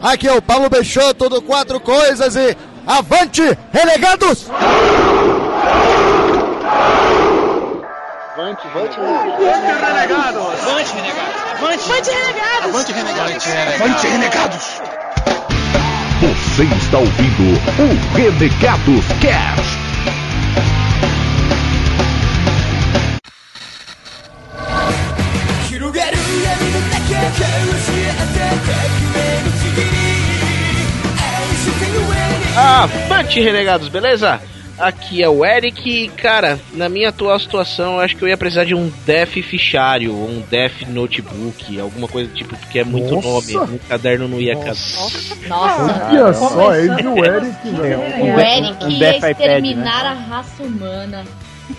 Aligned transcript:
Aqui 0.00 0.28
é 0.28 0.32
o 0.32 0.40
Paulo 0.40 0.70
Peixoto 0.70 1.28
do 1.28 1.42
Quatro 1.42 1.80
Coisas 1.80 2.36
e 2.36 2.56
avante, 2.86 3.42
renegados! 3.72 4.48
Avante, 8.32 8.62
avante, 8.68 8.96
renegados! 9.90 10.68
Avante, 10.68 10.94
renegados! 10.94 11.34
Avante, 11.58 12.12
renegados! 12.12 12.64
Avante, 12.64 12.92
renegados! 12.92 13.48
Avante, 13.74 14.06
renegados! 14.06 14.80
Você 16.20 16.62
está 16.76 16.98
ouvindo 16.98 17.58
o 17.80 18.16
Renegados 18.16 19.04
Cast. 19.20 19.78
Avante, 32.56 33.40
renegados, 33.40 33.88
beleza? 33.88 34.40
Aqui 34.78 35.22
é 35.22 35.28
o 35.28 35.44
Eric 35.44 35.88
e, 35.88 36.08
cara, 36.08 36.58
na 36.72 36.88
minha 36.88 37.08
atual 37.08 37.38
situação, 37.40 37.94
eu 37.94 38.00
acho 38.00 38.16
que 38.16 38.22
eu 38.22 38.28
ia 38.28 38.36
precisar 38.36 38.64
de 38.64 38.76
um 38.76 38.92
Def 39.04 39.34
fichário, 39.42 40.14
um 40.14 40.40
Def 40.48 40.82
notebook, 40.88 41.80
alguma 41.80 42.06
coisa 42.06 42.28
do 42.30 42.34
tipo, 42.34 42.56
porque 42.56 42.78
é 42.78 42.84
muito 42.84 43.12
Nossa. 43.16 43.28
nome, 43.28 43.72
um 43.74 43.78
caderno 43.88 44.28
não 44.28 44.40
ia 44.40 44.54
casar. 44.56 45.00
Nossa, 45.48 46.06
Olha 46.10 46.32
só, 46.32 46.74
é 46.74 46.84
o 46.86 47.24
Eric, 47.24 47.70
velho. 47.70 48.00
o 48.00 48.40
Eric 48.40 48.84
um 48.84 48.90
ia 48.90 48.98
Death 48.98 49.16
iPad, 49.16 49.30
exterminar 49.32 50.06
a 50.06 50.12
raça 50.12 50.62
humana. 50.62 51.24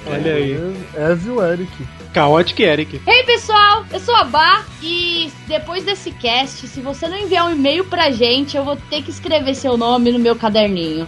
Olha 0.06 0.34
aí. 0.34 0.76
É 0.96 1.16
de 1.16 1.30
o 1.30 1.44
Eric. 1.44 1.72
Chaotic 2.14 2.60
Eric. 2.60 3.02
Ei 3.06 3.24
pessoal, 3.24 3.86
eu 3.92 4.00
sou 4.00 4.16
a 4.16 4.24
Bá 4.24 4.66
e 4.82 5.32
depois 5.48 5.84
desse 5.84 6.12
cast, 6.12 6.68
se 6.68 6.82
você 6.82 7.08
não 7.08 7.18
enviar 7.18 7.46
um 7.46 7.52
e-mail 7.52 7.86
pra 7.86 8.10
gente, 8.12 8.58
eu 8.58 8.64
vou 8.64 8.76
ter 8.76 9.04
que 9.04 9.12
escrever 9.12 9.56
seu 9.56 9.78
nome 9.78 10.12
no 10.12 10.20
meu 10.20 10.36
caderninho. 10.36 11.08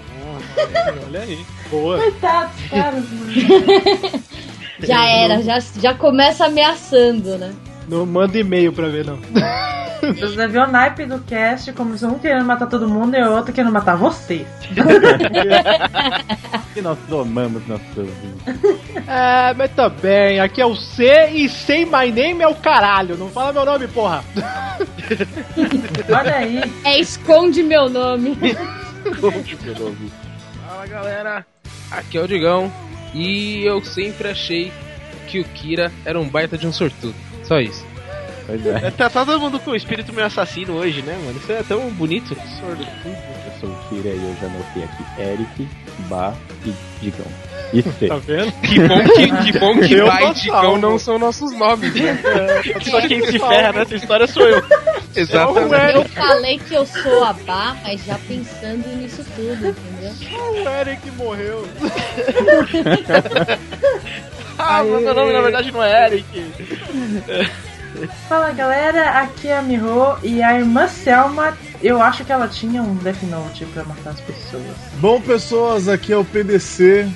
Olha 1.07 1.21
aí. 1.21 1.45
Boa. 1.69 1.97
Coitados, 1.97 2.55
caras, 2.69 3.05
Já 4.83 5.05
era, 5.05 5.41
já, 5.43 5.59
já 5.59 5.93
começa 5.93 6.45
ameaçando, 6.45 7.37
né? 7.37 7.53
Não 7.91 8.05
manda 8.05 8.39
e-mail 8.39 8.71
pra 8.71 8.87
ver, 8.87 9.05
não. 9.05 9.19
Você 10.17 10.47
viu 10.47 10.63
o 10.63 10.67
naipe 10.67 11.05
do 11.05 11.19
cast, 11.19 11.73
como 11.73 11.97
se 11.97 12.05
um 12.05 12.17
querendo 12.17 12.45
matar 12.45 12.67
todo 12.67 12.87
mundo 12.87 13.15
e 13.15 13.21
o 13.21 13.33
outro 13.33 13.53
querendo 13.53 13.71
matar 13.71 13.95
você. 13.95 14.47
que 16.73 16.81
nós 16.81 16.97
nossos 17.07 17.97
ouvintes. 17.97 18.81
É, 19.07 19.53
mas 19.53 19.71
também, 19.71 20.39
aqui 20.39 20.61
é 20.61 20.65
o 20.65 20.75
C 20.75 21.29
e 21.33 21.49
sem 21.49 21.85
my 21.85 22.11
name 22.11 22.41
é 22.41 22.47
o 22.47 22.55
caralho. 22.55 23.17
Não 23.17 23.29
fala 23.29 23.53
meu 23.53 23.65
nome, 23.65 23.87
porra. 23.89 24.23
Olha 26.09 26.35
aí. 26.35 26.61
É 26.85 26.99
esconde 26.99 27.61
meu 27.61 27.89
nome. 27.89 28.37
Fala 30.65 30.87
galera, 30.87 31.45
aqui 31.91 32.17
é 32.17 32.21
o 32.21 32.27
Digão 32.27 32.71
e 33.13 33.63
eu 33.65 33.83
sempre 33.83 34.29
achei 34.29 34.71
que 35.27 35.39
o 35.39 35.43
Kira 35.43 35.91
era 36.05 36.19
um 36.19 36.27
baita 36.27 36.57
de 36.57 36.65
um 36.65 36.73
sortudo. 36.73 37.30
Só 37.51 37.59
isso. 37.59 37.85
Pois 38.47 38.65
é. 38.65 38.79
Tá, 38.91 39.09
tá 39.09 39.25
todo 39.25 39.37
mundo 39.37 39.59
com 39.59 39.71
o 39.71 39.75
espírito 39.75 40.13
meio 40.13 40.25
assassino 40.25 40.75
hoje, 40.75 41.01
né, 41.01 41.19
mano? 41.21 41.37
Isso 41.37 41.51
é 41.51 41.61
tão 41.63 41.89
bonito. 41.89 42.33
Eu 42.33 43.59
sou 43.59 43.69
o 43.69 43.75
Kira 43.89 44.07
e 44.07 44.15
eu 44.15 44.33
já 44.39 44.47
anotei 44.47 44.85
aqui 44.85 45.03
Eric, 45.21 45.67
Bar 46.07 46.33
e 46.65 46.73
Digão. 47.01 47.25
E 47.73 47.83
C. 47.83 48.07
Tá 48.07 48.15
vendo? 48.15 48.53
Que 48.61 48.79
bom 48.87 49.03
que, 49.03 49.27
que, 49.51 49.51
bom 49.59 49.77
que 49.79 49.93
Eu 49.93 50.07
e 50.07 50.33
Digão 50.33 50.77
não 50.77 50.97
são 50.97 51.19
nossos 51.19 51.51
nomes, 51.51 51.93
né? 51.93 52.17
Só 52.89 53.05
quem 53.05 53.21
se 53.25 53.37
ferra 53.37 53.73
nessa 53.73 53.95
história 53.95 54.25
sou 54.27 54.47
eu. 54.47 54.63
Exatamente. 55.13 55.95
Eu 55.95 56.05
falei 56.05 56.57
que 56.57 56.73
eu 56.73 56.85
sou 56.85 57.25
a 57.25 57.33
Bá, 57.33 57.75
mas 57.83 58.05
já 58.05 58.17
pensando 58.29 58.87
nisso 58.95 59.25
tudo, 59.35 59.67
entendeu? 59.67 60.13
O 60.63 60.69
Eric 60.69 61.11
morreu. 61.17 61.67
Ah, 64.79 64.83
meu 64.83 65.13
nome 65.13 65.33
na 65.33 65.41
verdade 65.41 65.71
não 65.71 65.83
é 65.83 66.07
Eric. 66.07 66.25
Fala 68.29 68.51
galera, 68.51 69.19
aqui 69.19 69.49
é 69.49 69.57
a 69.57 69.61
Miho 69.61 70.15
e 70.23 70.41
a 70.41 70.57
irmã 70.57 70.87
Selma, 70.87 71.57
eu 71.83 72.01
acho 72.01 72.23
que 72.23 72.31
ela 72.31 72.47
tinha 72.47 72.81
um 72.81 72.95
Death 72.95 73.21
Note 73.23 73.65
pra 73.65 73.83
matar 73.83 74.11
as 74.11 74.21
pessoas. 74.21 74.63
Bom, 74.95 75.19
pessoas, 75.19 75.89
aqui 75.89 76.13
é 76.13 76.17
o 76.17 76.23
PDC 76.23 77.07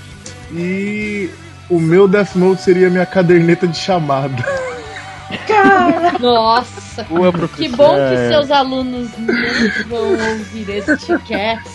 e 0.51 1.29
o 1.69 1.79
meu 1.79 2.07
Death 2.07 2.35
Note 2.35 2.61
seria 2.61 2.89
minha 2.89 3.05
caderneta 3.05 3.67
de 3.67 3.77
chamada. 3.77 4.43
Cara, 5.47 6.17
Nossa, 6.19 7.03
Boa, 7.03 7.31
que 7.55 7.67
bom 7.69 7.95
que 7.95 8.29
seus 8.29 8.51
alunos 8.51 9.09
não 9.17 9.87
vão 9.87 10.29
ouvir 10.31 10.69
este 10.69 11.17
cast. 11.19 11.74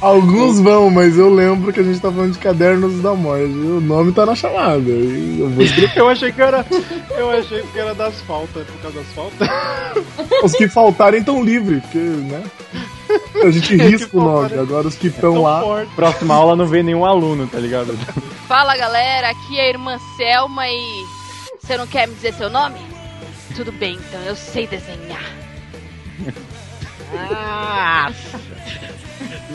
Alguns 0.00 0.58
vão, 0.60 0.88
mas 0.90 1.18
eu 1.18 1.32
lembro 1.32 1.72
que 1.72 1.80
a 1.80 1.82
gente 1.82 2.00
tá 2.00 2.10
falando 2.10 2.32
de 2.32 2.38
cadernos 2.38 3.02
da 3.02 3.12
morte. 3.14 3.44
O 3.44 3.80
nome 3.80 4.12
tá 4.12 4.24
na 4.24 4.34
chamada. 4.34 4.80
e 4.88 5.38
Eu 5.40 5.50
vou 5.50 5.62
escrever. 5.62 5.92
Eu 5.98 6.08
achei 6.08 6.32
que 6.32 6.40
era. 6.40 6.64
Eu 7.10 7.30
achei 7.30 7.62
que 7.62 7.78
era 7.78 7.94
das 7.94 8.18
faltas, 8.22 8.66
por 8.66 8.80
causa 8.80 8.98
das 8.98 9.06
faltas. 9.08 9.48
Os 10.42 10.52
que 10.54 10.68
faltarem 10.68 11.22
tão 11.22 11.42
livres, 11.44 11.82
porque, 11.82 11.98
né? 11.98 12.42
A 13.44 13.50
gente 13.50 13.76
risca 13.76 14.16
o 14.16 14.22
nome. 14.22 14.58
Agora 14.58 14.86
os 14.88 14.94
que 14.94 15.08
estão 15.08 15.34
Tão 15.34 15.42
lá. 15.42 15.60
forte. 15.60 15.94
Próxima 15.94 16.34
aula 16.34 16.56
não 16.56 16.66
vem 16.66 16.82
nenhum 16.82 17.04
aluno, 17.04 17.46
tá 17.46 17.58
ligado? 17.58 17.92
Fala 18.48 18.76
galera, 18.76 19.28
aqui 19.30 19.58
é 19.58 19.66
a 19.66 19.68
irmã 19.68 19.98
Selma 20.16 20.66
e. 20.68 21.04
Você 21.60 21.76
não 21.76 21.86
quer 21.86 22.08
me 22.08 22.14
dizer 22.14 22.32
seu 22.34 22.48
nome? 22.48 22.78
Tudo 23.54 23.70
bem, 23.72 23.94
então 24.08 24.20
eu 24.22 24.34
sei 24.34 24.66
desenhar. 24.66 25.24
Ah, 27.12 28.12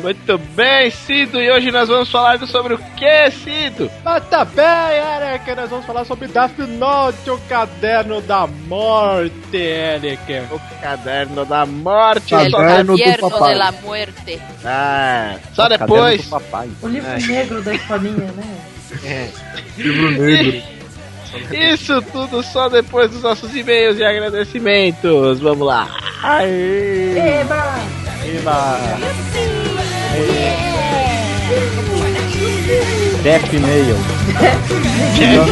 muito 0.01 0.37
bem, 0.55 0.89
Cido. 0.91 1.41
E 1.41 1.49
hoje 1.51 1.71
nós 1.71 1.87
vamos 1.87 2.09
falar 2.11 2.39
sobre 2.47 2.73
o 2.75 2.77
que, 2.77 3.31
Cido? 3.31 3.89
Mas 4.03 4.27
tá 4.29 4.45
bem, 4.45 4.65
Eric, 4.65 5.55
nós 5.55 5.69
vamos 5.69 5.85
falar 5.85 6.05
sobre 6.05 6.27
Death 6.27 6.57
Note, 6.59 7.29
o 7.29 7.37
caderno 7.49 8.21
da 8.21 8.47
morte, 8.67 9.55
Eric. 9.57 10.21
O 10.51 10.59
caderno 10.81 11.45
da 11.45 11.65
morte. 11.65 12.35
Bem. 12.35 12.51
Caderno 12.51 12.95
do 12.97 13.03
Caderno 13.03 13.29
papai. 13.29 13.53
de 13.53 13.59
la 13.59 13.71
Muerte. 13.71 14.41
Ah, 14.63 15.35
só 15.53 15.63
Caderno 15.63 15.87
depois. 15.87 16.23
do 16.23 16.29
papai. 16.29 16.69
o 16.81 16.87
livro 16.87 17.11
Ai. 17.11 17.21
negro 17.21 17.61
da 17.61 17.73
escolinha, 17.75 18.31
né? 18.33 18.57
Livro 19.77 20.11
negro. 20.11 20.63
Isso 21.51 22.01
tudo 22.13 22.41
só 22.43 22.69
depois 22.69 23.11
dos 23.11 23.23
nossos 23.23 23.53
e-mails 23.55 23.97
e 23.97 24.03
agradecimentos. 24.05 25.39
Vamos 25.41 25.67
lá. 25.67 25.89
Aê. 26.23 27.41
Eba! 27.41 28.04
Viva! 28.25 28.97
Death 33.23 33.53
Nail. 33.53 33.97
Bem, 35.19 35.45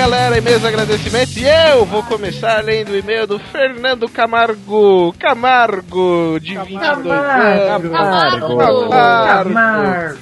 galera, 0.00 0.38
e-mails 0.38 0.64
agradecimentos. 0.64 1.36
E 1.36 1.44
eu 1.44 1.84
vou 1.84 2.02
começar 2.02 2.64
lendo 2.64 2.92
o 2.92 2.96
e-mail 2.96 3.26
do 3.26 3.38
Fernando 3.38 4.08
Camargo. 4.08 5.14
Camargo, 5.18 6.40
de 6.40 6.56
22 6.56 6.80
anos. 6.80 7.06
Camargo. 7.06 7.90
Camargo. 7.90 8.88
Camargo! 8.88 10.20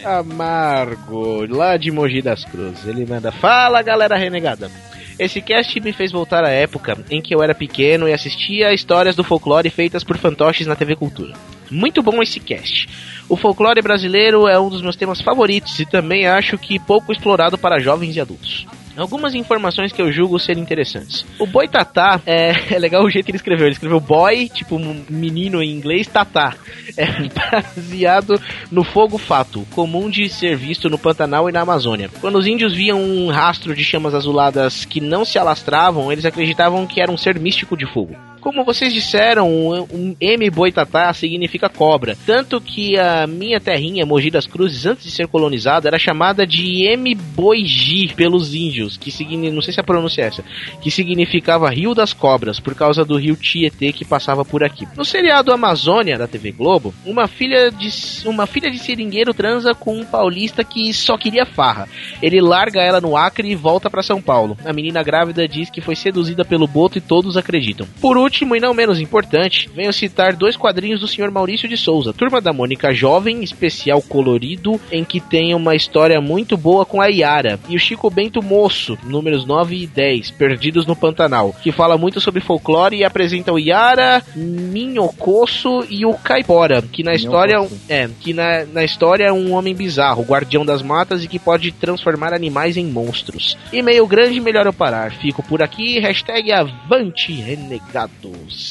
Camargo, 0.00 1.46
lá 1.56 1.76
de 1.76 1.90
Mogi 1.90 2.22
das 2.22 2.44
Cruzes. 2.44 2.86
Ele 2.86 3.04
manda: 3.04 3.32
Fala 3.32 3.82
galera 3.82 4.16
renegada. 4.16 4.70
Esse 5.18 5.40
cast 5.42 5.80
me 5.80 5.92
fez 5.92 6.12
voltar 6.12 6.44
à 6.44 6.50
época 6.50 6.96
em 7.10 7.20
que 7.20 7.34
eu 7.34 7.42
era 7.42 7.54
pequeno 7.54 8.08
e 8.08 8.12
assistia 8.12 8.68
a 8.68 8.74
histórias 8.74 9.16
do 9.16 9.24
folclore 9.24 9.70
feitas 9.70 10.04
por 10.04 10.16
fantoches 10.16 10.68
na 10.68 10.76
TV 10.76 10.94
Cultura. 10.94 11.34
Muito 11.68 12.00
bom 12.00 12.22
esse 12.22 12.38
cast. 12.38 12.88
O 13.28 13.36
folclore 13.36 13.82
brasileiro 13.82 14.46
é 14.46 14.58
um 14.60 14.68
dos 14.68 14.82
meus 14.82 14.94
temas 14.94 15.20
favoritos 15.20 15.80
e 15.80 15.84
também 15.84 16.28
acho 16.28 16.56
que 16.56 16.78
pouco 16.78 17.12
explorado 17.12 17.58
para 17.58 17.80
jovens 17.80 18.14
e 18.14 18.20
adultos. 18.20 18.66
Algumas 18.96 19.34
informações 19.34 19.92
que 19.92 20.00
eu 20.00 20.12
julgo 20.12 20.38
serem 20.38 20.62
interessantes. 20.62 21.24
O 21.38 21.46
Boitatá 21.46 22.20
é, 22.26 22.52
é 22.74 22.78
legal 22.78 23.04
o 23.04 23.10
jeito 23.10 23.26
que 23.26 23.30
ele 23.30 23.36
escreveu. 23.36 23.66
Ele 23.66 23.74
escreveu 23.74 24.00
boy, 24.00 24.48
tipo 24.48 24.78
menino 25.08 25.62
em 25.62 25.70
inglês, 25.70 26.06
tatá. 26.06 26.54
É 26.96 27.06
baseado 27.28 28.40
no 28.70 28.84
fogo 28.84 29.18
fato, 29.18 29.66
comum 29.74 30.08
de 30.08 30.28
ser 30.28 30.56
visto 30.56 30.88
no 30.88 30.98
Pantanal 30.98 31.48
e 31.48 31.52
na 31.52 31.60
Amazônia. 31.60 32.10
Quando 32.20 32.38
os 32.38 32.46
índios 32.46 32.74
viam 32.74 33.00
um 33.02 33.30
rastro 33.30 33.74
de 33.74 33.84
chamas 33.84 34.14
azuladas 34.14 34.84
que 34.84 35.00
não 35.00 35.24
se 35.24 35.38
alastravam, 35.38 36.12
eles 36.12 36.24
acreditavam 36.24 36.86
que 36.86 37.00
era 37.00 37.10
um 37.10 37.16
ser 37.16 37.38
místico 37.38 37.76
de 37.76 37.86
fogo. 37.86 38.16
Como 38.44 38.62
vocês 38.62 38.92
disseram, 38.92 39.48
um, 39.50 40.14
M 40.20 40.50
Boitatá 40.50 41.10
significa 41.14 41.66
cobra. 41.70 42.14
Tanto 42.26 42.60
que 42.60 42.98
a 42.98 43.26
minha 43.26 43.58
terrinha, 43.58 44.04
Mogi 44.04 44.30
das 44.30 44.46
Cruzes, 44.46 44.84
antes 44.84 45.04
de 45.04 45.10
ser 45.10 45.26
colonizada, 45.28 45.88
era 45.88 45.98
chamada 45.98 46.46
de 46.46 46.84
M 46.84 47.14
Boiji 47.14 48.12
pelos 48.14 48.54
índios, 48.54 48.98
que 48.98 49.10
significa, 49.10 49.54
não 49.54 49.62
sei 49.62 49.72
se 49.72 49.80
a 49.80 49.82
pronúncia 49.82 50.20
é 50.20 50.26
essa, 50.26 50.44
que 50.82 50.90
significava 50.90 51.70
Rio 51.70 51.94
das 51.94 52.12
Cobras, 52.12 52.60
por 52.60 52.74
causa 52.74 53.02
do 53.02 53.16
rio 53.16 53.34
Tietê 53.34 53.94
que 53.94 54.04
passava 54.04 54.44
por 54.44 54.62
aqui. 54.62 54.86
No 54.94 55.06
seriado 55.06 55.50
Amazônia 55.50 56.18
da 56.18 56.28
TV 56.28 56.52
Globo, 56.52 56.92
uma 57.06 57.26
filha 57.26 57.70
de 57.70 57.88
uma 58.26 58.46
filha 58.46 58.70
de 58.70 58.78
seringueiro 58.78 59.32
transa 59.32 59.74
com 59.74 59.96
um 59.96 60.04
paulista 60.04 60.62
que 60.62 60.92
só 60.92 61.16
queria 61.16 61.46
farra. 61.46 61.88
Ele 62.20 62.42
larga 62.42 62.82
ela 62.82 63.00
no 63.00 63.16
Acre 63.16 63.50
e 63.50 63.54
volta 63.54 63.88
para 63.88 64.02
São 64.02 64.20
Paulo. 64.20 64.54
A 64.66 64.72
menina 64.74 65.02
grávida 65.02 65.48
diz 65.48 65.70
que 65.70 65.80
foi 65.80 65.96
seduzida 65.96 66.44
pelo 66.44 66.66
boto 66.66 66.98
e 66.98 67.00
todos 67.00 67.38
acreditam. 67.38 67.86
Por 68.02 68.18
último, 68.18 68.33
último 68.34 68.56
e 68.56 68.60
não 68.60 68.74
menos 68.74 68.98
importante, 68.98 69.70
venho 69.72 69.92
citar 69.92 70.34
dois 70.34 70.56
quadrinhos 70.56 71.00
do 71.00 71.06
Sr. 71.06 71.30
Maurício 71.30 71.68
de 71.68 71.76
Souza, 71.76 72.12
Turma 72.12 72.40
da 72.40 72.52
Mônica 72.52 72.92
Jovem, 72.92 73.44
especial 73.44 74.02
colorido, 74.02 74.80
em 74.90 75.04
que 75.04 75.20
tem 75.20 75.54
uma 75.54 75.76
história 75.76 76.20
muito 76.20 76.56
boa 76.56 76.84
com 76.84 77.00
a 77.00 77.06
Yara, 77.06 77.60
e 77.68 77.76
o 77.76 77.78
Chico 77.78 78.10
Bento 78.10 78.42
Moço, 78.42 78.98
números 79.04 79.46
9 79.46 79.76
e 79.76 79.86
10, 79.86 80.32
Perdidos 80.32 80.84
no 80.84 80.96
Pantanal, 80.96 81.54
que 81.62 81.70
fala 81.70 81.96
muito 81.96 82.20
sobre 82.20 82.40
folclore 82.40 82.96
e 82.96 83.04
apresenta 83.04 83.52
o 83.52 83.58
Yara, 83.58 84.20
Minhocosso 84.34 85.84
e 85.88 86.04
o 86.04 86.14
Caipora, 86.14 86.82
que 86.82 87.04
na 87.04 87.14
história 87.14 87.56
é, 87.88 88.10
que 88.18 88.34
na, 88.34 88.64
na 88.64 88.82
história 88.82 89.26
é 89.26 89.32
um 89.32 89.52
homem 89.52 89.76
bizarro, 89.76 90.24
guardião 90.24 90.66
das 90.66 90.82
matas 90.82 91.22
e 91.22 91.28
que 91.28 91.38
pode 91.38 91.70
transformar 91.70 92.34
animais 92.34 92.76
em 92.76 92.86
monstros. 92.86 93.56
E 93.72 93.80
meio 93.80 94.08
grande, 94.08 94.40
melhor 94.40 94.66
eu 94.66 94.72
parar. 94.72 95.12
Fico 95.12 95.40
por 95.40 95.62
aqui, 95.62 96.00
hashtag 96.00 96.50
Avante 96.50 97.32
Renegado. 97.32 98.23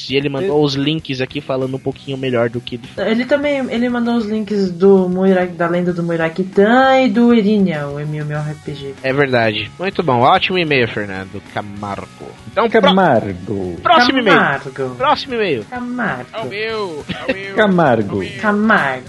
E 0.09 0.15
ele 0.15 0.29
mandou 0.29 0.63
os 0.63 0.75
links 0.75 1.21
aqui 1.21 1.41
falando 1.41 1.75
um 1.75 1.79
pouquinho 1.79 2.17
melhor 2.17 2.49
do 2.49 2.61
que. 2.61 2.79
Ele 2.97 3.25
também 3.25 3.57
ele 3.69 3.89
mandou 3.89 4.15
os 4.15 4.25
links 4.25 4.71
do 4.71 5.09
Muiraki, 5.09 5.53
da 5.53 5.67
lenda 5.67 5.93
do 5.93 6.03
Muirakitan 6.03 7.01
e 7.01 7.09
do 7.09 7.33
Irinia, 7.33 7.87
o 7.87 7.99
MMORPG. 7.99 8.95
É 9.03 9.13
verdade. 9.13 9.71
Muito 9.79 10.03
bom. 10.03 10.21
Ótimo 10.21 10.57
e-mail, 10.57 10.87
Fernando 10.87 11.41
Camargo. 11.53 12.27
Então, 12.51 12.69
Camargo. 12.69 13.33
Pro... 13.45 13.81
Próximo 13.81 14.19
e-mail. 14.19 14.37
Camargo. 14.37 14.95
Próximo 14.95 15.33
e-mail. 15.35 15.65
Camargo. 15.65 16.29
É 16.33 16.39
o 16.39 16.45
meu. 16.45 17.05
É 17.09 17.31
o 17.31 17.35
meu. 17.35 17.55
Camargo. 17.55 18.23
Camargo. 18.39 19.03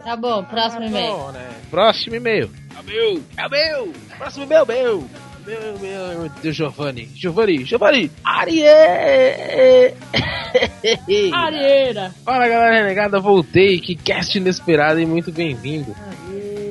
Tá 0.04 0.16
bom, 0.16 0.44
próximo 0.44 0.84
e-mail. 0.84 1.32
Próximo 1.70 2.16
e-mail. 2.16 2.50
É 2.76 2.80
o 2.80 2.84
meu. 2.84 3.22
É 3.36 3.46
o 3.46 3.50
meu. 3.50 3.92
Próximo 4.16 4.46
meu, 4.46 4.66
meu. 4.66 5.04
Meu, 5.46 5.78
meu, 5.78 6.20
meu 6.20 6.28
Deus, 6.42 6.54
Giovanni. 6.54 7.08
Giovanni, 7.14 7.64
Giovanni. 7.64 8.10
Arie. 8.22 8.68
Areira. 11.32 12.14
Fala 12.24 12.46
galera 12.46 12.82
renegada, 12.82 13.18
voltei. 13.18 13.80
Que 13.80 13.94
cast 13.94 14.36
inesperado 14.36 15.00
e 15.00 15.06
muito 15.06 15.32
bem-vindo. 15.32 15.96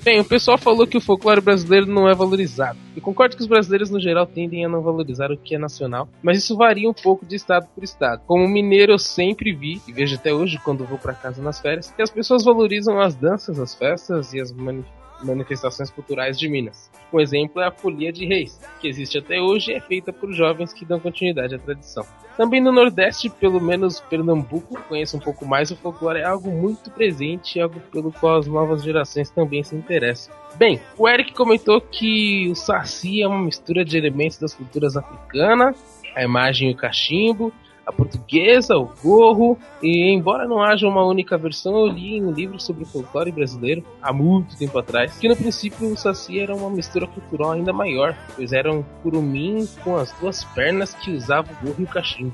Bem, 0.08 0.22
o 0.22 0.24
pessoal 0.24 0.58
falou 0.58 0.88
que 0.88 0.96
o 0.96 1.02
folclore 1.02 1.42
brasileiro 1.42 1.86
não 1.86 2.08
é 2.08 2.16
valorizado. 2.16 2.80
Eu 2.96 3.02
concordo 3.02 3.36
que 3.36 3.42
os 3.42 3.48
brasileiros 3.48 3.90
no 3.90 4.00
geral 4.00 4.26
tendem 4.26 4.64
a 4.64 4.70
não 4.70 4.82
valorizar 4.82 5.34
o 5.34 5.38
que 5.38 5.54
é 5.54 5.58
nacional, 5.58 6.08
mas 6.24 6.38
isso 6.38 6.56
varia 6.56 6.90
um 6.90 6.94
pouco 6.94 7.26
de 7.26 7.36
estado 7.36 7.68
por 7.76 7.84
estado. 7.84 8.22
Como 8.26 8.48
mineiro, 8.48 8.94
eu 8.94 8.98
sempre 8.98 9.54
vi, 9.54 9.82
e 9.86 9.92
vejo 9.92 10.16
até 10.16 10.34
hoje 10.34 10.62
quando 10.64 10.86
vou 10.86 10.98
para 10.98 11.14
casa 11.14 11.42
nas 11.42 11.60
férias, 11.60 11.92
que 11.92 12.02
as 12.02 12.10
pessoas 12.10 12.46
valorizam 12.46 13.02
as 13.02 13.16
danças, 13.16 13.60
as 13.60 13.76
festas 13.76 14.32
e 14.32 14.40
as 14.40 14.50
mani 14.50 14.86
manifestações 15.24 15.90
culturais 15.90 16.38
de 16.38 16.48
Minas. 16.48 16.92
Um 17.12 17.20
exemplo 17.20 17.62
é 17.62 17.68
a 17.68 17.72
Folia 17.72 18.12
de 18.12 18.26
Reis, 18.26 18.60
que 18.80 18.88
existe 18.88 19.18
até 19.18 19.40
hoje 19.40 19.72
e 19.72 19.76
é 19.76 19.82
feita 19.82 20.12
por 20.12 20.32
jovens 20.34 20.74
que 20.74 20.86
dão 20.86 21.00
continuidade 21.00 21.56
à 21.56 21.60
tradição. 21.60 22.06
Também 22.36 22.62
no 22.62 22.72
Nordeste, 22.72 23.30
pelo 23.30 23.60
menos 23.60 24.00
Pernambuco, 24.00 24.80
conheço 24.84 25.18
um 25.18 25.20
pouco 25.20 25.46
mais, 25.46 25.72
o 25.72 25.76
folclore 25.76 26.20
é 26.20 26.24
algo 26.24 26.52
muito 26.52 26.92
presente 26.92 27.58
e 27.58 27.62
algo 27.62 27.80
pelo 27.92 28.12
qual 28.12 28.38
as 28.38 28.48
novas 28.48 28.84
gerações 28.84 29.30
também 29.30 29.64
se 29.64 29.76
interessam. 29.76 30.36
Bem, 30.56 30.80
o 30.98 31.08
Eric 31.08 31.34
comentou 31.34 31.82
que 31.82 32.48
o 32.50 32.56
Saci 32.56 33.22
é 33.22 33.28
uma 33.28 33.42
mistura 33.42 33.84
de 33.84 33.98
elementos 33.98 34.38
das 34.38 34.54
culturas 34.54 34.96
africanas, 34.96 35.78
a 36.16 36.24
imagem 36.24 36.70
e 36.70 36.74
o 36.74 36.78
cachimbo, 36.78 37.52
a 37.88 37.92
portuguesa, 37.94 38.78
o 38.78 38.92
gorro, 39.02 39.58
e 39.82 40.14
embora 40.14 40.46
não 40.46 40.62
haja 40.62 40.86
uma 40.86 41.06
única 41.06 41.38
versão, 41.38 41.78
eu 41.78 41.88
li 41.88 42.18
em 42.18 42.26
um 42.26 42.32
livro 42.32 42.60
sobre 42.60 42.84
o 42.84 42.86
folclore 42.86 43.32
brasileiro 43.32 43.82
há 44.02 44.12
muito 44.12 44.58
tempo 44.58 44.78
atrás, 44.78 45.18
que 45.18 45.30
no 45.30 45.38
princípio 45.38 45.90
o 45.90 45.98
Saci 45.98 46.38
era 46.38 46.54
uma 46.54 46.70
mistura 46.70 47.08
cultural 47.08 47.54
ainda 47.54 47.72
maior, 47.72 48.14
pois 48.36 48.52
era 48.52 48.72
um 48.72 48.84
curumim 49.02 49.66
com 49.86 49.96
as 49.96 50.12
duas 50.20 50.44
pernas 50.44 50.94
que 50.94 51.12
usava 51.12 51.48
o 51.50 51.66
gorro 51.66 51.80
e 51.80 51.84
o 51.84 51.88
cachimbo. 51.88 52.34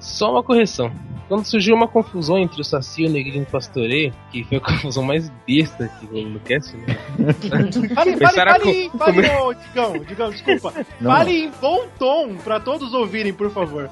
Só 0.00 0.32
uma 0.32 0.42
correção. 0.42 0.92
Quando 1.28 1.44
surgiu 1.44 1.76
uma 1.76 1.86
confusão 1.86 2.38
entre 2.38 2.60
o 2.60 2.64
Saci 2.64 3.02
e 3.02 3.06
o 3.06 3.10
Negrinho 3.10 3.44
Pastoreio, 3.44 4.14
que 4.32 4.42
foi 4.44 4.56
a 4.58 4.60
confusão 4.64 5.02
mais 5.02 5.30
besta 5.46 5.88
que 6.00 6.06
rolou 6.06 6.30
no 6.30 6.40
cast, 6.40 6.74
né? 6.76 6.96
Fale, 7.94 8.16
fale, 8.16 8.30
fale, 8.30 8.90
fale, 8.96 9.28
ô, 9.36 9.52
Digão, 9.52 9.98
Digão, 9.98 10.30
desculpa. 10.30 10.72
Não. 11.00 11.10
Fale 11.10 11.44
em 11.44 11.50
bom 11.60 11.86
tom 11.98 12.36
pra 12.36 12.58
todos 12.58 12.94
ouvirem, 12.94 13.32
por 13.32 13.50
favor. 13.50 13.90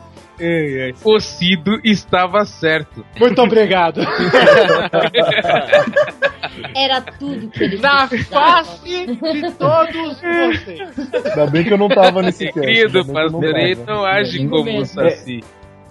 O 1.04 1.18
Cido 1.20 1.80
estava 1.84 2.44
certo. 2.44 3.04
Muito 3.18 3.40
obrigado. 3.42 4.00
Era 6.74 7.00
tudo 7.00 7.48
que 7.48 7.64
ele 7.64 7.78
Na 7.78 8.06
precisava. 8.06 8.64
face 8.64 9.06
de 9.06 9.16
todos 9.52 10.20
vocês. 10.20 10.98
Ainda 11.26 11.46
bem 11.50 11.64
que 11.64 11.72
eu 11.72 11.78
não 11.78 11.88
tava 11.88 12.22
nesse 12.22 12.46
cast. 12.46 12.60
Querido 12.60 12.98
ainda 12.98 13.12
bem 13.12 13.14
que 13.14 13.20
eu 13.20 13.30
não 13.30 13.40
Pastoreio 13.40 13.76
tava. 13.76 13.92
não 13.92 14.04
age 14.04 14.48
como 14.48 14.78
o. 14.80 14.86
Saci, 14.86 15.44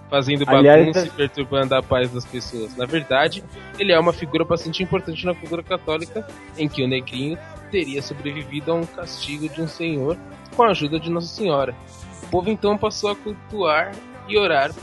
fazendo 0.10 0.44
Aliás, 0.48 0.80
bagunça 0.86 1.08
e 1.08 1.10
perturbando 1.12 1.76
a 1.76 1.84
paz 1.84 2.12
das 2.12 2.26
pessoas. 2.26 2.76
Na 2.78 2.86
verdade, 2.86 3.44
ele 3.80 3.92
é 3.92 4.00
uma 4.00 4.14
figura 4.14 4.44
bastante 4.46 4.82
importante 4.84 5.26
na 5.26 5.34
cultura 5.36 5.62
católica, 5.64 6.26
em 6.58 6.68
que 6.68 6.84
o 6.84 6.88
negrinho 6.88 7.38
teria 7.72 8.02
sobrevivido 8.02 8.72
a 8.72 8.76
um 8.76 8.86
castigo 8.86 9.50
de 9.50 9.62
um 9.62 9.68
senhor 9.68 10.18
com 10.56 10.64
a 10.64 10.70
ajuda 10.70 11.00
de 11.00 11.10
Nossa 11.12 11.28
Senhora. 11.28 11.76
O 12.24 12.28
povo 12.28 12.50
então 12.50 12.78
passou 12.78 13.12
a 13.12 13.16
cultuar 13.16 13.92
e 14.28 14.38
orar 14.38 14.74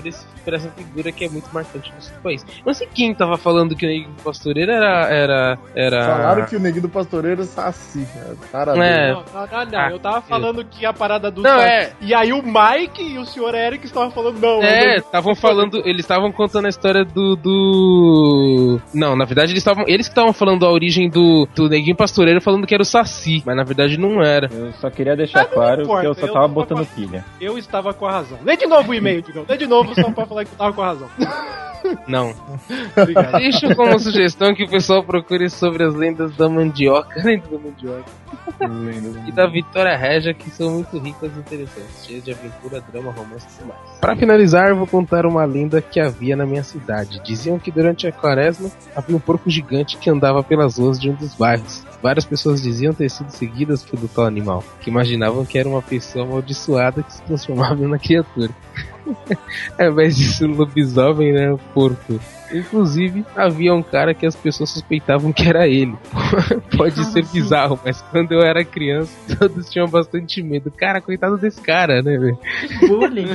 por, 0.45 0.55
essa 0.55 0.71
figura 0.71 1.11
que 1.13 1.25
é 1.25 1.29
muito 1.29 1.49
marcante 1.53 1.89
no 1.91 1.97
nosso 1.97 2.13
país. 2.23 2.45
Não 2.65 2.75
sei 2.75 2.89
quem 2.93 3.15
tava 3.15 3.37
falando 3.37 3.75
que 3.75 3.85
o 3.87 3.89
Negrinho 3.89 4.15
Pastoreiro 4.23 4.71
era. 4.73 5.09
era, 5.09 5.59
era... 5.75 6.07
Falaram 6.07 6.47
que 6.47 6.57
o 6.57 6.61
neguinho 6.61 6.83
do 6.83 6.89
pastoreiro 6.89 7.43
é 7.43 7.45
saci, 7.45 8.07
cara. 8.15 8.37
Parabéns. 8.51 8.85
É. 8.85 9.13
Não, 9.13 9.25
não, 9.35 9.47
não, 9.47 9.67
não. 9.67 9.91
Eu 9.91 9.99
tava 9.99 10.21
falando 10.23 10.65
que 10.65 10.85
a 10.85 10.93
parada 10.93 11.31
do 11.31 11.43
Não, 11.43 11.51
Saci- 11.59 11.69
é. 11.69 11.93
E 12.01 12.15
aí 12.15 12.33
o 12.33 12.43
Mike 12.43 13.03
e 13.03 13.19
o 13.19 13.25
senhor 13.25 13.55
Eric 13.55 13.85
estavam 13.87 14.11
falando, 14.11 14.39
não. 14.41 14.63
É, 14.63 14.97
eu 14.97 14.99
estavam 14.99 15.35
falando, 15.35 15.83
eles 15.85 16.01
estavam 16.01 16.33
contando 16.33 16.67
a 16.67 16.69
história 16.69 17.05
do, 17.05 17.37
do... 17.37 18.81
Não, 18.95 19.17
na 19.17 19.25
verdade 19.25 19.53
eles 19.53 19.61
estavam, 19.61 19.85
eles 19.87 20.07
que 20.07 20.13
estavam 20.13 20.33
falando 20.33 20.65
a 20.67 20.71
origem 20.71 21.09
do, 21.09 21.47
do 21.55 21.69
Neguinho 21.69 21.97
Pastoreiro 21.97 22.41
falando 22.41 22.67
que 22.67 22.75
era 22.75 22.83
o 22.83 22.87
Saci, 22.87 23.43
mas 23.45 23.57
na 23.57 23.65
verdade 23.65 23.99
não 23.99 24.23
era. 24.23 24.49
Eu 24.53 24.73
só 24.75 24.91
queria 24.91 25.17
deixar 25.17 25.45
claro 25.47 25.83
importa, 25.83 26.03
que 26.03 26.07
eu 26.09 26.15
só 26.15 26.27
eu 26.27 26.33
tava 26.33 26.49
botando 26.49 26.85
falando. 26.85 26.95
pilha. 26.95 27.25
eu 27.41 27.59
estava 27.59 27.93
com 27.95 28.07
a 28.07 28.13
razão. 28.13 28.39
Lê 28.45 28.57
de 28.57 28.67
novo 28.67 28.91
o 28.91 28.95
e-mail, 28.95 29.23
Digão. 29.23 29.45
Lê 29.49 29.57
de 29.57 29.67
novo 29.67 29.95
só 29.95 30.11
pra 30.11 30.27
falar 30.33 30.45
que 30.45 30.53
eu 30.53 30.59
tava 30.59 30.73
com 30.73 30.83
a 30.83 30.87
razão. 30.87 31.09
Não. 32.07 32.35
Obrigado. 32.97 33.33
Deixo 33.39 33.75
como 33.75 33.99
sugestão 33.99 34.55
que 34.55 34.65
o 34.65 34.69
pessoal 34.69 35.03
procure 35.03 35.49
sobre 35.51 35.85
as 35.85 35.95
lendas 35.95 36.35
da 36.37 36.49
mandioca, 36.49 37.21
lenda 37.23 37.47
da 37.49 37.59
mandioca, 37.59 38.05
e 39.27 39.33
da 39.33 39.47
Vitória 39.47 39.97
Regia, 39.97 40.33
que 40.33 40.51
são 40.51 40.71
muito 40.71 40.99
ricas 40.99 41.31
e 41.37 41.41
interessantes, 41.41 42.07
cheias 42.07 42.25
de 42.25 42.33
aventura, 42.33 42.83
drama, 42.93 43.11
romance 43.13 43.47
e 43.47 43.59
tudo 43.59 43.69
mais. 43.69 43.99
Para 44.01 44.17
finalizar, 44.17 44.69
eu 44.69 44.77
vou 44.77 44.87
contar 44.87 45.27
uma 45.27 45.45
lenda 45.45 45.81
que 45.81 46.01
havia 46.01 46.37
na 46.37 46.47
minha 46.47 46.63
cidade. 46.63 47.21
Diziam 47.25 47.59
que 47.59 47.71
durante 47.71 48.07
a 48.07 48.13
quaresma 48.13 48.71
havia 48.95 49.17
um 49.17 49.21
porco 49.21 49.51
gigante 49.51 49.97
que 49.97 50.11
andava 50.11 50.43
pelas 50.43 50.79
ruas 50.79 50.99
de 50.99 51.11
um 51.11 51.15
dos 51.15 51.35
bairros. 51.35 51.85
Várias 52.03 52.25
pessoas 52.25 52.63
diziam 52.63 52.93
ter 52.93 53.09
sido 53.09 53.31
seguidas 53.31 53.83
pelo 53.85 54.09
tal 54.09 54.25
animal, 54.25 54.65
que 54.81 54.91
imaginavam 54.91 55.45
que 55.45 55.59
era 55.59 55.69
uma 55.69 55.83
pessoa 55.83 56.25
amaldiçoada 56.25 57.03
que 57.03 57.13
se 57.13 57.23
transformava 57.23 57.77
na 57.87 57.99
criatura. 57.99 58.51
É, 59.79 59.89
mas 59.91 60.19
isso 60.19 60.47
lobisomem, 60.47 61.33
né? 61.33 61.57
Porco. 61.75 62.19
Inclusive, 62.53 63.25
havia 63.35 63.73
um 63.75 63.83
cara 63.83 64.13
que 64.13 64.27
as 64.27 64.37
pessoas 64.37 64.71
suspeitavam 64.71 65.33
que 65.33 65.49
era 65.49 65.67
ele. 65.67 65.95
Pode 66.77 67.03
ser 67.07 67.25
bizarro, 67.27 67.81
mas 67.85 68.03
quando 68.03 68.33
eu 68.33 68.41
era 68.43 68.65
criança, 68.65 69.13
todos 69.39 69.71
tinham 69.71 69.89
bastante 69.89 70.43
medo. 70.43 70.71
Cara, 70.71 71.01
coitado 71.01 71.39
desse 71.39 71.61
cara, 71.61 72.03
né, 72.03 72.19
velho? 72.19 72.39
Bullying. 72.87 73.29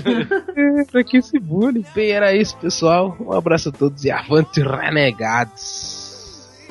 É, 0.55 0.83
pra 0.91 1.03
que 1.03 1.17
esse 1.17 1.39
bullying? 1.39 1.85
Bem, 1.95 2.11
era 2.11 2.35
isso, 2.35 2.55
pessoal. 2.57 3.17
Um 3.19 3.33
abraço 3.33 3.69
a 3.69 3.71
todos 3.71 4.03
e 4.05 4.11
avante 4.11 4.61
renegados. 4.61 6.05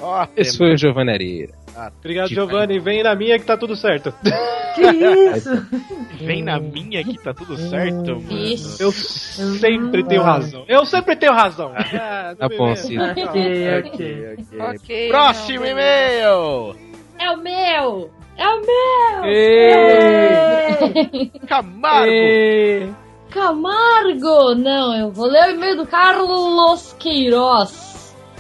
Ó, 0.01 0.27
Esse 0.37 0.57
foi 0.57 0.75
o 0.75 0.77
Giovanni 0.77 1.11
Areira. 1.11 1.66
Obrigado, 1.99 2.29
Giovanni. 2.29 2.79
Vem 2.79 3.03
na 3.03 3.15
minha 3.15 3.39
que 3.39 3.45
tá 3.45 3.57
tudo 3.57 3.77
certo. 3.77 4.13
Que 4.75 4.83
isso? 4.83 5.51
Vem 6.21 6.43
na 6.43 6.59
minha 6.59 7.03
que 7.05 7.19
tá 7.23 7.33
tudo 7.35 7.57
certo, 7.57 8.17
mano. 8.17 8.33
Isso. 8.33 8.83
Eu 8.83 8.93
sempre 8.93 10.03
tenho 10.05 10.23
razão. 10.23 10.65
Eu 10.69 10.85
sempre 10.87 11.17
tenho 11.17 11.33
razão. 11.33 11.73
Ah, 11.77 12.35
Tá 12.39 12.49
bom, 12.49 12.75
Cid. 12.77 12.99
Ok, 12.99 13.79
ok. 13.79 14.37
Ok. 14.59 15.09
Próximo 15.09 15.65
e-mail! 15.67 16.77
É 17.19 17.31
o 17.31 17.37
meu! 17.39 18.11
É 18.37 18.47
o 18.49 18.61
meu! 18.61 19.25
Camargo! 21.47 22.95
Camargo! 23.31 24.55
Não, 24.55 24.95
eu 24.99 25.11
vou 25.11 25.27
ler 25.27 25.49
o 25.49 25.51
e-mail 25.53 25.77
do 25.77 25.87
Carlos 25.87 26.95
Queiroz. 26.99 27.96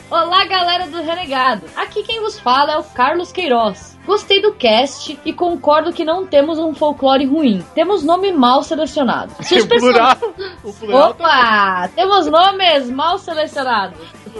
Olá, 0.08 0.44
galera 0.44 0.86
do 0.86 1.02
Renegado. 1.02 1.66
Aqui 1.74 2.02
quem 2.04 2.20
vos 2.20 2.38
fala 2.38 2.72
é 2.74 2.78
o 2.78 2.84
Carlos 2.84 3.32
Queiroz. 3.32 3.98
Gostei 4.06 4.40
do 4.40 4.52
cast 4.54 5.18
e 5.24 5.32
concordo 5.32 5.92
que 5.92 6.04
não 6.04 6.24
temos 6.24 6.60
um 6.60 6.72
folclore 6.72 7.26
ruim. 7.26 7.64
Temos 7.74 8.04
nome 8.04 8.30
mal 8.32 8.62
selecionado. 8.62 9.32
Se 9.42 9.56
os 9.56 9.66
person- 9.66 9.86
plural, 9.92 10.16
plural 10.78 11.14
tá 11.14 11.24
Opa! 11.24 11.88
Temos 11.96 12.26
nomes 12.28 12.88
mal 12.88 13.18
selecionados. 13.18 13.98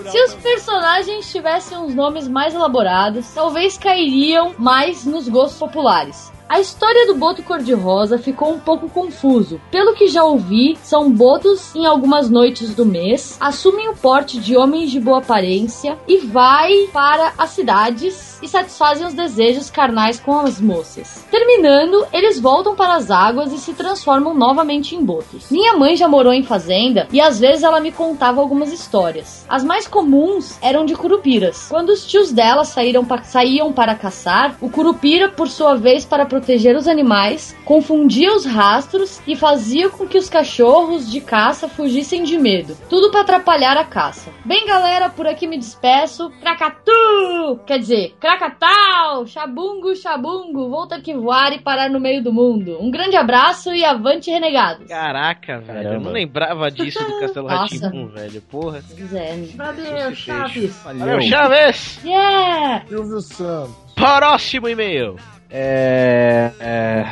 Se 0.09 0.23
os 0.25 0.35
personagens 0.35 1.33
tivessem 1.33 1.77
uns 1.79 1.95
nomes 1.95 2.29
mais 2.29 2.55
elaborados, 2.55 3.29
talvez 3.35 3.77
cairiam 3.77 4.55
mais 4.57 5.05
nos 5.05 5.29
gostos 5.29 5.59
populares. 5.59 6.33
A 6.49 6.61
história 6.61 7.07
do 7.09 7.17
boto 7.17 7.43
cor-de-rosa 7.43 8.19
ficou 8.19 8.53
um 8.55 8.61
pouco 8.61 8.89
confuso. 8.89 9.61
Pelo 9.69 9.95
que 9.95 10.07
já 10.07 10.23
ouvi, 10.23 10.79
são 10.81 11.11
botos 11.11 11.75
em 11.75 11.85
algumas 11.85 12.31
noites 12.31 12.73
do 12.73 12.87
mês, 12.87 13.37
assumem 13.41 13.89
o 13.89 13.97
porte 13.97 14.39
de 14.39 14.57
homens 14.57 14.93
de 14.93 15.01
boa 15.01 15.19
aparência 15.19 15.99
e 16.07 16.19
vai 16.19 16.87
para 16.93 17.33
as 17.37 17.51
cidades 17.51 18.39
e 18.41 18.47
satisfazem 18.47 19.05
os 19.05 19.13
desejos 19.13 19.71
carnais 19.71 20.21
com 20.21 20.39
as 20.39 20.61
moças. 20.61 21.25
Terminando, 21.33 22.07
eles 22.13 22.39
voltam 22.39 22.77
para 22.77 22.95
as 22.95 23.11
águas 23.11 23.53
e 23.53 23.59
se 23.59 23.73
transformam 23.75 24.33
novamente 24.33 24.95
em 24.95 25.05
botos. 25.05 25.51
Minha 25.51 25.75
mãe 25.77 25.97
já 25.97 26.07
morou 26.07 26.33
em 26.33 26.45
fazenda 26.45 27.09
e 27.13 27.21
às 27.21 27.41
vezes 27.41 27.65
ela 27.65 27.81
me 27.81 27.91
contava 27.91 28.41
algumas 28.41 28.73
histórias. 28.73 29.45
As 29.49 29.65
mais 29.65 29.89
comuns 29.89 30.57
eram 30.63 30.85
de 30.87 30.95
curupiras. 30.95 31.67
Quando 31.69 31.89
os 31.91 32.07
tios 32.07 32.31
dela 32.31 32.65
saíram 32.65 33.05
pa- 33.05 33.25
saíam 33.25 33.73
para 33.73 33.97
caçar, 33.97 34.57
o 34.61 34.71
curupira, 34.71 35.29
por 35.29 35.49
sua 35.49 35.75
vez, 35.75 36.05
para 36.05 36.36
proteger 36.37 36.77
os 36.77 36.87
animais, 36.87 37.57
confundia 37.65 38.31
os 38.35 38.45
rastros 38.45 39.23
e 39.27 39.35
fazia 39.35 39.89
com 39.89 40.07
que 40.07 40.19
os 40.19 40.29
cachorros 40.29 41.11
de 41.11 41.19
caça 41.21 41.67
fugissem 41.67 42.23
de 42.25 42.39
medo. 42.39 42.77
Tudo 42.91 43.11
para 43.11 43.23
atrapalhar 43.23 43.75
a 43.79 43.85
caça. 43.85 44.31
Bem, 44.45 44.67
galera, 44.67 45.09
por 45.09 45.27
aqui 45.27 45.47
me 45.47 45.57
despeço. 45.57 46.31
Cracatu! 46.41 47.59
Quer 47.67 47.79
dizer, 47.79 48.15
Krakatau! 48.21 49.27
Xabungo, 49.27 49.97
xabungo, 49.97 50.69
vou 50.69 50.87
ter 50.87 51.01
que 51.01 51.15
voar 51.15 51.53
e 51.55 51.61
parar 51.61 51.89
no 51.89 51.99
meio 51.99 52.23
do 52.23 52.33
mundo. 52.33 52.77
Um 52.81 52.91
grande 52.91 53.17
abraço 53.17 53.73
e 53.73 53.83
avante, 53.83 54.31
renegados. 54.31 54.87
Caraca, 54.89 55.59
velho. 55.61 55.79
Eu 55.79 55.83
não 55.85 55.91
Caramba. 55.91 56.11
lembrava 56.11 56.71
disso 56.71 57.03
do 57.03 57.19
Castelo. 57.21 57.47
Ratimbum, 57.49 58.09
velho. 58.09 58.43
Porra. 58.43 58.83
Se 58.83 58.95
quiser. 58.95 59.37
né? 59.37 59.49
Valeu, 59.57 60.15
Chaves. 60.15 60.77
Valeu, 60.85 61.21
Chaves! 61.23 61.99
Yeah! 62.05 62.85
Silvio 62.89 63.21
Santos. 63.23 63.75
Próximo 63.95 64.69
e-mail. 64.69 65.17
É, 65.59 66.51
é, 66.61 67.07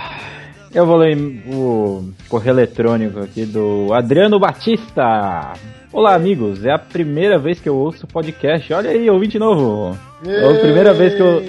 eu 0.74 0.84
vou 0.84 0.96
ler 0.98 1.16
o 1.50 2.10
correio 2.28 2.52
eletrônico 2.52 3.20
aqui 3.20 3.46
do 3.46 3.88
Adriano 3.94 4.38
Batista. 4.38 5.54
Olá, 5.90 6.14
amigos. 6.14 6.62
É 6.62 6.70
a 6.70 6.78
primeira 6.78 7.38
vez 7.38 7.58
que 7.58 7.70
eu 7.70 7.74
ouço 7.74 8.06
podcast. 8.06 8.70
Olha 8.74 8.90
aí, 8.90 9.08
ouvinte 9.08 9.38
novo. 9.38 9.96
É 10.26 10.50
a 10.56 10.60
primeira 10.60 10.92
vez 10.92 11.14
que 11.14 11.22
eu. 11.22 11.42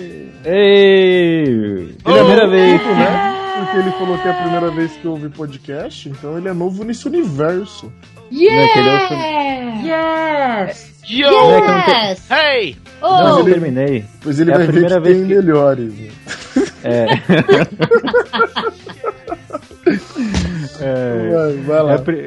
Ei! 0.45 1.95
Primeira 2.01 2.47
vez. 2.47 2.81
né? 2.81 3.35
Porque 3.59 3.77
ele 3.77 3.91
falou 3.91 4.17
que 4.17 4.27
é 4.29 4.31
a 4.31 4.41
primeira 4.41 4.71
vez 4.71 4.91
que 4.93 5.03
eu 5.05 5.11
ouvi 5.11 5.27
podcast, 5.27 6.07
então 6.07 6.37
ele 6.37 6.47
é 6.47 6.53
novo 6.53 6.85
nesse 6.85 7.05
universo. 7.09 7.91
Né, 8.31 8.69
Yeah! 9.83 10.65
Yes! 10.65 10.93
Yo! 11.09 11.29
Não 11.29 11.55
é 11.55 11.61
que 11.61 11.67
eu 11.67 11.73
não 11.73 11.81
ter- 11.83 11.91
Yes! 12.09 12.31
Hey! 12.31 12.75
Não, 13.01 13.35
Oh! 13.35 13.39
eu 13.39 13.45
terminei. 13.45 14.05
Pois 14.23 14.39
ele 14.39 14.51
É 14.51 14.53
a 14.53 14.57
vai 14.59 14.67
ver 14.67 14.71
primeira 14.71 14.95
que 14.95 15.01
vez 15.07 15.17
tem 15.17 15.27
que- 15.27 15.35
melhores. 15.35 15.93
É. 16.85 17.05
É, 20.81 21.55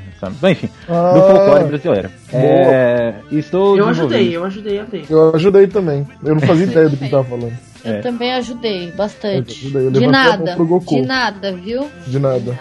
enfim, 0.50 0.67
do 0.67 0.73
Ah, 0.93 1.14
folclore 1.14 1.64
brasileiro. 1.69 2.11
É, 2.33 3.14
estou 3.31 3.79
Eu 3.79 3.87
ajudei, 3.87 4.37
eu 4.37 4.45
ajudei 4.45 4.81
a 4.81 4.87
ler. 4.93 5.05
Eu 5.09 5.33
ajudei 5.37 5.69
também. 5.69 6.05
Eu 6.25 6.35
não 6.35 6.40
fazia 6.40 6.67
ideia 6.73 6.88
do 6.88 6.97
que 6.97 7.05
ele 7.05 7.11
tava 7.12 7.23
falando. 7.23 7.70
Eu 7.85 7.93
É. 7.95 8.01
também 8.01 8.33
ajudei 8.35 8.91
bastante. 8.93 9.63
Eu 9.65 9.69
ajudei, 9.69 9.87
eu 9.87 9.91
De 9.91 9.99
levantei 10.01 10.21
a 10.23 10.29
mão 10.37 10.39
nada, 10.39 10.57
pro 10.57 10.67
Goku. 10.67 10.95
de 10.97 11.03
nada, 11.03 11.53
viu? 11.53 11.87
De 12.07 12.19
nada. 12.19 12.59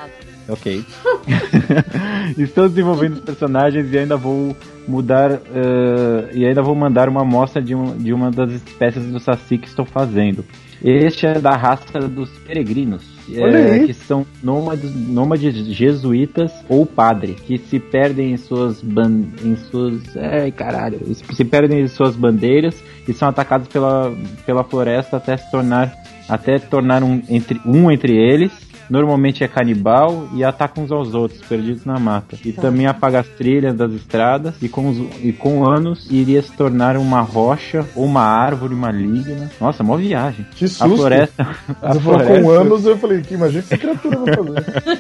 Ok. 0.48 0.84
Estou 2.38 2.68
desenvolvendo 2.70 3.14
os 3.14 3.20
personagens 3.20 3.92
e 3.92 3.98
ainda 3.98 4.18
vou 4.18 4.56
mudar 4.88 5.32
eh, 5.32 6.30
e 6.34 6.46
ainda 6.46 6.62
vou 6.62 6.74
mandar 6.76 7.08
uma 7.10 7.22
amostra 7.22 7.62
de, 7.62 7.76
um, 7.76 7.96
de 7.98 8.12
uma 8.14 8.32
das 8.32 8.52
espécies 8.52 9.06
do 9.06 9.20
saci 9.20 9.58
que 9.58 9.68
estou 9.68 9.86
fazendo. 9.86 10.44
Este 10.84 11.28
é 11.28 11.40
da 11.40 11.52
raça 11.56 12.00
dos 12.08 12.30
peregrinos, 12.48 13.04
aí. 13.38 13.86
que 13.88 13.94
são 13.94 14.26
nômades, 14.42 14.94
nômades 14.96 15.56
jesuítas 15.68 16.52
ou 16.68 16.86
padre, 16.86 17.34
que 17.34 17.58
se 17.58 17.80
perdem 17.80 18.34
em 18.34 18.38
suas 18.38 18.82
ban 18.82 19.24
em 19.44 19.56
suas, 19.56 20.16
ai 20.18 20.52
caralho, 20.52 21.00
se 21.14 21.46
perdem 21.46 21.82
em 21.82 21.88
suas 21.88 22.16
bandeiras 22.16 22.82
e 23.08 23.14
são 23.14 23.28
atacados 23.28 23.68
pela, 23.68 24.14
pela 24.46 24.64
floresta 24.64 25.18
até 25.18 25.38
se 25.38 25.50
tornar 25.52 25.94
até 26.28 26.60
tornar 26.60 27.04
um 27.04 27.22
entre 27.28 27.60
um 27.66 27.90
entre 27.90 28.16
eles 28.16 28.69
Normalmente 28.90 29.44
é 29.44 29.48
canibal 29.48 30.28
e 30.34 30.44
ataca 30.44 30.82
uns 30.82 30.92
aos 30.92 31.14
outros, 31.14 31.40
perdidos 31.42 31.86
na 31.86 32.00
mata. 32.00 32.36
E 32.44 32.52
também 32.52 32.88
apaga 32.88 33.20
as 33.20 33.28
trilhas 33.28 33.76
das 33.76 33.92
estradas 33.94 34.56
e 34.62 34.68
com, 34.68 34.90
os- 34.90 35.24
e 35.24 35.32
com 35.32 35.64
anos 35.70 36.08
iria 36.10 36.42
se 36.42 36.52
tornar 36.54 36.98
uma 36.98 37.22
rocha 37.22 37.86
ou 37.96 38.06
uma 38.06 38.24
árvore 38.24 38.74
maligna. 38.76 39.50
Nossa, 39.62 39.84
mó 39.84 39.96
viagem. 39.96 40.46
Que 40.56 40.66
A 40.66 40.68
susto. 40.70 40.96
floresta. 40.98 41.48
A 41.82 41.94
Você 41.94 42.00
falou 42.00 42.20
floresta, 42.20 42.42
com 42.42 42.50
anos, 42.52 42.86
eu 42.86 42.98
falei, 42.98 43.22
que 43.22 43.34
imagina 43.36 43.62
que 43.64 43.74
essa 43.74 43.78
criatura 43.78 44.18
vai 44.18 44.36
fazer. 44.36 45.00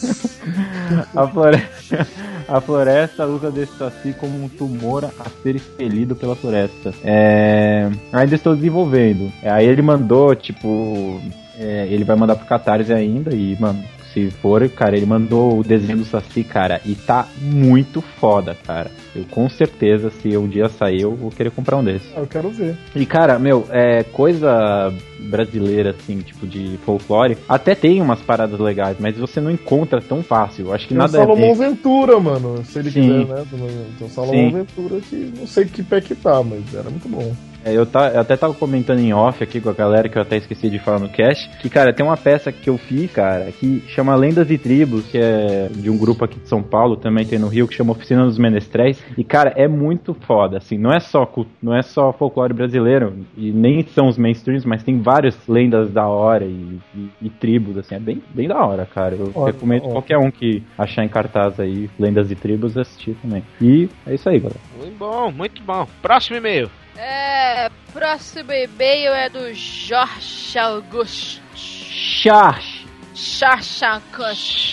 a 1.14 1.26
floresta, 1.28 2.06
a 2.48 2.60
floresta 2.60 3.26
usa 3.26 3.50
desse 3.50 3.76
saci 3.76 4.14
como 4.18 4.42
um 4.44 4.48
tumor 4.48 5.04
a 5.04 5.30
ser 5.42 5.56
expelido 5.56 6.14
pela 6.16 6.34
floresta. 6.34 6.92
É, 7.04 7.90
ainda 8.12 8.34
estou 8.34 8.54
desenvolvendo. 8.56 9.30
Aí 9.42 9.66
ele 9.66 9.82
mandou, 9.82 10.34
tipo. 10.34 11.20
É, 11.60 11.86
ele 11.90 12.04
vai 12.04 12.16
mandar 12.16 12.36
pro 12.36 12.46
Catarse 12.46 12.92
ainda 12.92 13.34
e, 13.34 13.54
mano, 13.60 13.84
se 14.12 14.30
for, 14.30 14.66
cara, 14.70 14.96
ele 14.96 15.06
mandou 15.06 15.58
o 15.58 15.62
desenho 15.62 15.98
do 15.98 16.04
Saci, 16.04 16.42
cara, 16.42 16.80
e 16.84 16.94
tá 16.94 17.28
muito 17.40 18.00
foda, 18.00 18.56
cara. 18.66 18.90
Eu 19.14 19.24
com 19.30 19.48
certeza, 19.48 20.10
se 20.10 20.36
um 20.36 20.48
dia 20.48 20.68
sair, 20.68 21.02
eu 21.02 21.14
vou 21.14 21.30
querer 21.30 21.50
comprar 21.50 21.76
um 21.76 21.84
desses. 21.84 22.10
Ah, 22.16 22.20
eu 22.20 22.26
quero 22.26 22.50
ver. 22.50 22.76
E, 22.94 23.04
cara, 23.04 23.38
meu, 23.38 23.66
é 23.70 24.02
coisa 24.02 24.92
brasileira, 25.18 25.90
assim, 25.90 26.18
tipo 26.20 26.46
de 26.46 26.78
folclore. 26.84 27.36
Até 27.48 27.74
tem 27.74 28.00
umas 28.00 28.20
paradas 28.20 28.58
legais, 28.58 28.96
mas 28.98 29.16
você 29.16 29.40
não 29.40 29.50
encontra 29.50 30.00
tão 30.00 30.22
fácil. 30.22 30.72
Acho 30.72 30.88
que 30.88 30.94
Tem 30.94 30.98
o 30.98 31.00
nada 31.00 31.18
a 31.18 31.20
Salomão 31.20 31.54
ver. 31.54 31.68
Ventura, 31.68 32.18
mano. 32.18 32.64
Se 32.64 32.78
ele 32.78 32.90
Sim. 32.90 33.02
quiser, 33.02 33.26
né? 33.26 33.44
Tem 33.98 34.06
o 34.06 34.10
Salomão 34.10 34.50
Sim. 34.50 34.50
Ventura 34.50 35.00
que 35.00 35.32
não 35.38 35.46
sei 35.46 35.64
que 35.66 35.82
pé 35.82 36.00
que 36.00 36.14
tá, 36.14 36.42
mas 36.42 36.74
era 36.74 36.88
muito 36.88 37.08
bom. 37.08 37.32
É, 37.64 37.76
eu, 37.76 37.84
tá, 37.84 38.08
eu 38.14 38.20
até 38.20 38.36
tava 38.36 38.54
comentando 38.54 39.00
em 39.00 39.12
off 39.12 39.42
aqui 39.42 39.60
com 39.60 39.68
a 39.68 39.72
galera, 39.74 40.08
que 40.08 40.16
eu 40.16 40.22
até 40.22 40.36
esqueci 40.36 40.70
de 40.70 40.78
falar 40.78 40.98
no 40.98 41.08
cast, 41.08 41.48
que, 41.58 41.68
cara, 41.68 41.92
tem 41.92 42.04
uma 42.04 42.16
peça 42.16 42.50
que 42.50 42.70
eu 42.70 42.78
fiz, 42.78 43.10
cara, 43.12 43.52
que 43.52 43.82
chama 43.88 44.14
Lendas 44.16 44.50
e 44.50 44.56
Tribos, 44.58 45.06
que 45.10 45.18
é 45.18 45.68
de 45.70 45.90
um 45.90 45.96
grupo 45.98 46.24
aqui 46.24 46.38
de 46.40 46.48
São 46.48 46.62
Paulo, 46.62 46.96
também 46.96 47.26
tem 47.26 47.38
no 47.38 47.48
Rio, 47.48 47.68
que 47.68 47.74
chama 47.74 47.92
Oficina 47.92 48.24
dos 48.24 48.38
Menestréis, 48.38 49.02
e, 49.16 49.22
cara, 49.24 49.52
é 49.56 49.68
muito 49.68 50.14
foda, 50.14 50.56
assim, 50.58 50.78
não 50.78 50.90
é 50.90 51.00
só, 51.00 51.30
não 51.62 51.76
é 51.76 51.82
só 51.82 52.12
folclore 52.12 52.54
brasileiro, 52.54 53.14
e 53.36 53.50
nem 53.52 53.82
são 53.88 54.06
os 54.08 54.16
mainstreams, 54.16 54.64
mas 54.64 54.82
tem 54.82 54.98
várias 55.00 55.36
lendas 55.46 55.90
da 55.92 56.06
hora 56.06 56.44
e, 56.44 56.78
e- 56.94 57.10
e 57.22 57.30
tribos, 57.30 57.76
assim, 57.76 57.94
é 57.94 57.98
bem, 58.00 58.22
bem 58.34 58.48
da 58.48 58.58
hora, 58.64 58.86
cara. 58.86 59.14
Eu 59.14 59.26
Ótimo, 59.28 59.44
recomendo 59.46 59.80
ótimo. 59.82 59.92
qualquer 59.92 60.18
um 60.18 60.30
que 60.30 60.62
achar 60.78 61.04
em 61.04 61.08
cartaz 61.08 61.58
aí, 61.60 61.90
Lendas 61.98 62.30
e 62.30 62.34
Tribos, 62.34 62.76
assistir 62.78 63.14
também. 63.20 63.42
E 63.60 63.88
é 64.06 64.14
isso 64.14 64.28
aí, 64.28 64.38
galera. 64.38 64.60
Muito 64.78 64.96
bom, 64.98 65.30
muito 65.30 65.62
bom. 65.62 65.86
Próximo 66.00 66.36
e-mail. 66.36 66.70
É, 67.02 67.70
próximo 67.94 68.52
e-mail 68.52 69.14
é 69.14 69.30
do 69.30 69.54
Jorge 69.54 70.58
Augusto. 70.58 71.40
Jorge 71.54 72.79
Jorge. 73.14 74.72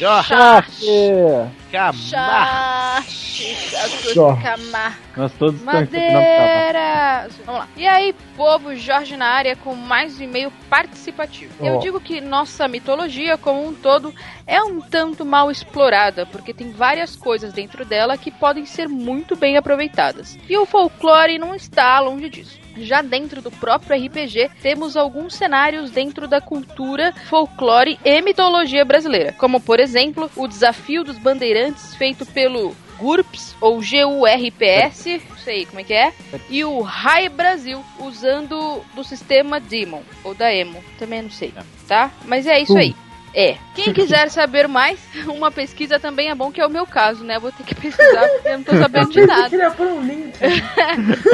Camar. 4.41 4.99
Nós 5.15 5.31
todos. 5.33 5.61
Madeira! 5.61 7.27
Vamos 7.45 7.61
lá. 7.61 7.67
E 7.75 7.87
aí, 7.87 8.13
povo, 8.35 8.75
Jorge 8.75 9.17
na 9.17 9.27
área 9.27 9.55
com 9.55 9.75
mais 9.75 10.19
um 10.19 10.23
e-mail 10.23 10.51
participativo. 10.69 11.53
Eu 11.59 11.75
Ó. 11.75 11.79
digo 11.79 11.99
que 11.99 12.21
nossa 12.21 12.67
mitologia 12.67 13.37
como 13.37 13.67
um 13.67 13.73
todo 13.73 14.13
é 14.45 14.61
um 14.61 14.79
tanto 14.79 15.25
mal 15.25 15.51
explorada, 15.51 16.25
porque 16.25 16.53
tem 16.53 16.71
várias 16.71 17.15
coisas 17.15 17.53
dentro 17.53 17.83
dela 17.85 18.17
que 18.17 18.31
podem 18.31 18.65
ser 18.65 18.87
muito 18.87 19.35
bem 19.35 19.57
aproveitadas. 19.57 20.37
E 20.47 20.57
o 20.57 20.65
folclore 20.65 21.37
não 21.37 21.53
está 21.53 21.99
longe 21.99 22.29
disso. 22.29 22.66
Já 22.79 23.01
dentro 23.01 23.41
do 23.41 23.51
próprio 23.51 23.97
RPG, 23.97 24.49
temos 24.61 24.95
alguns 24.95 25.35
cenários 25.35 25.91
dentro 25.91 26.27
da 26.27 26.39
cultura, 26.41 27.13
folclore 27.29 27.99
e 28.03 28.21
mitologia 28.21 28.85
brasileira, 28.85 29.33
como 29.33 29.59
por 29.59 29.79
exemplo, 29.79 30.29
o 30.35 30.47
desafio 30.47 31.03
dos 31.03 31.17
bandeirantes 31.17 31.95
feito 31.95 32.25
pelo 32.25 32.75
GURPS 32.97 33.55
ou 33.61 33.79
GURPS, 33.79 35.21
não 35.29 35.37
sei 35.37 35.65
como 35.65 35.79
é 35.79 35.83
que 35.83 35.93
é, 35.93 36.11
e 36.49 36.65
o 36.65 36.81
Rai 36.81 37.29
Brasil 37.29 37.83
usando 37.99 38.83
do 38.93 39.03
sistema 39.03 39.59
Demon 39.59 40.01
ou 40.23 40.33
da 40.33 40.53
Emo, 40.53 40.83
também 40.97 41.21
não 41.21 41.31
sei, 41.31 41.53
tá? 41.87 42.11
Mas 42.25 42.47
é 42.47 42.59
isso 42.59 42.77
aí. 42.77 42.95
É. 43.39 43.55
Quem 43.75 43.93
quiser 43.93 44.31
saber 44.31 44.67
mais, 44.67 44.97
uma 45.29 45.51
pesquisa 45.51 45.99
também 45.99 46.29
é 46.29 46.33
bom, 46.33 46.51
que 46.51 46.59
é 46.59 46.65
o 46.65 46.69
meu 46.71 46.87
caso, 46.87 47.23
né? 47.23 47.37
Vou 47.37 47.51
ter 47.51 47.61
que 47.63 47.75
pesquisar 47.75 48.27
porque 48.29 48.47
eu 48.47 48.57
não 48.57 48.63
tô 48.63 48.71
sabendo 48.81 49.11
de 49.11 49.19
Eu 49.19 49.27
nada. 49.27 49.47
queria 49.49 49.69
pôr 49.69 49.87
um 49.87 50.01
link. 50.01 50.33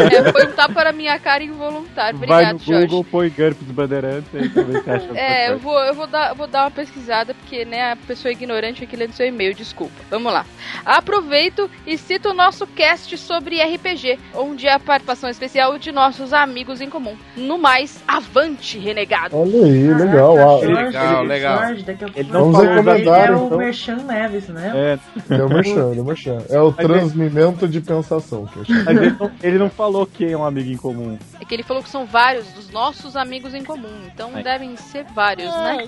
É, 0.04 0.32
foi 0.32 0.48
um 0.48 0.52
tapa 0.52 0.84
na 0.84 0.92
minha 0.92 1.18
cara 1.20 1.44
involuntário. 1.44 2.20
Vai 2.20 2.28
Obrigado, 2.28 2.54
no 2.54 2.60
Jorge. 2.60 2.88
Google, 2.88 3.04
põe 3.06 3.30
GURPS 3.30 3.72
Bandeirantes 3.72 4.30
aí 4.36 4.52
acha 4.96 5.18
É, 5.18 5.52
eu 5.52 5.58
vou, 5.60 5.80
eu 5.80 5.94
vou 5.94 6.08
dar, 6.08 6.30
eu 6.30 6.36
vou 6.36 6.48
dar 6.48 6.64
uma 6.66 6.72
pesquisada, 6.72 7.34
porque, 7.34 7.64
né, 7.64 7.92
a 7.94 7.96
pessoa 7.96 8.32
ignorante 8.32 8.84
aqui 8.84 8.96
lendo 8.96 9.14
seu 9.14 9.26
e-mail, 9.26 9.54
desculpa. 9.54 9.94
Vamos 10.10 10.34
lá. 10.34 10.46
Aproveito 10.86 11.70
e 11.88 11.98
cito 11.98 12.30
o 12.30 12.34
nosso 12.34 12.68
cast 12.68 13.18
sobre 13.18 13.62
RPG, 13.62 14.20
onde 14.34 14.68
é 14.68 14.74
a 14.74 14.80
participação 14.80 15.30
especial 15.30 15.78
de 15.78 15.92
nossos 15.92 16.34
amigos 16.34 16.82
em 16.82 16.90
comum. 16.90 17.16
No 17.38 17.58
mais, 17.58 18.04
avante, 18.08 18.78
renegado! 18.78 19.38
Olha 19.38 19.66
aí, 19.66 19.94
legal. 19.94 20.36
Caraca, 20.36 20.44
Ah, 20.44 20.60
Jorge, 20.60 20.84
legal, 20.84 21.24
legal. 21.24 21.60
Jorge, 21.94 22.06
daqui 22.06 22.06
a 22.06 22.14
pouco 22.14 22.20
Ele 22.20 22.32
não 22.32 22.40
Vamos 22.42 22.56
falou 22.58 22.72
ele 22.72 22.82
recomendar, 22.82 23.30
é 23.30 23.32
o 23.32 23.46
então. 23.46 23.58
Merchan 23.58 23.96
Neves, 23.98 24.48
né? 24.50 24.72
É, 24.76 25.00
Ele 25.34 25.42
é 25.42 25.46
o 25.46 25.50
merchan, 25.50 25.90
ele 25.92 26.00
é 26.00 26.02
o 26.02 26.06
merchan. 26.06 26.38
É 26.50 26.62
o 26.62 26.70
é- 26.70 26.74
transmimento 26.74 27.68
de 27.68 27.82
pensação 27.82 28.46
que 28.46 28.58
eu 28.60 28.64
mas 28.86 28.88
ele 28.98 29.16
não, 29.20 29.32
ele 29.42 29.58
não 29.58 29.70
falou 29.70 30.06
que 30.06 30.26
é 30.26 30.38
um 30.38 30.44
amigo 30.46 30.70
em 30.70 30.78
comum. 30.78 31.18
É 31.40 31.46
que 31.46 31.54
ele 31.54 31.64
falou 31.64 31.84
que 31.84 31.90
são 31.90 32.06
vários 32.06 32.46
dos 32.54 32.70
nossos 32.72 33.16
amigos 33.16 33.54
em 33.54 33.64
comum, 33.64 33.90
então 34.14 34.32
Aí. 34.34 34.44
devem 34.44 34.76
ser 34.76 35.06
vários, 35.14 35.52
né? 35.54 35.88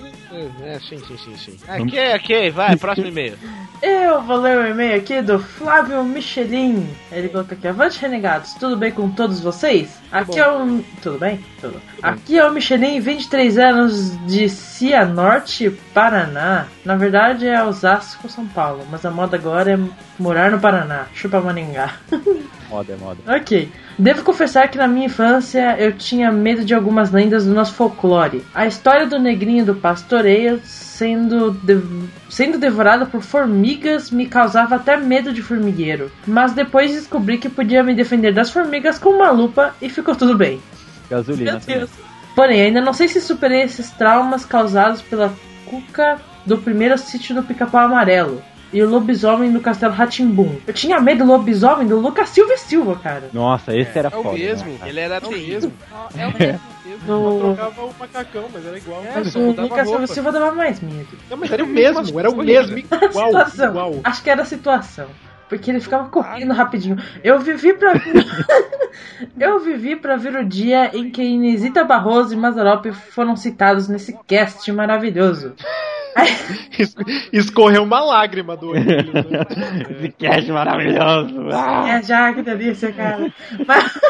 É, 0.62 0.78
sim, 0.80 0.98
sim, 0.98 1.16
sim, 1.16 1.36
sim. 1.36 1.56
Ok, 1.68 2.14
ok, 2.14 2.50
vai, 2.50 2.76
próximo 2.76 3.08
e-mail. 3.08 3.38
Eu 3.82 4.22
vou 4.22 4.36
ler 4.38 4.56
o 4.58 4.66
e-mail 4.66 4.96
aqui 4.96 5.20
do 5.20 5.38
Flávio 5.38 6.02
Michelin. 6.04 6.86
Ele 7.12 7.28
colocou 7.28 7.56
aqui: 7.56 7.68
Avante 7.68 8.00
Renegados, 8.00 8.54
tudo 8.54 8.76
bem 8.76 8.90
com 8.90 9.10
todos 9.10 9.40
vocês? 9.40 9.98
Aqui 10.10 10.38
é 10.38 10.48
o. 10.50 10.82
Tudo 11.02 11.18
bem? 11.18 11.44
Tudo. 11.60 11.80
Aqui 12.02 12.38
é 12.38 12.46
o 12.46 12.52
Michelin, 12.52 13.00
23 13.00 13.58
anos 13.58 14.16
de 14.26 14.48
Cianorte, 14.48 15.70
Paraná. 16.00 16.66
Na 16.84 16.94
verdade 16.94 17.48
é 17.48 17.64
Osasco, 17.64 18.28
São 18.28 18.46
Paulo, 18.46 18.86
mas 18.90 19.02
a 19.06 19.10
moda 19.10 19.38
agora 19.38 19.72
é 19.72 19.78
morar 20.18 20.50
no 20.50 20.60
Paraná. 20.60 21.06
Chupa 21.14 21.40
Maningá. 21.40 21.94
Moda 22.68 22.92
é 22.94 22.96
moda. 22.96 23.20
Ok. 23.28 23.70
Devo 23.96 24.24
confessar 24.24 24.68
que 24.68 24.76
na 24.76 24.88
minha 24.88 25.06
infância 25.06 25.76
eu 25.78 25.92
tinha 25.92 26.32
medo 26.32 26.64
de 26.64 26.74
algumas 26.74 27.12
lendas 27.12 27.46
do 27.46 27.54
nosso 27.54 27.72
folclore. 27.74 28.44
A 28.52 28.66
história 28.66 29.06
do 29.06 29.20
negrinho 29.20 29.64
do 29.64 29.76
pastoreio 29.76 30.60
sendo, 30.64 31.52
de- 31.52 31.80
sendo 32.28 32.58
devorado 32.58 33.06
por 33.06 33.22
formigas 33.22 34.10
me 34.10 34.26
causava 34.26 34.74
até 34.74 34.96
medo 34.96 35.32
de 35.32 35.42
formigueiro. 35.42 36.10
Mas 36.26 36.52
depois 36.54 36.92
descobri 36.92 37.38
que 37.38 37.48
podia 37.48 37.84
me 37.84 37.94
defender 37.94 38.34
das 38.34 38.50
formigas 38.50 38.98
com 38.98 39.10
uma 39.10 39.30
lupa 39.30 39.72
e 39.80 39.88
ficou 39.88 40.16
tudo 40.16 40.36
bem. 40.36 40.60
Gasolina 41.08 41.52
Meu 41.52 41.60
também. 41.60 41.78
Deus. 41.78 41.90
Porém, 42.34 42.60
ainda 42.62 42.80
não 42.80 42.92
sei 42.92 43.06
se 43.06 43.20
superei 43.20 43.62
esses 43.62 43.92
traumas 43.92 44.44
causados 44.44 45.00
pela 45.02 45.32
cuca 45.66 46.18
do 46.46 46.56
primeiro 46.58 46.96
sítio 46.96 47.34
do 47.34 47.42
Pica-Pau 47.42 47.84
Amarelo. 47.84 48.42
E 48.72 48.82
o 48.82 48.88
lobisomem 48.90 49.52
do 49.52 49.60
Castelo 49.60 49.94
Ratimbum. 49.94 50.56
Eu 50.66 50.74
tinha 50.74 51.00
medo 51.00 51.24
do 51.24 51.30
lobisomem 51.30 51.86
do 51.86 51.98
Lucas 52.00 52.30
Silva 52.30 52.52
e 52.52 52.58
Silva, 52.58 52.96
cara. 52.96 53.30
Nossa, 53.32 53.74
esse 53.76 53.96
era 53.96 54.08
É 54.12 54.16
o 54.16 54.22
foda. 54.24 54.36
mesmo. 54.36 54.70
né? 54.72 54.78
Ele 54.88 55.00
era 55.00 55.14
É 55.16 55.26
o 55.26 55.30
mesmo. 55.30 55.72
É 56.18 56.26
o 56.26 56.32
mesmo. 56.36 56.60
No- 57.06 57.54
trocava 57.54 57.82
o 57.84 57.94
macacão, 57.98 58.44
mas 58.52 58.66
era 58.66 58.76
igual. 58.76 59.02
Mas 59.14 59.32
só 59.32 59.38
o 59.38 59.52
Lucas 59.52 59.88
Silva 59.88 60.06
Silva 60.08 60.32
dava 60.32 60.50
mais 60.52 60.80
medo. 60.80 61.06
Não, 61.30 61.36
mas 61.36 61.50
era 61.52 61.62
o 61.64 61.66
mesmo, 61.66 62.18
era 62.18 62.30
o 62.30 62.36
mesmo. 62.36 62.76
Igual, 62.82 63.26
situação. 63.28 63.68
igual. 63.70 63.94
Acho 64.02 64.22
que 64.22 64.30
era 64.30 64.42
a 64.42 64.44
situação. 64.44 65.06
Porque 65.48 65.70
ele 65.70 65.80
ficava 65.80 66.08
correndo 66.08 66.52
rapidinho. 66.52 66.96
Eu 67.22 67.38
vivi 67.38 67.72
pra 67.74 67.92
Eu 69.38 69.60
vivi 69.60 69.94
pra 69.96 70.16
ver 70.16 70.34
o 70.36 70.44
dia 70.44 70.90
em 70.96 71.10
que 71.10 71.22
Inesita 71.22 71.84
Barroso 71.84 72.34
e 72.34 72.36
Mazarop 72.36 72.86
foram 72.92 73.36
citados 73.36 73.88
nesse 73.88 74.16
cast 74.26 74.70
maravilhoso. 74.72 75.54
Es- 76.78 76.94
Escorreu 77.32 77.82
uma 77.82 78.00
lágrima 78.00 78.56
do 78.56 78.70
olho 78.70 78.84
né? 78.84 79.04
Esse 79.90 80.08
cast 80.12 80.50
maravilhoso. 80.50 81.50
É 81.86 82.02
já, 82.02 82.32
que 82.32 82.42
delícia, 82.42 82.90
cara. 82.92 83.30
Mas... 83.66 84.00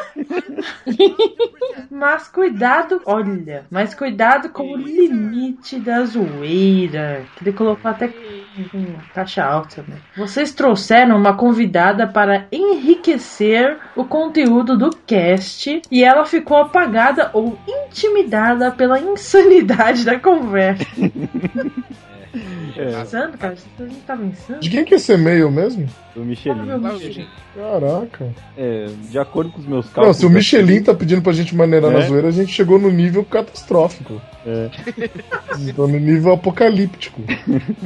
mas 1.91 2.29
cuidado, 2.29 3.01
olha, 3.05 3.65
mas 3.71 3.95
cuidado 3.95 4.49
com 4.51 4.73
o 4.73 4.77
limite 4.77 5.79
da 5.79 6.05
zoeira. 6.05 7.25
Que 7.37 7.45
ele 7.45 7.53
colocou 7.53 7.91
até 7.91 8.09
com 8.09 8.85
taxa 9.15 9.45
alta, 9.45 9.85
né? 9.87 9.97
Vocês 10.17 10.53
trouxeram 10.53 11.19
uma 11.27 11.37
convidada 11.37 12.07
para 12.07 12.47
enriquecer 12.53 13.77
o 13.97 14.05
conteúdo 14.05 14.79
do 14.79 14.91
cast 14.91 15.83
e 15.91 16.05
ela 16.05 16.25
ficou 16.25 16.59
apagada 16.59 17.31
ou 17.33 17.59
intimidada 17.67 18.71
pela 18.71 19.01
insanidade 19.01 20.05
da 20.05 20.19
conversa. 20.19 20.87
É, 22.77 23.01
Insano, 23.03 23.39
cara? 23.39 23.57
Você 23.57 23.67
não 23.85 23.95
tava 24.07 24.25
insano? 24.25 24.61
De 24.61 24.69
quem 24.69 24.85
que 24.85 24.93
é 24.95 24.97
esse 24.99 25.13
e-mail 25.13 25.51
mesmo? 25.51 25.89
o 26.15 26.21
Michelin. 26.21 27.27
Caraca. 27.55 28.29
É, 28.57 28.87
de 29.11 29.19
acordo 29.19 29.51
com 29.51 29.61
os 29.61 29.67
meus 29.67 29.87
Não, 29.87 29.93
cálculos. 29.93 30.17
se 30.19 30.27
o 30.27 30.31
Michelin 30.31 30.83
tá 30.83 30.95
pedindo 30.95 31.23
pra 31.23 31.33
gente 31.33 31.55
maneirar 31.55 31.91
na 31.91 31.99
É. 32.01 32.03
zoeira, 32.07 32.29
a 32.29 32.31
gente 32.31 32.53
chegou 32.53 32.79
no 32.79 32.91
nível 32.91 33.25
catastrófico. 33.25 34.21
É. 34.47 34.71
Tô 35.75 35.87
no 35.87 35.99
nível 35.99 36.33
apocalíptico. 36.33 37.21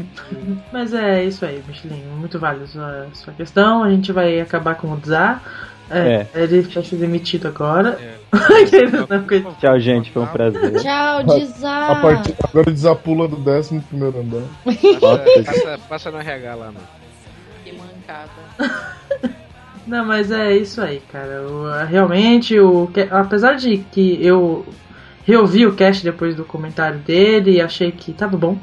Mas 0.73 0.93
é 0.95 1.25
isso 1.25 1.45
aí, 1.45 1.63
Michelin. 1.67 2.03
Muito 2.19 2.39
válido 2.39 2.67
sua, 2.69 3.07
sua 3.15 3.33
questão. 3.33 3.83
A 3.85 3.91
gente 3.91 4.13
vai 4.13 4.41
acabar 4.41 4.75
com 4.77 4.93
o 4.93 4.97
Dzar. 4.97 5.43
É, 5.91 6.27
Ele 6.35 6.63
vai 6.63 6.85
ser 6.85 6.97
demitido 6.97 7.49
agora. 7.49 7.91
Não 7.91 7.97
coitado. 7.97 8.20
Tchau, 9.61 9.81
gente. 9.81 10.11
Foi 10.11 10.23
um 10.23 10.27
prazer. 10.27 10.81
Tchau, 10.81 11.19
A 11.19 11.23
Dizar. 11.23 12.03
partir 12.03 12.35
agora 12.43 12.71
desapula 12.71 13.27
do 13.29 13.37
11 13.51 13.81
primeiro 13.81 14.21
andar. 14.21 14.43
Passa, 15.01 15.43
passa, 15.45 15.81
passa 15.89 16.11
no 16.11 16.19
RH 16.19 16.55
lá, 16.55 16.67
mano. 16.67 16.87
Que 17.65 17.73
mancada. 17.73 18.31
Não, 19.87 20.05
mas 20.05 20.31
é 20.31 20.57
isso 20.57 20.81
aí, 20.81 21.03
cara. 21.11 21.43
O- 21.43 21.85
realmente, 21.87 22.59
o, 22.61 22.89
apesar 23.11 23.55
de 23.55 23.79
que 23.79 24.25
eu 24.25 24.65
reouvi 25.27 25.67
o 25.67 25.75
cast 25.75 26.05
depois 26.05 26.37
do 26.37 26.45
comentário 26.45 26.99
dele 27.01 27.53
e 27.57 27.61
achei 27.61 27.91
que 27.91 28.13
tava 28.13 28.37
bom. 28.37 28.57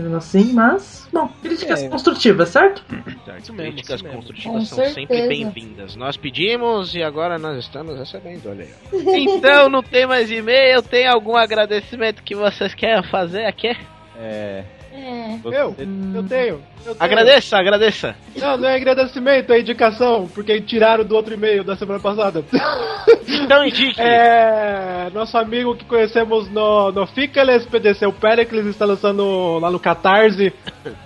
Mesmo 0.00 0.16
assim, 0.16 0.52
mas. 0.52 1.08
Bom, 1.12 1.28
críticas 1.42 1.82
É. 1.82 1.88
construtivas, 1.88 2.48
certo? 2.50 2.84
Certo, 3.24 3.52
mesmo, 3.52 3.72
Críticas 3.72 4.00
isso 4.00 4.10
construtivas 4.10 4.52
Com 4.70 4.76
são 4.76 4.84
sempre 4.86 5.28
bem-vindas. 5.28 5.96
Nós 5.96 6.16
pedimos 6.16 6.94
e 6.94 7.02
agora 7.02 7.38
nós 7.38 7.58
estamos 7.58 7.98
recebendo, 7.98 8.48
olha 8.48 8.64
aí. 8.64 8.70
Então, 9.26 9.68
não 9.68 9.82
tem 9.82 10.06
mais 10.06 10.30
e-mail? 10.30 10.82
Tem 10.82 11.06
algum 11.06 11.36
agradecimento 11.36 12.22
que 12.22 12.34
vocês 12.34 12.74
querem 12.74 13.02
fazer 13.04 13.44
aqui? 13.44 13.76
É. 14.18 14.64
É. 14.92 15.38
Eu? 15.44 15.74
Eu 16.14 16.22
tenho. 16.26 16.62
Eu 16.86 16.94
tenho. 16.94 17.04
Agradeça, 17.04 17.58
agradeça. 17.58 18.16
Não, 18.36 18.56
não 18.56 18.68
é 18.68 18.76
agradecimento, 18.76 19.52
é 19.52 19.60
indicação, 19.60 20.28
porque 20.32 20.60
tiraram 20.60 21.04
do 21.04 21.16
outro 21.16 21.34
e-mail 21.34 21.64
da 21.64 21.76
semana 21.76 22.00
passada. 22.00 22.44
Então 23.28 23.64
indique. 23.64 24.00
É, 24.00 25.08
nosso 25.12 25.36
amigo 25.36 25.74
que 25.76 25.84
conhecemos 25.84 26.48
no, 26.50 26.90
no 26.92 27.06
Fickles, 27.06 27.66
PDC, 27.66 28.06
o 28.06 28.12
Pericles, 28.12 28.66
está 28.66 28.84
lançando 28.84 29.58
lá 29.58 29.70
no 29.70 29.78
Catarse 29.78 30.52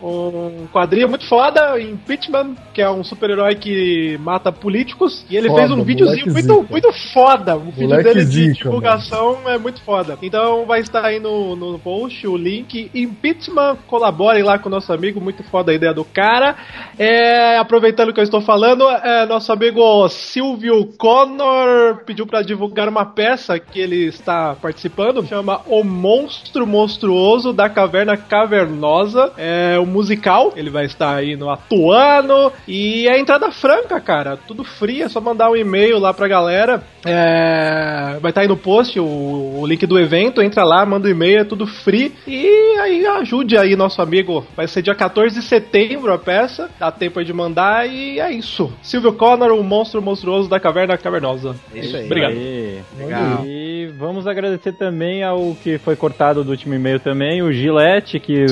um 0.02 0.66
quadrinho 0.72 1.08
muito 1.08 1.26
foda, 1.26 1.80
Impeachment, 1.80 2.54
que 2.72 2.82
é 2.82 2.90
um 2.90 3.02
super-herói 3.02 3.54
que 3.54 4.18
mata 4.18 4.52
políticos. 4.52 5.24
E 5.30 5.36
ele 5.36 5.48
Foda, 5.48 5.60
fez 5.60 5.70
um 5.72 5.82
videozinho 5.82 6.26
muito, 6.26 6.54
zica. 6.54 6.66
muito 6.70 6.92
foda. 7.12 7.56
O 7.56 7.60
vídeo 7.60 7.88
Moleque 7.88 8.04
dele 8.04 8.24
de 8.24 8.30
zica, 8.30 8.64
divulgação 8.64 9.38
é 9.46 9.58
muito 9.58 9.80
foda. 9.82 10.18
Então 10.22 10.66
vai 10.66 10.80
estar 10.80 11.04
aí 11.04 11.18
no, 11.18 11.56
no 11.56 11.78
post 11.78 12.26
o 12.26 12.36
link. 12.36 12.90
Impeachment, 12.94 13.78
colaborem 13.86 14.42
lá 14.42 14.58
com 14.58 14.68
o 14.68 14.72
nosso 14.72 14.92
amigo, 14.92 15.20
muito 15.20 15.42
foda 15.44 15.69
a 15.70 15.74
ideia 15.74 15.94
do 15.94 16.04
cara. 16.04 16.56
É, 16.98 17.58
aproveitando 17.58 18.12
que 18.12 18.20
eu 18.20 18.24
estou 18.24 18.40
falando, 18.40 18.88
é, 18.88 19.26
nosso 19.26 19.52
amigo 19.52 20.08
Silvio 20.08 20.86
Connor 20.98 22.04
pediu 22.04 22.26
para 22.26 22.42
divulgar 22.42 22.88
uma 22.88 23.04
peça 23.04 23.58
que 23.58 23.80
ele 23.80 24.06
está 24.06 24.54
participando, 24.54 25.24
chama 25.26 25.60
O 25.66 25.82
Monstro 25.82 26.66
Monstruoso 26.66 27.52
da 27.52 27.68
Caverna 27.68 28.16
Cavernosa. 28.16 29.32
É 29.36 29.78
um 29.78 29.86
musical, 29.86 30.52
ele 30.56 30.70
vai 30.70 30.84
estar 30.84 31.14
aí 31.14 31.36
no 31.36 31.50
atuando 31.50 32.52
e 32.66 33.08
é 33.08 33.18
entrada 33.18 33.50
franca, 33.50 34.00
cara, 34.00 34.36
tudo 34.36 34.64
free, 34.64 35.02
é 35.02 35.08
só 35.08 35.20
mandar 35.20 35.50
um 35.50 35.56
e-mail 35.56 35.98
lá 35.98 36.12
pra 36.12 36.28
galera. 36.28 36.82
É, 37.04 38.18
vai 38.20 38.30
estar 38.30 38.42
aí 38.42 38.48
no 38.48 38.56
post 38.56 38.98
o, 39.00 39.04
o 39.04 39.66
link 39.66 39.86
do 39.86 39.98
evento, 39.98 40.42
entra 40.42 40.64
lá, 40.64 40.84
manda 40.84 41.08
um 41.08 41.10
e-mail, 41.10 41.40
é 41.40 41.44
tudo 41.44 41.66
free 41.66 42.12
e 42.26 42.78
aí 42.78 43.06
ajude 43.06 43.56
aí 43.56 43.74
nosso 43.74 44.02
amigo. 44.02 44.46
Vai 44.56 44.68
ser 44.68 44.82
dia 44.82 44.94
14 44.94 45.34
de 45.34 45.42
setembro 45.42 46.12
a 46.12 46.18
peça, 46.18 46.70
dá 46.78 46.90
tempo 46.90 47.18
aí 47.18 47.24
de 47.24 47.32
mandar 47.32 47.88
e 47.88 48.20
é 48.20 48.30
isso. 48.30 48.72
Silvio 48.82 49.12
Connor, 49.12 49.52
o 49.52 49.62
monstro 49.62 50.02
monstruoso 50.02 50.48
da 50.48 50.60
caverna 50.60 50.96
cavernosa. 50.98 51.56
Isso 51.74 51.96
aí. 51.96 52.06
Obrigado. 52.06 52.32
Aí. 52.32 52.80
Legal. 52.98 53.44
E 53.46 53.90
vamos 53.98 54.26
agradecer 54.26 54.72
também 54.72 55.22
ao 55.22 55.56
que 55.62 55.78
foi 55.78 55.96
cortado 55.96 56.44
do 56.44 56.50
último 56.50 56.74
e-mail 56.74 57.00
também, 57.00 57.42
o 57.42 57.52
Gillette, 57.52 58.20
que 58.20 58.44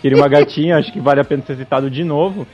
queria 0.00 0.16
uma 0.16 0.28
gatinha, 0.28 0.76
acho 0.76 0.92
que 0.92 1.00
vale 1.00 1.20
a 1.20 1.24
pena 1.24 1.42
ser 1.42 1.56
citado 1.56 1.90
de 1.90 2.04
novo. 2.04 2.46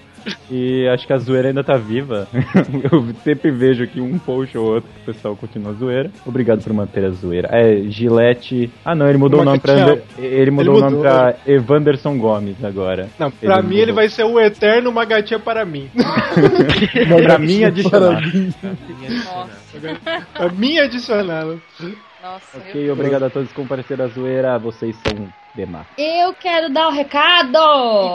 E 0.50 0.86
acho 0.88 1.06
que 1.06 1.12
a 1.12 1.18
zoeira 1.18 1.48
ainda 1.48 1.64
tá 1.64 1.76
viva. 1.76 2.28
Eu 2.90 3.06
sempre 3.24 3.50
vejo 3.50 3.84
aqui 3.84 4.00
um 4.00 4.18
post 4.18 4.56
ou 4.56 4.74
outro 4.74 4.88
que 4.94 5.10
o 5.10 5.14
pessoal 5.14 5.36
continua 5.36 5.72
a 5.72 5.74
zoeira. 5.74 6.10
Obrigado 6.24 6.62
por 6.62 6.72
manter 6.72 7.04
a 7.04 7.10
zoeira. 7.10 7.48
É, 7.52 7.82
Gillette. 7.90 8.70
Ah 8.84 8.94
não, 8.94 9.08
ele 9.08 9.18
mudou 9.18 9.40
Uma 9.40 9.42
o 9.42 9.46
nome 9.46 9.60
pra. 9.60 9.72
Ander- 9.74 10.02
Ele 10.18 10.50
mudou 10.50 10.74
Ele 10.74 10.82
o 10.82 10.84
nome 10.84 10.96
mudou. 10.96 11.10
pra 11.12 11.34
Evanderson 11.46 12.16
Gomes 12.18 12.62
agora. 12.64 13.08
Não, 13.18 13.30
pra 13.30 13.58
Ele 13.58 13.62
mim 13.68 13.74
ele 13.76 13.80
mudou. 13.92 13.94
vai 13.96 14.08
ser 14.08 14.24
o 14.24 14.38
eterno 14.40 14.90
uma 14.90 15.04
gatinha 15.04 15.38
para 15.40 15.64
mim. 15.64 15.88
pra 17.24 17.38
mim 17.38 17.64
adicionar. 17.64 18.20
Nossa, 18.22 20.00
pra 20.34 20.48
mim 20.50 20.78
adicional. 20.78 21.56
nossa. 22.22 22.58
Ok, 22.58 22.90
obrigado 22.90 23.24
a 23.24 23.30
todos 23.30 23.48
que 23.48 23.54
compareceram 23.54 24.04
a 24.04 24.08
zoeira. 24.08 24.58
Vocês 24.58 24.96
são 24.96 25.28
demais. 25.56 25.86
Eu 25.98 26.34
quero 26.34 26.70
dar 26.72 26.88
o 26.88 26.92
recado! 26.92 27.58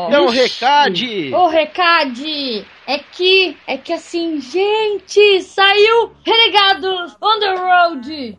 Então, 0.08 0.30
recade! 0.30 1.34
O 1.34 1.48
recade 1.48 2.66
é 2.88 3.00
que, 3.00 3.58
é 3.68 3.78
que 3.78 3.92
assim, 3.94 4.40
gente, 4.40 5.42
saiu 5.42 6.12
Renegados 6.26 7.18
on 7.22 7.40
the 7.40 7.56
Road! 7.56 8.38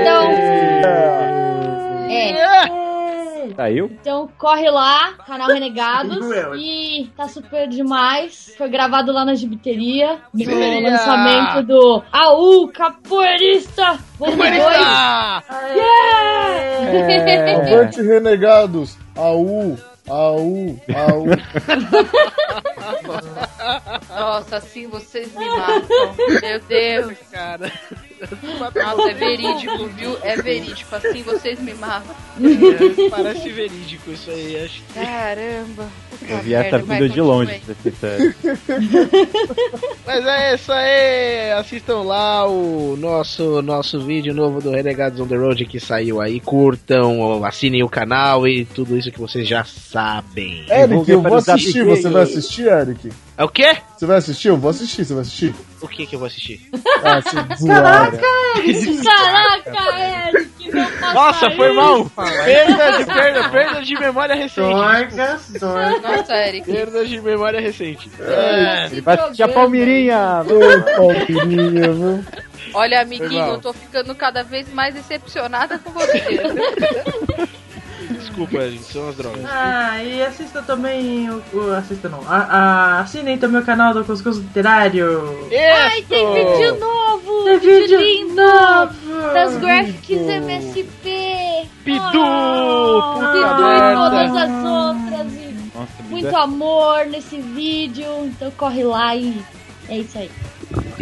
Então, 0.00 0.61
é, 3.52 3.54
Saiu? 3.54 3.86
então 4.00 4.28
corre 4.38 4.70
lá, 4.70 5.12
canal 5.26 5.48
Renegados, 5.52 6.18
e 6.58 7.10
tá 7.16 7.28
super 7.28 7.68
demais. 7.68 8.54
Foi 8.56 8.68
gravado 8.68 9.12
lá 9.12 9.24
na 9.24 9.34
Gibiteria, 9.34 10.18
no 10.32 10.80
lançamento 10.80 11.62
do 11.66 12.02
AU 12.12 12.68
Capoeirista 12.68 13.98
Volume 14.18 14.50
2. 14.50 14.62
Ah! 14.84 15.42
Yeah! 15.74 17.76
Avante 17.76 18.00
renegados! 18.02 18.96
Au! 19.16 19.76
Au! 20.08 20.38
Au! 20.94 21.26
Nossa, 24.08 24.56
assim 24.56 24.86
vocês 24.86 25.34
me 25.34 25.48
matam. 25.48 26.14
Meu 26.40 26.60
Deus. 26.60 27.18
Cara. 27.30 27.70
Nossa, 28.74 29.10
é 29.10 29.14
verídico, 29.14 29.86
viu? 29.88 30.16
É 30.22 30.36
verídico. 30.36 30.94
Assim 30.94 31.22
vocês 31.22 31.60
me 31.60 31.74
matam. 31.74 32.14
É, 32.40 33.10
parece 33.10 33.50
verídico 33.50 34.10
isso 34.12 34.30
aí, 34.30 34.64
acho. 34.64 34.82
Caramba. 34.94 35.88
Puta 36.10 36.32
Eu 36.32 36.38
vi 36.38 36.54
essa 36.54 36.78
vida 36.78 37.08
de 37.08 37.20
longe, 37.20 37.52
continue. 37.52 37.74
pra 37.74 37.74
ser 37.82 37.94
sério. 37.96 38.34
Mas 40.06 40.26
é 40.26 40.54
isso 40.54 40.72
aí, 40.72 41.52
assistam 41.52 42.02
lá 42.02 42.46
o 42.48 42.96
nosso, 42.96 43.60
nosso 43.62 44.00
vídeo 44.00 44.34
novo 44.34 44.60
do 44.60 44.70
Renegados 44.70 45.20
on 45.20 45.26
the 45.26 45.36
Road 45.36 45.64
que 45.66 45.80
saiu 45.80 46.20
aí. 46.20 46.40
Curtam, 46.40 47.44
assinem 47.44 47.82
o 47.82 47.88
canal 47.88 48.46
e 48.46 48.64
tudo 48.64 48.96
isso 48.96 49.10
que 49.10 49.20
vocês 49.20 49.46
já 49.48 49.64
sabem. 49.64 50.64
Eric, 50.68 51.10
eu 51.10 51.22
vou 51.22 51.36
assistir. 51.36 51.84
Você 51.84 52.08
vai 52.08 52.22
assistir, 52.22 52.66
Eric? 52.66 53.10
É 53.36 53.44
o 53.44 53.48
quê? 53.48 53.76
Você 53.96 54.04
vai 54.04 54.18
assistir? 54.18 54.48
Eu 54.48 54.56
vou 54.56 54.70
assistir. 54.70 55.04
Você 55.04 55.14
vai 55.14 55.22
assistir? 55.22 55.54
O 55.80 55.88
que 55.88 56.06
que 56.06 56.14
eu 56.14 56.18
vou 56.18 56.26
assistir? 56.26 56.60
Ah. 57.02 57.20
Caraca, 59.04 59.98
Eric, 60.28 60.70
não 60.72 60.86
faça 60.86 61.14
Nossa, 61.14 61.50
foi 61.52 61.68
isso. 61.68 61.76
mal! 61.76 62.10
Perda 62.44 62.98
de, 62.98 63.04
perda, 63.06 63.48
perda 63.48 63.82
de 63.82 63.94
memória 63.98 64.34
recente. 64.34 64.74
Dorgas, 64.74 65.50
dorgas. 65.58 66.02
Nossa, 66.02 66.34
Eric. 66.34 66.70
Perda 66.70 67.04
de 67.04 67.20
memória 67.20 67.60
recente. 67.60 68.10
É, 68.20 68.86
Ele 68.86 69.00
vai 69.00 69.16
assistir 69.16 69.42
a! 69.42 69.46
Ô, 69.46 69.52
Palmeirinha, 69.52 70.42
viu? 70.44 72.24
Olha, 72.74 73.00
amiguinho, 73.00 73.46
eu 73.46 73.60
tô 73.60 73.72
ficando 73.72 74.14
cada 74.14 74.42
vez 74.42 74.72
mais 74.72 74.94
decepcionada 74.94 75.78
com 75.78 75.90
você. 75.90 76.22
desculpa, 78.32 78.70
gente, 78.70 78.84
são 78.84 79.08
as 79.08 79.16
drogas. 79.16 79.44
Ah, 79.44 80.02
e 80.02 80.22
assista 80.22 80.62
também 80.62 81.30
o. 81.30 81.42
o 81.52 81.72
assista 81.72 82.08
não. 82.08 82.20
A, 82.28 82.36
a, 82.36 83.00
assinem 83.00 83.38
também 83.38 83.60
o 83.60 83.64
canal 83.64 83.94
do 83.94 84.04
Cuscuz 84.04 84.38
Literário. 84.38 85.48
Ai, 85.50 86.02
tem 86.02 86.26
vídeo 86.32 86.78
novo! 86.78 87.44
Tem 87.44 87.58
vídeo 87.58 87.80
vídeo 87.80 88.00
lindo! 88.00 88.34
novo. 88.34 89.34
Das 89.34 89.56
Graphics 89.58 90.28
MSP! 90.28 91.68
Pidu! 91.84 92.22
Oh, 92.24 93.18
Pidu 93.32 93.68
e 93.68 93.94
todas 93.94 94.36
as 94.36 94.64
outras! 94.64 95.32
E 95.32 95.54
Nossa, 95.74 96.02
muito 96.08 96.36
amor 96.36 97.06
nesse 97.06 97.38
vídeo, 97.38 98.06
então 98.24 98.50
corre 98.52 98.84
lá 98.84 99.14
e 99.14 99.42
é 99.88 99.98
isso 99.98 100.18
aí. 100.18 100.30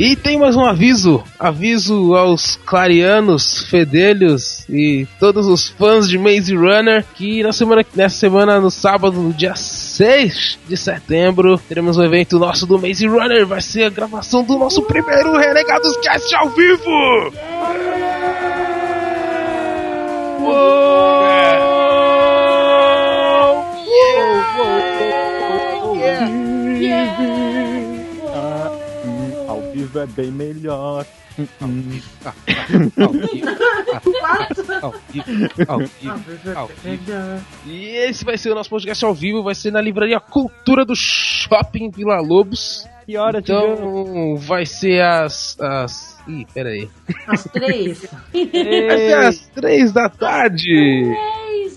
E 0.00 0.16
tem 0.16 0.38
mais 0.38 0.56
um 0.56 0.64
aviso: 0.64 1.22
aviso 1.38 2.14
aos 2.14 2.56
clarianos, 2.56 3.64
fedelhos 3.68 4.66
e 4.66 5.06
todos 5.18 5.46
os 5.46 5.68
fãs 5.68 6.08
de 6.08 6.16
Maze 6.16 6.56
Runner 6.56 7.04
que 7.14 7.42
na 7.42 7.52
semana, 7.52 7.84
nessa 7.94 8.16
semana, 8.16 8.58
no 8.58 8.70
sábado, 8.70 9.20
no 9.20 9.30
dia 9.30 9.54
6 9.54 10.58
de 10.66 10.74
setembro, 10.74 11.58
teremos 11.68 11.98
um 11.98 12.02
evento 12.02 12.38
nosso 12.38 12.66
do 12.66 12.78
Maze 12.78 13.06
Runner. 13.06 13.46
Vai 13.46 13.60
ser 13.60 13.84
a 13.84 13.90
gravação 13.90 14.42
do 14.42 14.58
nosso 14.58 14.80
primeiro 14.84 15.36
Renegados 15.36 15.94
Cast 15.98 16.34
ao 16.34 16.48
vivo! 16.48 16.90
Hum, 20.40 21.19
Vivo 29.90 29.98
é 29.98 30.06
bem 30.06 30.30
melhor. 30.30 31.04
Hum, 31.62 32.00
Ao 32.96 34.92
vivo, 34.92 35.48
ao 35.68 35.78
vivo, 35.78 36.52
ao 36.54 36.66
vivo. 36.68 37.12
E 37.66 37.86
esse 38.08 38.24
vai 38.24 38.38
ser 38.38 38.50
o 38.50 38.54
nosso 38.54 38.70
podcast 38.70 39.04
ao 39.04 39.12
vivo, 39.14 39.42
vai 39.42 39.54
ser 39.54 39.72
na 39.72 39.80
livraria 39.80 40.20
Cultura 40.20 40.84
do 40.84 40.94
Shopping 40.94 41.90
Vila 41.90 42.20
Lobos. 42.20 42.86
Que 43.04 43.16
hora? 43.16 43.40
Então 43.40 44.36
vai 44.36 44.64
ser 44.64 45.02
as. 45.02 45.58
as... 45.60 46.18
Ih, 46.28 46.46
peraí. 46.54 46.88
As 47.26 47.42
três. 47.44 48.06
Vai 48.32 48.98
ser 48.98 49.14
às 49.16 49.48
três 49.48 49.92
da 49.92 50.08
tarde. 50.08 51.02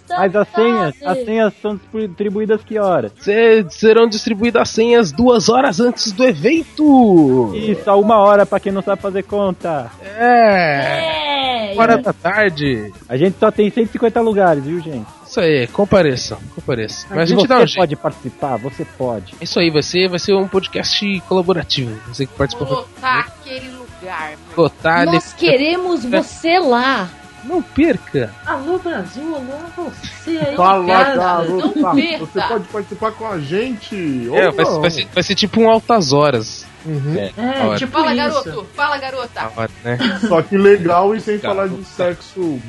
Mas 0.10 0.36
as 0.36 0.48
senhas, 0.50 0.96
as 1.04 1.18
senhas 1.26 1.54
são 1.62 1.80
distribuídas 1.94 2.62
que 2.64 2.78
horas? 2.80 3.12
Se- 3.20 3.66
serão 3.70 4.08
distribuídas 4.08 4.62
as 4.64 4.70
senhas 4.70 5.12
duas 5.12 5.50
horas 5.50 5.80
antes 5.80 6.12
do 6.12 6.24
evento. 6.24 7.52
Isso, 7.56 7.90
a 7.90 7.96
uma 7.96 8.18
hora 8.18 8.46
pra 8.46 8.60
quem 8.60 8.72
não 8.72 8.82
sabe 8.82 9.02
fazer 9.02 9.24
conta. 9.24 9.90
É. 10.04 11.74
É, 11.74 11.76
hora 11.80 11.98
da 11.98 12.14
tarde. 12.14 12.92
A 13.10 13.18
gente 13.18 13.38
só 13.40 13.50
tem 13.52 13.70
150 13.70 14.22
lugares, 14.22 14.64
viu, 14.64 14.80
gente? 14.80 15.06
Isso 15.26 15.40
aí, 15.40 15.66
compareça, 15.68 16.38
compareça. 16.54 17.08
Mas 17.10 17.20
a 17.20 17.26
Se 17.26 17.32
gente 17.32 17.42
você 17.42 17.48
dá 17.48 17.56
um 17.56 17.66
jeito. 17.68 17.76
pode 17.78 17.96
participar, 17.96 18.58
você 18.58 18.86
pode. 18.86 19.34
Isso 19.42 19.60
aí, 19.60 19.70
vai 19.72 19.82
ser, 19.82 20.08
vai 20.10 20.20
ser 20.20 20.34
um 20.36 20.48
podcast 20.48 21.20
colaborativo. 21.28 21.98
Você 22.08 22.26
que 22.28 22.34
participou. 22.34 22.68
Lotar 22.70 23.28
aquele 23.42 23.70
lugar. 23.70 24.34
Lotar, 24.56 25.06
Nós 25.06 25.34
queremos 25.34 26.06
você 26.06 26.60
lá. 26.60 27.10
Não 27.44 27.62
perca. 27.62 28.34
Alô, 28.46 28.80
Brasil, 28.80 29.36
alô, 29.36 29.90
você 29.90 30.38
aí. 30.38 30.56
Fala, 30.58 30.86
cara. 30.88 31.16
garota. 31.16 31.80
não 31.80 31.96
perca. 31.96 32.26
Você 32.26 32.42
pode 32.42 32.64
participar 32.66 33.12
com 33.12 33.28
a 33.28 33.40
gente. 33.40 34.30
É, 34.34 34.52
vai, 34.52 34.66
vai 34.66 34.92
ser, 34.92 35.08
vai 35.14 35.24
ser 35.24 35.36
tipo 35.36 35.62
um 35.62 35.70
altas 35.70 36.14
horas. 36.14 36.66
Uhum. 36.86 37.16
É, 37.18 37.64
Hora. 37.66 37.78
tipo 37.78 37.92
Fala, 37.92 38.14
isso. 38.14 38.18
garoto. 38.44 38.68
Fala, 38.76 38.98
garota. 38.98 39.52
Hora, 39.56 39.72
né? 39.84 39.98
Só 40.28 40.42
que 40.42 40.58
legal 40.58 41.16
e 41.16 41.22
sem 41.22 41.40
falar 41.40 41.68
de 41.68 41.84
sexo 41.86 42.60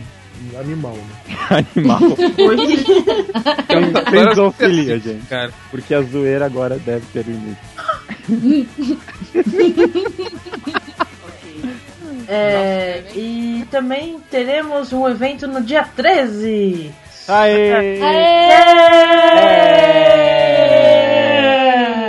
animal, 0.59 0.93
né? 0.93 1.65
Animal. 1.75 2.01
Oi. 2.03 2.57
Tem, 4.11 4.35
zoofilia, 4.35 4.99
gente. 4.99 5.27
Cara, 5.27 5.53
Porque 5.71 5.95
a 5.95 6.03
zoeira 6.03 6.47
agora 6.47 6.79
deve 6.79 7.07
ter 7.13 7.25
limite. 7.25 7.59
É, 12.29 13.03
e 13.15 13.67
também 13.71 14.21
teremos 14.31 14.93
um 14.93 15.09
evento 15.09 15.47
no 15.47 15.63
dia 15.63 15.85
13. 15.85 16.93
Aê! 17.29 18.01
Aê! 18.03 19.05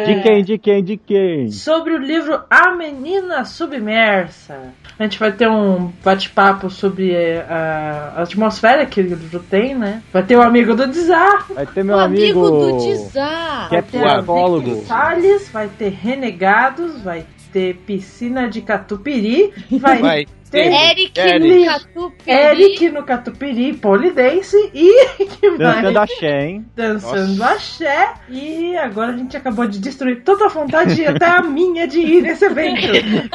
De 0.06 0.22
quem, 0.22 0.44
de 0.44 0.58
quem, 0.58 0.84
de 0.84 0.98
quem? 0.98 1.52
Sobre 1.52 1.94
o 1.94 1.98
livro 1.98 2.42
A 2.50 2.76
Menina 2.76 3.44
Submersa. 3.44 4.74
A 4.98 5.04
gente 5.04 5.20
vai 5.20 5.32
ter 5.32 5.50
um 5.50 5.92
bate-papo 6.04 6.70
sobre 6.70 7.12
eh, 7.12 7.46
a, 7.50 8.14
a 8.16 8.22
atmosfera 8.22 8.86
que 8.86 9.02
o 9.02 9.04
livro 9.04 9.40
tem, 9.40 9.76
né? 9.76 10.02
Vai 10.14 10.24
ter 10.24 10.38
o 10.38 10.42
amigo 10.42 10.74
do 10.74 10.88
Dizar. 10.88 11.46
Vai 11.54 11.66
ter 11.66 11.84
meu 11.84 11.98
o 11.98 12.00
amigo, 12.00 12.48
amigo. 12.48 12.72
do 12.72 12.86
Dizar. 12.86 13.68
Que 13.70 13.76
é 13.76 13.82
Vai 13.82 13.92
ter 13.92 14.08
a 14.08 14.18
psicólogo. 14.18 14.86
Salles, 14.86 15.50
vai 15.50 15.68
ter 15.68 15.90
Renegados, 15.90 17.02
vai 17.02 17.26
ter 17.56 17.76
Piscina 17.88 18.50
de 18.50 18.62
Catupiry, 18.62 19.54
vai, 19.80 20.02
Vai 20.02 20.28
Eric, 20.54 21.20
Eric. 21.20 21.50
no 21.60 21.66
Catupiry. 21.66 22.32
Eric 22.32 22.90
no 22.90 23.04
Catupiry, 23.04 23.74
Polidense 23.74 24.56
e 24.74 25.06
que 25.26 25.50
mais? 25.50 25.60
Dançando 25.82 26.00
axé, 26.00 26.46
hein? 26.46 26.66
Dançando 26.76 27.44
axé. 27.44 28.14
E 28.30 28.78
agora 28.78 29.12
a 29.12 29.18
gente 29.18 29.36
acabou 29.36 29.68
de 29.68 29.80
destruir 29.80 30.24
toda 30.24 30.46
a 30.46 30.50
vontade, 30.50 31.02
e 31.02 31.06
até 31.08 31.26
a 31.26 31.42
minha, 31.42 31.88
de 31.88 32.00
ir 32.00 32.22
nesse 32.22 32.46
evento. 32.46 32.88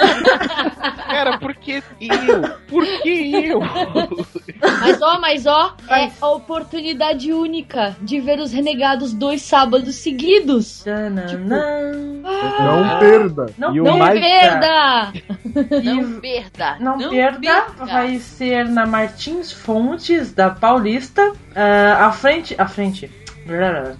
Cara, 1.10 1.38
por 1.38 1.54
que 1.56 1.72
eu? 2.00 2.42
Por 2.68 2.86
que 3.02 3.44
eu? 3.46 3.60
Mas 4.80 5.02
ó, 5.02 5.20
mas 5.20 5.46
ó, 5.46 5.74
é 5.88 6.02
Mas- 6.06 6.22
a 6.22 6.28
oportunidade 6.30 7.32
única 7.32 7.96
de 8.00 8.20
ver 8.20 8.38
os 8.38 8.52
renegados 8.52 9.12
dois 9.12 9.42
sábados 9.42 9.96
seguidos. 9.96 10.82
Tananã. 10.84 11.92
Não 12.22 12.98
perda. 12.98 13.46
Não, 13.58 13.74
E 13.74 13.80
o 13.80 13.84
Não 13.84 13.98
mais- 13.98 14.20
perda! 14.20 15.12
Não 15.82 16.20
perda. 16.20 16.76
não, 16.80 16.99
perda, 17.08 17.66
vai 17.78 18.18
ser 18.18 18.68
na 18.68 18.86
Martins 18.86 19.52
Fontes 19.52 20.32
da 20.32 20.50
Paulista, 20.50 21.32
ah, 21.54 22.06
à 22.06 22.12
frente, 22.12 22.54
à 22.58 22.66
frente, 22.66 23.10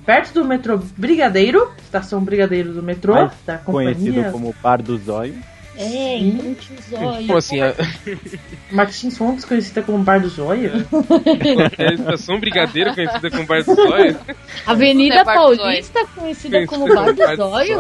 perto 0.05 0.35
do 0.35 0.45
metrô 0.45 0.79
Brigadeiro, 0.97 1.71
estação 1.83 2.23
Brigadeiro 2.23 2.73
do 2.73 2.83
metrô, 2.83 3.15
Mais 3.15 3.33
da 3.47 3.59
companhia 3.59 3.95
Conhecido 3.95 4.33
como 4.33 4.55
Bar 4.63 4.83
do 4.83 4.99
Zóio. 4.99 5.35
É, 5.83 6.19
zóio. 6.91 7.27
como 7.27 7.39
assim? 7.39 7.61
A, 7.63 7.73
Martins 8.71 9.17
Fontes, 9.17 9.47
conhecida 9.47 9.81
como 9.81 9.99
Bar 10.05 10.21
do 10.21 10.29
Zóio. 10.29 10.73
a 11.79 11.95
estação 11.95 12.39
Brigadeiro, 12.39 12.95
conhecida 12.95 13.31
como 13.31 13.47
Bar 13.47 13.65
do 13.65 13.75
Zóio. 13.75 14.19
Avenida 14.67 15.15
é 15.21 15.25
Paulista, 15.25 16.07
conhecida 16.15 16.67
como 16.67 16.87
Bar 16.95 17.15
do 17.15 17.37
Zóio. 17.37 17.79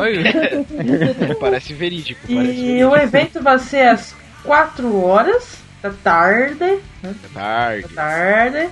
Parece 1.38 1.74
verídico. 1.74 2.20
Parece 2.26 2.52
E 2.52 2.56
verídico. 2.56 2.90
o 2.90 2.96
evento 2.96 3.42
vai 3.42 3.58
ser 3.58 3.88
às 3.88 4.14
4 4.44 5.04
horas 5.04 5.58
da 5.82 5.90
tarde, 5.90 6.80
né, 7.02 7.14
Tarde. 7.32 7.82
da 7.82 7.88
tarde, 8.02 8.68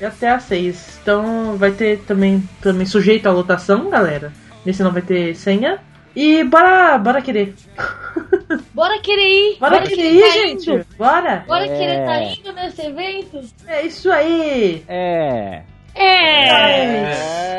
e 0.00 0.04
até 0.04 0.30
às 0.30 0.42
6. 0.44 0.98
Então 1.02 1.56
vai 1.56 1.70
ter 1.72 1.98
também, 2.00 2.42
também 2.60 2.86
sujeito 2.86 3.28
à 3.28 3.32
lotação, 3.32 3.90
galera. 3.90 4.32
Esse 4.66 4.82
não 4.82 4.92
vai 4.92 5.02
ter 5.02 5.34
senha. 5.34 5.78
E 6.16 6.44
bora, 6.44 6.96
bora 6.98 7.20
querer. 7.20 7.54
Bora 8.72 9.00
querer 9.00 9.26
ir! 9.26 9.58
Bora 9.58 9.82
querer 9.82 10.12
ir, 10.12 10.20
tá 10.20 10.30
gente. 10.30 10.70
indo. 10.70 10.86
Bora. 10.96 11.44
Bora 11.46 11.66
É. 11.66 11.76
querer 11.78 12.04
tá 12.04 12.22
indo 12.22 12.52
nesse 12.52 12.82
evento? 12.82 13.40
É 13.66 13.82
isso 13.82 14.10
aí. 14.12 14.84
É. 14.86 15.62
É! 15.94 16.48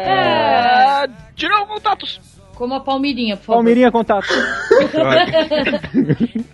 É... 0.08 1.08
Tirou 1.36 1.65
contatos. 1.68 2.22
Como 2.56 2.74
a 2.74 2.80
Palmeirinha, 2.80 3.38
por 3.38 3.44
favor. 3.44 3.58
Palmeirinha 3.58 3.91
contato. 3.91 4.26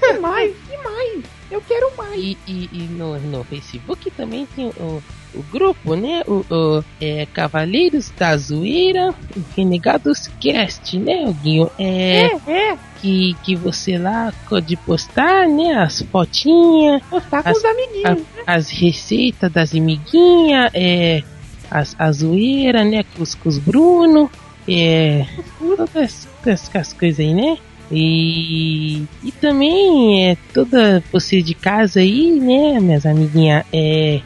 Que 0.00 0.12
mais? 0.18 0.54
Que 0.68 0.76
mais? 0.78 1.24
Eu 1.50 1.60
quero 1.62 1.96
mais. 1.96 2.20
E, 2.20 2.38
e, 2.46 2.68
e 2.72 2.82
no, 2.90 3.18
no 3.18 3.44
Facebook 3.44 4.10
também 4.10 4.46
tem 4.46 4.66
o, 4.66 5.02
o 5.34 5.42
grupo, 5.52 5.94
né? 5.94 6.22
O, 6.26 6.44
o, 6.50 6.84
é, 7.00 7.26
Cavaleiros 7.32 8.12
da 8.18 8.36
Zoeira, 8.36 9.14
Renegados 9.56 10.28
Cast, 10.40 10.98
né, 10.98 11.34
Guinho? 11.42 11.70
É, 11.78 12.26
É, 12.46 12.76
que, 13.00 13.36
que 13.42 13.54
você 13.56 13.98
lá 13.98 14.32
pode 14.48 14.76
postar, 14.78 15.46
né? 15.48 15.74
As 15.74 16.00
fotinhas, 16.02 17.02
postar 17.10 17.42
com 17.42 17.48
As- 17.50 17.56
os 17.58 17.64
amiguinhos. 17.64 18.22
as 18.46 18.70
receitas 18.70 19.52
das 19.52 19.74
amiguinhas, 19.74 20.70
é, 20.74 21.22
as, 21.70 21.94
a 21.98 22.10
zoeira, 22.12 22.84
né? 22.84 23.04
Com 23.16 23.22
os, 23.22 23.34
com 23.34 23.48
os 23.48 23.58
Bruno, 23.58 24.30
é, 24.68 25.26
todas, 25.58 26.28
todas 26.42 26.70
as 26.74 26.92
coisas 26.92 27.20
aí, 27.20 27.34
né? 27.34 27.58
E, 27.92 29.04
e 29.22 29.30
também 29.32 30.30
é 30.30 30.36
toda 30.54 31.04
você 31.12 31.42
de 31.42 31.54
casa 31.54 32.00
aí, 32.00 32.30
né, 32.32 32.80
minhas 32.80 33.04
amiguinhas, 33.04 33.64
é, 33.72 34.20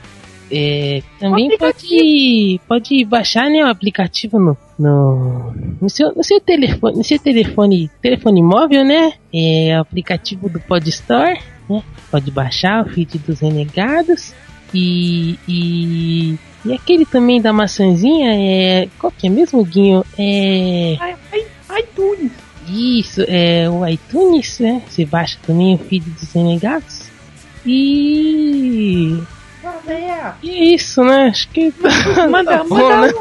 é 0.50 1.02
também 1.18 1.56
pode 1.56 2.61
pode 2.66 3.04
baixar, 3.04 3.48
né, 3.50 3.64
o 3.64 3.68
aplicativo 3.68 4.38
no, 4.38 4.56
no, 4.78 5.52
no 5.80 5.90
seu 5.90 6.14
no 6.14 6.24
seu 6.24 6.40
telefone, 6.40 6.96
no 6.96 7.04
seu 7.04 7.18
telefone, 7.18 7.90
telefone 8.00 8.42
móvel, 8.42 8.84
né? 8.84 9.12
É 9.32 9.76
o 9.76 9.80
aplicativo 9.80 10.48
do 10.48 10.61
Pod 10.61 10.88
Store, 10.88 11.38
né? 11.68 11.82
Pode 12.11 12.30
baixar 12.30 12.84
o 12.87 12.88
feed 12.88 13.18
dos 13.18 13.40
renegados 13.40 14.34
e, 14.74 15.38
e 15.48 16.38
e 16.64 16.72
aquele 16.72 17.06
também 17.06 17.40
da 17.40 17.52
maçãzinha 17.52 18.30
é 18.34 18.88
qual 18.98 19.12
que 19.16 19.26
é 19.26 19.30
mesmo, 19.30 19.64
Guinho? 19.64 20.04
É 20.18 20.96
iTunes. 21.78 22.32
isso, 22.68 23.22
é 23.26 23.68
o 23.70 23.87
iTunes, 23.87 24.58
né? 24.58 24.82
Você 24.88 25.04
baixa 25.04 25.38
também 25.42 25.74
o 25.74 25.78
feed 25.78 26.08
dos 26.11 26.32
renegados. 26.32 27.08
E. 27.64 29.18
Bora, 29.62 29.79
véia. 29.85 30.35
E 30.42 30.75
isso, 30.75 31.03
né? 31.03 31.29
Acho 31.29 31.49
que 31.49 31.73
Manda, 32.31 32.59
tá 32.59 32.64
bom, 32.64 32.77
manda, 32.77 33.07
né? 33.07 33.12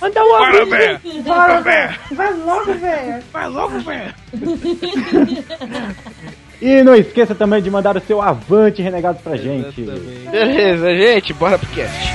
manda 0.00 0.24
o 0.24 0.28
Bora, 0.28 0.64
véia. 0.66 1.00
Bora, 1.24 1.60
véia. 1.60 1.98
Vai 2.12 2.34
logo, 2.34 2.74
véia. 2.74 3.22
Vai 3.32 3.48
logo, 3.48 3.78
velho. 3.80 4.14
E 6.62 6.82
não 6.82 6.94
esqueça 6.94 7.34
também 7.34 7.62
de 7.62 7.70
mandar 7.70 7.96
o 7.96 8.00
seu 8.00 8.20
avante 8.20 8.82
renegado 8.82 9.18
pra 9.22 9.34
gente. 9.34 9.80
Beleza, 9.80 10.94
gente, 10.94 11.32
bora 11.32 11.58
pro 11.58 11.66
cast. 11.70 12.12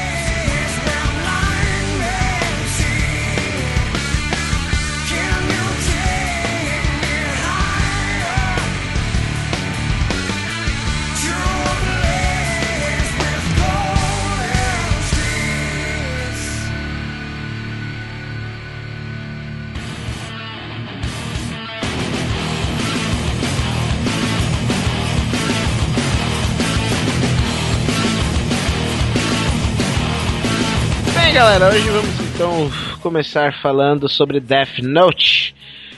Galera, 31.36 31.68
hoje 31.68 31.90
vamos 31.90 32.20
então 32.34 32.72
começar 33.02 33.54
falando 33.62 34.08
sobre 34.08 34.40
Death 34.40 34.80
Note. 34.82 35.54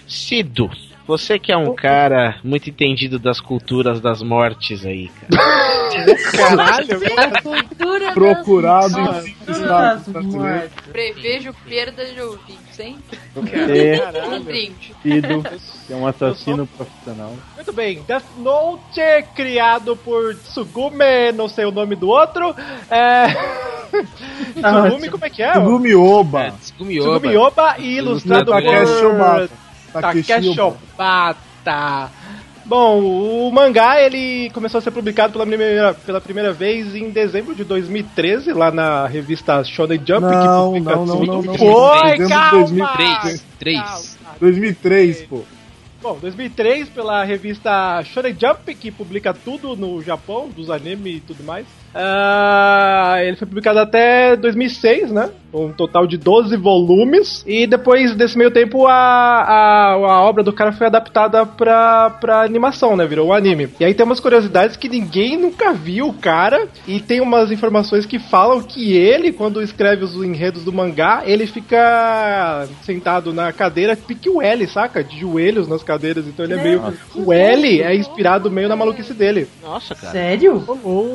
Cido, 0.07 0.67
você 1.05 1.37
que 1.37 1.51
é 1.51 1.57
um 1.57 1.75
cara 1.75 2.37
muito 2.43 2.71
entendido 2.71 3.19
das 3.19 3.39
culturas 3.39 4.01
das 4.01 4.23
mortes 4.23 4.83
aí, 4.83 5.09
cara. 5.09 5.43
Caralho, 6.31 6.99
cultura 7.43 8.11
Procurado 8.13 8.89
das- 8.93 9.25
em 9.25 9.35
Das 9.45 9.57
estados 9.57 10.07
brasileiros. 10.07 10.71
Prevejo 10.91 11.53
perda 11.67 12.05
de 12.05 12.21
ouvintes, 12.21 12.79
hein? 12.79 12.97
Que 15.01 15.93
é 15.93 15.95
um 15.95 16.07
assassino 16.07 16.67
profissional. 16.67 17.33
Muito 17.55 17.73
bem, 17.73 18.01
Death 18.07 18.23
Note, 18.39 19.01
criado 19.35 19.95
por 19.95 20.35
Tsugume, 20.35 21.31
não 21.35 21.47
sei 21.47 21.65
o 21.65 21.71
nome 21.71 21.95
do 21.95 22.07
outro. 22.09 22.55
É. 22.89 23.27
Tsugumi, 24.53 24.89
ótimo. 24.95 25.11
como 25.11 25.25
é 25.25 25.29
que 25.29 25.43
é? 25.43 25.51
Tsugumi 25.51 25.95
Oba. 25.95 26.51
Tsugumi 26.59 26.99
Tsugumi 26.99 27.37
Oba. 27.37 27.47
Oba 27.47 27.75
e 27.79 27.97
ilustrado 27.97 28.51
Takeshi 28.51 28.93
por 29.01 29.05
Obata. 29.05 29.49
Takeshi 29.93 30.27
Takeshi 30.27 30.59
Obata. 30.59 32.11
Bom, 32.67 32.99
o 32.99 33.49
mangá 33.49 34.01
ele 34.01 34.49
começou 34.49 34.79
a 34.79 34.81
ser 34.81 34.91
publicado 34.91 35.31
pela 35.31 35.45
primeira, 35.47 35.93
pela 35.93 36.19
primeira 36.19 36.51
vez 36.51 36.93
em 36.95 37.09
dezembro 37.09 37.55
de 37.55 37.63
2013, 37.63 38.51
lá 38.51 38.69
na 38.71 39.07
revista 39.07 39.63
Shonen 39.63 40.01
Jump. 40.05 40.21
Não, 40.23 40.73
que 40.73 40.81
publica 40.81 40.95
não, 40.97 41.05
não, 41.05 41.17
tudo. 41.17 41.25
não, 41.27 41.41
não. 41.43 41.57
Foi, 41.57 42.17
Dezembro 42.17 42.25
de 42.25 42.33
calma! 42.33 42.51
2003. 42.51 43.45
3. 43.57 43.79
Calma. 43.79 44.37
2003, 44.41 45.21
pô. 45.23 45.43
Bom, 46.01 46.17
2003 46.19 46.89
pela 46.89 47.23
revista 47.23 48.03
Shonen 48.03 48.35
Jump, 48.37 48.75
que 48.75 48.91
publica 48.91 49.33
tudo 49.33 49.73
no 49.77 50.01
Japão, 50.03 50.49
dos 50.49 50.69
anime 50.69 51.15
e 51.15 51.19
tudo 51.21 51.45
mais. 51.45 51.65
Ah, 51.93 53.17
ele 53.21 53.35
foi 53.35 53.47
publicado 53.47 53.79
até 53.79 54.35
2006, 54.35 55.11
né? 55.11 55.29
Um 55.53 55.71
total 55.71 56.05
de 56.05 56.17
12 56.17 56.55
volumes. 56.57 57.43
E 57.47 57.65
depois 57.65 58.13
desse 58.13 58.37
meio 58.37 58.51
tempo, 58.51 58.85
a, 58.85 58.93
a, 58.93 59.91
a 59.93 60.21
obra 60.21 60.43
do 60.43 60.53
cara 60.53 60.71
foi 60.71 60.87
adaptada 60.87 61.45
pra, 61.45 62.09
pra 62.09 62.41
animação, 62.41 62.95
né? 62.95 63.07
Virou 63.07 63.29
um 63.29 63.33
anime. 63.33 63.69
E 63.79 63.85
aí 63.85 63.93
tem 63.93 64.05
umas 64.05 64.19
curiosidades 64.19 64.75
que 64.75 64.89
ninguém 64.89 65.37
nunca 65.37 65.73
viu 65.73 66.09
o 66.09 66.13
cara. 66.13 66.67
E 66.87 66.99
tem 66.99 67.21
umas 67.21 67.51
informações 67.51 68.05
que 68.05 68.19
falam 68.19 68.61
que 68.61 68.95
ele, 68.95 69.31
quando 69.31 69.61
escreve 69.61 70.03
os 70.03 70.15
enredos 70.15 70.63
do 70.63 70.73
mangá, 70.73 71.23
ele 71.25 71.47
fica 71.47 72.67
sentado 72.83 73.33
na 73.33 73.51
cadeira, 73.51 73.95
pique 73.95 74.29
o 74.29 74.41
L, 74.41 74.67
saca? 74.67 75.03
De 75.03 75.19
joelhos 75.19 75.67
nas 75.67 75.81
cadeiras. 75.81 76.27
Então 76.27 76.45
ele 76.45 76.53
é 76.53 76.61
meio. 76.63 76.93
O 77.15 77.33
L 77.33 77.81
é 77.81 77.95
inspirado 77.95 78.51
meio 78.51 78.67
na 78.67 78.75
maluquice 78.75 79.13
dele. 79.13 79.47
Nossa, 79.63 79.95
cara. 79.95 80.11
Sério? 80.11 80.63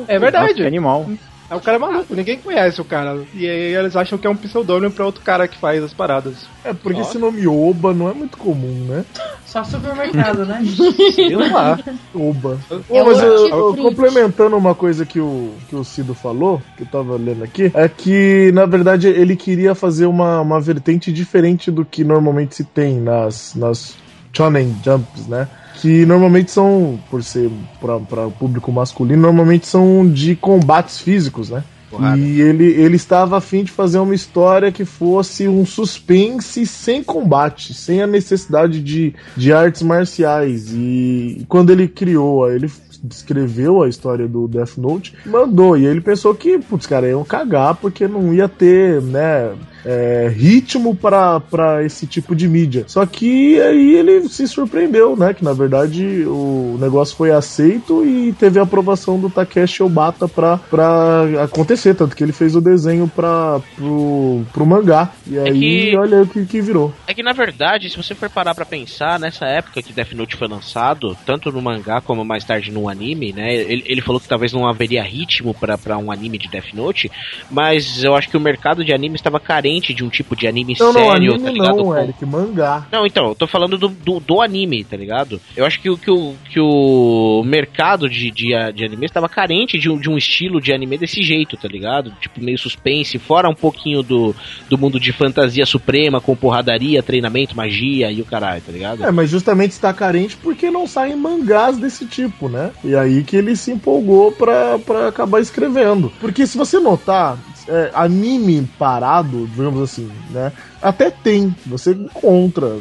É 0.07 0.19
verdade. 0.19 0.62
Nossa, 0.63 0.69
que 0.69 0.75
animal. 0.75 1.09
É 1.49 1.55
o 1.55 1.59
cara 1.61 1.77
maluco, 1.77 2.15
ninguém 2.15 2.39
conhece 2.39 2.81
o 2.81 2.85
cara. 2.85 3.15
E 3.33 3.47
aí 3.47 3.75
eles 3.75 3.95
acham 3.95 4.17
que 4.17 4.25
é 4.25 4.29
um 4.29 4.35
pseudônimo 4.35 4.89
pra 4.91 5.05
outro 5.05 5.21
cara 5.21 5.47
que 5.47 5.57
faz 5.59 5.83
as 5.83 5.93
paradas. 5.93 6.47
É 6.63 6.73
porque 6.73 7.01
esse 7.01 7.19
nome 7.19 7.45
Oba 7.45 7.93
não 7.93 8.09
é 8.09 8.13
muito 8.13 8.37
comum, 8.37 8.85
né? 8.87 9.05
Só 9.45 9.63
supermercado, 9.63 10.45
né? 10.45 10.63
Sei 11.13 11.35
lá. 11.35 11.77
Oba. 12.15 12.57
É 12.71 13.01
Ô, 13.01 13.05
mas 13.05 13.21
eu- 13.21 13.43
tipo 13.43 13.55
eu- 13.55 13.73
triste. 13.73 13.87
complementando 13.89 14.57
uma 14.57 14.73
coisa 14.73 15.05
que 15.05 15.19
o, 15.19 15.53
que 15.69 15.75
o 15.75 15.83
Cido 15.83 16.15
falou, 16.15 16.59
que 16.75 16.83
eu 16.83 16.87
tava 16.87 17.17
lendo 17.17 17.43
aqui, 17.43 17.71
é 17.75 17.87
que, 17.87 18.51
na 18.53 18.65
verdade, 18.65 19.07
ele 19.09 19.35
queria 19.35 19.75
fazer 19.75 20.07
uma, 20.07 20.41
uma 20.41 20.59
vertente 20.59 21.11
diferente 21.11 21.69
do 21.69 21.85
que 21.85 22.03
normalmente 22.03 22.55
se 22.55 22.63
tem 22.63 22.99
nas, 22.99 23.53
nas 23.53 23.95
Shonen 24.35 24.73
Jumps, 24.83 25.27
né? 25.27 25.47
Que 25.75 26.05
normalmente 26.05 26.51
são, 26.51 26.99
por 27.09 27.23
ser 27.23 27.49
para 27.79 28.27
o 28.27 28.31
público 28.31 28.71
masculino, 28.71 29.21
normalmente 29.21 29.67
são 29.67 30.07
de 30.07 30.35
combates 30.35 30.99
físicos, 30.99 31.49
né? 31.49 31.63
Porrada. 31.93 32.17
E 32.17 32.41
ele, 32.41 32.65
ele 32.65 32.95
estava 32.95 33.37
a 33.37 33.41
fim 33.41 33.63
de 33.63 33.71
fazer 33.71 33.99
uma 33.99 34.15
história 34.15 34.71
que 34.71 34.83
fosse 34.83 35.47
um 35.47 35.63
suspense 35.63 36.65
sem 36.65 37.03
combate, 37.03 37.73
sem 37.73 38.01
a 38.01 38.07
necessidade 38.07 38.81
de, 38.81 39.13
de 39.37 39.53
artes 39.53 39.83
marciais. 39.83 40.71
E 40.73 41.45
quando 41.47 41.69
ele 41.69 41.87
criou, 41.87 42.49
ele 42.49 42.71
escreveu 43.09 43.83
a 43.83 43.89
história 43.89 44.27
do 44.27 44.47
Death 44.47 44.77
Note, 44.77 45.13
mandou. 45.25 45.77
E 45.77 45.85
ele 45.85 46.01
pensou 46.01 46.33
que, 46.33 46.57
putz, 46.57 46.87
cara, 46.87 47.07
iam 47.07 47.23
cagar 47.23 47.75
porque 47.75 48.07
não 48.07 48.33
ia 48.33 48.49
ter, 48.49 49.01
né? 49.01 49.51
É, 49.85 50.31
ritmo 50.33 50.95
para 50.95 51.83
esse 51.85 52.05
tipo 52.07 52.35
de 52.35 52.47
mídia. 52.47 52.83
Só 52.87 53.05
que 53.05 53.59
aí 53.59 53.95
ele 53.95 54.27
se 54.29 54.47
surpreendeu, 54.47 55.15
né? 55.15 55.33
Que 55.33 55.43
na 55.43 55.53
verdade 55.53 56.23
o 56.25 56.77
negócio 56.79 57.15
foi 57.15 57.31
aceito 57.31 58.05
e 58.05 58.33
teve 58.33 58.59
a 58.59 58.63
aprovação 58.63 59.19
do 59.19 59.29
Takeshi 59.29 59.83
Obata 59.83 60.27
pra, 60.27 60.57
pra 60.57 61.43
acontecer. 61.43 61.93
Tanto 61.95 62.15
que 62.15 62.23
ele 62.23 62.31
fez 62.31 62.55
o 62.55 62.61
desenho 62.61 63.07
pra, 63.13 63.59
pro, 63.75 64.41
pro 64.53 64.65
mangá. 64.65 65.11
E 65.27 65.37
aí, 65.37 65.91
que- 65.91 65.97
olha 65.97 66.21
o 66.21 66.27
que, 66.27 66.45
que 66.45 66.61
virou. 66.61 66.93
É 67.07 67.13
que 67.13 67.23
na 67.23 67.33
verdade, 67.33 67.89
se 67.89 67.97
você 67.97 68.15
for 68.15 68.29
parar 68.29 68.55
pra 68.55 68.65
pensar, 68.65 69.19
nessa 69.19 69.45
época 69.45 69.81
que 69.81 69.93
Death 69.93 70.13
Note 70.13 70.35
foi 70.35 70.47
lançado, 70.47 71.15
tanto 71.25 71.51
no 71.51 71.61
mangá 71.61 72.01
como 72.01 72.23
mais 72.23 72.43
tarde 72.43 72.71
no 72.71 72.87
anime, 72.89 73.33
né? 73.33 73.53
Ele, 73.53 73.83
ele 73.85 74.01
falou 74.01 74.19
que 74.19 74.27
talvez 74.27 74.51
não 74.53 74.67
haveria 74.67 75.03
ritmo 75.03 75.53
pra 75.53 75.97
um 75.97 76.11
anime 76.11 76.37
de 76.37 76.47
Death 76.47 76.73
Note, 76.73 77.11
mas 77.49 78.03
eu 78.03 78.15
acho 78.15 78.29
que 78.29 78.37
o 78.37 78.39
mercado 78.39 78.83
de 78.83 78.93
anime 78.93 79.15
estava 79.15 79.39
carente 79.39 79.72
de 79.81 80.03
um 80.03 80.09
tipo 80.09 80.35
de 80.35 80.45
anime 80.47 80.75
Não, 80.79 80.87
não, 80.87 80.93
sério, 80.93 81.11
anime 81.33 81.39
tá 81.45 81.51
ligado? 81.51 81.77
não, 81.77 81.83
Com- 81.85 81.97
Eric, 81.97 82.25
mangá. 82.25 82.87
Não, 82.91 83.05
então, 83.05 83.29
eu 83.29 83.35
tô 83.35 83.47
falando 83.47 83.77
do, 83.77 83.87
do, 83.87 84.19
do 84.19 84.41
anime, 84.41 84.83
tá 84.83 84.97
ligado? 84.97 85.39
Eu 85.55 85.65
acho 85.65 85.79
que, 85.79 85.89
o- 85.89 85.97
que, 85.97 86.11
o, 86.11 86.35
que 86.49 86.59
o 86.59 87.41
mercado 87.45 88.09
de, 88.09 88.29
de, 88.29 88.49
de 88.73 88.85
anime 88.85 89.05
estava 89.05 89.29
carente 89.29 89.79
de 89.79 89.89
um, 89.89 89.97
de 89.97 90.09
um 90.09 90.17
estilo 90.17 90.59
de 90.61 90.73
anime 90.73 90.97
desse 90.97 91.23
jeito, 91.23 91.55
tá 91.57 91.67
ligado? 91.67 92.11
Tipo, 92.21 92.43
meio 92.43 92.57
suspense, 92.57 93.17
fora 93.17 93.49
um 93.49 93.55
pouquinho 93.55 94.03
do, 94.03 94.35
do 94.69 94.77
mundo 94.77 94.99
de 94.99 95.11
fantasia 95.11 95.65
suprema, 95.65 96.19
com 96.19 96.35
porradaria, 96.35 97.01
treinamento, 97.01 97.55
magia 97.55 98.11
e 98.11 98.21
o 98.21 98.25
caralho, 98.25 98.61
tá 98.61 98.71
ligado? 98.71 99.03
É, 99.05 99.11
mas 99.11 99.29
justamente 99.29 99.71
está 99.71 99.93
carente 99.93 100.35
porque 100.37 100.69
não 100.69 100.85
saem 100.85 101.15
mangás 101.15 101.77
desse 101.77 102.05
tipo, 102.05 102.49
né? 102.49 102.71
E 102.83 102.95
aí 102.95 103.23
que 103.23 103.35
ele 103.35 103.55
se 103.55 103.71
empolgou 103.71 104.31
pra, 104.31 104.77
pra 104.79 105.07
acabar 105.07 105.39
escrevendo. 105.39 106.11
Porque 106.19 106.45
se 106.45 106.57
você 106.57 106.79
notar, 106.79 107.37
é, 107.67 107.91
anime 107.93 108.67
parado, 108.77 109.47
digamos 109.47 109.81
assim, 109.81 110.09
né? 110.31 110.51
Até 110.81 111.09
tem, 111.09 111.55
você 111.65 111.91
encontra. 111.91 112.77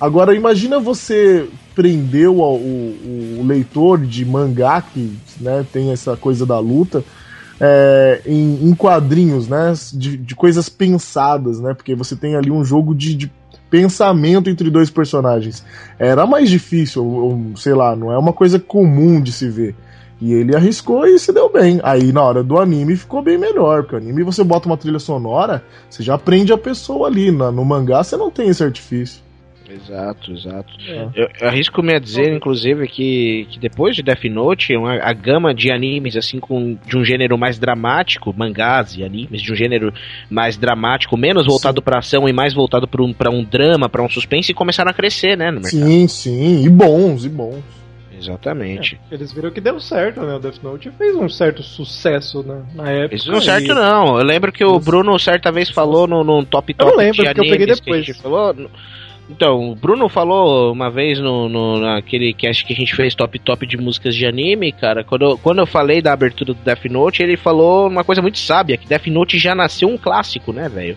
Agora 0.00 0.34
imagina 0.34 0.78
você 0.78 1.48
prender 1.74 2.28
o, 2.28 2.40
o, 2.40 3.44
leitor 3.44 3.98
de 3.98 4.24
mangá 4.24 4.82
que 4.82 5.16
né, 5.40 5.64
tem 5.72 5.92
essa 5.92 6.16
coisa 6.16 6.44
da 6.44 6.58
luta 6.58 7.04
é, 7.60 8.20
em, 8.26 8.68
em 8.68 8.74
quadrinhos, 8.74 9.48
né? 9.48 9.72
De, 9.92 10.16
de 10.16 10.34
coisas 10.34 10.68
pensadas, 10.68 11.60
né? 11.60 11.74
Porque 11.74 11.94
você 11.94 12.14
tem 12.14 12.36
ali 12.36 12.50
um 12.50 12.64
jogo 12.64 12.94
de, 12.94 13.14
de 13.14 13.32
pensamento 13.70 14.48
entre 14.48 14.70
dois 14.70 14.90
personagens. 14.90 15.64
Era 15.98 16.26
mais 16.26 16.48
difícil, 16.48 17.04
ou, 17.04 17.56
sei 17.56 17.74
lá, 17.74 17.94
não 17.94 18.12
é 18.12 18.18
uma 18.18 18.32
coisa 18.32 18.58
comum 18.58 19.20
de 19.20 19.32
se 19.32 19.48
ver. 19.48 19.74
E 20.20 20.32
ele 20.32 20.54
arriscou 20.56 21.06
e 21.06 21.18
se 21.18 21.32
deu 21.32 21.50
bem. 21.50 21.80
Aí 21.82 22.12
na 22.12 22.22
hora 22.22 22.42
do 22.42 22.58
anime 22.58 22.96
ficou 22.96 23.22
bem 23.22 23.38
melhor, 23.38 23.82
porque 23.82 23.94
o 23.94 23.98
anime 23.98 24.24
você 24.24 24.42
bota 24.42 24.66
uma 24.66 24.76
trilha 24.76 24.98
sonora, 24.98 25.62
você 25.88 26.02
já 26.02 26.18
prende 26.18 26.52
a 26.52 26.58
pessoa 26.58 27.08
ali. 27.08 27.30
Na, 27.30 27.52
no 27.52 27.64
mangá 27.64 28.02
você 28.02 28.16
não 28.16 28.30
tem 28.30 28.48
esse 28.48 28.62
artifício. 28.62 29.28
Exato, 29.70 30.32
exato. 30.32 30.72
É. 30.88 31.08
Eu, 31.14 31.28
eu 31.40 31.48
arrisco-me 31.48 31.94
a 31.94 31.98
dizer, 31.98 32.32
inclusive, 32.32 32.88
que, 32.88 33.46
que 33.50 33.58
depois 33.58 33.94
de 33.94 34.02
Death 34.02 34.24
Note, 34.24 34.74
uma, 34.74 34.94
a 34.94 35.12
gama 35.12 35.54
de 35.54 35.70
animes, 35.70 36.16
assim, 36.16 36.40
com, 36.40 36.78
de 36.86 36.96
um 36.96 37.04
gênero 37.04 37.36
mais 37.36 37.58
dramático, 37.58 38.34
mangás 38.34 38.96
e 38.96 39.04
animes, 39.04 39.42
de 39.42 39.52
um 39.52 39.54
gênero 39.54 39.92
mais 40.30 40.56
dramático, 40.56 41.18
menos 41.18 41.46
voltado 41.46 41.82
pra 41.82 41.98
ação 41.98 42.26
e 42.26 42.32
mais 42.32 42.54
voltado 42.54 42.88
pra 42.88 43.02
um, 43.02 43.12
pra 43.12 43.30
um 43.30 43.44
drama, 43.44 43.90
pra 43.90 44.02
um 44.02 44.08
suspense, 44.08 44.54
começaram 44.54 44.90
a 44.90 44.94
crescer, 44.94 45.36
né, 45.36 45.50
no 45.50 45.60
mercado. 45.60 45.86
Sim, 45.86 46.08
sim, 46.08 46.64
e 46.64 46.68
bons, 46.70 47.26
e 47.26 47.28
bons. 47.28 47.62
Exatamente. 48.18 49.00
Eles 49.10 49.32
viram 49.32 49.50
que 49.50 49.60
deu 49.60 49.78
certo, 49.80 50.20
né? 50.20 50.34
O 50.34 50.38
Death 50.38 50.62
Note 50.62 50.90
fez 50.90 51.14
um 51.16 51.28
certo 51.28 51.62
sucesso 51.62 52.42
né, 52.42 52.62
na 52.74 52.90
época. 52.90 53.14
Isso 53.16 53.30
não 53.30 53.38
é 53.38 53.42
certo, 53.42 53.74
não. 53.74 54.18
Eu 54.18 54.24
lembro 54.24 54.52
que 54.52 54.64
o 54.64 54.78
Bruno 54.80 55.18
certa 55.18 55.50
vez 55.52 55.70
falou 55.70 56.06
no, 56.06 56.24
no 56.24 56.44
top 56.44 56.74
top 56.74 56.90
Eu 56.92 56.96
lembro, 56.96 57.22
de 57.22 57.24
porque 57.24 57.40
eu 57.40 57.44
peguei 57.50 57.66
depois. 57.66 58.16
falou. 58.18 58.54
Então, 59.30 59.70
o 59.72 59.74
Bruno 59.74 60.08
falou 60.08 60.72
uma 60.72 60.90
vez 60.90 61.18
no, 61.18 61.50
no, 61.50 61.78
naquele 61.78 62.32
cast 62.32 62.64
que 62.64 62.72
a 62.72 62.76
gente 62.76 62.96
fez 62.96 63.14
top 63.14 63.38
top 63.38 63.66
de 63.66 63.76
músicas 63.76 64.14
de 64.14 64.24
anime, 64.24 64.72
cara. 64.72 65.04
Quando, 65.04 65.22
eu- 65.22 65.38
quando 65.38 65.58
eu 65.58 65.66
falei 65.66 66.00
da 66.00 66.14
abertura 66.14 66.54
do 66.54 66.58
Death 66.64 66.86
Note, 66.86 67.22
ele 67.22 67.36
falou 67.36 67.86
uma 67.88 68.02
coisa 68.02 68.22
muito 68.22 68.38
sábia: 68.38 68.78
que 68.78 68.88
Death 68.88 69.06
Note 69.08 69.38
já 69.38 69.54
nasceu 69.54 69.86
um 69.88 69.98
clássico, 69.98 70.50
né, 70.52 70.66
velho? 70.68 70.96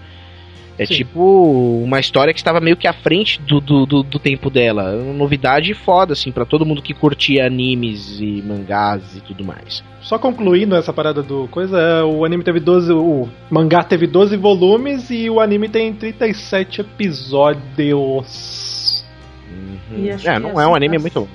É 0.78 0.86
Sim. 0.86 0.96
tipo 0.96 1.82
uma 1.84 2.00
história 2.00 2.34
que 2.34 2.40
estava 2.40 2.60
meio 2.60 2.76
que 2.78 2.88
à 2.88 2.94
frente 2.94 3.40
do, 3.42 3.60
do, 3.62 3.86
do, 3.86 4.04
do 4.04 4.20
tempo 4.20 4.50
dela. 4.50 4.96
Uma 4.96 5.14
novidade 5.14 5.74
foda, 5.74 6.14
assim, 6.14 6.32
pra 6.32 6.46
todo 6.46 6.66
mundo 6.66 6.82
que 6.82 6.94
curtia 6.94 7.46
animes 7.46 8.20
e 8.20 8.42
mangás 8.42 9.16
e 9.16 9.22
tudo 9.22 9.44
mais. 9.44 9.84
Só 10.02 10.18
concluindo 10.18 10.76
essa 10.76 10.92
parada 10.92 11.22
do 11.22 11.48
coisa, 11.50 11.78
é, 11.80 12.04
o 12.04 12.26
anime 12.26 12.44
teve 12.44 12.60
12. 12.60 12.92
O 12.94 13.30
mangá 13.50 13.84
teve 13.84 14.08
12 14.08 14.36
volumes 14.38 15.10
e 15.12 15.30
o 15.30 15.40
anime 15.40 15.70
tem 15.70 15.94
37 15.94 16.82
episódios. 16.82 17.62
E 19.96 20.10
acho 20.10 20.28
É, 20.28 20.40
não 20.40 20.52
assim 20.52 20.62
é 20.62 20.68
um 20.68 20.76
anime 20.76 20.98
tá- 20.98 21.02
muito 21.02 21.20
longo. 21.20 21.32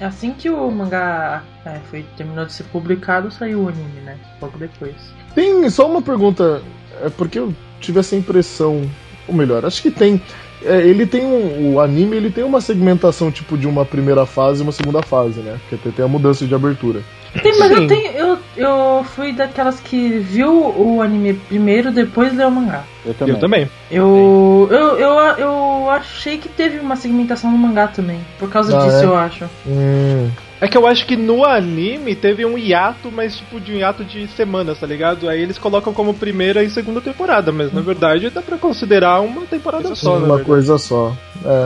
Assim 0.00 0.32
que 0.32 0.48
o 0.48 0.70
mangá 0.70 1.42
é, 1.66 1.80
foi, 1.90 2.04
terminou 2.16 2.46
de 2.46 2.52
ser 2.52 2.62
publicado, 2.64 3.32
saiu 3.32 3.64
o 3.64 3.68
anime, 3.68 4.00
né? 4.04 4.16
Pouco 4.38 4.56
depois. 4.56 4.94
Tem 5.34 5.68
só 5.68 5.90
uma 5.90 6.00
pergunta, 6.00 6.62
é 7.02 7.10
porque 7.10 7.40
eu 7.40 7.52
tive 7.80 8.00
essa 8.00 8.16
impressão, 8.16 8.82
ou 9.26 9.34
melhor, 9.34 9.64
acho 9.64 9.80
que 9.82 9.90
tem. 9.90 10.20
é, 10.64 10.78
ele 10.80 11.06
tem 11.06 11.24
um, 11.24 11.74
o 11.74 11.80
anime 11.80 12.16
ele 12.16 12.30
tem 12.30 12.44
uma 12.44 12.60
segmentação 12.60 13.30
tipo 13.30 13.56
de 13.56 13.66
uma 13.66 13.84
primeira 13.84 14.26
fase 14.26 14.60
e 14.60 14.62
uma 14.64 14.72
segunda 14.72 15.02
fase, 15.02 15.40
né? 15.40 15.58
Porque 15.62 15.76
tem- 15.82 15.92
tem 15.92 16.04
a 16.04 16.08
mudança 16.08 16.46
de 16.46 16.54
abertura. 16.54 17.00
Tem, 17.42 17.58
mas 17.58 17.68
Sim. 17.68 17.82
eu 17.82 17.86
tenho. 17.86 18.10
Eu, 18.12 18.38
eu 18.56 19.04
fui 19.14 19.32
daquelas 19.32 19.78
que 19.80 20.18
viu 20.18 20.50
o 20.50 21.02
anime 21.02 21.34
primeiro, 21.34 21.92
depois 21.92 22.34
leu 22.34 22.48
o 22.48 22.50
mangá. 22.50 22.84
Eu 23.04 23.12
também. 23.14 23.34
Eu 23.34 23.40
também. 23.40 23.70
Eu, 23.90 24.68
eu, 24.70 24.98
eu, 24.98 25.14
eu 25.38 25.90
achei 25.90 26.38
que 26.38 26.48
teve 26.48 26.78
uma 26.78 26.96
segmentação 26.96 27.50
no 27.52 27.58
mangá 27.58 27.86
também. 27.86 28.18
Por 28.38 28.48
causa 28.50 28.74
Ah, 28.76 28.84
disso, 28.84 28.96
é? 29.02 29.04
eu 29.04 29.14
acho. 29.16 29.44
Hum, 29.66 30.30
É 30.60 30.66
que 30.66 30.76
eu 30.76 30.86
acho 30.86 31.06
que 31.06 31.16
no 31.16 31.44
anime 31.44 32.14
teve 32.14 32.44
um 32.44 32.58
hiato, 32.58 33.12
mas 33.12 33.36
tipo 33.36 33.60
de 33.60 33.72
um 33.72 33.76
hiato 33.76 34.04
de 34.04 34.26
semanas, 34.28 34.80
tá 34.80 34.86
ligado? 34.86 35.28
Aí 35.28 35.40
eles 35.40 35.56
colocam 35.58 35.92
como 35.92 36.12
primeira 36.12 36.62
e 36.64 36.70
segunda 36.70 37.00
temporada, 37.00 37.52
mas 37.52 37.72
na 37.72 37.80
verdade 37.80 38.28
dá 38.30 38.42
pra 38.42 38.58
considerar 38.58 39.20
uma 39.20 39.42
temporada 39.42 39.94
só, 39.94 40.12
na 40.12 40.16
uma 40.18 40.26
verdade. 40.26 40.44
coisa 40.44 40.78
só. 40.78 41.16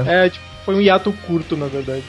É. 0.07 0.27
É, 0.27 0.29
tipo, 0.29 0.45
foi 0.65 0.75
um 0.75 0.81
hiato 0.81 1.13
curto, 1.27 1.57
na 1.57 1.67
verdade. 1.67 2.05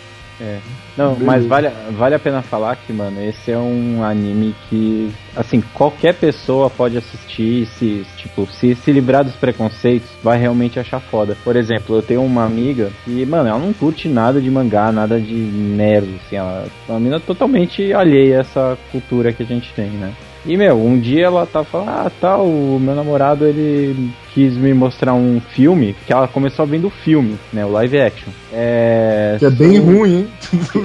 Não, 0.98 1.14
Beleza. 1.14 1.26
mas 1.26 1.46
vale, 1.46 1.70
vale 1.92 2.16
a 2.16 2.20
pena 2.20 2.42
falar 2.42 2.76
que, 2.76 2.94
mano, 2.94 3.22
esse 3.24 3.52
é 3.52 3.58
um 3.58 4.04
anime 4.04 4.56
que, 4.70 5.12
assim, 5.36 5.62
qualquer 5.74 6.14
pessoa 6.16 6.70
pode 6.70 6.98
assistir 6.98 7.64
e 7.64 7.66
se, 7.66 8.06
tipo, 8.18 8.46
se, 8.48 8.76
se 8.76 8.92
livrar 8.92 9.24
dos 9.24 9.36
preconceitos, 9.36 10.10
vai 10.24 10.38
realmente 10.38 10.80
achar 10.80 11.00
foda. 11.00 11.36
Por 11.44 11.56
exemplo, 11.56 11.96
eu 11.96 12.02
tenho 12.02 12.24
uma 12.24 12.46
amiga 12.46 12.92
que, 13.04 13.26
mano, 13.26 13.50
ela 13.50 13.60
não 13.60 13.74
curte 13.74 14.08
nada 14.08 14.40
de 14.42 14.50
mangá, 14.50 14.92
nada 14.92 15.20
de 15.20 15.34
nerd, 15.34 16.20
assim, 16.26 16.36
ela 16.36 16.66
é 16.88 16.92
uma 16.92 17.00
mina 17.00 17.20
totalmente 17.20 17.94
alheia 17.94 18.38
a 18.38 18.42
essa 18.42 18.78
cultura 18.92 19.34
que 19.34 19.44
a 19.44 19.46
gente 19.46 19.74
tem, 19.74 19.90
né? 19.90 20.14
E, 20.46 20.58
meu, 20.58 20.76
um 20.76 21.00
dia 21.00 21.26
ela 21.26 21.46
tá 21.46 21.64
falando, 21.64 21.90
ah, 21.90 22.12
tá, 22.20 22.38
o 22.38 22.78
meu 22.80 22.94
namorado, 22.94 23.46
ele 23.46 24.12
quis 24.34 24.58
me 24.58 24.74
mostrar 24.74 25.14
um 25.14 25.40
filme, 25.40 25.96
que 26.06 26.12
ela 26.12 26.28
começou 26.28 26.66
vendo 26.66 26.88
o 26.88 26.90
filme, 26.90 27.38
né, 27.54 27.66
o 27.66 27.72
live 27.72 28.02
action. 28.02 28.30
É... 28.52 29.38
Que 29.40 29.46
é 29.46 29.50
bem 29.50 29.80
ruim, 29.80 30.16
hein? 30.18 30.28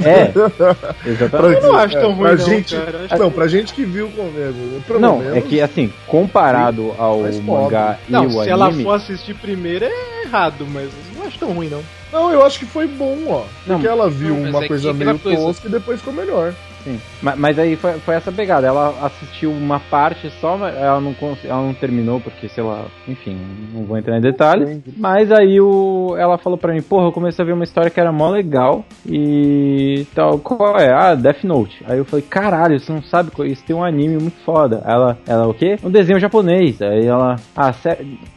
É, 0.05 0.31
exatamente. 1.09 1.65
Eu 1.65 1.73
não 1.73 1.77
acho 1.77 1.95
tão 1.95 2.11
é, 2.11 2.15
ruim, 2.15 2.19
pra 2.21 2.31
não, 2.37 2.45
gente, 2.47 2.77
cara. 2.77 3.19
Não, 3.19 3.31
pra 3.33 3.49
gente 3.49 3.73
que 3.73 3.85
viu 3.85 4.09
comigo. 4.11 4.99
Não, 5.01 5.19
menos, 5.19 5.37
é 5.37 5.41
que 5.41 5.61
assim, 5.61 5.93
comparado 6.07 6.95
ao 6.99 7.21
mas 7.23 7.41
mangá 7.41 7.99
e 8.09 8.13
Não, 8.13 8.27
o 8.27 8.43
se 8.45 8.49
ela 8.49 8.67
anime. 8.67 8.85
for 8.85 8.93
assistir 8.93 9.35
primeiro 9.35 9.87
é 9.87 10.23
errado, 10.25 10.67
mas 10.73 10.85
eu 10.85 11.19
não 11.21 11.27
acho 11.27 11.39
tão 11.39 11.53
ruim, 11.53 11.69
não. 11.69 11.83
Não, 12.13 12.33
eu 12.33 12.45
acho 12.45 12.59
que 12.61 12.67
foi 12.67 12.87
bom, 12.87 13.19
ó. 13.29 13.43
Porque 13.67 13.87
Não, 13.87 13.93
ela 13.93 14.09
viu 14.09 14.35
não, 14.35 14.51
uma 14.51 14.65
é 14.65 14.69
coisa 14.69 14.93
meio 14.93 15.19
coisa- 15.19 15.41
tosca 15.43 15.69
e 15.69 15.71
depois 15.71 15.99
ficou 15.99 16.15
melhor. 16.15 16.55
Sim. 16.85 16.99
Ma- 17.23 17.35
Mas, 17.37 17.59
aí 17.59 17.77
foi, 17.77 17.95
foi 18.01 18.15
essa 18.15 18.31
pegada. 18.31 18.67
Ela 18.67 18.95
assistiu 19.07 19.51
uma 19.51 19.81
parte 19.81 20.31
só, 20.41 20.57
mas 20.57 20.75
ela 20.77 21.01
não, 21.01 21.15
ela 21.45 21.63
não 21.63 21.75
terminou, 21.75 22.21
porque, 22.21 22.49
sei 22.49 22.63
lá, 22.63 22.87
enfim, 23.07 23.37
não 23.75 23.85
vou 23.85 23.99
entrar 23.99 24.17
em 24.17 24.21
detalhes. 24.21 24.81
Mas 24.97 25.31
aí 25.33 25.61
o, 25.61 26.15
ela 26.17 26.39
falou 26.39 26.57
pra 26.59 26.73
mim, 26.73 26.81
porra, 26.83 27.07
eu 27.07 27.13
comecei 27.13 27.43
a 27.43 27.47
ver 27.47 27.53
uma 27.53 27.65
história 27.65 27.91
que 27.91 27.99
era 28.01 28.13
mó 28.13 28.29
legal 28.31 28.85
e 29.07 30.07
tal. 30.15 30.39
Qual 30.39 30.79
é? 30.79 30.93
Ah, 30.93 31.15
Death 31.15 31.45
Note. 31.45 31.83
Aí 31.87 31.99
eu 31.99 32.05
falei, 32.05 32.25
caralho, 32.29 32.79
você 32.79 32.93
não 32.93 33.03
sabe, 33.03 33.31
isso 33.51 33.65
tem 33.65 33.75
um 33.75 33.85
anime 33.85 34.17
muito 34.17 34.39
foda. 34.45 34.83
Ela, 34.87 35.19
ela 35.27 35.49
o 35.49 35.55
quê? 35.55 35.77
Um 35.83 35.91
desenho 35.91 36.21
japonês. 36.21 36.81
Aí 36.81 37.05
ela, 37.07 37.37
ah, 37.57 37.73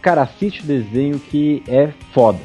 cara, 0.02 0.22
assiste 0.24 0.64
o 0.64 0.68
desenho 0.68 1.20
que 1.20 1.62
é 1.68 1.90
foda. 2.14 2.40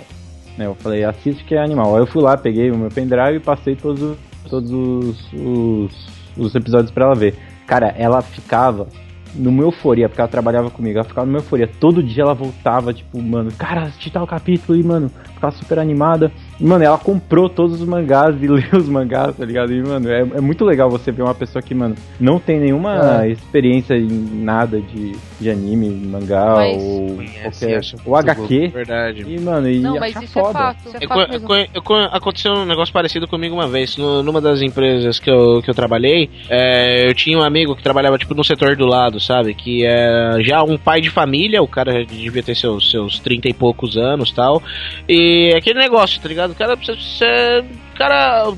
Né, 0.59 0.65
eu 0.67 0.75
falei, 0.77 1.05
assiste 1.05 1.45
que 1.45 1.55
é 1.55 1.63
animal. 1.63 1.95
Aí 1.95 2.01
eu 2.03 2.07
fui 2.07 2.23
lá, 2.23 2.35
peguei 2.37 2.71
o 2.71 2.77
meu 2.79 2.91
pendrive 2.91 3.37
e 3.37 3.41
passei 3.41 3.77
todos, 3.77 4.03
os- 4.03 4.17
todos 4.47 4.71
os, 4.71 5.33
os, 5.33 6.09
os 6.37 6.55
episódios 6.55 6.91
pra 6.91 7.07
ela 7.07 7.15
ver. 7.15 7.35
Cara, 7.67 7.89
ela 7.99 8.23
ficava 8.23 8.87
numa 9.35 9.63
euforia, 9.63 10.09
porque 10.09 10.21
ela 10.21 10.29
trabalhava 10.29 10.71
comigo, 10.71 10.99
ela 10.99 11.07
ficava 11.07 11.27
numa 11.27 11.39
euforia. 11.39 11.69
Todo 11.81 12.03
dia 12.03 12.23
ela 12.23 12.35
voltava, 12.35 12.93
tipo, 12.93 13.21
mano, 13.21 13.51
cara, 13.59 13.83
assisti 13.83 14.11
tal 14.11 14.27
capítulo 14.27 14.79
e, 14.79 14.83
mano, 14.83 15.11
ficava 15.35 15.55
super 15.55 15.79
animada. 15.79 16.33
Mano, 16.59 16.83
ela 16.85 16.97
comprou 16.99 17.49
todos 17.49 17.81
os 17.81 17.87
mangás 17.87 18.35
e 18.43 18.47
leu 18.49 18.65
os 18.73 18.89
mangás, 18.89 19.37
tá 19.37 19.45
ligado? 19.45 19.73
E, 19.73 19.83
mano, 19.83 20.09
é, 20.11 20.21
é 20.21 20.41
muito 20.41 20.65
legal 20.65 20.89
você 20.91 21.13
ver 21.13 21.23
uma 21.23 21.35
pessoa 21.35 21.61
que, 21.61 21.75
mano, 21.75 21.95
não 22.19 22.39
tem 22.39 22.59
nenhuma 22.59 23.25
É. 23.25 23.29
experiência 23.31 23.95
em 23.95 24.07
nada 24.09 24.81
de, 24.81 25.13
de 25.41 25.51
anime, 25.51 25.91
mangá 25.91 26.55
Mas- 26.57 26.83
ou 26.83 27.17
Conhece, 27.17 27.61
qualquer. 27.61 27.79
acha 27.79 27.97
O 28.07 28.17
HQ. 28.17 28.69
Verdade. 28.69 29.25
E, 29.29 29.39
mano, 29.41 29.69
e 29.69 29.81
Não, 29.81 29.99
mas 29.99 30.17
é 30.17 30.27
foda. 30.27 30.53
fato. 30.53 30.79
Isso 30.87 30.97
é 30.99 31.07
fato 31.07 31.33
eu, 31.35 31.67
eu 31.75 31.97
aconteceu 32.13 32.53
um 32.53 32.65
negócio 32.65 32.93
parecido 32.93 33.29
comigo 33.29 33.55
uma 33.55 33.69
vez. 33.69 33.97
No- 33.97 34.23
numa 34.23 34.41
das 34.41 34.63
empresas 34.63 35.19
que 35.19 35.31
eu, 35.31 35.61
que 35.63 35.69
eu 35.71 35.75
trabalhei, 35.75 36.31
é, 36.49 37.09
eu 37.09 37.15
tinha 37.15 37.39
um 37.39 37.43
amigo 37.43 37.77
que 37.77 37.83
trabalhava 37.83 38.17
tipo 38.19 38.35
no 38.35 38.43
setor 38.45 38.77
do 38.77 38.87
lado, 38.87 39.21
sabe? 39.21 39.53
Que 39.55 39.85
é 39.85 40.39
já 40.41 40.63
um 40.63 40.79
pai 40.79 41.01
de 41.01 41.11
família, 41.11 41.63
o 41.63 41.69
cara 41.69 42.05
devia 42.05 42.43
ter 42.43 42.55
seus, 42.55 42.91
seus 42.91 43.19
30 43.19 43.49
e 43.49 43.53
poucos 43.55 43.97
anos 43.97 44.31
tal. 44.33 44.63
E 45.09 45.53
aquele 45.55 45.79
negócio, 45.79 46.21
tá 46.21 46.29
ligado? 46.29 46.46
O 46.53 46.57
cara, 46.57 46.77
você, 46.77 47.65
cara 47.97 48.53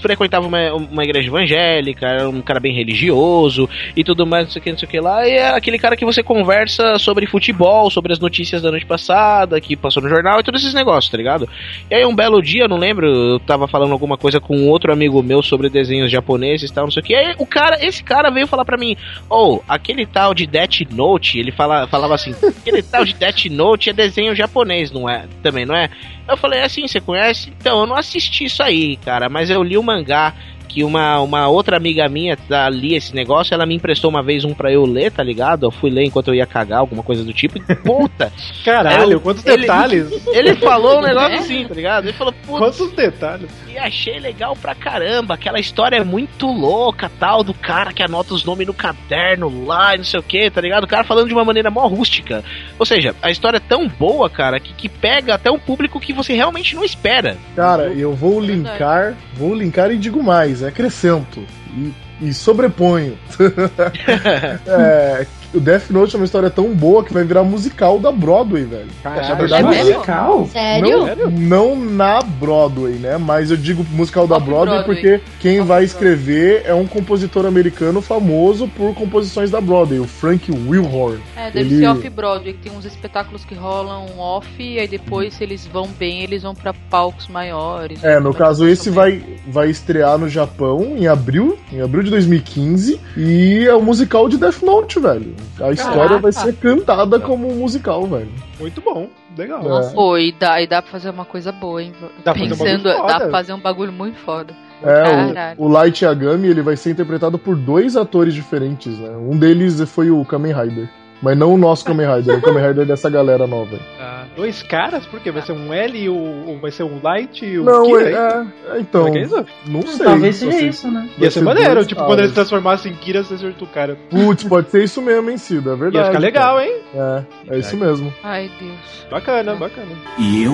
frequentava 0.00 0.46
uma, 0.46 0.72
uma 0.72 1.04
igreja 1.04 1.28
evangélica, 1.28 2.06
era 2.06 2.28
um 2.28 2.40
cara 2.40 2.60
bem 2.60 2.74
religioso 2.74 3.68
e 3.96 4.04
tudo 4.04 4.26
mais, 4.26 4.44
não 4.44 4.52
sei 4.52 4.60
o 4.60 4.62
que, 4.62 4.70
não 4.70 4.78
sei 4.78 4.86
o 4.86 4.90
que 4.90 5.00
lá. 5.00 5.26
E 5.26 5.32
é 5.32 5.48
aquele 5.48 5.78
cara 5.78 5.96
que 5.96 6.04
você 6.04 6.22
conversa 6.22 6.98
sobre 6.98 7.26
futebol, 7.26 7.90
sobre 7.90 8.12
as 8.12 8.18
notícias 8.18 8.62
da 8.62 8.70
noite 8.70 8.86
passada, 8.86 9.60
que 9.60 9.76
passou 9.76 10.02
no 10.02 10.08
jornal 10.08 10.40
e 10.40 10.42
todos 10.42 10.62
esses 10.62 10.74
negócios, 10.74 11.10
tá 11.10 11.16
ligado? 11.16 11.48
E 11.90 11.94
aí 11.94 12.06
um 12.06 12.14
belo 12.14 12.40
dia, 12.40 12.68
não 12.68 12.76
lembro, 12.76 13.06
eu 13.06 13.40
tava 13.40 13.66
falando 13.66 13.92
alguma 13.92 14.16
coisa 14.16 14.40
com 14.40 14.68
outro 14.68 14.92
amigo 14.92 15.22
meu 15.22 15.42
sobre 15.42 15.68
desenhos 15.68 16.10
japoneses 16.10 16.70
e 16.70 16.74
tal, 16.74 16.84
não 16.84 16.90
sei 16.90 17.02
o 17.02 17.04
que. 17.04 17.12
E 17.12 17.16
aí 17.16 17.34
o 17.38 17.46
cara, 17.46 17.84
esse 17.84 18.02
cara 18.02 18.30
veio 18.30 18.46
falar 18.46 18.64
pra 18.64 18.78
mim, 18.78 18.96
oh, 19.28 19.60
aquele 19.68 20.06
tal 20.06 20.32
de 20.32 20.46
Death 20.46 20.82
Note, 20.90 21.38
ele 21.38 21.50
fala, 21.50 21.86
falava 21.86 22.14
assim, 22.14 22.34
aquele 22.42 22.82
tal 22.82 23.04
de 23.04 23.14
Death 23.14 23.46
Note 23.50 23.90
é 23.90 23.92
desenho 23.92 24.34
japonês, 24.34 24.90
não 24.92 25.08
é? 25.08 25.24
Também, 25.42 25.66
não 25.66 25.74
é? 25.74 25.90
Eu 26.26 26.36
falei 26.36 26.62
assim, 26.62 26.86
você 26.88 27.00
conhece? 27.00 27.50
Então, 27.50 27.80
eu 27.80 27.86
não 27.86 27.96
assisti 27.96 28.44
isso 28.44 28.62
aí, 28.62 28.96
cara, 28.96 29.28
mas 29.28 29.50
eu 29.50 29.62
li 29.62 29.76
o 29.76 29.82
mangá 29.82 30.32
que 30.74 30.82
uma, 30.82 31.20
uma 31.20 31.46
outra 31.46 31.76
amiga 31.76 32.08
minha 32.08 32.36
tá, 32.36 32.68
lia 32.68 32.96
esse 32.96 33.14
negócio, 33.14 33.54
ela 33.54 33.64
me 33.64 33.76
emprestou 33.76 34.10
uma 34.10 34.24
vez 34.24 34.44
um 34.44 34.52
pra 34.52 34.72
eu 34.72 34.84
ler, 34.84 35.12
tá 35.12 35.22
ligado? 35.22 35.66
Eu 35.66 35.70
fui 35.70 35.88
ler 35.88 36.02
enquanto 36.04 36.28
eu 36.28 36.34
ia 36.34 36.44
cagar, 36.46 36.80
alguma 36.80 37.00
coisa 37.04 37.22
do 37.22 37.32
tipo, 37.32 37.58
e 37.58 37.60
puta! 37.76 38.32
Caralho, 38.64 39.12
Eu- 39.12 39.20
quantos 39.20 39.46
ele- 39.46 39.58
detalhes! 39.62 40.08
Ele 40.26 40.56
falou 40.56 40.98
um 40.98 41.02
negócio 41.06 41.38
assim, 41.38 41.64
tá 41.68 41.74
ligado? 41.74 42.06
Ele 42.06 42.12
falou, 42.12 42.32
putz, 42.44 42.58
Quantos 42.58 42.92
detalhes! 42.92 43.48
e 43.72 43.78
achei 43.78 44.18
legal 44.18 44.56
pra 44.60 44.74
caramba. 44.74 45.34
Aquela 45.34 45.60
história 45.60 45.96
é 45.96 46.04
muito 46.04 46.46
louca, 46.46 47.08
tal, 47.20 47.44
do 47.44 47.54
cara 47.54 47.92
que 47.92 48.02
anota 48.02 48.34
os 48.34 48.44
nomes 48.44 48.66
no 48.66 48.74
caderno 48.74 49.64
lá 49.66 49.94
e 49.94 49.98
não 49.98 50.04
sei 50.04 50.18
o 50.18 50.22
que, 50.24 50.50
tá 50.50 50.60
ligado? 50.60 50.84
O 50.84 50.88
cara 50.88 51.04
falando 51.04 51.28
de 51.28 51.34
uma 51.34 51.44
maneira 51.44 51.70
mó 51.70 51.86
rústica. 51.86 52.42
Ou 52.78 52.86
seja, 52.86 53.14
a 53.22 53.30
história 53.30 53.58
é 53.58 53.60
tão 53.60 53.88
boa, 53.88 54.28
cara, 54.28 54.58
que, 54.58 54.72
que 54.74 54.88
pega 54.88 55.34
até 55.34 55.50
um 55.50 55.58
público 55.58 56.00
que 56.00 56.12
você 56.12 56.34
realmente 56.34 56.74
não 56.74 56.82
espera. 56.84 57.36
Cara, 57.54 57.84
eu 57.92 58.12
vou 58.14 58.40
linkar, 58.40 59.14
vou 59.34 59.54
linkar 59.54 59.90
e 59.90 59.98
digo 59.98 60.22
mais, 60.22 60.62
acrescento. 60.66 61.44
E, 61.76 61.92
e 62.20 62.34
sobreponho. 62.34 63.18
é, 64.66 65.26
o 65.54 65.60
Death 65.60 65.90
Note 65.90 66.14
é 66.14 66.18
uma 66.18 66.24
história 66.24 66.50
tão 66.50 66.72
boa 66.74 67.04
que 67.04 67.12
vai 67.12 67.24
virar 67.24 67.44
musical 67.44 67.98
da 67.98 68.10
Broadway, 68.10 68.64
velho. 68.64 68.88
Caralho. 69.02 69.28
Na 69.28 69.34
verdade, 69.34 69.62
É 69.66 69.70
mesmo? 69.70 69.92
musical? 69.94 70.46
Sério? 70.48 70.98
Não, 71.30 71.30
não 71.30 71.76
na 71.76 72.20
Broadway, 72.20 72.94
né? 72.94 73.16
Mas 73.18 73.50
eu 73.50 73.56
digo 73.56 73.84
musical 73.92 74.26
da 74.26 74.38
Broadway, 74.38 74.78
Off-Broadway. 74.80 75.18
porque 75.18 75.30
quem 75.40 75.60
vai 75.60 75.84
Off-Broadway. 75.84 75.84
escrever 75.84 76.62
é 76.66 76.74
um 76.74 76.86
compositor 76.86 77.46
americano 77.46 78.00
famoso 78.02 78.68
por 78.68 78.94
composições 78.94 79.50
da 79.50 79.60
Broadway, 79.60 79.98
o 80.00 80.06
Frank 80.06 80.50
Wilhorn. 80.50 81.18
É, 81.36 81.50
deve 81.50 81.60
Ele- 81.74 81.78
ser 81.80 81.88
off-Broadway, 81.88 82.52
que 82.54 82.68
tem 82.68 82.76
uns 82.76 82.84
espetáculos 82.84 83.44
que 83.44 83.54
rolam 83.54 84.06
off, 84.18 84.46
e 84.62 84.78
aí 84.78 84.88
depois, 84.88 85.34
se 85.34 85.44
eles 85.44 85.66
vão 85.66 85.86
bem, 85.98 86.22
eles 86.22 86.42
vão 86.42 86.54
pra 86.54 86.72
palcos 86.90 87.28
maiores. 87.28 88.02
É, 88.02 88.14
no 88.20 88.30
Então, 88.30 88.32
caso 88.32 88.66
esse 88.68 88.90
vai, 88.90 89.22
vai 89.46 89.68
estrear 89.70 90.18
no 90.18 90.28
Japão 90.28 90.94
em 90.96 91.06
abril, 91.06 91.58
em 91.72 91.80
abril 91.80 92.02
de 92.02 92.10
2015, 92.10 93.00
e 93.16 93.66
é 93.66 93.74
o 93.74 93.82
musical 93.82 94.28
de 94.28 94.36
Death 94.36 94.62
Note, 94.62 94.98
velho. 94.98 95.34
A 95.60 95.70
história 95.72 96.18
vai 96.18 96.32
ser 96.32 96.54
cantada 96.56 97.18
como 97.20 97.48
um 97.48 97.56
musical, 97.56 98.06
velho. 98.06 98.30
Muito 98.58 98.80
bom. 98.80 99.08
Legal. 99.36 99.82
É. 99.82 99.90
Pô, 99.92 100.16
e 100.16 100.32
dá, 100.32 100.60
e 100.60 100.66
dá 100.66 100.80
pra 100.80 100.90
fazer 100.90 101.10
uma 101.10 101.24
coisa 101.24 101.50
boa, 101.50 101.82
hein? 101.82 101.92
Dá 102.24 102.32
pra 102.32 102.42
fazer 102.42 102.44
um 102.44 102.56
Pensando, 102.56 102.84
bagulho 102.84 103.06
dá 103.06 103.20
pra 103.20 103.30
fazer 103.30 103.52
um 103.52 103.60
bagulho 103.60 103.92
muito 103.92 104.18
foda. 104.18 104.54
É, 104.82 105.54
o, 105.56 105.64
o 105.64 105.68
Light 105.68 106.02
Yagami 106.04 106.48
ele 106.48 106.62
vai 106.62 106.76
ser 106.76 106.90
interpretado 106.90 107.38
por 107.38 107.56
dois 107.56 107.96
atores 107.96 108.34
diferentes, 108.34 108.98
né? 108.98 109.10
Um 109.16 109.36
deles 109.36 109.80
foi 109.90 110.10
o 110.10 110.24
Kamen 110.24 110.52
Rider. 110.52 110.88
Mas 111.24 111.38
não 111.38 111.54
o 111.54 111.56
nosso 111.58 111.84
Kamen 111.86 112.06
Rider, 112.16 112.36
o 112.38 112.42
Kamen 112.42 112.62
Rider 112.68 112.84
dessa 112.84 113.08
galera 113.08 113.46
nova. 113.46 113.76
aí. 113.76 113.80
Ah, 113.98 114.24
dois 114.36 114.62
caras? 114.62 115.06
Por 115.06 115.18
quê? 115.20 115.30
Vai 115.30 115.40
ser 115.40 115.52
um 115.52 115.72
L 115.72 115.98
e 115.98 116.58
Vai 116.60 116.70
ser 116.70 116.82
um 116.82 117.00
Light 117.02 117.44
e 117.44 117.58
o. 117.58 117.64
Não, 117.64 117.84
Kira, 117.84 118.10
é, 118.10 118.12
hein? 118.42 118.52
é, 118.74 118.78
então. 118.80 119.08
É 119.08 119.22
isso? 119.22 119.46
Não 119.66 119.82
sei. 119.82 120.04
Talvez 120.04 120.36
seja 120.36 120.52
Você- 120.52 120.66
isso, 120.68 120.90
né? 120.90 121.08
Ia 121.18 121.30
ser 121.30 121.42
maneiro, 121.42 121.84
tipo, 121.86 122.04
quando 122.04 122.18
ele 122.18 122.28
se 122.28 122.34
caras. 122.34 122.48
transformasse 122.50 122.88
em 122.90 122.94
Kira, 122.94 123.24
você 123.24 123.34
acertou 123.34 123.66
o 123.66 123.70
cara. 123.70 123.96
Putz, 124.10 124.44
pode 124.44 124.70
ser 124.70 124.84
isso 124.84 125.00
mesmo, 125.00 125.30
hein, 125.30 125.38
Cida? 125.38 125.72
É 125.72 125.76
verdade. 125.76 125.96
Ia 125.96 126.04
ficar 126.06 126.18
legal, 126.18 126.60
hein? 126.60 126.74
É, 126.94 127.22
é 127.48 127.58
isso 127.58 127.74
mesmo. 127.76 128.12
Ai, 128.22 128.50
Deus. 128.60 129.06
Bacana, 129.10 129.54
bacana. 129.56 129.88
E 130.18 130.44
eu? 130.44 130.52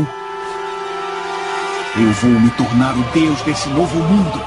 Eu 1.99 2.11
vou 2.13 2.31
me 2.31 2.51
tornar 2.51 2.95
o 2.97 3.03
deus 3.13 3.43
desse 3.43 3.69
novo 3.71 3.99
mundo. 3.99 4.41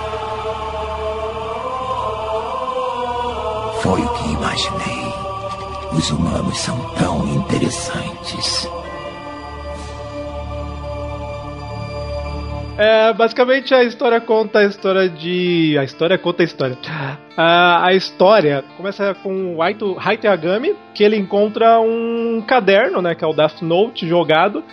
Foi 3.81 3.99
o 4.01 4.07
que 4.13 4.31
imaginei. 4.31 5.02
Os 5.95 6.09
humanos 6.09 6.57
são 6.57 6.77
tão 6.95 7.27
interessantes. 7.27 8.67
É, 12.77 13.13
basicamente 13.13 13.73
a 13.73 13.83
história 13.83 14.19
conta 14.19 14.59
a 14.59 14.65
história 14.65 15.07
de. 15.07 15.77
A 15.77 15.83
história 15.83 16.17
conta 16.17 16.41
a 16.41 16.45
história. 16.45 16.77
Ah, 17.37 17.85
a 17.85 17.93
história 17.93 18.63
começa 18.75 19.13
com 19.21 19.55
o 19.55 19.61
Haito 19.61 19.95
Yagami, 20.23 20.75
que 20.93 21.03
ele 21.03 21.15
encontra 21.15 21.79
um 21.79 22.43
caderno, 22.45 23.01
né? 23.01 23.13
Que 23.13 23.23
é 23.23 23.27
o 23.27 23.33
Death 23.33 23.61
Note 23.61 24.07
jogado. 24.07 24.63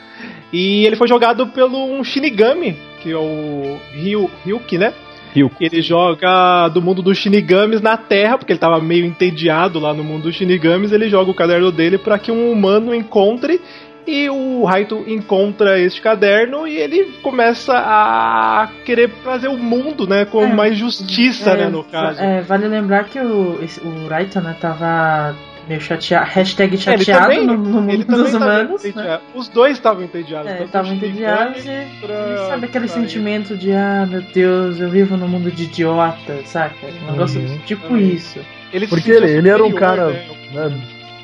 E 0.53 0.87
ele 0.87 0.97
foi 0.97 1.07
jogado 1.07 1.47
pelo 1.49 1.77
um 1.77 2.03
Shinigami, 2.03 2.79
que 3.03 3.13
é 3.13 3.17
o 3.17 3.79
Ryu, 3.93 4.31
Ryuki, 4.45 4.79
né? 4.79 4.95
Ryuki. 5.35 5.65
Ele 5.65 5.81
joga 5.83 6.69
do 6.69 6.81
mundo 6.83 7.03
dos 7.03 7.19
Shinigamis 7.19 7.81
na 7.81 7.97
Terra, 7.97 8.39
porque 8.39 8.53
ele 8.53 8.59
tava 8.61 8.81
meio 8.81 9.05
entediado 9.05 9.79
lá 9.79 9.93
no 9.95 10.03
mundo 10.05 10.25
dos 10.25 10.35
Shinigamis. 10.35 10.93
Ele 10.93 11.09
joga 11.09 11.31
o 11.31 11.35
caderno 11.35 11.71
dele 11.71 11.99
para 11.99 12.19
que 12.19 12.31
um 12.33 12.51
humano 12.51 12.95
encontre. 12.95 13.61
E 14.07 14.29
o 14.31 14.65
Raito 14.65 15.05
encontra 15.07 15.79
este 15.79 16.01
caderno 16.01 16.67
e 16.67 16.77
ele 16.77 17.13
começa 17.23 17.75
a 17.77 18.69
querer 18.85 19.11
fazer 19.23 19.49
o 19.49 19.57
mundo, 19.59 20.07
né, 20.07 20.25
com 20.25 20.43
É. 20.43 20.53
mais 20.53 20.77
justiça, 20.77 21.51
É, 21.51 21.57
né, 21.59 21.69
no 21.69 21.85
caso. 21.85 22.19
é, 22.21 22.41
vale 22.41 22.67
lembrar 22.67 23.05
que 23.05 23.21
o, 23.21 23.61
o 23.85 24.09
Raito, 24.09 24.41
né, 24.41 24.57
tava 24.59 25.37
meio 25.71 25.81
chateado, 25.81 26.29
hashtag 26.31 26.73
É, 26.73 26.75
ele 26.75 26.83
chateado 27.05 27.23
também- 27.25 27.47
no, 27.47 27.57
no 27.57 27.91
Ele 27.91 27.99
mundo 28.05 28.17
dos 28.25 28.35
humanos, 28.35 28.83
né? 28.95 29.21
Os 29.35 29.49
dois 29.49 29.73
estavam 29.77 30.03
entediados. 30.03 30.51
É, 30.51 30.65
estavam 30.65 30.93
entediados 30.93 31.65
e, 31.65 31.87
pra- 32.01 32.29
e 32.29 32.49
sabe 32.49 32.67
aquele 32.67 32.87
pra- 32.87 32.95
sentimento 32.95 33.57
de 33.57 33.73
ah, 33.73 34.07
meu 34.11 34.21
Deus, 34.21 34.81
eu 34.81 34.91
vivo 34.91 35.17
num 35.17 35.29
mundo 35.29 35.51
de 35.51 35.65
idiota, 35.65 36.41
saca? 36.45 36.75
Um 37.07 37.13
negócio 37.13 37.41
Uhum. 37.41 37.59
tipo 37.65 37.87
Também. 37.89 38.13
isso. 38.15 38.41
Ele 38.73 38.87
Porque 38.89 39.11
ele, 39.13 39.31
ele 39.31 39.49
era 39.49 39.65
um 39.65 39.73
cara. 39.73 40.09
né? 40.11 40.25
né, 40.53 40.81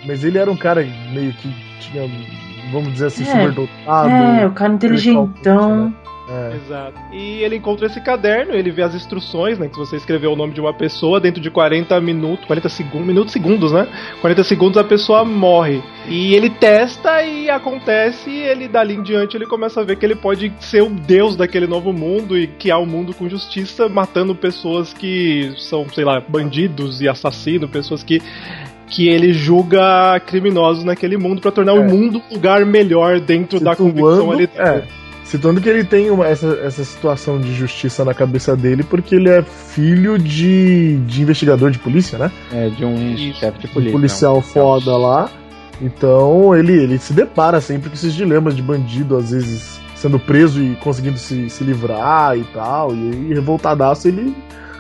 mas 0.07 0.23
ele 0.25 0.39
era 0.39 0.51
um 0.51 0.57
cara 0.57 0.87
meio 1.13 1.33
que 1.33 1.49
tinha, 1.81 2.09
vamos 2.73 2.93
dizer 2.93 3.07
assim, 3.07 3.23
É. 3.25 3.27
superdotado. 3.27 4.09
é, 4.11 4.47
o 4.47 4.51
cara 4.53 4.73
inteligentão. 4.73 5.93
É. 6.29 6.57
Exato. 6.57 6.99
E 7.13 7.43
ele 7.43 7.57
encontra 7.57 7.87
esse 7.87 8.01
caderno, 8.01 8.53
ele 8.53 8.71
vê 8.71 8.83
as 8.83 8.95
instruções, 8.95 9.59
né? 9.59 9.69
Que 9.69 9.75
se 9.75 9.81
você 9.81 9.97
escrever 9.97 10.27
o 10.27 10.37
nome 10.37 10.53
de 10.53 10.61
uma 10.61 10.75
pessoa, 10.75 11.21
dentro 11.21 11.41
de 11.41 11.51
40 11.51 12.01
minutos, 12.01 12.47
40 12.47 12.69
segundos, 12.69 13.07
minutos, 13.07 13.33
segundos, 13.33 13.73
né? 13.73 13.87
40 14.21 14.45
segundos 14.45 14.79
a 14.79 14.85
pessoa 14.85 15.25
morre. 15.25 15.83
E 16.09 16.35
ele 16.35 16.51
testa 16.51 17.23
e 17.23 17.49
acontece, 17.49 18.29
e 18.29 18.43
ele 18.43 18.67
dali 18.69 18.95
em 18.95 19.03
diante 19.03 19.37
ele 19.37 19.47
começa 19.47 19.81
a 19.81 19.85
ver 19.85 19.97
que 19.97 20.05
ele 20.05 20.17
pode 20.17 20.53
ser 20.61 20.83
o 20.83 20.91
deus 20.91 21.37
daquele 21.37 21.67
novo 21.67 21.93
mundo 21.93 22.37
e 22.37 22.47
criar 22.47 22.79
um 22.79 22.87
mundo 22.87 23.15
com 23.15 23.29
justiça, 23.29 23.89
matando 23.89 24.35
pessoas 24.35 24.93
que 24.93 25.55
são, 25.59 25.89
sei 25.89 26.05
lá, 26.05 26.21
bandidos 26.21 27.01
e 27.01 27.09
assassinos, 27.09 27.71
pessoas 27.71 28.03
que 28.03 28.21
que 28.89 29.09
ele 29.09 29.33
julga 29.33 30.21
criminosos 30.21 30.85
naquele 30.85 31.17
mundo 31.17 31.41
pra 31.41 31.51
tornar 31.51 31.75
o 31.75 31.83
É. 31.83 31.89
mundo 31.89 32.23
um 32.31 32.35
lugar 32.35 32.65
melhor 32.65 33.19
dentro 33.19 33.59
da 33.59 33.75
convicção 33.75 34.31
ali 34.31 34.49
é, 34.55 34.85
Citando 35.27 35.61
que 35.61 35.69
ele 35.69 35.83
tem 35.85 36.09
uma- 36.11 36.27
essa, 36.27 36.47
essa 36.63 36.85
situação 36.85 37.41
de 37.41 37.53
justiça 37.55 38.05
na 38.05 38.15
cabeça 38.15 38.57
dele, 38.57 38.85
porque 38.85 39.17
ele 39.17 39.29
é 39.29 39.43
filho 39.43 40.17
de, 40.19 40.97
de 40.99 41.21
investigador 41.23 41.71
de 41.71 41.79
polícia, 41.81 42.17
né? 42.17 42.31
É, 42.53 42.69
de 42.71 42.85
um 42.85 43.17
chefe 43.35 43.59
de 43.59 43.67
Um 43.67 43.71
polícia. 43.71 43.93
policial 43.93 44.41
foda 44.41 44.97
lá. 44.97 45.29
Então 45.83 46.55
ele, 46.57 46.73
ele 46.73 46.99
se 46.99 47.13
depara 47.13 47.61
sempre 47.61 47.89
com 47.91 47.95
esses 47.95 48.15
dilemas 48.15 48.55
de 48.57 48.63
bandido, 48.63 49.17
às 49.17 49.31
vezes 49.31 49.81
sendo 49.95 50.19
preso 50.19 50.63
e 50.63 50.77
conseguindo 50.77 51.19
se, 51.19 51.51
se 51.51 51.65
livrar 51.65 52.37
e 52.39 52.45
tal. 52.45 52.95
E 52.95 53.11
aí, 53.13 53.35
revoltadaço, 53.35 54.09
ele. 54.09 54.35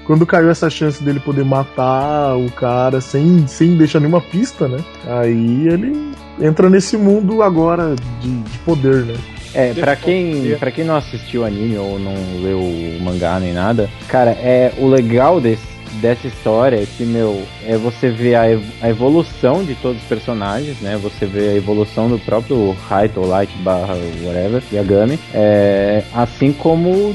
Quando 0.06 0.24
caiu 0.24 0.48
essa 0.48 0.70
chance 0.70 1.02
dele 1.02 1.18
poder 1.18 1.44
matar 1.44 2.36
o 2.36 2.48
cara 2.52 3.00
sem, 3.00 3.44
sem 3.48 3.76
deixar 3.76 3.98
nenhuma 3.98 4.20
pista, 4.20 4.68
né? 4.68 4.78
Aí 5.04 5.66
ele 5.66 6.12
entra 6.40 6.70
nesse 6.70 6.96
mundo 6.96 7.42
agora 7.42 7.96
de, 8.20 8.28
de 8.38 8.58
poder, 8.60 9.04
né? 9.04 9.14
É, 9.56 9.72
pra 9.74 9.96
quem, 9.96 10.54
pra 10.58 10.70
quem 10.70 10.84
não 10.84 10.96
assistiu 10.96 11.42
o 11.42 11.44
anime 11.44 11.76
ou 11.78 11.98
não 11.98 12.12
leu 12.42 12.58
o 12.58 12.98
mangá 13.00 13.38
nem 13.40 13.52
nada, 13.52 13.88
cara, 14.08 14.30
é 14.32 14.72
o 14.76 14.86
legal 14.86 15.40
desse, 15.40 15.62
dessa 16.00 16.26
história 16.26 16.76
é 16.76 16.86
que, 16.96 17.04
meu, 17.04 17.42
é 17.66 17.76
você 17.76 18.10
ver 18.10 18.34
a, 18.34 18.50
ev- 18.50 18.62
a 18.82 18.88
evolução 18.90 19.64
de 19.64 19.74
todos 19.76 19.96
os 20.02 20.06
personagens, 20.08 20.78
né? 20.80 20.98
Você 21.02 21.24
vê 21.24 21.48
a 21.48 21.54
evolução 21.54 22.08
do 22.08 22.18
próprio 22.18 22.76
Raito, 22.88 23.18
ou 23.20 23.26
Light, 23.26 23.50
barra, 23.62 23.94
whatever, 24.22 24.62
Yagami, 24.72 25.18
é, 25.32 26.02
assim 26.14 26.52
como 26.52 27.14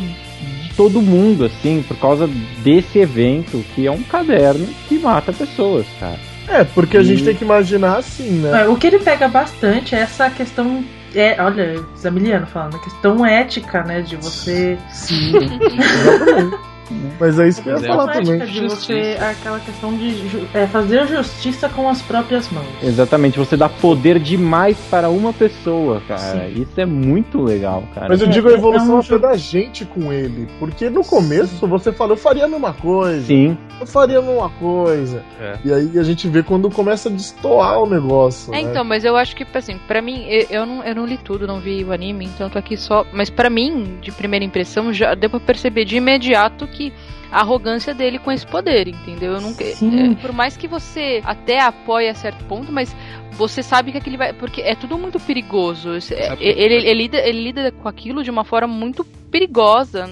de 0.64 0.74
todo 0.76 1.00
mundo, 1.02 1.46
assim, 1.46 1.84
por 1.88 1.98
causa 1.98 2.28
desse 2.64 2.98
evento, 2.98 3.64
que 3.76 3.86
é 3.86 3.92
um 3.92 4.02
caderno 4.02 4.68
que 4.88 4.98
mata 4.98 5.32
pessoas, 5.32 5.86
cara. 6.00 6.18
É, 6.48 6.64
porque 6.64 6.98
a 6.98 7.02
E- 7.02 7.06
gente 7.06 7.24
tem 7.24 7.36
que 7.36 7.44
imaginar 7.44 7.98
assim, 7.98 8.30
né? 8.39 8.64
É, 8.64 8.68
o 8.68 8.76
que 8.76 8.88
ele 8.88 8.98
pega 9.00 9.28
bastante 9.28 9.94
é 9.94 10.00
essa 10.00 10.28
questão. 10.30 10.84
É, 11.14 11.41
olha, 11.41 11.84
Zamiliano 11.97 12.47
falando, 12.47 12.78
a 12.78 12.80
questão 12.80 13.26
ética, 13.26 13.84
né? 13.84 14.01
De 14.01 14.16
você. 14.16 14.78
Sim, 14.91 15.34
exatamente. 15.36 16.57
Mas 17.20 17.39
é 17.39 17.48
isso 17.48 17.62
que 17.62 17.70
eu 17.70 17.78
ia 17.78 17.86
é 17.86 17.88
falar 17.88 18.08
Questão 18.14 18.24
também. 18.24 18.42
ética 18.42 18.52
de 18.60 18.68
você. 18.68 18.94
Justiça. 19.04 19.30
Aquela 19.30 19.60
questão 19.60 19.94
de 19.98 20.48
é, 20.54 20.68
fazer 20.68 21.08
justiça 21.08 21.70
com 21.70 21.89
as 21.89 22.02
próprias 22.02 22.50
mãos. 22.52 22.66
Exatamente, 22.82 23.38
você 23.38 23.56
dá 23.58 23.70
poder 23.70 24.20
demais 24.20 24.78
para 24.89 25.10
uma 25.10 25.32
pessoa, 25.34 26.02
cara. 26.08 26.48
Isso 26.50 26.80
é 26.80 26.86
muito 26.86 27.42
legal, 27.42 27.84
cara. 27.94 28.08
Mas 28.10 28.22
eu 28.22 28.28
É, 28.28 28.30
digo 28.32 28.48
a 28.50 28.52
é 28.52 28.56
evolução 28.56 28.96
um 28.96 29.00
até 29.00 29.08
jogo- 29.08 29.28
da 29.28 29.36
gente 29.38 29.86
com 29.86 30.12
ele. 30.12 30.48
Porque 30.60 30.89
no 30.89 31.04
começo 31.04 31.56
você 31.68 31.92
falou, 31.92 32.14
eu 32.14 32.22
faria 32.22 32.46
a 32.46 32.48
mesma 32.48 32.74
coisa. 32.74 33.26
Sim, 33.26 33.58
Eu 33.80 33.88
faria 33.88 34.20
a 34.20 34.22
mesma 34.22 34.50
coisa. 34.60 35.24
É. 35.39 35.58
E 35.66 35.74
aí 35.74 35.98
a 36.00 36.04
gente 36.04 36.28
vê 36.28 36.44
quando 36.44 36.70
começa 36.70 37.10
a 37.10 37.12
destoar 37.12 37.80
o 37.82 37.89
negócio. 37.89 38.54
É, 38.54 38.62
né? 38.62 38.70
então, 38.70 38.84
mas 38.84 39.04
eu 39.04 39.16
acho 39.16 39.36
que, 39.36 39.46
assim, 39.56 39.80
pra 39.88 40.02
mim, 40.02 40.26
eu, 40.28 40.46
eu 40.50 40.66
não, 40.66 40.84
eu 40.84 40.96
não 40.96 41.06
li 41.06 41.18
tudo, 41.18 41.48
não 41.48 41.60
vi 41.60 41.84
o 41.84 41.92
anime, 41.92 42.26
então 42.26 42.48
eu 42.48 42.52
tô 42.52 42.60
aqui 42.60 42.78
só. 42.78 43.06
Mas 43.14 43.30
pra 43.30 43.50
mim, 43.50 43.98
de 44.02 44.12
primeira 44.12 44.46
impressão, 44.46 44.94
já 44.94 45.16
deu 45.16 45.30
pra 45.30 45.39
perceber 45.39 45.86
de 45.86 45.98
imediato 45.98 46.68
que 46.68 46.80
a 47.32 47.39
arrogância 47.41 47.93
dele 47.93 48.17
com 48.19 48.32
esse 48.32 48.45
poder, 48.47 48.88
entendeu? 48.88 49.34
Eu 49.34 49.41
nunca. 49.41 49.63
Sim. 49.65 50.13
é, 50.13 50.15
por 50.15 50.32
mais 50.32 50.55
que 50.57 50.67
você 50.67 51.21
até 51.25 51.59
apoie 51.61 52.09
a 52.09 52.15
certo 52.15 52.43
ponto, 52.45 52.71
mas 52.71 52.95
você 53.32 53.61
sabe 53.63 53.91
que 53.91 53.97
aquele 53.97 54.17
vai. 54.17 54.34
Porque 54.34 54.61
é 54.61 54.75
tudo 54.75 54.97
muito 54.97 55.19
perigoso. 55.19 55.93
É, 55.95 55.99
Sabe- 56.01 56.43
Ele, 56.45 56.75
ele, 56.75 56.93
lida, 56.93 57.17
ele 57.19 57.41
lida 57.43 57.71
com 57.71 57.88
aquilo 57.88 58.23
de 58.23 58.29
uma 58.32 58.43
forma 58.43 58.73
muito 58.73 59.03
perigosa. 59.29 60.07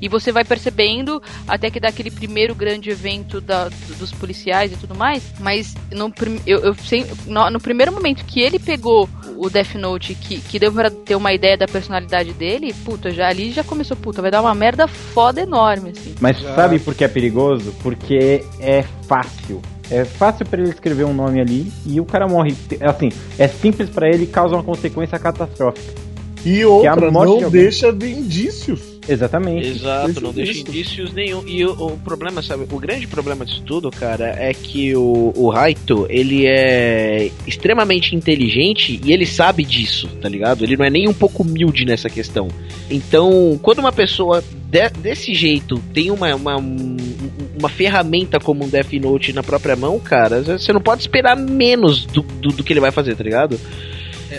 E 0.00 0.08
você 0.08 0.30
vai 0.32 0.44
percebendo 0.44 1.20
até 1.46 1.70
que 1.70 1.80
dá 1.80 1.88
aquele 1.88 2.10
primeiro 2.10 2.54
grande 2.54 2.90
evento 2.90 3.40
da- 3.40 3.68
dos 3.98 4.12
policiais 4.12 4.72
e 4.72 4.76
tudo 4.76 4.94
mais. 4.94 5.22
Mas 5.40 5.74
no, 5.92 6.12
eu, 6.46 6.60
eu 6.60 6.74
sei, 6.74 7.06
no, 7.26 7.50
no 7.50 7.60
primeiro 7.60 7.92
momento 7.92 8.24
que 8.24 8.40
ele 8.40 8.58
pegou 8.58 9.08
o 9.36 9.48
Death 9.50 9.74
Note, 9.74 10.14
que, 10.14 10.38
que 10.40 10.58
deu 10.58 10.72
pra 10.72 10.90
ter 10.90 11.14
uma 11.16 11.32
ideia 11.32 11.56
da 11.56 11.66
personalidade 11.66 12.32
dele, 12.32 12.74
puta, 12.84 13.10
já 13.10 13.28
ali 13.28 13.50
já 13.52 13.62
começou, 13.64 13.96
puta, 13.96 14.20
vai 14.22 14.30
dar 14.30 14.40
uma 14.40 14.54
merda 14.54 14.86
foda 14.88 15.40
enorme, 15.40 15.90
assim. 15.90 16.14
mas 16.20 16.38
Já. 16.38 16.54
sabe 16.54 16.78
por 16.78 16.94
que 16.94 17.04
é 17.04 17.08
perigoso? 17.08 17.72
Porque 17.82 18.44
é 18.60 18.84
fácil. 19.06 19.60
É 19.90 20.04
fácil 20.04 20.44
pra 20.44 20.60
ele 20.60 20.68
escrever 20.70 21.04
um 21.04 21.14
nome 21.14 21.40
ali 21.40 21.72
e 21.86 21.98
o 22.00 22.04
cara 22.04 22.28
morre. 22.28 22.54
Assim, 22.82 23.08
é 23.38 23.48
simples 23.48 23.88
pra 23.88 24.06
ele 24.08 24.24
e 24.24 24.26
causa 24.26 24.54
uma 24.54 24.62
consequência 24.62 25.18
catastrófica. 25.18 25.94
E 26.44 26.62
outra, 26.64 26.92
Que 27.00 27.06
a 27.06 27.10
morte 27.10 27.36
de 27.36 27.42
não 27.42 27.50
deixa 27.50 27.90
ver 27.90 28.10
indícios. 28.10 28.97
Exatamente. 29.08 29.66
Exato, 29.66 30.20
não 30.20 30.32
deixa 30.32 30.60
indícios 30.60 31.12
nenhum. 31.12 31.42
E 31.46 31.64
o, 31.64 31.70
o 31.72 31.98
problema, 31.98 32.42
sabe, 32.42 32.64
o 32.70 32.78
grande 32.78 33.06
problema 33.06 33.44
disso 33.44 33.62
tudo, 33.64 33.90
cara, 33.90 34.34
é 34.38 34.52
que 34.52 34.94
o, 34.94 35.32
o 35.34 35.48
Raito, 35.50 36.06
ele 36.10 36.46
é 36.46 37.30
extremamente 37.46 38.14
inteligente 38.14 39.00
e 39.04 39.12
ele 39.12 39.24
sabe 39.26 39.64
disso, 39.64 40.08
tá 40.20 40.28
ligado? 40.28 40.64
Ele 40.64 40.76
não 40.76 40.84
é 40.84 40.90
nem 40.90 41.08
um 41.08 41.14
pouco 41.14 41.42
humilde 41.42 41.84
nessa 41.84 42.08
questão. 42.10 42.48
Então, 42.90 43.58
quando 43.62 43.78
uma 43.78 43.92
pessoa 43.92 44.42
de- 44.70 44.90
desse 45.00 45.34
jeito 45.34 45.82
tem 45.94 46.10
uma, 46.10 46.34
uma, 46.34 46.56
um- 46.58 46.96
uma 47.58 47.68
ferramenta 47.68 48.38
como 48.38 48.64
um 48.64 48.68
Death 48.68 48.92
Note 48.94 49.32
na 49.32 49.42
própria 49.42 49.74
mão, 49.74 49.98
cara, 49.98 50.42
você 50.42 50.72
não 50.72 50.80
pode 50.80 51.00
esperar 51.02 51.36
menos 51.36 52.04
do, 52.06 52.22
do, 52.22 52.48
do 52.50 52.62
que 52.64 52.72
ele 52.72 52.80
vai 52.80 52.90
fazer, 52.90 53.16
tá 53.16 53.24
ligado? 53.24 53.58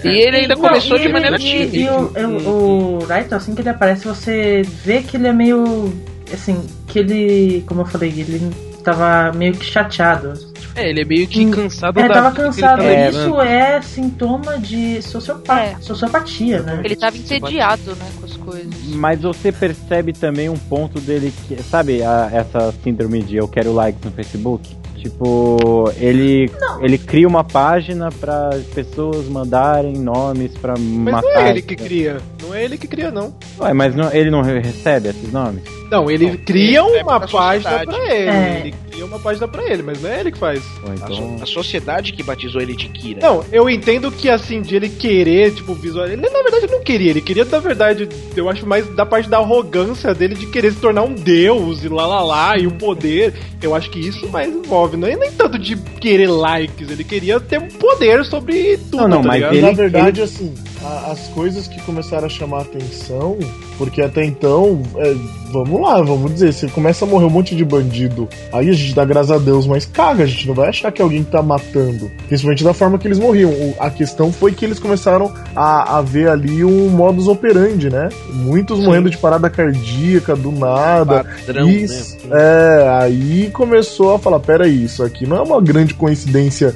E 0.03 0.07
ele 0.07 0.37
ainda 0.37 0.55
Não, 0.55 0.61
começou 0.61 0.97
e 0.97 0.99
de 0.99 1.05
ele- 1.05 1.13
maneira 1.13 1.35
e, 1.37 1.39
tímida. 1.39 1.77
e 1.77 1.89
o, 1.89 2.49
o, 2.49 2.99
o 2.99 3.05
Raito, 3.05 3.33
assim 3.35 3.55
que 3.55 3.61
ele 3.61 3.69
aparece, 3.69 4.05
você 4.07 4.61
vê 4.83 5.01
que 5.01 5.17
ele 5.17 5.27
é 5.27 5.33
meio. 5.33 5.93
Assim, 6.33 6.63
que 6.87 6.99
ele. 6.99 7.63
Como 7.67 7.81
eu 7.81 7.85
falei, 7.85 8.09
ele 8.09 8.51
tava 8.83 9.31
meio 9.35 9.53
que 9.53 9.65
chateado. 9.65 10.33
É, 10.75 10.89
ele 10.91 11.01
é 11.01 11.05
meio 11.05 11.27
que 11.27 11.49
cansado 11.49 11.99
Ele 11.99 12.07
da 12.07 12.13
tava 12.13 12.31
cansado. 12.35 12.77
tá 12.77 12.83
e 12.83 12.87
levando. 12.87 13.19
isso 13.19 13.41
é 13.41 13.81
sintoma 13.81 14.57
de 14.59 15.01
sociopa 15.01 15.59
É. 15.59 15.75
sociopatia, 15.81 16.61
né? 16.61 16.79
Ele 16.83 16.95
tava 16.95 17.17
entediado, 17.17 17.95
né, 17.95 18.05
com 18.19 18.25
as 18.25 18.37
coisas. 18.37 18.73
Mas 18.89 19.19
você 19.21 19.51
percebe 19.51 20.13
também 20.13 20.47
um 20.47 20.55
ponto 20.57 21.01
dele 21.01 21.33
que, 21.47 21.61
sabe, 21.63 22.03
a- 22.03 22.29
essa 22.31 22.71
síndrome 22.83 23.21
de 23.23 23.35
eu 23.37 23.47
quero 23.47 23.73
likes 23.73 24.01
no 24.05 24.11
Facebook? 24.11 24.77
Tipo, 25.01 25.89
ele 25.97 26.51
ele 26.81 26.97
cria 26.97 27.27
uma 27.27 27.43
página 27.43 28.09
pra 28.11 28.49
pessoas 28.75 29.27
mandarem 29.29 29.93
nomes 29.93 30.51
pra 30.57 30.73
Mas 30.77 31.13
matar. 31.15 31.21
não 31.33 31.41
é 31.41 31.49
ele 31.51 31.61
que 31.61 31.75
cria. 31.75 32.17
Não 32.41 32.53
é 32.53 32.63
ele 32.65 32.77
que 32.77 32.87
cria, 32.87 33.09
não. 33.09 33.33
Ué, 33.59 33.73
mas 33.73 33.95
não- 33.95 34.11
ele 34.11 34.29
não 34.29 34.41
re- 34.41 34.59
recebe 34.59 35.07
esses 35.09 35.31
nomes? 35.31 35.63
Não, 35.89 36.09
ele 36.09 36.37
cria 36.37 36.79
ele 36.81 36.97
é 36.97 37.03
uma 37.03 37.19
pra 37.19 37.27
página 37.27 37.79
pra 37.85 37.97
ele. 37.97 38.29
É. 38.29 38.61
Ele 38.65 38.75
cria 38.91 39.05
uma 39.05 39.19
página 39.19 39.47
pra 39.47 39.63
ele, 39.63 39.81
mas 39.83 40.01
não 40.01 40.09
é 40.09 40.19
ele 40.19 40.31
que 40.31 40.37
faz. 40.37 40.61
Ou 40.83 40.91
A, 40.91 40.95
então. 40.95 41.15
so- 41.37 41.43
a 41.43 41.45
sociedade 41.45 42.13
que 42.13 42.21
batizou 42.23 42.61
ele 42.61 42.75
de 42.75 42.87
Kira. 42.89 43.19
Não, 43.21 43.43
eu 43.51 43.69
entendo 43.69 44.11
que 44.11 44.29
assim, 44.29 44.61
de 44.61 44.75
ele 44.75 44.89
querer, 44.89 45.53
tipo, 45.53 45.73
visual. 45.73 46.05
Ele 46.07 46.17
na 46.17 46.41
verdade 46.43 46.67
não 46.71 46.81
queria, 46.81 47.09
ele 47.11 47.21
queria, 47.21 47.45
na 47.45 47.59
verdade, 47.59 48.07
eu 48.35 48.49
acho 48.49 48.65
mais 48.67 48.85
da 48.95 49.05
parte 49.05 49.29
da 49.29 49.37
arrogância 49.37 50.13
dele 50.13 50.35
de 50.35 50.45
querer 50.47 50.71
se 50.73 50.79
tornar 50.79 51.03
um 51.03 51.13
deus 51.13 51.83
e 51.83 51.87
lá 51.89 52.05
lá 52.05 52.23
lá, 52.23 52.57
e 52.57 52.67
o 52.67 52.71
poder. 52.71 53.33
Eu 53.61 53.75
acho 53.75 53.89
que 53.89 53.99
isso 53.99 54.27
mais 54.29 54.49
envolve, 54.53 54.95
não 54.95 55.07
é 55.07 55.15
nem 55.15 55.31
tanto 55.31 55.57
de 55.59 55.75
querer 55.75 56.27
likes, 56.27 56.89
ele 56.89 57.03
queria 57.03 57.39
ter 57.39 57.59
um 57.59 57.67
poder 57.67 58.23
sobre 58.25 58.77
tudo. 58.77 58.97
Não, 58.97 59.07
não, 59.07 59.21
tá 59.21 59.27
mas 59.29 59.35
ligado? 59.37 59.53
ele- 59.53 59.61
Na 59.61 59.71
verdade, 59.71 60.21
assim, 60.21 60.53
a- 60.83 61.11
as 61.11 61.27
coisas 61.29 61.67
que 61.67 61.81
começaram 61.81 62.25
a 62.25 62.29
chamar 62.29 62.61
atenção, 62.61 63.37
porque 63.77 64.01
até 64.01 64.23
então, 64.25 64.81
é, 64.97 65.13
vamos 65.51 65.81
lá, 65.81 66.01
vamos 66.01 66.33
dizer, 66.33 66.53
você 66.53 66.67
começa 66.67 67.05
a 67.05 67.07
morrer 67.07 67.25
um 67.25 67.29
monte 67.29 67.55
de 67.55 67.63
bandido, 67.65 68.27
aí 68.51 68.69
a 68.69 68.73
gente 68.73 68.93
dá 68.93 69.03
graças 69.05 69.31
a 69.31 69.37
Deus, 69.37 69.65
mas 69.67 69.85
caga, 69.85 70.23
a 70.23 70.27
gente 70.27 70.47
não 70.47 70.53
vai 70.53 70.69
achar 70.69 70.91
que 70.91 71.01
é 71.01 71.03
alguém 71.03 71.23
tá 71.23 71.41
matando, 71.41 72.09
principalmente 72.27 72.63
da 72.63 72.73
forma 72.73 72.97
que 72.97 73.07
eles 73.07 73.19
morriam. 73.19 73.51
A 73.79 73.89
questão 73.89 74.31
foi 74.31 74.51
que 74.51 74.63
eles 74.65 74.79
começaram 74.79 75.31
a, 75.55 75.97
a 75.97 76.01
ver 76.01 76.29
ali 76.29 76.63
um 76.63 76.89
modus 76.89 77.27
operandi, 77.27 77.89
né? 77.89 78.09
Muitos 78.33 78.79
morrendo 78.79 79.09
de 79.09 79.17
parada 79.17 79.49
cardíaca, 79.49 80.35
do 80.35 80.51
nada. 80.51 81.25
Padrão, 81.45 81.69
Isso, 81.69 82.17
né? 82.27 82.37
É, 82.39 82.89
aí 83.01 83.49
começou 83.51 84.13
a 84.15 84.19
falar, 84.19 84.39
peraí, 84.39 84.83
isso 84.83 85.03
aqui 85.03 85.25
não 85.25 85.37
é 85.37 85.41
uma 85.41 85.61
grande 85.61 85.93
coincidência, 85.93 86.75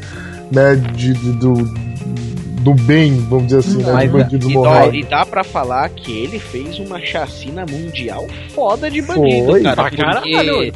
né, 0.51 0.75
de, 0.95 1.13
de- 1.13 1.31
do, 1.33 1.53
do 2.63 2.73
bem, 2.73 3.17
vamos 3.29 3.45
dizer 3.47 3.59
assim, 3.59 3.77
né, 3.83 3.91
Mas, 3.93 4.11
de 4.11 4.17
bandidos 4.17 4.49
E, 4.49 4.53
morrerem. 4.53 4.99
e 5.01 5.03
dá 5.03 5.25
pra 5.25 5.43
falar 5.43 5.89
que 5.89 6.11
ele 6.17 6.39
fez 6.39 6.79
uma 6.79 6.99
chacina 6.99 7.65
mundial 7.69 8.25
foda 8.53 8.89
de 8.89 9.01
bandido, 9.01 9.45
Foi. 9.51 9.61
cara. 9.61 9.83
Porque 9.83 9.97
caralho. 9.97 10.73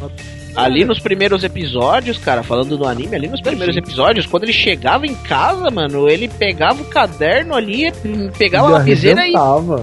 ali 0.55 0.83
nos 0.85 0.99
primeiros 0.99 1.43
episódios, 1.43 2.17
cara, 2.17 2.41
falando 2.43 2.77
do 2.77 2.85
anime, 2.87 3.15
ali 3.15 3.27
nos 3.27 3.41
primeiros 3.41 3.77
episódios, 3.77 4.25
quando 4.25 4.43
ele 4.43 4.53
chegava 4.53 5.05
em 5.05 5.13
casa, 5.13 5.69
mano, 5.69 6.09
ele 6.09 6.27
pegava 6.27 6.81
o 6.81 6.85
caderno 6.85 7.53
ali, 7.55 7.91
pegava 8.37 8.67
a 8.67 8.71
lapiseira 8.79 9.27
e 9.27 9.33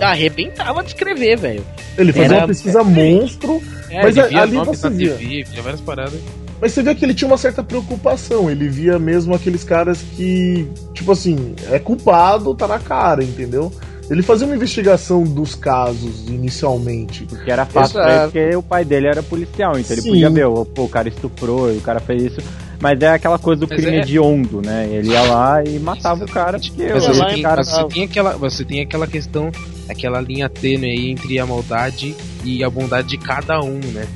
arrebentava. 0.02 0.82
de 0.82 0.88
escrever, 0.88 1.36
velho. 1.38 1.64
Ele 1.96 2.12
fazia 2.12 2.26
Era- 2.26 2.38
uma 2.38 2.46
pesquisa 2.48 2.82
monstro, 2.84 3.62
É, 3.90 4.02
Mas 4.02 4.14
via 4.16 4.42
ali 4.42 4.56
você 4.56 4.90
via. 4.90 5.14
TV, 5.14 5.44
via 5.44 5.62
várias 5.62 5.80
paradas. 5.80 6.18
Mas 6.60 6.72
você 6.72 6.82
vê 6.82 6.94
que 6.94 7.04
ele 7.04 7.14
tinha 7.14 7.28
uma 7.28 7.36
certa 7.38 7.62
preocupação. 7.62 8.50
Ele 8.50 8.68
via 8.68 8.98
mesmo 8.98 9.34
aqueles 9.34 9.64
caras 9.64 10.00
que, 10.16 10.66
tipo 10.92 11.12
assim, 11.12 11.54
é 11.70 11.78
culpado, 11.78 12.54
tá 12.54 12.66
na 12.66 12.78
cara, 12.78 13.22
entendeu? 13.22 13.72
Ele 14.10 14.22
fazia 14.22 14.46
uma 14.46 14.54
investigação 14.54 15.22
dos 15.24 15.54
casos 15.54 16.28
inicialmente. 16.28 17.24
Porque 17.24 17.50
era 17.50 17.64
fácil 17.64 17.94
pra 17.94 18.04
ele, 18.04 18.12
Exato. 18.16 18.32
porque 18.32 18.56
o 18.56 18.62
pai 18.62 18.84
dele 18.84 19.06
era 19.06 19.22
policial, 19.22 19.78
então 19.78 19.92
ele 19.94 20.02
Sim. 20.02 20.10
podia 20.10 20.30
ver, 20.30 20.46
o- 20.46 20.64
pô, 20.64 20.84
o 20.84 20.88
cara 20.88 21.08
estuprou 21.08 21.72
e 21.72 21.78
o 21.78 21.80
cara 21.80 22.00
fez 22.00 22.22
isso. 22.24 22.40
Mas 22.80 23.00
é 23.00 23.08
aquela 23.08 23.38
coisa 23.38 23.60
do 23.60 23.66
Mas 23.68 23.78
crime 23.80 23.96
é- 23.96 24.00
hediondo, 24.00 24.60
né? 24.60 24.86
Ele 24.90 25.08
ia 25.10 25.22
lá 25.22 25.64
e 25.64 25.78
matava 25.78 26.22
o 26.24 26.28
cara, 26.28 26.58
porque 26.58 26.86
Mas 26.92 27.02
você 27.04 27.12
lá 27.18 27.26
tem, 27.28 27.38
em 27.38 27.42
cara 27.42 27.64
você 27.64 27.84
tem 27.88 28.02
aquela, 28.04 28.36
você 28.36 28.64
tem 28.64 28.80
aquela 28.82 29.06
questão, 29.06 29.50
aquela 29.88 30.20
linha 30.20 30.50
tênue 30.50 30.90
aí 30.90 31.10
entre 31.10 31.38
a 31.38 31.46
maldade 31.46 32.14
e 32.44 32.62
a 32.62 32.68
bondade 32.68 33.08
de 33.08 33.16
cada 33.16 33.58
um, 33.62 33.78
né? 33.92 34.06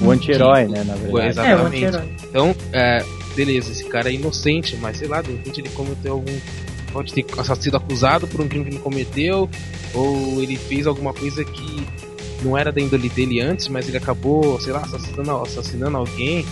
O 0.00 0.10
anti-herói, 0.10 0.66
né, 0.66 0.84
na 0.84 0.94
verdade. 0.94 1.08
É, 1.08 1.10
o 1.12 1.28
Exatamente. 1.28 1.84
anti-herói. 1.84 2.08
Então, 2.28 2.56
é, 2.72 3.04
beleza, 3.34 3.72
esse 3.72 3.84
cara 3.84 4.10
é 4.10 4.14
inocente, 4.14 4.76
mas 4.76 4.98
sei 4.98 5.08
lá, 5.08 5.22
de 5.22 5.32
repente 5.32 5.60
ele 5.60 5.68
cometeu 5.70 6.14
algum. 6.14 6.38
Pode 6.92 7.12
ter 7.12 7.24
sido 7.60 7.76
acusado 7.76 8.26
por 8.28 8.40
um 8.40 8.48
crime 8.48 8.64
que 8.64 8.70
ele 8.70 8.78
cometeu, 8.78 9.50
ou 9.92 10.40
ele 10.40 10.56
fez 10.56 10.86
alguma 10.86 11.12
coisa 11.12 11.44
que 11.44 11.84
não 12.42 12.56
era 12.56 12.70
da 12.70 12.80
índole 12.80 13.08
dele 13.08 13.40
antes, 13.40 13.66
mas 13.68 13.88
ele 13.88 13.96
acabou, 13.96 14.60
sei 14.60 14.72
lá, 14.72 14.80
assassinando, 14.80 15.30
assassinando 15.42 15.96
alguém. 15.96 16.44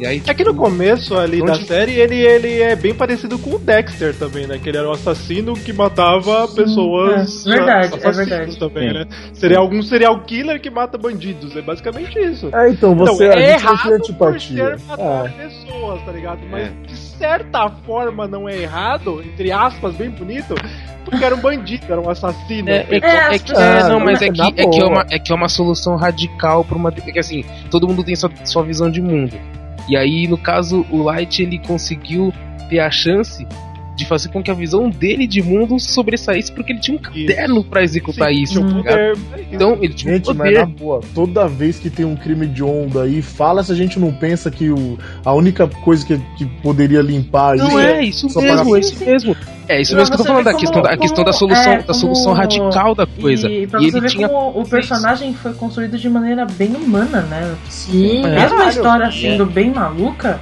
E 0.00 0.06
aí, 0.06 0.22
É 0.26 0.32
que 0.32 0.42
no 0.44 0.52
tipo, 0.52 0.62
começo 0.64 1.14
ali 1.16 1.44
da 1.44 1.54
série 1.56 1.92
ele, 1.92 2.16
ele 2.16 2.62
é 2.62 2.74
bem 2.74 2.94
parecido 2.94 3.38
com 3.38 3.50
o 3.50 3.58
Dexter 3.58 4.14
também, 4.16 4.46
né? 4.46 4.58
Que 4.58 4.70
ele 4.70 4.78
era 4.78 4.88
um 4.88 4.92
assassino 4.92 5.52
que 5.52 5.72
matava 5.74 6.48
pessoas. 6.48 7.46
é 7.46 7.50
verdade, 7.50 7.86
é 7.92 7.96
assassinos 7.98 8.16
verdade. 8.28 8.58
Também, 8.58 8.88
Sim. 8.88 8.94
né? 8.94 9.06
Seria 9.34 9.58
algum 9.58 9.82
serial 9.82 10.18
killer 10.22 10.58
que 10.60 10.70
mata 10.70 10.96
bandidos. 10.96 11.54
É 11.54 11.60
basicamente 11.60 12.18
isso. 12.18 12.48
É, 12.54 12.70
então, 12.70 12.94
você 12.94 13.26
então, 13.26 13.38
é 13.38 13.50
errado 13.52 13.82
por 13.82 13.92
antipatia. 13.92 14.78
ser 14.78 14.86
matar 14.86 15.26
É. 15.26 15.28
pessoas, 15.28 16.02
tá 16.06 16.12
ligado? 16.12 16.40
Mas 16.50 16.62
É. 16.68 16.70
de 16.86 16.96
certa 16.96 17.68
forma 17.86 18.26
não 18.26 18.48
é 18.48 18.56
errado, 18.56 19.22
entre 19.22 19.52
aspas, 19.52 19.94
bem 19.94 20.08
bonito, 20.08 20.54
porque 21.04 21.22
era 21.22 21.34
um 21.34 21.40
bandido, 21.40 21.84
era 21.90 22.00
um 22.00 22.08
assassino. 22.08 22.70
É, 22.70 22.86
é, 22.90 22.96
É, 23.34 23.38
que- 23.38 23.52
é 23.52 23.80
é, 23.80 23.88
não, 23.88 24.00
mas 24.00 24.22
é 24.22 24.30
que, 24.30 24.40
é, 24.40 24.52
que 24.66 24.80
é, 24.80 24.84
uma, 24.84 25.06
é 25.10 25.18
que 25.18 25.30
é 25.30 25.34
uma 25.34 25.48
solução 25.50 25.96
radical 25.96 26.64
pra 26.64 26.76
uma. 26.76 26.88
É 26.88 27.12
que 27.12 27.18
assim, 27.18 27.44
todo 27.70 27.86
mundo 27.86 28.02
tem 28.02 28.16
sua, 28.16 28.30
sua 28.44 28.62
visão 28.62 28.90
de 28.90 29.02
mundo. 29.02 29.34
E 29.90 29.96
aí, 29.96 30.28
no 30.28 30.38
caso, 30.38 30.86
o 30.88 31.02
Light 31.02 31.42
ele 31.42 31.58
conseguiu 31.58 32.32
ter 32.68 32.78
a 32.78 32.92
chance 32.92 33.44
de 33.96 34.06
fazer 34.06 34.28
com 34.30 34.42
que 34.42 34.50
a 34.50 34.54
visão 34.54 34.88
dele 34.88 35.26
de 35.26 35.42
mundo 35.42 35.78
sobressaísse 35.78 36.50
porque 36.52 36.72
ele 36.72 36.80
tinha 36.80 36.96
um 36.96 37.00
caderno 37.00 37.62
pra 37.62 37.82
executar 37.82 38.28
Sim, 38.30 38.42
isso. 38.42 38.60
tá 38.60 38.66
um 38.66 38.72
poder, 38.72 38.90
é 38.98 39.12
isso. 39.12 39.22
Então, 39.52 39.78
ele 39.80 39.92
tinha 39.92 40.12
um 40.12 40.16
Gente, 40.16 40.32
mas 40.34 40.54
na 40.54 40.60
poder. 40.60 40.78
boa, 40.78 41.00
toda 41.14 41.46
vez 41.48 41.78
que 41.78 41.90
tem 41.90 42.06
um 42.06 42.16
crime 42.16 42.46
de 42.46 42.62
onda 42.64 43.02
aí, 43.02 43.20
fala 43.20 43.62
se 43.62 43.70
a 43.72 43.74
gente 43.74 43.98
não 44.00 44.10
pensa 44.12 44.50
que 44.50 44.70
o, 44.70 44.98
a 45.24 45.32
única 45.34 45.66
coisa 45.68 46.06
que, 46.06 46.16
que 46.36 46.46
poderia 46.62 47.02
limpar 47.02 47.56
Não 47.56 47.66
isso 47.68 47.78
é, 47.78 48.04
isso 48.04 48.28
só 48.30 48.40
mesmo, 48.40 48.76
é 48.76 48.80
isso 48.80 49.04
mesmo. 49.04 49.36
É 49.68 49.80
isso 49.80 49.94
mesmo 49.94 50.08
que 50.08 50.14
eu 50.14 50.24
tô 50.24 50.24
falando, 50.32 50.44
da 50.46 50.54
questão, 50.54 50.82
da, 50.82 50.88
a 50.88 50.96
como- 50.96 51.02
questão 51.02 51.24
da 51.24 51.32
como- 51.32 51.38
solução, 51.38 51.72
é, 51.72 51.82
da 51.82 51.94
solução 51.94 52.24
como- 52.32 52.36
radical 52.36 52.94
da 52.94 53.06
coisa. 53.06 53.48
E 53.48 53.66
pra 53.68 53.80
E 53.80 53.84
você 53.90 53.96
ele 53.98 54.00
ver 54.00 54.08
tinha. 54.08 54.28
como 54.28 54.60
o 54.60 54.68
personagem 54.68 55.32
foi 55.34 55.52
construído 55.52 55.96
de 55.96 56.08
maneira 56.08 56.44
bem 56.44 56.74
humana, 56.74 57.20
né? 57.22 57.54
Sim, 57.68 58.24
É. 58.26 58.40
Mesmo 58.40 58.60
a 58.62 58.68
história 58.68 59.12
sendo 59.12 59.46
bem 59.46 59.70
maluca, 59.70 60.40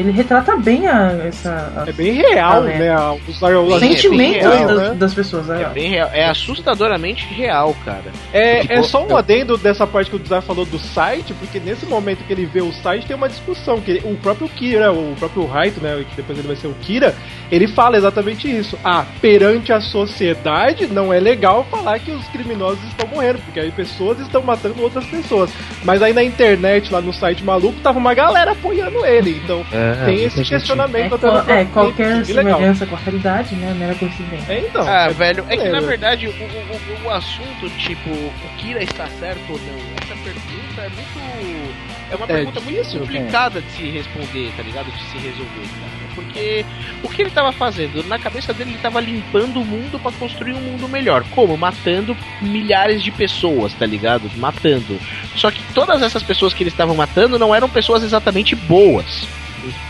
ele 0.00 0.10
retrata 0.12 0.56
bem 0.56 0.86
a, 0.86 1.12
essa, 1.26 1.72
a- 1.76 1.88
É 1.88 1.92
bem 1.92 2.12
real, 2.12 2.66
é. 2.66 2.78
né? 2.78 2.96
Os, 3.28 3.40
os, 3.40 3.42
os 3.42 3.74
os 3.74 3.80
sentimentos 3.80 4.42
real, 4.42 4.66
das, 4.66 4.78
né? 4.78 4.94
das 4.94 5.14
pessoas. 5.14 5.50
É 5.50 5.62
É, 5.62 5.64
bem 5.68 5.90
real, 5.90 6.10
é 6.12 6.24
assustadoramente 6.28 7.24
real, 7.32 7.74
cara. 7.84 8.04
É, 8.32 8.60
Tipo, 8.60 8.72
é 8.74 8.82
só 8.82 9.04
um 9.04 9.10
eu- 9.10 9.16
adendo 9.16 9.56
dessa 9.56 9.86
parte 9.86 10.10
que 10.10 10.16
o 10.16 10.18
Desire 10.18 10.42
falou 10.42 10.64
do 10.64 10.78
site, 10.78 11.32
porque 11.34 11.58
nesse 11.60 11.86
momento 11.86 12.24
que 12.26 12.32
ele 12.32 12.46
vê 12.46 12.60
o 12.60 12.72
site 12.72 13.06
tem 13.06 13.16
uma 13.16 13.28
discussão, 13.28 13.80
que 13.80 13.90
ele- 13.92 14.02
o 14.04 14.16
próprio 14.16 14.48
Kira, 14.48 14.92
o 14.92 15.14
próprio 15.18 15.46
Raito, 15.46 15.80
né, 15.80 16.04
que 16.08 16.16
depois 16.16 16.38
ele 16.38 16.46
vai 16.48 16.56
ser 16.56 16.66
o 16.66 16.74
Kira, 16.80 17.14
ele 17.50 17.66
fala 17.68 17.96
exatamente 17.96 18.50
isso. 18.50 18.78
Ah, 18.84 19.04
perante 19.20 19.72
a 19.72 19.80
sociedade 19.80 20.86
não 20.86 21.12
é 21.12 21.18
legal 21.20 21.66
falar 21.70 21.98
que 21.98 22.10
os 22.10 22.26
criminosos 22.28 22.82
estão 22.88 23.06
morrendo, 23.08 23.38
porque 23.44 23.60
aí 23.60 23.70
pessoas 23.70 24.18
estão 24.20 24.42
matando 24.42 24.80
outras 24.82 25.04
pessoas. 25.06 25.50
Mas 25.84 26.02
aí 26.02 26.12
na 26.12 26.22
internet, 26.22 26.92
lá 26.92 27.00
no 27.00 27.12
site 27.12 27.42
maluco, 27.44 27.80
tava 27.80 27.98
uma 27.98 28.14
galera 28.14 28.52
apoiando 28.52 29.04
ele, 29.04 29.40
então 29.44 29.64
É, 29.72 29.89
tem 29.96 30.04
muita 30.06 30.26
esse 30.26 30.36
gente- 30.38 30.48
questionamento 30.50 31.12
É, 31.12 31.16
até 31.16 31.26
no 31.26 31.32
qual- 31.32 31.38
é, 31.40 31.44
próprio 31.44 31.66
qualquer 31.72 32.24
semelhança 32.26 32.86
com 32.86 32.94
a 32.94 32.98
realidade, 32.98 33.54
né? 33.56 33.74
Mera 33.78 33.94
coincidência. 33.94 34.52
É, 34.52 34.58
então. 34.60 34.86
Ah, 34.88 35.06
é 35.10 35.12
velho, 35.12 35.44
é 35.48 35.56
que 35.56 35.68
na 35.68 35.80
verdade 35.80 36.26
o, 36.26 36.30
o, 36.30 36.34
o- 36.34 37.06
o 37.06 37.10
assunto, 37.10 37.68
tipo, 37.78 38.10
o 38.10 38.32
Kira 38.58 38.82
está 38.82 39.06
certo 39.06 39.40
ou 39.50 39.58
não, 39.58 39.78
essa 40.02 40.14
pergunta 40.22 40.80
é 40.82 40.88
muito. 40.88 41.90
É 42.12 42.16
uma 42.16 42.24
É 42.24 42.28
pergunta 42.28 42.60
muito 42.60 42.98
complicada 42.98 43.60
de 43.60 43.70
se 43.70 43.88
responder, 43.88 44.50
tá 44.56 44.64
ligado? 44.64 44.86
De 44.90 44.98
se 45.04 45.16
resolver, 45.18 45.60
cara. 45.62 46.00
Porque 46.16 46.64
o 47.04 47.08
que 47.08 47.22
ele 47.22 47.30
tava 47.30 47.52
fazendo? 47.52 48.02
Na 48.08 48.18
cabeça 48.18 48.52
dele, 48.52 48.70
ele 48.70 48.78
tava 48.80 49.00
limpando 49.00 49.60
o 49.60 49.64
mundo 49.64 49.96
pra 50.00 50.10
construir 50.10 50.52
um 50.54 50.60
mundo 50.60 50.88
melhor. 50.88 51.22
Como? 51.30 51.56
Matando 51.56 52.16
milhares 52.42 53.00
de 53.00 53.12
pessoas, 53.12 53.72
tá 53.74 53.86
ligado? 53.86 54.28
Matando. 54.36 54.98
Só 55.36 55.52
que 55.52 55.62
todas 55.72 56.02
essas 56.02 56.20
pessoas 56.24 56.52
que 56.52 56.64
eles 56.64 56.72
estavam 56.72 56.96
matando 56.96 57.38
não 57.38 57.54
eram 57.54 57.68
pessoas 57.68 58.02
exatamente 58.02 58.56
boas. 58.56 59.28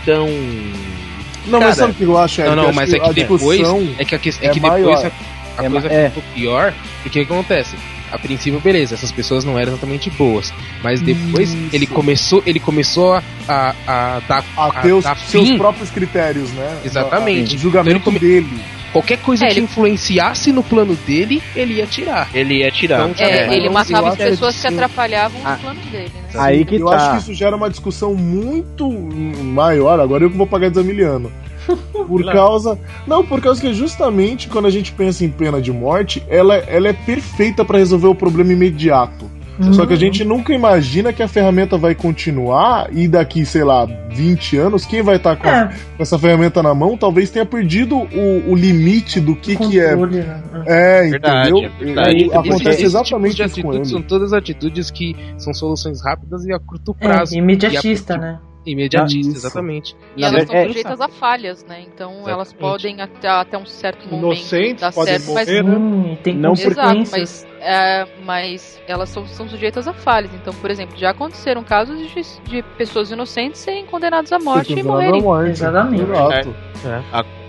Então. 0.01 0.27
Não, 1.47 1.59
Cara, 1.59 1.65
mas 1.69 1.77
sabe 1.77 1.91
o 1.91 1.95
que 1.95 2.03
eu 2.03 2.17
acho? 2.17 2.41
Não, 2.41 2.47
Eric? 2.47 2.55
não, 2.61 2.69
Acho 2.69 2.75
mas 2.75 2.93
é 2.93 2.97
a 2.97 2.99
que 3.01 3.13
depois. 3.13 3.41
É 3.97 4.05
que, 4.05 4.15
a 4.15 4.17
é 4.17 4.45
é 4.47 4.49
que 4.49 4.59
depois 4.59 5.03
a, 5.05 5.11
a 5.57 5.65
É 5.65 5.69
coisa 5.69 5.87
é. 5.87 6.09
ficou 6.09 6.23
pior, 6.35 6.73
porque 7.01 7.21
o 7.21 7.25
que 7.25 7.33
acontece? 7.33 7.75
A 8.11 8.19
princípio, 8.19 8.59
beleza, 8.59 8.93
essas 8.93 9.11
pessoas 9.11 9.45
não 9.45 9.57
eram 9.57 9.71
exatamente 9.71 10.09
boas. 10.11 10.53
Mas 10.83 11.01
depois 11.01 11.53
Isso. 11.53 11.69
ele 11.71 11.87
começou, 11.87 12.43
ele 12.45 12.59
começou 12.59 13.13
a, 13.15 13.23
a, 13.47 13.73
a 13.87 14.19
dar, 14.27 14.43
a 14.57 14.69
ter 14.81 14.91
os 14.91 15.03
dar 15.05 15.17
seus 15.17 15.47
fim. 15.47 15.57
próprios 15.57 15.89
critérios, 15.89 16.49
né? 16.51 16.79
Exatamente. 16.83 17.55
O 17.55 17.59
julgamento 17.59 17.97
Então 17.97 18.11
ele 18.13 18.19
come- 18.19 18.19
dele. 18.19 18.61
Qualquer 18.91 19.17
coisa 19.19 19.45
É, 19.45 19.47
que 19.49 19.53
ele- 19.55 19.61
influenciasse 19.61 20.51
no 20.51 20.61
plano 20.63 20.95
dele, 21.07 21.41
ele 21.55 21.75
ia 21.75 21.87
tirar. 21.87 22.29
Ele 22.33 22.55
ia 22.59 22.71
tirar. 22.71 23.09
Então, 23.09 23.25
É, 23.25 23.47
mas 23.47 23.55
ele 23.57 23.69
matava 23.69 24.09
as 24.09 24.15
pessoas 24.17 24.59
que 24.59 24.67
atrapalhavam 24.67 25.39
Ah. 25.45 25.55
o 25.57 25.61
plano 25.61 25.79
dele, 25.91 26.11
né? 26.13 26.29
Aí 26.35 26.65
que 26.65 26.75
eu 26.75 26.85
tá. 26.87 26.95
acho 26.95 27.11
que 27.11 27.17
isso 27.17 27.33
gera 27.33 27.55
uma 27.55 27.69
discussão 27.69 28.13
muito 28.13 28.89
maior. 28.91 29.99
Agora 29.99 30.23
eu 30.25 30.29
que 30.29 30.37
vou 30.37 30.47
pagar 30.47 30.69
Desamiliano. 30.69 31.31
Por 31.93 32.25
causa. 32.25 32.77
Não, 33.05 33.23
por 33.23 33.39
causa 33.39 33.61
que 33.61 33.71
justamente 33.73 34.47
quando 34.47 34.65
a 34.65 34.69
gente 34.71 34.91
pensa 34.91 35.23
em 35.23 35.29
pena 35.29 35.61
de 35.61 35.71
morte, 35.71 36.21
ela, 36.27 36.55
ela 36.55 36.87
é 36.89 36.93
perfeita 36.93 37.63
pra 37.63 37.77
resolver 37.77 38.07
o 38.07 38.15
problema 38.15 38.51
imediato. 38.51 39.29
Só 39.73 39.85
que 39.85 39.93
a 39.93 39.97
gente 39.97 40.23
nunca 40.23 40.53
imagina 40.53 41.13
que 41.13 41.21
a 41.21 41.27
ferramenta 41.27 41.77
vai 41.77 41.93
continuar 41.93 42.87
e 42.91 43.07
daqui, 43.07 43.45
sei 43.45 43.63
lá, 43.63 43.85
20 44.09 44.57
anos, 44.57 44.85
quem 44.85 45.01
vai 45.03 45.17
estar 45.17 45.35
com, 45.35 45.47
É, 45.47 45.67
com 45.97 46.01
essa 46.01 46.17
ferramenta 46.17 46.63
na 46.63 46.73
mão 46.73 46.97
talvez 46.97 47.29
tenha 47.29 47.45
perdido 47.45 47.95
o, 47.97 48.51
o 48.51 48.55
limite 48.55 49.19
do 49.19 49.35
que, 49.35 49.55
que 49.55 49.79
é. 49.79 49.95
né? 49.95 50.41
É, 50.65 51.09
Verdade, 51.09 51.49
entendeu? 51.51 51.69
é 51.79 51.83
verdade. 51.85 52.11
E 52.17 52.21
Esse- 52.25 52.35
acontece 52.35 52.69
esse 52.69 52.83
exatamente 52.83 53.35
tipo 53.35 53.43
de 53.47 53.51
isso 53.51 53.61
com 53.61 53.67
atitudes 53.69 53.91
ele. 53.91 53.99
são 53.99 54.07
todas 54.07 54.33
atitudes 54.33 54.89
que 54.91 55.15
são 55.37 55.53
soluções 55.53 56.03
rápidas 56.03 56.45
e 56.45 56.53
a 56.53 56.59
curto 56.59 56.95
É, 56.99 57.07
prazo. 57.07 57.35
imediatista, 57.37 58.17
né? 58.17 58.39
Imediatista, 58.65 59.27
Isso. 59.31 59.37
exatamente. 59.47 59.95
E 60.15 60.23
elas 60.23 60.43
estão 60.43 60.55
é- 60.55 60.67
sujeitas 60.67 61.01
a 61.01 61.07
falhas, 61.07 61.65
né? 61.67 61.81
Então 61.93 62.11
elas 62.29 62.49
Exatamente. 62.49 62.55
podem 62.59 63.01
até, 63.01 63.27
até 63.27 63.57
um 63.57 63.65
certo 63.65 64.03
momento 64.07 64.23
Inocentes 64.37 64.81
dar 64.81 64.93
podem 64.93 65.17
certo, 65.19 65.33
mas 65.33 65.47
morrer, 65.47 65.63
né? 65.63 65.75
Hum, 65.77 66.17
tem 66.23 66.35
Não 66.37 66.53
por- 66.53 66.71
Exato, 66.71 67.03
mas, 67.11 67.47
é, 67.61 68.05
mas 68.25 68.81
elas 68.87 69.09
são, 69.09 69.25
são 69.27 69.47
sujeitas 69.47 69.87
a 69.87 69.93
falhas. 69.93 70.31
Então, 70.33 70.53
por 70.53 70.69
exemplo, 70.71 70.97
já 70.97 71.11
aconteceram 71.11 71.63
casos 71.63 71.97
de, 71.99 72.21
de 72.49 72.61
pessoas 72.77 73.11
inocentes 73.11 73.61
serem 73.61 73.85
condenadas 73.85 74.31
à 74.31 74.39
morte 74.39 74.73
e 74.77 74.83
morrerem. 74.83 75.21
morte. 75.21 75.51
Exatamente. 75.51 76.03
Exato. 76.03 76.55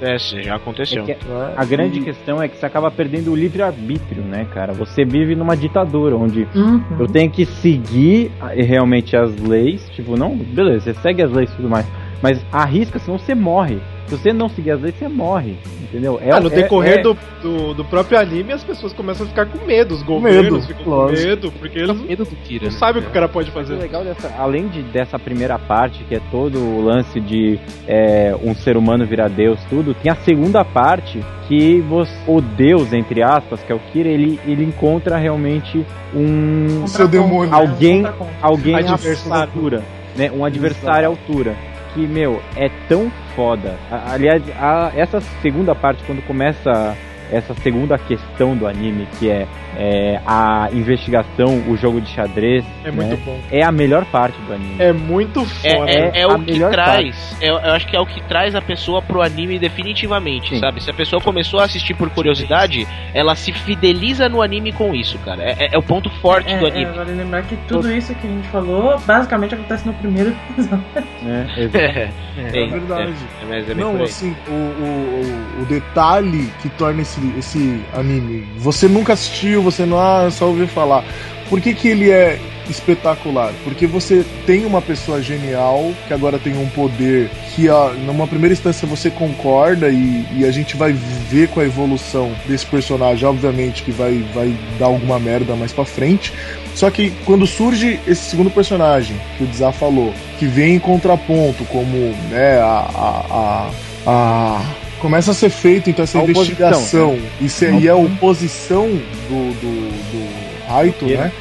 É, 0.00 0.18
sim, 0.18 0.42
já 0.42 0.56
aconteceu. 0.56 1.02
É 1.04 1.06
que 1.06 1.12
É. 1.12 1.52
a 1.56 1.64
grande 1.64 2.00
questão 2.00 2.42
é 2.42 2.48
que 2.48 2.56
você 2.56 2.66
acaba 2.66 2.90
perdendo 2.90 3.32
o 3.32 3.36
livre-arbítrio, 3.36 4.22
né, 4.22 4.46
cara? 4.52 4.72
Você 4.74 5.04
vive 5.04 5.34
numa 5.34 5.56
ditadura 5.56 6.16
onde 6.16 6.46
Uhum. 6.54 6.82
eu 7.00 7.06
tenho 7.06 7.30
que 7.30 7.46
seguir 7.46 8.30
ah, 8.40 8.48
realmente 8.48 9.16
as 9.16 9.34
leis. 9.38 9.88
Tipo, 9.90 10.16
não, 10.16 10.36
beleza, 10.36 10.92
você 10.92 11.00
segue 11.00 11.22
as 11.22 11.30
leis 11.30 11.50
e 11.52 11.56
tudo 11.56 11.68
mais. 11.70 11.86
Mas 12.20 12.44
arrisca, 12.52 12.98
senão 12.98 13.18
você 13.18 13.34
morre. 13.34 13.80
Se 14.08 14.16
você 14.18 14.32
não 14.32 14.48
seguir 14.48 14.72
as 14.72 14.80
leis, 14.80 14.94
você 14.98 15.08
morre. 15.08 15.56
Entendeu? 15.82 16.18
É, 16.22 16.30
Ah, 16.32 16.40
no 16.40 16.46
é- 16.48 16.50
decorrer 16.50 16.98
é- 17.00 17.02
do, 17.02 17.16
do, 17.42 17.74
do 17.74 17.84
próprio 17.84 18.18
anime, 18.18 18.52
as 18.52 18.64
pessoas 18.64 18.92
começam 18.94 19.26
a 19.26 19.28
ficar 19.28 19.44
com 19.46 19.64
medo, 19.66 19.92
os 19.94 20.00
medo, 20.00 20.06
governos 20.12 20.66
ficam 20.66 20.84
com 20.84 20.90
lógico. 20.90 21.28
medo, 21.28 21.52
porque 21.58 21.78
eles 21.78 22.00
medo 22.00 22.24
do 22.24 22.36
Kira. 22.36 22.64
não 22.66 22.72
né? 22.72 22.78
sabem 22.78 23.00
o 23.00 23.04
que 23.04 23.10
o 23.10 23.12
cara 23.12 23.28
pode 23.28 23.50
O 23.50 23.52
fazer. 23.52 23.74
legal 23.74 24.02
dessa, 24.02 24.34
além 24.38 24.68
de, 24.68 24.82
dessa 24.82 25.18
primeira 25.18 25.58
parte, 25.58 26.02
que 26.04 26.14
é 26.14 26.20
todo 26.30 26.58
o 26.58 26.82
lance 26.82 27.20
de 27.20 27.58
é, 27.86 28.34
um 28.42 28.54
ser 28.54 28.76
humano 28.78 29.04
virar 29.06 29.28
Deus, 29.28 29.58
tudo, 29.68 29.92
tem 29.94 30.10
a 30.10 30.16
segunda 30.16 30.64
parte 30.64 31.20
que 31.46 31.80
você, 31.82 32.12
o 32.26 32.40
Deus, 32.40 32.92
entre 32.94 33.22
aspas, 33.22 33.62
que 33.62 33.70
é 33.70 33.74
o 33.74 33.80
Kira, 33.92 34.08
ele, 34.08 34.40
ele 34.46 34.64
encontra 34.64 35.18
realmente 35.18 35.84
um 36.14 36.86
seu 36.86 37.06
demônio. 37.06 37.54
Alguém- 37.54 38.04
alguém 38.40 38.74
à 38.76 39.40
altura, 39.42 39.82
né? 40.16 40.30
Um 40.30 40.44
adversário 40.44 41.06
à 41.06 41.10
altura. 41.10 41.54
Que, 41.94 42.06
meu, 42.06 42.42
é 42.56 42.70
tão 42.88 43.10
foda. 43.36 43.76
Aliás, 43.90 44.42
a- 44.58 44.90
essa 44.96 45.20
segunda 45.42 45.74
parte, 45.74 46.02
quando 46.04 46.26
começa 46.26 46.96
essa 47.32 47.54
segunda 47.54 47.98
questão 47.98 48.54
do 48.56 48.66
anime, 48.66 49.08
que 49.18 49.28
é, 49.30 49.46
é, 49.76 50.20
a 50.26 50.68
investigação, 50.72 51.62
o 51.68 51.76
jogo 51.76 52.00
de 52.00 52.08
xadrez, 52.10 52.64
É 52.84 52.90
né? 52.90 53.04
muito 53.06 53.24
bom. 53.24 53.38
é 53.50 53.64
a 53.64 53.72
melhor 53.72 54.04
parte 54.04 54.38
do 54.42 54.52
anime. 54.52 54.76
É 54.78 54.92
muito 54.92 55.44
foda. 55.44 55.90
É, 55.90 56.18
é, 56.18 56.20
é 56.20 56.22
a 56.24 56.28
o 56.28 56.42
que 56.44 56.58
traz. 56.60 57.36
é- 57.40 57.48
eu 57.50 57.56
acho 57.74 57.86
que 57.86 57.96
é 57.96 58.00
o 58.00 58.06
que 58.06 58.22
traz 58.28 58.54
a 58.54 58.60
pessoa 58.62 59.00
pro 59.02 59.22
anime 59.22 59.58
definitivamente, 59.58 60.50
Sim. 60.50 60.60
sabe? 60.60 60.82
Se 60.82 60.90
a 60.90 60.94
pessoa 60.94 61.20
começou 61.22 61.58
a 61.60 61.64
assistir 61.64 61.94
por 61.94 62.10
curiosidade, 62.10 62.86
ela 63.14 63.34
se 63.34 63.52
fideliza 63.52 64.28
no 64.28 64.42
anime 64.42 64.72
com 64.72 64.94
isso, 64.94 65.18
cara. 65.20 65.42
É, 65.42 65.56
é- 65.64 65.68
é 65.72 65.78
o 65.78 65.82
ponto 65.82 66.10
forte 66.20 66.52
É, 66.52 66.58
do 66.58 66.66
é, 66.66 66.70
anime. 66.70 66.92
vale 66.92 67.12
lembrar 67.12 67.42
que 67.42 67.56
tudo 67.66 67.90
isso 67.90 68.14
que 68.14 68.26
a 68.26 68.30
gente 68.30 68.48
falou 68.48 68.98
basicamente 69.06 69.54
acontece 69.54 69.86
no 69.86 69.94
primeiro 69.94 70.34
episódio. 70.50 70.84
Né? 71.22 71.46
É, 72.36 72.64
É 72.64 72.66
verdade. 72.66 73.12
é, 73.42 73.44
mas 73.48 73.70
é 73.70 73.74
bem 73.74 73.84
Não, 73.84 74.02
assim, 74.02 74.34
o, 74.48 74.50
o, 74.50 75.58
o, 75.58 75.62
o 75.62 75.64
detalhe 75.66 76.50
que 76.62 76.68
torna 76.70 77.02
esse, 77.02 77.20
esse 77.38 77.80
anime. 77.94 78.44
Você 78.58 78.88
nunca 78.88 79.12
assistiu, 79.12 79.62
você 79.62 79.84
não 79.84 79.98
ah, 79.98 80.30
só 80.30 80.46
ouviu 80.46 80.68
falar. 80.68 81.04
Por 81.48 81.60
que, 81.60 81.74
que 81.74 81.88
ele 81.88 82.10
é 82.10 82.38
espetacular? 82.70 83.52
Porque 83.62 83.86
você 83.86 84.24
tem 84.46 84.64
uma 84.64 84.80
pessoa 84.80 85.20
genial 85.20 85.92
que 86.08 86.14
agora 86.14 86.38
tem 86.38 86.56
um 86.56 86.68
poder 86.70 87.28
que, 87.54 87.66
numa 88.06 88.26
primeira 88.26 88.54
instância, 88.54 88.88
você 88.88 89.10
concorda 89.10 89.90
e, 89.90 90.24
e 90.38 90.44
a 90.46 90.50
gente 90.50 90.76
vai 90.76 90.92
ver 90.92 91.48
com 91.48 91.60
a 91.60 91.64
evolução 91.64 92.32
desse 92.46 92.64
personagem, 92.64 93.28
obviamente, 93.28 93.82
que 93.82 93.90
vai, 93.90 94.24
vai 94.34 94.54
dar 94.78 94.86
alguma 94.86 95.18
merda 95.18 95.54
mais 95.54 95.72
pra 95.72 95.84
frente. 95.84 96.32
Só 96.74 96.90
que 96.90 97.12
quando 97.26 97.46
surge 97.46 98.00
esse 98.06 98.30
segundo 98.30 98.50
personagem, 98.50 99.14
que 99.36 99.44
o 99.44 99.46
Dizá 99.46 99.72
falou, 99.72 100.14
que 100.38 100.46
vem 100.46 100.76
em 100.76 100.78
contraponto, 100.78 101.64
como 101.66 102.14
né, 102.30 102.58
a, 102.60 102.88
a, 102.94 103.26
a, 103.30 103.70
a- 104.06 104.81
Começa 105.02 105.32
a 105.32 105.34
ser 105.34 105.50
feito 105.50 105.90
então 105.90 106.04
essa 106.04 106.20
A 106.20 106.22
investigação. 106.22 107.18
e, 107.40 107.48
se, 107.48 107.68
e 107.68 107.88
a 107.88 107.96
oposição 107.96 108.88
do, 108.88 109.52
do, 109.60 109.90
do 109.90 110.68
Raito, 110.68 111.06
né? 111.06 111.32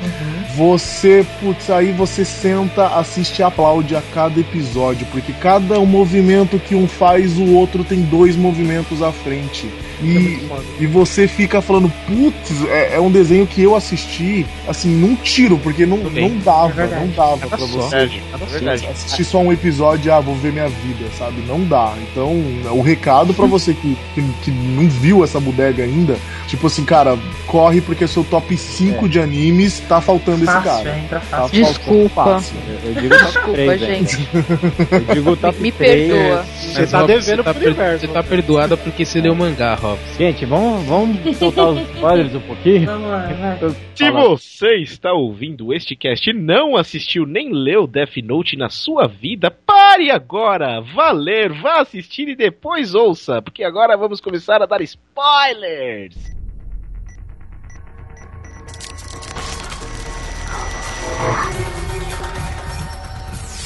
Você, 0.55 1.23
putz, 1.39 1.69
aí 1.69 1.91
você 1.91 2.25
senta, 2.25 2.87
assiste 2.87 3.39
e 3.39 3.43
aplaude 3.43 3.95
a 3.95 4.01
cada 4.13 4.39
episódio, 4.39 5.05
porque 5.11 5.31
cada 5.31 5.79
movimento 5.79 6.57
que 6.57 6.73
um 6.73 6.87
faz, 6.87 7.37
o 7.37 7.53
outro 7.53 7.83
tem 7.83 8.01
dois 8.01 8.35
movimentos 8.35 9.03
à 9.03 9.11
frente. 9.11 9.69
E, 10.03 10.47
e 10.79 10.85
você 10.87 11.27
fica 11.27 11.61
falando, 11.61 11.91
putz, 12.07 12.65
é, 12.69 12.95
é 12.95 12.99
um 12.99 13.11
desenho 13.11 13.45
que 13.45 13.61
eu 13.61 13.75
assisti, 13.75 14.45
assim, 14.67 14.89
num 14.89 15.15
tiro, 15.15 15.57
porque 15.59 15.85
não, 15.85 15.99
Também. 15.99 16.29
não 16.29 16.37
dava, 16.39 16.81
É 16.83 16.87
não 16.99 17.07
dava 17.09 17.37
pra 17.47 17.57
só. 17.57 17.65
você 17.67 17.95
Verdade, 17.97 18.21
é 18.33 18.45
verdade. 18.45 18.87
assistir 18.87 19.23
só 19.23 19.39
um 19.39 19.51
episódio, 19.53 20.13
ah, 20.13 20.19
vou 20.19 20.35
ver 20.35 20.51
minha 20.51 20.67
vida, 20.69 21.05
sabe? 21.17 21.41
Não 21.47 21.63
dá. 21.63 21.93
Então, 22.11 22.31
o 22.71 22.81
recado 22.81 23.33
pra 23.33 23.45
você 23.45 23.73
que, 23.73 23.97
que, 24.15 24.21
que 24.43 24.51
não 24.51 24.87
viu 24.89 25.23
essa 25.23 25.39
bodega 25.39 25.83
ainda, 25.83 26.15
tipo 26.47 26.67
assim, 26.67 26.83
cara, 26.83 27.17
corre 27.45 27.81
porque 27.81 28.07
seu 28.07 28.23
top 28.23 28.57
5 28.57 29.05
É. 29.05 29.07
de 29.07 29.19
animes 29.19 29.79
tá 29.87 30.01
faltando 30.01 30.43
esse 30.43 30.51
Fácil, 30.53 30.83
cara. 30.83 30.97
entra 30.97 31.19
Tá 31.19 31.25
fácil. 31.25 31.39
faltando 31.61 31.65
Desculpa. 31.67 32.23
fácil. 32.25 32.55
Eu, 32.67 32.89
eu 32.89 33.01
digo 33.01 33.09
top 33.17 33.25
Desculpa, 33.31 33.53
3, 33.53 33.79
gente. 33.81 34.29
Eu 34.91 35.15
digo 35.15 35.35
top 35.35 35.61
Me 35.61 35.71
3. 35.71 36.07
perdoa. 36.11 36.45
Você 36.61 36.87
tá 36.87 37.03
devendo 37.05 37.21
você 37.37 37.43
tá 37.43 37.53
pro 37.53 37.53
per- 37.61 37.67
universo. 37.69 37.99
Você 38.01 38.07
tá 38.07 38.23
perdoada 38.23 38.77
porque 38.77 39.05
você 39.05 39.21
leu 39.21 39.35
mangá, 39.35 39.75
Rob. 39.91 39.99
Gente, 40.17 40.45
vamos, 40.45 40.85
vamos 40.85 41.37
soltar 41.37 41.69
os 41.69 41.81
spoilers 41.91 42.35
um 42.35 42.41
pouquinho? 42.41 42.85
Vamos 42.85 43.09
lá, 43.09 43.27
vai. 43.27 43.75
Se 43.95 44.09
você 44.09 44.75
está 44.77 45.11
ouvindo 45.11 45.73
este 45.73 45.95
cast 45.95 46.29
e 46.29 46.33
não 46.33 46.75
assistiu 46.75 47.25
nem 47.25 47.51
leu 47.51 47.85
Death 47.85 48.17
Note 48.23 48.57
na 48.57 48.69
sua 48.69 49.07
vida, 49.07 49.51
pare 49.51 50.09
agora! 50.11 50.81
Valer, 50.81 51.51
vá 51.61 51.81
assistir 51.81 52.29
e 52.29 52.35
depois 52.35 52.95
ouça, 52.95 53.41
porque 53.41 53.63
agora 53.63 53.97
vamos 53.97 54.21
começar 54.21 54.61
a 54.61 54.65
dar 54.65 54.81
spoilers! 54.81 56.31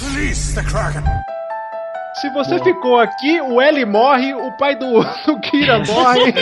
Release 0.01 0.55
the 0.55 0.63
Kraken! 0.63 1.34
Se 2.21 2.29
você 2.29 2.57
ficou 2.63 2.97
aqui, 2.99 3.41
o 3.41 3.59
L 3.61 3.85
morre, 3.85 4.33
o 4.33 4.51
pai 4.57 4.75
do, 4.75 5.01
do 5.27 5.39
Kira 5.41 5.79
morre. 5.85 6.33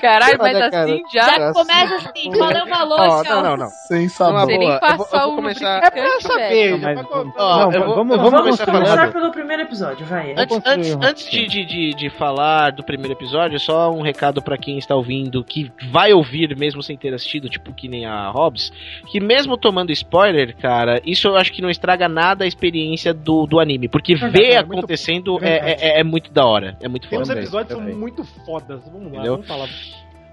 Caralho, 0.00 0.36
mas 0.38 0.56
Olha, 0.56 0.70
cara, 0.70 0.84
assim 0.92 1.02
já. 1.12 1.38
Já 1.38 1.52
começa 1.52 1.94
assim, 1.96 2.30
valeu 2.36 2.64
o 2.64 2.68
valor, 2.68 3.00
Ó, 3.00 3.22
tchau. 3.22 3.34
não, 3.36 3.50
não, 3.50 3.56
não. 3.56 3.68
Sem 3.68 4.08
sabor. 4.08 4.46
Sem 4.46 4.58
nem 4.58 4.68
eu 4.68 4.80
vou- 4.96 5.06
eu 5.12 5.20
vou 5.20 5.32
o 5.32 5.36
começar- 5.36 5.80
É 5.84 5.90
pra 5.90 6.20
saber, 6.20 6.78
Mas- 6.78 6.98
Ó, 7.36 7.58
Não, 7.60 7.70
vou- 7.70 7.94
vamos- 7.94 8.16
vou 8.20 8.30
vamos 8.30 8.60
começar 8.60 9.12
pelo 9.12 9.30
primeiro 9.30 9.62
episódio, 9.62 10.04
vai. 10.06 10.34
Antes, 10.36 10.60
antes, 10.66 10.96
antes 11.00 11.30
de, 11.30 11.46
de, 11.46 11.64
de, 11.64 11.90
de 11.94 12.10
falar 12.10 12.72
do 12.72 12.82
primeiro 12.82 13.12
episódio, 13.12 13.58
só 13.60 13.90
um 13.92 14.02
recado 14.02 14.42
pra 14.42 14.58
quem 14.58 14.76
está 14.78 14.94
ouvindo, 14.96 15.44
que 15.44 15.70
vai 15.92 16.12
ouvir 16.12 16.56
mesmo 16.56 16.82
sem 16.82 16.96
ter 16.96 17.14
assistido, 17.14 17.48
tipo 17.48 17.72
que 17.72 17.86
nem 17.88 18.06
a 18.06 18.28
Hobbs, 18.30 18.72
que 19.06 19.20
mesmo 19.20 19.56
tomando 19.56 19.92
spoiler, 19.92 20.56
cara, 20.56 21.00
isso 21.04 21.28
eu 21.28 21.36
acho 21.36 21.52
que 21.52 21.62
não 21.62 21.70
estraga 21.70 22.08
nada 22.08 22.44
a 22.44 22.48
experiência 22.48 23.14
do, 23.14 23.46
do 23.46 23.60
anime, 23.60 23.88
porque 23.88 24.16
ver 24.16 24.47
é 24.50 24.62
muito- 24.64 24.78
acontecendo 24.78 25.38
é 25.42 25.48
é, 25.48 25.50
verdade. 25.60 25.82
é, 25.84 26.00
é 26.00 26.04
muito 26.04 26.32
da 26.32 26.44
hora, 26.46 26.76
é 26.80 26.88
muito 26.88 27.08
foda. 27.08 27.24
Também, 27.24 27.42
episódios 27.42 27.68
que 27.68 27.74
são 27.74 27.82
também. 27.82 27.96
muito 27.96 28.24
fodas. 28.44 28.84
Vamos 28.84 29.02
lá, 29.04 29.08
Entendeu? 29.10 29.32
vamos 29.32 29.46
falar. 29.46 29.68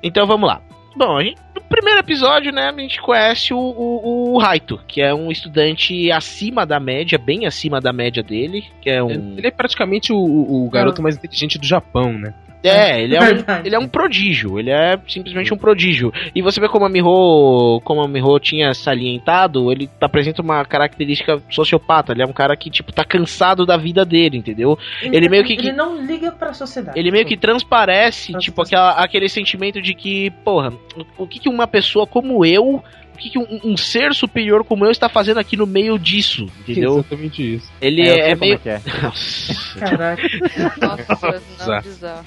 Então 0.03 0.25
vamos 0.27 0.47
lá. 0.47 0.61
Bom, 0.97 1.17
a 1.17 1.23
gente, 1.23 1.37
no 1.53 1.61
primeiro 1.63 1.99
episódio, 1.99 2.53
né, 2.53 2.69
a 2.69 2.79
gente 2.79 3.01
conhece 3.01 3.53
o, 3.53 3.57
o, 3.59 4.33
o 4.33 4.37
Raito, 4.37 4.79
que 4.87 5.01
é 5.01 5.13
um 5.13 5.29
estudante 5.29 6.09
acima 6.09 6.65
da 6.65 6.79
média, 6.79 7.17
bem 7.17 7.45
acima 7.45 7.81
da 7.81 7.91
média 7.91 8.23
dele, 8.23 8.63
que 8.81 8.89
é 8.89 9.03
um... 9.03 9.35
Ele 9.37 9.45
é 9.47 9.51
praticamente 9.51 10.13
o, 10.13 10.17
o- 10.17 10.65
o 10.65 10.69
garoto 10.69 11.01
mais 11.01 11.17
inteligente 11.17 11.57
do 11.59 11.65
Japão, 11.65 12.13
né? 12.13 12.33
É, 12.67 13.01
ele 13.01 13.15
é, 13.15 13.19
um, 13.19 13.65
ele 13.65 13.75
é 13.75 13.79
um 13.79 13.87
prodígio, 13.87 14.59
ele 14.59 14.69
é 14.71 14.99
simplesmente 15.07 15.53
um 15.53 15.57
prodígio. 15.57 16.11
E 16.33 16.41
você 16.41 16.59
vê 16.59 16.67
como 16.67 16.85
a 16.85 16.89
Miho, 16.89 17.81
como 17.83 18.01
a 18.01 18.07
Miho 18.07 18.39
tinha 18.39 18.73
salientado, 18.73 19.71
ele 19.71 19.89
apresenta 20.01 20.41
uma 20.41 20.63
característica 20.65 21.41
sociopata, 21.49 22.11
ele 22.13 22.21
é 22.23 22.25
um 22.25 22.33
cara 22.33 22.55
que, 22.55 22.69
tipo, 22.69 22.91
tá 22.91 23.03
cansado 23.03 23.65
da 23.65 23.77
vida 23.77 24.03
dele, 24.05 24.37
entendeu? 24.37 24.77
Ele 25.01 25.29
meio 25.29 25.43
que- 25.43 25.53
Ele 25.55 25.71
não 25.73 26.05
liga 26.05 26.31
pra 26.31 26.53
sociedade. 26.53 26.97
Ele 26.99 27.11
meio 27.11 27.25
que 27.25 27.37
transparece, 27.37 28.33
tipo, 28.39 28.61
aquela, 28.61 28.91
aquele 28.91 29.29
sentimento 29.29 29.81
de 29.81 29.93
que, 29.93 30.29
porra, 30.43 30.73
o 31.17 31.27
que, 31.27 31.39
que 31.39 31.49
uma 31.49 31.67
pessoa 31.67 32.05
como 32.07 32.45
eu, 32.45 32.83
o 33.15 33.17
que, 33.17 33.29
que 33.29 33.39
um, 33.39 33.59
um 33.63 33.77
ser 33.77 34.13
superior 34.13 34.63
como 34.63 34.85
eu 34.85 34.91
está 34.91 35.07
fazendo 35.07 35.39
aqui 35.39 35.55
no 35.55 35.65
meio 35.65 35.97
disso, 35.97 36.47
entendeu? 36.59 36.99
Exatamente 36.99 37.55
isso. 37.55 37.71
Ele 37.81 38.01
É, 38.01 38.31
é, 38.31 38.35
como 38.35 38.41
meio. 38.41 38.59
que 38.59 38.69
é. 38.69 38.81
Nossa. 39.01 39.79
Caraca. 39.79 40.21
Nossa, 40.81 41.41
não 41.65 41.81
Bizarro. 41.81 42.25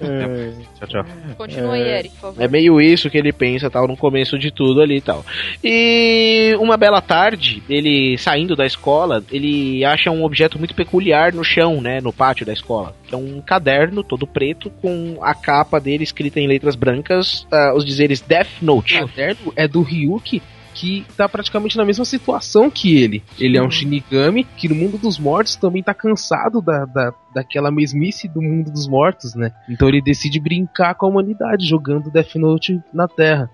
É, 0.00 0.52
Tchau, 0.78 0.88
tchau. 0.88 1.04
Continua 1.36 1.74
aí, 1.74 1.82
Eric, 1.82 2.14
por 2.14 2.20
favor. 2.20 2.42
É 2.42 2.48
meio 2.48 2.80
isso 2.80 3.08
que 3.08 3.18
ele 3.18 3.32
pensa, 3.32 3.70
tal, 3.70 3.86
no 3.86 3.96
começo 3.96 4.38
de 4.38 4.50
tudo 4.50 4.80
ali 4.80 4.96
e 4.96 5.00
tal. 5.00 5.24
E 5.62 6.56
uma 6.58 6.76
bela 6.76 7.00
tarde, 7.00 7.62
ele 7.68 8.18
saindo 8.18 8.56
da 8.56 8.66
escola, 8.66 9.22
ele 9.30 9.84
acha 9.84 10.10
um 10.10 10.24
objeto 10.24 10.58
muito 10.58 10.74
peculiar 10.74 11.32
no 11.32 11.44
chão, 11.44 11.80
né, 11.80 12.00
no 12.00 12.12
pátio 12.12 12.44
da 12.44 12.52
escola. 12.52 12.96
É 13.10 13.16
um 13.16 13.40
caderno 13.40 14.02
todo 14.02 14.26
preto 14.26 14.70
com 14.82 15.18
a 15.22 15.34
capa 15.34 15.80
dele 15.80 16.04
escrita 16.04 16.40
em 16.40 16.46
letras 16.46 16.74
brancas, 16.74 17.46
ah, 17.52 17.72
os 17.74 17.84
dizeres 17.84 18.20
Death 18.20 18.62
Note. 18.62 18.96
O 18.96 19.08
caderno 19.08 19.52
é 19.54 19.68
do 19.68 19.82
Ryuki, 19.82 20.42
que 20.76 21.06
tá 21.16 21.26
praticamente 21.28 21.76
na 21.76 21.84
mesma 21.84 22.04
situação 22.04 22.70
que 22.70 22.96
ele. 22.96 23.22
Ele 23.38 23.56
é 23.56 23.62
um 23.62 23.70
Shinigami 23.70 24.44
que 24.44 24.68
no 24.68 24.74
mundo 24.74 24.98
dos 24.98 25.18
mortos 25.18 25.56
também 25.56 25.82
tá 25.82 25.94
cansado 25.94 26.60
da, 26.60 26.84
da, 26.84 27.14
daquela 27.36 27.70
mesmice 27.70 28.26
do 28.26 28.40
mundo 28.40 28.70
dos 28.70 28.88
mortos, 28.88 29.34
né? 29.34 29.52
Então 29.68 29.86
ele 29.88 30.00
decide 30.00 30.40
brincar 30.40 30.94
com 30.94 31.04
a 31.04 31.08
humanidade, 31.10 31.66
jogando 31.68 32.10
Death 32.10 32.34
Note 32.36 32.80
na 32.94 33.06
Terra. 33.06 33.50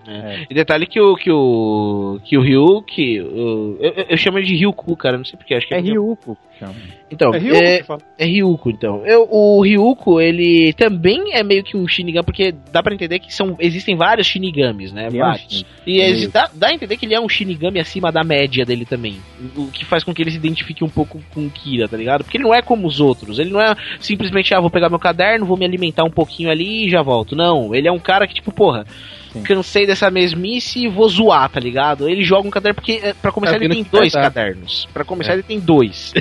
E 0.48 0.54
detalhe 0.54 0.86
que 0.86 1.00
o 1.00 1.16
que 1.16 1.30
o 1.32 2.20
que 2.24 2.38
o 2.38 2.40
Ryuki, 2.42 3.20
o- 3.20 3.76
eu, 3.80 3.92
eu- 4.10 4.16
chamo 4.16 4.38
ele 4.38 4.46
de 4.46 4.54
Ryuku, 4.56 4.96
cara, 4.96 5.18
não 5.18 5.24
sei 5.24 5.36
porquê, 5.36 5.54
acho 5.54 5.66
que 5.66 5.74
É 5.74 5.80
Ryuko. 5.80 6.36
que 6.52 6.58
chama. 6.60 6.74
Então, 7.10 7.34
É 7.34 7.38
Ryuko 7.38 7.56
é, 7.62 7.82
que. 7.82 7.92
É 8.18 8.24
Ryuko, 8.24 8.70
então. 8.70 9.04
Eu, 9.04 9.28
o 9.30 9.60
Ryuko, 9.62 10.20
ele 10.20 10.72
também 10.74 11.34
é 11.34 11.42
meio 11.42 11.62
que 11.64 11.76
um 11.76 11.86
Shinigami, 11.88 12.24
porque 12.24 12.54
dá 12.72 12.82
pra 12.82 12.94
entender 12.94 13.18
que 13.18 13.34
são, 13.34 13.56
existem 13.58 13.96
vários 13.96 14.26
Shinigamis, 14.26 14.92
né? 14.92 15.08
Ele 15.08 15.18
é 15.18 15.22
um 15.24 15.26
vários. 15.26 15.64
E 15.86 16.00
é 16.00 16.26
dá, 16.28 16.48
dá 16.54 16.68
a 16.68 16.72
entender 16.74 16.96
que 16.96 17.04
ele 17.04 17.14
é 17.14 17.20
um 17.20 17.28
Shinigami 17.28 17.80
acima 17.80 18.10
da 18.12 18.22
média 18.24 18.64
dele 18.64 18.84
também. 18.86 19.16
O, 19.56 19.62
o 19.62 19.66
que 19.70 19.84
faz 19.84 20.04
com 20.04 20.14
que 20.14 20.22
ele 20.22 20.30
se 20.30 20.36
identifique 20.36 20.82
um 20.84 20.88
pouco 20.88 21.20
com 21.34 21.44
o 21.46 21.50
Kira, 21.50 21.88
tá 21.88 21.96
ligado? 21.96 22.22
Porque 22.24 22.36
ele 22.38 22.44
não 22.44 22.54
é 22.54 22.62
como 22.62 22.86
os 22.86 23.00
outros. 23.00 23.38
Ele 23.38 23.50
não 23.50 23.60
é 23.60 23.71
simplesmente, 24.00 24.54
ah, 24.54 24.60
vou 24.60 24.70
pegar 24.70 24.88
meu 24.88 24.98
caderno, 24.98 25.46
vou 25.46 25.56
me 25.56 25.64
alimentar 25.64 26.04
um 26.04 26.10
pouquinho 26.10 26.50
ali 26.50 26.86
e 26.86 26.90
já 26.90 27.02
volto. 27.02 27.34
Não, 27.36 27.74
ele 27.74 27.88
é 27.88 27.92
um 27.92 27.98
cara 27.98 28.26
que, 28.26 28.34
tipo, 28.34 28.52
porra. 28.52 28.84
Sim. 29.32 29.42
Cansei 29.44 29.86
dessa 29.86 30.10
mesmice 30.10 30.80
e 30.84 30.88
vou 30.88 31.08
zoar, 31.08 31.48
tá 31.48 31.58
ligado? 31.58 32.06
Ele 32.06 32.22
joga 32.22 32.46
um 32.46 32.50
caderno 32.50 32.74
porque, 32.74 33.00
eh, 33.02 33.14
pra 33.14 33.32
começar, 33.32 33.56
ele 33.56 33.66
tem 33.70 33.86
dois 33.90 34.12
cadernos. 34.12 34.86
Pra 34.92 35.04
começar, 35.06 35.32
ele 35.32 35.42
tem 35.42 35.58
dois. 35.58 36.12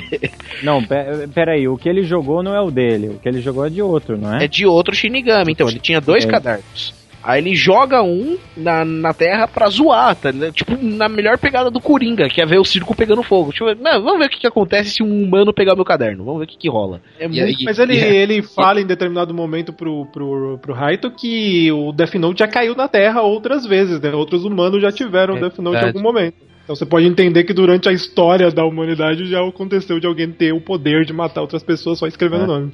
Não, 0.62 0.82
pe- 0.82 1.28
peraí, 1.34 1.68
o 1.68 1.76
que 1.76 1.90
ele 1.90 2.04
jogou 2.04 2.42
não 2.42 2.54
é 2.54 2.60
o 2.62 2.70
dele, 2.70 3.08
o 3.08 3.18
que 3.18 3.28
ele 3.28 3.42
jogou 3.42 3.66
é 3.66 3.68
de 3.70 3.82
outro, 3.82 4.16
não 4.16 4.34
é? 4.34 4.44
é 4.44 4.48
de 4.48 4.64
outro 4.64 4.94
Shinigami. 4.94 5.52
Então, 5.52 5.68
ele 5.68 5.78
tinha 5.78 6.00
dois 6.00 6.24
É. 6.24 6.28
cadernos. 6.28 6.94
Aí 7.22 7.40
ele 7.40 7.54
joga 7.54 8.02
um 8.02 8.36
na, 8.56 8.84
na 8.84 9.14
terra 9.14 9.46
pra 9.46 9.68
zoar, 9.68 10.16
tá? 10.16 10.30
ligado? 10.30 10.52
Tipo, 10.52 10.76
na 10.82 11.08
melhor 11.08 11.38
pegada 11.38 11.70
do 11.70 11.80
Coringa, 11.80 12.28
que 12.28 12.40
é 12.40 12.46
ver 12.46 12.58
o 12.58 12.64
circo 12.64 12.94
pegando 12.96 13.22
fogo. 13.22 13.52
Tipo, 13.52 13.66
não, 13.76 14.02
vamos 14.02 14.18
ver 14.18 14.26
o 14.26 14.28
que, 14.28 14.40
que 14.40 14.46
acontece 14.46 14.90
se 14.90 15.02
um 15.02 15.22
humano 15.22 15.52
pegar 15.54 15.74
o 15.74 15.76
meu 15.76 15.84
caderno. 15.84 16.24
Vamos 16.24 16.40
ver 16.40 16.44
o 16.46 16.48
que, 16.48 16.58
que 16.58 16.68
rola. 16.68 17.00
É 17.18 17.28
muito... 17.28 17.42
aí- 17.44 17.56
Mas 17.64 17.78
ele, 17.78 17.94
e- 17.94 17.98
ele 18.16 18.42
fala 18.42 18.80
em 18.80 18.86
determinado 18.86 19.32
momento 19.32 19.72
pro, 19.72 20.06
pro, 20.06 20.58
pro 20.60 20.74
Raito 20.74 21.10
que 21.10 21.70
o 21.70 21.92
Death 21.92 22.14
Note 22.14 22.40
já 22.40 22.48
caiu 22.48 22.74
na 22.74 22.88
Terra 22.88 23.22
outras 23.22 23.64
vezes, 23.64 24.00
né? 24.00 24.10
Outros 24.12 24.44
humanos 24.44 24.82
já 24.82 24.90
tiveram 24.90 25.36
É 25.36 25.40
Death 25.40 25.58
Note 25.58 25.76
em 25.76 25.86
algum 25.86 26.00
momento. 26.02 26.34
Então 26.64 26.76
você 26.76 26.86
pode 26.86 27.06
entender 27.06 27.44
que 27.44 27.52
durante 27.52 27.88
a 27.88 27.92
história 27.92 28.50
da 28.50 28.64
humanidade 28.64 29.26
já 29.26 29.44
aconteceu 29.46 29.98
de 29.98 30.06
alguém 30.06 30.30
ter 30.30 30.52
o 30.52 30.60
poder 30.60 31.04
de 31.04 31.12
matar 31.12 31.40
outras 31.40 31.62
pessoas 31.62 31.98
só 31.98 32.06
escrevendo 32.06 32.42
o 32.42 32.44
É. 32.44 32.46
nome. 32.46 32.72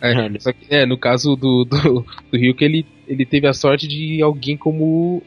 É, 0.00 0.38
só 0.38 0.52
que, 0.52 0.66
é, 0.68 0.84
no 0.84 0.98
caso 0.98 1.36
do, 1.36 1.64
do, 1.64 2.04
do 2.30 2.36
Ryuki, 2.36 2.64
ele, 2.64 2.86
ele 3.06 3.24
teve 3.24 3.46
a 3.46 3.52
sorte 3.52 3.88
de 3.88 4.20
alguém 4.22 4.56
como 4.56 5.22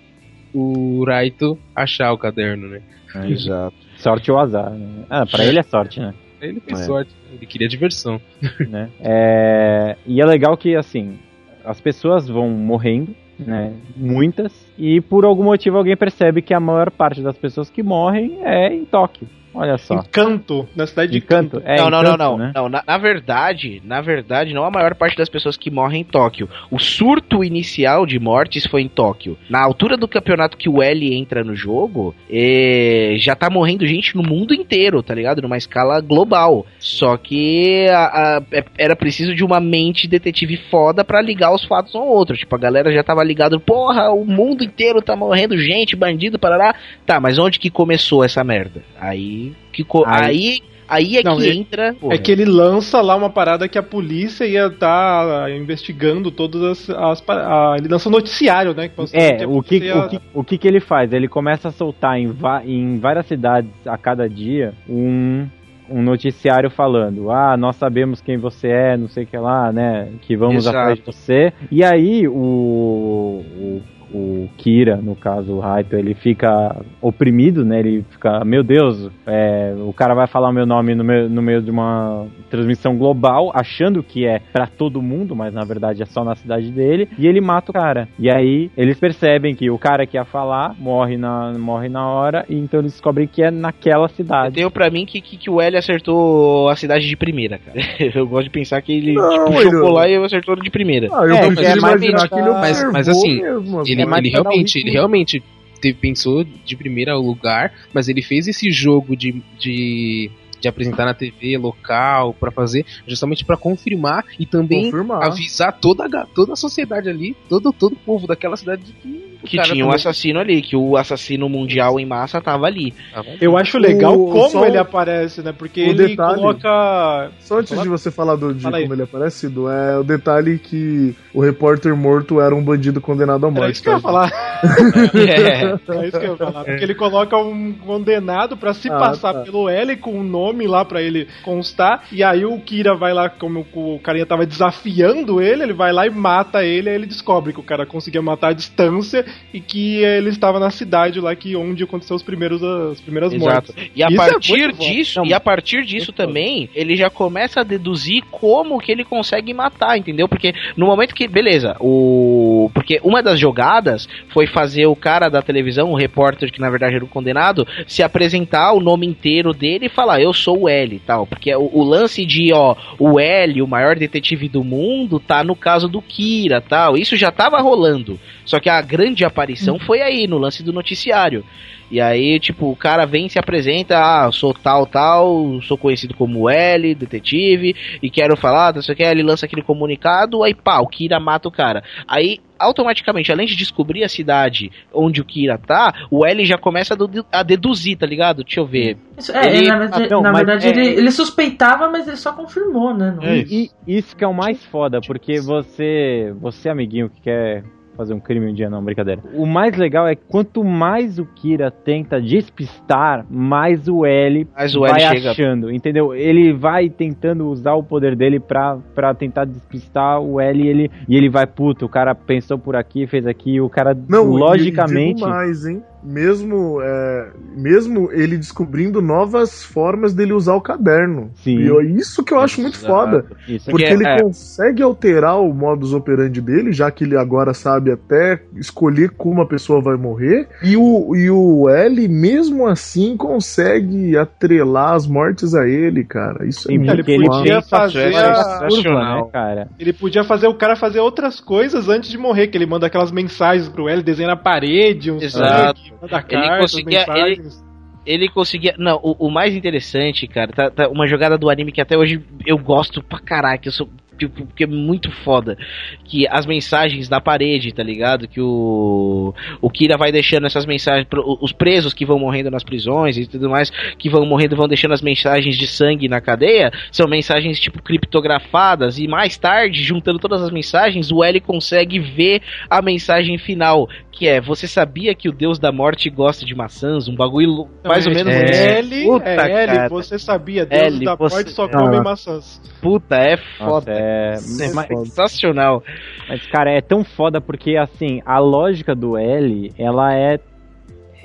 o 0.53 1.03
Raito 1.05 1.57
achar 1.75 2.11
o 2.11 2.17
caderno, 2.17 2.67
né? 2.67 2.81
É, 3.15 3.69
Sorte 3.97 4.31
ou 4.31 4.37
azar. 4.39 4.71
Né? 4.71 5.03
Ah, 5.09 5.25
pra 5.25 5.43
ele 5.45 5.59
é 5.59 5.63
sorte, 5.63 5.99
né? 5.99 6.13
Ele 6.41 6.59
tem 6.61 6.77
É. 6.77 6.83
sorte, 6.83 7.11
ele 7.33 7.45
queria 7.45 7.67
diversão. 7.67 8.21
né? 8.69 8.89
É, 9.01 9.97
e 10.05 10.21
é 10.21 10.25
legal 10.25 10.55
que, 10.55 10.75
assim, 10.75 11.17
as 11.65 11.81
pessoas 11.81 12.27
vão 12.27 12.49
morrendo, 12.49 13.13
né? 13.37 13.73
Muitas, 13.95 14.53
e 14.77 15.01
por 15.01 15.25
algum 15.25 15.43
motivo 15.43 15.77
alguém 15.77 15.95
percebe 15.97 16.41
que 16.41 16.53
a 16.53 16.59
maior 16.59 16.91
parte 16.91 17.21
das 17.21 17.37
pessoas 17.37 17.69
que 17.69 17.81
morrem 17.81 18.39
é 18.43 18.73
em 18.73 18.85
Tóquio. 18.85 19.27
Olha 19.53 19.77
só. 19.77 19.95
Encanto, 19.95 20.67
na 20.75 20.85
cidade 20.85 21.11
de 21.11 21.19
De 21.19 21.25
canto? 21.25 21.61
É, 21.65 21.77
não, 21.77 21.89
não, 21.89 22.03
não, 22.03 22.17
não, 22.17 22.37
né? 22.37 22.51
não. 22.55 22.69
Na, 22.69 22.83
na 22.85 22.97
verdade, 22.97 23.81
na 23.83 23.99
verdade, 23.99 24.53
não 24.53 24.63
a 24.63 24.71
maior 24.71 24.93
parte 24.95 25.17
das 25.17 25.27
pessoas 25.27 25.57
que 25.57 25.71
morrem 25.71 26.01
em 26.01 26.03
Tóquio. 26.03 26.47
O 26.69 26.77
surto 26.79 27.43
inicial 27.43 28.05
de 28.05 28.19
mortes 28.19 28.65
foi 28.67 28.81
em 28.83 28.87
Tóquio. 28.87 29.37
Na 29.49 29.61
altura 29.63 29.97
do 29.97 30.07
campeonato 30.07 30.55
que 30.57 30.69
o 30.69 30.81
L 30.83 31.13
entra 31.13 31.43
no 31.43 31.55
jogo, 31.55 32.13
eh, 32.29 33.15
já 33.19 33.35
tá 33.35 33.49
morrendo 33.49 33.85
gente 33.87 34.15
no 34.15 34.23
mundo 34.23 34.53
inteiro, 34.53 35.01
tá 35.01 35.13
ligado? 35.15 35.41
Numa 35.41 35.57
escala 35.57 35.99
global. 35.99 36.65
Só 36.77 37.17
que 37.17 37.87
a- 37.89 38.37
a- 38.37 38.43
é- 38.51 38.65
era 38.77 38.95
preciso 38.95 39.33
de 39.33 39.43
uma 39.43 39.59
mente 39.59 40.07
detetive 40.07 40.57
foda 40.69 41.03
pra 41.03 41.21
ligar 41.21 41.53
os 41.53 41.63
fatos 41.65 41.95
um 41.95 41.99
ao 41.99 42.07
outro. 42.07 42.37
Tipo, 42.37 42.55
a 42.55 42.59
galera 42.59 42.91
já 42.91 43.03
tava 43.03 43.23
ligado, 43.23 43.59
porra, 43.59 44.09
o 44.11 44.23
mundo 44.25 44.63
inteiro 44.63 45.01
tá 45.01 45.15
morrendo 45.15 45.57
gente, 45.57 45.95
bandido, 45.95 46.37
parará. 46.39 46.75
Tá, 47.05 47.19
mas 47.19 47.37
onde 47.39 47.59
que 47.59 47.69
começou 47.69 48.23
essa 48.23 48.43
merda? 48.43 48.83
Aí 48.99 49.38
que 49.71 49.83
co- 49.83 50.03
aí, 50.05 50.59
aí 50.87 51.17
é 51.17 51.23
Não, 51.23 51.37
que 51.37 51.47
é- 51.49 51.53
entra. 51.53 51.93
porra. 51.93 52.13
É 52.15 52.17
que 52.17 52.31
ele 52.31 52.45
lança 52.45 53.01
lá 53.01 53.15
uma 53.15 53.29
parada 53.29 53.67
que 53.67 53.77
a 53.77 53.83
polícia 53.83 54.45
ia 54.45 54.67
estar 54.67 55.49
investigando 55.51 56.31
todas 56.31 56.61
as. 56.63 56.89
as 56.89 57.23
a- 57.29 57.75
ele 57.77 57.87
lança 57.87 58.09
um 58.09 58.11
noticiário, 58.11 58.73
né? 58.73 58.89
Que 58.89 59.01
É, 59.17 59.45
o 59.47 59.61
que, 59.61 59.77
ia- 59.77 59.97
o, 59.97 60.09
que, 60.09 60.19
o 60.33 60.43
que 60.43 60.57
que 60.57 60.67
ele 60.67 60.79
faz? 60.79 61.11
Ele 61.13 61.27
começa 61.27 61.67
a 61.69 61.71
soltar 61.71 62.19
em, 62.19 62.33
em 62.65 62.97
várias 62.99 63.25
cidades 63.27 63.69
a 63.85 63.97
cada 63.97 64.27
dia 64.27 64.73
um, 64.87 65.47
um 65.89 66.01
noticiário 66.01 66.69
falando: 66.69 67.31
Ah, 67.31 67.55
nós 67.57 67.75
sabemos 67.75 68.21
quem 68.21 68.37
você 68.37 68.67
é, 68.67 68.97
não 68.97 69.07
sei 69.07 69.23
o 69.23 69.27
que 69.27 69.37
lá, 69.37 69.71
né? 69.71 70.09
Que 70.21 70.35
vamos 70.35 70.57
Exato. 70.65 70.77
atrás 70.77 70.97
de 70.99 71.05
você. 71.05 71.53
E 71.71 71.83
aí 71.83 72.27
o, 72.27 72.33
o, 72.33 73.81
o 74.13 74.49
Kira, 74.57 74.97
no 74.97 75.15
caso 75.15 75.53
o 75.53 75.59
Raito, 75.59 75.95
ele 75.95 76.13
fica 76.13 76.75
oprimido, 77.01 77.63
né? 77.65 77.79
Ele 77.79 78.05
fica, 78.09 78.43
meu 78.45 78.63
Deus, 78.63 79.09
é, 79.25 79.73
o 79.87 79.93
cara 79.93 80.13
vai 80.13 80.27
falar 80.27 80.49
o 80.49 80.53
meu 80.53 80.65
nome 80.65 80.95
no 80.95 81.03
meio, 81.03 81.29
no 81.29 81.41
meio 81.41 81.61
de 81.61 81.71
uma 81.71 82.25
transmissão 82.49 82.97
global, 82.97 83.51
achando 83.53 84.01
que 84.03 84.25
é 84.25 84.39
pra 84.51 84.67
todo 84.67 85.01
mundo, 85.01 85.35
mas 85.35 85.53
na 85.53 85.63
verdade 85.63 86.01
é 86.01 86.05
só 86.05 86.23
na 86.23 86.35
cidade 86.35 86.71
dele, 86.71 87.07
e 87.17 87.27
ele 87.27 87.41
mata 87.41 87.71
o 87.71 87.73
cara. 87.73 88.07
E 88.17 88.29
aí 88.29 88.69
eles 88.75 88.99
percebem 88.99 89.55
que 89.55 89.69
o 89.69 89.77
cara 89.77 90.05
que 90.05 90.17
ia 90.17 90.25
falar 90.25 90.75
morre 90.79 91.17
na, 91.17 91.53
morre 91.57 91.89
na 91.89 92.07
hora, 92.07 92.45
e 92.49 92.55
então 92.55 92.79
eles 92.79 92.91
descobrem 92.93 93.27
que 93.27 93.43
é 93.43 93.51
naquela 93.51 94.05
Eu 94.05 94.09
cidade. 94.09 94.55
tenho 94.55 94.71
pra 94.71 94.89
mim 94.89 95.05
que, 95.05 95.21
que, 95.21 95.37
que 95.37 95.49
o 95.49 95.61
L 95.61 95.77
acertou 95.77 96.69
a 96.69 96.75
cidade 96.75 97.07
de 97.07 97.15
primeira, 97.15 97.57
cara. 97.57 97.79
Eu 98.15 98.27
gosto 98.27 98.45
de 98.45 98.49
pensar 98.49 98.81
que 98.81 98.91
ele 98.93 99.13
Não, 99.13 99.29
tipo, 99.45 99.61
chocou 99.61 99.91
lá 99.91 100.07
e 100.07 100.15
acertou 100.15 100.55
de 100.55 100.69
primeira. 100.69 101.07
Ah, 101.11 101.25
eu 101.25 101.35
É, 101.35 101.45
prefiro 101.47 101.67
é 101.67 101.75
mais 101.81 102.01
imaginar 102.01 102.27
pra- 102.27 102.29
que 102.29 102.35
ele 102.43 102.49
Mas- 102.59 102.91
mas 102.91 103.09
assim, 103.09 103.41
mesmo, 103.41 103.81
Ele, 103.85 103.98
É 104.01 104.05
ele 104.19 104.31
dar 104.31 104.39
um 104.39 104.43
realmente, 104.43 104.79
ele 104.79 104.91
realmente 104.91 105.43
te- 105.81 105.93
pensou 105.93 106.43
de 106.43 106.75
primeira 106.75 107.15
lugar, 107.17 107.73
mas 107.93 108.07
ele 108.07 108.21
fez 108.21 108.47
esse 108.47 108.71
jogo 108.71 109.15
de, 109.15 109.41
de 109.57 110.29
de 110.59 110.67
apresentar 110.67 111.05
na 111.05 111.13
TV 111.13 111.57
local, 111.57 112.33
pra 112.39 112.51
fazer, 112.51 112.85
justamente 113.07 113.45
pra 113.45 113.57
confirmar 113.57 114.23
e 114.39 114.45
também 114.45 114.85
Confirmar. 114.85 115.23
avisar 115.23 115.73
toda 115.79 116.05
a, 116.05 116.25
toda 116.25 116.53
a 116.53 116.55
sociedade 116.55 117.09
ali, 117.09 117.35
todo, 117.47 117.71
todo 117.73 117.93
o 117.93 117.95
povo 117.97 118.27
daquela 118.27 118.55
cidade 118.57 118.83
de 118.83 118.93
que. 118.93 119.29
Que 119.39 119.55
cara 119.55 119.69
tinha 119.69 119.85
um 119.85 119.91
assassino 119.91 120.37
ali, 120.37 120.61
que 120.61 120.75
o 120.75 120.97
assassino 120.97 121.47
mundial 121.47 121.97
em 121.97 122.05
massa 122.05 122.41
tava 122.41 122.65
ali. 122.65 122.93
Eu 123.39 123.55
acho 123.57 123.77
legal 123.77 124.13
O- 124.19 124.33
como 124.33 124.65
ele 124.65 124.77
aparece, 124.77 125.41
né? 125.41 125.53
Porque 125.57 125.79
ele 125.79 126.07
detalhe- 126.09 126.35
coloca. 126.41 127.31
Só 127.39 127.59
antes 127.59 127.81
de 127.81 127.87
você 127.87 128.11
falar 128.11 128.35
do, 128.35 128.53
de 128.53 128.61
Fala 128.63 128.75
aí. 128.77 128.83
como 128.83 128.95
ele 128.95 129.03
é 129.03 129.05
parecido, 129.05 129.69
é 129.69 129.97
o 129.97 130.03
detalhe 130.03 130.59
que 130.59 131.15
o 131.33 131.39
repórter 131.39 131.95
morto 131.95 132.41
era 132.41 132.53
um 132.53 132.61
bandido 132.61 132.99
condenado 132.99 133.45
à 133.45 133.49
morte. 133.49 133.61
Era 133.63 133.71
isso 133.71 133.81
que 133.81 133.87
eu 133.87 133.93
ia 133.93 133.99
tá? 133.99 134.03
falar. 134.03 134.29
É. 135.15 135.95
É 136.03 136.07
isso 136.07 136.19
que 136.19 136.25
eu 136.25 136.31
ia 136.31 136.37
falar. 136.37 136.63
Porque 136.65 136.83
ele 136.83 136.95
coloca 136.95 137.37
um 137.37 137.73
condenado 137.73 138.57
pra 138.57 138.73
se 138.73 138.89
Ah, 138.89 138.97
passar 138.97 139.33
tá. 139.33 139.41
pelo 139.41 139.69
L 139.69 139.95
com 139.97 140.11
um 140.19 140.23
nome 140.23 140.48
lá 140.67 140.85
pra 140.85 141.01
ele 141.01 141.27
constar. 141.43 142.05
E 142.11 142.23
aí 142.23 142.45
o 142.45 142.59
Kira 142.59 142.95
vai 142.95 143.13
lá, 143.13 143.29
como 143.29 143.65
o 143.73 143.99
carinha 143.99 144.25
tava 144.25 144.45
desafiando 144.45 145.41
ele, 145.41 145.63
ele 145.63 145.73
vai 145.73 145.91
lá 145.91 146.05
e 146.05 146.09
mata 146.09 146.63
ele. 146.63 146.89
Aí 146.89 146.95
ele 146.95 147.05
descobre 147.05 147.53
que 147.53 147.59
o 147.59 147.63
cara 147.63 147.85
conseguia 147.85 148.21
matar 148.21 148.49
à 148.49 148.53
distância 148.53 149.25
e 149.53 149.59
que 149.59 149.97
ele 150.03 150.29
estava 150.29 150.59
na 150.59 150.69
cidade 150.69 151.19
lá 151.19 151.35
que 151.35 151.55
onde 151.55 151.83
aconteceu 151.83 152.15
os 152.15 152.23
primeiros, 152.23 152.63
as 152.63 153.01
primeiras 153.01 153.33
Exato. 153.33 153.73
mortes. 153.73 153.91
E 153.95 154.03
a 154.03 154.07
Isso 154.07 154.21
é 154.21 154.29
partir 154.29 154.71
foda. 154.71 154.83
disso, 154.83 155.19
Não, 155.19 155.25
e 155.25 155.33
a 155.33 155.39
partir 155.39 155.85
disso 155.85 156.11
também, 156.11 156.69
ele 156.75 156.95
já 156.95 157.09
começa 157.09 157.61
a 157.61 157.63
deduzir 157.63 158.23
como 158.31 158.79
que 158.79 158.91
ele 158.91 159.03
consegue 159.03 159.53
matar, 159.53 159.97
entendeu? 159.97 160.27
Porque 160.27 160.53
no 160.75 160.85
momento 160.85 161.15
que, 161.15 161.27
beleza, 161.27 161.75
o 161.79 162.69
porque 162.73 162.99
uma 163.03 163.21
das 163.21 163.39
jogadas 163.39 164.07
foi 164.29 164.47
fazer 164.47 164.85
o 164.85 164.95
cara 164.95 165.29
da 165.29 165.41
televisão, 165.41 165.91
o 165.91 165.95
repórter 165.95 166.51
que 166.51 166.59
na 166.59 166.69
verdade 166.69 166.95
era 166.95 167.03
o 167.03 167.07
condenado, 167.07 167.67
se 167.87 168.03
apresentar 168.03 168.73
o 168.73 168.79
nome 168.79 169.07
inteiro 169.07 169.53
dele 169.53 169.85
e 169.85 169.89
falar 169.89 170.21
eu 170.21 170.33
sou 170.39 170.61
o 170.61 170.69
L 170.69 170.95
e 170.95 170.99
tal, 170.99 171.27
porque 171.27 171.53
o, 171.55 171.69
o 171.73 171.83
lance 171.83 172.25
de, 172.25 172.51
ó, 172.53 172.75
o 172.97 173.19
L, 173.19 173.61
o 173.61 173.67
maior 173.67 173.95
detetive 173.95 174.49
do 174.49 174.63
mundo, 174.63 175.19
tá 175.19 175.43
no 175.43 175.55
caso 175.55 175.87
do 175.87 176.01
Kira, 176.01 176.61
tal. 176.61 176.97
Isso 176.97 177.15
já 177.15 177.31
tava 177.31 177.61
rolando. 177.61 178.19
Só 178.45 178.59
que 178.59 178.69
a 178.69 178.81
grande 178.81 179.23
aparição 179.23 179.77
foi 179.77 180.01
aí 180.01 180.27
no 180.27 180.37
lance 180.37 180.63
do 180.63 180.73
noticiário. 180.73 181.45
E 181.91 181.99
aí, 181.99 182.39
tipo, 182.39 182.69
o 182.71 182.75
cara 182.75 183.05
vem 183.05 183.25
e 183.25 183.29
se 183.29 183.39
apresenta, 183.39 183.97
ah, 183.97 184.25
eu 184.27 184.31
sou 184.31 184.53
tal, 184.53 184.85
tal, 184.85 185.61
sou 185.63 185.77
conhecido 185.77 186.13
como 186.13 186.49
L, 186.49 186.93
detetive, 186.95 187.75
e 188.01 188.09
quero 188.09 188.37
falar, 188.37 188.73
não 188.75 188.81
sei 188.81 188.93
o 188.93 188.95
que, 188.95 189.03
ele 189.03 189.23
lança 189.23 189.45
aquele 189.45 189.61
comunicado, 189.63 190.43
aí 190.43 190.53
pá, 190.53 190.79
o 190.79 190.87
Kira 190.87 191.19
mata 191.19 191.47
o 191.47 191.51
cara. 191.51 191.83
Aí, 192.07 192.39
automaticamente, 192.59 193.31
além 193.31 193.47
de 193.47 193.55
descobrir 193.55 194.03
a 194.03 194.09
cidade 194.09 194.69
onde 194.93 195.21
o 195.21 195.25
Kira 195.25 195.57
tá, 195.57 195.93
o 196.11 196.25
L 196.25 196.45
já 196.45 196.57
começa 196.57 196.93
a 196.93 196.97
dedu- 196.97 197.25
a 197.31 197.41
deduzir, 197.41 197.97
tá 197.97 198.05
ligado? 198.05 198.43
Deixa 198.43 198.59
eu 198.59 198.65
ver. 198.65 198.97
Isso- 199.17 199.31
é, 199.31 199.47
Ele- 199.57 199.67
na 199.67 199.79
verdade, 199.79 200.03
Ah, 200.03 200.07
não, 200.09 200.21
na 200.21 200.31
mas 200.31 200.45
verdade 200.45 200.67
é- 200.67 200.69
ele, 200.69 200.87
ele 200.99 201.11
suspeitava, 201.11 201.89
mas 201.89 202.07
ele 202.07 202.17
só 202.17 202.33
confirmou, 202.33 202.93
né? 202.93 203.15
Não- 203.15 203.23
E, 203.23 203.69
e 203.87 203.97
isso 203.97 204.15
que 204.15 204.23
é 204.23 204.27
o 204.27 204.33
mais 204.33 204.63
foda, 204.65 204.99
porque 205.01 205.39
você, 205.39 206.33
você 206.39 206.69
amiguinho 206.69 207.09
que 207.09 207.21
quer 207.21 207.63
fazer 207.99 208.13
um 208.13 208.19
crime 208.19 208.49
um 208.49 208.53
dia, 208.53 208.69
não, 208.69 208.81
brincadeira. 208.81 209.21
O 209.33 209.45
mais 209.45 209.75
legal 209.75 210.07
é 210.07 210.15
que 210.15 210.21
quanto 210.25 210.63
mais 210.63 211.19
o 211.19 211.25
Kira 211.25 211.69
tenta 211.69 212.21
despistar, 212.21 213.25
mais 213.29 213.89
o 213.89 214.05
L 214.05 214.47
Mas 214.55 214.73
o 214.73 214.85
L 214.85 214.93
vai 214.93 215.01
chega. 215.01 215.31
achando, 215.31 215.69
entendeu? 215.69 216.15
Ele 216.15 216.53
vai 216.53 216.89
tentando 216.89 217.49
usar 217.49 217.73
o 217.73 217.83
poder 217.83 218.15
dele 218.15 218.39
pra, 218.39 218.77
pra 218.95 219.13
tentar 219.13 219.43
despistar 219.43 220.21
o 220.21 220.39
L 220.39 220.63
e 220.63 220.67
ele, 220.67 220.91
e 221.09 221.17
ele 221.17 221.27
vai, 221.27 221.45
puto, 221.45 221.87
o 221.87 221.89
cara 221.89 222.15
pensou 222.15 222.57
por 222.57 222.73
aqui, 222.77 223.05
fez 223.05 223.27
aqui, 223.27 223.59
o 223.59 223.69
cara 223.69 223.93
Não, 224.07 224.23
logicamente... 224.23 225.15
Digo 225.15 225.29
mais, 225.29 225.65
hein? 225.65 225.83
Mesmo, 226.03 226.79
é, 226.81 227.29
mesmo 227.55 228.09
ele 228.11 228.37
descobrindo 228.37 229.01
novas 229.01 229.63
formas 229.63 230.13
dele 230.13 230.33
usar 230.33 230.55
o 230.55 230.61
caderno. 230.61 231.31
Sim. 231.35 231.57
E 231.59 231.67
eu- 231.67 231.81
isso 231.81 232.23
que 232.23 232.33
eu 232.33 232.39
acho 232.39 232.61
muito 232.61 232.77
Exato. 232.77 232.87
foda. 232.93 233.25
Isso 233.47 233.69
Porque 233.69 233.85
Porque, 233.89 234.03
ele 234.03 234.07
é. 234.07 234.21
consegue 234.21 234.81
alterar 234.81 235.39
o 235.41 235.53
modus 235.53 235.93
operandi 235.93 236.41
dele, 236.41 236.71
já 236.71 236.89
que 236.91 237.03
ele 237.03 237.17
agora 237.17 237.53
sabe 237.53 237.91
até 237.91 238.41
escolher 238.55 239.09
como 239.11 239.41
a 239.41 239.47
pessoa 239.47 239.81
vai 239.81 239.95
morrer. 239.97 240.47
E 240.63 240.75
o, 240.77 241.15
e 241.15 241.29
o 241.29 241.67
L, 241.69 242.07
mesmo 242.07 242.65
assim, 242.67 243.17
consegue 243.17 244.15
atrelar 244.17 244.93
as 244.93 245.05
mortes 245.07 245.53
a 245.53 245.67
ele, 245.67 246.03
cara. 246.03 246.45
Isso 246.47 246.71
é 246.71 246.77
muito 246.77 246.91
ele 246.91 247.03
podia 247.03 247.61
fazer 247.61 248.11
é 248.11 248.17
a- 248.25 248.67
curva, 248.69 248.89
né, 249.15 249.23
cara? 249.31 249.67
Ele 249.79 249.93
podia 249.93 250.23
fazer 250.23 250.47
o 250.47 250.53
cara 250.55 250.75
fazer 250.75 250.99
outras 250.99 251.39
coisas 251.39 251.89
antes 251.89 252.09
de 252.09 252.17
morrer, 252.17 252.47
que 252.47 252.57
ele 252.57 252.65
manda 252.65 252.87
aquelas 252.87 253.11
mensagens 253.11 253.67
pro 253.69 253.87
L, 253.89 254.01
desenha 254.01 254.29
na 254.29 254.35
parede, 254.37 255.11
um 255.11 255.17
Exato. 255.21 255.79
sangue, 255.79 255.88
Ele 256.29 256.59
conseguia- 256.59 256.99
mensagens. 256.99 257.65
ele 258.05 258.29
conseguia. 258.29 258.75
Não, 258.77 258.99
o, 259.03 259.27
o 259.27 259.31
mais 259.31 259.55
interessante, 259.55 260.27
cara, 260.27 260.51
tá, 260.51 260.69
tá 260.69 260.87
uma 260.89 261.07
jogada 261.07 261.37
do 261.37 261.49
anime 261.49 261.71
que 261.71 261.81
até 261.81 261.97
hoje 261.97 262.23
eu 262.45 262.57
gosto 262.57 263.01
pra 263.03 263.19
caralho, 263.19 263.61
eu 263.65 263.71
sou. 263.71 263.89
Tipo, 264.19 264.45
porque 264.45 264.65
é 264.65 264.67
muito 264.67 265.09
foda. 265.23 265.57
Que 266.03 266.27
as 266.27 266.45
mensagens 266.45 267.09
na 267.09 267.21
parede, 267.21 267.73
tá 267.73 267.81
ligado? 267.81 268.27
Que 268.27 268.41
o. 268.41 269.33
O 269.61 269.69
Kira 269.69 269.97
vai 269.97 270.11
deixando 270.11 270.45
essas 270.45 270.65
mensagens. 270.65 271.07
pro- 271.07 271.37
Os 271.41 271.51
presos 271.53 271.93
que 271.93 272.05
vão 272.05 272.19
morrendo 272.19 272.51
nas 272.51 272.63
prisões 272.63 273.17
e 273.17 273.25
tudo 273.25 273.49
mais, 273.49 273.69
que 273.97 274.09
vão 274.09 274.25
morrendo, 274.25 274.55
vão 274.55 274.67
deixando 274.67 274.93
as 274.93 275.01
mensagens 275.01 275.55
de 275.57 275.65
sangue 275.67 276.07
na 276.07 276.19
cadeia. 276.21 276.71
São 276.91 277.07
mensagens, 277.07 277.59
tipo, 277.59 277.81
criptografadas. 277.81 278.99
E 278.99 279.07
mais 279.07 279.37
tarde, 279.37 279.83
juntando 279.83 280.19
todas 280.19 280.41
as 280.43 280.51
mensagens, 280.51 281.11
o 281.11 281.23
L 281.23 281.39
consegue 281.39 281.99
ver 281.99 282.41
a 282.69 282.81
mensagem 282.81 283.37
final. 283.37 283.87
Que 284.11 284.27
é: 284.27 284.41
Você 284.41 284.67
sabia 284.67 285.15
que 285.15 285.29
o 285.29 285.31
Deus 285.31 285.57
da 285.59 285.71
morte 285.71 286.09
gosta 286.09 286.45
de 286.45 286.53
maçãs? 286.53 287.07
Um 287.07 287.15
bagulho 287.15 287.67
mais 287.85 288.05
ou 288.05 288.13
menos 288.13 288.33
é. 288.33 288.79
L, 288.79 289.03
Puta, 289.05 289.29
é 289.29 289.35
L, 289.63 289.67
cara. 289.73 289.89
você 289.89 290.19
sabia, 290.19 290.65
Deus 290.65 290.81
L, 290.95 291.05
da 291.05 291.15
você- 291.15 291.35
morte 291.35 291.51
só 291.51 291.63
Ah. 291.65 291.69
come 291.69 292.01
maçãs. 292.01 292.61
Puta, 292.81 293.15
é 293.15 293.31
Nossa, 293.37 293.43
foda. 293.57 293.91
É... 294.09 294.73
Mas- 294.73 294.87
sensacional. 294.87 295.83
Mas, 296.27 296.45
cara, 296.47 296.71
é 296.71 296.81
tão 296.81 297.03
foda 297.03 297.39
porque, 297.39 297.75
assim, 297.77 298.21
a 298.25 298.39
lógica 298.39 298.95
do 298.95 299.17
L, 299.17 299.71
ela 299.77 300.13
é. 300.13 300.39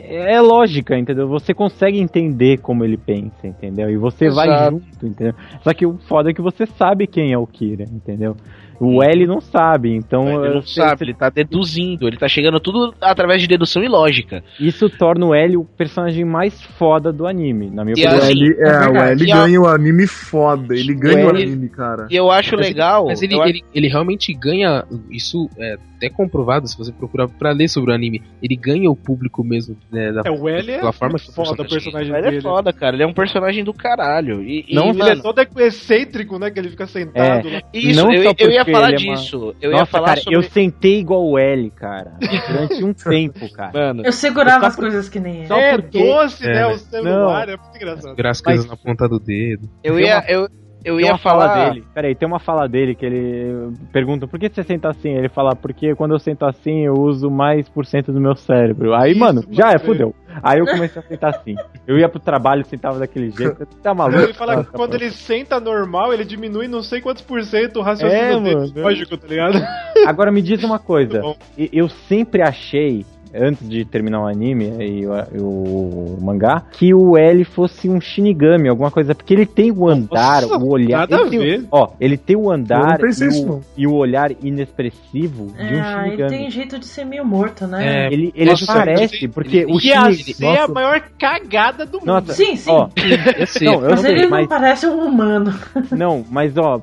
É 0.06 0.38
lógica, 0.40 0.98
entendeu? 0.98 1.28
Você 1.28 1.54
consegue 1.54 1.98
entender 1.98 2.58
como 2.58 2.84
ele 2.84 2.96
pensa, 2.96 3.46
entendeu? 3.46 3.88
E 3.88 3.96
você 3.96 4.28
vai 4.28 4.48
Exato. 4.48 4.72
junto, 4.72 5.06
entendeu? 5.06 5.34
Só 5.62 5.72
que 5.72 5.86
o 5.86 5.96
foda 6.08 6.30
é 6.30 6.34
que 6.34 6.42
você 6.42 6.66
sabe 6.66 7.06
quem 7.06 7.32
é 7.32 7.38
o 7.38 7.46
Kira, 7.46 7.84
entendeu? 7.84 8.36
O 8.84 9.02
L 9.02 9.26
não 9.26 9.40
sabe, 9.40 9.94
então. 9.94 10.44
Ele 10.44 10.54
não 10.54 10.62
sabe, 10.62 11.04
ele 11.04 11.14
tá 11.14 11.28
deduzindo, 11.30 12.06
ele 12.06 12.16
tá 12.16 12.28
chegando 12.28 12.58
tudo 12.60 12.94
através 13.00 13.40
de 13.40 13.46
dedução 13.48 13.82
e 13.82 13.88
lógica. 13.88 14.42
Isso 14.60 14.88
torna 14.90 15.26
o 15.26 15.34
L 15.34 15.56
o 15.56 15.64
personagem 15.64 16.24
mais 16.24 16.60
foda 16.62 17.12
do 17.12 17.26
anime, 17.26 17.70
na 17.70 17.84
minha 17.84 17.94
E 17.96 18.04
O 18.04 18.08
opinião. 18.08 18.18
assim, 18.24 18.32
L, 18.32 18.56
é, 18.58 18.88
o. 18.88 18.96
L 18.96 19.24
E 19.26 19.32
a- 19.32 19.36
ganha 19.36 19.60
o 19.60 19.66
anime 19.66 20.06
foda. 20.06 20.74
Ele 20.76 20.94
ganha 20.94 21.26
o 21.26 21.30
L- 21.30 21.42
anime, 21.42 21.68
cara. 21.68 22.06
E 22.10 22.16
eu 22.16 22.30
acho 22.30 22.56
Mas 22.56 22.66
legal. 22.68 23.02
Ele, 23.04 23.08
mas 23.10 23.22
ele, 23.22 23.34
acho- 23.34 23.48
ele, 23.48 23.62
ele 23.74 23.88
realmente 23.88 24.32
ganha. 24.34 24.84
Isso 25.10 25.48
é 25.58 25.76
até 25.96 26.08
comprovado 26.10 26.66
se 26.68 26.76
você 26.76 26.92
procurar 26.92 27.28
pra 27.28 27.52
ler 27.52 27.68
sobre 27.68 27.90
o 27.92 27.94
anime. 27.94 28.20
Ele 28.42 28.56
ganha 28.56 28.90
o 28.90 28.96
público 28.96 29.42
mesmo, 29.44 29.76
né? 29.90 30.12
Da, 30.12 30.22
É, 30.24 30.30
o 30.30 30.48
L 30.48 30.70
é 30.70 30.92
forma 30.92 31.16
o 31.16 31.18
foda 31.18 31.52
o 31.52 31.56
personagem- 31.56 31.68
personagem 31.68 32.08
Ele 32.14 32.26
é 32.26 32.30
dele. 32.30 32.42
foda, 32.42 32.72
cara. 32.72 32.96
Ele 32.96 33.02
é 33.02 33.06
um 33.06 33.12
personagem 33.14 33.64
do 33.64 33.72
caralho. 33.72 34.42
E, 34.42 34.64
e, 34.68 34.74
Não, 34.74 34.88
Ele 34.90 34.98
mano, 34.98 35.10
é 35.12 35.22
todo 35.22 35.40
excêntrico, 35.60 36.38
né? 36.38 36.50
Que 36.50 36.58
ele 36.58 36.68
fica 36.68 36.86
sentado 36.86 37.48
lá. 37.48 37.62
isso, 37.72 38.00
Não 38.00 38.12
eu, 38.12 38.22
só 38.24 38.34
eu 38.38 38.50
ia 38.50 38.64
falar 38.74 38.92
ele 38.92 39.06
é 39.06 39.10
uma- 39.10 39.16
disso. 39.16 39.54
Eu 39.60 39.70
ia 39.72 39.78
Nossa, 39.78 39.90
falar 39.90 40.06
cara, 40.08 40.20
sobre. 40.20 40.36
eu 40.38 40.42
sentei 40.42 41.00
igual 41.00 41.26
o 41.26 41.38
L, 41.38 41.70
cara. 41.70 42.12
Durante 42.48 42.84
um 42.84 42.92
tempo, 42.94 43.52
cara. 43.52 43.72
Mano, 43.72 44.02
Eu 44.04 44.12
segurava 44.12 44.66
as 44.66 44.76
coisas 44.76 45.08
que 45.08 45.18
nem 45.20 45.38
ele. 45.38 45.46
Só 45.46 45.56
é 45.56 45.76
porque- 45.78 45.98
doce, 46.02 46.44
É, 46.44 46.48
né? 46.52 46.54
né? 46.54 46.66
O 46.74 46.78
celular, 46.78 47.48
é 47.48 47.56
muito 47.56 47.76
engraçado. 47.76 48.14
Gráficas 48.16 48.56
Mas- 48.58 48.66
na 48.66 48.76
ponta 48.76 49.08
do 49.08 49.18
dedo. 49.18 49.68
eu 49.82 49.98
ia. 49.98 50.18
uma- 50.18 50.24
Eu, 50.28 50.48
eu 50.84 50.96
Tem 50.98 51.06
ia 51.06 51.12
uma 51.12 51.18
fala 51.18 51.48
falar. 51.48 51.70
dele. 51.70 51.84
Peraí, 51.94 52.14
tem 52.14 52.28
uma 52.28 52.38
fala 52.38 52.68
dele 52.68 52.94
que 52.94 53.06
ele 53.06 53.72
pergunta 53.90 54.26
por 54.26 54.38
que 54.38 54.50
você 54.50 54.62
senta 54.62 54.88
assim? 54.90 55.10
Ele 55.16 55.30
fala, 55.30 55.56
porque 55.56 55.94
quando 55.94 56.12
eu 56.12 56.18
sento 56.18 56.44
assim 56.44 56.84
eu 56.84 56.92
uso 56.94 57.30
mais 57.30 57.66
por 57.70 57.86
cento 57.86 58.12
do 58.12 58.20
meu 58.20 58.36
cérebro. 58.36 58.94
Aí, 58.94 59.12
Isso, 59.12 59.20
mano, 59.20 59.42
já 59.50 59.70
é, 59.70 59.78
fudeu. 59.78 60.14
Aí 60.42 60.58
eu 60.58 60.66
comecei 60.66 61.00
a 61.00 61.04
sentar 61.04 61.30
assim. 61.30 61.54
Eu 61.86 61.98
ia 61.98 62.08
pro 62.08 62.20
trabalho 62.20 62.64
sentava 62.64 62.98
daquele 62.98 63.30
jeito. 63.30 63.66
Tá 63.82 63.94
maluco? 63.94 64.20
Ele 64.22 64.34
fala 64.34 64.52
que 64.52 64.58
Nossa, 64.58 64.70
quando 64.72 64.94
ele 64.94 65.10
senta 65.10 65.60
normal, 65.60 66.12
ele 66.12 66.24
diminui 66.24 66.68
não 66.68 66.82
sei 66.82 67.00
quantos 67.00 67.22
por 67.22 67.42
cento 67.44 67.78
o 67.78 67.82
raciocínio 67.82 68.22
É, 68.22 68.40
dele. 68.40 68.72
Lógico, 68.80 69.16
tá 69.16 69.26
ligado? 69.26 69.58
Agora 70.06 70.30
me 70.32 70.42
diz 70.42 70.62
uma 70.64 70.78
coisa. 70.80 71.22
Eu 71.56 71.88
sempre 71.88 72.42
achei, 72.42 73.04
antes 73.34 73.68
de 73.68 73.84
terminar 73.84 74.22
o 74.22 74.26
anime 74.26 74.66
e 74.80 75.06
o, 75.06 75.12
o 75.42 76.18
mangá, 76.20 76.62
que 76.72 76.94
o 76.94 77.16
L 77.16 77.44
fosse 77.44 77.88
um 77.88 78.00
Shinigami, 78.00 78.68
alguma 78.68 78.90
coisa. 78.90 79.14
Porque 79.14 79.34
ele 79.34 79.46
tem 79.46 79.70
o 79.72 79.88
andar, 79.88 80.42
Nossa, 80.42 80.56
o 80.58 80.68
olhar. 80.70 81.00
nada 81.00 81.16
ele 81.16 81.24
a 81.26 81.30
tem 81.30 81.38
o- 81.38 81.42
ver. 81.42 81.66
Ó, 81.70 81.88
ele 82.00 82.16
tem 82.16 82.36
o 82.36 82.50
andar 82.50 82.98
e, 83.00 83.44
o, 83.48 83.60
e 83.76 83.86
o 83.86 83.92
olhar 83.94 84.30
inexpressivo 84.42 85.46
de 85.56 85.74
um 85.74 85.82
Ah, 85.82 86.02
ele 86.06 86.10
Shinigami. 86.16 86.36
tem 86.38 86.50
jeito 86.50 86.78
de 86.78 86.86
ser 86.86 87.04
meio 87.04 87.24
morto, 87.24 87.66
né? 87.66 88.06
É, 88.06 88.12
Ele, 88.12 88.32
ele 88.34 88.50
Nossa, 88.50 88.66
parece, 88.66 89.16
ele- 89.16 89.28
porque 89.28 89.58
ele- 89.58 89.72
o 89.72 89.78
Shinigami. 89.80 90.14
ser 90.16 90.58
a 90.58 90.68
maior 90.68 91.00
cagada 91.18 91.84
do 91.86 91.98
mundo. 91.98 92.06
Nossa, 92.06 92.32
Sim, 92.34 92.56
sim. 92.56 92.70
ó, 92.70 92.88
sei. 93.46 93.66
não, 93.68 93.74
eu 93.84 93.90
mas 93.90 94.00
sei, 94.00 94.12
ele 94.12 94.22
não 94.22 94.30
mas, 94.30 94.46
parece 94.46 94.86
um 94.86 95.04
humano. 95.06 95.54
não, 95.90 96.24
mas 96.30 96.56
ó, 96.56 96.80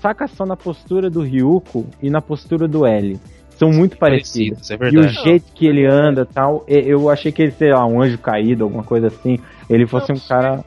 saca 0.00 0.26
só 0.28 0.44
na 0.46 0.56
postura 0.56 1.08
do 1.10 1.20
Ryuko 1.22 1.86
e 2.02 2.10
na 2.10 2.20
postura 2.20 2.66
do 2.68 2.86
L. 2.86 3.18
São 3.58 3.70
muito 3.70 3.96
parecidos. 3.98 4.70
é 4.70 4.74
E 4.74 4.96
o 4.98 5.08
jeito 5.08 5.46
que 5.52 5.66
ele 5.66 5.84
anda 5.84 6.22
e 6.22 6.32
tal, 6.32 6.64
e- 6.68 6.84
eu 6.86 7.10
achei 7.10 7.32
que 7.32 7.42
ele, 7.42 7.50
sei 7.52 7.72
lá, 7.72 7.84
um 7.84 8.00
anjo 8.00 8.16
caído, 8.18 8.64
alguma 8.64 8.84
coisa 8.84 9.08
assim. 9.08 9.38
Ele 9.68 9.86
fosse 9.86 10.12
um 10.12 10.18
cara. 10.18 10.64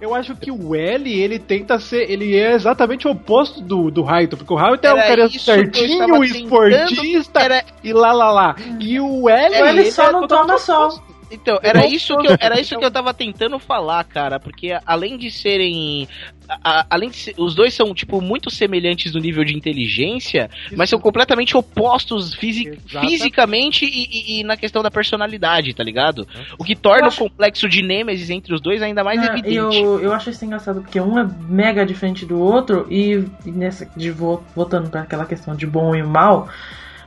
Eu 0.00 0.14
acho 0.14 0.36
que 0.36 0.50
o 0.50 0.74
L, 0.74 1.10
ele 1.10 1.38
tenta 1.38 1.78
ser. 1.78 2.10
Ele 2.10 2.36
é 2.36 2.52
exatamente 2.52 3.08
o 3.08 3.12
oposto 3.12 3.62
do, 3.62 3.90
do 3.90 4.02
Raito, 4.02 4.36
porque 4.36 4.52
o 4.52 4.56
Raito 4.56 4.86
é 4.86 4.92
um 4.92 4.96
cara 4.96 5.24
isso 5.24 5.44
que 5.44 5.50
eu 5.50 5.54
certinho, 5.54 6.24
esportista 6.24 7.40
Era- 7.40 7.64
e 7.82 7.92
lá 7.94 8.12
lá 8.12 8.30
lá. 8.30 8.56
E 8.78 9.00
o 9.00 9.26
L, 9.28 9.54
Ele 9.56 9.68
ele 9.80 9.90
só 9.90 10.08
é 10.08 10.12
não 10.12 10.26
toma 10.26 10.58
sol. 10.58 10.90
Então, 11.34 11.58
era 11.62 11.86
isso 11.86 12.16
que 12.16 12.26
eu, 12.26 12.36
era 12.40 12.60
isso 12.60 12.78
que 12.78 12.84
eu 12.84 12.90
tava 12.90 13.12
tentando 13.12 13.58
falar, 13.58 14.02
cara, 14.04 14.38
porque 14.40 14.76
além 14.86 15.16
de 15.18 15.30
serem 15.30 16.08
a- 16.48 16.80
a- 16.80 16.86
além 16.90 17.08
de 17.10 17.16
ser, 17.16 17.34
os 17.38 17.54
dois 17.54 17.72
são 17.72 17.94
tipo 17.94 18.20
muito 18.20 18.50
semelhantes 18.50 19.14
no 19.14 19.20
nível 19.20 19.44
de 19.44 19.56
inteligência, 19.56 20.50
mas 20.76 20.90
são 20.90 21.00
completamente 21.00 21.56
opostos 21.56 22.34
fisi- 22.34 22.64
fisicamente 23.08 23.84
e, 23.86 23.88
e- 24.36 24.40
e 24.40 24.44
na 24.44 24.56
questão 24.56 24.82
da 24.82 24.90
personalidade, 24.90 25.72
tá 25.74 25.82
ligado? 25.82 26.26
O 26.58 26.64
que 26.64 26.74
torna 26.76 27.08
acho- 27.08 27.24
o 27.24 27.30
complexo 27.30 27.68
de 27.68 27.82
Nêmesis 27.82 28.28
entre 28.30 28.54
os 28.54 28.60
dois 28.60 28.82
ainda 28.82 29.02
mais 29.02 29.20
Ah, 29.20 29.26
evidente. 29.32 29.76
Eu, 29.78 30.00
eu 30.00 30.12
acho 30.12 30.30
isso 30.30 30.44
engraçado, 30.44 30.82
porque 30.82 31.00
um 31.00 31.18
é 31.18 31.26
mega 31.48 31.84
diferente 31.86 32.26
do 32.26 32.38
outro, 32.38 32.86
e, 32.90 33.24
e 33.44 33.50
nessa, 33.50 33.88
de 33.96 34.10
vo- 34.10 34.44
voltando 34.54 34.90
para 34.90 35.00
aquela 35.02 35.24
questão 35.24 35.54
de 35.56 35.66
bom 35.66 35.94
e 35.94 36.02
mal, 36.02 36.48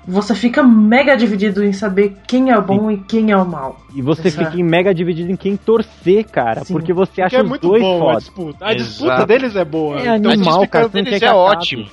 você 0.08 0.34
fica 0.34 0.64
mega 0.64 1.16
dividido 1.18 1.64
em 1.64 1.74
saber 1.74 2.16
quem 2.26 2.50
é 2.50 2.58
o 2.58 2.62
bom 2.62 2.90
e 2.90 2.98
quem 2.98 3.32
é 3.32 3.38
o 3.38 3.46
mal. 3.46 3.82
E 3.94 4.02
você 4.02 4.30
Exato. 4.30 4.52
fica 4.52 4.64
mega 4.64 4.94
dividido 4.94 5.32
em 5.32 5.36
quem 5.36 5.58
torcer, 5.58 6.24
cara. 6.26 6.64
Sim. 6.64 6.74
Porque 6.74 6.94
você 6.94 7.10
Porque 7.10 7.22
acha 7.24 7.38
é 7.38 7.44
os 7.44 7.50
muito 7.50 7.68
dois 7.68 7.82
bom 7.82 7.98
a 7.98 8.00
foda. 8.06 8.18
disputa. 8.20 8.66
A 8.66 8.74
disputa 8.74 9.26
deles 9.26 9.56
é 9.56 9.66
boa. 9.66 9.98
É 10.00 10.16
Então, 10.16 10.32
animal, 10.32 10.54
explicando 10.64 10.70
cara. 10.70 10.88
Deles 10.90 11.14
é 11.14 11.20
que 11.20 11.26
acabe. 11.26 11.40
ótimo. 11.40 11.86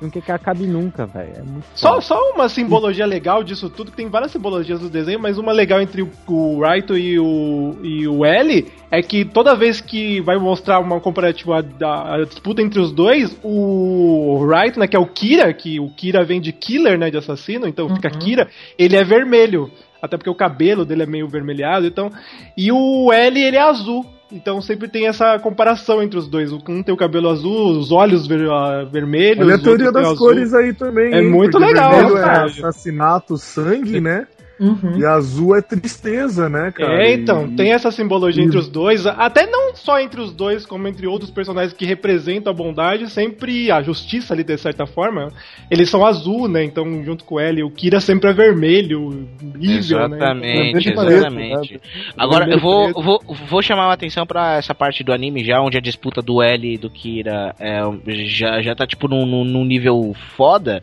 Não 0.00 0.08
quer 0.08 0.22
que 0.22 0.32
acabe 0.32 0.66
nunca, 0.66 1.04
velho. 1.04 1.32
É 1.36 1.44
Só, 1.74 2.00
só 2.00 2.18
uma 2.32 2.48
simbologia 2.48 3.04
legal 3.04 3.44
disso 3.44 3.68
tudo, 3.68 3.90
que 3.90 3.96
tem 3.96 4.08
várias 4.08 4.32
simbologias 4.32 4.80
do 4.80 4.88
desenho, 4.88 5.20
mas 5.20 5.36
uma 5.36 5.52
legal 5.52 5.80
entre 5.80 6.00
o, 6.02 6.10
o 6.26 6.60
Raito 6.60 6.96
e 6.96 7.18
o, 7.18 7.76
e 7.82 8.08
o 8.08 8.24
L 8.24 8.66
é 8.90 9.02
que 9.02 9.24
toda 9.24 9.54
vez 9.54 9.80
que 9.80 10.20
vai 10.22 10.38
mostrar 10.38 10.80
uma 10.80 10.98
comparativa 11.00 11.62
da 11.62 12.24
disputa 12.24 12.62
entre 12.62 12.80
os 12.80 12.92
dois, 12.92 13.36
o 13.42 14.46
Raito, 14.50 14.80
né, 14.80 14.86
que 14.86 14.96
é 14.96 15.00
o 15.00 15.06
Kira, 15.06 15.52
que 15.52 15.78
o 15.78 15.90
Kira 15.90 16.24
vem 16.24 16.40
de 16.40 16.52
killer, 16.52 16.98
né, 16.98 17.10
de 17.10 17.18
assassino, 17.18 17.66
então 17.66 17.94
fica 17.94 18.10
Uhum. 18.10 18.18
Kira, 18.18 18.48
ele 18.78 18.96
é 18.96 19.04
vermelho. 19.04 19.70
Até 20.02 20.16
porque 20.16 20.30
o 20.30 20.34
cabelo 20.34 20.84
dele 20.84 21.02
é 21.02 21.06
meio 21.06 21.28
vermelhado, 21.28 21.86
então. 21.86 22.10
E 22.56 22.72
o 22.72 23.12
L, 23.12 23.38
ele 23.38 23.56
é 23.56 23.60
azul. 23.60 24.04
Então 24.32 24.60
sempre 24.60 24.88
tem 24.88 25.06
essa 25.06 25.38
comparação 25.38 26.02
entre 26.02 26.18
os 26.18 26.28
dois. 26.28 26.52
Um 26.52 26.82
tem 26.82 26.94
o 26.94 26.96
cabelo 26.96 27.28
azul, 27.28 27.78
os 27.78 27.90
olhos 27.90 28.26
ver- 28.26 28.48
ah, 28.50 28.84
vermelhos. 28.84 29.44
Olha 29.44 29.56
a 29.56 29.58
teoria 29.58 29.90
das 29.90 30.06
azul. 30.06 30.18
cores 30.18 30.54
aí 30.54 30.72
também. 30.72 31.12
É 31.12 31.20
hein? 31.20 31.28
muito 31.30 31.58
legal, 31.58 32.16
é 32.16 32.44
assassinato, 32.44 33.36
sangue, 33.36 34.00
né? 34.00 34.26
Uhum. 34.60 34.98
E 34.98 35.04
azul 35.06 35.56
é 35.56 35.62
tristeza, 35.62 36.48
né, 36.48 36.70
cara? 36.70 37.02
É, 37.02 37.14
então, 37.14 37.46
E- 37.46 37.56
tem 37.56 37.72
essa 37.72 37.90
simbologia 37.90 38.42
e- 38.42 38.46
entre 38.46 38.58
os 38.58 38.68
dois, 38.68 39.06
até 39.06 39.46
não 39.46 39.74
só 39.74 39.98
entre 39.98 40.20
os 40.20 40.32
dois, 40.32 40.66
como 40.66 40.86
entre 40.86 41.06
outros 41.06 41.30
personagens 41.30 41.72
que 41.72 41.86
representam 41.86 42.52
a 42.52 42.54
bondade, 42.56 43.08
sempre 43.10 43.70
a 43.70 43.80
justiça 43.82 44.34
ali, 44.34 44.44
de 44.44 44.56
certa 44.58 44.84
forma. 44.86 45.28
Eles 45.70 45.88
são 45.88 46.04
azul, 46.04 46.46
né? 46.46 46.62
Então, 46.62 47.02
junto 47.04 47.24
com 47.24 47.40
ele, 47.40 47.62
o 47.62 47.70
Kira 47.70 48.00
sempre 48.00 48.28
é 48.30 48.32
vermelho, 48.34 49.26
evil, 49.56 50.08
né? 50.08 50.16
Exatamente, 50.16 50.92
preto, 50.92 51.02
exatamente. 51.10 51.72
né? 51.74 51.80
Agora, 52.18 52.50
eu 52.50 52.58
vou, 52.60 52.92
vou, 52.92 53.20
vou 53.48 53.62
chamar 53.62 53.86
a 53.86 53.92
atenção 53.94 54.26
pra 54.26 54.56
essa 54.56 54.74
parte 54.74 55.02
do 55.02 55.12
anime 55.12 55.42
já, 55.44 55.60
onde 55.60 55.78
a 55.78 55.80
disputa 55.80 56.20
do 56.20 56.42
L 56.42 56.74
e 56.74 56.76
do 56.76 56.90
Kira 56.90 57.54
é, 57.58 57.80
já, 58.26 58.60
já 58.60 58.74
tá, 58.74 58.86
tipo, 58.86 59.08
num, 59.08 59.24
num- 59.24 59.44
num 59.44 59.64
nível 59.64 60.14
foda, 60.36 60.82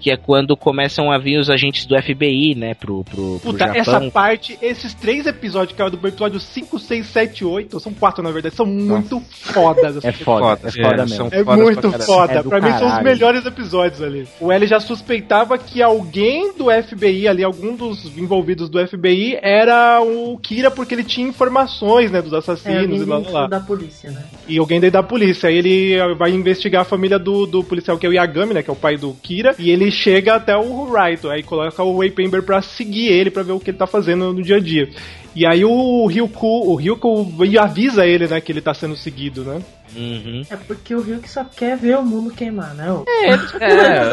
que 0.00 0.10
é 0.10 0.16
quando 0.16 0.56
começam 0.56 1.10
a 1.10 1.18
vir 1.18 1.38
os 1.38 1.50
agentes 1.50 1.84
do 1.84 1.94
FBI, 2.00 2.54
né, 2.54 2.74
pro, 2.74 3.04
pro, 3.04 3.17
pro 3.18 3.40
Puta, 3.52 3.66
Japão. 3.66 3.80
essa 3.80 4.10
parte, 4.10 4.58
esses 4.62 4.94
três 4.94 5.26
episódios, 5.26 5.74
que 5.76 5.82
é 5.82 5.90
do 5.90 6.06
episódio 6.06 6.38
5, 6.38 6.78
6, 6.78 7.06
7, 7.06 7.44
8, 7.44 7.80
são 7.80 7.92
quatro 7.92 8.22
na 8.22 8.30
verdade, 8.30 8.54
são 8.54 8.66
muito 8.66 9.20
fodas. 9.30 10.04
É 10.04 10.08
assim. 10.10 10.24
foda, 10.24 10.68
é 10.68 10.70
foda 10.70 10.96
mesmo. 11.02 11.08
são 11.16 11.26
É 11.30 11.44
fodas 11.44 11.62
muito 11.64 11.90
pra 11.90 11.98
foda. 12.00 12.32
É 12.34 12.42
pra 12.42 12.60
mim 12.60 12.78
são 12.78 12.96
os 12.96 13.02
melhores 13.02 13.44
episódios 13.44 14.02
ali. 14.02 14.28
O 14.40 14.52
L 14.52 14.66
já 14.66 14.80
suspeitava 14.80 15.58
que 15.58 15.82
alguém 15.82 16.52
do 16.54 16.66
FBI 16.70 17.26
ali, 17.28 17.42
algum 17.42 17.74
dos 17.74 18.04
envolvidos 18.16 18.68
do 18.68 18.86
FBI, 18.86 19.38
era 19.42 20.00
o 20.00 20.38
Kira 20.38 20.70
porque 20.70 20.94
ele 20.94 21.04
tinha 21.04 21.26
informações, 21.26 22.10
né, 22.10 22.22
dos 22.22 22.32
É 22.32 22.36
assassinos 22.36 22.82
alguém 22.82 23.00
e 23.00 23.04
lá, 23.04 23.18
lá. 23.40 23.46
da 23.46 23.60
polícia, 23.60 24.10
né? 24.10 24.24
E 24.46 24.58
alguém 24.58 24.80
daí 24.80 24.90
da 24.90 25.02
polícia. 25.02 25.48
Aí 25.48 25.56
ele 25.56 26.14
vai 26.14 26.30
investigar 26.30 26.82
a 26.82 26.84
família 26.84 27.18
do, 27.18 27.46
do 27.46 27.64
policial 27.64 27.98
que 27.98 28.06
é 28.06 28.08
o 28.08 28.12
Yagami, 28.12 28.54
né, 28.54 28.62
que 28.62 28.70
é 28.70 28.72
o 28.72 28.76
pai 28.76 28.96
do 28.96 29.12
Kira, 29.22 29.54
e 29.58 29.70
ele 29.70 29.90
chega 29.90 30.34
até 30.34 30.56
o 30.56 30.90
Raito, 30.90 31.28
aí 31.28 31.42
coloca 31.42 31.82
o 31.82 31.96
Waypember 31.98 32.42
pra 32.42 32.60
seguir 32.62 33.07
ele, 33.08 33.30
pra 33.30 33.42
ver 33.42 33.52
o 33.52 33.60
que 33.60 33.70
ele 33.70 33.78
tá 33.78 33.86
fazendo 33.86 34.32
no 34.32 34.42
dia 34.42 34.56
a 34.56 34.60
dia. 34.60 34.88
E 35.36 35.46
aí 35.46 35.64
o 35.64 36.06
Ryuko, 36.06 36.46
o 36.46 36.74
Ryuko 36.74 37.26
avisa 37.60 38.04
ele, 38.06 38.26
né, 38.26 38.40
que 38.40 38.50
ele 38.50 38.60
tá 38.60 38.74
sendo 38.74 38.96
seguido, 38.96 39.44
né? 39.44 39.60
Uhum. 39.96 40.42
É 40.50 40.56
porque 40.56 40.94
o 40.94 41.00
Ryuk 41.00 41.30
só 41.30 41.44
quer 41.44 41.76
ver 41.76 41.96
o 41.96 42.02
mundo 42.04 42.30
queimar, 42.30 42.74
né? 42.74 42.90
O- 42.92 43.04
É, 43.08 43.30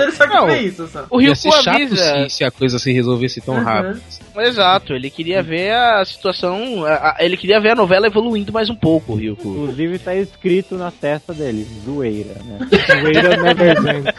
ele 0.04 0.12
só 0.12 0.26
quer 0.28 0.34
não. 0.36 0.46
ver 0.46 0.62
isso, 0.62 0.88
só. 0.88 1.06
o 1.10 1.20
Ia 1.20 1.28
Ryuko 1.34 1.36
ser 1.42 1.52
chato 1.64 1.76
avisa. 1.76 2.30
se, 2.30 2.36
se 2.38 2.44
a 2.44 2.52
coisa 2.52 2.80
se 2.80 2.92
resolvesse 2.94 3.42
tão 3.42 3.56
Uhum. 3.56 3.64
rápido. 3.64 4.02
Exato, 4.38 4.94
ele 4.94 5.10
queria 5.10 5.42
ver 5.42 5.72
a 5.74 6.04
situação. 6.06 6.86
a- 6.86 6.94
a- 6.94 7.18
ele 7.20 7.36
queria 7.38 7.60
ver 7.60 7.72
a 7.72 7.76
novela 7.76 8.08
evoluindo 8.08 8.54
mais 8.54 8.70
um 8.70 8.76
pouco, 8.76 9.14
o 9.14 9.16
Ryuko. 9.16 9.48
Inclusive 9.50 10.00
tá 10.00 10.16
escrito 10.16 10.76
na 10.76 10.92
testa 10.92 11.34
dele, 11.34 11.66
zoeira, 11.84 12.36
né? 12.46 12.60
Zoeira 13.02 13.38
never 13.38 13.78
ends. 13.78 14.14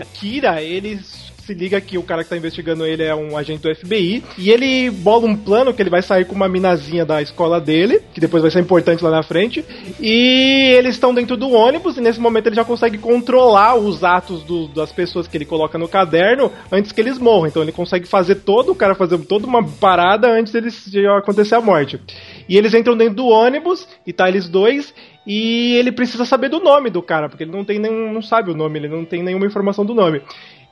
o 0.00 0.06
Kira, 0.18 0.62
ele 0.62 1.00
se 1.48 1.54
liga 1.54 1.80
que 1.80 1.96
o 1.96 2.02
cara 2.02 2.22
que 2.22 2.28
tá 2.28 2.36
investigando 2.36 2.84
ele 2.84 3.02
é 3.02 3.14
um 3.14 3.34
agente 3.34 3.62
do 3.62 3.74
FBI 3.74 4.22
e 4.36 4.50
ele 4.50 4.90
bola 4.90 5.26
um 5.26 5.34
plano 5.34 5.72
que 5.72 5.80
ele 5.80 5.88
vai 5.88 6.02
sair 6.02 6.26
com 6.26 6.34
uma 6.34 6.46
minazinha 6.46 7.06
da 7.06 7.22
escola 7.22 7.58
dele, 7.58 8.02
que 8.12 8.20
depois 8.20 8.42
vai 8.42 8.50
ser 8.50 8.60
importante 8.60 9.02
lá 9.02 9.10
na 9.10 9.22
frente, 9.22 9.64
e 9.98 10.74
eles 10.76 10.94
estão 10.96 11.14
dentro 11.14 11.38
do 11.38 11.50
ônibus 11.50 11.96
e 11.96 12.02
nesse 12.02 12.20
momento 12.20 12.48
ele 12.48 12.56
já 12.56 12.64
consegue 12.66 12.98
controlar 12.98 13.76
os 13.76 14.04
atos 14.04 14.42
do- 14.42 14.68
das 14.68 14.92
pessoas 14.92 15.26
que 15.26 15.38
ele 15.38 15.46
coloca 15.46 15.78
no 15.78 15.88
caderno 15.88 16.52
antes 16.70 16.92
que 16.92 17.00
eles 17.00 17.18
morram. 17.18 17.46
Então 17.46 17.62
ele 17.62 17.72
consegue 17.72 18.06
fazer 18.06 18.34
todo 18.36 18.72
o 18.72 18.74
cara 18.74 18.94
fazer 18.94 19.16
toda 19.20 19.46
uma 19.46 19.66
parada 19.66 20.28
antes 20.30 20.52
de 20.90 21.06
acontecer 21.06 21.54
a 21.54 21.60
morte. 21.62 21.98
E 22.46 22.58
eles 22.58 22.74
entram 22.74 22.94
dentro 22.94 23.14
do 23.14 23.26
ônibus 23.26 23.88
e 24.06 24.12
tá 24.12 24.28
eles 24.28 24.48
dois 24.50 24.92
e 25.26 25.74
ele 25.76 25.92
precisa 25.92 26.24
saber 26.24 26.48
do 26.48 26.58
nome 26.58 26.88
do 26.88 27.02
cara, 27.02 27.28
porque 27.28 27.44
ele 27.44 27.52
não 27.52 27.62
tem 27.62 27.78
nenhum, 27.78 28.10
não 28.12 28.22
sabe 28.22 28.50
o 28.50 28.54
nome, 28.54 28.78
ele 28.78 28.88
não 28.88 29.04
tem 29.04 29.22
nenhuma 29.22 29.44
informação 29.46 29.84
do 29.84 29.92
nome. 29.94 30.22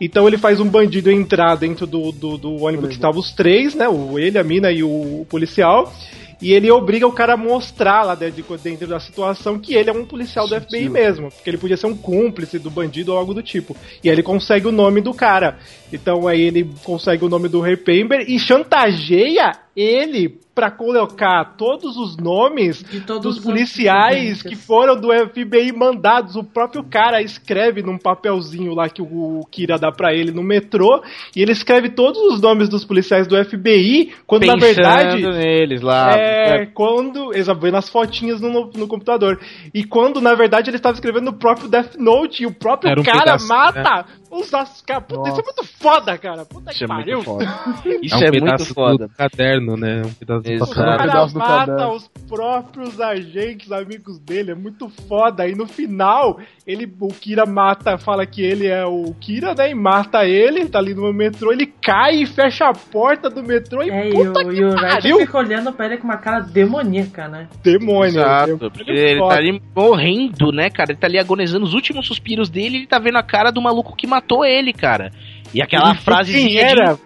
Então 0.01 0.28
ele 0.28 0.36
faz 0.36 0.61
um 0.61 0.68
bandido 0.68 1.11
entrar 1.11 1.55
dentro 1.57 1.86
do, 1.86 2.12
do, 2.12 2.36
do 2.36 2.62
ônibus 2.64 2.88
que 2.88 2.94
estavam 2.94 3.20
os 3.20 3.32
três, 3.32 3.74
né? 3.74 3.88
O 3.88 4.18
ele, 4.18 4.38
a 4.38 4.44
mina 4.44 4.70
e 4.70 4.82
o 4.82 5.26
policial. 5.28 5.92
E 6.41 6.53
ele 6.53 6.70
obriga 6.70 7.07
o 7.07 7.12
cara 7.12 7.34
a 7.34 7.37
mostrar 7.37 8.03
lá 8.03 8.14
dentro, 8.14 8.45
dentro 8.59 8.87
da 8.87 9.01
situação 9.01 9.59
que 9.59 9.74
ele 9.74 9.91
é 9.91 9.93
um 9.93 10.05
policial 10.05 10.47
do 10.47 10.61
FBI 10.61 10.89
mesmo. 10.89 11.30
Porque 11.30 11.49
ele 11.49 11.59
podia 11.59 11.76
ser 11.76 11.87
um 11.87 11.97
cúmplice 11.97 12.59
do 12.59 12.70
bandido 12.70 13.12
ou 13.12 13.18
algo 13.18 13.32
do 13.32 13.43
tipo. 13.43 13.76
E 14.03 14.09
aí 14.09 14.14
ele 14.14 14.22
consegue 14.22 14.66
o 14.66 14.72
nome 14.72 15.01
do 15.01 15.14
cara. 15.14 15.59
Então 15.93 16.28
aí 16.28 16.43
ele 16.43 16.68
consegue 16.84 17.24
o 17.24 17.28
nome 17.28 17.49
do 17.49 17.61
Rei 17.61 17.76
Pember 17.76 18.24
e 18.28 18.39
chantageia 18.39 19.53
ele 19.76 20.39
pra 20.55 20.70
colocar 20.70 21.55
todos 21.59 21.99
os 21.99 22.16
nomes 22.16 22.82
De 22.82 23.03
todos 23.03 23.22
dos 23.22 23.37
os 23.37 23.45
policiais 23.45 24.43
que 24.43 24.57
foram 24.57 24.99
do 24.99 25.09
FBI 25.12 25.70
mandados. 25.70 26.34
O 26.34 26.43
próprio 26.43 26.82
cara 26.82 27.20
escreve 27.20 27.82
num 27.82 27.99
papelzinho 27.99 28.74
lá 28.74 28.89
que 28.89 29.03
o 29.03 29.47
Kira 29.51 29.76
dá 29.78 29.93
pra 29.93 30.14
ele 30.14 30.32
no 30.32 30.43
metrô. 30.43 31.03
E 31.37 31.43
ele 31.43 31.53
escreve 31.53 31.91
todos 31.91 32.18
os 32.32 32.41
nomes 32.41 32.70
dos 32.70 32.87
policiais 32.87 33.26
do 33.26 33.37
FBI, 33.45 34.14
quando 34.26 34.47
na 34.47 34.55
Pensando 34.55 34.74
verdade. 34.74 35.22
neles 35.22 35.82
lá. 35.82 36.14
É, 36.16 36.26
quando. 36.74 37.35
Exato, 37.35 37.61
vendo 37.61 37.77
as 37.77 37.89
fotinhas 37.89 38.41
no, 38.41 38.70
no, 38.74 38.87
computador. 38.87 39.39
E 39.72 39.85
quando, 39.85 40.20
na 40.20 40.35
verdade, 40.35 40.70
ele 40.70 40.77
estava 40.77 40.95
escrevendo 40.95 41.27
no 41.27 41.39
próprio 41.39 41.68
Death 41.68 41.97
Note 41.99 42.43
e 42.43 42.47
o 42.47 42.53
próprio 42.53 42.93
um 42.99 43.03
cara 43.03 43.39
pedaço, 43.39 43.49
mata 43.49 44.07
os 44.22 44.26
as- 44.31 44.81
cara, 44.83 45.01
Puta, 45.01 45.29
isso 45.31 45.41
é 45.41 45.45
muito 45.45 45.64
foda, 45.81 46.18
cara. 46.18 46.45
Puta 46.45 46.70
Isso 46.70 46.79
que 46.79 46.85
é 46.85 46.89
pariu. 46.89 47.16
muito 47.16 47.24
foda. 47.24 47.45
Isso 48.03 48.14
é 48.14 48.18
um 48.18 48.35
é, 48.35 48.41
muito 48.41 48.64
foda. 48.74 49.09
do 49.09 49.14
caderno, 49.14 49.77
né? 49.77 50.03
Um 50.05 50.12
pedaço 50.12 50.43
do 50.43 50.51
Exato. 50.53 50.70
O 50.72 50.74
papel. 50.74 50.85
cara 50.97 51.11
pedaço 51.12 51.33
do 51.35 51.39
mata 51.39 51.66
caderno. 51.66 51.93
os 51.95 52.09
próprios 52.29 53.01
agentes, 53.01 53.70
amigos 53.72 54.18
dele, 54.18 54.51
é 54.51 54.55
muito 54.55 54.89
foda. 55.09 55.47
E 55.49 55.55
no 55.55 55.66
final, 55.66 56.39
ele, 56.66 56.93
o 57.01 57.09
Kira 57.09 57.47
mata, 57.47 57.97
fala 57.99 58.27
que 58.27 58.43
ele 58.43 58.66
é 58.66 58.85
o 58.85 59.14
Kira, 59.20 59.55
né? 59.55 59.70
E 59.70 59.74
mata 59.74 60.24
ele, 60.27 60.66
tá 60.66 60.79
ali 60.79 60.95
no 60.95 61.12
metrô, 61.12 61.53
ele 61.53 61.66
cai 61.66 62.16
e 62.22 62.27
fecha 62.27 62.66
a 62.68 62.72
porta 62.72 63.31
do 63.31 63.43
metrô 63.43 63.83
e 63.83 63.91
É, 63.91 64.09
e 64.09 64.12
puta 64.12 64.41
o, 64.41 64.49
que 64.51 64.57
e 64.57 64.64
o 64.64 64.74
pariu. 64.74 65.18
fica 65.20 65.39
olhando 65.39 65.72
pra 65.72 65.87
ele 65.87 65.99
com 65.99 66.05
uma 66.05 66.18
cara 66.18 66.41
demoníaca, 66.41 67.29
né? 67.29 67.49
Demônio. 67.62 68.07
Exato, 68.20 68.47
demônio 68.47 68.70
porque 68.70 68.91
ele 68.91 69.18
foda. 69.20 69.35
tá 69.35 69.41
ali 69.41 69.62
morrendo, 69.74 70.53
né, 70.53 70.68
cara? 70.70 70.91
Ele 70.93 70.99
tá 70.99 71.07
ali 71.07 71.18
agonizando 71.18 71.64
os 71.64 71.74
últimos 71.74 72.07
suspiros 72.07 72.49
dele 72.51 72.77
e 72.77 72.79
ele 72.81 72.87
tá 72.87 72.99
vendo 72.99 73.18
a 73.18 73.22
cara 73.22 73.51
do 73.51 73.62
maluco 73.62 73.95
que 73.97 74.07
matou 74.07 74.15
ele, 74.44 74.72
cara. 74.72 75.10
E 75.54 75.62
aquela 75.62 75.90
Ele 75.90 75.98
frasezinha 76.00 76.46
quem 76.46 76.58
era. 76.58 76.94
de. 76.94 77.00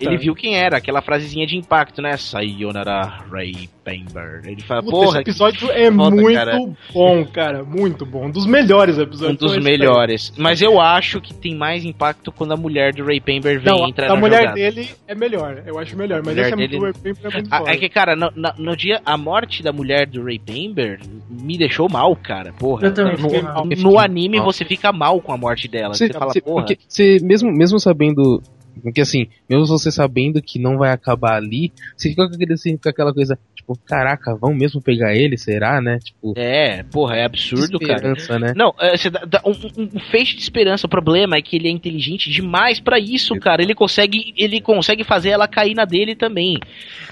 Ele 0.00 0.16
viu 0.16 0.34
quem 0.34 0.56
era, 0.56 0.76
aquela 0.78 1.02
frasezinha 1.02 1.46
de 1.46 1.56
impacto, 1.56 2.00
né? 2.00 2.16
Sayonara 2.16 3.22
Ray 3.30 3.68
Pember. 3.84 4.42
Ele 4.44 4.60
fala, 4.62 4.82
Puta, 4.82 4.90
porra. 4.92 5.08
esse 5.08 5.18
episódio 5.18 5.70
é 5.70 5.90
foda, 5.92 6.10
muito 6.16 6.32
cara. 6.34 6.58
bom, 6.92 7.24
cara. 7.26 7.64
Muito 7.64 8.06
bom. 8.06 8.26
Um 8.26 8.30
dos 8.30 8.46
melhores 8.46 8.98
Um 8.98 9.02
episódios. 9.02 9.38
dos 9.38 9.52
Então, 9.52 9.60
esse 9.62 9.70
melhores. 9.78 10.32
Mas 10.36 10.62
eu 10.62 10.80
acho 10.80 11.20
que 11.20 11.34
tem 11.34 11.54
mais 11.54 11.84
impacto 11.84 12.32
quando 12.32 12.52
a 12.52 12.56
mulher 12.56 12.92
do 12.94 13.04
Ray 13.04 13.20
Pember 13.20 13.60
vem 13.60 13.72
Não, 13.72 13.86
entra 13.88 14.06
a 14.06 14.08
na 14.14 14.16
mulher 14.16 14.38
jogada. 14.40 14.54
dele 14.54 14.88
é 15.06 15.14
melhor. 15.14 15.62
Eu 15.66 15.78
acho 15.78 15.96
melhor. 15.96 16.22
Mas 16.24 16.34
mulher 16.34 16.44
esse 16.44 16.52
é 16.52 16.56
muito, 16.56 16.70
dele- 16.70 16.94
é 17.04 17.08
muito 17.34 17.48
Ah, 17.50 17.58
foda. 17.58 17.70
É 17.72 17.76
que, 17.76 17.88
cara, 17.88 18.16
no, 18.16 18.30
no 18.58 18.76
dia, 18.76 19.00
a 19.04 19.16
morte 19.16 19.62
da 19.62 19.72
mulher 19.72 20.06
do 20.06 20.22
Ray 20.24 20.38
Pember 20.38 21.00
me 21.28 21.58
deixou 21.58 21.88
mal, 21.90 22.14
cara. 22.16 22.52
Porra. 22.52 22.86
Eu 22.86 22.94
também 22.94 23.16
no, 23.16 23.42
mal. 23.42 23.64
no 23.66 23.98
anime 23.98 24.38
mal. 24.38 24.46
você 24.46 24.64
fica 24.64 24.92
mal 24.92 25.20
com 25.20 25.32
a 25.32 25.36
morte 25.36 25.68
dela. 25.68 25.94
Você, 25.94 26.08
fala, 26.12 26.32
você- 26.32 26.40
porra. 26.40 26.64
porque 26.64 26.78
você, 26.88 27.18
mesmo, 27.22 27.50
mesmo 27.52 27.78
sabendo. 27.78 28.42
Porque 28.80 29.00
assim, 29.00 29.26
mesmo 29.48 29.66
você 29.66 29.90
sabendo 29.92 30.40
que 30.42 30.58
não 30.58 30.78
vai 30.78 30.90
acabar 30.90 31.34
ali, 31.36 31.72
você 31.96 32.08
fica 32.10 32.26
com, 32.28 32.34
aquele, 32.34 32.54
assim, 32.54 32.76
com 32.76 32.88
aquela 32.88 33.12
coisa, 33.14 33.38
tipo, 33.54 33.78
caraca, 33.86 34.34
vão 34.34 34.52
mesmo 34.54 34.80
pegar 34.82 35.14
ele? 35.14 35.36
Será, 35.36 35.80
né? 35.80 35.98
Tipo, 36.02 36.34
É, 36.36 36.82
porra, 36.84 37.16
é 37.16 37.24
absurdo, 37.24 37.78
cara. 37.78 37.94
esperança, 37.94 38.38
né? 38.38 38.52
Não, 38.56 38.74
é, 38.80 38.96
você 38.96 39.10
dá, 39.10 39.20
dá 39.26 39.40
um, 39.44 39.50
um- 39.50 39.90
um 39.96 40.00
feixe 40.10 40.34
de 40.36 40.42
esperança. 40.42 40.86
O 40.86 40.90
problema 40.90 41.36
é 41.36 41.42
que 41.42 41.56
ele 41.56 41.68
é 41.68 41.70
inteligente 41.70 42.30
demais 42.30 42.80
pra 42.80 42.98
isso, 42.98 43.34
cara. 43.38 43.62
Ele 43.62 43.74
consegue, 43.74 44.32
ele 44.36 44.60
consegue 44.60 45.04
fazer 45.04 45.30
ela 45.30 45.46
cair 45.46 45.74
na 45.74 45.84
dele 45.84 46.14
também. 46.14 46.58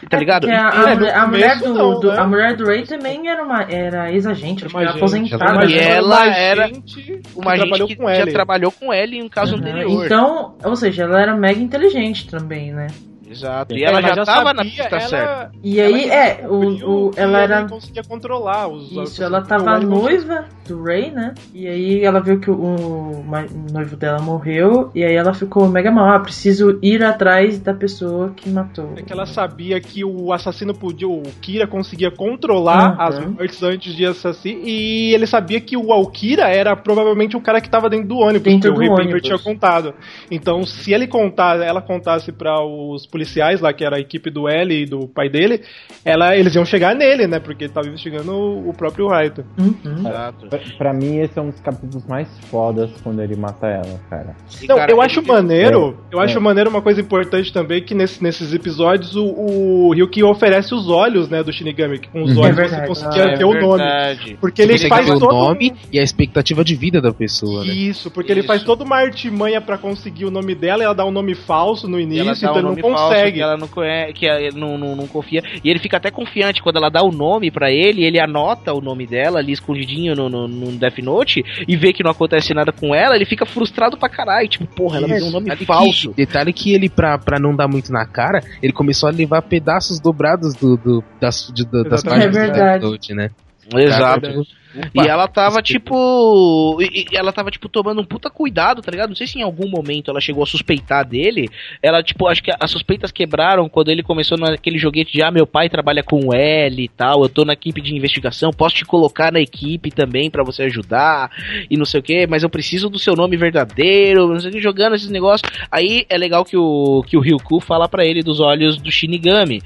Tá 0.09 0.19
ligado? 0.19 0.43
Porque 0.43 0.55
a, 0.55 0.59
E- 0.59 0.87
a 0.87 0.91
É, 0.91 0.95
no 0.95 1.01
mulher- 1.01 1.15
a 1.17 1.27
mulher 1.27 1.59
do, 1.59 1.75
não, 1.75 2.01
do- 2.01 2.09
né? 2.13 2.19
a 2.19 2.27
mulher 2.27 2.57
do 2.57 2.65
Ray 2.67 2.83
também 2.85 3.29
era 3.29 3.43
uma 3.43 3.63
era 3.63 4.13
ex-agente, 4.13 4.65
acho 4.65 4.75
que 4.75 4.81
era 4.81 4.91
aposentada. 4.93 5.65
E 5.65 5.75
né? 5.75 5.91
ela 5.97 6.07
uma 6.25 6.35
era 6.37 6.67
uma 6.67 6.71
que 6.71 7.01
gente 7.01 7.33
trabalhou 7.35 7.89
que 7.89 7.97
com 7.97 8.09
já 8.09 8.23
ele. 8.23 8.33
trabalhou 8.33 8.73
com 8.73 8.93
ela 8.93 9.15
em 9.15 9.23
um 9.23 9.29
caso 9.29 9.55
Uhum. 9.55 9.61
anterior. 9.61 10.05
Então, 10.07 10.57
ou 10.65 10.77
seja, 10.77 11.03
ela 11.05 11.21
era 11.21 11.37
mega 11.37 11.58
inteligente 11.59 12.29
também, 12.29 12.73
né? 12.73 12.89
Exato. 13.31 13.75
E 13.75 13.85
ela, 13.85 13.99
Ela 14.01 14.15
já, 14.15 14.25
tava 14.25 14.55
na 14.55 14.63
pista 14.63 14.83
ela- 14.97 15.01
certa. 15.01 15.53
E 15.63 15.81
aí, 15.81 16.05
ela 16.09 16.15
é, 16.15 16.47
o, 16.49 17.07
o, 17.09 17.11
ela 17.17 17.41
era. 17.41 17.69
conseguia 17.69 18.03
controlar 18.03 18.69
os 18.69 18.91
Isso, 18.91 19.23
ela 19.23 19.41
o 19.41 19.45
tava 19.47 19.77
Ele 19.77 19.87
noiva 19.87 20.47
do 20.67 20.83
Ray, 20.83 21.11
né? 21.11 21.35
E 21.55 21.67
aí 21.69 22.05
ela 22.05 22.21
viu 22.21 22.41
que 22.41 22.51
o, 22.51 22.55
o 22.55 23.25
noivo 23.73 23.97
dela 23.97 24.21
morreu, 24.21 24.91
e 24.95 25.05
aí 25.05 25.15
ela 25.15 25.35
ficou 25.35 25.69
mega 25.69 25.91
mal. 25.91 26.09
Ah, 26.11 26.21
preciso 26.21 26.79
ir 26.83 27.03
atrás 27.05 27.59
da 27.59 27.75
pessoa 27.75 28.31
que 28.35 28.49
matou. 28.49 28.93
É 28.97 29.03
que 29.03 29.13
ela 29.13 29.27
sabia 29.27 29.81
que 29.81 30.05
o 30.05 30.33
assassino 30.33 30.75
podia, 30.75 31.09
o 31.09 31.23
Kira 31.41 31.67
conseguia 31.67 32.11
controlar 32.11 32.79
Uhum. 32.95 33.01
as 33.03 33.19
mortes 33.27 33.63
antes 33.63 33.95
de 33.95 34.07
assassinar. 34.07 34.63
E 34.65 35.13
ele 35.15 35.27
sabia 35.27 35.61
que 35.61 35.77
o 35.77 35.93
Alkira 35.93 36.49
era 36.49 36.75
provavelmente 36.77 37.37
o 37.37 37.41
cara 37.41 37.61
que 37.61 37.69
tava 37.69 37.89
dentro 37.91 38.09
do 38.09 38.19
ônibus, 38.19 38.43
Dentro 38.43 38.73
que 38.75 38.79
do 38.87 38.91
o 38.91 38.95
ônibus. 38.95 39.23
tinha 39.23 39.39
contado. 39.39 39.95
Então, 40.31 40.65
se 40.65 40.93
ele 40.93 41.07
contar, 41.07 41.61
ela 41.61 41.83
contasse 41.83 42.33
para 42.33 42.61
os 42.65 43.05
policiais 43.07 43.18
lá, 43.61 43.73
que 43.73 43.85
era 43.85 43.97
a 43.97 44.01
equipe 44.01 44.31
do 44.31 44.49
L 44.49 44.75
e 44.83 44.87
do 44.87 45.09
pai 45.09 45.29
dele, 45.29 45.63
ela, 46.05 46.37
eles 46.37 46.55
iam 46.55 46.65
chegar 46.65 46.95
nele, 46.95 47.27
né? 47.27 47.39
Porque 47.39 47.65
ele 47.65 47.73
tava 47.73 47.87
investigando 47.89 48.33
o, 48.33 48.71
o 48.71 48.75
próprio 48.75 49.09
Raito. 49.09 49.45
Uhum. 49.59 49.99
Exato. 49.99 50.47
Pra, 50.49 50.59
pra 50.77 50.93
mim, 50.95 51.19
esse 51.19 51.39
é 51.39 51.43
um 51.43 51.51
dos 51.51 51.61
capítulos 51.61 52.07
mais 52.07 52.29
fodas 52.51 52.91
quando 53.03 53.21
ele 53.23 53.37
mata 53.37 53.67
ela, 53.67 54.01
cara. 54.11 54.35
E, 54.63 54.67
Não, 54.67 54.77
cara, 54.77 54.91
eu 54.93 55.01
acho 55.01 55.21
ele- 55.21 55.29
maneiro, 55.29 55.99
eu 56.11 56.21
É. 56.21 56.25
acho 56.25 56.41
maneiro 56.41 56.71
uma 56.71 56.83
coisa 56.83 57.01
importante 57.01 57.53
também, 57.53 57.83
que 57.83 57.95
nesse- 57.95 58.23
nesses 58.23 58.53
episódios 58.55 59.15
o, 59.17 59.25
o 59.25 59.93
Ryuki 59.93 60.23
oferece 60.23 60.75
os 60.75 60.89
olhos, 60.89 61.29
né, 61.29 61.43
do 61.43 61.53
Shinigami, 61.53 61.99
que 61.99 62.09
com 62.09 62.23
os 62.23 62.37
Uhum. 62.37 62.43
olhos 62.43 62.59
É 62.59 62.69
você 62.69 62.87
conseguia 62.87 63.25
Ah, 63.25 63.31
é 63.33 63.37
ver 63.37 63.45
o 63.45 63.53
nome. 63.55 63.79
verdade. 63.83 64.39
Porque 64.41 64.63
ele 64.63 64.79
faz 64.89 65.07
que 65.07 65.13
todo 65.19 65.27
o 65.27 65.33
nome 65.33 65.75
e 65.93 65.99
a 65.99 66.03
expectativa 66.03 66.65
de 66.65 66.75
vida 66.75 67.01
da 67.01 67.13
pessoa, 67.13 67.65
né? 67.65 67.73
Isso, 67.73 68.11
porque 68.11 68.33
ele 68.33 68.41
Isso. 68.41 68.47
faz 68.49 68.63
toda 68.63 68.85
uma 68.85 68.97
artimanha 68.97 69.61
pra 69.61 69.77
conseguir 69.79 70.25
o 70.25 70.31
nome 70.31 70.55
dela, 70.55 70.83
ela 70.85 70.95
dá 70.95 71.05
um 71.05 71.11
nome 71.11 71.35
falso 71.35 71.89
no 71.89 71.99
E 71.99 72.03
início, 72.03 72.33
então 72.33 72.53
um 72.53 72.57
ele 72.57 72.63
não 72.63 72.71
nome 72.71 72.83
falso 72.83 73.08
consegue. 73.09 73.33
que 73.33 73.43
ela 73.43 73.57
não 73.57 73.69
conhece, 73.69 74.13
que 74.13 74.27
ela 74.27 74.41
não, 74.55 74.77
não, 74.79 74.97
não 74.97 75.07
confia. 75.07 75.43
E 75.63 75.69
ele 75.71 75.79
fica 75.79 75.97
até 75.97 76.11
confiante 76.11 76.63
quando 76.63 76.77
ela 76.77 76.89
dá 76.91 77.03
o 77.03 77.11
nome 77.11 77.51
pra 77.51 77.71
ele, 77.71 78.05
ele 78.05 78.21
anota 78.21 78.73
o 78.73 78.81
nome 78.81 79.07
dela 79.07 79.39
ali 79.39 79.53
escondidinho 79.53 80.15
no, 80.15 80.29
no, 80.29 80.49
no 80.49 80.73
Death 80.79 80.99
Note 80.99 81.45
e 81.67 81.77
vê 81.77 81.93
que 81.93 82.03
não 82.03 82.11
acontece 82.11 82.53
nada 82.55 82.73
com 82.73 82.95
ela, 82.95 83.15
ele 83.17 83.25
fica 83.27 83.45
frustrado 83.47 83.97
pra 83.97 84.09
caralho. 84.09 84.49
Tipo, 84.49 84.67
porra, 84.67 84.99
ela 84.99 85.09
me 85.09 85.15
deu 85.19 85.27
um 85.27 85.31
nome 85.33 85.47
Detalhe 85.51 85.67
falso. 85.67 86.11
Que, 86.11 86.17
detalhe 86.17 86.53
que 86.53 86.73
ele, 86.73 86.89
pra, 86.89 87.19
pra 87.19 87.39
não 87.39 87.55
dar 87.55 87.69
muito 87.69 87.93
na 87.93 88.05
cara, 88.07 88.41
ele 88.63 88.73
começou 88.73 89.09
a 89.09 89.13
levar 89.13 89.43
pedaços 89.43 89.99
dobrados 90.01 90.55
do, 90.55 90.77
do- 90.77 91.05
das, 91.21 91.51
de- 91.55 91.65
do- 91.65 91.85
das 91.85 92.03
páginas 92.03 92.37
É 92.37 92.47
do. 92.47 92.53
Death 92.53 92.83
Note, 92.83 93.15
né? 93.15 93.31
Exato. 93.75 94.47
E 94.95 95.09
ela 95.09 95.27
tava, 95.27 95.63
tipo. 95.63 96.79
e- 96.81 97.07
ela 97.13 97.33
tava, 97.33 97.51
tipo, 97.51 97.69
tomando 97.69 98.01
um 98.01 98.05
puta 98.05 98.31
cuidado, 98.31 98.83
tá 98.83 98.91
ligado? 98.91 99.09
Não 99.09 99.17
sei 99.17 99.27
se 99.27 99.39
em 99.39 99.43
algum 99.43 99.69
momento 99.69 100.11
ela 100.11 100.21
chegou 100.21 100.43
a 100.43 100.47
suspeitar 100.47 101.07
dele. 101.07 101.49
Ela, 101.83 102.03
tipo, 102.03 102.29
acho 102.29 102.43
que 102.43 102.53
as 102.59 102.71
suspeitas 102.71 103.11
quebraram 103.11 103.69
quando 103.69 103.91
ele 103.91 104.03
começou 104.03 104.39
naquele 104.39 104.79
joguete 104.79 105.13
de 105.13 105.23
ah, 105.23 105.31
meu 105.31 105.47
pai 105.47 105.69
trabalha 105.69 106.03
com 106.03 106.33
L 106.35 106.83
e 106.83 106.89
tal, 106.89 107.23
eu 107.23 107.29
tô 107.29 107.45
na 107.45 107.55
equipe 107.55 107.81
de 107.81 107.95
investigação, 107.97 108.51
posso 108.53 108.77
te 108.77 108.85
colocar 108.85 109.33
na 109.33 109.41
equipe 109.41 109.91
também 109.91 110.31
pra 110.31 110.45
você 110.45 110.65
ajudar 110.65 111.31
e 111.71 111.77
não 111.77 111.85
sei 111.85 112.01
o 112.01 112.03
que, 112.03 112.27
mas 112.27 112.43
eu 112.43 112.51
preciso 112.51 112.89
do 112.89 112.99
seu 112.99 113.15
nome 113.17 113.37
verdadeiro, 113.37 114.29
não 114.29 114.39
sei 114.39 114.51
o 114.51 114.53
que, 114.53 114.61
jogando 114.61 114.95
esses 114.95 115.11
negócios. 115.11 115.51
Aí 115.73 116.05
é 116.09 116.17
legal 116.19 116.45
que 116.45 116.57
o, 116.57 117.03
que 117.07 117.17
o 117.17 117.21
Ryuku 117.21 117.61
fala 117.61 117.89
pra 117.89 118.05
ele 118.05 118.23
dos 118.23 118.39
olhos 118.39 118.77
do 118.77 118.93
Shinigami. 118.93 119.63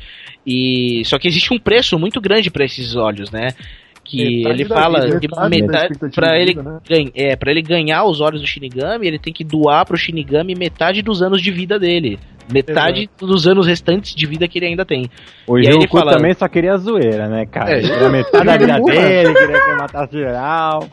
E 0.46 1.02
só 1.04 1.18
que 1.18 1.28
existe 1.28 1.52
um 1.52 1.58
preço 1.58 1.98
muito 1.98 2.20
grande 2.20 2.50
pra 2.50 2.64
esses 2.64 2.96
olhos, 2.96 3.30
né? 3.30 3.50
Que 4.04 4.38
Metade 4.38 4.62
ele 4.62 4.64
fala 4.68 5.00
vida, 5.00 5.20
que 5.20 5.28
metade 5.28 5.42
da 5.42 5.48
metade 5.48 5.92
expectativa 5.92 6.14
para 6.26 6.36
ele 6.38 6.54
vida, 6.54 6.62
né? 6.62 6.78
ganha, 6.88 7.10
é 7.14 7.36
para 7.36 7.50
ele 7.52 7.62
ganhar 7.62 8.04
os 8.04 8.20
olhos 8.20 8.40
do 8.40 8.46
Shinigami, 8.46 9.06
ele 9.06 9.18
tem 9.18 9.32
que 9.32 9.44
doar 9.44 9.86
pro 9.86 9.96
Shinigami 9.96 10.54
metade 10.56 11.02
dos 11.02 11.22
anos 11.22 11.40
de 11.40 11.50
vida 11.52 11.78
dele, 11.78 12.18
metade 12.52 13.08
dos 13.18 13.46
anos 13.46 13.66
restantes 13.66 14.12
de 14.14 14.26
vida 14.26 14.48
que 14.48 14.58
ele 14.58 14.66
ainda 14.66 14.84
tem. 14.84 15.08
O 15.46 15.56
E 15.56 15.62
aí 15.62 15.66
ele 15.68 15.78
Ryuko 15.84 15.98
fala- 15.98 16.12
também 16.16 16.34
só 16.34 16.48
queria 16.48 16.76
zoeira, 16.76 17.28
né, 17.28 17.46
cara? 17.46 17.78
É. 17.78 17.80
Queria 17.80 18.08
metade 18.08 18.44
da 18.44 18.56
vida 18.58 18.80
dele, 18.84 19.34
queria 19.34 19.60
que 19.60 19.72
matasse 19.78 20.12
geral. 20.18 20.88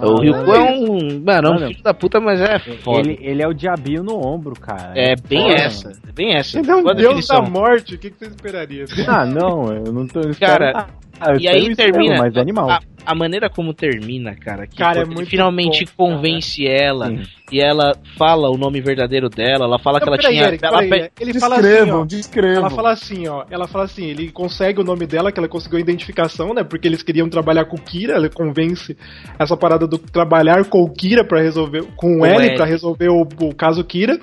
o 0.00 0.20
Ryuko 0.20 0.52
é 0.54 0.60
um, 0.60 1.22
mano, 1.24 1.48
é 1.48 1.50
um 1.50 1.54
Mano, 1.54 1.66
filho 1.68 1.82
da 1.82 1.92
puta, 1.92 2.20
mas 2.20 2.40
é 2.40 2.58
foda. 2.60 3.00
Ele, 3.00 3.18
ele 3.20 3.42
é 3.42 3.48
o 3.48 3.52
diabinho 3.52 4.02
no 4.04 4.24
ombro, 4.24 4.54
cara. 4.58 4.92
É 4.94 5.14
bem 5.28 5.42
Foda, 5.50 5.54
essa, 5.62 5.88
mano. 5.88 6.00
bem 6.14 6.34
essa. 6.34 6.58
Ele 6.60 6.70
é 6.70 6.74
um 6.76 6.82
deus 6.84 6.96
definição. 6.96 7.42
da 7.42 7.50
morte, 7.50 7.94
o 7.96 7.98
que, 7.98 8.10
que 8.10 8.16
você 8.18 8.26
esperaria? 8.26 8.84
Ah, 9.08 9.26
não, 9.26 9.72
eu 9.74 9.92
não 9.92 10.06
tô 10.06 10.20
Cara, 10.40 10.86
Ah, 11.20 11.34
E 11.38 11.48
aí 11.48 11.74
termina 11.74 12.22
mesmo, 12.22 12.38
é 12.38 12.42
animal. 12.42 12.70
A, 12.70 12.80
a 13.06 13.14
maneira 13.14 13.48
como 13.48 13.72
termina, 13.72 14.34
cara, 14.34 14.66
que 14.66 14.76
Cara, 14.76 15.00
é 15.00 15.02
ele 15.02 15.24
finalmente 15.26 15.84
bom, 15.84 16.16
convence 16.16 16.66
ela 16.66 17.08
Sim. 17.08 17.22
e 17.52 17.60
ela 17.60 17.94
fala 18.18 18.50
o 18.50 18.58
nome 18.58 18.80
verdadeiro 18.80 19.28
dela, 19.28 19.64
ela 19.64 19.78
fala 19.78 20.00
que 20.00 20.08
ela 20.08 20.18
tinha 20.18 20.48
Eric, 20.48 20.64
ela 20.64 20.82
Ele 21.20 21.38
fala 21.38 21.56
assim, 21.56 21.66
ó, 21.66 21.72
Descrevam, 21.76 22.06
descrevam. 22.06 22.56
Ela 22.58 22.70
fala 22.70 22.90
assim, 22.90 23.28
ó. 23.28 23.44
Ela 23.48 23.68
fala 23.68 23.84
assim, 23.84 24.06
ele 24.06 24.30
consegue 24.30 24.80
o 24.80 24.84
nome 24.84 25.06
dela, 25.06 25.30
que 25.30 25.38
ela 25.38 25.48
conseguiu 25.48 25.78
a 25.78 25.80
identificação, 25.80 26.52
né? 26.52 26.64
Porque 26.64 26.88
eles 26.88 27.02
queriam 27.02 27.28
trabalhar 27.28 27.64
com 27.66 27.76
o 27.76 27.80
Kira, 27.80 28.16
ele 28.16 28.28
convence 28.28 28.96
essa 29.38 29.56
parada 29.56 29.86
do 29.86 29.98
trabalhar 29.98 30.64
com 30.64 30.82
o 30.82 30.90
Kira 30.92 31.24
para 31.24 31.40
resolver. 31.40 31.84
Com 31.96 32.16
o 32.16 32.18
Com 32.18 32.26
L 32.26 32.44
L. 32.44 32.56
para 32.56 32.66
resolver 32.66 33.08
o, 33.08 33.22
o 33.22 33.54
caso 33.54 33.84
Kira. 33.84 34.18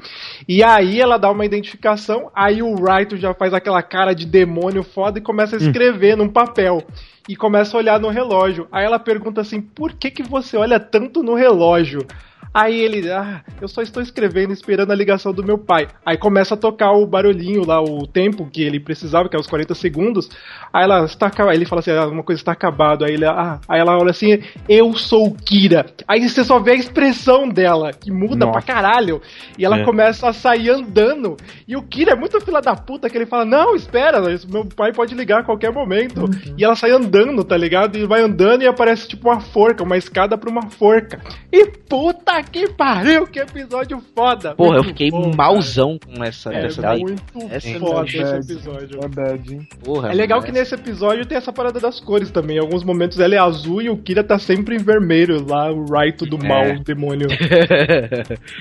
E 0.47 0.61
aí 0.61 0.99
ela 0.99 1.17
dá 1.17 1.31
uma 1.31 1.45
identificação, 1.45 2.29
aí 2.35 2.61
o 2.61 2.75
Raito 2.75 3.15
já 3.17 3.33
faz 3.33 3.53
aquela 3.53 3.81
cara 3.81 4.13
de 4.13 4.25
demônio 4.25 4.83
foda 4.83 5.19
e 5.19 5.21
começa 5.21 5.55
a 5.55 5.59
escrever 5.59 6.17
num 6.17 6.27
papel. 6.29 6.82
E 7.27 7.35
começa 7.35 7.75
a 7.75 7.79
olhar 7.79 7.99
no 7.99 8.09
relógio. 8.09 8.67
Aí 8.71 8.85
ela 8.85 8.99
pergunta 8.99 9.41
assim: 9.41 9.61
por 9.61 9.93
que, 9.93 10.11
que 10.11 10.23
você 10.23 10.57
olha 10.57 10.79
tanto 10.79 11.23
no 11.23 11.35
relógio? 11.35 12.05
Aí 12.53 12.79
ele, 12.79 13.09
ah, 13.11 13.41
eu 13.59 13.67
só 13.67 13.81
estou 13.81 14.01
escrevendo 14.03 14.53
esperando 14.53 14.91
a 14.91 14.95
ligação 14.95 15.33
do 15.33 15.43
meu 15.43 15.57
pai. 15.57 15.87
Aí 16.05 16.17
começa 16.17 16.53
a 16.53 16.57
tocar 16.57 16.91
o 16.91 17.07
barulhinho 17.07 17.65
lá, 17.65 17.81
o 17.81 18.05
tempo 18.05 18.47
que 18.51 18.61
ele 18.61 18.79
precisava, 18.79 19.27
que 19.27 19.35
é 19.35 19.39
os 19.39 19.47
40 19.47 19.73
segundos. 19.73 20.29
Aí 20.71 20.83
ela 20.83 21.03
está. 21.05 21.31
Ele 21.51 21.65
fala 21.65 21.79
assim, 21.79 21.91
ah, 21.91 22.05
uma 22.07 22.21
coisa 22.21 22.39
está 22.39 22.51
acabado. 22.51 23.03
Aí, 23.05 23.13
ele, 23.13 23.25
ah, 23.25 23.59
aí 23.67 23.79
ela 23.79 23.97
olha 23.97 24.11
assim, 24.11 24.39
eu 24.69 24.93
sou 24.93 25.27
o 25.29 25.35
Kira. 25.35 25.87
Aí 26.07 26.29
você 26.29 26.43
só 26.43 26.59
vê 26.59 26.71
a 26.73 26.75
expressão 26.75 27.49
dela, 27.49 27.91
que 27.91 28.11
muda 28.11 28.45
Nossa. 28.45 28.51
pra 28.51 28.61
caralho. 28.61 29.19
E 29.57 29.65
ela 29.65 29.79
É. 29.79 29.83
começa 29.83 30.29
a 30.29 30.33
sair 30.33 30.69
andando. 30.69 31.35
E 31.67 31.75
o 31.75 31.81
Kira 31.81 32.11
é 32.11 32.15
muito 32.15 32.39
fila 32.41 32.61
da 32.61 32.75
puta 32.75 33.09
que 33.09 33.17
ele 33.17 33.25
fala, 33.25 33.45
não, 33.45 33.75
espera, 33.75 34.21
meu 34.47 34.65
pai 34.65 34.93
pode 34.93 35.15
ligar 35.15 35.39
a 35.39 35.43
qualquer 35.43 35.71
momento. 35.71 36.25
E 36.55 36.63
ela 36.63 36.75
sai 36.75 36.91
andando, 36.91 37.43
tá 37.43 37.57
ligado? 37.57 37.97
E 37.97 38.05
vai 38.05 38.21
andando 38.21 38.61
e 38.61 38.67
aparece 38.67 39.07
tipo 39.07 39.27
uma 39.29 39.39
forca, 39.39 39.83
uma 39.83 39.97
escada 39.97 40.37
pra 40.37 40.49
uma 40.51 40.69
forca. 40.69 41.19
E 41.51 41.65
puta 41.65 42.42
que 42.43 42.67
pariu, 42.69 43.25
que 43.27 43.39
episódio 43.39 43.99
foda. 44.15 44.55
Porra, 44.55 44.77
eu 44.77 44.83
fiquei 44.83 45.09
bom, 45.09 45.31
malzão 45.35 45.97
com 45.97 46.23
essa 46.23 46.49
cara. 46.51 46.63
dessa 46.63 46.81
É 46.81 46.83
daí. 46.83 47.01
muito 47.01 47.23
Essa 47.49 47.69
é 47.69 47.79
foda 47.79 47.95
bad. 47.95 48.17
esse 48.17 48.53
episódio. 48.53 48.99
É 49.03 49.07
bad, 49.07 49.53
hein? 49.53 49.67
Porra, 49.83 50.09
É 50.11 50.13
legal 50.13 50.41
que 50.41 50.51
nesse 50.51 50.75
episódio 50.75 51.25
tem 51.25 51.37
essa 51.37 51.51
parada 51.53 51.79
das 51.79 51.99
cores 51.99 52.31
também. 52.31 52.57
Em 52.57 52.59
alguns 52.59 52.83
momentos 52.83 53.19
ela 53.19 53.33
é 53.35 53.37
azul 53.39 53.81
e 53.81 53.89
o 53.89 53.97
Kira 53.97 54.23
tá 54.23 54.37
sempre 54.37 54.75
em 54.75 54.79
vermelho, 54.83 55.45
lá 55.47 55.71
o 55.71 55.85
Raito 55.85 56.25
do 56.25 56.37
mal, 56.37 56.63
É. 56.63 56.75
o 56.75 56.83
demônio. 56.83 57.27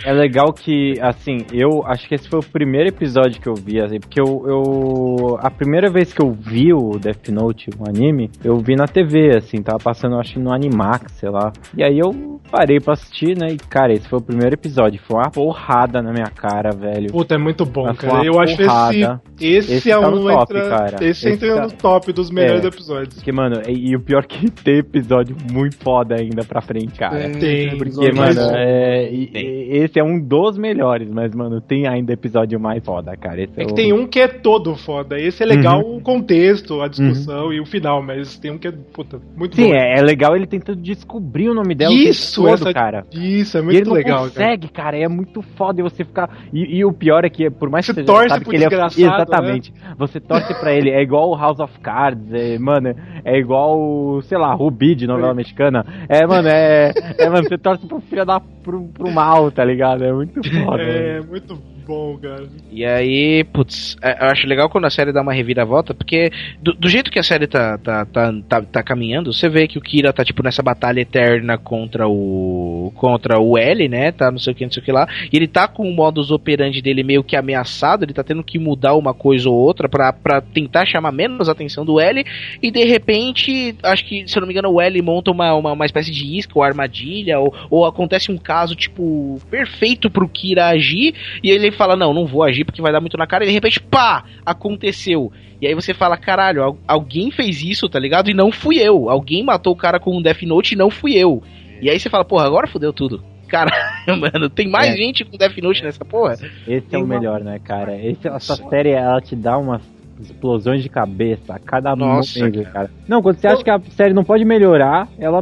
É 0.05 0.13
legal 0.13 0.53
que, 0.53 0.95
assim, 1.01 1.39
eu 1.53 1.85
acho 1.87 2.09
que 2.09 2.15
esse 2.15 2.29
foi 2.29 2.41
o 2.41 2.43
primeiro 2.43 2.89
episódio 2.89 3.41
que 3.41 3.49
eu 3.49 3.55
vi, 3.55 3.81
assim, 3.81 3.99
porque 4.01 4.21
eu, 4.21 4.45
eu- 4.47 5.39
A 5.41 5.51
primeira 5.51 5.91
vez 5.91 6.13
que 6.13 6.23
eu 6.23 6.33
vi 6.33 6.73
o 6.73 6.99
Death 6.99 7.29
Note, 7.29 7.71
o 7.79 7.89
anime, 7.89 8.31
eu 8.45 8.57
vi 8.59 8.75
na 8.77 8.87
TV, 8.87 9.37
assim, 9.37 9.63
tava 9.63 9.79
passando, 9.79 10.17
acho 10.19 10.35
que 10.35 10.39
no 10.39 10.53
Animax, 10.53 11.13
sei 11.13 11.31
lá. 11.31 11.53
E 11.77 11.83
aí 11.83 11.99
eu 11.99 12.41
parei 12.51 12.79
pra 12.81 12.95
assistir, 12.95 13.37
né? 13.37 13.49
E, 13.53 13.57
cara, 13.73 13.93
esse 13.93 14.07
foi 14.09 14.19
o 14.19 14.23
primeiro 14.23 14.55
episódio. 14.55 15.01
Foi 15.03 15.17
uma 15.17 15.31
porrada 15.31 16.03
na 16.03 16.13
minha 16.13 16.27
cara, 16.27 16.71
velho. 16.71 17.11
Puta, 17.11 17.35
é 17.35 17.39
muito 17.39 17.65
bom, 17.65 17.85
Mas 17.87 17.99
cara. 17.99 18.25
Eu 18.25 18.39
acho 18.41 18.57
que 18.57 18.63
esse, 18.63 19.21
esse, 19.41 19.73
Esse 19.75 19.91
é 19.91 19.99
tá 19.99 20.09
um 20.09 20.23
top, 20.25 20.57
entra, 20.57 20.69
cara. 20.69 20.95
Esse, 20.97 21.07
Esse 21.07 21.29
entra 21.31 21.55
tá- 21.57 21.63
no 21.63 21.73
top 21.73 22.13
dos 22.13 22.31
melhores 22.31 22.65
É. 22.65 22.69
episódios. 22.69 23.15
Porque, 23.15 23.33
mano, 23.33 23.63
e, 23.69 23.91
e 23.91 23.97
o 23.97 24.01
pior 24.01 24.27
que 24.27 24.51
tem 24.51 24.79
episódio 24.79 25.35
muito 25.51 25.77
foda 25.79 26.17
ainda 26.21 26.45
pra 26.45 26.61
frente, 26.61 26.99
cara. 26.99 27.31
Tem, 27.31 27.77
Porque, 27.79 28.13
mano, 28.13 28.41
é, 28.55 29.11
e- 29.11 29.31
e- 29.35 29.77
esse 29.85 29.99
é 29.99 30.05
um 30.05 30.21
dos 30.21 30.59
melhores, 30.59 31.11
mas, 31.11 31.35
mano, 31.35 31.61
tem 31.61 31.87
ainda 31.89 32.13
episódio 32.13 32.61
mais 32.61 32.85
foda, 32.85 33.17
cara. 33.17 33.41
Esse 33.43 33.61
É 33.61 33.65
que 33.65 33.73
o- 33.73 33.75
tem 33.75 33.93
um 33.93 34.07
que 34.07 34.21
é 34.21 34.29
todo 34.29 34.75
foda. 34.77 35.19
Esse 35.19 35.43
é 35.43 35.47
legal 35.47 35.81
Uhum. 35.81 35.97
o 35.97 36.01
contexto, 36.01 36.81
a 36.83 36.89
discussão 36.89 37.53
e 37.53 37.61
o 37.61 37.65
final, 37.65 38.03
mas 38.03 38.39
tem 38.39 38.51
um 38.51 38.59
que 38.59 38.69
é, 38.69 38.73
puta, 38.73 39.19
muito 39.37 39.57
Sim, 39.57 39.69
bom. 39.69 39.75
é, 39.75 39.99
é 39.99 40.03
legal 40.03 40.37
ele 40.37 40.47
tentando 40.47 40.81
descobrir 40.81 41.49
o 41.49 41.55
nome 41.55 41.75
dela 41.75 41.95
Isso, 41.95 42.43
todo, 42.43 42.53
essa- 42.55 42.73
cara. 42.73 43.05
Isso, 43.13 43.57
é 43.57 43.62
e 43.71 43.77
ele 43.77 43.85
muito 43.85 43.89
não 43.89 43.95
legal, 43.95 44.19
cara. 44.19 44.31
consegue, 44.31 44.69
cara. 44.69 44.99
É 44.99 45.09
muito 45.09 45.43
foda 45.43 45.81
e 45.81 45.83
você 45.83 46.05
ficar. 46.05 46.31
E, 46.53 46.79
e 46.79 46.85
o 46.85 46.93
pior 46.93 47.25
é 47.25 47.31
que, 47.31 47.51
por 47.51 47.71
mais 47.71 47.87
Você 47.87 47.95
que 47.95 48.01
você 48.01 48.07
torce 48.07 48.29
sabe 48.29 48.45
que 48.45 48.57
ele 48.57 48.65
é 48.65 48.69
né? 48.71 48.87
Exatamente. 48.87 49.75
Você 49.97 50.21
torce 50.21 50.55
pra 50.61 50.73
ele. 50.73 50.91
É 50.91 51.03
igual 51.03 51.31
o 51.31 51.37
House 51.37 51.61
of 51.61 51.79
Cards, 51.81 52.33
é, 52.33 52.59
mano. 52.59 52.95
É 53.25 53.39
igual, 53.39 54.21
sei 54.23 54.39
lá, 54.39 54.53
Ruby 54.55 54.95
de 54.95 55.07
novela 55.07 55.35
mexicana. 55.35 55.85
É, 56.09 56.27
mano, 56.27 56.49
é. 56.49 56.93
É, 57.19 57.29
mano, 57.29 57.49
você 57.49 57.59
torce 57.59 57.87
pro 57.87 58.01
filho 58.01 58.25
da. 58.25 58.41
pro, 58.41 58.89
pro 58.89 59.11
mal, 59.11 59.51
tá 59.51 59.65
ligado? 59.65 60.05
É 60.05 60.13
muito 60.13 60.41
foda. 60.65 60.83
É, 60.83 61.19
mano. 61.19 61.31
muito 61.31 61.72
bom, 61.87 62.19
cara. 62.19 62.49
E 62.71 62.85
aí, 62.85 63.45
putz, 63.45 63.97
é, 64.03 64.25
eu 64.25 64.31
acho 64.31 64.47
legal 64.47 64.69
quando 64.69 64.87
a 64.87 64.91
série 64.91 65.13
dá 65.13 65.23
uma 65.23 65.33
reviravolta, 65.33 65.95
porque 65.95 66.31
do, 66.61 66.73
do 66.73 66.89
jeito 66.89 67.11
que 67.11 67.19
a 67.19 67.23
série 67.23 67.47
tá, 67.47 67.79
tá, 67.79 68.05
tá, 68.07 68.33
tá, 68.49 68.63
tá 68.63 68.83
caminhando, 68.83 69.33
você 69.33 69.49
vê 69.49 69.67
que 69.67 69.79
o 69.79 69.81
Kira 69.81 70.13
tá, 70.13 70.25
tipo, 70.25 70.43
nessa 70.43 70.63
batalha 70.63 71.01
eterna 71.01 71.59
contra 71.59 72.09
o. 72.09 72.93
contra 72.95 73.41
o 73.41 73.59
L, 73.59 73.89
né? 73.89 74.13
Tá 74.13 74.31
não 74.31 74.39
sei 74.39 74.53
o 74.53 74.57
que, 74.57 74.65
não 74.65 74.73
sei 74.73 74.83
o 74.83 74.85
que 74.85 74.93
lá. 74.93 75.07
E 75.33 75.37
ele 75.37 75.49
tá 75.49 75.67
com 75.67 75.89
o 75.89 75.93
modus 75.93 76.31
operandi 76.31 76.81
dele 76.81 77.03
meio 77.03 77.25
que 77.25 77.37
ameaçado, 77.37 78.05
ele 78.05 78.13
tá 78.13 78.23
tendo 78.23 78.45
que 78.45 78.59
mudar 78.59 78.95
uma 78.95 79.13
coisa 79.13 79.49
ou 79.49 79.57
outra 79.57 79.89
pra, 79.89 80.13
pra 80.13 80.41
tentar 80.41 80.87
chamar 80.87 81.13
menos 81.13 81.49
a 81.49 81.53
atenção 81.53 81.85
do 81.85 82.01
L. 82.01 82.25
E 82.63 82.71
de 82.71 82.85
repente, 82.85 83.75
acho 83.83 84.05
que, 84.07 84.27
se 84.29 84.37
eu 84.37 84.41
não 84.41 84.47
me 84.47 84.55
engano, 84.55 84.71
o 84.71 84.81
L 84.81 85.03
monta 85.03 85.31
uma, 85.31 85.55
uma, 85.55 85.73
uma 85.73 85.87
espécie 85.87 86.11
de 86.11 86.39
isca 86.39 86.53
ou 86.55 86.63
armadilha, 86.63 87.39
ou, 87.39 87.55
ou 87.71 87.85
acontece 87.85 88.31
um 88.31 88.39
caso, 88.39 88.75
tipo, 88.75 89.41
perfeito 89.51 90.11
pro 90.11 90.29
Kira 90.29 90.69
agir, 90.69 91.15
e 91.43 91.51
ele 91.51 91.72
fala, 91.73 91.97
não, 91.97 92.13
não 92.15 92.27
vou 92.27 92.43
agir 92.43 92.65
porque 92.65 92.83
vai 92.83 92.93
dar 92.93 93.01
muito 93.01 93.17
na 93.17 93.27
cara, 93.27 93.45
e 93.45 93.49
de 93.49 93.53
repente, 93.53 93.81
pá, 93.81 94.25
aconteceu. 94.45 95.33
E 95.61 95.67
aí 95.67 95.75
você 95.75 95.95
fala, 95.95 96.17
caralho, 96.17 96.63
al- 96.63 96.79
alguém 96.87 97.31
fez 97.31 97.63
isso, 97.63 97.89
tá 97.89 97.99
ligado? 97.99 98.31
E 98.31 98.35
não 98.35 98.51
fui 98.51 98.79
eu. 98.79 99.09
Alguém 99.09 99.45
matou 99.45 99.73
o 99.73 99.77
cara 99.77 99.99
com 100.01 100.17
um 100.17 100.23
Death 100.23 100.43
Note 100.43 100.75
e 100.75 100.79
não 100.79 100.91
fui 100.91 101.15
eu. 101.15 101.43
E 101.81 101.89
aí 101.91 101.99
você 101.99 102.09
fala, 102.11 102.25
porra, 102.25 102.47
agora 102.47 102.67
fudeu 102.67 102.93
tudo. 102.93 103.23
Caralho, 103.49 104.19
mano, 104.21 104.49
tem 104.49 104.67
mais 104.69 104.95
É. 104.95 104.97
gente 104.97 105.25
com 105.25 105.37
Death 105.37 105.57
Note 105.59 105.83
nessa 105.85 106.05
porra? 106.05 106.33
Esse 106.35 106.47
é 106.69 106.81
Tem 106.81 107.01
o 107.01 107.05
uma- 107.05 107.15
melhor, 107.19 107.41
né, 107.45 107.59
cara? 107.63 107.95
Esse, 107.97 108.27
essa 108.27 108.57
série, 108.57 108.91
ela 108.91 109.21
te 109.21 109.37
dá 109.37 109.57
umas 109.59 109.83
explosões 110.21 110.83
de 110.83 110.89
cabeça 110.89 111.55
a 111.55 111.59
cada 111.59 111.95
Nossa, 111.97 112.39
momento, 112.39 112.63
cara. 112.73 112.91
Não, 113.09 113.21
quando 113.23 113.37
você 113.37 113.47
acha 113.49 113.63
que 113.65 113.71
a 113.71 113.81
série 113.91 114.15
não 114.15 114.25
pode 114.25 114.45
melhorar, 114.45 115.09
ela 115.19 115.41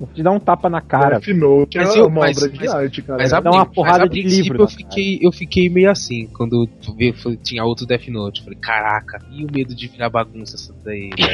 hum, 0.00 0.06
te 0.14 0.22
dá 0.22 0.30
um 0.30 0.40
tapa 0.40 0.68
na 0.70 0.80
cara. 0.80 1.18
Death 1.20 1.36
Note 1.36 1.76
Mas 1.78 1.94
é 1.94 1.98
eu- 2.00 2.06
uma 2.06 2.20
mas- 2.20 2.36
obra 2.38 2.48
de 2.50 2.58
mas- 2.58 2.74
arte, 2.74 3.02
cara. 3.02 3.18
Mas 3.22 3.32
a, 3.32 3.40
Dá 3.40 3.50
uma 3.50 3.66
porrada 3.66 4.08
de 4.08 4.22
livro 4.22 4.62
eu 4.62 4.68
fiquei, 4.68 5.18
eu 5.22 5.32
fiquei 5.32 5.68
meio 5.68 5.90
assim 5.90 6.26
quando 6.36 6.66
tu 6.82 6.94
vê- 6.94 7.12
foi- 7.12 7.36
tinha 7.36 7.64
outro 7.64 7.86
Death 7.86 8.08
Note. 8.08 8.42
Falei, 8.42 8.58
caraca, 8.60 9.18
e 9.32 9.44
o 9.44 9.48
medo 9.52 9.74
de 9.74 9.88
virar 9.88 10.08
bagunça 10.10 10.56
essa 10.56 10.74
daí? 10.84 11.10
né? 11.18 11.26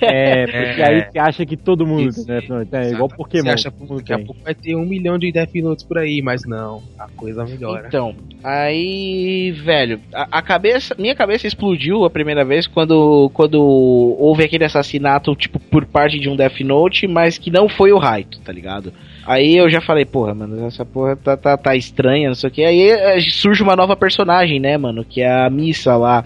É, 0.00 0.46
porque 0.46 0.82
É. 0.82 0.88
aí 0.88 1.06
você 1.10 1.18
acha 1.18 1.46
que 1.46 1.56
todo 1.56 1.86
mundo, 1.86 2.08
Isso, 2.10 2.26
né? 2.26 2.40
É 2.72 2.90
igual 2.90 3.08
Pokémon. 3.08 3.44
Você 3.44 3.50
acha 3.50 3.70
que 3.70 3.86
daqui 3.86 4.12
a 4.12 4.16
tem. 4.16 4.26
pouco 4.26 4.40
vai 4.42 4.54
ter 4.54 4.74
um 4.76 4.84
milhão 4.86 5.18
de 5.18 5.30
Death 5.32 5.54
Notes 5.56 5.84
por 5.84 5.98
aí, 5.98 6.20
mas 6.22 6.44
não, 6.44 6.82
a 6.98 7.06
coisa 7.08 7.44
melhora. 7.44 7.86
Então, 7.88 8.14
aí, 8.42 9.52
velho, 9.64 10.00
a, 10.12 10.38
a 10.38 10.42
cabeça, 10.42 10.94
minha 10.98 11.14
cabeça 11.14 11.46
explodiu 11.46 12.04
a 12.04 12.10
primeira 12.10 12.44
vez 12.44 12.66
quando, 12.66 13.30
quando 13.34 13.60
houve 13.60 14.44
aquele 14.44 14.64
assassinato, 14.64 15.34
tipo, 15.34 15.58
por 15.58 15.84
parte 15.86 16.18
de 16.18 16.28
um 16.28 16.36
Death 16.36 16.60
Note, 16.60 17.06
mas 17.06 17.38
que 17.38 17.50
não 17.50 17.68
foi 17.68 17.92
o 17.92 17.98
Raito, 18.10 18.40
tá 18.40 18.52
ligado? 18.52 18.92
Aí 19.26 19.56
eu 19.56 19.68
já 19.68 19.80
falei, 19.80 20.04
porra, 20.04 20.34
mano, 20.34 20.66
essa 20.66 20.84
porra 20.84 21.16
tá, 21.16 21.36
tá, 21.36 21.56
tá 21.56 21.76
estranha, 21.76 22.28
não 22.28 22.34
sei 22.34 22.48
o 22.48 22.52
que. 22.52 22.64
Aí 22.64 22.90
eh, 22.90 23.20
surge 23.20 23.62
uma 23.62 23.76
nova 23.76 23.94
personagem, 23.94 24.58
né, 24.58 24.76
mano, 24.78 25.04
que 25.04 25.20
é 25.20 25.30
a 25.30 25.50
Missa 25.50 25.96
lá. 25.96 26.24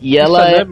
E 0.00 0.18
ela 0.18 0.48
é. 0.50 0.64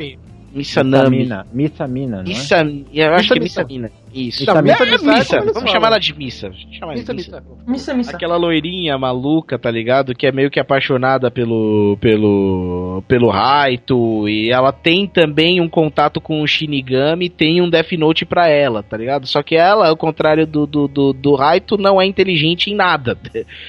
Sanami. 0.64 1.18
Missanami. 1.18 1.48
Missamina. 1.52 1.52
Missamina, 1.52 2.20
é? 2.20 2.22
Missa, 2.22 3.08
eu 3.08 3.14
acho 3.14 3.32
que 3.32 3.38
é 3.38 3.42
Missa. 3.42 3.60
Missamina. 3.62 3.90
Isso. 4.12 4.40
Missa, 4.40 4.62
Missa, 4.62 4.84
Missa, 4.84 4.96
Missa, 4.96 5.12
Missa, 5.12 5.38
Vamos 5.38 5.54
Missa. 5.62 5.68
chamar 5.68 5.86
ela 5.88 5.98
de 5.98 6.14
Missa. 6.18 6.50
Chamar 6.72 6.92
ela 6.92 6.94
de 6.94 7.00
Missa, 7.00 7.14
Missa. 7.14 7.40
missa. 7.40 7.64
Missa, 7.66 7.94
missa. 7.94 8.10
Aquela 8.16 8.36
loirinha 8.36 8.96
maluca, 8.96 9.58
tá 9.58 9.70
ligado? 9.70 10.14
Que 10.14 10.26
é 10.26 10.32
meio 10.32 10.50
que 10.50 10.60
apaixonada 10.60 11.30
pelo 11.30 11.98
pelo 12.00 13.02
pelo 13.06 13.28
Raito 13.28 14.28
e 14.28 14.50
ela 14.50 14.72
tem 14.72 15.06
também 15.06 15.60
um 15.60 15.68
contato 15.68 16.20
com 16.20 16.40
o 16.40 16.46
Shinigami, 16.46 17.28
tem 17.28 17.60
um 17.60 17.68
Death 17.68 17.92
Note 17.92 18.24
pra 18.24 18.48
ela, 18.48 18.82
tá 18.82 18.96
ligado? 18.96 19.26
Só 19.26 19.42
que 19.42 19.56
ela, 19.56 19.88
ao 19.88 19.96
contrário 19.96 20.46
do 20.46 20.66
do, 20.66 20.88
do, 20.88 21.12
do 21.12 21.34
Raito, 21.34 21.76
não 21.76 22.00
é 22.00 22.06
inteligente 22.06 22.70
em 22.70 22.74
nada. 22.74 23.16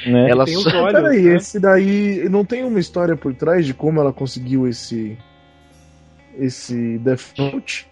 Né? 0.05 0.29
Ela 0.29 0.45
Tem 0.45 0.55
só... 0.55 0.69
olhos. 0.83 1.01
Peraí, 1.01 1.21
né? 1.21 1.35
esse 1.35 1.59
daí 1.59 2.27
não 2.29 2.43
tem 2.43 2.63
uma 2.63 2.79
história 2.79 3.15
por 3.15 3.33
trás 3.33 3.65
de 3.65 3.73
como 3.73 3.99
ela 3.99 4.13
conseguiu 4.13 4.67
esse 4.67 5.17
esse 6.39 6.97
Death 6.99 7.33
Note? 7.37 7.87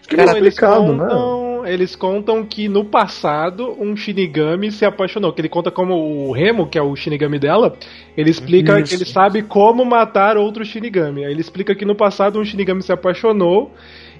Acho 0.00 0.08
que 0.08 0.16
Cara, 0.16 0.32
é 0.32 0.38
eles 0.38 0.56
né? 0.60 0.66
contam, 0.68 1.66
eles 1.66 1.96
contam 1.96 2.44
que 2.44 2.68
no 2.68 2.84
passado 2.84 3.76
um 3.80 3.94
Shinigami 3.96 4.72
se 4.72 4.84
apaixonou. 4.84 5.32
Que 5.32 5.40
ele 5.42 5.48
conta 5.48 5.70
como 5.70 5.94
o 5.94 6.32
Remo, 6.32 6.68
que 6.68 6.76
é 6.76 6.82
o 6.82 6.94
Shinigami 6.96 7.38
dela, 7.38 7.76
ele 8.16 8.30
explica 8.30 8.80
Isso. 8.80 8.88
que 8.88 8.94
ele 8.96 9.04
sabe 9.08 9.42
como 9.42 9.84
matar 9.84 10.36
outro 10.36 10.64
Shinigami. 10.64 11.24
Aí 11.24 11.30
ele 11.32 11.40
explica 11.40 11.74
que 11.74 11.84
no 11.84 11.94
passado 11.94 12.40
um 12.40 12.44
Shinigami 12.44 12.82
se 12.82 12.92
apaixonou 12.92 13.70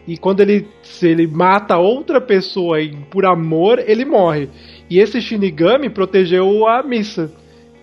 e 0.06 0.16
quando 0.16 0.40
ele 0.40 0.68
se 0.82 1.08
ele 1.08 1.26
mata 1.26 1.76
outra 1.78 2.20
pessoa 2.20 2.80
e 2.80 2.94
por 3.10 3.24
amor, 3.26 3.78
ele 3.84 4.04
morre. 4.04 4.48
E 4.88 4.98
esse 5.00 5.20
Shinigami 5.20 5.90
protegeu 5.90 6.66
a 6.68 6.82
Missa. 6.82 7.30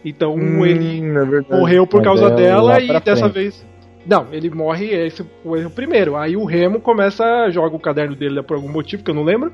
Então 0.04 0.36
Hum, 0.36 0.66
ele 0.66 1.02
é 1.02 1.56
morreu 1.58 1.86
por 1.86 2.02
causa 2.02 2.28
é 2.28 2.36
dela 2.36 2.80
e 2.80 2.88
dessa 3.02 3.30
frente. 3.30 3.34
vez. 3.34 3.69
Não, 4.10 4.26
ele 4.32 4.50
morre, 4.50 4.88
esse 5.06 5.24
foi 5.44 5.66
o 5.66 5.70
primeiro. 5.70 6.16
Aí 6.18 6.36
o 6.36 6.44
Remo 6.44 6.80
começa, 6.80 7.50
joga 7.52 7.76
o 7.76 7.80
caderno 7.80 8.16
dele 8.16 8.42
por 8.42 8.56
algum 8.56 8.68
motivo 8.72 9.04
que 9.04 9.12
eu 9.12 9.16
não 9.16 9.24
lembro. 9.24 9.52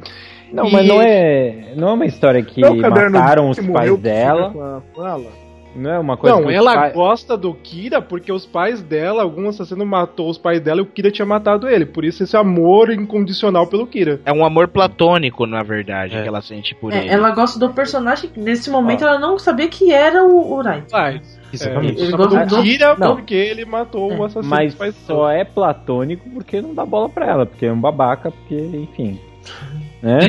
Não, 0.53 0.65
E- 0.65 0.71
mas 0.71 0.87
não 0.87 1.01
é, 1.01 1.73
não 1.75 1.89
é 1.89 1.93
uma 1.93 2.05
história 2.05 2.41
que 2.41 2.63
é 2.63 2.69
mataram 2.69 3.49
os 3.49 3.59
pais 3.59 3.97
dela. 3.99 4.51
com 4.51 4.61
a- 4.61 4.81
com 4.93 5.05
ela? 5.05 5.44
Não 5.75 5.91
é 5.91 5.99
uma 5.99 6.15
coisa 6.15 6.35
não, 6.37 6.47
que 6.47 6.53
ela 6.53 6.73
pais- 6.73 6.93
gosta 6.93 7.35
do 7.37 7.53
Kira 7.53 8.01
porque 8.01 8.31
os 8.31 8.45
pais 8.45 8.81
dela, 8.81 9.23
algum 9.23 9.49
assassino 9.49 9.85
matou 9.85 10.29
os 10.29 10.37
pais 10.37 10.59
dela 10.61 10.79
e 10.79 10.83
o 10.83 10.85
Kira 10.85 11.11
tinha 11.11 11.25
matado 11.25 11.67
ele. 11.67 11.85
Por 11.85 12.05
isso 12.05 12.23
esse 12.23 12.37
amor 12.37 12.91
incondicional 12.91 13.67
pelo 13.67 13.85
Kira. 13.85 14.19
É 14.25 14.31
um 14.31 14.45
amor 14.45 14.67
platônico, 14.69 15.45
na 15.45 15.61
verdade, 15.63 16.15
É. 16.15 16.21
que 16.21 16.27
ela 16.27 16.41
sente 16.41 16.73
por 16.75 16.93
É, 16.93 16.99
ele. 16.99 17.09
ela 17.09 17.31
gosta 17.31 17.59
do 17.59 17.69
personagem. 17.73 18.29
Nesse 18.35 18.69
momento 18.69 19.03
ela 19.03 19.19
não 19.19 19.37
sabia 19.37 19.67
que 19.67 19.91
era 19.91 20.23
o, 20.23 20.55
o 20.55 20.61
Exatamente. 21.53 22.01
É, 22.01 22.05
Ele 22.05 22.11
gosta 22.11 22.45
do 22.45 22.61
Kira 22.63 22.95
Não. 22.97 23.15
porque 23.15 23.35
ele 23.35 23.65
matou 23.65 24.11
o 24.13 24.23
assassino 24.23 24.49
Mas 24.49 24.75
só 25.05 25.29
é 25.29 25.43
platônico 25.43 26.29
porque 26.29 26.61
não 26.61 26.73
dá 26.73 26.85
bola 26.85 27.09
pra 27.09 27.27
ela, 27.27 27.45
porque 27.45 27.65
é 27.65 27.71
um 27.71 27.79
babaca, 27.79 28.31
porque, 28.31 28.55
enfim. 28.55 29.19
Né? 30.01 30.19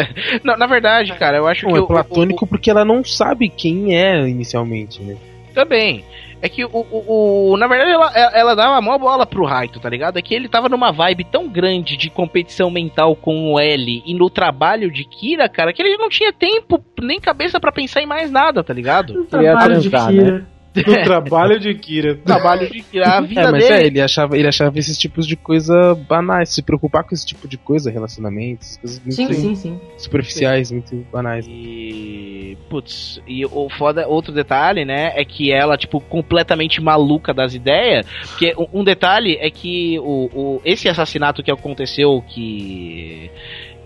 Não, 0.44 0.56
na 0.56 0.66
verdade, 0.66 1.12
cara, 1.14 1.36
eu 1.36 1.46
acho 1.46 1.64
Não, 1.66 1.72
que 1.72 1.78
é 1.78 1.82
o- 1.82 1.86
platônico 1.86 2.46
porque 2.46 2.70
ela 2.70 2.84
não 2.84 3.04
sabe 3.04 3.48
quem 3.48 3.94
é 3.96 4.26
inicialmente, 4.28 5.02
né? 5.02 5.16
Também. 5.54 6.04
É 6.42 6.48
que 6.50 6.62
o, 6.64 6.68
o, 6.70 7.52
o- 7.52 7.56
na 7.56 7.66
verdade 7.66 7.90
ela, 7.90 8.12
ela 8.34 8.54
dava 8.54 8.80
mó 8.80 8.96
bola 8.98 9.24
pro 9.26 9.44
Raito, 9.46 9.80
tá 9.80 9.88
ligado? 9.88 10.18
É 10.18 10.22
que 10.22 10.34
ele 10.34 10.48
tava 10.48 10.68
numa 10.68 10.92
vibe 10.92 11.24
tão 11.24 11.48
grande 11.48 11.96
de 11.96 12.10
competição 12.10 12.70
mental 12.70 13.16
com 13.16 13.52
o 13.54 13.58
L 13.58 14.02
e 14.06 14.14
no 14.14 14.28
trabalho 14.28 14.90
de 14.90 15.04
Kira, 15.04 15.48
cara, 15.48 15.72
que 15.72 15.80
ele 15.82 15.96
não 15.96 16.10
tinha 16.10 16.32
tempo 16.32 16.82
nem 17.00 17.18
cabeça 17.18 17.58
pra 17.58 17.72
pensar 17.72 18.02
em 18.02 18.06
mais 18.06 18.30
nada, 18.30 18.62
tá 18.62 18.72
ligado? 18.74 19.22
O 19.22 19.26
Queria 19.26 19.52
trabalho 19.52 19.80
de 19.80 19.88
Kira. 19.90 20.46
No 20.86 21.02
trabalho 21.04 21.58
de 21.58 21.74
Kira. 21.74 22.14
trabalho 22.16 22.70
de 22.70 22.82
Kira, 22.82 23.08
a 23.18 23.20
vida 23.20 23.40
É, 23.40 23.50
mas 23.50 23.68
dele. 23.68 23.74
é, 23.82 23.86
ele 23.86 24.00
achava, 24.00 24.36
ele 24.36 24.48
achava 24.48 24.78
esses 24.78 24.98
tipos 24.98 25.26
de 25.26 25.36
coisa 25.36 25.94
banais, 26.08 26.50
se 26.50 26.62
preocupar 26.62 27.04
com 27.04 27.14
esse 27.14 27.24
tipo 27.26 27.48
de 27.48 27.56
coisa, 27.56 27.90
relacionamentos, 27.90 28.76
coisas 28.78 28.98
muito 29.00 29.14
Sim, 29.14 29.32
sim, 29.32 29.54
sim. 29.54 29.80
superficiais, 29.96 30.70
muito 30.70 30.96
banais. 31.12 31.46
E. 31.48 32.56
Putz, 32.68 33.20
e 33.26 33.44
o 33.44 33.68
foda, 33.78 34.06
outro 34.08 34.32
detalhe, 34.32 34.84
né, 34.84 35.12
é 35.14 35.24
que 35.24 35.52
ela, 35.52 35.76
tipo, 35.76 36.00
completamente 36.00 36.80
maluca 36.80 37.32
das 37.32 37.54
ideias. 37.54 38.06
Porque 38.30 38.54
um, 38.58 38.80
um 38.80 38.84
detalhe 38.84 39.36
é 39.40 39.50
que 39.50 39.98
o, 40.00 40.28
o, 40.32 40.60
esse 40.64 40.88
assassinato 40.88 41.42
que 41.42 41.50
aconteceu, 41.50 42.22
que. 42.28 43.30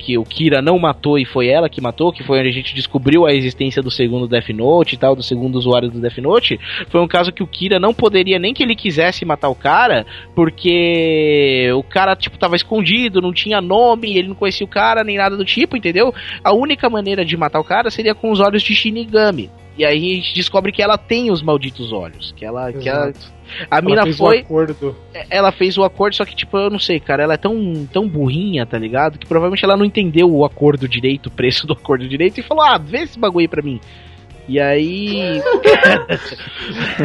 Que 0.01 0.17
o 0.17 0.25
Kira 0.25 0.63
não 0.63 0.79
matou 0.79 1.19
e 1.19 1.25
foi 1.27 1.49
ela 1.49 1.69
que 1.69 1.81
matou, 1.81 2.13
que 2.13 2.25
foi 2.25 2.41
onde 2.41 2.49
a 2.49 2.53
gente 2.53 2.75
descobriu 2.75 3.27
a 3.27 3.35
existência 3.35 3.83
do 3.83 3.91
segundo 3.91 4.27
Death 4.27 4.49
Note 4.49 4.95
e 4.95 4.99
tal, 4.99 5.15
do 5.15 5.23
segundo 5.23 5.57
usuário 5.57 5.91
do 5.91 6.01
Death 6.01 6.19
Note, 6.19 6.59
foi 6.89 7.01
um 7.01 7.07
caso 7.07 7.31
que 7.31 7.43
o 7.43 7.47
Kira 7.47 7.79
não 7.79 7.93
poderia 7.93 8.39
nem 8.39 8.55
que 8.55 8.63
ele 8.63 8.75
quisesse 8.75 9.25
matar 9.25 9.51
o 9.51 9.55
cara, 9.55 10.07
porque 10.35 11.71
o 11.77 11.83
cara, 11.83 12.17
tipo, 12.17 12.39
tava 12.39 12.57
escondido, 12.57 13.21
não 13.21 13.33
tinha 13.33 13.61
nome, 13.61 14.17
ele 14.17 14.29
não 14.29 14.35
conhecia 14.35 14.65
o 14.65 14.71
cara, 14.71 15.05
nem 15.05 15.19
nada 15.19 15.37
do 15.37 15.45
tipo, 15.45 15.77
entendeu? 15.77 16.15
A 16.43 16.55
única 16.55 16.89
maneira 16.89 17.25
de 17.25 17.37
matar 17.37 17.61
o 17.61 17.65
cara 17.65 17.91
seria 17.91 18.15
com 18.15 18.31
os 18.31 18.41
olhos 18.41 18.63
de 18.63 18.75
Shinigami. 18.75 19.51
E 19.77 19.85
aí 19.85 20.13
a 20.13 20.15
gente 20.17 20.35
descobre 20.35 20.73
que 20.73 20.83
ela 20.83 20.99
tem 20.99 21.31
os 21.31 21.43
malditos 21.43 21.93
olhos. 21.93 22.33
Que 22.37 22.45
ela. 22.45 22.73
Que 22.73 22.89
ela 22.89 23.13
a 23.71 23.81
mina 23.81 24.07
foi. 24.13 24.41
Acordo. 24.41 24.97
Ela 25.29 25.53
fez 25.53 25.77
o 25.79 25.85
acordo, 25.85 26.17
só 26.17 26.25
que, 26.25 26.35
tipo, 26.35 26.57
eu 26.59 26.71
não 26.71 26.79
sei, 26.79 27.01
cara, 27.01 27.23
ela 27.23 27.35
é 27.35 27.39
tão, 27.39 27.87
tão 27.93 28.09
burrinha, 28.09 28.67
tá 28.67 28.79
ligado? 28.79 29.19
Que 29.19 29.27
provavelmente 29.27 29.65
ela 29.65 29.77
não 29.77 29.85
entendeu 29.85 30.31
o 30.31 30.45
acordo 30.45 30.89
direito, 30.89 31.27
o 31.27 31.31
preço 31.31 31.67
do 31.67 31.73
acordo 31.73 32.09
direito, 32.09 32.39
e 32.39 32.43
falou, 32.43 32.65
ah, 32.65 32.79
vê 32.79 32.99
esse 33.03 33.19
bagulho 33.19 33.45
aí 33.45 33.49
pra 33.49 33.63
mim. 33.63 33.81
E 34.49 34.59
aí. 34.59 35.41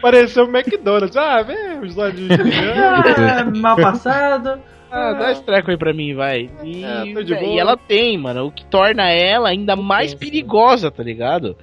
Pareceu 0.00 0.46
o 0.46 0.56
McDonald's. 0.56 1.16
Ah, 1.16 1.42
vê 1.42 1.54
os 1.82 1.96
olhos 1.96 2.16
de 2.16 2.28
Ah, 2.76 3.44
mal 3.56 3.76
passado. 3.76 4.60
Ah, 4.90 5.12
dá 5.12 5.32
esse 5.32 5.42
treco 5.42 5.70
aí 5.70 5.76
pra 5.76 5.92
mim, 5.92 6.14
vai. 6.14 6.48
E, 6.62 6.84
Ah, 6.84 7.02
véi, 7.04 7.24
boa. 7.24 7.42
e 7.42 7.58
ela 7.58 7.76
tem, 7.76 8.16
mano, 8.16 8.46
o 8.46 8.52
que 8.52 8.64
torna 8.66 9.10
ela 9.10 9.48
ainda 9.48 9.74
mais 9.74 10.14
perigosa, 10.14 10.90
tá 10.90 11.02
ligado? 11.02 11.56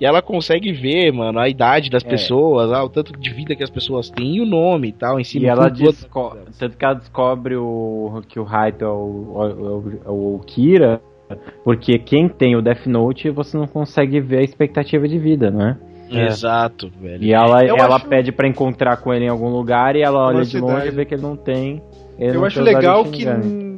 E 0.00 0.06
ela 0.06 0.22
consegue 0.22 0.72
ver, 0.72 1.12
mano, 1.12 1.38
a 1.38 1.48
idade 1.48 1.90
das 1.90 2.02
É. 2.04 2.08
pessoas, 2.08 2.72
ah, 2.72 2.82
o 2.82 2.88
tanto 2.88 3.12
de 3.18 3.30
vida 3.34 3.54
que 3.54 3.62
as 3.62 3.68
pessoas 3.68 4.08
têm 4.08 4.36
e 4.36 4.40
o 4.40 4.46
nome 4.46 4.88
e 4.88 4.92
tal, 4.92 5.20
em 5.20 5.24
cima 5.24 5.44
E 5.44 5.48
ela 5.48 5.68
desco 5.68 6.36
tanto 6.58 6.76
que 6.78 6.84
ela 6.84 6.94
descobre 6.94 7.54
o, 7.56 8.22
que 8.28 8.40
o 8.40 8.44
Raito 8.44 8.84
é 8.84 8.88
o, 8.88 8.92
o, 10.06 10.10
o- 10.10 10.34
o 10.36 10.38
Kira, 10.46 11.00
porque 11.62 11.98
quem 11.98 12.28
tem 12.28 12.56
o 12.56 12.62
Death 12.62 12.86
Note 12.86 13.28
você 13.30 13.56
não 13.58 13.66
consegue 13.66 14.20
ver 14.20 14.38
a 14.38 14.42
expectativa 14.42 15.06
de 15.06 15.18
vida, 15.18 15.50
né? 15.50 15.76
Exato, 16.10 16.90
velho. 17.00 17.22
E 17.22 17.32
ela, 17.32 17.64
Eu 17.64 17.76
ela 17.76 17.96
acho- 17.96 18.08
pede 18.08 18.32
pra 18.32 18.48
encontrar 18.48 18.96
com 18.96 19.12
ele 19.14 19.26
em 19.26 19.28
algum 19.28 19.48
lugar 19.48 19.94
e 19.94 20.02
ela 20.02 20.26
olha 20.26 20.38
Uma 20.38 20.44
de 20.44 20.58
longe 20.58 20.88
e 20.88 20.90
vê 20.90 21.04
que 21.04 21.14
ele 21.14 21.22
não 21.22 21.36
tem. 21.36 21.80
Eu 22.20 22.34
não 22.34 22.44
acho 22.44 22.60
legal 22.60 23.04
que 23.06 23.24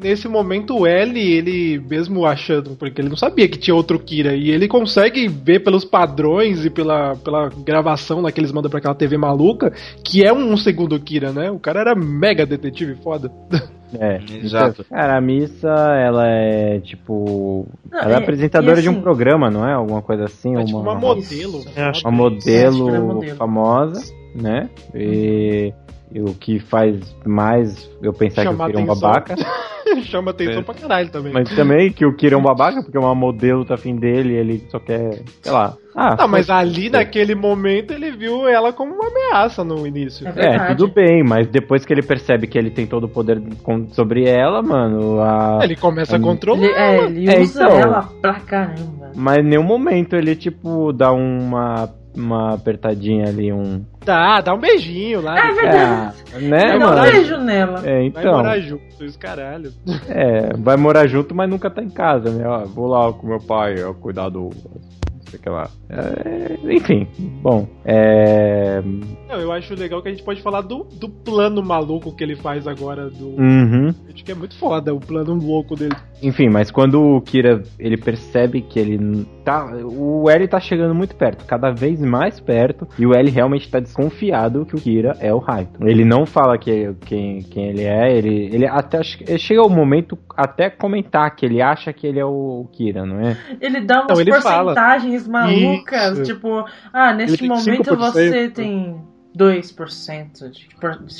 nesse 0.03 0.27
momento 0.27 0.77
o 0.81 0.87
L, 0.87 1.19
ele 1.21 1.81
mesmo 1.89 2.27
achando, 2.27 2.71
porque 2.71 3.01
ele 3.01 3.09
não 3.09 3.17
sabia 3.17 3.49
que 3.49 3.57
tinha 3.59 3.75
outro 3.75 3.99
Kira, 3.99 4.35
e 4.35 4.51
ele 4.51 4.67
consegue 4.67 5.29
ver 5.29 5.61
pelos 5.61 5.85
padrões 5.85 6.65
e 6.65 6.71
pela, 6.71 7.15
pela 7.17 7.49
gravação 7.65 8.21
lá 8.21 8.33
que 8.33 8.41
eles 8.41 8.51
mandam 8.53 8.69
pra 8.69 8.79
aquela 8.81 8.95
TV 8.97 9.17
maluca, 9.17 9.73
que 10.05 10.25
é 10.25 10.33
um 10.33 10.57
segundo 10.57 10.99
Kira, 10.99 11.31
né? 11.33 11.51
O 11.51 11.59
cara 11.59 11.81
era 11.81 11.95
mega 11.95 12.45
detetive 12.45 12.97
foda. 12.97 13.31
É, 14.01 14.23
Exato. 14.43 14.81
Então, 14.81 14.97
cara, 14.99 15.19
a 15.19 15.21
Missa, 15.21 15.69
ela 15.69 16.27
é 16.27 16.81
tipo. 16.81 17.67
Não, 17.91 17.99
ela 18.01 18.13
é, 18.13 18.15
é- 18.15 18.17
apresentadora 18.17 18.79
e 18.79 18.83
de 18.83 18.89
um 18.89 18.93
assim- 18.93 19.03
programa, 19.03 19.51
não 19.51 19.69
é? 19.69 19.75
Alguma 19.75 20.01
coisa 20.01 20.25
assim? 20.25 20.57
É 20.57 20.65
tipo 20.65 20.79
uma 20.79 20.95
modelo. 20.95 21.63
Uma 22.03 22.11
modelo, 22.11 22.89
É, 22.89 22.95
ela 22.95 22.97
é 22.97 23.01
modelo. 23.01 23.37
famosa, 23.37 24.15
né? 24.35 24.71
E, 24.95 25.75
e 25.82 25.82
o 26.21 26.35
que 26.35 26.59
faz 26.59 27.15
mais 27.25 27.91
eu 28.03 28.13
pensar 28.13 28.43
Chamar 28.43 28.67
que 28.71 28.73
o 28.73 28.77
Kira 28.77 28.81
é 28.81 28.83
um 28.83 28.87
babaca. 29.01 29.35
Chama 30.05 30.31
atenção 30.31 30.61
É. 30.61 30.63
pra 30.63 30.75
caralho 30.75 31.11
também. 31.11 31.33
Mas 31.33 31.55
também 31.55 31.93
que 31.93 32.07
o 32.07 32.15
Kira 32.17 32.35
é 32.35 32.39
um 32.39 32.43
babaca, 32.43 32.83
porque 32.83 32.97
uma 32.97 33.15
modelo 33.15 33.65
tá 33.65 33.75
afim 33.75 33.95
dele 33.97 34.33
e 34.35 34.37
ele 34.37 34.65
só 34.71 34.79
quer, 34.79 35.23
sei 35.43 35.53
lá. 35.53 35.77
Ah, 35.95 36.17
Não, 36.19 36.29
mas 36.29 36.49
ali 36.49 36.89
naquele 36.89 37.35
momento 37.35 37.93
ele 37.93 38.11
viu 38.13 38.49
ela 38.49 38.73
como 38.73 38.95
uma 38.95 39.09
ameaça 39.09 39.63
no 39.63 39.87
início. 39.87 40.27
É 40.27 40.31
É, 40.31 40.33
verdade. 40.33 40.77
tudo 40.77 40.91
bem, 40.95 41.23
mas 41.23 41.47
depois 41.49 41.85
que 41.85 41.93
ele 41.93 42.01
percebe 42.03 42.47
que 42.47 42.57
ele 42.57 42.71
tem 42.71 42.87
todo 42.87 43.05
o 43.05 43.09
poder 43.09 43.43
com- 43.63 43.87
sobre 43.89 44.27
ela, 44.27 44.63
mano, 44.63 45.21
a... 45.21 45.59
Ele 45.63 45.77
começa 45.77 46.15
a 46.15 46.17
Ele- 46.17 46.25
controlar. 46.25 46.63
Ele, 46.65 46.73
é, 46.73 47.05
ele 47.05 47.31
É, 47.31 47.41
usa 47.41 47.63
então. 47.65 47.79
ela 47.79 48.09
pra 48.23 48.41
caramba. 48.41 49.11
mas 49.15 49.39
em 49.39 49.43
nenhum 49.49 49.65
momento 49.65 50.17
ele, 50.17 50.35
tipo, 50.35 50.91
dá 50.95 51.13
uma, 51.13 51.91
uma 52.17 52.55
apertadinha 52.55 53.27
ali, 53.29 53.53
um... 53.53 53.85
Dá, 54.05 54.41
dá 54.41 54.55
um 54.55 54.59
beijinho 54.59 55.21
lá. 55.21 55.39
É 55.39 55.53
verdade. 55.53 56.17
É, 56.35 56.39
né, 56.41 56.59
dá 56.59 56.77
um 56.77 56.81
mano? 56.81 57.03
beijo 57.03 57.37
nela. 57.39 57.79
É, 57.81 57.95
Vai 57.95 58.07
então, 58.07 58.37
morar 58.37 58.61
junto, 58.61 59.05
isso 59.05 59.19
caralho. 59.19 59.73
é, 60.09 60.57
vai 60.57 60.77
morar 60.77 61.07
junto, 61.07 61.35
mas 61.35 61.49
nunca 61.49 61.71
tá 61.71 61.83
em 61.83 61.91
casa, 61.91 62.31
né? 62.31 62.47
Ó, 62.47 62.65
vou 62.67 62.87
lá 62.87 63.13
com 63.13 63.27
meu 63.27 63.41
pai, 63.41 63.83
ó, 63.83 63.93
cuidar 63.95 64.29
do... 64.29 64.51
Não 64.51 65.31
sei 65.31 65.39
o 65.39 65.43
que 65.43 65.49
lá. 65.49 65.71
É, 65.89 66.75
enfim, 66.75 67.09
bom, 67.43 67.67
é... 67.85 68.83
Não, 69.29 69.41
eu 69.41 69.51
acho 69.51 69.75
legal 69.75 70.03
que 70.03 70.09
a 70.09 70.11
gente 70.11 70.23
pode 70.23 70.43
falar 70.43 70.61
do, 70.61 70.85
do 70.85 71.09
plano 71.09 71.63
maluco 71.63 72.15
que 72.15 72.23
ele 72.23 72.37
faz 72.37 72.67
agora 72.67 73.09
do. 73.09 73.29
Uhum. 73.41 73.95
Acho 74.13 74.23
que 74.23 74.31
é 74.31 74.35
muito 74.35 74.55
foda 74.59 74.93
o 74.93 75.01
plano 75.01 75.35
louco 75.35 75.75
dele. 75.75 75.97
Enfim, 76.23 76.51
mas 76.51 76.71
quando 76.71 77.01
o 77.01 77.21
Kira 77.23 77.63
ele 77.79 77.97
percebe 77.97 78.61
que 78.61 78.79
ele 78.79 79.27
tá. 79.43 79.67
O 79.85 80.29
L 80.31 80.49
tá 80.49 80.59
chegando 80.61 80.95
muito 80.95 81.15
perto, 81.17 81.45
cada 81.45 81.71
vez 81.71 82.01
mais 82.01 82.41
perto, 82.41 82.87
e 82.99 83.07
o 83.07 83.15
L 83.15 83.31
realmente 83.31 83.71
tá 83.71 83.81
desconfiado 83.81 84.65
que 84.67 84.75
o 84.75 84.81
Kira 84.81 85.17
é 85.21 85.33
o 85.33 85.39
Raito. 85.39 85.79
Ele 85.87 86.05
não 86.05 86.25
fala 86.27 86.57
que, 86.59 86.95
quem, 87.05 87.43
quem 87.43 87.69
ele 87.69 87.85
é, 87.85 88.17
ele, 88.17 88.51
ele 88.53 88.67
até 88.67 88.99
acho 88.99 89.19
que- 89.19 89.25
ele 89.29 89.39
chega 89.39 89.61
ao 89.61 89.69
momento 89.71 90.19
até 90.37 90.71
comentar 90.71 91.35
que 91.35 91.45
ele 91.47 91.61
acha 91.63 91.93
que 91.93 92.07
ele 92.07 92.19
é 92.21 92.25
o 92.25 92.67
Kira, 92.73 93.05
não 93.05 93.21
é? 93.21 93.37
Ele 93.61 93.81
dá 93.81 94.01
umas 94.03 94.13
Não, 94.13 94.21
ele 94.21 94.33
fala. 94.41 94.75
porcentagens 94.75 95.27
malucas. 95.29 96.19
Isso. 96.19 96.35
Tipo, 96.35 96.65
ah, 96.93 97.13
neste 97.13 97.47
momento 97.47 97.95
5%. 97.95 97.97
você 97.97 98.49
tem 98.51 98.97
2% 99.37 100.51
de 100.51 100.69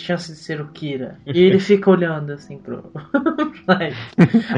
chance 0.03 0.31
de 0.33 0.39
ser 0.39 0.61
o 0.61 0.67
Kira. 0.69 1.17
E 1.27 1.39
ele 1.41 1.59
fica 1.61 1.91
olhando 1.91 2.33
assim 2.33 2.59
pro. 2.59 2.85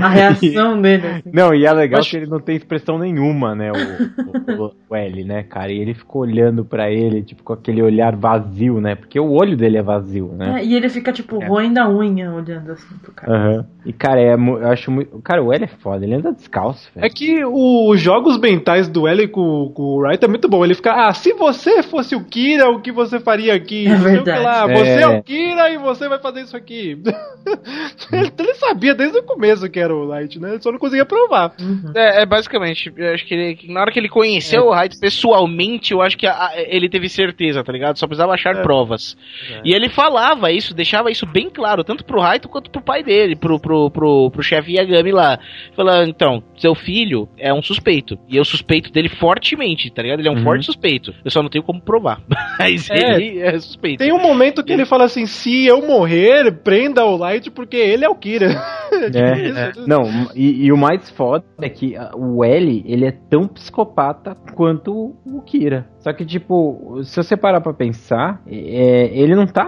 A 0.01 0.09
reação 0.09 0.81
dele. 0.81 1.07
Assim. 1.07 1.31
Não, 1.33 1.55
e 1.55 1.65
é 1.67 1.73
legal 1.73 2.01
Mas- 2.01 2.11
que 2.11 2.17
ele 2.17 2.27
não 2.27 2.41
tem 2.41 2.57
expressão 2.57 2.99
nenhuma, 2.99 3.55
né? 3.55 3.71
O, 3.73 4.65
o- 4.65 4.75
o 4.89 4.97
L, 4.97 5.25
né, 5.25 5.43
cara? 5.43 5.73
E 5.73 5.79
ele 5.79 5.95
fica 5.95 6.19
olhando 6.19 6.65
pra 6.65 6.91
ele, 6.91 7.23
tipo, 7.23 7.43
com 7.43 7.53
aquele 7.53 7.83
olhar 7.83 8.15
vazio, 8.17 8.81
né? 8.81 8.95
Porque 8.95 9.19
o 9.19 9.31
olho 9.33 9.57
dele 9.57 9.77
é 9.79 9.83
vazio, 9.83 10.29
né? 10.33 10.61
É, 10.61 10.65
e 10.65 10.75
ele 10.75 10.89
fica, 10.89 11.13
tipo, 11.13 11.39
roendo 11.45 11.81
a 11.81 11.89
unha 11.89 12.33
olhando 12.33 12.73
assim 12.73 12.95
pro 13.03 13.13
cara. 13.13 13.33
Aham. 13.33 13.67
E, 13.85 13.93
cara, 13.93 14.21
é, 14.21 14.35
eu 14.35 14.67
acho 14.69 14.91
muito. 14.91 15.21
Cara, 15.23 15.43
o 15.43 15.53
L 15.53 15.65
é 15.65 15.69
foda, 15.69 16.05
ele 16.05 16.15
anda 16.15 16.33
descalço, 16.33 16.89
velho. 16.95 17.05
É 17.07 17.11
que 17.11 17.45
os 17.45 18.01
jogos 18.01 18.39
mentais 18.39 18.89
do 18.89 19.07
L 19.07 19.29
com, 19.29 19.71
com 19.75 19.83
o 19.83 19.97
Wright 19.99 20.25
é 20.25 20.29
muito 20.29 20.49
bom. 20.49 20.65
Ele 20.65 20.75
fica, 20.75 20.93
ah, 21.09 21.13
se 21.13 21.33
você 21.35 21.83
fosse 21.83 22.15
o 22.17 22.25
Kira, 22.25 22.71
o 22.71 22.81
que 22.81 22.91
você 22.91 23.21
faria 23.21 23.44
aqui? 23.51 23.87
É 23.87 23.95
verdade. 23.97 24.43
lá, 24.43 24.71
É. 24.71 24.75
você 24.75 25.03
é 25.03 25.07
o 25.09 25.23
Kira 25.23 25.71
e 25.71 25.79
você 25.79 26.09
vai 26.09 26.19
fazer 26.19 26.43
isso 26.43 26.57
aqui. 26.57 26.99
ele, 28.13 28.33
ele 28.39 28.55
sabia 28.55 28.95
desde 28.95 29.19
o 29.19 29.23
começo 29.23 29.69
que 29.69 29.79
era 29.81 29.95
o 29.95 30.05
Light, 30.05 30.39
né? 30.39 30.51
Ele 30.55 30.63
só 30.63 30.71
não 30.73 30.79
conseguia 30.79 31.05
provar. 31.05 31.55
Uhum. 31.61 31.93
É, 31.95 32.23
é, 32.23 32.27
basicamente, 32.27 32.93
eu 32.97 33.13
acho 33.15 33.25
que, 33.27 33.35
ele, 33.35 33.59
na 33.73 33.81
hora 33.81 33.91
que 33.93 33.99
ele 33.99 34.09
conheceu 34.09 34.63
É. 34.63 34.65
o 34.65 34.71
Raito 34.71 34.99
pessoalmente, 34.99 35.93
eu 35.93 36.01
acho 36.03 36.17
que 36.17 36.27
a- 36.27 36.47
a- 36.49 36.53
ele 36.57 36.89
teve 36.89 37.09
certeza, 37.09 37.63
tá 37.63 37.73
ligado? 37.73 37.99
Só 37.99 38.07
precisava 38.07 38.33
achar 38.33 38.57
É. 38.57 38.63
provas. 38.63 39.17
E 39.65 39.73
ele 39.75 39.89
falava 39.89 40.51
isso, 40.51 40.75
deixava 40.75 41.11
isso 41.11 41.27
bem 41.27 41.49
claro, 41.51 41.85
tanto 41.85 42.05
pro 42.05 42.21
Raito 42.21 42.49
quanto 42.49 42.71
pro 42.71 42.83
pai 42.83 43.03
dele, 43.03 43.37
pro, 43.37 43.59
pro, 43.59 43.91
pro, 43.91 44.31
pro 44.31 44.43
chefe 44.43 44.75
Yagami 44.77 45.13
lá. 45.13 45.39
Falando, 45.77 46.09
então, 46.09 46.43
seu 46.57 46.75
filho 46.75 47.29
é 47.39 47.53
um 47.53 47.63
suspeito. 47.63 48.19
E 48.29 48.37
eu 48.37 48.45
suspeito 48.45 48.91
dele 48.93 49.09
fortemente, 49.09 49.91
tá 49.91 50.03
ligado? 50.03 50.21
Ele 50.21 50.29
é 50.29 50.31
um 50.31 50.37
Uhum. 50.37 50.43
forte 50.45 50.65
suspeito. 50.67 51.15
Eu 51.25 51.31
só 51.31 51.43
não 51.43 51.49
tenho 51.51 51.65
como 51.65 51.81
provar. 51.81 52.21
Mas 52.59 52.91
É. 52.91 53.15
ele 53.17 53.34
é 53.43 53.59
suspeito. 53.59 53.99
Tem 53.99 54.13
um 54.13 54.21
momento 54.21 54.63
que 54.65 54.73
ele 54.73 54.85
fala 54.85 55.05
assim: 55.05 55.27
se 55.27 55.67
eu 55.67 55.87
morrer, 55.87 56.53
prenda 56.63 57.05
o 57.05 57.17
Light 57.17 57.51
porque 57.51 57.77
ele 57.77 58.05
é 58.05 58.09
o 58.09 58.15
Kira. 58.15 58.49
Tipo 58.95 59.19
É, 59.19 59.71
isso. 59.71 59.89
Não, 59.89 60.05
e, 60.35 60.67
e 60.67 60.73
o 60.73 60.77
mais 60.77 61.11
foda 61.11 61.45
é 61.61 61.69
que 61.69 61.97
ah, 61.97 62.13
o 62.15 62.45
L, 62.45 62.85
ele 62.87 63.07
é 63.07 63.13
tão 63.13 63.49
psicopata 63.49 64.35
quanto 64.55 65.17
o 65.27 65.43
Kira. 65.43 65.87
Só 66.05 66.13
que, 66.13 66.23
tipo, 66.27 67.01
se 67.03 67.17
você 67.17 67.35
parar 67.35 67.63
pra 67.63 67.73
pensar, 67.73 68.43
é, 68.47 69.11
ele 69.19 69.35
não 69.35 69.47
tá 69.47 69.65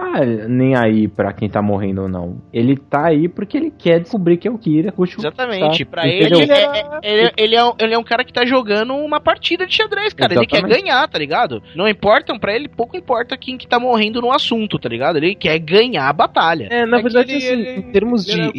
nem 0.47 0.75
aí 0.75 1.07
pra 1.07 1.33
quem 1.33 1.49
tá 1.49 1.63
morrendo 1.63 2.03
ou 2.03 2.07
não. 2.07 2.37
Ele 2.53 2.77
tá 2.77 3.07
aí 3.07 3.27
porque 3.27 3.57
ele 3.57 3.71
quer 3.75 3.99
descobrir 4.01 4.37
que 4.37 4.47
é 4.47 4.51
o 4.51 4.57
Kira. 4.59 4.93
Exatamente, 5.17 5.83
pra 5.83 6.07
entendeu? 6.07 6.39
ele, 6.39 6.51
Ele 6.51 6.53
é, 6.53 6.99
ele, 7.03 7.31
ele 7.37 7.55
é 7.55 7.65
um, 7.65 7.73
ele 7.79 7.93
é 7.95 7.97
um 7.97 8.03
cara 8.03 8.23
que 8.23 8.31
tá 8.31 8.45
jogando 8.45 8.93
uma 8.93 9.19
partida 9.19 9.65
de 9.65 9.73
xadrez, 9.73 10.13
cara. 10.13 10.35
Ele 10.35 10.45
quer 10.45 10.57
Exatamente. 10.57 10.81
ganhar, 10.83 11.07
tá 11.07 11.17
ligado? 11.17 11.59
Não 11.75 11.87
importam, 11.87 12.37
pra 12.37 12.53
ele 12.55 12.69
pouco 12.69 12.95
importa 12.95 13.35
quem 13.35 13.57
que 13.57 13.67
tá 13.67 13.79
morrendo 13.79 14.21
no 14.21 14.31
assunto, 14.31 14.77
tá 14.77 14.87
ligado? 14.87 15.17
Ele 15.17 15.33
quer 15.33 15.57
ganhar 15.57 16.07
a 16.07 16.13
batalha. 16.13 16.67
É, 16.69 16.85
na 16.85 16.99
É 16.99 17.01
verdade, 17.01 17.31
ele- 17.31 17.37
assim, 17.37 17.47
ele- 17.51 17.79
em 17.79 17.91
termos 17.91 18.25
de. 18.25 18.39
era- 18.39 18.51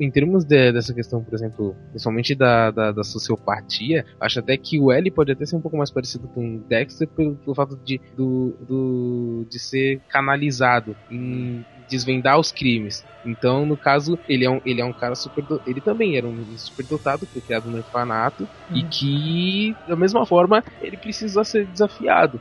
em 0.00 0.10
termos 0.10 0.42
de- 0.42 0.72
dessa 0.72 0.94
questão, 0.94 1.22
por 1.22 1.34
exemplo, 1.34 1.76
principalmente 1.90 2.34
da, 2.34 2.70
da, 2.70 2.92
da 2.92 3.04
sociopatia, 3.04 4.06
acho 4.18 4.38
até 4.40 4.56
que 4.56 4.78
o 4.80 4.90
L 4.90 5.10
pode 5.10 5.32
até 5.32 5.44
ser 5.44 5.56
um 5.56 5.60
pouco 5.60 5.76
mais 5.76 5.90
parecido 5.90 6.26
com 6.28 6.56
o 6.56 6.58
Dexter 6.60 7.06
pelo, 7.34 7.36
pelo 7.36 7.54
fato 7.54 7.76
de, 7.76 8.00
do, 8.12 8.56
do, 8.60 9.46
de 9.48 9.58
ser 9.58 10.02
canalizado 10.08 10.96
em 11.10 11.64
desvendar 11.88 12.38
os 12.38 12.52
crimes. 12.52 13.06
Então, 13.24 13.66
no 13.66 13.76
caso, 13.76 14.18
ele 14.26 14.44
é 14.44 14.50
um, 14.50 14.60
ele 14.64 14.80
é 14.80 14.84
um 14.84 14.92
cara 14.92 15.14
super. 15.14 15.44
do- 15.44 15.60
Ele 15.66 15.80
também 15.80 16.16
era 16.16 16.28
um 16.28 16.56
super 16.56 16.86
dotado, 16.86 17.26
foi 17.32 17.42
criado 17.42 17.68
no 17.70 17.78
orfanato, 17.78 18.48
e 18.72 18.84
que, 18.84 19.76
da 19.86 19.96
mesma 19.96 20.24
forma, 20.26 20.62
ele 20.80 20.96
precisa 20.96 21.42
ser 21.44 21.66
desafiado. 21.66 22.40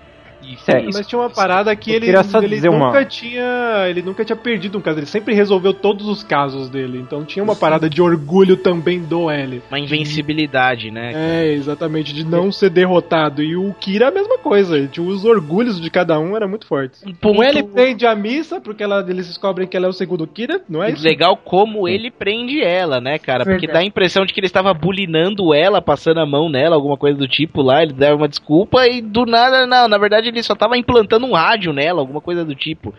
É, 0.68 0.84
Mas 0.94 1.08
tinha 1.08 1.20
uma 1.20 1.30
parada 1.30 1.76
que 1.76 1.92
Eu 1.92 1.96
ele, 1.98 2.08
ele 2.08 2.62
nunca 2.70 2.70
uma- 2.70 3.06
tinha. 3.06 3.86
Ele 3.90 4.02
nunca 4.02 4.24
tinha 4.26 4.36
perdido 4.36 4.78
um 4.78 4.82
caso, 4.82 5.00
ele 5.00 5.06
sempre 5.06 5.34
resolveu 5.34 5.74
todos 5.74 6.08
os 6.08 6.24
casos 6.24 6.70
dele. 6.70 7.00
Então 7.00 7.24
tinha 7.26 7.44
uma 7.44 7.56
parada 7.56 7.90
de 7.90 8.02
orgulho 8.02 8.58
também 8.58 9.00
do 9.02 9.30
L. 9.30 9.62
Uma 9.70 9.80
invencibilidade, 9.80 10.92
né? 10.92 11.12
É, 11.16 11.54
exatamente, 11.54 12.14
de 12.14 12.24
não 12.24 12.52
ser 12.52 12.70
derrotado. 12.70 13.42
E 13.42 13.56
o 13.56 13.74
Kira 13.80 14.06
é 14.06 14.08
a 14.10 14.12
mesma 14.12 14.38
coisa. 14.38 14.90
Os 15.00 15.26
orgulhos 15.26 15.80
de 15.80 15.90
cada 15.90 16.20
um 16.20 16.36
eram 16.36 16.48
muito 16.50 16.66
fortes. 16.68 17.04
ponto- 17.22 17.40
O 17.40 17.44
L 17.44 17.64
prende 17.64 18.06
a 18.06 18.16
missa, 18.16 18.60
porque 18.62 18.84
ela, 18.84 19.06
eles 19.08 19.28
descobrem 19.28 19.68
que 19.68 19.76
ela 19.76 19.86
é 19.88 19.90
o 19.90 19.94
segundo 19.94 20.26
Kira, 20.28 20.62
não 20.70 20.82
é 20.84 20.92
isso? 20.92 21.04
Legal 21.04 21.36
como 21.38 21.88
ele 21.88 22.10
prende 22.12 22.62
ela, 22.62 23.00
né, 23.02 23.18
cara? 23.20 23.44
Porque 23.44 23.68
Verdade. 23.68 23.74
dá 23.74 23.80
a 23.80 23.86
impressão 23.86 24.26
de 24.26 24.34
que 24.34 24.40
ele 24.40 24.48
estava 24.48 24.74
bulinando 24.74 25.54
ela, 25.54 25.82
passando 25.82 26.20
a 26.20 26.26
mão 26.26 26.50
nela, 26.50 26.76
alguma 26.76 26.98
coisa 26.98 27.18
do 27.18 27.28
tipo 27.28 27.62
lá. 27.62 27.82
Ele 27.84 27.94
dava 27.94 28.16
uma 28.16 28.28
desculpa 28.28 28.88
e 28.88 29.02
do 29.02 29.26
nada, 29.26 29.66
não. 29.66 29.88
Na 29.88 29.98
verdade, 29.98 30.30
ele 30.36 30.44
só 30.44 30.56
tava 30.56 30.78
implantando 30.78 31.26
um 31.26 31.34
rádio 31.34 31.74
nela, 31.74 32.02
alguma 32.02 32.22
coisa 32.22 32.44
do 32.44 32.56
tipo. 32.56 32.94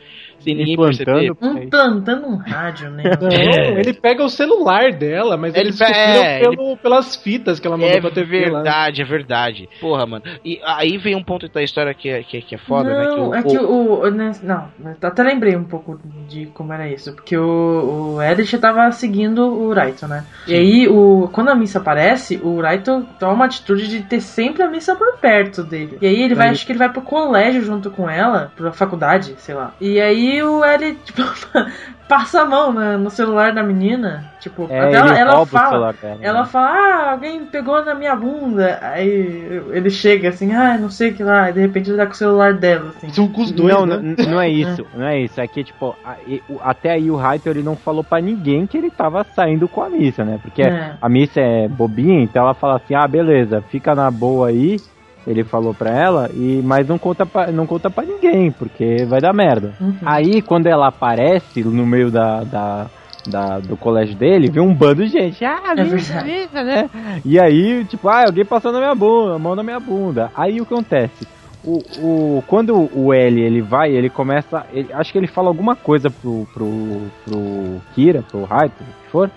Sem 0.46 0.56
ninguém 0.56 0.76
perceber. 0.76 1.24
Implantando. 1.26 1.60
Um 1.66 1.68
plantando 1.70 2.26
um 2.28 2.36
rádio, 2.36 2.90
né? 2.90 3.02
Não, 3.20 3.28
É. 3.28 3.80
ele 3.80 3.92
pega 3.92 4.24
o 4.24 4.28
celular 4.28 4.92
dela, 4.92 5.36
mas 5.36 5.54
Ele 5.54 5.68
eles 5.68 5.80
é, 5.80 6.40
pelo, 6.40 6.76
pelas 6.76 7.16
fitas 7.16 7.58
que 7.60 7.66
ela 7.66 7.76
mandou 7.76 7.92
É 7.96 8.00
pra 8.00 8.10
TV 8.10 8.46
lá. 8.50 8.60
verdade, 8.62 9.02
é 9.02 9.04
verdade. 9.04 9.68
Porra, 9.80 10.06
mano. 10.06 10.24
E 10.44 10.60
aí 10.64 10.96
vem 10.98 11.14
um 11.14 11.22
ponto 11.22 11.48
da 11.48 11.62
história 11.62 11.92
que 11.94 12.08
é, 12.08 12.22
que 12.22 12.36
é, 12.38 12.40
que 12.40 12.54
é 12.54 12.58
foda, 12.58 12.88
né? 12.90 13.08
Que 13.08 13.16
não, 13.16 13.28
o- 13.30 13.34
é 13.34 13.42
que 13.42 13.58
o- 13.58 14.00
o, 14.02 14.10
né, 14.10 14.32
Não, 14.42 14.68
até 15.02 15.22
lembrei 15.22 15.56
um 15.56 15.64
pouco 15.64 16.00
de 16.28 16.46
como 16.46 16.72
era 16.72 16.88
isso. 16.88 17.12
Porque 17.12 17.36
o, 17.36 18.14
o 18.16 18.22
Edith 18.22 18.58
tava 18.58 18.90
seguindo 18.92 19.46
o 19.46 19.72
Raito, 19.72 20.06
né? 20.06 20.24
E 20.46 20.54
aí, 20.54 20.88
o, 20.88 21.28
quando 21.32 21.48
a 21.50 21.54
missa 21.54 21.78
aparece, 21.78 22.40
o 22.42 22.60
Raito 22.60 23.06
toma 23.18 23.32
uma 23.32 23.44
atitude 23.46 23.88
de 23.88 24.02
ter 24.02 24.20
sempre 24.20 24.62
a 24.62 24.68
missa 24.70 24.94
por 24.94 25.16
perto 25.18 25.62
dele. 25.62 25.98
E 26.00 26.06
aí 26.06 26.22
ele 26.22 26.34
vai, 26.34 26.48
acho 26.50 26.64
que 26.64 26.72
ele 26.72 26.78
vai 26.78 26.88
pro 26.88 27.02
colégio 27.02 27.62
junto 27.62 27.90
com 27.90 28.08
ela, 28.08 28.52
pra 28.56 28.72
faculdade, 28.72 29.34
sei 29.38 29.54
lá. 29.54 29.74
E 29.80 30.00
aí 30.00 30.35
o 30.42 30.64
L, 30.64 30.94
tipo, 30.94 31.22
passa 32.08 32.42
a 32.42 32.44
mão 32.44 32.72
na- 32.72 32.96
no 32.96 33.10
celular 33.10 33.52
da 33.52 33.62
menina. 33.62 34.24
Tipo, 34.38 34.68
É, 34.70 34.78
até 34.80 34.96
ela, 34.96 35.18
ela 35.18 35.46
fala. 35.46 35.68
celular 35.70 35.94
dela. 35.94 36.18
Ela 36.20 36.40
né? 36.42 36.46
fala, 36.46 36.68
ah, 36.68 37.10
alguém 37.12 37.44
pegou 37.46 37.84
na 37.84 37.94
minha 37.94 38.14
bunda. 38.14 38.78
Aí 38.80 39.60
ele 39.72 39.90
chega 39.90 40.28
assim, 40.28 40.52
ah, 40.52 40.78
não 40.78 40.88
sei 40.88 41.10
o 41.10 41.14
que 41.14 41.24
lá. 41.24 41.50
E 41.50 41.52
de 41.52 41.60
repente 41.60 41.90
ele 41.90 41.96
tá 41.98 42.06
com 42.06 42.12
o 42.12 42.16
celular 42.16 42.54
dela, 42.54 42.92
assim. 42.96 43.08
São 43.10 43.26
com 43.28 43.42
os 43.42 43.50
dois, 43.50 43.74
não, 43.74 43.86
né? 43.86 44.14
não, 44.16 44.26
não 44.32 44.40
é 44.40 44.48
isso, 44.48 44.86
não 44.94 45.06
é 45.06 45.20
isso. 45.20 45.40
É 45.40 45.48
que, 45.48 45.64
tipo, 45.64 45.96
a- 46.04 46.16
e- 46.26 46.42
o- 46.48 46.60
até 46.62 46.92
aí 46.92 47.10
o 47.10 47.16
Raito 47.16 47.48
ele 47.48 47.62
não 47.62 47.74
falou 47.76 48.04
pra 48.04 48.20
ninguém 48.20 48.66
que 48.66 48.78
ele 48.78 48.90
tava 48.90 49.24
saindo 49.34 49.68
com 49.68 49.82
a 49.82 49.90
missa, 49.90 50.24
né? 50.24 50.38
Porque 50.40 50.62
É. 50.62 50.92
a 51.00 51.08
missa 51.08 51.40
é 51.40 51.66
bobinha, 51.66 52.22
então 52.22 52.42
ela 52.44 52.54
fala 52.54 52.76
assim: 52.76 52.94
ah, 52.94 53.08
beleza, 53.08 53.60
fica 53.68 53.94
na 53.96 54.10
boa 54.12 54.48
aí. 54.48 54.76
Ele 55.26 55.42
falou 55.42 55.74
pra 55.74 55.90
ela, 55.90 56.30
e 56.32 56.60
mas 56.64 56.86
não 56.86 56.98
conta 56.98 57.26
pra, 57.26 57.50
não 57.50 57.66
conta 57.66 57.90
pra 57.90 58.04
ninguém, 58.04 58.50
porque 58.52 59.04
vai 59.06 59.20
dar 59.20 59.32
merda. 59.34 59.74
Uhum. 59.80 59.96
Aí, 60.04 60.40
quando 60.40 60.66
ela 60.68 60.86
aparece 60.88 61.64
no 61.64 61.84
meio 61.84 62.10
da, 62.12 62.44
da, 62.44 62.86
da- 63.26 63.58
do 63.58 63.76
colégio 63.76 64.14
dele, 64.14 64.48
vê 64.48 64.60
um 64.60 64.72
bando 64.72 65.04
de 65.04 65.10
gente. 65.10 65.44
Ah, 65.44 65.74
É 65.76 65.82
verdade. 65.82 66.48
né? 66.52 66.90
E 67.24 67.40
aí, 67.40 67.84
tipo, 67.86 68.08
ah, 68.08 68.24
alguém 68.26 68.44
passou 68.44 68.70
na 68.70 68.78
minha 68.78 68.94
bunda, 68.94 69.34
a 69.34 69.38
mão 69.38 69.56
na 69.56 69.64
minha 69.64 69.80
bunda. 69.80 70.30
Aí 70.36 70.60
o 70.60 70.64
que 70.66 70.72
acontece? 70.72 71.26
O, 71.64 71.82
o, 71.98 72.44
quando 72.46 72.88
o 72.94 73.12
L 73.12 73.40
ele 73.40 73.60
vai, 73.60 73.90
ele 73.90 74.08
começa. 74.08 74.64
ele- 74.72 74.92
acho 74.92 75.10
que 75.10 75.18
ele 75.18 75.26
fala 75.26 75.48
alguma 75.48 75.74
coisa 75.74 76.08
pro, 76.08 76.46
pro, 76.54 77.02
pro 77.24 77.82
Kira, 77.96 78.22
pro 78.30 78.44
Raito, 78.44 78.74
o 78.80 78.84
que 78.84 79.10
for. 79.10 79.28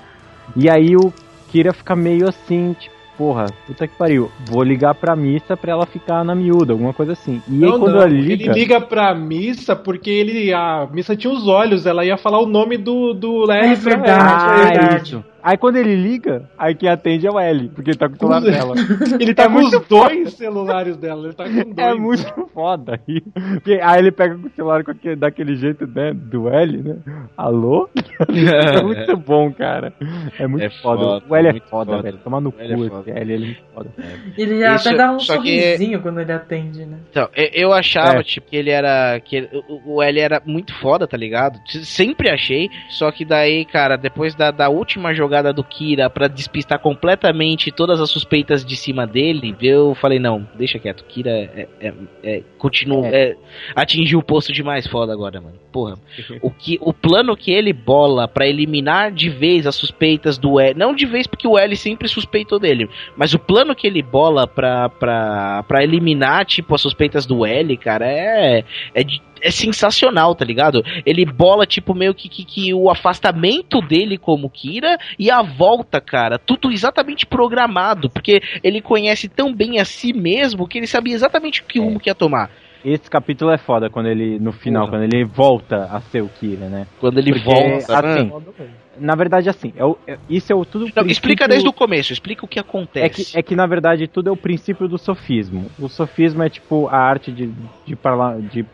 E 0.55 0.69
aí 0.69 0.95
o 0.95 1.11
Kira 1.47 1.73
fica 1.73 1.95
meio 1.95 2.29
assim, 2.29 2.75
tipo, 2.79 2.93
porra, 3.19 3.47
puta 3.67 3.85
que 3.85 3.95
pariu. 3.97 4.31
Vou 4.49 4.63
ligar 4.63 4.95
pra 4.95 5.13
missa 5.13 5.57
pra 5.57 5.73
ela 5.73 5.85
ficar 5.85 6.23
na 6.23 6.33
miúda, 6.33 6.71
alguma 6.71 6.93
coisa 6.93 7.11
assim. 7.11 7.41
E 7.49 7.53
aí 7.65 7.69
Não, 7.69 7.77
quando 7.77 7.91
não, 7.95 8.01
ela 8.01 8.05
liga. 8.09 8.31
Ele 8.45 8.53
liga 8.53 8.79
pra 8.79 9.13
missa 9.13 9.75
porque 9.75 10.09
ele 10.09 10.53
a 10.53 10.87
missa 10.89 11.17
tinha 11.17 11.33
os 11.33 11.45
olhos, 11.45 11.85
ela 11.85 12.05
ia 12.05 12.17
falar 12.17 12.39
o 12.39 12.45
nome 12.45 12.77
do, 12.77 13.13
do 13.13 13.51
É 13.51 13.65
L 13.71 13.77
pra 13.77 13.91
ela. 13.93 14.01
verdade. 14.03 14.23
Ah, 14.23 14.63
verdade. 14.63 15.03
isso. 15.03 15.25
Aí 15.41 15.57
quando 15.57 15.77
ele 15.77 15.95
liga, 15.95 16.49
aí 16.57 16.75
quem 16.75 16.89
atende 16.89 17.25
é 17.27 17.31
o 17.31 17.39
L, 17.39 17.69
porque 17.69 17.91
ele 17.91 17.97
tá 17.97 18.07
com 18.09 18.15
o 18.15 18.17
celular 18.17 18.41
dela. 18.41 18.75
Ele 19.19 19.33
tá 19.33 19.43
É 19.43 19.47
com 19.47 19.53
muito 19.53 19.77
os 19.77 19.87
dois 19.87 20.33
celulares 20.33 20.97
dela, 20.97 21.25
ele 21.25 21.33
tá 21.33 21.43
com 21.45 21.51
dois. 21.71 21.77
É 21.77 21.93
muito 21.93 22.49
foda 22.53 22.99
aí. 23.07 23.21
Porque 23.53 23.79
aí 23.81 23.99
ele 23.99 24.11
pega 24.11 24.35
o 24.35 24.49
celular 24.51 24.83
com 24.83 24.91
aquele, 24.91 25.15
daquele 25.15 25.55
jeito, 25.55 25.85
né? 25.87 26.13
Do 26.13 26.49
L, 26.49 26.77
né? 26.83 26.95
Alô? 27.37 27.89
é 28.29 28.81
muito 28.83 29.17
bom, 29.17 29.51
cara. 29.53 29.93
É 30.37 30.47
muito 30.47 30.65
É 30.65 30.69
foda. 30.69 31.03
foda, 31.03 31.25
O 31.29 31.35
L 31.35 31.47
é 31.47 31.51
muito 31.51 31.69
foda, 31.69 31.91
foda. 31.91 32.03
velho. 32.03 32.17
Toma 32.23 32.41
no 32.41 32.49
é 32.57 32.75
cu 32.75 32.85
esse 32.99 33.11
L, 33.11 33.33
ele 33.33 33.33
é 33.33 33.37
muito 33.47 33.61
foda. 33.73 33.89
Ele 34.37 34.55
Isso- 34.65 34.89
até 34.89 34.97
dá 34.97 35.11
um 35.13 35.19
só 35.19 35.41
que- 35.41 35.61
sorrisinho 35.61 36.01
quando 36.01 36.19
ele 36.19 36.31
atende, 36.31 36.85
né? 36.85 36.97
Então, 37.09 37.29
eu, 37.35 37.49
eu 37.53 37.73
achava, 37.73 38.19
É. 38.19 38.23
tipo, 38.23 38.49
que 38.49 38.55
ele 38.57 38.69
era. 38.71 39.19
que 39.19 39.37
ele- 39.37 39.49
o, 39.69 39.95
o 39.95 40.03
L 40.03 40.19
era 40.19 40.41
muito 40.45 40.73
foda, 40.79 41.07
tá 41.07 41.15
ligado? 41.17 41.59
Sempre 41.83 42.29
achei. 42.29 42.69
Só 42.89 43.11
que 43.11 43.23
daí, 43.23 43.63
cara, 43.65 43.95
depois 43.97 44.35
da, 44.35 44.51
da 44.51 44.69
última 44.69 45.13
jogada 45.13 45.29
do 45.53 45.63
Kira 45.63 46.09
pra 46.09 46.27
despistar 46.27 46.79
completamente 46.79 47.71
todas 47.71 47.99
as 47.99 48.09
suspeitas 48.09 48.63
de 48.65 48.75
cima 48.75 49.07
dele, 49.07 49.55
eu 49.61 49.95
falei, 49.95 50.19
não, 50.19 50.47
deixa 50.55 50.77
quieto. 50.79 51.03
Kira 51.05 51.29
é, 51.31 51.67
é, 51.79 51.93
é- 52.23 52.43
continua. 52.57 53.07
é, 53.07 53.35
atingiu 53.75 54.19
o 54.19 54.23
posto 54.23 54.51
de 54.53 54.61
mais 54.63 54.85
foda 54.87 55.13
agora, 55.13 55.39
mano. 55.41 55.55
Porra. 55.71 55.97
o, 56.41 56.51
que, 56.51 56.77
o 56.81 56.93
plano 56.93 57.35
que 57.35 57.51
ele 57.51 57.71
bola 57.73 58.27
pra 58.27 58.47
eliminar 58.47 59.11
de 59.11 59.29
vez 59.29 59.65
as 59.65 59.75
suspeitas 59.75 60.37
do 60.37 60.59
L. 60.59 60.77
Não 60.77 60.93
de 60.93 61.05
vez 61.05 61.25
porque 61.27 61.47
o 61.47 61.57
L 61.57 61.75
sempre 61.75 62.07
suspeitou 62.07 62.59
dele. 62.59 62.89
Mas 63.15 63.33
o 63.33 63.39
plano 63.39 63.75
que 63.75 63.87
ele 63.87 64.01
bola 64.01 64.45
pra, 64.47 64.89
pra, 64.89 65.63
pra 65.63 65.83
eliminar, 65.83 66.45
tipo, 66.45 66.75
as 66.75 66.81
suspeitas 66.81 67.25
do 67.25 67.45
L, 67.45 67.77
cara, 67.77 68.05
é. 68.07 68.63
É, 68.93 69.03
de- 69.03 69.21
é 69.41 69.51
sensacional, 69.51 70.35
tá 70.35 70.45
ligado? 70.45 70.83
Ele 71.05 71.25
bola, 71.25 71.65
tipo, 71.65 71.93
meio 71.93 72.13
que, 72.13 72.27
que, 72.29 72.43
que 72.45 72.73
o 72.73 72.89
afastamento 72.89 73.81
dele 73.81 74.17
como 74.17 74.49
Kira 74.49 74.97
e 75.17 75.29
a 75.31 75.41
volta, 75.41 75.99
cara. 76.01 76.37
Tudo 76.39 76.71
exatamente 76.71 77.25
programado. 77.25 78.09
Porque 78.09 78.41
ele 78.63 78.81
conhece 78.81 79.27
tão 79.27 79.53
bem 79.53 79.79
a 79.79 79.85
si 79.85 80.13
mesmo 80.13 80.67
que 80.67 80.77
ele 80.77 80.87
sabia 80.87 81.13
exatamente 81.13 81.61
o 81.61 81.65
que 81.65 81.79
rumo 81.79 81.99
que 81.99 82.09
ia 82.09 82.15
tomar. 82.15 82.49
Esse 82.83 83.09
capítulo 83.09 83.51
é 83.51 83.57
foda 83.57 83.89
quando 83.89 84.07
ele, 84.07 84.39
no 84.39 84.53
final, 84.53 84.87
quando 84.89 85.03
ele 85.03 85.25
volta 85.25 85.83
a 85.91 85.99
ser 85.99 86.21
o 86.21 86.29
Kira, 86.29 86.69
né? 86.69 86.87
Quando 86.97 87.17
ele 87.17 87.33
Porque, 87.33 87.43
volta. 87.43 87.99
assim, 87.99 88.23
né? 88.29 88.69
Na 88.97 89.15
verdade, 89.15 89.49
assim, 89.49 89.73
é 89.75 89.83
o- 89.83 89.97
é- 90.07 90.17
isso 90.29 90.51
é 90.51 90.55
o 90.55 90.63
tudo. 90.63 90.87
Não, 90.95 91.05
explica 91.05 91.45
desde 91.47 91.67
o 91.67 91.73
começo, 91.73 92.13
explica 92.13 92.45
o 92.45 92.47
que 92.47 92.57
acontece. 92.59 93.05
É 93.05 93.09
que, 93.09 93.37
é 93.39 93.43
que 93.43 93.55
na 93.55 93.65
verdade 93.65 94.07
tudo 94.07 94.29
é 94.29 94.31
o 94.31 94.37
princípio 94.37 94.87
do 94.87 94.97
sofismo. 94.97 95.69
O 95.77 95.89
sofismo 95.89 96.41
é 96.43 96.49
tipo 96.49 96.87
a 96.87 96.97
arte 96.97 97.31
de, 97.31 97.49
de, 97.85 97.95
parla, 97.97 98.39
de 98.41 98.65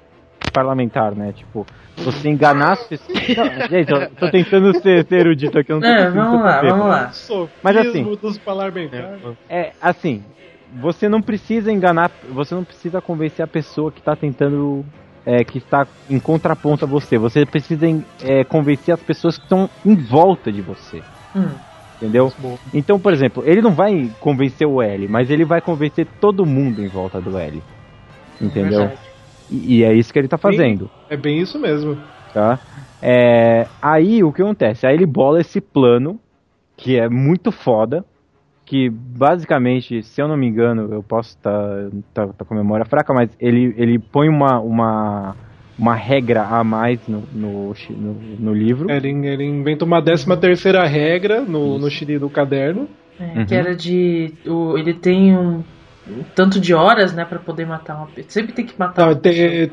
parlamentar, 0.56 1.14
né? 1.16 1.34
Tipo, 1.34 1.66
você 1.98 2.30
enganar 2.30 2.74
as 2.74 2.88
pessoas. 2.88 3.18
Não, 3.38 3.68
gente, 3.68 3.92
eu 3.92 4.10
tô 4.12 4.32
tentando 4.32 4.74
ser, 4.82 5.06
ser 5.06 5.20
erudito 5.20 5.60
aqui, 5.60 5.72
eu 5.72 5.80
não 5.80 5.82
tô 5.82 5.88
É, 5.88 6.10
vamos 6.10 6.42
lá, 6.42 6.62
vamos 6.62 6.88
lá. 6.88 7.12
Mas 7.62 7.78
assim- 7.78 8.04
dos 8.04 8.38
parlamentares. 8.38 9.20
É, 9.50 9.72
assim, 9.82 10.24
você 10.82 11.08
não 11.10 11.22
precisa 11.22 11.72
enganar, 11.72 12.10
você 12.30 12.56
não 12.56 12.64
precisa 12.64 13.02
convencer 13.02 13.44
a 13.44 13.48
pessoa 13.48 13.92
que 13.92 14.02
tá 14.02 14.16
tentando. 14.16 14.86
é, 15.28 15.44
que 15.44 15.58
está 15.58 15.88
em 16.08 16.20
contraponto 16.20 16.86
a 16.86 16.88
você. 16.88 17.18
Você 17.18 17.48
precisa 17.48 17.88
é, 18.24 18.44
convencer 18.44 18.94
as 18.94 19.02
pessoas 19.02 19.36
que 19.38 19.44
estão 19.44 19.68
em 19.84 19.96
volta 19.96 20.52
de 20.52 20.62
você. 20.62 21.02
Hum. 21.36 21.50
Entendeu? 21.98 22.32
Então, 22.72 23.00
por 23.00 23.12
exemplo, 23.12 23.42
ele 23.44 23.60
não 23.60 23.72
vai 23.72 24.12
convencer 24.20 24.68
o 24.68 24.84
L, 24.84 25.08
mas 25.08 25.32
ele 25.32 25.44
vai 25.44 25.62
convencer 25.62 26.06
todo 26.22 26.46
mundo 26.46 26.80
em 26.80 26.88
volta 26.88 27.20
do 27.20 27.36
L. 27.40 27.64
Entendeu? 28.40 28.82
Verdade. 28.82 29.00
E, 29.50 29.78
e 29.78 29.84
é 29.84 29.94
isso 29.94 30.12
que 30.12 30.20
ele 30.20 30.28
tá 30.28 30.38
fazendo, 30.38 30.90
É 31.10 31.18
bem 31.18 31.40
isso 31.40 31.60
mesmo. 31.60 31.98
tá? 32.34 32.60
É, 33.02 33.68
aí 33.82 34.24
o 34.24 34.32
que 34.32 34.42
acontece? 34.42 34.88
Aí 34.88 34.96
ele 34.96 35.06
bola 35.06 35.40
esse 35.42 35.62
plano, 35.62 36.20
que 36.76 36.98
é 36.98 37.08
muito 37.08 37.52
foda, 37.52 38.04
que 38.66 38.90
basicamente, 38.90 40.02
se 40.02 40.22
eu 40.22 40.28
não 40.28 40.36
me 40.36 40.48
engano, 40.48 40.92
eu 40.92 41.04
posso 41.04 41.30
estar 41.30 41.90
tá, 42.14 42.28
tá 42.28 42.46
com 42.46 42.54
a 42.54 42.58
memória 42.58 42.86
fraca, 42.86 43.14
mas 43.14 43.30
ele, 43.40 43.76
ele 43.78 44.00
põe 44.00 44.28
uma, 44.28 44.60
uma, 44.60 45.36
uma 45.78 45.94
regra 45.94 46.44
a 46.44 46.64
mais 46.64 47.00
no, 47.08 47.24
no, 47.32 47.74
no, 47.90 48.14
no 48.40 48.54
livro. 48.54 48.90
Ele, 48.90 49.10
ele 49.28 49.44
inventa 49.44 49.86
uma 49.86 50.02
décima 50.02 50.36
terceira 50.36 50.84
regra 50.86 51.42
no, 51.42 51.78
no 51.78 51.90
do 52.20 52.30
caderno. 52.30 52.88
É, 53.20 53.40
Uhum. 53.40 53.46
Que 53.46 53.56
era 53.56 53.74
de. 53.74 54.34
O, 54.46 54.78
ele 54.78 54.94
tem 54.94 55.38
um 55.38 55.64
tanto 56.36 56.60
de 56.60 56.74
horas, 56.74 57.14
né, 57.14 57.26
pra 57.26 57.40
poder 57.40 57.66
matar 57.66 57.96
uma 57.98 58.08
pessoa. 58.08 58.30
Sempre 58.30 58.54
tem 58.54 58.66
que 58.66 58.78
matar 58.78 59.02
Não, 59.02 59.14
uma 59.14 59.22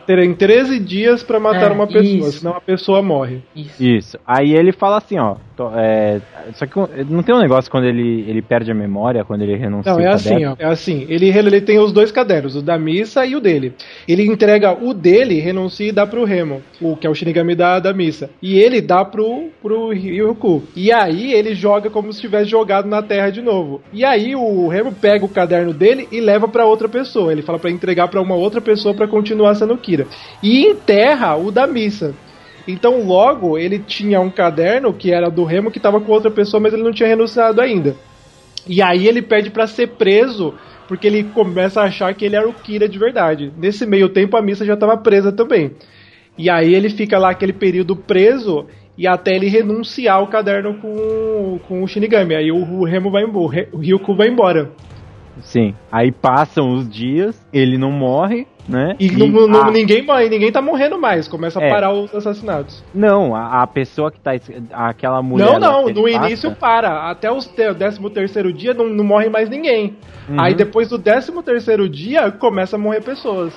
terem 0.06 0.34
13 0.34 0.78
dias 0.78 1.22
pra 1.22 1.38
matar 1.38 1.70
É, 1.70 1.74
uma 1.74 1.86
pessoa, 1.86 2.28
isso. 2.28 2.38
senão 2.38 2.52
a 2.56 2.60
pessoa 2.60 3.02
morre. 3.02 3.42
Isso. 3.54 3.82
Isso. 3.82 4.18
Aí 4.26 4.52
ele 4.52 4.72
fala 4.72 4.98
assim, 4.98 5.18
ó, 5.18 5.36
é, 5.74 6.20
só 6.54 6.66
que 6.66 6.74
não 7.08 7.22
tem 7.22 7.34
um 7.34 7.40
negócio 7.40 7.70
quando 7.70 7.84
ele, 7.84 8.24
ele 8.28 8.42
perde 8.42 8.70
a 8.70 8.74
memória, 8.74 9.24
quando 9.24 9.42
ele 9.42 9.56
renuncia 9.56 9.92
Não, 9.92 10.00
é 10.00 10.08
assim, 10.08 10.44
ó. 10.44 10.56
É 10.58 10.66
assim. 10.66 11.06
Ele, 11.08 11.28
ele 11.28 11.60
tem 11.60 11.78
os 11.78 11.92
dois 11.92 12.10
cadernos, 12.10 12.56
o 12.56 12.62
da 12.62 12.78
missa 12.78 13.24
e 13.24 13.36
o 13.36 13.40
dele. 13.40 13.74
Ele 14.06 14.26
entrega 14.26 14.72
o 14.72 14.94
dele, 14.94 15.40
renuncia 15.40 15.88
e 15.88 15.92
dá 15.92 16.06
pro 16.06 16.24
Remo, 16.24 16.62
o 16.80 16.96
que 16.96 17.06
é 17.06 17.10
o 17.10 17.14
Shinigami 17.14 17.54
da, 17.54 17.78
da 17.78 17.92
missa. 17.92 18.30
E 18.40 18.58
ele 18.58 18.80
dá 18.80 19.04
pro, 19.04 19.48
pro 19.60 19.90
Ryuku. 19.90 20.62
E 20.74 20.92
aí 20.92 21.32
ele 21.32 21.54
joga 21.54 21.90
como 21.90 22.12
se 22.12 22.20
tivesse 22.20 22.50
jogado 22.50 22.88
na 22.88 23.02
terra 23.02 23.30
de 23.30 23.42
novo. 23.42 23.82
E 23.92 24.04
aí 24.04 24.34
o 24.34 24.68
Remo 24.68 24.92
pega 24.92 25.24
o 25.24 25.28
caderno 25.28 25.72
dele 25.72 26.08
e 26.10 26.20
leva 26.20 26.48
pra 26.48 26.66
outra 26.66 26.88
pessoa. 26.88 27.32
Ele 27.32 27.42
fala 27.42 27.58
pra 27.58 27.70
entregar 27.70 28.08
pra 28.08 28.20
uma 28.20 28.34
outra 28.34 28.60
pessoa 28.60 28.94
pra 28.94 29.08
continuar 29.08 29.54
sendo 29.54 29.76
Kira. 29.76 30.06
E 30.42 30.66
enterra 30.66 31.36
o 31.36 31.50
da 31.50 31.66
missa. 31.66 32.14
Então, 32.66 33.04
logo, 33.04 33.58
ele 33.58 33.78
tinha 33.78 34.20
um 34.20 34.30
caderno 34.30 34.92
que 34.92 35.12
era 35.12 35.30
do 35.30 35.44
Remo 35.44 35.70
que 35.70 35.80
tava 35.80 36.00
com 36.00 36.12
outra 36.12 36.30
pessoa, 36.30 36.60
mas 36.60 36.72
ele 36.72 36.82
não 36.82 36.92
tinha 36.92 37.08
renunciado 37.08 37.60
ainda. 37.60 37.96
E 38.66 38.80
aí 38.80 39.08
ele 39.08 39.20
pede 39.20 39.50
pra 39.50 39.66
ser 39.66 39.88
preso, 39.88 40.54
porque 40.86 41.06
ele 41.06 41.24
começa 41.24 41.80
a 41.80 41.84
achar 41.84 42.14
que 42.14 42.24
ele 42.24 42.36
era 42.36 42.48
o 42.48 42.52
Kira 42.52 42.88
de 42.88 42.98
verdade. 42.98 43.52
Nesse 43.56 43.84
meio 43.84 44.08
tempo, 44.08 44.36
a 44.36 44.42
missa 44.42 44.64
já 44.64 44.76
tava 44.76 44.96
presa 44.96 45.32
também. 45.32 45.72
E 46.38 46.48
aí 46.48 46.74
ele 46.74 46.88
fica 46.88 47.18
lá 47.18 47.30
aquele 47.30 47.52
período 47.52 47.96
preso 47.96 48.66
e 48.96 49.06
até 49.06 49.34
ele 49.34 49.48
renunciar 49.48 50.22
o 50.22 50.28
caderno 50.28 50.74
com, 50.74 51.58
com 51.66 51.82
o 51.82 51.88
Shinigami. 51.88 52.34
Aí 52.34 52.52
o, 52.52 52.84
Remo 52.84 53.10
vai 53.10 53.24
embora, 53.24 53.68
o 53.72 53.78
Ryuko 53.78 54.14
vai 54.14 54.28
embora. 54.28 54.70
Sim. 55.40 55.74
Aí 55.90 56.12
passam 56.12 56.68
os 56.68 56.88
dias, 56.88 57.40
ele 57.52 57.78
não 57.78 57.90
morre, 57.90 58.46
né? 58.68 58.94
E, 59.00 59.10
não- 59.10 59.48
não- 59.48 59.62
a- 59.62 59.70
ninguém, 59.70 60.02
morre, 60.04 60.28
ninguém 60.28 60.52
tá 60.52 60.60
morrendo 60.60 61.00
mais, 61.00 61.26
começa 61.26 61.58
a 61.58 61.62
É. 61.64 61.70
parar 61.70 61.92
os 61.92 62.14
assassinatos. 62.14 62.84
Não, 62.94 63.34
a, 63.34 63.62
a 63.62 63.66
pessoa 63.66 64.10
que 64.12 64.20
tá. 64.20 64.32
Aquela 64.72 65.22
mulher. 65.22 65.46
não, 65.46 65.52
lá 65.54 65.58
não, 65.60 65.88
no 65.88 66.02
passa- 66.04 66.26
início 66.26 66.54
para. 66.54 67.10
Até 67.10 67.32
os 67.32 67.46
te- 67.46 67.68
o 67.68 67.74
13 67.74 68.10
terceiro 68.10 68.52
dia 68.52 68.74
não, 68.74 68.88
não 68.88 69.04
morre 69.04 69.28
mais 69.28 69.48
ninguém. 69.48 69.96
Uhum. 70.28 70.40
Aí 70.40 70.54
depois 70.54 70.88
do 70.88 70.98
13 70.98 71.32
terceiro 71.42 71.88
dia 71.88 72.30
começa 72.30 72.76
a 72.76 72.78
morrer 72.78 73.00
pessoas. 73.02 73.52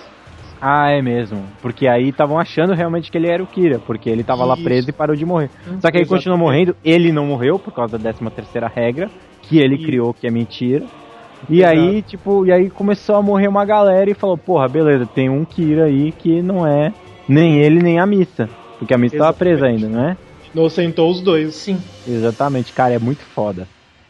Ah, 0.62 0.90
é 0.90 1.02
mesmo. 1.02 1.44
Porque 1.62 1.88
aí 1.88 2.10
estavam 2.10 2.40
achando 2.40 2.74
realmente 2.74 3.12
que 3.12 3.18
ele 3.18 3.30
era 3.30 3.44
o 3.44 3.46
Kira, 3.46 3.78
porque 3.86 4.10
ele 4.10 4.24
tava 4.24 4.46
lá 4.46 4.56
Isso. 4.56 4.64
preso 4.64 4.90
e 4.90 4.94
parou 4.94 5.16
de 5.16 5.26
morrer. 5.26 5.50
Só 5.50 5.62
que 5.62 5.68
aí 5.68 5.76
Exatamente. 5.78 6.08
continua 6.08 6.38
morrendo, 6.38 6.76
ele 6.84 7.12
não 7.12 7.26
morreu 7.26 7.60
por 7.60 7.74
causa 7.74 7.98
da 8.00 8.12
13 8.14 8.32
terceira 8.34 8.68
regra, 8.74 9.10
que 9.44 9.60
ele 9.60 9.76
Isso. 9.76 9.86
criou, 9.86 10.14
que 10.14 10.26
é 10.26 10.32
mentira. 10.32 10.86
E 11.50 11.60
Exato. 11.62 11.78
aí, 11.80 12.02
tipo, 12.02 12.46
e 12.46 12.52
aí 12.52 12.70
começou 12.70 13.16
a 13.16 13.22
morrer 13.22 13.48
uma 13.48 13.66
galera 13.66 14.10
e 14.10 14.14
falou, 14.16 14.38
porra, 14.38 14.68
beleza, 14.68 15.06
tem 15.06 15.30
um 15.30 15.46
Kira 15.46 15.86
aí 15.86 16.12
que 16.12 16.42
não 16.42 16.66
é 16.66 16.92
nem 17.28 17.60
ele 17.60 17.82
nem 17.82 18.00
a 18.00 18.06
missa. 18.06 18.50
Porque 18.80 18.94
a 18.94 18.98
missa 18.98 19.18
tava 19.18 19.34
presa 19.34 19.68
ainda, 19.68 19.88
não 19.88 20.10
é? 20.10 20.18
Inocentou 20.54 21.10
os 21.12 21.22
dois. 21.22 21.54
Sim. 21.56 21.78
Exatamente, 22.08 22.74
cara, 22.74 22.94
é 22.94 23.00
muito 23.00 23.24
foda. 23.24 23.68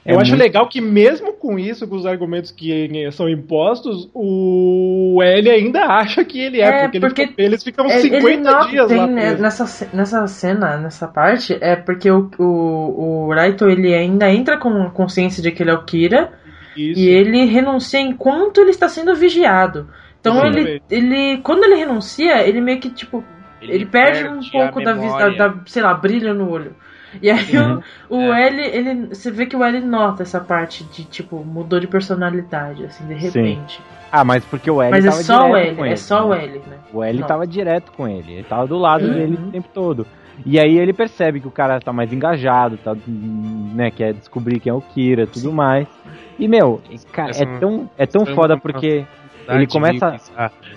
É 0.08 0.14
Eu 0.14 0.20
acho 0.20 0.30
muito- 0.32 0.44
legal 0.44 0.70
que 0.70 0.80
mesmo 0.80 1.34
com 1.34 1.58
isso, 1.58 1.88
com 1.88 1.96
os 1.96 2.06
argumentos 2.06 2.52
que 2.52 2.90
são 3.12 3.28
impostos, 3.28 4.08
o 4.14 5.20
L 5.24 5.50
ainda 5.50 5.86
acha 5.88 6.24
que 6.24 6.40
ele 6.40 6.62
é, 6.62 6.66
É, 6.68 6.82
porque, 6.84 6.98
ele 6.98 7.08
porque 7.08 7.28
fica- 7.28 7.42
eles 7.42 7.64
ficam 7.64 7.86
É, 7.88 8.00
50 8.00 8.50
ele 8.52 8.70
dias 8.70 8.88
tem, 8.88 8.98
lá 8.98 9.08
né, 9.08 9.34
nessa, 9.36 9.90
nessa 9.94 10.28
cena, 10.28 10.78
nessa 10.78 11.08
parte, 11.08 11.58
é 11.60 11.76
porque 11.76 12.10
o, 12.12 12.30
o, 12.38 13.26
o 13.28 13.34
Raito 13.34 13.68
ele 13.68 13.94
ainda 13.96 14.32
entra 14.32 14.58
com 14.58 14.90
consciência 14.92 15.42
de 15.42 15.52
que 15.52 15.64
ele 15.64 15.72
é 15.72 15.74
o 15.74 15.84
Kira 15.84 16.32
Isso. 16.76 17.00
e 17.00 17.08
ele 17.08 17.46
renuncia 17.46 18.00
enquanto 18.00 18.60
ele 18.60 18.72
está 18.72 18.88
sendo 18.90 19.16
vigiado. 19.16 19.90
Então 20.20 20.46
ele, 20.46 20.60
Exatamente. 20.60 20.84
ele. 20.90 21.38
Quando 21.42 21.64
ele 21.64 21.76
renuncia, 21.76 22.48
ele 22.48 22.60
meio 22.62 22.80
que 22.80 22.90
tipo. 22.90 23.24
Ele, 23.62 23.86
perde, 23.86 24.28
um 24.28 24.42
pouco 24.52 24.84
da 24.84 24.94
vista, 24.94 25.32
da, 25.32 25.56
sei 25.66 25.82
lá, 25.82 25.94
brilho 25.94 26.34
no 26.36 26.50
olho. 26.50 26.76
E 27.22 27.32
aí 27.32 27.58
Uhum. 27.58 27.82
o, 28.10 28.18
o 28.18 28.34
L, 28.34 28.62
ele. 28.62 29.08
Você 29.08 29.32
vê 29.32 29.46
que 29.46 29.56
o 29.56 29.64
L 29.64 29.80
nota 29.82 30.24
essa 30.24 30.40
parte 30.40 30.84
de, 30.86 31.04
tipo, 31.06 31.44
mudou 31.44 31.80
de 31.80 31.88
personalidade, 31.88 32.86
assim, 32.86 33.08
de 33.08 33.14
repente. 33.14 33.82
Ah, 34.18 34.24
mas 34.24 34.46
porque 34.46 34.72
o 34.72 34.82
L 34.82 34.92
Mas 34.92 35.06
é 35.06 35.12
só 35.12 35.40
o 35.42 35.48
direto 35.50 35.68
L, 35.68 35.76
com 35.76 35.86
é 35.86 35.88
ele, 35.90 35.98
só 35.98 36.28
o? 36.28 36.34
L, 36.34 36.62
né? 36.68 36.78
O 36.94 37.04
L 37.04 37.20
Não. 37.20 37.28
tava 37.28 37.46
direto 37.46 37.92
com 37.92 38.08
ele, 38.08 38.32
ele 38.34 38.44
tava 38.44 38.66
do 38.66 38.78
lado 38.78 39.06
Uhum. 39.06 39.14
dele 39.14 39.36
o 39.36 39.52
tempo 39.52 39.68
todo. 39.74 40.08
E 40.46 40.60
aí 40.60 40.78
ele 40.78 40.94
percebe 40.94 41.40
que 41.42 41.48
o 41.48 41.52
cara 41.52 41.80
tá 41.80 41.92
mais 41.92 42.14
engajado, 42.14 42.78
tá, 42.78 42.96
né, 43.08 43.92
quer 43.92 44.14
descobrir 44.14 44.60
quem 44.60 44.70
é 44.70 44.74
o 44.74 44.82
Kira, 44.82 45.28
tudo 45.28 45.52
mais. 45.52 45.88
E 46.40 46.48
meu, 46.48 46.82
cara, 47.12 47.32
Essa 47.32 47.44
é 47.44 47.60
tão 47.60 47.90
é 47.98 48.06
tão 48.06 48.26
foi 48.26 48.36
foda 48.36 48.58
porque 48.58 49.06
Ele 49.48 49.68
começa 49.68 50.20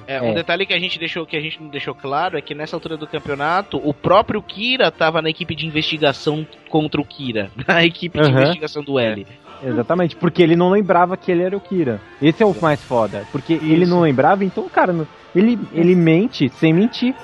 É, 0.07 0.17
É. 0.17 0.23
Um 0.23 0.35
detalhe 0.35 0.67
que 0.67 0.75
a 0.75 0.79
gente 0.79 0.99
deixou 0.99 1.25
que 1.27 1.37
a 1.37 1.41
gente 1.41 1.61
não 1.63 1.69
deixou 1.69 1.95
claro 1.95 2.37
é 2.37 2.43
que 2.43 2.55
nessa 2.55 2.77
altura 2.77 2.97
do 2.97 3.07
campeonato 3.07 3.79
o 3.83 3.95
próprio 3.95 4.43
Kira 4.43 4.91
tava 4.91 5.23
na 5.23 5.31
equipe 5.31 5.55
de 5.55 5.67
investigação 5.67 6.47
contra 6.69 7.01
o 7.01 7.05
Kira, 7.05 7.51
na 7.67 7.85
equipe 7.85 8.19
de 8.19 8.29
Aham. 8.29 8.41
investigação 8.41 8.83
do 8.83 8.99
L. 8.99 9.27
exatamente, 9.63 10.17
porque 10.17 10.43
ele 10.43 10.57
não 10.57 10.71
lembrava 10.71 11.17
que 11.17 11.31
ele 11.31 11.43
era 11.43 11.57
o 11.57 11.61
Kira. 11.61 12.01
Esse 12.21 12.43
é 12.43 12.47
o 12.47 12.55
mais 12.61 12.83
foda, 12.83 13.27
porque 13.33 13.55
ele 13.55 13.87
não 13.87 14.01
lembrava, 14.01 14.45
então, 14.45 14.69
cara, 14.69 14.95
ele 15.35 15.59
ele 15.73 15.95
mente 15.95 16.49
sem 16.49 16.73
mentir, 16.73 17.15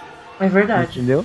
É 0.41 0.49
verdade. 0.49 0.99
entendeu? 0.99 1.25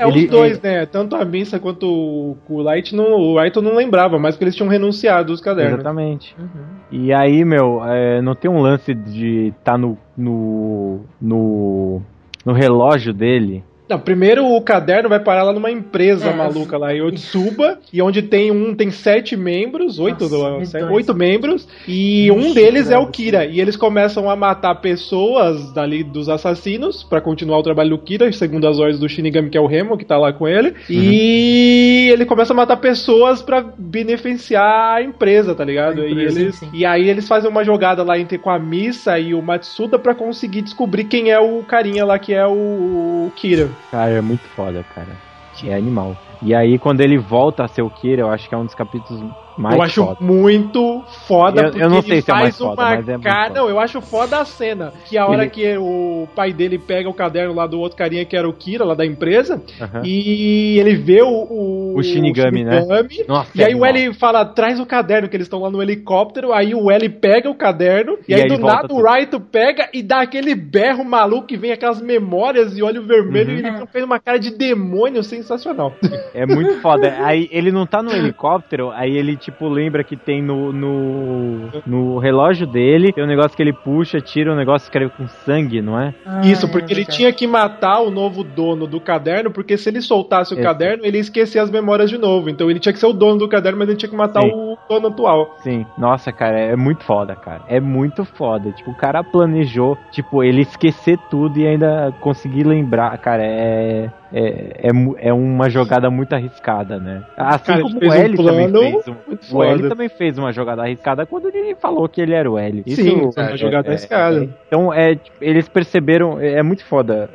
É 0.00 0.08
Ele- 0.08 0.24
os 0.24 0.30
dois, 0.30 0.60
né? 0.62 0.86
Tanto 0.86 1.14
a 1.14 1.24
Missa 1.26 1.58
quanto 1.58 1.86
o, 1.86 2.36
o 2.48 2.62
Light, 2.62 2.96
não, 2.96 3.12
o 3.12 3.36
Raito 3.36 3.60
não 3.60 3.74
lembrava, 3.74 4.18
mas 4.18 4.34
porque 4.34 4.44
eles 4.44 4.56
tinham 4.56 4.70
renunciado 4.70 5.30
os 5.30 5.42
cadernos. 5.42 5.74
Exatamente. 5.74 6.34
Uhum. 6.38 6.46
E 6.90 7.12
aí, 7.12 7.44
meu, 7.44 7.84
é, 7.84 8.22
não 8.22 8.34
tem 8.34 8.50
um 8.50 8.60
lance 8.60 8.94
de 8.94 9.52
tá 9.62 9.76
no 9.76 9.98
no 10.16 11.00
no, 11.20 12.00
no 12.46 12.52
relógio 12.54 13.12
dele. 13.12 13.62
Não, 13.90 13.98
primeiro 13.98 14.46
o 14.46 14.62
caderno 14.62 15.08
vai 15.08 15.18
parar 15.18 15.42
lá 15.42 15.52
numa 15.52 15.68
empresa 15.68 16.30
É, 16.30 16.32
maluca 16.32 16.78
lá 16.78 16.94
em 16.94 17.02
Otsuba, 17.02 17.80
e 17.92 18.00
onde 18.00 18.22
tem 18.22 18.52
um, 18.52 18.72
tem 18.72 18.88
sete 18.92 19.36
membros, 19.36 19.98
oito, 19.98 20.28
Nossa, 20.28 20.86
oito 20.92 21.12
membros, 21.12 21.66
e 21.88 22.30
um 22.30 22.38
Ixi, 22.38 22.54
deles 22.54 22.90
é 22.90 22.96
o. 22.96 23.10
Kira. 23.10 23.44
E 23.44 23.60
eles 23.60 23.74
começam 23.74 24.30
a 24.30 24.36
matar 24.36 24.76
pessoas 24.76 25.72
dali 25.72 26.04
dos 26.04 26.28
assassinos 26.28 27.02
pra 27.02 27.20
continuar 27.20 27.58
o 27.58 27.62
trabalho 27.64 27.90
do 27.90 27.98
Kira, 27.98 28.30
segundo 28.30 28.68
as 28.68 28.78
ordens 28.78 29.00
do 29.00 29.08
Shinigami, 29.08 29.50
que 29.50 29.58
é 29.58 29.60
o 29.60 29.66
Remo, 29.66 29.98
que 29.98 30.04
tá 30.04 30.16
lá 30.16 30.32
com 30.32 30.46
ele. 30.46 30.72
E 30.88 32.08
ele 32.12 32.24
começa 32.24 32.52
a 32.52 32.56
matar 32.56 32.76
pessoas 32.76 33.42
pra 33.42 33.64
beneficiar 33.76 34.98
a 34.98 35.02
empresa, 35.02 35.52
tá 35.52 35.64
ligado? 35.64 36.02
A 36.02 36.06
e, 36.06 36.12
empresa, 36.12 36.40
eles, 36.40 36.54
sim. 36.54 36.70
e 36.72 36.86
aí 36.86 37.08
eles 37.08 37.26
fazem 37.26 37.50
uma 37.50 37.64
jogada 37.64 38.04
lá 38.04 38.16
entre 38.16 38.38
com 38.38 38.50
a 38.50 38.58
Missa 38.60 39.18
e 39.18 39.34
o 39.34 39.42
Matsuda 39.42 39.98
pra 39.98 40.14
conseguir 40.14 40.62
descobrir 40.62 41.04
quem 41.04 41.32
é 41.32 41.40
o 41.40 41.64
carinha 41.64 42.04
lá 42.04 42.20
que 42.20 42.32
é 42.32 42.46
o, 42.46 42.52
o 42.52 43.32
Kira. 43.34 43.68
Cara, 43.88 44.12
é 44.12 44.20
muito 44.20 44.48
foda, 44.48 44.84
cara. 44.84 45.22
É 45.64 45.74
animal. 45.74 46.20
E 46.40 46.54
aí, 46.54 46.78
quando 46.78 47.00
ele 47.00 47.18
volta 47.18 47.64
a 47.64 47.68
ser 47.68 47.82
o 47.82 47.90
Kira, 47.90 48.22
eu 48.22 48.30
acho 48.30 48.48
que 48.48 48.54
é 48.54 48.58
um 48.58 48.64
dos 48.64 48.74
capítulos 48.74 49.22
mais 49.58 49.76
eu 49.76 49.82
acho 49.82 50.04
foda. 50.04 50.16
muito 50.20 51.02
foda, 51.26 51.60
Eu- 51.60 51.64
eu 51.66 51.70
porque 51.72 51.86
não 51.88 51.98
ele 51.98 52.06
sei 52.06 52.22
se 52.22 52.30
é 52.30 52.34
o 52.34 52.36
faz 52.38 52.58
foda, 52.58 52.82
uma 52.82 52.94
é 52.94 53.18
cara... 53.18 53.54
Não, 53.54 53.68
eu 53.68 53.78
acho 53.80 54.00
foda 54.00 54.38
a 54.40 54.44
cena. 54.44 54.92
Que 55.06 55.16
a 55.18 55.26
hora 55.26 55.42
Ele- 55.42 55.50
que 55.50 55.76
o 55.78 56.28
pai 56.34 56.52
dele 56.52 56.78
pega 56.78 57.08
o 57.08 57.14
caderno 57.14 57.54
lá 57.54 57.66
do 57.66 57.78
outro 57.80 57.96
carinha 57.98 58.24
que 58.24 58.36
era 58.36 58.48
o 58.48 58.52
Kira, 58.52 58.84
lá 58.84 58.94
da 58.94 59.04
empresa, 59.06 59.62
e 60.04 60.78
ele 60.78 60.94
vê 60.96 61.22
o... 61.22 61.28
O, 61.50 61.94
O 61.98 62.02
Shinigami, 62.02 62.64
né? 62.64 62.80
Shinigami, 62.80 63.24
Nossa, 63.28 63.50
E 63.54 63.62
aí 63.64 63.72
é 63.72 63.76
o. 63.76 63.84
L 63.84 64.14
fala, 64.14 64.44
traz 64.44 64.78
o 64.80 64.86
caderno, 64.86 65.28
que 65.28 65.36
eles 65.36 65.46
estão 65.46 65.60
lá 65.60 65.70
no 65.70 65.82
helicóptero, 65.82 66.52
aí 66.52 66.74
o 66.74 66.90
L 66.90 67.08
pega 67.08 67.50
o 67.50 67.54
caderno, 67.54 68.16
e, 68.28 68.32
E 68.32 68.34
aí, 68.34 68.42
aí 68.42 68.48
do 68.48 68.54
ele 68.54 68.62
nada 68.62 68.92
o. 68.92 69.02
Raito 69.02 69.40
pega 69.40 69.88
e 69.92 70.02
dá 70.02 70.20
aquele 70.20 70.54
berro 70.54 71.04
maluco 71.04 71.46
que 71.46 71.56
vem 71.56 71.72
aquelas 71.72 72.00
memórias 72.00 72.76
e 72.76 72.82
olho 72.82 73.02
vermelho, 73.06 73.50
Uhum. 73.50 73.56
e 73.56 73.58
ele 73.58 73.86
fazendo 73.86 74.04
uma 74.04 74.18
cara 74.20 74.38
de 74.38 74.50
demônio 74.56 75.22
sensacional. 75.22 75.92
É 76.34 76.46
muito 76.46 76.80
foda. 76.80 77.16
Aí 77.24 77.48
ele 77.50 77.70
não 77.72 77.86
tá 77.86 78.02
no 78.02 78.12
helicóptero, 78.12 78.90
aí 78.90 79.16
ele, 79.16 79.36
tipo, 79.40 79.68
lembra 79.68 80.04
que 80.04 80.16
tem 80.16 80.42
no, 80.42 80.72
no, 80.72 81.68
no 81.86 82.18
relógio 82.18 82.66
dele, 82.66 83.12
tem 83.12 83.24
um 83.24 83.26
negócio 83.26 83.56
que 83.56 83.62
ele 83.62 83.72
puxa, 83.72 84.20
tira 84.20 84.52
um 84.52 84.56
negócio 84.56 84.90
que 84.90 84.96
escreve 84.96 85.12
com 85.16 85.26
sangue, 85.44 85.80
não 85.80 85.98
é? 85.98 86.14
Ah, 86.24 86.40
Isso, 86.44 86.66
é 86.66 86.68
porque 86.68 86.92
ele 86.92 87.00
verdade. 87.00 87.16
tinha 87.16 87.32
que 87.32 87.46
matar 87.46 88.00
o 88.00 88.10
novo 88.10 88.44
dono 88.44 88.86
do 88.86 89.00
caderno, 89.00 89.50
porque 89.50 89.76
se 89.76 89.88
ele 89.88 90.00
soltasse 90.00 90.52
o 90.52 90.56
Esse. 90.56 90.62
caderno, 90.62 91.04
ele 91.04 91.16
ia 91.16 91.20
esquecer 91.22 91.58
as 91.58 91.70
memórias 91.70 92.10
de 92.10 92.18
novo. 92.18 92.48
Então 92.50 92.70
ele 92.70 92.78
tinha 92.78 92.92
que 92.92 92.98
ser 92.98 93.06
o 93.06 93.12
dono 93.12 93.38
do 93.38 93.48
caderno, 93.48 93.78
mas 93.78 93.88
ele 93.88 93.98
tinha 93.98 94.10
que 94.10 94.16
matar 94.16 94.42
Sim. 94.42 94.52
o 94.52 94.76
dono 94.88 95.08
atual. 95.08 95.56
Sim. 95.62 95.86
Nossa, 95.96 96.32
cara, 96.32 96.58
é 96.58 96.76
muito 96.76 97.02
foda, 97.04 97.34
cara. 97.34 97.62
É 97.68 97.80
muito 97.80 98.24
foda. 98.24 98.70
Tipo, 98.72 98.90
o 98.90 98.96
cara 98.96 99.22
planejou, 99.24 99.96
tipo, 100.10 100.42
ele 100.42 100.62
esquecer 100.62 101.18
tudo 101.30 101.58
e 101.58 101.66
ainda 101.66 102.12
conseguir 102.20 102.64
lembrar, 102.64 103.16
cara, 103.18 103.42
é. 103.44 104.10
É, 104.32 104.88
é, 104.88 105.28
é 105.28 105.32
uma 105.32 105.68
jogada 105.68 106.08
muito 106.10 106.32
arriscada, 106.34 106.98
né? 107.00 107.22
Assim 107.36 107.64
Cara, 107.64 107.82
como 107.82 107.98
o 108.00 108.04
um 108.08 108.12
L 108.12 108.36
também 108.36 108.70
plano 108.70 108.80
fez. 108.80 109.08
um- 109.08 109.56
o 109.56 109.64
L 109.64 109.88
também 109.88 110.08
fez 110.08 110.38
uma 110.38 110.52
jogada 110.52 110.82
arriscada 110.82 111.26
quando 111.26 111.46
ele 111.48 111.74
falou 111.74 112.08
que 112.08 112.20
ele 112.20 112.34
era 112.34 112.48
o 112.50 112.56
L. 112.56 112.84
Sim, 112.86 113.32
foi 113.32 113.42
uma 113.42 113.50
é- 113.52 113.56
jogada 113.56 113.88
é- 113.88 113.90
arriscada. 113.90 114.44
é- 114.44 114.48
então, 114.68 114.92
é, 114.94 115.18
eles 115.40 115.68
perceberam, 115.68 116.38
é 116.40 116.54
é 116.60 116.62
muito 116.62 116.84
foda. 116.84 117.28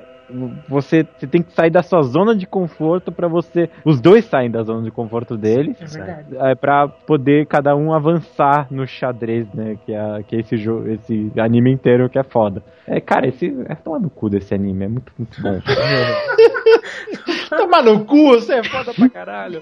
Você, 0.68 1.06
você 1.18 1.28
tem 1.28 1.42
que 1.42 1.52
sair 1.54 1.70
da 1.70 1.84
sua 1.84 2.02
zona 2.02 2.36
de 2.36 2.46
conforto 2.46 3.12
pra 3.12 3.28
você. 3.28 3.70
Os 3.84 4.00
dois 4.02 4.26
saem 4.26 4.50
da 4.50 4.64
zona 4.64 4.84
de 4.84 4.92
conforto 4.92 5.38
deles. 5.38 5.78
É 5.80 5.86
verdade. 5.86 6.38
É 6.38 6.56
pra 6.56 6.88
poder 6.88 7.46
cada 7.46 7.76
um 7.76 7.94
avançar 7.94 8.68
no 8.72 8.88
xadrez, 8.88 9.48
né? 9.54 9.78
Que 9.86 9.94
é, 9.94 10.24
que 10.24 10.36
é 10.36 10.40
esse 10.40 10.58
jogo, 10.58 10.90
esse 10.90 11.32
anime 11.38 11.72
inteiro 11.72 12.10
que 12.10 12.20
é 12.20 12.24
foda. 12.24 12.64
É, 12.88 13.00
cara, 13.00 13.28
esse 13.28 13.56
é 13.68 13.76
tomar 13.76 14.00
no 14.00 14.10
cu 14.10 14.30
desse 14.30 14.54
anime, 14.54 14.86
é 14.86 14.88
muito, 14.88 15.12
muito 15.18 15.42
bom. 15.42 15.60
Toma 17.50 17.82
no 17.82 18.06
cu, 18.06 18.30
você 18.30 18.56
é 18.56 18.64
foda 18.64 18.94
pra 18.94 19.10
caralho. 19.10 19.62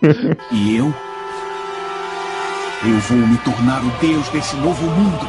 E 0.52 0.78
eu? 0.78 0.86
Eu 2.86 3.00
vou 3.00 3.18
me 3.18 3.38
tornar 3.38 3.82
o 3.82 3.90
deus 4.02 4.28
desse 4.30 4.58
novo 4.58 4.86
mundo. 4.90 5.26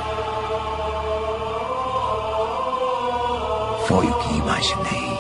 Foi 3.87 4.07
o 4.07 4.15
que 4.19 4.39
imaginei. 4.39 5.14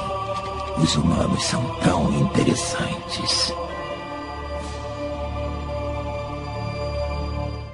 Os 0.78 0.96
humanos 0.96 1.42
são 1.44 1.62
tão 1.82 2.10
interessantes. 2.12 3.52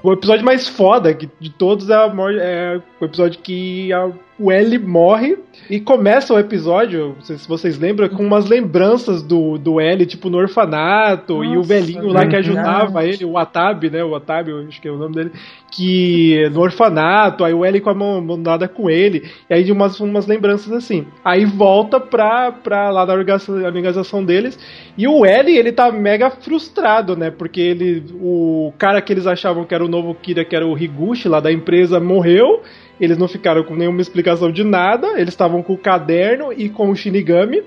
O 0.03 0.13
episódio 0.13 0.45
mais 0.45 0.67
foda 0.69 1.13
de 1.15 1.51
todos 1.51 1.91
é, 1.91 1.95
a 1.95 2.07
é 2.41 2.81
o 3.01 3.05
episódio 3.05 3.41
que 3.41 3.93
a- 3.93 4.11
o 4.41 4.51
L 4.51 4.79
morre 4.79 5.37
e 5.69 5.79
começa 5.79 6.33
o 6.33 6.39
episódio, 6.39 7.15
não 7.17 7.23
sei 7.23 7.37
se 7.37 7.47
vocês 7.47 7.79
lembram, 7.79 8.09
com 8.09 8.25
umas 8.25 8.47
lembranças 8.47 9.23
do, 9.23 9.59
do 9.59 9.79
L, 9.79 10.07
tipo 10.07 10.31
no 10.31 10.39
orfanato, 10.39 11.45
e 11.45 11.49
o 11.49 11.57
Nossa, 11.57 11.69
velhinho 11.69 12.09
lá 12.09 12.27
que 12.27 12.35
ajudava 12.35 13.05
ele, 13.05 13.25
o 13.25 13.37
Atabi, 13.37 13.91
né? 13.91 14.03
O 14.03 14.15
Atabi, 14.15 14.51
acho 14.67 14.81
que 14.81 14.89
é 14.89 14.91
o 14.91 14.97
nome 14.97 15.15
dele, 15.15 15.33
que 15.71 16.49
no 16.53 16.61
orfanato, 16.61 17.45
aí 17.45 17.53
o 17.53 17.65
L 17.65 17.81
com 17.81 17.91
a 17.91 17.95
mão 17.95 18.21
mão 18.21 18.43
dada 18.43 18.67
com 18.67 18.89
ele, 18.89 19.31
e 19.49 19.55
aí 19.55 19.63
de 19.63 19.73
umas, 19.73 20.01
umas 20.01 20.27
lembranças 20.27 20.73
assim. 20.73 21.07
Aí 21.23 21.45
volta 21.45 22.01
pra, 22.01 22.51
pra 22.51 22.91
lá 22.91 23.03
organização, 23.03 23.63
organização 23.63 24.25
deles, 24.25 24.59
e 24.97 25.07
o 25.07 25.27
L, 25.27 25.55
ele 25.55 25.71
tá 25.71 25.93
mega 25.93 26.31
frustrado, 26.31 27.15
né? 27.15 27.31
Porque 27.31 27.61
ele, 27.61 28.03
o 28.15 28.73
cara 28.79 29.03
que 29.03 29.13
eles 29.13 29.27
achavam 29.27 29.65
que 29.65 29.75
era 29.75 29.85
o 29.85 29.89
novo 29.89 30.15
Kira, 30.15 30.45
que 30.45 30.57
era 30.57 30.67
o 30.67 30.79
Higuchi 30.79 31.29
lá 31.29 31.41
da 31.41 31.53
empresa, 31.53 32.01
morreu. 32.01 32.63
Eles 33.01 33.17
não 33.17 33.27
ficaram 33.27 33.65
com 33.65 33.75
nenhuma 33.75 34.03
explicação 34.03 34.53
de 34.53 34.63
nada. 34.63 35.19
Eles 35.19 35.31
estavam 35.31 35.63
com 35.63 35.73
o 35.73 35.79
caderno 35.79 36.53
e 36.53 36.69
com 36.69 36.91
o 36.91 36.95
Shinigami. 36.95 37.63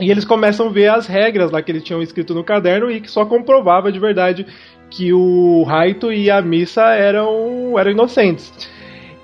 E 0.00 0.10
eles 0.10 0.24
começam 0.24 0.68
a 0.68 0.70
ver 0.70 0.88
as 0.88 1.06
regras 1.06 1.50
lá 1.50 1.60
que 1.60 1.70
eles 1.70 1.82
tinham 1.82 2.02
escrito 2.02 2.34
no 2.34 2.44
caderno 2.44 2.90
e 2.90 3.00
que 3.00 3.10
só 3.10 3.26
comprovava 3.26 3.92
de 3.92 3.98
verdade 3.98 4.46
que 4.88 5.12
o 5.12 5.62
Raito 5.64 6.12
e 6.12 6.30
a 6.30 6.40
Missa 6.40 6.82
eram, 6.82 7.78
eram 7.78 7.90
inocentes. 7.90 8.52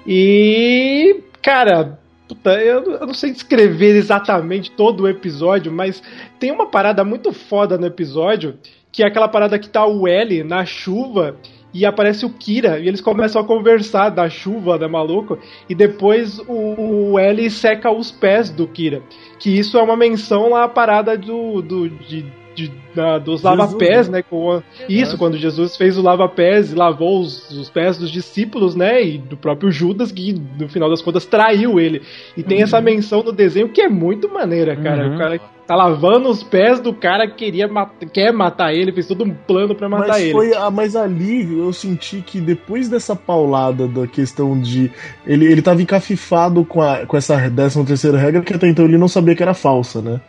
E, 0.06 1.22
cara, 1.42 1.98
puta, 2.26 2.54
eu, 2.54 2.82
eu 2.84 3.06
não 3.06 3.14
sei 3.14 3.30
descrever 3.30 3.96
exatamente 3.96 4.70
todo 4.70 5.02
o 5.02 5.08
episódio, 5.08 5.70
mas 5.70 6.02
tem 6.38 6.50
uma 6.50 6.66
parada 6.66 7.04
muito 7.04 7.32
foda 7.32 7.78
no 7.78 7.86
episódio, 7.86 8.58
que 8.90 9.02
é 9.02 9.06
aquela 9.06 9.28
parada 9.28 9.58
que 9.58 9.68
tá 9.68 9.86
o 9.86 10.08
L 10.08 10.42
na 10.42 10.64
chuva 10.64 11.36
e 11.72 11.84
aparece 11.84 12.24
o 12.24 12.30
Kira, 12.30 12.78
e 12.78 12.88
eles 12.88 13.00
começam 13.00 13.40
a 13.40 13.44
conversar 13.44 14.10
da 14.10 14.28
chuva, 14.28 14.78
né, 14.78 14.86
maluco? 14.86 15.38
E 15.68 15.74
depois 15.74 16.38
o, 16.40 17.12
o 17.12 17.18
L 17.18 17.50
seca 17.50 17.90
os 17.90 18.10
pés 18.10 18.50
do 18.50 18.66
Kira. 18.66 19.02
Que 19.38 19.50
isso 19.50 19.78
é 19.78 19.82
uma 19.82 19.96
menção 19.96 20.50
lá 20.50 20.64
à 20.64 20.68
parada 20.68 21.16
do, 21.16 21.60
do, 21.60 21.88
de, 21.88 22.24
de- 22.66 22.72
da- 22.94 23.18
dos 23.18 23.42
lava-pés, 23.42 24.08
né? 24.08 24.18
né? 24.18 24.24
Com 24.28 24.50
a- 24.52 24.62
isso, 24.88 25.16
quando 25.16 25.36
Jesus 25.36 25.76
fez 25.76 25.96
o 25.96 26.02
lava-pés 26.02 26.72
e 26.72 26.74
lavou 26.74 27.20
os, 27.20 27.48
os 27.52 27.70
pés 27.70 27.96
dos 27.96 28.10
discípulos, 28.10 28.74
né? 28.74 29.02
E 29.04 29.18
do 29.18 29.36
próprio 29.36 29.70
Judas, 29.70 30.10
que 30.10 30.34
no 30.58 30.68
final 30.68 30.90
das 30.90 31.00
contas 31.00 31.24
traiu 31.24 31.78
ele. 31.78 32.02
E 32.36 32.42
tem 32.42 32.62
essa 32.62 32.80
menção 32.80 33.22
no 33.22 33.32
desenho 33.32 33.68
que 33.68 33.80
é 33.80 33.88
muito 33.88 34.28
maneira, 34.28 34.74
cara. 34.76 35.06
Uhum. 35.08 35.14
O 35.14 35.18
cara 35.18 35.40
tá 35.66 35.76
lavando 35.76 36.30
os 36.30 36.42
pés 36.42 36.80
do 36.80 36.94
cara 36.94 37.28
que 37.28 37.34
queria 37.44 37.68
mat- 37.68 37.92
quer 38.12 38.32
matar 38.32 38.72
ele, 38.74 38.90
fez 38.90 39.06
todo 39.06 39.22
um 39.22 39.30
plano 39.30 39.74
pra 39.74 39.86
matar 39.88 40.08
Mas, 40.08 40.22
ele. 40.22 40.32
foi, 40.32 40.54
ah, 40.54 40.70
mas 40.70 40.96
ali 40.96 41.58
eu 41.58 41.72
senti 41.74 42.22
que 42.22 42.40
depois 42.40 42.88
dessa 42.88 43.14
paulada 43.14 43.86
da 43.86 44.06
questão 44.06 44.58
de. 44.58 44.90
Ele, 45.26 45.44
ele 45.44 45.60
tava 45.62 45.82
encafifado 45.82 46.64
com, 46.64 46.80
a, 46.80 47.04
com 47.06 47.16
essa 47.16 47.36
13 47.50 47.84
terceira 47.84 48.16
regra, 48.18 48.40
que 48.42 48.54
até 48.54 48.66
então 48.66 48.86
ele 48.86 48.96
não 48.98 49.08
sabia 49.08 49.34
que 49.36 49.42
era 49.42 49.52
falsa, 49.54 50.00
né? 50.00 50.20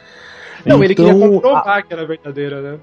Não, 0.65 0.83
ele 0.83 0.95
queria 0.95 1.11
Então, 1.13 1.29
comprovar 1.31 1.85
que 1.85 1.93
era 1.93 2.05
verdadeira, 2.05 2.61
né? 2.61 2.77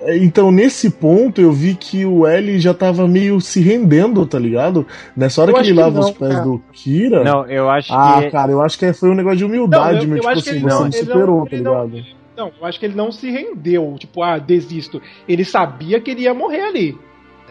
É, 0.00 0.16
Então, 0.18 0.50
nesse 0.50 0.90
ponto, 0.90 1.40
eu 1.40 1.50
vi 1.52 1.74
que 1.74 2.04
o 2.04 2.26
L 2.26 2.58
já 2.58 2.74
tava 2.74 3.08
meio 3.08 3.40
se 3.40 3.60
rendendo, 3.62 4.26
tá 4.26 4.38
ligado? 4.38 4.86
Nessa 5.16 5.40
hora 5.42 5.50
Eu 5.50 5.54
que 5.54 5.60
ele 5.60 5.68
que 5.68 5.72
lava 5.74 6.00
não, 6.00 6.08
os 6.08 6.10
pés 6.10 6.32
cara. 6.32 6.44
do 6.44 6.62
Kira. 6.72 7.24
Não, 7.24 7.46
eu 7.46 7.70
acho 7.70 7.92
ah, 7.94 8.20
que. 8.22 8.30
cara, 8.30 8.52
eu 8.52 8.60
acho 8.62 8.78
que 8.78 8.92
foi 8.92 9.08
um 9.10 9.14
negócio 9.14 9.38
de 9.38 9.44
humildade, 9.44 9.94
Não, 9.96 10.02
eu- 10.02 10.08
meu. 10.08 10.16
eu 10.18 10.20
Tipo 10.20 10.28
acho 10.32 10.42
que 10.42 10.50
assim, 10.50 10.58
ele 10.58 10.64
você 10.68 10.74
não- 10.74 10.84
me 10.84 10.84
não- 10.90 10.92
superou, 10.92 11.46
tá 11.46 11.56
não- 11.56 11.58
ligado? 11.86 12.06
Não, 12.36 12.52
eu 12.60 12.66
acho 12.66 12.78
que 12.78 12.84
ele 12.84 12.94
não 12.94 13.10
se 13.10 13.30
rendeu, 13.30 13.96
tipo, 13.98 14.22
ah, 14.22 14.36
desisto. 14.38 15.00
Ele 15.26 15.42
sabia 15.42 15.98
que 15.98 16.10
ele 16.10 16.22
ia 16.24 16.34
morrer 16.34 16.60
ali. 16.60 16.98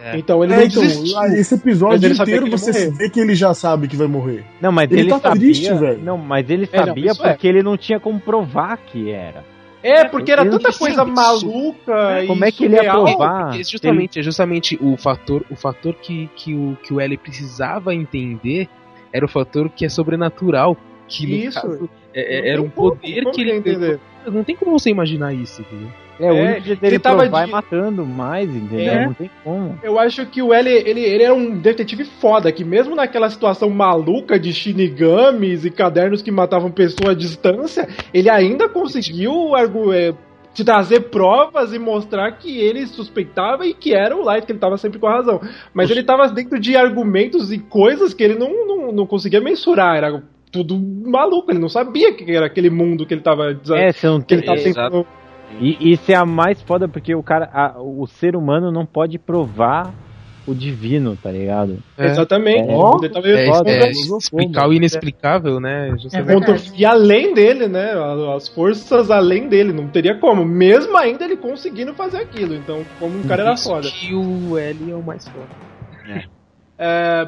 É. 0.03 0.15
Então 0.15 0.43
ele 0.43 0.53
É, 0.53 0.57
não 0.57 0.63
então, 0.65 0.83
desistiu. 0.83 1.17
ah, 1.17 1.27
esse 1.29 1.55
episódio 1.55 2.05
ele 2.05 2.13
sabia 2.13 2.35
inteiro 2.35 2.45
que 2.51 2.51
você 2.59 2.71
morrer. 2.71 2.91
vê 2.91 3.09
que 3.09 3.19
ele 3.19 3.33
já 3.33 3.55
sabe 3.55 3.87
que 3.87 3.95
vai 3.95 4.05
morrer. 4.05 4.43
Não, 4.61 4.71
mas 4.71 4.91
Ele 4.91 5.01
ele, 5.01 5.09
tá 5.09 5.19
sabia. 5.19 5.39
triste, 5.41 5.73
velho. 5.73 5.99
Não, 6.03 6.15
mas 6.19 6.47
ele 6.47 6.69
É, 6.71 6.77
não, 6.77 6.85
sabia 6.85 7.11
é. 7.11 7.13
porque 7.15 7.47
ele 7.47 7.63
não 7.63 7.75
tinha 7.75 7.99
como 7.99 8.19
provar 8.19 8.77
que 8.77 9.09
era. 9.09 9.43
É, 9.87 10.05
porque 10.05 10.31
era 10.31 10.43
tanta 10.49 10.73
coisa 10.73 11.03
isso. 11.03 11.11
maluca 11.13 12.23
e 12.23 12.27
Como 12.27 12.43
é 12.43 12.51
que 12.51 12.65
ele 12.65 12.73
ia 12.75 12.79
surreal. 12.91 13.03
provar? 13.05 13.43
Porque 13.47 13.63
justamente, 13.63 14.19
é 14.19 14.23
justamente 14.23 14.77
o 14.81 14.97
fator, 14.97 15.45
o 15.49 15.55
fator 15.55 15.93
que, 15.93 16.29
que, 16.35 16.53
o, 16.55 16.77
que 16.83 16.93
o 16.93 16.99
L 16.99 17.17
precisava 17.17 17.93
entender 17.93 18.67
era 19.13 19.23
o 19.25 19.29
fator 19.29 19.69
que 19.69 19.85
é 19.85 19.89
sobrenatural. 19.89 20.75
Que 21.07 21.27
no 21.27 21.35
Isso. 21.35 21.61
caso, 21.61 21.89
é- 22.13 22.47
é- 22.47 22.49
era 22.53 22.61
um 22.61 22.69
como- 22.69 22.95
poder 22.95 23.21
como 23.23 23.35
que 23.35 23.41
ele 23.41 23.51
entender. 23.51 23.99
Não 24.25 24.43
tem 24.43 24.55
como 24.55 24.71
você 24.77 24.89
imaginar 24.89 25.33
isso, 25.33 25.61
entendeu? 25.61 25.89
É, 26.19 26.31
o 26.31 26.35
É, 26.35 26.41
único 26.51 26.65
jeito 26.65 26.79
dele 26.81 26.95
ele 26.95 26.99
tava 26.99 27.17
provar 27.23 27.43
de- 27.45 27.49
é 27.49 27.53
matando 27.53 28.05
mais, 28.05 28.49
entendeu? 28.49 28.93
É. 28.93 29.05
Não 29.05 29.13
tem 29.13 29.29
como. 29.43 29.79
Eu 29.83 29.99
acho 29.99 30.25
que 30.25 30.41
o 30.41 30.53
L, 30.53 30.69
ele, 30.69 31.01
ele 31.01 31.23
era 31.23 31.33
um 31.33 31.57
detetive 31.57 32.05
foda, 32.05 32.51
que 32.51 32.63
mesmo 32.63 32.95
naquela 32.95 33.29
situação 33.29 33.69
maluca 33.69 34.39
de 34.39 34.53
shinigamis 34.53 35.65
e 35.65 35.69
cadernos 35.69 36.21
que 36.21 36.31
matavam 36.31 36.71
pessoas 36.71 37.09
à 37.09 37.13
distância, 37.13 37.87
ele 38.13 38.29
ainda 38.29 38.69
conseguiu 38.69 39.55
argu- 39.55 39.91
é, 39.93 40.13
te 40.53 40.63
trazer 40.63 41.01
provas 41.09 41.73
e 41.73 41.79
mostrar 41.79 42.31
que 42.31 42.57
ele 42.59 42.87
suspeitava 42.87 43.65
e 43.65 43.73
que 43.73 43.93
era 43.93 44.15
o 44.15 44.23
Light, 44.23 44.45
que 44.45 44.53
ele 44.53 44.59
tava 44.59 44.77
sempre 44.77 44.97
com 44.99 45.07
a 45.07 45.15
razão. 45.17 45.41
Mas 45.73 45.91
ele 45.91 46.01
tava 46.01 46.29
dentro 46.29 46.57
de 46.59 46.77
argumentos 46.77 47.51
e 47.51 47.59
coisas 47.59 48.13
que 48.13 48.23
ele 48.23 48.35
não, 48.35 48.65
não, 48.65 48.91
não 48.93 49.05
conseguia 49.05 49.41
mensurar, 49.41 49.97
era 49.97 50.23
tudo 50.49 50.77
maluco, 50.79 51.51
ele 51.51 51.59
não 51.59 51.67
sabia 51.67 52.13
que 52.13 52.31
era 52.31 52.45
aquele 52.45 52.69
mundo 52.69 53.05
que 53.05 53.13
ele 53.13 53.19
tava 53.21 53.51
É, 53.51 53.91
que 53.91 54.33
ele 54.33 54.41
tava 54.43 54.57
é. 54.59 55.05
E 55.59 55.91
isso 55.93 56.11
é 56.11 56.15
a 56.15 56.25
mais 56.25 56.61
foda 56.61 56.87
porque 56.87 57.15
o 57.15 57.23
cara, 57.23 57.49
a- 57.53 57.75
o 57.79 58.05
ser 58.07 58.35
humano 58.35 58.71
não 58.71 58.85
pode 58.85 59.17
provar 59.17 59.93
o 60.47 60.53
divino, 60.53 61.17
tá 61.21 61.31
ligado? 61.31 61.79
É. 61.97 62.05
Exatamente. 62.07 62.69
É. 62.69 62.75
Ele 62.75 63.09
tava 63.09 63.27
É, 63.27 63.45
foda, 63.47 63.69
é, 63.71 63.83
é. 63.87 63.91
explicar 63.91 64.67
o 64.69 64.73
inexplicável, 64.73 65.59
né? 65.59 65.89
É 66.13 66.77
E 66.77 66.85
além 66.85 67.33
dele, 67.33 67.67
né? 67.67 67.93
As 68.35 68.47
forças 68.49 69.09
além 69.09 69.47
dele, 69.47 69.73
não 69.73 69.87
teria 69.87 70.15
como. 70.15 70.45
Mesmo 70.45 70.95
ainda 70.97 71.23
ele 71.25 71.35
conseguindo 71.37 71.93
fazer 71.95 72.17
aquilo. 72.17 72.53
Então, 72.53 72.83
como 72.99 73.17
um 73.17 73.23
cara 73.23 73.41
era 73.43 73.57
foda. 73.57 73.89
que 73.89 74.13
o 74.13 74.55
L 74.57 74.91
é 74.91 74.95
o 74.95 75.01
mais 75.01 75.27
foda. 75.27 75.47
É, 76.07 76.23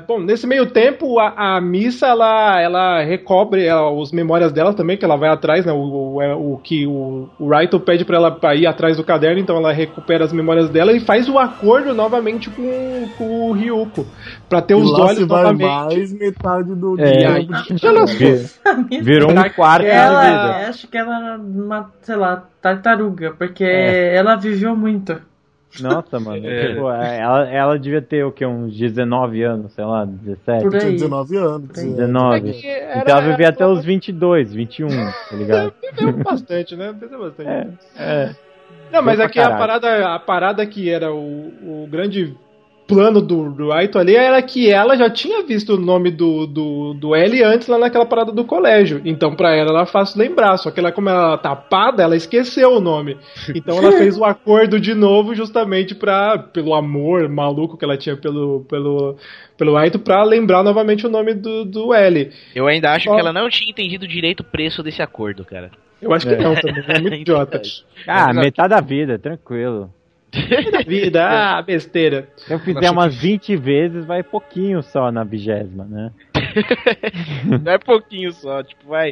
bom, 0.06 0.20
nesse 0.20 0.46
meio 0.46 0.66
tempo, 0.66 1.20
a, 1.20 1.56
a 1.56 1.62
missa 1.62 2.08
ela, 2.08 2.60
ela 2.60 3.02
recobre 3.02 3.66
ela, 3.66 3.90
os 3.90 4.12
memórias 4.12 4.52
dela 4.52 4.74
também, 4.74 4.98
que 4.98 5.06
ela 5.06 5.16
vai 5.16 5.30
atrás, 5.30 5.66
né? 5.66 5.72
O, 5.72 6.16
o, 6.16 6.22
é, 6.22 6.36
o 6.36 6.60
que 6.62 6.86
o, 6.86 7.30
o 7.40 7.48
Raito 7.50 7.80
pede 7.80 8.04
pra 8.04 8.18
ela 8.18 8.30
pra 8.32 8.56
ir 8.56 8.68
atrás 8.68 8.98
do 8.98 9.06
caderno, 9.06 9.40
então 9.40 9.56
ela 9.56 9.72
recupera 9.72 10.26
as 10.26 10.34
memórias 10.34 10.70
dela 10.70 10.92
e 10.92 11.00
faz 11.00 11.30
o 11.30 11.40
acordo 11.40 11.94
novamente 11.94 12.50
com, 12.50 13.08
com 13.18 13.50
o 13.50 13.54
Ryuko. 13.54 14.06
Pra 14.50 14.62
ter 14.62 14.74
E 14.74 14.82
os 14.82 14.92
lá 14.92 15.06
olhos 15.06 15.18
se 15.20 15.26
vai 15.26 15.44
novamente. 15.44 15.96
mais 15.98 16.14
metade 16.14 16.76
do 16.76 17.00
É. 17.00 17.22
E 17.22 17.26
aí, 17.26 17.48
ela 17.84 18.06
Vi- 18.06 19.02
Virou 19.02 19.32
um 19.32 19.50
quarto 19.56 19.84
de 19.84 19.90
Ela, 19.90 20.22
vida. 20.24 20.70
acho 20.70 20.88
que 20.90 20.98
ela 20.98 21.16
era 21.18 21.38
uma, 21.40 21.90
sei 22.02 22.16
lá, 22.18 22.44
tartaruga, 22.62 23.34
porque 23.38 23.64
É. 23.64 24.16
ela 24.16 24.36
viveu 24.36 24.76
muito. 24.76 25.18
Nossa, 25.82 26.20
mano. 26.20 26.48
É. 26.48 26.68
tipo, 26.70 26.90
ela, 26.90 27.50
ela 27.50 27.80
devia 27.80 28.02
ter 28.02 28.24
o 28.24 28.32
que? 28.32 28.46
Uns 28.46 28.76
19 28.78 29.44
anos, 29.44 29.74
sei 29.74 29.86
lá, 29.86 30.06
17. 30.06 30.64
Por 30.64 30.72
Tinha 30.72 30.84
aí. 30.84 30.94
19 30.94 31.38
anos. 31.38 31.68
Por 31.72 31.80
aí. 31.80 31.90
19. 31.90 32.50
É 32.50 32.54
que 32.54 32.68
era- 32.68 32.98
então 33.00 33.18
ela 33.18 33.28
vivia 33.30 33.50
até 33.50 33.66
os 33.68 33.84
22, 33.86 34.54
21, 34.54 34.88
tá 34.88 35.36
ligado? 35.36 35.74
Viveu 35.98 36.24
bastante, 36.24 36.76
né? 36.76 36.94
Viveu 37.00 37.20
bastante. 37.20 37.50
É, 37.50 37.68
é. 37.98 38.36
Não, 38.92 39.02
mas 39.02 39.20
aqui 39.20 39.40
a 39.40 39.50
parada, 39.58 40.16
a 40.16 40.20
parada 40.20 40.66
que 40.66 40.90
era 40.90 41.14
o, 41.14 41.84
o 41.84 41.88
grande 41.92 42.36
plano 42.88 43.22
do, 43.22 43.52
do 43.52 43.72
Aito 43.74 44.00
ali 44.00 44.16
era 44.16 44.42
que 44.42 44.72
ela 44.72 44.96
já 44.96 45.10
tinha 45.10 45.44
visto 45.44 45.74
o 45.76 45.80
nome 45.80 46.10
do, 46.10 46.48
do, 46.48 46.94
do 46.94 47.14
L 47.14 47.44
antes 47.44 47.68
lá 47.68 47.78
naquela 47.78 48.06
parada 48.06 48.32
do 48.32 48.46
colégio. 48.46 49.02
Então 49.04 49.36
pra 49.36 49.54
ela 49.54 49.72
era 49.72 49.86
fácil 49.86 50.20
lembrar, 50.20 50.58
só 50.58 50.72
que 50.72 50.80
ela, 50.80 50.92
como 50.92 51.10
ela 51.10 51.28
era 51.34 51.38
tapada, 51.38 52.02
ela 52.02 52.16
esqueceu 52.16 52.72
o 52.72 52.80
nome. 52.80 53.18
Então 53.54 53.78
ela 53.78 53.92
fez 53.92 54.18
o 54.18 54.24
acordo 54.24 54.80
de 54.80 54.94
novo 54.94 55.36
justamente 55.36 55.94
pra, 55.94 56.38
pelo 56.38 56.74
amor 56.74 57.28
maluco 57.28 57.78
que 57.78 57.84
ela 57.84 57.98
tinha 57.98 58.16
pelo, 58.16 58.62
pelo, 58.70 59.18
pelo 59.58 59.76
Aito, 59.76 60.00
pra 60.00 60.24
lembrar 60.24 60.64
novamente 60.64 61.06
o 61.06 61.10
nome 61.10 61.34
do, 61.34 61.66
do 61.66 61.94
L. 61.94 62.32
Eu 62.56 62.68
ainda 62.68 62.92
acho 62.94 63.10
Ó. 63.10 63.16
que 63.16 63.20
ela 63.20 63.34
não 63.34 63.50
tinha 63.50 63.70
entendido 63.70 64.08
direito 64.08 64.40
o 64.40 64.46
preço 64.46 64.82
desse 64.82 65.02
acordo, 65.02 65.44
cara. 65.44 65.70
Eu 66.02 66.14
acho 66.14 66.28
que 66.28 66.34
É. 66.34 66.38
não 66.38 66.56
também, 66.56 66.84
é 66.88 67.00
muito 67.02 67.16
idiota. 67.22 67.62
Ah, 68.08 68.32
metade 68.34 68.70
da 68.70 68.80
vida, 68.80 69.20
tranquilo. 69.20 69.90
Vida, 70.86 71.26
ah, 71.26 71.62
besteira. 71.62 72.28
Se 72.36 72.54
eu 72.54 72.60
fizer 72.60 72.92
umas 72.92 73.16
20 73.16 73.56
vezes, 73.56 74.06
vai 74.06 74.24
pouquinho 74.24 74.82
só 74.84 75.12
na 75.12 75.24
vigésima, 75.24 75.86
né? 75.86 76.12
Não 77.64 77.72
é 77.72 77.78
pouquinho 77.78 78.32
só, 78.32 78.64
tipo, 78.64 78.88
vai 78.88 79.12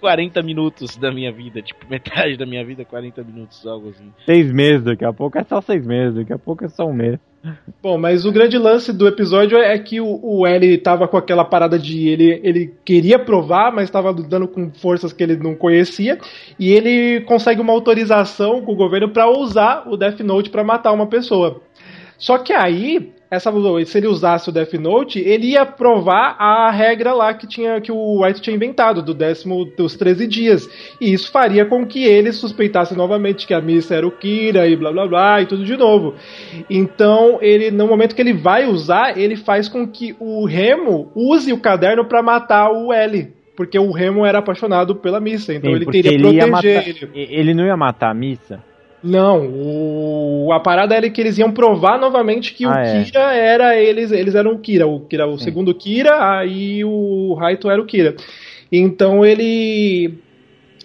40 0.00 0.42
minutos 0.42 0.96
da 0.96 1.12
minha 1.12 1.32
vida, 1.32 1.62
tipo, 1.62 1.86
metade 1.88 2.36
da 2.36 2.46
minha 2.46 2.64
vida, 2.64 2.84
40 2.84 3.22
minutos, 3.24 3.66
algo 3.66 3.90
assim. 3.90 4.12
Seis 4.24 4.52
meses, 4.52 4.84
daqui 4.84 5.04
a 5.04 5.12
pouco 5.12 5.38
é 5.38 5.44
só 5.44 5.60
seis 5.60 5.84
meses, 5.84 6.14
daqui 6.14 6.32
a 6.32 6.38
pouco 6.38 6.64
é 6.64 6.68
só 6.68 6.86
um 6.86 6.92
mês. 6.92 7.18
Bom, 7.80 7.96
mas 7.96 8.24
o 8.24 8.32
grande 8.32 8.58
lance 8.58 8.92
do 8.92 9.06
episódio 9.06 9.58
é 9.58 9.78
que 9.78 10.00
o, 10.00 10.18
o 10.22 10.46
L 10.46 10.78
tava 10.78 11.06
com 11.06 11.16
aquela 11.16 11.44
parada 11.44 11.78
de 11.78 12.08
ele, 12.08 12.40
ele 12.42 12.74
queria 12.84 13.18
provar, 13.18 13.72
mas 13.72 13.84
estava 13.84 14.10
lutando 14.10 14.48
com 14.48 14.70
forças 14.72 15.12
que 15.12 15.22
ele 15.22 15.36
não 15.36 15.54
conhecia, 15.54 16.18
e 16.58 16.72
ele 16.72 17.20
consegue 17.20 17.60
uma 17.60 17.72
autorização 17.72 18.62
com 18.62 18.72
o 18.72 18.76
governo 18.76 19.10
para 19.10 19.30
usar 19.30 19.84
o 19.86 19.96
Death 19.96 20.20
Note 20.20 20.50
para 20.50 20.64
matar 20.64 20.92
uma 20.92 21.06
pessoa. 21.06 21.60
Só 22.18 22.38
que 22.38 22.52
aí, 22.52 23.12
essa, 23.30 23.52
se 23.84 23.98
ele 23.98 24.06
usasse 24.06 24.48
o 24.48 24.52
Death 24.52 24.74
Note, 24.74 25.18
ele 25.18 25.48
ia 25.48 25.66
provar 25.66 26.36
a 26.38 26.70
regra 26.70 27.12
lá 27.12 27.34
que, 27.34 27.46
tinha, 27.46 27.80
que 27.80 27.90
o 27.90 28.22
White 28.22 28.40
tinha 28.40 28.54
inventado, 28.54 29.02
do 29.02 29.12
décimo 29.12 29.64
dos 29.64 29.96
13 29.96 30.26
dias. 30.26 30.68
E 31.00 31.12
isso 31.12 31.30
faria 31.30 31.64
com 31.64 31.84
que 31.84 32.04
ele 32.04 32.32
suspeitasse 32.32 32.96
novamente 32.96 33.46
que 33.46 33.54
a 33.54 33.60
missa 33.60 33.94
era 33.94 34.06
o 34.06 34.12
Kira 34.12 34.68
e 34.68 34.76
blá 34.76 34.92
blá 34.92 35.06
blá 35.06 35.42
e 35.42 35.46
tudo 35.46 35.64
de 35.64 35.76
novo. 35.76 36.14
Então, 36.70 37.38
ele 37.40 37.70
no 37.70 37.88
momento 37.88 38.14
que 38.14 38.22
ele 38.22 38.32
vai 38.32 38.66
usar, 38.66 39.18
ele 39.18 39.36
faz 39.36 39.68
com 39.68 39.86
que 39.86 40.14
o 40.20 40.44
Remo 40.46 41.10
use 41.14 41.52
o 41.52 41.60
caderno 41.60 42.04
para 42.04 42.22
matar 42.22 42.70
o 42.70 42.92
L. 42.92 43.34
Porque 43.56 43.78
o 43.78 43.90
Remo 43.90 44.24
era 44.24 44.38
apaixonado 44.38 44.96
pela 44.96 45.18
missa, 45.18 45.54
então 45.54 45.70
Sim, 45.70 45.76
ele 45.76 45.86
teria 45.86 46.12
ia 46.12 46.18
proteger 46.18 46.50
matar, 46.50 46.88
ele. 46.88 47.08
ele 47.14 47.54
não 47.54 47.64
ia 47.64 47.76
matar 47.76 48.10
a 48.10 48.14
missa? 48.14 48.62
Não, 49.02 49.46
o... 49.46 50.52
a 50.52 50.60
parada 50.60 50.94
era 50.94 51.08
que 51.10 51.20
eles 51.20 51.38
iam 51.38 51.52
provar 51.52 51.98
novamente 51.98 52.52
que 52.54 52.64
Ah, 52.64 52.70
o 52.70 52.72
é. 52.78 53.04
Kira 53.04 53.34
era 53.34 53.76
eles, 53.76 54.10
eles 54.10 54.34
eram 54.34 54.52
o 54.52 54.58
Kira, 54.58 54.86
o 54.86 55.00
Kira, 55.00 55.26
o 55.26 55.38
segundo 55.38 55.74
Kira, 55.74 56.38
aí 56.38 56.84
o 56.84 57.34
Raito 57.34 57.70
era 57.70 57.80
o 57.80 57.86
Kira. 57.86 58.16
Então 58.72 59.24
ele 59.24 60.18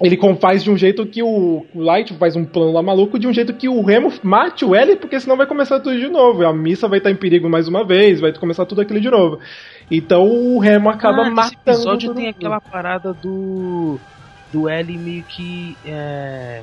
ele 0.01 0.17
faz 0.39 0.63
de 0.63 0.71
um 0.71 0.77
jeito 0.77 1.05
que 1.05 1.21
o 1.21 1.63
o 1.73 1.79
Light 1.81 2.13
faz 2.15 2.35
um 2.35 2.43
plano 2.43 2.73
lá 2.73 2.81
maluco, 2.81 3.19
de 3.19 3.27
um 3.27 3.33
jeito 3.33 3.53
que 3.53 3.69
o 3.69 3.81
Remo 3.83 4.11
mate 4.23 4.65
o 4.65 4.75
L, 4.75 4.95
porque 4.97 5.19
senão 5.19 5.37
vai 5.37 5.45
começar 5.45 5.79
tudo 5.79 5.97
de 5.99 6.07
novo. 6.09 6.45
A 6.45 6.53
missa 6.53 6.87
vai 6.87 6.97
estar 6.97 7.11
em 7.11 7.15
perigo 7.15 7.49
mais 7.49 7.67
uma 7.67 7.83
vez, 7.85 8.19
vai 8.19 8.33
começar 8.33 8.65
tudo 8.65 8.81
aquilo 8.81 8.99
de 8.99 9.09
novo. 9.09 9.39
Então 9.89 10.23
o 10.27 10.59
Remo 10.59 10.89
acaba 10.89 11.23
Ah, 11.23 11.29
matando. 11.29 11.55
episódio 11.65 12.09
todo 12.09 12.17
tem 12.17 12.29
aquela 12.29 12.59
parada 12.59 13.13
do. 13.13 13.99
Do 14.51 14.67
L 14.67 14.97
meio 14.97 15.23
que. 15.23 15.77
É, 15.85 16.61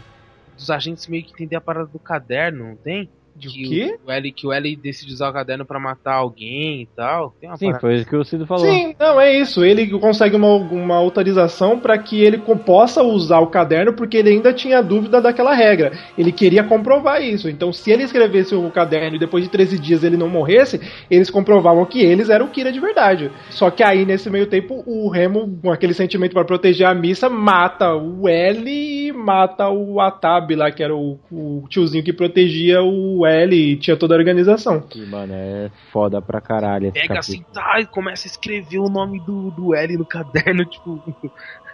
dos 0.59 0.71
agentes 0.71 1.07
meio 1.07 1.25
que 1.25 1.33
entender 1.33 1.57
a 1.57 1.61
parada 1.61 1.87
do 1.87 1.99
caderno, 1.99 2.69
não 2.69 2.77
tem? 2.77 3.09
De 3.39 3.49
que 3.49 3.69
quê? 3.69 3.99
O, 4.05 4.09
o 4.09 4.13
L, 4.13 4.33
que 4.33 4.47
o 4.47 4.53
L 4.53 4.77
decide 4.77 5.13
usar 5.13 5.31
o 5.31 5.33
caderno 5.33 5.65
pra 5.65 5.79
matar 5.79 6.15
alguém 6.15 6.83
e 6.83 6.87
tal. 6.97 7.35
Tem 7.41 7.49
uma 7.49 7.57
Sim, 7.57 7.67
parada. 7.67 7.81
foi 7.81 7.95
isso 7.95 8.07
que 8.07 8.17
o 8.17 8.25
Cido 8.25 8.47
falou. 8.47 8.67
Sim, 8.67 8.95
não, 8.99 9.21
é 9.21 9.35
isso. 9.39 9.65
Ele 9.65 9.87
consegue 9.99 10.37
uma, 10.37 10.55
uma 10.55 10.97
autorização 10.97 11.79
para 11.79 11.97
que 11.99 12.21
ele 12.23 12.39
possa 12.39 13.03
usar 13.03 13.39
o 13.41 13.47
caderno, 13.47 13.93
porque 13.93 14.17
ele 14.17 14.31
ainda 14.31 14.53
tinha 14.53 14.83
dúvida 14.83 15.21
daquela 15.21 15.55
regra. 15.55 15.93
Ele 16.17 16.33
queria 16.33 16.65
comprovar 16.65 17.23
isso. 17.23 17.49
Então, 17.49 17.73
se 17.73 17.91
ele 17.91 18.03
escrevesse 18.03 18.55
o 18.55 18.71
caderno 18.71 19.17
e 19.17 19.21
depois 19.21 19.45
de 19.45 19.51
13 19.51 19.79
dias 19.79 20.03
ele 20.03 20.17
não 20.17 20.29
morresse, 20.29 20.81
eles 21.11 21.31
comprovavam 21.31 21.85
que 21.85 22.01
eles 22.01 22.29
eram 22.29 22.47
o 22.47 22.51
Kira 22.51 22.73
de 22.73 22.81
verdade. 22.81 23.31
Só 23.51 23.71
que 23.71 23.83
aí, 23.83 24.05
nesse 24.05 24.29
meio 24.29 24.47
tempo, 24.47 24.83
o 24.87 25.09
Remo, 25.09 25.59
com 25.63 25.71
aquele 25.71 25.95
sentimento 25.95 26.33
para 26.33 26.45
proteger 26.45 26.87
a 26.87 26.95
missa, 26.95 27.29
mata 27.29 27.95
o 27.95 28.29
L 28.29 28.69
e 28.69 29.13
mata 29.13 29.69
o 29.69 30.01
Atab 30.01 30.51
lá, 30.55 30.71
que 30.71 30.83
era 30.83 30.95
o, 30.95 31.19
o 31.31 31.65
tiozinho 31.69 32.05
que 32.05 32.13
protegia 32.13 32.83
o 32.83 33.27
L 33.31 33.55
e 33.57 33.77
tinha 33.77 33.97
toda 33.97 34.15
a 34.15 34.19
organização. 34.19 34.81
Que, 34.81 35.05
mano, 35.07 35.33
é 35.35 35.71
foda 35.93 36.21
pra 36.23 36.41
caralho 36.41 36.93
Pega 36.93 37.19
assim, 37.19 37.43
capítulo. 37.43 37.55
tá, 37.55 37.81
e 37.81 37.87
começa 37.87 38.27
a 38.27 38.31
escrever 38.31 38.79
o 38.79 38.89
nome 38.89 39.21
do, 39.21 39.51
do 39.51 39.75
L 39.75 39.97
no 39.97 40.05
caderno, 40.07 40.65
tipo. 40.67 41.03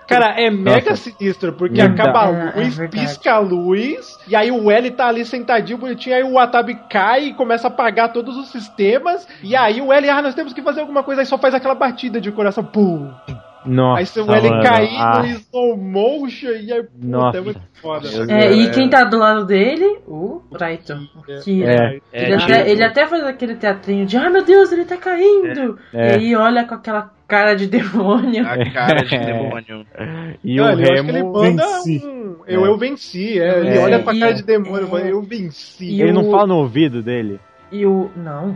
Cara, 0.07 0.39
é 0.39 0.51
mega 0.51 0.91
Nossa. 0.91 1.11
sinistro, 1.11 1.55
porque 1.55 1.77
Verdade. 1.81 2.03
acaba 2.03 2.27
a 2.29 2.33
É, 2.33 2.49
é 2.49 2.63
luz, 2.65 2.77
verdade. 2.77 3.01
pisca 3.07 3.33
a 3.33 3.39
luz, 3.39 4.19
e 4.29 4.37
aí 4.37 4.51
o 4.51 4.71
L 4.71 4.91
tá 4.91 5.07
ali 5.07 5.25
sentadinho, 5.25 5.79
bonitinho, 5.79 6.15
aí 6.15 6.23
o 6.23 6.35
Watabi 6.35 6.75
cai 6.91 7.29
e 7.29 7.35
começa 7.35 7.69
a 7.69 7.71
apagar 7.71 8.13
todos 8.13 8.37
os 8.37 8.49
sistemas, 8.51 9.27
e 9.43 9.57
aí 9.57 9.81
o 9.81 9.91
L, 9.91 10.11
ah, 10.11 10.21
nós 10.21 10.35
temos 10.35 10.53
que 10.53 10.61
fazer 10.61 10.81
alguma 10.83 11.03
coisa, 11.03 11.23
aí 11.23 11.27
só 11.27 11.39
faz 11.39 11.55
aquela 11.55 11.75
batida 11.75 12.21
de 12.21 12.31
coração, 12.31 12.63
pum. 12.63 13.11
Nossa, 13.67 14.01
aí 14.01 14.07
se 14.07 14.21
o 14.21 14.31
L 14.33 14.49
mano, 14.51 14.63
cair 14.63 14.97
ah, 14.99 15.19
no 15.23 15.27
slow 15.27 15.77
motion, 15.77 16.51
e 16.51 16.73
aí, 16.73 16.83
puta, 16.83 16.91
Nossa. 17.07 17.39
é 17.39 17.41
muito 17.41 17.61
foda. 17.81 18.09
É, 18.29 18.53
e 18.53 18.67
É. 18.67 18.71
quem 18.71 18.89
tá 18.91 19.05
do 19.05 19.19
lado 19.19 19.45
dele? 19.47 19.99
O 20.07 20.43
Raito. 20.53 20.95
Que 21.45 21.65
É. 21.65 21.99
É, 22.13 22.25
ele, 22.25 22.37
tipo, 22.39 22.53
até, 22.53 22.71
ele 22.71 22.85
até 22.85 23.07
faz 23.07 23.25
aquele 23.25 23.55
teatrinho 23.57 24.07
de 24.07 24.17
ai 24.17 24.31
meu 24.31 24.45
Deus, 24.45 24.71
ele 24.73 24.85
tá 24.85 24.97
caindo! 24.97 25.79
É. 25.93 26.09
E 26.09 26.13
aí 26.19 26.37
olha 26.37 26.65
com 26.67 26.75
aquela 26.75 27.11
cara 27.27 27.55
de 27.55 27.67
demônio. 27.69 28.47
a 28.47 28.71
cara 28.73 29.03
de 29.05 29.15
É. 29.17 29.25
demônio. 29.27 29.87
E 30.45 30.57
Não, 30.57 30.65
o 30.67 30.71
ele- 30.71 30.83
eu 30.89 30.93
acho 30.93 31.03
que 31.05 31.09
ele 31.11 31.19
Remo. 31.19 31.41
venci. 31.41 32.03
um. 32.07 32.37
Eu, 32.47 32.65
É. 32.65 32.69
eu 32.69 32.77
venci, 32.79 33.41
é. 33.41 33.59
Ele 33.61 33.79
É. 33.79 33.81
olha 33.81 33.99
pra 34.01 34.15
E- 34.15 34.21
cara 34.21 34.33
de 34.35 34.43
demônio, 34.43 34.97
é. 34.99 35.11
eu 35.13 35.23
venci. 35.23 35.87
E 35.87 36.03
Ele 36.03 36.11
o- 36.13 36.15
não 36.15 36.31
fala 36.31 36.47
no 36.47 36.57
ouvido 36.59 37.03
dele. 37.03 37.41
E 37.73 37.87
o. 37.87 38.11
Não. 38.17 38.55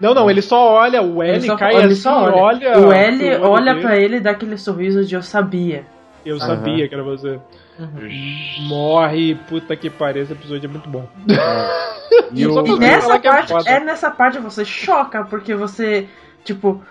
Não, 0.00 0.14
não, 0.14 0.30
ele 0.30 0.40
só 0.42 0.72
olha, 0.74 1.02
o 1.02 1.22
L 1.22 1.32
Ele 1.36 1.46
só, 1.46 1.56
cai 1.56 1.74
ele 1.76 1.84
assim, 1.92 1.94
só 1.96 2.22
olha. 2.24 2.36
olha. 2.36 2.78
O 2.80 2.92
L 2.92 3.36
olha 3.42 3.80
pra 3.80 3.96
ele 3.98 4.16
e 4.16 4.20
dá 4.20 4.30
aquele 4.30 4.56
sorriso 4.56 5.04
de 5.04 5.14
eu 5.14 5.22
sabia. 5.22 5.84
Eu 6.24 6.38
sabia 6.38 6.88
que 6.88 6.94
era 6.94 7.02
você. 7.04 7.38
Uhum. 7.78 8.08
Morre, 8.68 9.34
puta 9.48 9.74
que 9.76 9.88
pariu, 9.90 10.22
esse 10.22 10.32
episódio 10.32 10.66
é 10.66 10.70
muito 10.70 10.88
bom. 10.88 11.06
E 12.32 12.44
Só 12.44 12.60
o- 12.60 12.64
pra 12.64 12.72
E 12.74 12.78
nessa 12.78 13.14
é 13.14 13.18
parte, 13.20 13.52
foda. 13.52 13.70
é 13.70 13.80
nessa 13.80 14.10
parte 14.10 14.38
você 14.38 14.64
choca, 14.64 15.22
porque 15.24 15.54
você, 15.54 16.08
tipo, 16.44 16.82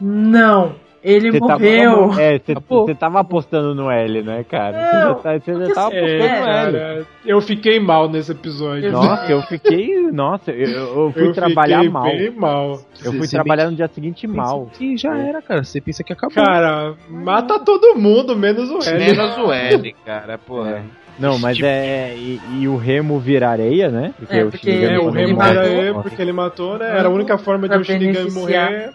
não, 0.00 0.74
ele 1.04 1.30
Você 1.32 1.38
morreu. 1.40 2.08
Tava, 2.08 2.22
é, 2.22 2.38
você, 2.38 2.54
Pô. 2.54 2.84
você 2.86 2.94
tava 2.94 3.20
apostando 3.20 3.74
no 3.74 3.90
L, 3.90 4.22
né, 4.22 4.44
cara? 4.48 4.72
Você 4.72 4.96
já, 4.96 5.14
tá- 5.14 5.32
já 5.34 5.40
porque 5.40 5.74
tava 5.74 5.86
apostando 5.88 6.22
É, 6.24 6.40
no 6.40 6.46
L. 6.46 6.72
cara, 6.78 7.06
eu 7.26 7.40
fiquei 7.40 7.78
mal 7.78 8.08
nesse 8.08 8.32
episódio. 8.32 8.90
Nossa, 8.90 9.30
eu 9.30 9.42
fiquei. 9.42 10.10
Nossa, 10.10 10.50
eu, 10.50 10.68
eu 11.04 11.12
fui 11.12 11.28
eu 11.28 11.32
trabalhar 11.32 11.76
fiquei 11.78 11.90
mal. 11.90 12.04
bem 12.04 12.30
mal. 12.30 12.80
Eu 13.04 13.12
fui 13.12 13.26
Você 13.26 13.36
trabalhar 13.36 13.70
no 13.70 13.76
dia 13.76 13.88
seguinte 13.88 14.26
mal. 14.26 14.68
Que 14.72 14.96
já 14.96 15.16
era, 15.16 15.42
cara. 15.42 15.62
Você 15.62 15.80
pensa 15.80 16.02
que 16.02 16.12
acabou. 16.12 16.42
Cara, 16.42 16.94
mata 17.08 17.58
todo 17.58 17.94
mundo, 17.98 18.34
menos 18.34 18.70
o 18.70 18.78
L. 18.88 18.98
Menos 18.98 19.36
o 19.38 19.52
L, 19.52 19.94
cara, 20.04 20.38
porra. 20.38 20.82
Não, 21.16 21.38
mas 21.38 21.54
Tipo- 21.56 21.68
é. 21.68 22.12
E, 22.16 22.40
e 22.58 22.66
o 22.66 22.76
Remo 22.76 23.20
virar 23.20 23.50
areia, 23.50 23.88
né? 23.88 24.12
É, 24.28 24.42
o 24.44 24.50
porque 24.50 24.68
É, 24.68 24.98
o 24.98 25.02
quando 25.04 25.16
Ele 25.16 25.26
Remo 25.26 25.38
matou. 25.38 25.62
ele 25.62 25.92
porque 25.94 26.22
ele 26.22 26.32
matou, 26.32 26.76
né? 26.78 26.98
Era 26.98 27.06
a 27.06 27.10
única 27.10 27.38
forma 27.38 27.68
de 27.68 27.68
Pra 27.68 27.78
um 27.78 27.84
Shinigami 27.84 28.32
morrer. 28.32 28.90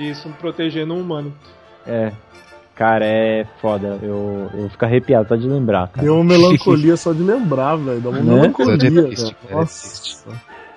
Isso, 0.00 0.28
protegendo 0.40 0.94
um 0.94 1.00
humano. 1.00 1.32
É. 1.86 2.12
Cara, 2.74 3.04
é 3.04 3.46
foda. 3.60 3.98
Eu, 4.02 4.48
eu 4.54 4.70
fico 4.70 4.84
arrepiado 4.86 5.28
só 5.28 5.36
de 5.36 5.46
lembrar, 5.46 5.88
cara. 5.88 6.02
Deu 6.02 6.14
uma 6.14 6.24
melancolia 6.24 6.96
só 6.98 7.12
de 7.12 7.22
lembrar, 7.22 7.76
velho. 7.76 8.00
Dá 8.00 8.08
uma 8.08 8.20
Né? 8.20 8.34
melancolia, 8.34 8.74
é 8.74 9.14
cara, 9.14 9.36
é 9.50 9.54
Nossa. 9.54 10.24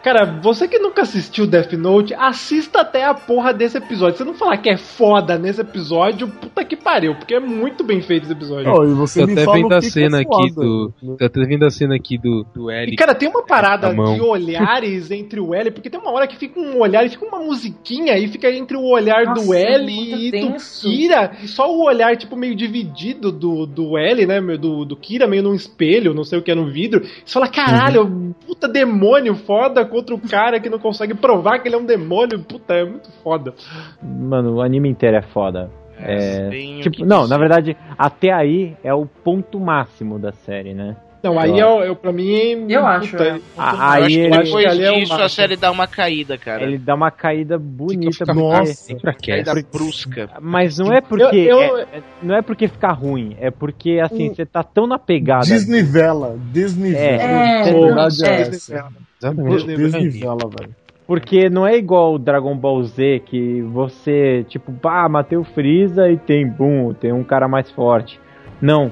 Cara, 0.03 0.25
você 0.25 0.67
que 0.67 0.77
nunca 0.77 1.03
assistiu 1.03 1.47
Death 1.47 1.71
Note, 1.73 2.13
assista 2.13 2.81
até 2.81 3.05
a 3.05 3.13
porra 3.13 3.53
desse 3.53 3.77
episódio. 3.77 4.17
Se 4.17 4.23
não 4.25 4.33
falar 4.33 4.57
que 4.57 4.69
é 4.69 4.75
foda 4.75 5.37
nesse 5.37 5.61
episódio, 5.61 6.27
puta 6.27 6.65
que 6.65 6.75
pariu, 6.75 7.15
porque 7.15 7.35
é 7.35 7.39
muito 7.39 7.85
bem 7.85 8.01
feito 8.01 8.23
esse 8.23 8.33
episódio. 8.33 8.69
Ó, 8.69 8.83
e 8.83 8.93
você 8.93 9.25
me 9.25 9.31
até 9.31 9.45
vendo 9.45 9.73
a 9.73 9.79
que 9.79 9.89
cena 9.89 10.17
é 10.17 10.21
aqui 10.21 10.51
do. 10.51 10.93
né? 11.01 11.15
Tô 11.17 11.25
até 11.25 11.45
vendo 11.45 11.65
a 11.65 11.69
cena 11.69 11.95
aqui 11.95 12.17
do, 12.17 12.45
do 12.53 12.69
L. 12.69 12.91
E, 12.91 12.97
cara, 12.97 13.15
tem 13.15 13.29
uma 13.29 13.43
parada 13.43 13.93
mão. 13.93 14.15
de 14.15 14.21
olhares 14.21 15.09
entre 15.09 15.39
o 15.39 15.53
L, 15.53 15.71
porque 15.71 15.89
tem 15.89 15.97
uma 15.97 16.11
hora 16.11 16.27
que 16.27 16.35
fica 16.35 16.59
um 16.59 16.81
olhar 16.81 17.05
e 17.05 17.09
fica 17.09 17.25
uma 17.25 17.39
musiquinha 17.39 18.17
e 18.17 18.27
fica 18.27 18.51
entre 18.51 18.75
o 18.75 18.83
olhar 18.83 19.23
do 19.33 19.39
Nossa, 19.39 19.55
é 19.57 19.75
L 19.75 19.85
muito 19.85 20.17
e 20.17 20.31
do 20.31 20.31
tenso. 20.31 20.89
Kira. 20.89 21.31
E 21.41 21.47
só 21.47 21.73
o 21.73 21.81
olhar, 21.81 22.17
tipo, 22.17 22.35
meio 22.35 22.55
dividido 22.55 23.31
do, 23.31 23.65
do 23.65 23.97
L, 23.97 24.25
né? 24.25 24.41
meu, 24.41 24.57
Do, 24.57 24.83
do 24.83 24.97
Kira, 24.97 25.27
meio 25.27 25.43
num 25.43 25.55
espelho, 25.55 26.13
não 26.13 26.25
sei 26.25 26.39
o 26.39 26.41
que 26.41 26.51
é 26.51 26.55
no 26.55 26.69
vidro. 26.69 27.01
Você 27.25 27.33
fala, 27.33 27.47
caralho, 27.47 28.35
puta 28.45 28.67
demônio 28.67 29.33
foda 29.35 29.92
contra 29.93 30.15
o 30.15 30.19
cara 30.19 30.59
que 30.59 30.69
não 30.69 30.79
consegue 30.79 31.13
provar 31.13 31.59
que 31.59 31.67
ele 31.67 31.75
é 31.75 31.77
um 31.77 31.85
demônio. 31.85 32.39
Puta, 32.39 32.73
é 32.73 32.83
muito 32.83 33.09
foda. 33.23 33.53
Mano, 34.01 34.55
o 34.55 34.61
anime 34.61 34.89
inteiro 34.89 35.17
é 35.17 35.21
foda. 35.21 35.69
É, 35.97 36.49
o 36.79 36.81
tipo, 36.81 37.05
não, 37.05 37.21
dizer. 37.21 37.29
na 37.33 37.37
verdade, 37.37 37.77
até 37.97 38.31
aí 38.33 38.75
é 38.83 38.93
o 38.93 39.05
ponto 39.05 39.59
máximo 39.59 40.17
da 40.19 40.31
série, 40.31 40.73
né? 40.73 40.97
Não, 41.23 41.39
aí 41.39 41.51
Eu 41.51 41.57
eu, 41.79 41.79
eu, 41.85 41.95
pra 41.95 42.11
mim. 42.11 42.65
Eu 42.69 42.85
acho, 42.85 43.15
é. 43.15 43.39
Ah, 43.57 43.71
Eu 43.75 43.81
aí 43.81 44.01
acho 44.03 44.07
que 44.15 44.19
ele- 44.19 44.43
depois 44.43 44.65
ali 44.65 44.83
é 44.83 44.91
disso 44.99 45.13
a 45.13 45.29
série 45.29 45.55
dá 45.55 45.71
uma 45.71 45.87
caída, 45.87 46.37
cara. 46.37 46.63
Ele 46.63 46.77
dá 46.77 46.95
uma 46.95 47.09
caída 47.11 47.57
bonita. 47.57 48.11
Fica- 48.11 48.25
porque- 48.33 48.41
Nossa. 48.41 48.95
Caída 49.25 49.53
brusca. 49.71 50.29
Mas 50.41 50.77
não 50.79 50.91
é 50.91 50.99
porque. 50.99 51.37
Eu- 51.37 51.61
eu- 51.61 51.77
é- 51.77 51.81
é- 51.83 52.01
não 52.21 52.35
é 52.35 52.41
porque 52.41 52.67
fica 52.67 52.91
ruim, 52.91 53.37
é 53.39 53.49
porque 53.49 54.01
assim, 54.03 54.33
você 54.33 54.45
tá 54.45 54.63
tão 54.63 54.85
na 54.85 54.99
pegada. 54.99 55.45
Desnivela, 55.45 56.35
desnivela. 56.51 57.23
É, 57.23 57.61
a 57.61 57.63
verdade 57.71 58.25
é, 58.25 58.29
é. 58.29 58.41
essa. 58.41 58.87
Exatamente. 59.23 59.65
Desnivela, 59.65 60.49
velho. 60.49 60.75
Porque 61.05 61.49
não 61.49 61.67
é 61.67 61.77
igual 61.77 62.15
o 62.15 62.19
Dragon 62.19 62.55
Ball 62.55 62.81
Z 62.83 63.23
que 63.25 63.61
você, 63.61 64.45
tipo, 64.47 64.71
pá, 64.71 65.07
matei 65.09 65.37
o 65.37 65.43
Freeza 65.43 66.09
e 66.09 66.17
tem, 66.17 66.47
boom, 66.47 66.93
tem 66.93 67.11
um 67.11 67.23
cara 67.23 67.47
mais 67.47 67.69
forte. 67.71 68.19
Não. 68.61 68.91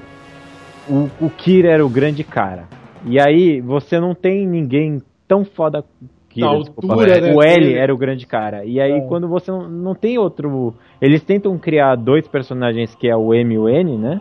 O, 0.88 1.08
o 1.20 1.30
Kira 1.30 1.70
era 1.70 1.84
o 1.84 1.88
grande 1.88 2.22
cara. 2.22 2.64
E 3.06 3.18
aí 3.18 3.60
você 3.60 3.98
não 3.98 4.14
tem 4.14 4.46
ninguém 4.46 5.00
tão 5.26 5.44
foda 5.44 5.84
Kira, 6.28 6.58
desculpa, 6.58 6.96
né? 6.96 7.34
o 7.34 7.42
L 7.42 7.74
era 7.74 7.94
o 7.94 7.96
grande 7.96 8.26
cara. 8.26 8.64
E 8.64 8.80
aí, 8.80 8.92
É. 8.92 9.00
quando 9.06 9.28
você 9.28 9.50
não, 9.50 9.68
não 9.68 9.94
tem 9.94 10.18
outro. 10.18 10.74
Eles 11.00 11.22
tentam 11.22 11.58
criar 11.58 11.94
dois 11.96 12.26
personagens 12.26 12.94
que 12.94 13.08
é 13.08 13.16
o 13.16 13.34
M 13.34 13.54
e 13.54 13.58
o 13.58 13.68
N, 13.68 13.98
né? 13.98 14.20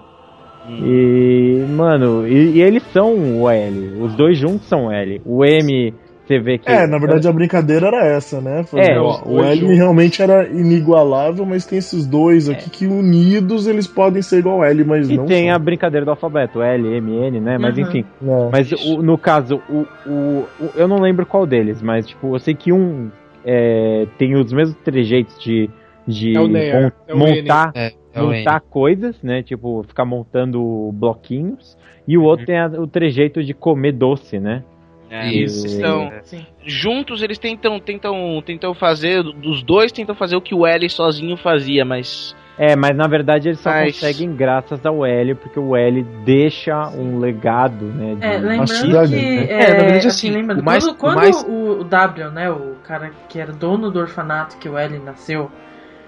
E, 0.67 1.65
mano, 1.69 2.27
e, 2.27 2.57
e 2.57 2.61
eles 2.61 2.83
são 2.93 3.41
o 3.41 3.49
L. 3.49 3.93
Os 3.99 4.15
dois 4.15 4.37
juntos 4.37 4.67
são 4.67 4.87
o 4.87 4.91
L. 4.91 5.21
O 5.25 5.43
M, 5.43 5.93
você 6.25 6.39
vê 6.39 6.57
que. 6.57 6.69
É, 6.71 6.85
na 6.87 6.97
verdade 6.99 7.27
a 7.27 7.31
brincadeira 7.31 7.87
era 7.87 8.05
essa, 8.05 8.39
né? 8.39 8.63
É, 8.75 8.99
ó, 8.99 9.21
o 9.25 9.43
L 9.43 9.55
juntos. 9.59 9.75
realmente 9.77 10.21
era 10.21 10.47
inigualável, 10.47 11.45
mas 11.45 11.65
tem 11.65 11.79
esses 11.79 12.05
dois 12.05 12.47
aqui 12.49 12.69
que 12.69 12.85
unidos 12.87 13.67
eles 13.67 13.87
podem 13.87 14.21
ser 14.21 14.39
igual 14.39 14.57
ao 14.57 14.65
L, 14.65 14.83
mas 14.83 15.09
E 15.09 15.17
não 15.17 15.25
tem 15.25 15.47
são. 15.47 15.55
a 15.55 15.59
brincadeira 15.59 16.05
do 16.05 16.11
alfabeto, 16.11 16.61
L, 16.61 16.87
M, 16.95 17.11
N, 17.27 17.39
né? 17.39 17.57
Mas 17.57 17.75
Uhum. 17.77 17.83
enfim. 17.83 18.05
É. 18.23 18.49
Mas 18.51 18.71
o- 18.71 19.01
no 19.01 19.17
caso, 19.17 19.61
o, 19.69 19.85
o, 20.07 20.45
o- 20.59 20.69
eu 20.75 20.87
não 20.87 20.97
lembro 20.99 21.25
qual 21.25 21.45
deles, 21.45 21.81
mas 21.81 22.05
tipo, 22.07 22.35
eu 22.35 22.39
sei 22.39 22.53
que 22.53 22.71
um 22.71 23.09
é, 23.43 24.05
tem 24.19 24.35
os 24.35 24.53
mesmos 24.53 24.77
trejeitos 24.83 25.37
de, 25.43 25.67
de 26.07 26.35
É 26.37 26.39
o 26.39 26.47
Neyer, 26.47 26.81
mon- 26.83 26.91
é 27.07 27.13
o 27.13 27.17
montar, 27.17 27.71
É, 27.75 27.91
é 28.13 28.19
N. 28.19 28.37
montar 28.39 28.59
coisas, 28.61 29.21
né? 29.21 29.41
Tipo, 29.43 29.83
ficar 29.87 30.05
montando 30.05 30.91
bloquinhos. 30.93 31.77
E 32.07 32.17
o 32.17 32.23
outro 32.23 32.45
tem 32.45 32.57
a- 32.59 32.67
o 32.67 32.87
trejeito 32.87 33.43
de 33.43 33.53
comer 33.53 33.91
doce, 33.93 34.39
né? 34.39 34.63
É, 35.09 35.27
Isso. 35.29 35.67
Então, 35.77 36.09
Sim. 36.23 36.45
juntos 36.65 37.21
eles 37.21 37.37
tentam, 37.37 37.79
tentam, 37.79 38.41
tentam 38.45 38.73
fazer, 38.73 39.21
dos 39.21 39.61
dois 39.61 39.91
tentam 39.91 40.15
fazer 40.15 40.37
o 40.37 40.41
que 40.41 40.55
o 40.55 40.65
L 40.65 40.89
sozinho 40.89 41.35
fazia, 41.35 41.83
mas 41.83 42.33
É, 42.57 42.75
mas 42.77 42.95
na 42.95 43.07
verdade 43.07 43.49
eles 43.49 43.59
só 43.59 43.69
Mas- 43.71 43.93
conseguem 43.99 44.33
graças 44.35 44.85
ao 44.85 45.05
L, 45.05 45.35
porque 45.35 45.59
o 45.59 45.75
L 45.75 46.03
deixa 46.23 46.87
um 46.89 47.17
legado, 47.19 47.85
né? 47.85 48.15
de- 48.15 48.25
É, 48.25 48.37
lembrando 48.37 49.09
que. 49.09 49.15
né? 49.15 49.45
É, 49.45 49.53
É, 49.53 49.57
na 49.73 49.79
verdade, 49.79 50.07
assim, 50.07 50.07
assim, 50.07 50.31
lembrando, 50.31 50.63
mais- 50.63 50.83
quando, 50.85 50.93
o 50.95 50.97
quando 50.97 51.15
mais- 51.15 51.43
o 51.47 51.83
W, 51.83 52.31
né, 52.31 52.49
o 52.51 52.75
cara 52.83 53.11
que 53.27 53.37
era 53.39 53.51
dono 53.51 53.89
do 53.91 53.99
orfanato 53.99 54.57
que 54.59 54.69
o 54.69 54.77
L 54.77 54.97
nasceu, 54.99 55.49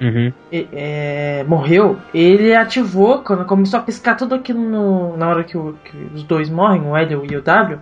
Uhum. 0.02 0.34
e- 0.52 0.68
é, 0.74 1.44
morreu, 1.48 1.98
ele 2.14 2.54
ativou, 2.56 3.20
quando 3.20 3.46
começou 3.46 3.80
a 3.80 3.84
piscar 3.84 4.16
tudo 4.16 4.36
aquilo 4.36 4.60
no- 4.60 5.16
na 5.18 5.28
hora 5.30 5.44
que, 5.44 5.58
o- 5.58 5.76
que 5.86 5.96
os 6.14 6.24
dois 6.24 6.50
morrem, 6.50 6.82
o 6.82 6.96
L 6.98 7.14
e 7.32 7.36
o 7.38 7.42
W, 7.42 7.80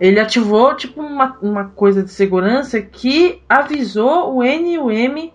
ele 0.00 0.18
ativou 0.18 0.74
tipo 0.74 1.00
uma, 1.00 1.36
uma 1.42 1.64
coisa 1.66 2.02
de 2.02 2.10
segurança 2.10 2.80
que 2.80 3.40
avisou 3.48 4.34
o 4.36 4.42
N 4.42 4.72
e 4.74 4.78
o 4.78 4.90
M 4.90 5.32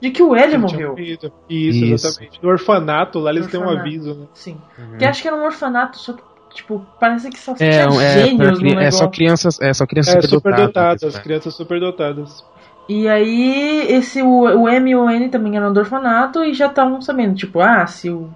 de 0.00 0.10
que 0.10 0.22
o 0.22 0.34
L 0.34 0.58
morreu. 0.58 0.96
Isso, 0.98 1.30
Isso. 1.48 1.84
exatamente. 2.06 2.38
No 2.42 2.48
orfanato, 2.50 3.18
lá 3.18 3.30
eles 3.30 3.46
têm 3.46 3.60
um 3.60 3.68
aviso, 3.70 4.14
né? 4.14 4.26
Sim. 4.34 4.56
Que 4.98 5.04
acho 5.04 5.22
que 5.22 5.28
era 5.28 5.36
um 5.36 5.44
orfanato, 5.44 5.98
só 5.98 6.12
que, 6.12 6.22
tipo, 6.54 6.84
parece 7.00 7.30
que 7.30 7.38
só 7.38 7.52
É, 7.52 7.54
tinha 7.54 7.88
um- 7.90 8.00
é, 8.00 8.12
gênios 8.12 8.36
pra 8.36 8.50
no 8.52 8.58
cri- 8.58 8.70
é 8.70 8.72
só 8.74 8.80
negócio. 9.04 9.10
crianças, 9.10 9.60
é 9.60 9.72
só 9.72 9.86
crianças 9.86 10.14
É, 10.16 10.20
superdotadas. 10.22 10.66
superdotadas, 11.00 11.14
né? 11.14 11.20
crianças 11.22 11.54
superdotadas. 11.54 12.44
E 12.88 13.06
aí, 13.08 13.86
esse, 13.88 14.22
o, 14.22 14.62
o 14.62 14.68
M 14.68 14.90
e 14.90 14.96
o 14.96 15.10
N 15.10 15.28
também 15.30 15.56
eram 15.56 15.72
do 15.72 15.80
orfanato 15.80 16.42
e 16.44 16.54
já 16.54 16.66
estavam 16.68 17.00
sabendo, 17.02 17.34
tipo, 17.34 17.60
ah, 17.60 17.86
se 17.86 18.10
o 18.10 18.34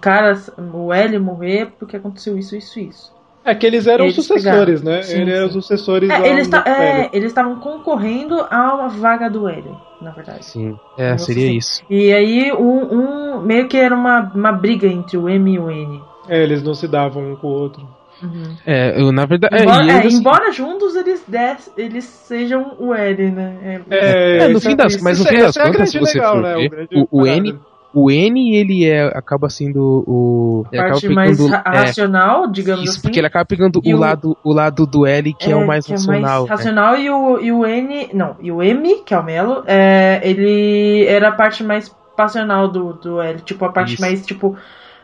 cara, 0.00 0.34
o 0.72 0.92
L 0.92 1.18
morrer, 1.18 1.72
porque 1.78 1.96
aconteceu 1.96 2.38
isso, 2.38 2.54
isso, 2.56 2.78
isso. 2.78 3.16
É 3.44 3.52
que 3.54 3.66
eles 3.66 3.86
eram 3.88 4.08
Eles 4.08 4.14
sucessores, 4.14 4.80
pegaram. 4.80 4.80
né? 4.82 5.00
Sim, 5.00 5.18
Eles 5.20 5.34
eram 5.34 5.46
os 5.46 5.52
sim. 5.52 5.54
sucessores 5.54 6.14
É, 6.14 6.16
lá 6.16 6.28
eles 6.28 6.48
ta- 6.48 6.64
é, 6.66 7.10
eles 7.16 7.28
estavam 7.30 7.60
concorrendo 7.60 8.40
a 8.50 8.74
uma 8.74 8.88
vaga 8.88 9.28
do 9.28 9.48
L, 9.48 9.78
na 10.00 10.10
verdade. 10.12 10.46
Sim, 10.46 10.80
é, 10.96 11.16
Nossa, 11.16 11.18
seria 11.18 11.50
isso. 11.56 11.82
E 11.88 12.12
aí, 12.12 12.52
um, 12.52 13.38
um- 13.38 13.42
meio 13.42 13.68
que 13.68 13.76
era 13.76 13.94
uma, 13.94 14.20
uma 14.34 14.52
briga 14.52 14.86
entre 14.86 15.16
o 15.18 15.28
M 15.28 15.52
e 15.54 15.58
o 15.58 15.70
N. 15.70 16.08
É, 16.28 16.42
eles 16.42 16.62
não 16.62 16.74
se 16.74 16.86
davam 16.86 17.32
um 17.32 17.36
com 17.36 17.48
o 17.48 17.50
outro. 17.50 17.88
Uhum. 18.22 18.56
É, 18.66 19.00
eu, 19.00 19.12
na 19.12 19.24
verdade. 19.26 19.54
é, 19.54 19.62
Embora, 19.62 19.92
é, 19.92 19.96
eles- 20.00 20.14
embora 20.14 20.52
juntos 20.52 20.96
eles, 20.96 21.22
des, 21.28 21.72
eles 21.76 22.04
sejam 22.04 22.74
o 22.78 22.92
L, 22.94 23.30
né? 23.30 23.82
É, 23.90 24.36
É, 24.44 24.48
no 24.48 24.58
isso- 24.58 24.68
fim 24.68 24.76
das, 24.76 25.00
mas 25.00 25.18
no 25.20 25.24
fim 25.26 25.36
é- 25.36 25.40
das 25.42 25.56
é 25.56 25.62
a 25.62 25.66
contas, 25.66 25.90
se 25.90 25.98
você 25.98 26.18
legal, 26.18 26.34
for 26.34 26.42
né? 26.42 26.54
ver, 26.68 26.88
o, 26.94 27.08
o 27.10 27.22
parada. 27.24 27.36
N, 27.40 27.58
o 27.94 28.10
N, 28.10 28.56
ele 28.56 28.84
é, 28.84 29.06
acaba 29.16 29.48
sendo 29.48 30.04
o. 30.06 30.64
acaba 30.72 30.88
parte 30.90 31.08
mais 31.08 31.36
pegando- 31.36 31.54
é, 31.54 31.62
racional, 31.64 32.50
digamos 32.50 32.82
Isso, 32.84 32.92
assim. 32.94 33.02
porque 33.02 33.18
ele 33.20 33.26
acaba 33.28 33.44
pegando 33.44 33.80
o, 33.84 33.88
o- 33.94 33.96
lado, 33.96 34.36
o 34.44 34.52
lado 34.52 34.84
do 34.86 35.06
L, 35.06 35.32
que 35.34 35.50
é, 35.50 35.56
o 35.56 35.66
mais 35.66 35.86
que 35.86 35.92
racional. 35.92 36.42
né? 36.44 36.48
racional 36.50 36.96
e, 36.98 37.08
o, 37.10 37.40
e 37.40 37.52
o 37.52 37.64
N. 37.64 38.10
Não, 38.12 38.36
e 38.40 38.50
o 38.52 38.62
M, 38.62 38.96
que 39.06 39.14
é 39.14 39.18
o 39.18 39.22
Melo, 39.24 39.62
é, 39.66 40.20
ele 40.24 41.06
era 41.06 41.28
a 41.28 41.32
parte 41.32 41.62
mais 41.64 41.88
passional 42.16 42.66
do, 42.68 42.92
do 42.94 43.20
L. 43.20 43.40
Tipo, 43.42 43.64
a 43.64 43.68
parte 43.72 43.94
Isso. 43.94 44.02
mais, 44.02 44.26
tipo. 44.26 44.56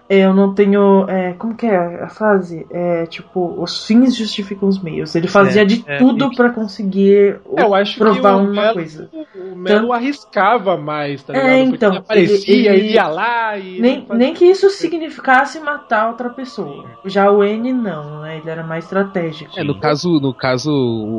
Eu 0.08 0.34
não 0.34 0.54
tenho. 0.54 1.08
é, 1.08 1.32
como 1.32 1.54
que 1.56 1.64
é 1.66 2.02
a 2.02 2.08
frase? 2.08 2.66
É 2.70 3.06
tipo, 3.06 3.60
os 3.62 3.86
fins 3.86 4.14
justificam 4.16 4.68
os 4.68 4.78
meios. 4.82 5.14
Ele 5.14 5.26
fazia 5.26 5.62
É, 5.62 5.64
de 5.64 5.82
é, 5.86 5.96
tudo 5.98 6.26
isso. 6.26 6.36
pra 6.36 6.50
conseguir 6.50 7.40
É, 7.56 7.62
eu 7.62 7.74
acho 7.74 7.98
provar 7.98 8.34
que 8.36 8.40
o 8.42 8.44
uma 8.44 8.62
Melo, 8.62 8.74
coisa. 8.74 9.10
o 9.34 9.56
Melo 9.56 9.92
arriscava 9.92 10.76
mais, 10.76 11.22
tá 11.22 11.32
É, 11.34 11.36
ligado? 11.40 11.58
Porque 11.70 11.76
então, 11.76 11.88
ele 11.90 11.98
aparecia, 11.98 12.74
ele- 12.74 12.92
ia 12.92 13.08
lá 13.08 13.56
e. 13.58 13.80
Nem, 13.80 14.00
fazia- 14.02 14.14
nem 14.16 14.34
que 14.34 14.44
isso 14.44 14.68
significasse 14.70 15.58
matar 15.60 16.08
outra 16.10 16.28
pessoa. 16.28 16.84
Já 17.06 17.30
o 17.30 17.42
N 17.42 17.72
não, 17.72 18.20
né? 18.20 18.38
Ele 18.38 18.50
era 18.50 18.62
mais 18.62 18.84
estratégico. 18.84 19.58
É, 19.58 19.64
no 19.64 19.78
caso, 19.80 20.20
no 20.20 20.34
caso, 20.34 20.70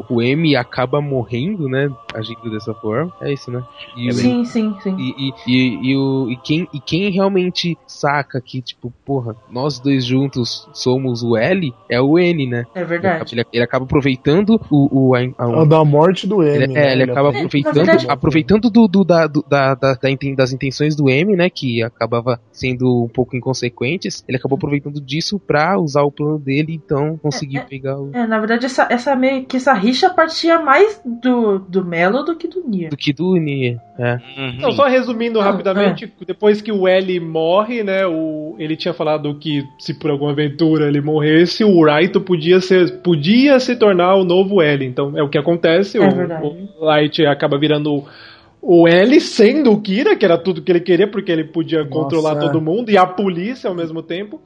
o, 0.09 0.21
M 0.21 0.55
acaba 0.55 1.01
morrendo, 1.01 1.67
né? 1.67 1.89
Agindo 2.13 2.51
dessa 2.51 2.73
forma. 2.75 3.11
É 3.19 3.33
isso, 3.33 3.49
né? 3.49 3.63
E, 3.97 4.09
o- 4.09 4.13
Sim, 4.13 4.45
sim, 4.45 4.75
sim. 4.81 4.95
e, 4.97 5.29
e, 5.29 5.33
e, 5.47 5.91
e 5.91 5.97
o, 5.97 6.29
e, 6.29 6.37
quem, 6.37 6.67
e 6.71 6.79
quem 6.79 7.09
realmente 7.09 7.77
saca 7.87 8.39
que, 8.39 8.61
tipo, 8.61 8.74
porra, 9.05 9.35
nós 9.51 9.79
dois 9.79 10.05
juntos 10.05 10.67
somos 10.73 11.23
o 11.23 11.35
L, 11.35 11.73
é 11.89 11.99
o 11.99 12.19
N, 12.19 12.47
né? 12.47 12.65
É 12.75 12.83
verdade. 12.83 13.33
ele, 13.33 13.43
ele 13.51 13.63
acaba 13.63 13.85
aproveitando 13.85 14.59
o, 14.69 15.09
o, 15.09 15.15
a, 15.15 15.19
a- 15.37 15.61
A 15.61 15.65
da 15.65 15.83
morte 15.83 16.27
do 16.27 16.43
M. 16.43 16.55
Ele, 16.55 16.67
né? 16.67 16.87
é, 16.87 16.91
ele 16.93 17.03
acaba 17.03 17.29
até- 17.29 17.39
aproveitando, 17.39 18.09
aproveitando 18.11 18.69
do, 18.69 18.87
do- 18.87 19.03
da, 19.03 19.27
do- 19.27 19.43
da, 19.49 19.73
da- 19.75 19.93
da 19.93 20.09
das 20.35 20.53
intenções 20.53 20.95
do 20.95 21.09
M, 21.09 21.35
né? 21.35 21.49
Que 21.49 21.81
acabava 21.83 22.39
sendo 22.51 23.03
um 23.03 23.07
pouco 23.07 23.35
inconsequentes. 23.35 24.23
Ele 24.27 24.37
acabou 24.37 24.55
aproveitando 24.57 25.01
disso 25.01 25.39
pra 25.39 25.79
usar 25.79 26.03
o 26.03 26.11
plano 26.11 26.37
dele, 26.39 26.73
então 26.73 27.17
conseguir 27.17 27.57
É, 27.57 27.61
é. 27.61 27.63
pegar 27.63 27.97
o. 27.99 28.11
É, 28.13 28.27
na 28.27 28.37
verdade, 28.39 28.65
essa, 28.65 28.87
essa 28.89 29.15
meio 29.15 29.45
que 29.45 29.57
essa 29.57 29.73
rixa 29.73 30.09
partia 30.09 30.59
mais 30.59 31.01
do, 31.05 31.59
do 31.59 31.83
Melo 31.83 32.23
do 32.23 32.35
que 32.35 32.47
do 32.47 32.63
Nier. 32.67 32.89
Do 32.89 32.97
que 32.97 33.11
do 33.13 33.35
Nier. 33.35 33.77
É. 33.97 34.17
Não, 34.59 34.71
só 34.71 34.85
resumindo 34.87 35.39
Ah, 35.39 35.45
rapidamente, 35.45 36.11
depois 36.27 36.61
que 36.61 36.71
o 36.71 36.87
L 36.87 37.19
morre, 37.21 37.81
né, 37.83 38.05
o, 38.05 38.55
ele 38.65 38.75
tinha 38.75 38.93
falado 38.93 39.33
que 39.35 39.63
se 39.79 39.93
por 39.93 40.11
alguma 40.11 40.31
aventura 40.31 40.87
ele 40.87 41.01
morresse, 41.01 41.63
o 41.63 41.85
Raito 41.85 42.19
podia, 42.19 42.59
ser, 42.59 43.01
podia 43.01 43.59
se 43.59 43.75
tornar 43.75 44.15
o 44.15 44.23
novo 44.23 44.61
L. 44.61 44.85
Então 44.85 45.17
é 45.17 45.23
o 45.23 45.29
que 45.29 45.37
acontece, 45.37 45.97
É 45.97 46.01
o, 46.01 46.81
o 46.81 46.85
Light 46.85 47.25
acaba 47.25 47.57
virando 47.57 48.03
o, 48.61 48.87
L 48.87 49.19
sendo 49.21 49.71
o 49.71 49.81
Kira, 49.81 50.15
que 50.15 50.25
era 50.25 50.37
tudo 50.37 50.61
que 50.61 50.71
ele 50.71 50.79
queria, 50.79 51.09
porque 51.09 51.31
ele 51.31 51.43
podia 51.43 51.79
Nossa, 51.79 51.91
controlar 51.91 52.37
é. 52.37 52.39
todo 52.39 52.59
mundo, 52.59 52.89
e 52.89 52.97
a 52.97 53.05
polícia 53.05 53.69
ao 53.69 53.75
mesmo 53.75 54.01
tempo. 54.01 54.41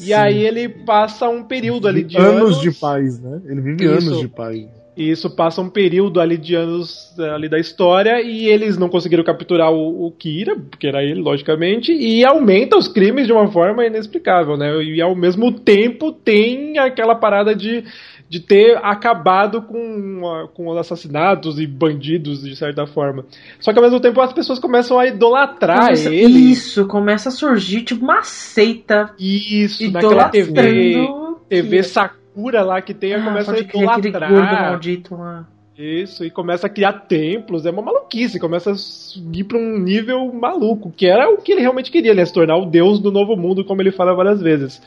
E 0.00 0.12
aí 0.12 0.44
ele 0.44 0.68
passa 0.68 1.28
um 1.28 1.42
período 1.42 1.88
ali 1.88 2.04
de 2.04 2.18
anos, 2.18 2.42
anos 2.42 2.60
de 2.60 2.70
paz, 2.70 3.18
né? 3.18 3.40
Ele 3.46 3.60
vive 3.62 3.84
Isso. 3.84 4.08
anos 4.08 4.20
de 4.20 4.28
paz. 4.28 4.66
E 4.96 5.10
isso 5.10 5.28
passa 5.28 5.60
um 5.60 5.68
período 5.68 6.20
ali 6.20 6.38
de 6.38 6.54
anos 6.54 7.12
eh, 7.18 7.28
ali 7.28 7.48
da 7.48 7.58
história 7.58 8.22
e 8.22 8.46
eles 8.48 8.78
não 8.78 8.88
conseguiram 8.88 9.22
capturar 9.22 9.70
o, 9.70 10.06
o 10.06 10.10
Kira, 10.12 10.56
porque 10.56 10.86
era 10.86 11.02
ele, 11.02 11.20
logicamente, 11.20 11.92
e 11.92 12.24
aumenta 12.24 12.76
os 12.78 12.88
crimes 12.88 13.26
de 13.26 13.32
uma 13.32 13.46
forma 13.52 13.84
inexplicável, 13.86 14.56
né? 14.56 14.82
E 14.82 15.02
ao 15.02 15.14
mesmo 15.14 15.52
tempo 15.52 16.10
tem 16.12 16.78
aquela 16.78 17.14
parada 17.14 17.54
de, 17.54 17.84
de 18.28 18.40
ter 18.40 18.78
acabado 18.82 19.60
com, 19.62 20.48
com 20.54 20.68
os 20.68 20.78
assassinatos 20.78 21.60
e 21.60 21.66
bandidos, 21.66 22.42
de 22.42 22.56
certa 22.56 22.86
forma. 22.86 23.26
Só 23.60 23.72
que 23.72 23.78
ao 23.78 23.84
mesmo 23.84 24.00
tempo 24.00 24.20
as 24.22 24.32
pessoas 24.32 24.58
começam 24.58 24.98
a 24.98 25.06
idolatrar 25.06 25.84
Começa- 25.88 26.14
ele. 26.14 26.38
Isso, 26.38 26.86
começa 26.86 27.28
a 27.28 27.32
surgir 27.32 27.82
tipo 27.82 28.02
uma 28.02 28.22
seita 28.22 29.10
Isso, 29.18 29.90
naquela 29.92 30.30
TV. 30.30 31.06
TV 31.48 31.82
Kira. 31.82 32.25
Sakura 32.36 32.62
lá 32.62 32.82
que 32.82 32.92
tem, 32.92 33.14
Ah, 33.14 33.24
começa 33.24 33.52
a 33.52 33.58
idolatrar. 33.58 34.30
gordo 34.30 34.52
maldito 34.62 35.14
lá. 35.16 35.46
Isso, 35.78 36.24
e 36.24 36.30
começa 36.30 36.66
a 36.66 36.70
criar 36.70 36.92
templos, 37.06 37.66
é 37.66 37.70
uma 37.70 37.82
maluquice, 37.82 38.40
começa 38.40 38.70
a 38.70 38.74
subir 38.76 39.44
pra 39.44 39.58
um 39.58 39.78
nível 39.78 40.32
maluco, 40.32 40.90
que 40.90 41.06
era 41.06 41.28
o 41.28 41.36
que 41.36 41.52
ele 41.52 41.60
realmente 41.60 41.90
queria, 41.90 42.14
né? 42.14 42.24
Se 42.24 42.32
tornar 42.32 42.56
o 42.56 42.64
deus 42.64 42.98
do 42.98 43.12
novo 43.12 43.36
mundo, 43.36 43.62
como 43.62 43.82
ele 43.82 43.90
fala 43.92 44.14
várias 44.14 44.40
vezes. 44.40 44.80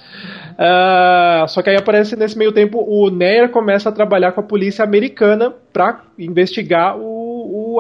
Ah, 0.58 1.46
só 1.48 1.62
que 1.62 1.70
aí 1.70 1.76
aparece 1.78 2.16
nesse 2.16 2.36
meio 2.36 2.52
tempo 2.52 2.84
o 2.88 3.10
Neyer 3.12 3.50
começa 3.50 3.90
a 3.90 3.92
trabalhar 3.92 4.32
com 4.32 4.42
a 4.42 4.44
polícia 4.44 4.84
americana 4.84 5.54
pra 5.72 6.02
investigar 6.18 6.98
o, 6.98 7.09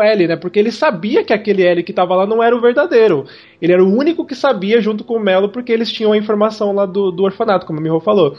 L, 0.01 0.27
né? 0.27 0.35
Porque 0.35 0.59
ele 0.59 0.71
sabia 0.71 1.23
que 1.23 1.33
aquele 1.33 1.63
L 1.63 1.83
que 1.83 1.93
tava 1.93 2.15
lá 2.15 2.25
não 2.25 2.41
era 2.43 2.55
o 2.55 2.61
verdadeiro. 2.61 3.25
Ele 3.61 3.73
era 3.73 3.83
o 3.83 3.93
único 3.93 4.25
que 4.25 4.35
sabia 4.35 4.79
junto 4.79 5.03
com 5.03 5.15
o 5.15 5.19
Melo, 5.19 5.49
porque 5.49 5.71
eles 5.71 5.91
tinham 5.91 6.11
a 6.11 6.17
informação 6.17 6.73
lá 6.73 6.85
do, 6.85 7.11
do 7.11 7.23
orfanato, 7.23 7.65
como 7.65 7.79
o 7.79 7.81
Miho 7.81 7.99
falou. 7.99 8.35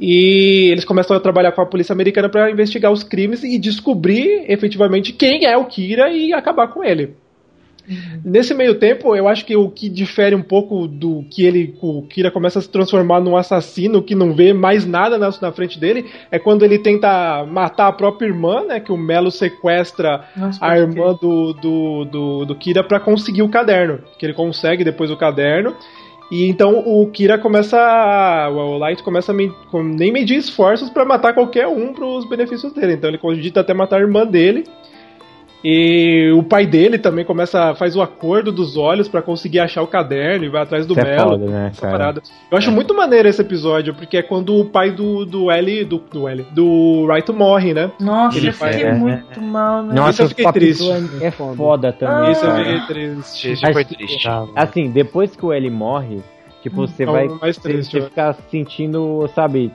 E 0.00 0.68
eles 0.70 0.84
começam 0.84 1.16
a 1.16 1.20
trabalhar 1.20 1.52
com 1.52 1.62
a 1.62 1.66
polícia 1.66 1.92
americana 1.92 2.28
para 2.28 2.50
investigar 2.50 2.92
os 2.92 3.02
crimes 3.02 3.42
e 3.44 3.58
descobrir 3.58 4.44
efetivamente 4.48 5.12
quem 5.12 5.44
é 5.46 5.56
o 5.56 5.66
Kira 5.66 6.10
e 6.10 6.32
acabar 6.32 6.68
com 6.68 6.84
ele. 6.84 7.14
Nesse 8.24 8.52
meio 8.54 8.74
tempo, 8.78 9.16
eu 9.16 9.26
acho 9.28 9.44
que 9.44 9.56
o 9.56 9.70
que 9.70 9.88
difere 9.88 10.34
um 10.34 10.42
pouco 10.42 10.86
do 10.86 11.24
que 11.30 11.44
ele, 11.44 11.74
o 11.80 12.02
Kira 12.02 12.30
começa 12.30 12.58
a 12.58 12.62
se 12.62 12.68
transformar 12.68 13.20
num 13.20 13.36
assassino 13.36 14.02
que 14.02 14.14
não 14.14 14.34
vê 14.34 14.52
mais 14.52 14.84
nada 14.86 15.16
na, 15.18 15.30
na 15.40 15.52
frente 15.52 15.78
dele, 15.80 16.04
é 16.30 16.38
quando 16.38 16.64
ele 16.64 16.78
tenta 16.78 17.44
matar 17.46 17.88
a 17.88 17.92
própria 17.92 18.26
irmã, 18.26 18.64
né? 18.64 18.80
Que 18.80 18.92
o 18.92 18.96
Melo 18.96 19.30
sequestra 19.30 20.24
Nossa, 20.36 20.58
a 20.64 20.78
irmã 20.78 21.16
do, 21.20 21.52
do, 21.54 22.04
do, 22.04 22.44
do 22.44 22.54
Kira 22.56 22.84
pra 22.84 23.00
conseguir 23.00 23.42
o 23.42 23.48
caderno. 23.48 24.00
Que 24.18 24.26
ele 24.26 24.34
consegue 24.34 24.84
depois 24.84 25.10
o 25.10 25.16
caderno. 25.16 25.74
E 26.30 26.46
então 26.46 26.80
o 26.86 27.06
Kira 27.10 27.38
começa. 27.38 27.78
a- 27.78 28.50
O 28.50 28.76
Light 28.76 29.02
começa 29.02 29.32
a 29.32 29.34
nem 29.82 30.12
medir 30.12 30.36
esforços 30.36 30.90
pra 30.90 31.04
matar 31.04 31.32
qualquer 31.32 31.66
um 31.66 31.94
pros 31.94 32.28
benefícios 32.28 32.72
dele. 32.74 32.92
Então 32.94 33.08
ele 33.08 33.16
cogita 33.18 33.60
até 33.60 33.72
matar 33.72 33.96
a 33.96 34.00
irmã 34.00 34.26
dele. 34.26 34.64
E 35.64 36.30
o 36.36 36.42
pai 36.42 36.66
dele 36.66 36.98
também 36.98 37.24
começa. 37.24 37.74
faz 37.74 37.96
o 37.96 38.00
acordo 38.02 38.52
dos 38.52 38.76
olhos 38.76 39.08
pra 39.08 39.20
conseguir 39.20 39.58
achar 39.58 39.82
o 39.82 39.86
caderno 39.88 40.44
e 40.44 40.48
vai 40.48 40.62
atrás 40.62 40.86
do 40.86 40.92
Isso 40.92 41.00
é 41.00 41.16
Melo. 41.16 41.30
foda, 41.30 41.46
né, 41.46 41.72
parada. 41.80 42.22
Eu 42.50 42.56
acho 42.56 42.70
muito 42.70 42.94
maneiro 42.94 43.28
esse 43.28 43.40
episódio, 43.42 43.92
porque 43.94 44.16
é 44.18 44.22
quando 44.22 44.54
o 44.54 44.64
pai 44.64 44.92
do, 44.92 45.24
do 45.24 45.50
L. 45.50 45.84
Do, 45.84 45.98
do 46.12 46.28
L. 46.28 46.46
Do 46.52 47.06
Raito 47.08 47.34
morre, 47.34 47.74
né? 47.74 47.90
Nossa, 48.00 48.38
Ele 48.38 48.48
eu 48.48 48.52
fiquei 48.52 48.80
faz- 48.84 48.98
muito 48.98 49.40
mal, 49.40 49.82
né? 49.82 49.94
Nossa, 49.94 50.10
Isso 50.10 50.22
eu 50.22 50.28
fiquei 50.28 50.52
triste. 50.52 50.90
é, 51.20 51.26
é 51.26 51.30
foda 51.32 51.92
também. 51.92 52.28
Ah. 52.28 52.30
Isso 52.30 52.46
é 52.46 52.54
meio 52.54 52.86
triste. 52.86 53.50
Esse 53.50 53.72
foi 53.72 53.84
triste. 53.84 54.28
Assim, 54.54 54.90
depois 54.90 55.34
que 55.34 55.44
o 55.44 55.52
L 55.52 55.68
morre, 55.70 56.20
tipo, 56.62 56.86
você 56.86 57.02
é 57.02 57.06
vai. 57.06 57.28
mais 57.28 57.56
triste, 57.58 57.90
você 57.92 57.98
eu 57.98 58.04
fica 58.04 58.32
sentindo, 58.48 59.28
sabe? 59.34 59.72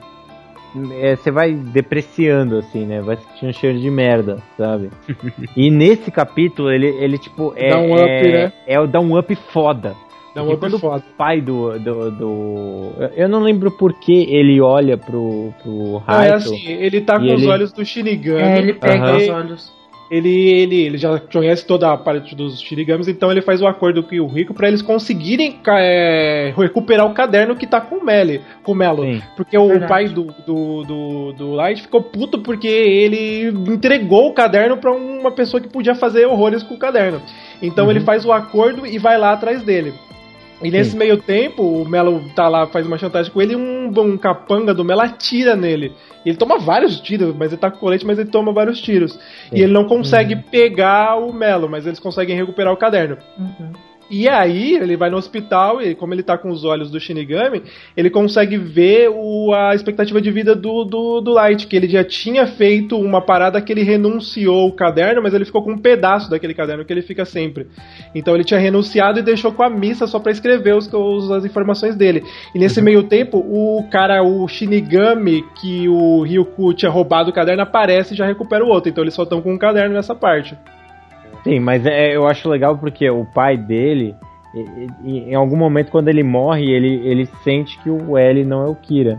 É, 0.92 1.16
Você 1.16 1.30
vai 1.30 1.52
depreciando, 1.52 2.58
assim, 2.58 2.84
né? 2.86 3.00
Vai 3.00 3.16
sentindo 3.16 3.52
cheiro 3.52 3.78
de 3.78 3.90
merda, 3.90 4.38
sabe? 4.56 4.90
e 5.56 5.70
nesse 5.70 6.10
capítulo, 6.10 6.70
ele, 6.70 6.88
ele 6.88 7.18
tipo, 7.18 7.52
é. 7.56 7.70
Dá 7.70 7.78
um 7.78 7.94
up, 7.94 8.02
é, 8.08 8.32
né? 8.46 8.52
é 8.66 8.80
o 8.80 8.86
dá 8.86 9.00
um 9.00 9.18
up 9.18 9.34
foda. 9.52 9.94
Dá 10.34 10.42
um 10.42 10.46
Porque 10.46 10.52
up 10.54 10.60
quando 10.72 10.78
foda. 10.80 11.04
o 11.08 11.16
pai 11.16 11.40
do, 11.40 11.78
do, 11.78 12.10
do- 12.10 12.92
Eu 13.16 13.28
não 13.28 13.40
lembro 13.40 13.70
por 13.70 13.92
que 13.92 14.24
ele 14.34 14.60
olha 14.60 14.98
pro, 14.98 15.54
pro 15.62 15.72
Não, 15.72 15.98
Raito. 15.98 16.32
é 16.32 16.34
assim, 16.34 16.66
ele 16.72 17.00
tá 17.00 17.18
com 17.18 17.24
os 17.24 17.42
ele- 17.42 17.46
olhos 17.48 17.72
do 17.72 17.84
Shinigami. 17.84 18.42
É, 18.42 18.58
ele 18.58 18.74
pega 18.74 19.04
Aham. 19.04 19.16
os 19.16 19.28
olhos. 19.28 19.72
Ele, 20.16 20.50
ele, 20.50 20.82
ele 20.82 20.98
já 20.98 21.18
conhece 21.18 21.66
toda 21.66 21.92
a 21.92 21.96
parte 21.96 22.34
dos 22.34 22.60
Shinigamis, 22.60 23.08
então 23.08 23.30
ele 23.30 23.42
faz 23.42 23.60
o 23.60 23.66
acordo 23.66 24.02
com 24.02 24.16
o 24.20 24.26
Rico 24.26 24.54
pra 24.54 24.68
eles 24.68 24.82
conseguirem 24.82 25.58
é, 25.68 26.52
recuperar 26.56 27.06
o 27.06 27.14
caderno 27.14 27.56
que 27.56 27.66
tá 27.66 27.80
com 27.80 27.96
o 27.96 28.04
Meli, 28.04 28.40
com 28.62 28.72
o 28.72 28.74
Melo. 28.74 29.02
Sim. 29.02 29.22
Porque 29.36 29.58
o 29.58 29.86
pai 29.88 30.08
do, 30.08 30.34
do, 30.46 30.82
do, 30.84 31.32
do 31.32 31.50
Light 31.52 31.82
ficou 31.82 32.02
puto 32.02 32.38
porque 32.38 32.68
ele 32.68 33.48
entregou 33.72 34.28
o 34.28 34.32
caderno 34.34 34.76
pra 34.76 34.92
uma 34.92 35.30
pessoa 35.32 35.60
que 35.60 35.68
podia 35.68 35.94
fazer 35.94 36.26
horrores 36.26 36.62
com 36.62 36.74
o 36.74 36.78
caderno. 36.78 37.20
Então 37.60 37.84
Uhum. 37.84 37.90
ele 37.90 38.00
faz 38.00 38.24
o 38.24 38.32
acordo 38.32 38.86
e 38.86 38.98
vai 38.98 39.18
lá 39.18 39.32
atrás 39.32 39.62
dele. 39.62 39.92
E 40.62 40.70
nesse 40.70 40.92
Sim. 40.92 40.98
meio 40.98 41.16
tempo, 41.18 41.62
o 41.62 41.88
Melo 41.88 42.22
tá 42.34 42.48
lá, 42.48 42.66
faz 42.66 42.86
uma 42.86 42.96
chantagem 42.96 43.30
com 43.32 43.42
ele 43.42 43.54
e 43.54 43.56
um, 43.56 43.88
um 43.88 44.16
capanga 44.16 44.72
do 44.72 44.84
Melo 44.84 45.00
atira 45.02 45.56
nele. 45.56 45.92
Ele 46.30 46.36
toma 46.36 46.58
vários 46.58 47.00
tiros, 47.00 47.34
mas 47.34 47.52
ele 47.52 47.60
tá 47.60 47.70
com 47.70 47.78
colete, 47.78 48.06
mas 48.06 48.18
ele 48.18 48.30
toma 48.30 48.52
vários 48.52 48.80
tiros. 48.80 49.18
E 49.52 49.60
ele 49.60 49.72
não 49.72 49.86
consegue 49.86 50.36
pegar 50.36 51.16
o 51.16 51.32
Melo, 51.32 51.68
mas 51.68 51.86
eles 51.86 51.98
conseguem 51.98 52.36
recuperar 52.36 52.72
o 52.72 52.76
caderno. 52.76 53.18
Uhum. 53.38 53.72
E 54.10 54.28
aí, 54.28 54.74
ele 54.76 54.96
vai 54.98 55.08
no 55.08 55.16
hospital 55.16 55.80
e, 55.80 55.94
como 55.94 56.12
ele 56.12 56.22
tá 56.22 56.36
com 56.36 56.50
os 56.50 56.62
olhos 56.62 56.90
do 56.90 57.00
Shinigami, 57.00 57.62
ele 57.96 58.10
consegue 58.10 58.58
ver 58.58 59.08
o, 59.10 59.52
a 59.54 59.74
expectativa 59.74 60.20
de 60.20 60.30
vida 60.30 60.54
do, 60.54 60.84
do, 60.84 61.20
do 61.22 61.32
Light, 61.32 61.66
que 61.66 61.74
ele 61.74 61.88
já 61.88 62.04
tinha 62.04 62.46
feito 62.46 62.98
uma 62.98 63.22
parada 63.22 63.60
que 63.62 63.72
ele 63.72 63.82
renunciou 63.82 64.68
o 64.68 64.72
caderno, 64.72 65.22
mas 65.22 65.32
ele 65.32 65.46
ficou 65.46 65.62
com 65.62 65.72
um 65.72 65.78
pedaço 65.78 66.28
daquele 66.30 66.52
caderno 66.52 66.84
que 66.84 66.92
ele 66.92 67.00
fica 67.00 67.24
sempre. 67.24 67.66
Então 68.14 68.34
ele 68.34 68.44
tinha 68.44 68.60
renunciado 68.60 69.18
e 69.18 69.22
deixou 69.22 69.52
com 69.52 69.62
a 69.62 69.70
missa 69.70 70.06
só 70.06 70.18
pra 70.20 70.30
escrever 70.32 70.74
os, 70.76 70.86
os- 70.92 71.30
as 71.30 71.44
informações 71.46 71.96
dele. 71.96 72.22
E 72.54 72.58
nesse 72.58 72.82
meio 72.82 73.04
tempo, 73.04 73.38
o 73.38 73.84
cara, 73.90 74.22
o 74.22 74.46
Shinigami, 74.46 75.44
que 75.60 75.88
o 75.88 76.22
Ryuku 76.22 76.74
tinha 76.74 76.90
roubado 76.90 77.30
o 77.30 77.32
caderno, 77.32 77.62
aparece 77.62 78.12
e 78.12 78.16
já 78.16 78.26
recupera 78.26 78.62
o 78.64 78.68
outro. 78.68 78.90
Então 78.90 79.02
eles 79.02 79.14
só 79.14 79.22
estão 79.22 79.40
com 79.40 79.52
um 79.54 79.58
caderno 79.58 79.94
nessa 79.94 80.14
parte. 80.14 80.56
Sim, 81.44 81.60
mas 81.60 81.84
é, 81.86 82.16
eu 82.16 82.26
acho 82.26 82.48
legal 82.48 82.76
porque 82.78 83.08
o 83.08 83.24
pai 83.24 83.56
dele, 83.56 84.16
em 85.04 85.34
algum 85.34 85.56
momento 85.56 85.90
quando 85.90 86.08
ele 86.08 86.22
morre, 86.22 86.64
ele, 86.70 87.00
ele 87.06 87.26
sente 87.44 87.78
que 87.82 87.90
o 87.90 88.16
L 88.16 88.44
não 88.44 88.62
é 88.62 88.66
o 88.70 88.74
Kira. 88.74 89.18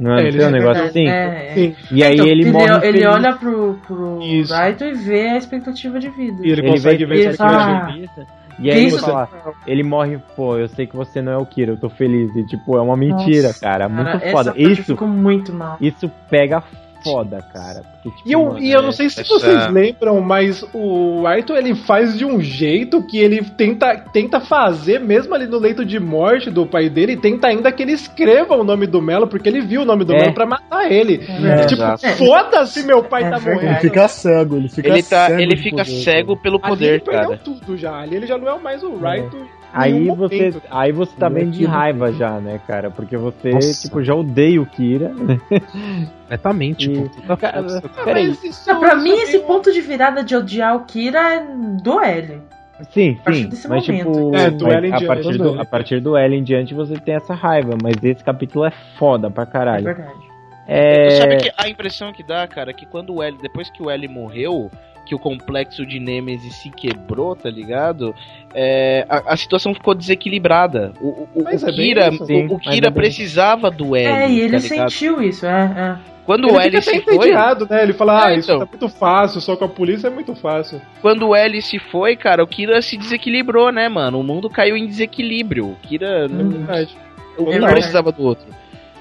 Não 0.00 0.14
é, 0.16 0.22
É, 0.22 0.28
ele 0.28 0.38
um 0.38 0.40
já- 0.42 0.50
negócio 0.50 0.82
É, 0.82 0.86
assim? 0.86 1.08
é, 1.08 1.12
é. 1.12 1.74
E 1.90 2.04
aí 2.04 2.14
Então, 2.14 2.26
ele 2.26 2.42
ele, 2.42 2.52
morre 2.52 2.64
ele 2.74 2.80
feliz. 2.80 3.06
olha 3.06 3.32
pro, 3.34 3.74
pro 3.86 4.22
Isso. 4.22 4.54
Raito 4.54 4.84
e 4.84 4.92
vê 4.94 5.28
a 5.30 5.36
expectativa 5.36 5.98
de 5.98 6.08
vida. 6.08 6.36
E 6.46 6.50
ele, 6.50 6.60
Ele 6.60 6.70
consegue 6.70 7.04
vê 7.04 7.06
ver 7.14 7.20
ele- 7.20 7.30
expectativa. 7.30 7.62
Ah. 7.88 7.98
Isso. 7.98 8.26
E 8.60 8.70
aí 8.70 8.86
ele 8.86 8.98
fala, 8.98 9.28
ele 9.66 9.82
morre, 9.84 10.18
pô, 10.36 10.56
eu 10.56 10.66
sei 10.68 10.84
que 10.86 10.96
você 10.96 11.20
não 11.22 11.32
é 11.32 11.36
o 11.36 11.46
Kira, 11.46 11.72
eu 11.72 11.76
tô 11.76 11.88
feliz. 11.88 12.34
E 12.36 12.44
tipo, 12.46 12.76
é 12.76 12.80
uma 12.80 12.96
mentira, 12.96 13.48
Nossa, 13.48 13.60
cara. 13.60 13.88
Muito 13.88 14.08
essa 14.16 14.30
foda. 14.30 14.54
Isso, 14.56 14.82
fico 14.84 15.06
muito 15.06 15.52
mal. 15.52 15.76
isso 15.80 16.10
pega 16.30 16.62
foda, 17.10 17.42
cara. 17.52 17.82
Porque, 18.02 18.16
tipo, 18.18 18.28
E 18.28 18.32
eu, 18.32 18.44
mano, 18.44 18.58
e 18.60 18.70
eu 18.70 18.82
não 18.82 18.92
sei 18.92 19.08
se 19.08 19.20
essa- 19.20 19.32
vocês 19.34 19.70
lembram, 19.72 20.20
mas 20.20 20.64
o 20.74 21.26
Arthur 21.26 21.56
ele 21.56 21.74
faz 21.74 22.16
de 22.16 22.24
um 22.24 22.40
jeito 22.40 23.02
que 23.02 23.18
ele 23.18 23.42
tenta, 23.42 23.96
tenta 24.12 24.40
fazer, 24.40 25.00
mesmo 25.00 25.34
ali 25.34 25.46
no 25.46 25.58
leito 25.58 25.84
de 25.84 25.98
morte 25.98 26.50
do 26.50 26.66
pai 26.66 26.88
dele, 26.88 27.16
tenta 27.16 27.48
ainda 27.48 27.70
que 27.72 27.82
ele 27.82 27.92
escreva 27.92 28.56
o 28.56 28.64
nome 28.64 28.86
do 28.86 29.00
Melo, 29.02 29.26
porque 29.26 29.48
ele 29.48 29.60
viu 29.60 29.82
o 29.82 29.84
nome 29.84 30.04
do 30.04 30.12
É. 30.14 30.20
Melo 30.20 30.34
pra 30.34 30.46
matar 30.46 30.90
ele. 30.90 31.20
É, 31.44 31.66
tipo, 31.66 31.82
foda-se, 32.16 32.82
meu 32.84 33.02
pai 33.02 33.24
É 33.24 33.30
tá 33.30 33.36
verdade. 33.38 33.58
Ele 33.58 33.66
morrendo. 33.66 33.80
fica 33.80 34.08
cego, 34.08 34.56
ele 34.56 34.68
fica 34.68 34.88
Ele, 34.88 35.02
tá, 35.02 35.26
cego 35.26 35.40
ele 35.40 35.56
fica 35.56 35.76
poder, 35.84 36.02
cego 36.02 36.36
pelo 36.36 36.56
Ali 36.62 36.68
poder, 36.68 36.86
ele 36.94 37.00
perdeu 37.00 37.28
cara. 37.30 37.40
tudo 37.44 37.76
já. 37.76 37.96
Ali 37.98 38.16
ele 38.16 38.26
já 38.26 38.38
não 38.38 38.48
é 38.48 38.58
mais 38.58 38.82
o 38.82 38.96
Raito. 38.96 39.36
Aí 39.72 40.08
você, 40.08 40.54
aí 40.70 40.92
você 40.92 41.14
tá 41.16 41.28
bem 41.28 41.50
de 41.50 41.58
Aquilo- 41.64 41.70
raiva 41.72 42.12
já, 42.12 42.40
né, 42.40 42.60
cara? 42.66 42.90
Porque 42.90 43.16
você, 43.16 43.50
Nossa. 43.50 43.82
tipo, 43.82 44.02
já 44.02 44.14
odeia 44.14 44.60
o 44.62 44.66
Kira. 44.66 45.12
Completamente, 46.22 46.90
E- 46.90 47.36
Cara, 47.36 47.64
peraí. 48.04 48.30
Isso- 48.30 48.68
Não, 48.70 48.80
pra 48.80 48.94
mim, 48.96 49.10
é 49.12 49.22
esse 49.22 49.38
ponto 49.40 49.72
de 49.72 49.80
virada 49.80 50.22
de 50.22 50.34
odiar 50.36 50.76
o 50.76 50.84
Kira 50.84 51.18
é 51.34 51.46
do 51.82 52.00
L. 52.00 52.42
Sim, 52.90 53.18
A 53.20 53.24
partir 53.24 53.42
sim. 53.42 53.48
desse 53.48 53.68
Mas 53.68 53.88
momento. 53.88 54.12
tipo, 54.12 54.36
É, 54.36 54.50
do 54.50 54.64
mas 54.66 54.74
L 54.74 54.86
em 54.88 54.92
a, 54.92 54.96
diante 54.98 55.06
partir 55.06 55.32
do, 55.38 55.44
também. 55.44 55.60
a 55.60 55.64
partir 55.64 56.00
do 56.00 56.16
L 56.16 56.36
em 56.36 56.42
diante 56.44 56.74
você 56.74 56.94
tem 56.94 57.14
essa 57.16 57.34
raiva, 57.34 57.76
mas 57.82 57.96
esse 58.04 58.22
capítulo 58.22 58.64
é 58.64 58.70
foda 58.98 59.28
pra 59.30 59.42
É 59.42 59.46
caralho. 59.46 59.84
verdade. 59.84 60.28
É, 60.66 61.10
Sabe 61.12 61.36
que 61.38 61.50
a 61.56 61.68
impressão 61.68 62.12
que 62.12 62.22
dá, 62.22 62.46
cara, 62.46 62.70
é 62.70 62.74
que 62.74 62.86
quando 62.86 63.14
o 63.16 63.22
L, 63.22 63.36
depois 63.42 63.68
que 63.70 63.82
o 63.82 63.90
L 63.90 64.06
morreu, 64.06 64.70
que 65.08 65.14
o 65.14 65.18
complexo 65.18 65.86
de 65.86 65.98
Nemesis 65.98 66.54
se 66.56 66.68
quebrou, 66.70 67.34
tá 67.34 67.48
ligado? 67.48 68.14
É, 68.54 69.06
a, 69.08 69.32
a 69.32 69.36
situação 69.36 69.72
ficou 69.72 69.94
desequilibrada. 69.94 70.92
O, 71.00 71.06
o, 71.08 71.28
o 71.42 71.48
é 71.48 71.56
Kira, 71.72 72.08
isso. 72.10 72.26
Sim, 72.26 72.46
o, 72.46 72.54
o 72.54 72.60
mas 72.62 72.74
Kira 72.74 72.88
é 72.88 72.90
precisava 72.90 73.70
do 73.70 73.96
L. 73.96 74.06
É, 74.06 74.30
e 74.30 74.40
ele 74.40 74.52
tá 74.52 74.60
sentiu 74.60 75.22
isso, 75.22 75.46
é, 75.46 75.98
Quando 76.26 76.46
Ele 76.48 76.56
o 76.56 76.60
L 76.60 76.82
se 76.82 77.00
foi, 77.00 77.32
né? 77.32 77.82
Ele 77.82 77.94
fala, 77.94 78.26
ah, 78.26 78.32
É, 78.32 78.36
isso 78.36 78.50
então. 78.50 78.60
tá 78.60 78.66
muito 78.70 78.88
fácil, 78.90 79.40
só 79.40 79.56
com 79.56 79.64
a 79.64 79.68
polícia 79.68 80.08
é 80.08 80.10
muito 80.10 80.34
fácil. 80.34 80.78
quando 81.00 81.28
o 81.28 81.34
L 81.34 81.62
se 81.62 81.78
foi, 81.78 82.16
cara, 82.16 82.44
o 82.44 82.46
Kira 82.46 82.82
se 82.82 82.98
desequilibrou, 82.98 83.72
né, 83.72 83.88
mano? 83.88 84.20
O 84.20 84.22
mundo 84.22 84.50
caiu 84.50 84.76
em 84.76 84.86
desequilíbrio. 84.86 85.70
O 85.70 85.76
Kira 85.76 86.28
não- 86.28 86.44
Uhum. 86.44 86.50
Verdade. 86.50 86.96
um 87.38 87.44
verdade. 87.46 87.72
precisava 87.72 88.12
do 88.12 88.22
outro. 88.22 88.46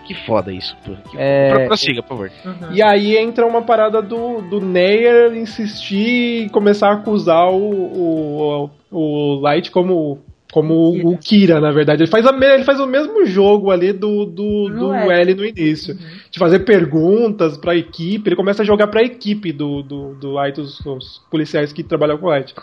Que 0.07 0.13
foda 0.25 0.53
isso. 0.53 0.73
Que... 0.83 1.17
É, 1.17 1.49
Pro- 1.53 1.65
Prossiga, 1.67 2.01
por 2.01 2.07
favor. 2.09 2.31
é. 2.45 2.47
Uhum. 2.47 2.73
E 2.73 2.81
aí 2.81 3.17
entra 3.17 3.45
uma 3.45 3.61
parada 3.61 4.01
do, 4.01 4.41
do 4.41 4.61
Neyer 4.61 5.35
insistir 5.35 6.45
e 6.45 6.49
começar 6.49 6.89
a 6.89 6.93
acusar 6.93 7.49
o, 7.51 7.59
o, 7.59 8.69
o 8.89 9.39
Light 9.41 9.69
como, 9.69 10.19
como 10.49 10.93
Kira. 10.93 11.07
o 11.09 11.17
Kira, 11.17 11.59
na 11.59 11.71
verdade. 11.71 12.03
Ele 12.03 12.09
faz, 12.09 12.25
a, 12.25 12.29
ele 12.53 12.63
faz 12.63 12.79
o 12.79 12.87
mesmo 12.87 13.25
jogo 13.25 13.69
ali 13.69 13.91
do, 13.91 14.25
do, 14.25 14.69
No 14.69 14.79
do 14.87 14.93
L. 14.93 15.11
L 15.11 15.33
no 15.35 15.45
início. 15.45 15.93
De 16.31 16.39
fazer 16.39 16.59
perguntas 16.59 17.57
pra 17.57 17.75
equipe. 17.75 18.29
Ele 18.29 18.35
começa 18.37 18.61
a 18.61 18.65
jogar 18.65 18.87
pra 18.87 19.03
equipe 19.03 19.51
do, 19.51 19.83
do, 19.83 20.13
do 20.15 20.31
Light, 20.31 20.57
os, 20.61 20.79
os 20.85 21.21
policiais 21.29 21.73
que 21.73 21.83
trabalham 21.83 22.17
com 22.17 22.27
o 22.27 22.29
Light. 22.29 22.55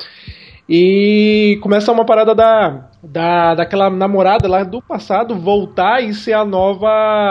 E 0.69 1.59
começa 1.63 1.93
uma 1.93 2.07
parada 2.07 2.35
da, 2.35 2.89
da 3.05 3.55
daquela 3.55 3.91
namorada 3.91 4.49
lá 4.49 4.65
do 4.65 4.81
passado 4.81 5.35
voltar 5.35 6.03
e 6.03 6.15
ser 6.15 6.33
a 6.33 6.45
nova 6.45 6.89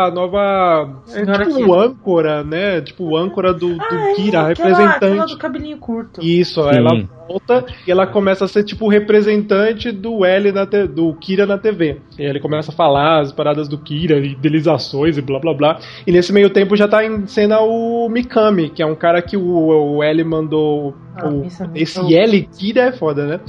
a 0.07 0.11
nova 0.11 1.01
é, 1.07 1.11
Senhora 1.11 1.45
tipo 1.45 1.55
Kira. 1.57 1.67
o 1.67 1.73
âncora, 1.73 2.43
né? 2.43 2.81
Tipo 2.81 3.03
o 3.05 3.17
âncora 3.17 3.53
do, 3.53 3.75
do 3.75 3.81
Ah, 3.81 4.11
é, 4.11 4.13
Kira, 4.15 4.41
aquela, 4.47 4.69
representante. 4.69 5.05
aquela 5.05 5.25
do 5.25 5.37
cabelinho 5.37 5.77
curto. 5.77 6.21
Isso, 6.23 6.61
Sim. 6.63 6.69
ela 6.77 6.89
volta 7.27 7.65
e 7.87 7.91
ela 7.91 8.05
começa 8.05 8.45
a 8.45 8.47
ser 8.47 8.63
tipo 8.63 8.85
o 8.85 8.89
representante 8.89 9.91
do 9.91 10.23
L 10.25 10.51
na 10.51 10.65
te- 10.65 10.87
do 10.87 11.13
Kira 11.15 11.45
na 11.45 11.57
TV. 11.57 11.99
E 12.19 12.23
ele 12.23 12.39
começa 12.39 12.71
a 12.71 12.75
falar 12.75 13.21
as 13.21 13.31
paradas 13.31 13.67
do 13.67 13.77
Kira, 13.77 14.17
idealizações 14.17 15.17
e 15.17 15.21
blá 15.21 15.39
blá 15.39 15.53
blá. 15.53 15.79
E 16.05 16.11
nesse 16.11 16.31
meio 16.33 16.49
tempo 16.49 16.75
já 16.75 16.87
tá 16.87 17.03
em 17.05 17.25
cena 17.27 17.59
o 17.61 18.07
Mikami, 18.09 18.69
que 18.69 18.83
é 18.83 18.85
um 18.85 18.95
cara 18.95 19.21
que 19.21 19.35
o, 19.37 19.95
o 19.97 20.03
L 20.03 20.23
mandou. 20.23 20.93
Ah, 21.15 21.29
o- 21.29 21.43
é 21.43 21.47
esse. 21.81 21.99
L 22.13 22.41
Kira 22.57 22.81
é 22.81 22.91
foda, 22.91 23.25
né? 23.25 23.39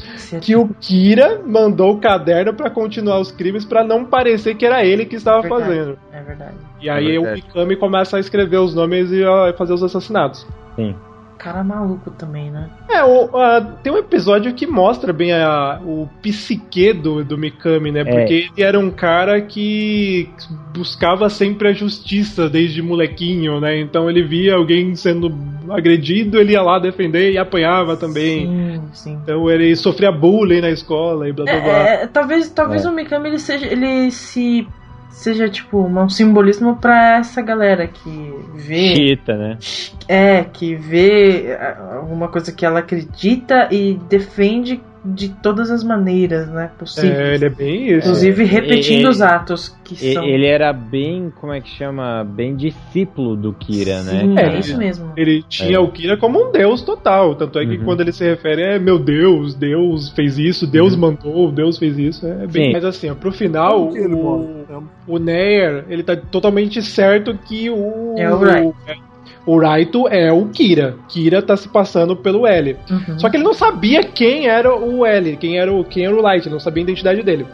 Que 0.41 0.55
o 0.55 0.69
Kira 0.81 1.41
mandou 1.47 1.93
o 1.95 1.99
caderno 2.19 2.55
pra 2.55 2.71
continuar 2.71 3.19
os 3.19 3.33
crimes 3.33 3.65
pra 3.65 3.83
não 3.85 4.05
parecer 4.05 4.55
que 4.55 4.65
era 4.65 4.85
ele 4.85 5.05
que 5.05 5.17
estava 5.17 5.43
Verdade. 5.43 5.63
fazendo. 5.65 5.99
É 6.13 6.23
verdade. 6.23 6.55
E 6.81 6.89
aí 6.89 7.17
É 7.17 7.19
o 7.19 7.23
verdade. 7.23 7.45
Mikami 7.47 7.77
começa 7.77 8.17
a 8.17 8.21
escrever 8.21 8.59
os 8.59 8.75
nomes 8.75 9.11
e 9.11 9.25
a 9.25 9.53
fazer 9.57 9.73
os 9.73 9.83
assassinatos. 9.83 10.47
sim. 10.77 10.95
Cara 11.45 11.63
maluco 11.63 12.11
também, 12.11 12.51
né? 12.51 12.71
É, 12.89 13.05
o, 13.05 13.37
a- 13.37 13.61
tem 13.83 13.93
um 13.93 13.99
episódio 13.99 14.55
que 14.55 14.67
mostra 14.67 15.13
bem 15.13 15.31
a- 15.33 15.79
o 15.85 16.09
psique 16.23 16.93
do, 16.95 17.23
do 17.23 17.37
Mikami, 17.37 17.93
né? 17.93 18.03
Porque 18.03 18.49
ele 18.55 18.63
era 18.63 18.79
um 18.81 18.91
cara 18.91 19.41
que 19.43 20.31
buscava 20.75 21.29
sempre 21.29 21.69
a 21.69 21.73
justiça 21.73 22.49
desde 22.49 22.81
molequinho, 22.83 23.61
né? 23.61 23.79
Então 23.79 24.09
ele 24.09 24.23
via 24.23 24.55
alguém 24.55 24.97
sendo 24.97 25.33
agredido, 25.71 26.39
ele 26.41 26.53
ia 26.53 26.63
lá 26.63 26.79
defender 26.79 27.31
e 27.33 27.39
apanhava 27.39 27.97
também. 27.97 28.47
Sim, 28.47 28.81
sim. 28.93 29.19
Então 29.23 29.51
ele 29.51 29.75
sofria 29.77 30.11
bullying 30.11 30.61
na 30.63 30.71
escola 30.71 31.29
e 31.29 31.33
blá 31.33 31.45
blá 31.45 31.61
blá. 31.61 31.89
É, 31.89 32.03
é, 32.03 32.07
talvez 32.07 32.49
talvez 32.51 32.85
É. 32.85 32.89
o 32.89 32.93
Mikami 32.93 33.29
ele 33.29 33.39
seja 33.39 33.67
ele 33.67 34.11
se 34.11 34.67
seja 35.15 35.49
tipo 35.49 35.79
um 35.79 36.09
simbolismo 36.09 36.77
pra 36.77 37.19
essa 37.19 37.41
galera 37.41 37.87
que 37.87 38.35
vê 38.55 38.95
Chita, 38.95 39.37
né? 39.37 39.59
é 40.09 40.45
que 40.45 40.75
vê 40.75 41.47
é, 41.47 41.77
alguma 41.93 42.29
coisa 42.29 42.53
que 42.53 42.67
ela 42.67 42.81
acredita 42.81 43.69
e 43.71 43.95
defende 44.09 44.83
de 45.05 45.29
todas 45.29 45.71
as 45.71 45.85
maneiras, 45.85 46.49
né, 46.49 46.65
É, 46.65 46.79
possíveis. 46.79 47.19
ele 47.35 47.45
é 47.45 47.49
bem 47.51 47.89
isso. 47.89 48.09
Inclusive 48.09 48.45
repetindo 48.45 49.05
E- 49.05 49.09
os 49.09 49.21
atos 49.21 49.69
que 49.85 49.95
E- 49.95 50.15
são. 50.15 50.25
Ele 50.25 50.47
era 50.47 50.73
bem, 50.73 51.31
como 51.41 51.53
é 51.53 51.61
que 51.61 51.69
chama? 51.69 52.25
Bem 52.25 52.57
discípulo 52.57 53.37
do 53.37 53.53
Kira, 53.53 53.99
Sim, 54.01 54.29
né? 54.29 54.43
é, 54.55 54.59
isso 54.59 54.79
mesmo. 54.79 55.13
Ele 55.17 55.43
tinha 55.49 55.77
É. 55.77 55.79
o 55.79 55.89
Kira 55.89 56.17
como 56.17 56.49
um 56.49 56.51
deus 56.51 56.81
total. 56.83 57.35
Tanto 57.35 57.59
é 57.59 57.67
que 57.67 57.77
Uhum. 57.77 57.85
quando 57.85 58.01
ele 58.01 58.13
se 58.13 58.25
refere 58.25 58.63
é 58.63 58.79
meu 58.79 58.99
Deus, 58.99 59.55
Deus 59.55 60.09
fez 60.11 60.39
isso, 60.39 60.67
Deus 60.67 60.95
Uhum. 60.95 61.01
mandou, 61.01 61.53
Deus 61.53 61.77
fez 61.77 61.99
isso. 61.99 62.27
É 62.27 62.47
bem. 62.47 62.67
Sim. 62.69 62.73
Mas 62.73 62.85
assim, 62.85 63.11
ó, 63.11 63.15
pro 63.15 63.31
final, 63.31 63.95
ele 63.95 64.15
o, 64.15 64.23
morre? 64.23 64.47
o 65.07 65.19
Neyer, 65.19 65.85
ele 65.89 66.03
tá 66.03 66.17
totalmente 66.17 66.81
certo 66.83 67.39
que 67.47 67.69
o. 67.69 68.15
É 68.17 68.33
o 68.33 68.39
Raito. 68.39 68.75
O 69.47 69.59
Raito 69.59 70.09
é 70.09 70.33
o 70.33 70.47
Kira. 70.47 70.97
Kira 71.09 71.43
tá 71.43 71.57
se 71.57 71.69
passando 71.69 72.17
pelo 72.17 72.47
L. 72.47 72.77
Uhum. 72.91 73.19
Só 73.19 73.29
que 73.29 73.37
ele 73.37 73.45
não 73.45 73.55
sabia 73.55 74.03
quem 74.03 74.47
era 74.47 74.75
o 74.75 75.05
L, 75.05 75.37
quem 75.37 75.59
era 75.59 75.73
o, 75.73 75.85
quem 75.85 76.07
era 76.07 76.15
o 76.15 76.23
Light, 76.23 76.47
ele 76.47 76.55
não 76.55 76.61
sabia 76.61 76.83
a 76.83 76.85
identidade 76.85 77.23
dele. 77.23 77.47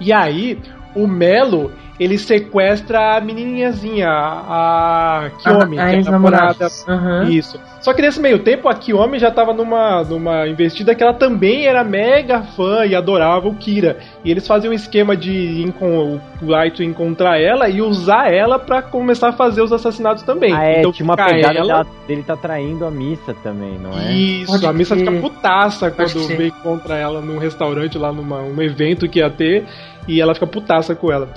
E 0.00 0.12
aí, 0.12 0.58
o 0.94 1.06
Melo, 1.06 1.72
ele 1.98 2.18
sequestra 2.18 3.16
a 3.16 3.20
menininhazinha, 3.20 4.08
a 4.10 5.30
Kiyomi, 5.42 5.78
a, 5.78 5.84
a 5.86 5.90
que 5.90 5.96
é 5.96 6.08
a 6.08 6.10
namorada. 6.10 6.68
Aham. 6.88 7.24
Isso. 7.30 7.58
Só 7.80 7.92
que 7.94 8.02
nesse 8.02 8.20
meio 8.20 8.40
tempo, 8.40 8.68
a 8.68 8.74
Kiyomi 8.74 9.18
já 9.18 9.30
tava 9.30 9.52
numa, 9.52 10.02
numa 10.02 10.46
investida 10.48 10.94
que 10.94 11.02
ela 11.02 11.14
também 11.14 11.66
era 11.66 11.84
mega 11.84 12.42
fã 12.42 12.84
e 12.84 12.94
adorava 12.94 13.46
o 13.48 13.54
Kira. 13.54 13.98
E 14.24 14.30
eles 14.30 14.46
faziam 14.46 14.72
um 14.72 14.74
esquema 14.74 15.16
de 15.16 15.62
encon- 15.62 16.18
o 16.42 16.46
Light 16.46 16.82
encontrar 16.82 17.40
ela 17.40 17.68
e 17.68 17.80
usar 17.80 18.32
ela 18.32 18.58
pra 18.58 18.82
começar 18.82 19.28
a 19.28 19.32
fazer 19.32 19.62
os 19.62 19.72
assassinatos 19.72 20.22
também. 20.24 20.52
Ah, 20.52 20.64
é, 20.64 20.78
então 20.80 20.92
tinha 20.92 21.04
uma 21.04 21.16
pegada 21.16 21.58
ela- 21.58 21.66
dela- 21.84 21.86
dele 22.08 22.22
tá 22.26 22.36
traindo 22.36 22.84
a 22.84 22.90
missa 22.90 23.34
também, 23.42 23.78
não 23.78 23.96
é? 23.98 24.12
isso, 24.12 24.52
Pode 24.52 24.66
a 24.66 24.72
missa 24.72 24.96
fica 24.96 25.12
putaça 25.12 25.90
quando 25.90 26.26
vem 26.36 26.50
contra 26.62 26.96
ela 26.96 27.20
num 27.20 27.38
restaurante 27.38 27.96
lá, 27.96 28.12
numa, 28.12 28.40
um 28.40 28.60
evento 28.60 29.08
que 29.08 29.20
ia 29.20 29.30
ter, 29.30 29.64
e 30.08 30.20
ela 30.20 30.34
fica 30.34 30.46
putaça 30.46 30.94
com 30.94 31.12
ela. 31.12 31.28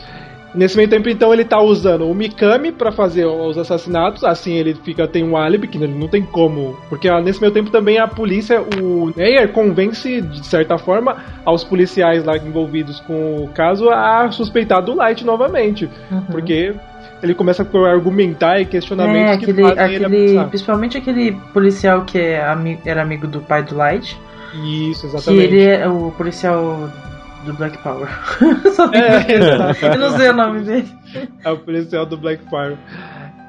Nesse 0.54 0.76
meio 0.76 0.90
tempo, 0.90 1.08
então, 1.10 1.32
ele 1.32 1.46
tá 1.46 1.62
usando 1.62 2.10
o 2.10 2.14
Mikami 2.16 2.72
pra 2.72 2.92
fazer 2.92 3.26
os 3.26 3.58
assassinatos, 3.58 4.24
assim 4.24 4.54
ele 4.54 4.74
fica 4.74 5.08
tem 5.08 5.24
um 5.24 5.38
álibi, 5.38 5.68
que 5.68 5.78
ele 5.78 5.94
não 5.94 6.08
tem 6.08 6.24
como. 6.24 6.76
Porque 6.90 7.08
ah, 7.08 7.22
nesse 7.22 7.40
meio 7.40 7.54
tempo 7.54 7.70
também 7.70 8.00
a 8.00 8.08
polícia, 8.08 8.62
o 8.82 9.14
Neyer 9.16 9.50
convence, 9.50 10.22
de 10.22 10.46
certa 10.48 10.78
forma, 10.78 11.18
aos 11.46 11.64
policiais 11.64 12.24
lá 12.24 12.36
envolvidos 12.38 13.00
com 13.02 13.44
o 13.44 13.48
caso 13.50 13.90
a 13.90 14.32
suspeitar 14.32 14.82
do 14.82 14.96
Light 14.96 15.24
novamente. 15.24 15.88
Uhum. 16.12 16.22
Porque 16.32 16.74
ele 17.22 17.36
começa 17.36 17.62
a 17.62 17.88
argumentar 17.92 18.58
e 18.60 18.64
É, 18.64 18.66
questionamentos 18.66 19.38
que 19.46 19.52
aquele, 19.52 19.62
fazem 19.62 19.96
ele 19.96 20.06
aquele, 20.06 20.26
abusar. 20.26 20.48
principalmente 20.50 20.98
aquele 20.98 21.32
policial 21.54 22.02
que 22.06 22.18
é 22.18 22.44
ami- 22.44 22.80
era 22.86 23.02
amigo 23.04 23.28
do 23.28 23.40
pai 23.40 23.62
do 23.62 23.76
Light. 23.76 24.18
Isso, 24.90 25.02
Que 25.02 25.16
exatamente. 25.16 25.44
ele 25.54 25.64
é 25.64 25.88
o 25.88 26.12
policial 26.18 26.90
do 27.50 27.54
Black 27.56 27.78
Power. 27.80 28.08
É. 28.94 29.94
Eu 29.94 30.00
não 30.00 30.18
sei 30.18 30.30
o 30.30 30.34
nome 30.34 30.62
dele. 30.62 30.88
É 31.44 31.50
o 31.50 31.58
policial 31.58 32.06
do 32.06 32.18
Black 32.18 32.44
Fire. 32.50 32.78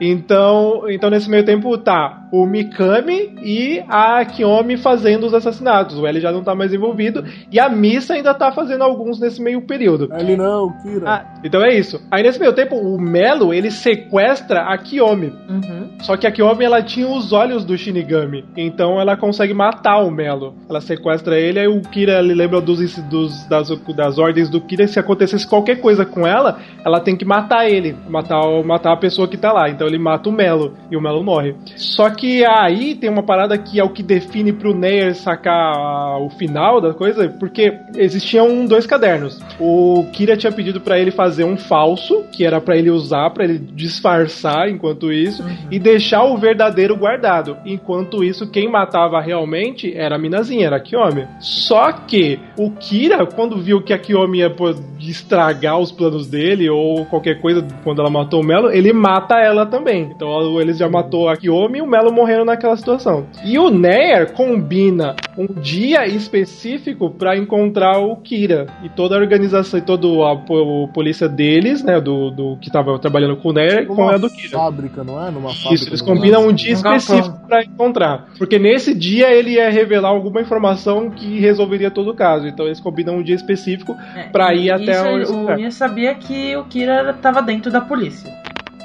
Então, 0.01 0.85
então 0.89 1.11
nesse 1.11 1.29
meio 1.29 1.45
tempo 1.45 1.77
tá 1.79 2.20
o 2.33 2.47
Mikami 2.47 3.35
e 3.43 3.83
a 3.89 4.25
Kiyomi 4.25 4.77
fazendo 4.77 5.27
os 5.27 5.35
assassinatos. 5.35 5.99
O 5.99 6.07
L 6.07 6.21
já 6.21 6.31
não 6.31 6.43
tá 6.45 6.55
mais 6.55 6.73
envolvido 6.73 7.25
e 7.51 7.59
a 7.59 7.69
Missa 7.69 8.15
ainda 8.15 8.33
tá 8.35 8.53
fazendo 8.53 8.83
alguns 8.83 9.19
nesse 9.19 9.43
meio 9.43 9.63
período. 9.63 10.09
Ele 10.19 10.37
não, 10.37 10.71
Kira. 10.83 11.09
Ah, 11.11 11.25
então 11.43 11.63
é 11.65 11.75
isso. 11.75 12.01
Aí 12.11 12.23
nesse 12.23 12.39
meio 12.39 12.53
tempo 12.53 12.77
o 12.77 13.01
Melo 13.01 13.53
ele 13.53 13.71
sequestra 13.71 14.61
a 14.73 14.79
Kiyomi. 14.79 15.33
Uhum. 15.49 15.89
Só 16.01 16.17
que 16.17 16.27
a 16.27 16.31
Kiyomi 16.31 16.65
ela 16.65 16.83
tinha 16.83 17.09
os 17.09 17.33
olhos 17.33 17.65
do 17.65 17.77
Shinigami, 17.77 18.45
então 18.57 19.01
ela 19.01 19.17
consegue 19.17 19.53
matar 19.53 19.99
o 19.99 20.11
Melo. 20.11 20.55
Ela 20.69 20.81
sequestra 20.81 21.39
ele, 21.39 21.59
aí 21.59 21.67
o 21.69 21.81
Kira 21.83 22.19
ele 22.21 22.35
lembra 22.35 22.61
dos, 22.61 22.79
dos- 23.09 23.45
das, 23.49 23.69
das 23.97 24.19
ordens 24.19 24.49
do 24.49 24.61
Kira. 24.61 24.87
Se 24.87 24.99
acontecesse 24.99 25.47
qualquer 25.49 25.81
coisa 25.81 26.05
com 26.07 26.27
ela, 26.27 26.59
ela 26.85 27.01
tem 27.01 27.17
que 27.17 27.25
matar 27.25 27.69
ele, 27.69 27.97
matar, 28.09 28.41
matar 28.65 28.93
a 28.93 28.97
pessoa 28.97 29.27
que 29.29 29.37
tá 29.37 29.53
lá. 29.53 29.69
Então 29.69 29.87
ele 29.87 29.99
mata 29.99 30.29
o 30.29 30.33
Melo 30.33 30.75
e 30.91 30.97
o 30.97 31.01
Melo 31.01 31.23
morre. 31.23 31.55
Só 31.77 32.09
que 32.11 32.20
aí 32.45 32.95
tem 32.95 33.11
uma 33.11 33.23
parada 33.23 33.57
que 33.59 33.79
é 33.79 33.85
o 33.85 33.91
que 33.91 34.03
define 34.03 34.53
pro 34.53 34.75
Neyer 34.75 35.15
sacar 35.15 36.21
o 36.21 36.31
final 36.31 36.81
da 36.81 36.93
coisa, 36.93 37.29
porque 37.29 37.73
existiam 37.97 38.67
dois 38.67 38.87
cadernos. 38.87 39.41
O 39.59 40.07
Kira 40.13 40.37
tinha 40.37 40.53
pedido 40.53 40.81
pra 40.81 40.99
ele 40.99 41.11
fazer 41.11 41.45
um 41.45 41.57
falso, 41.57 42.25
que 42.33 42.45
era 42.45 42.61
pra 42.61 42.77
ele 42.77 42.91
usar, 42.91 43.31
pra 43.31 43.45
ele 43.45 43.59
disfarçar 43.59 44.69
enquanto 44.69 45.13
isso, 45.13 45.45
e 45.71 45.79
deixar 45.79 46.25
o 46.25 46.37
verdadeiro 46.37 46.97
guardado. 46.97 47.57
Enquanto 47.65 48.25
isso, 48.25 48.51
quem 48.51 48.71
matava 48.71 49.21
realmente 49.21 49.97
era 49.97 50.17
a 50.17 50.19
minazinha, 50.19 50.67
era 50.67 50.77
a 50.77 50.81
Kiyomi. 50.81 51.27
Só 51.41 51.93
que 51.93 52.39
o 52.57 52.71
Kira, 52.71 53.27
quando 53.27 53.61
viu 53.61 53.83
que 53.83 53.93
a 53.93 53.99
Kiyomi 53.99 54.39
ia 54.39 54.55
estragar 55.01 55.79
os 55.79 55.91
planos 55.93 56.27
dele, 56.27 56.69
ou 56.69 57.07
qualquer 57.07 57.41
coisa, 57.41 57.67
quando 57.83 58.01
ela 58.01 58.11
matou 58.11 58.41
o 58.41 58.45
Melo, 58.45 58.71
ele 58.71 58.93
mata 58.93 59.39
ela 59.39 59.67
também. 59.67 60.11
Então 60.15 60.61
ele 60.61 60.73
já 60.73 60.89
matou 60.89 61.29
a 61.29 61.37
Kiyomi 61.37 61.79
e 61.79 61.83
o 61.83 61.87
Melo 61.87 62.10
morreram 62.11 62.45
naquela 62.45 62.77
situação. 62.77 63.27
E 63.45 63.59
o 63.59 63.71
Neyer 63.71 64.33
combina 64.33 65.15
um 65.37 65.47
dia 65.47 66.07
específico 66.07 67.11
pra 67.11 67.37
encontrar 67.37 67.99
o 67.99 68.17
Kira. 68.17 68.67
E 68.83 68.89
toda 68.89 69.17
a 69.17 69.19
organização 69.19 69.79
e 69.79 69.83
toda 69.83 70.07
a, 70.31 70.37
po- 70.37 70.89
polícia 70.93 71.29
deles, 71.29 71.83
né, 71.83 72.01
do, 72.01 72.31
do 72.31 72.57
que 72.61 72.71
tava 72.71 72.99
trabalhando 72.99 73.37
com 73.37 73.51
o 73.51 73.53
Neyer, 73.53 73.87
com 73.87 73.95
Numa 73.95 74.15
a 74.15 74.19
do 74.19 74.29
Kira. 74.31 74.59
fábrica, 74.59 75.05
não 75.05 75.25
é? 75.25 75.31
Numa 75.31 75.51
fábrica. 75.51 75.75
Isso, 75.75 75.89
eles 75.89 76.03
combinam 76.03 76.47
um 76.49 76.53
dia 76.53 76.75
galpão. 76.75 76.97
específico 76.97 77.47
pra 77.47 77.63
encontrar. 77.65 78.27
Porque 78.39 78.59
nesse 78.59 78.95
dia 78.95 79.33
ele 79.33 79.51
ia 79.53 79.71
revelar 79.71 80.09
alguma 80.09 80.41
informação 80.41 81.11
que 81.11 81.39
resolveria 81.41 81.91
todo 81.91 82.11
o 82.11 82.15
caso. 82.15 82.47
Então 82.47 82.67
eles 82.67 82.81
combinam 82.81 83.17
um 83.17 83.23
dia 83.23 83.35
específico 83.35 83.97
É, 84.17 84.25
pra 84.25 84.55
ir 84.55 84.71
até 84.71 85.01
o 85.03 85.57
Mia 85.57 85.71
sabia 85.71 86.15
que 86.15 86.57
o 86.57 86.65
Kira 86.65 87.13
tava 87.15 87.41
dentro 87.43 87.71
da 87.71 87.81
polícia. 87.81 88.31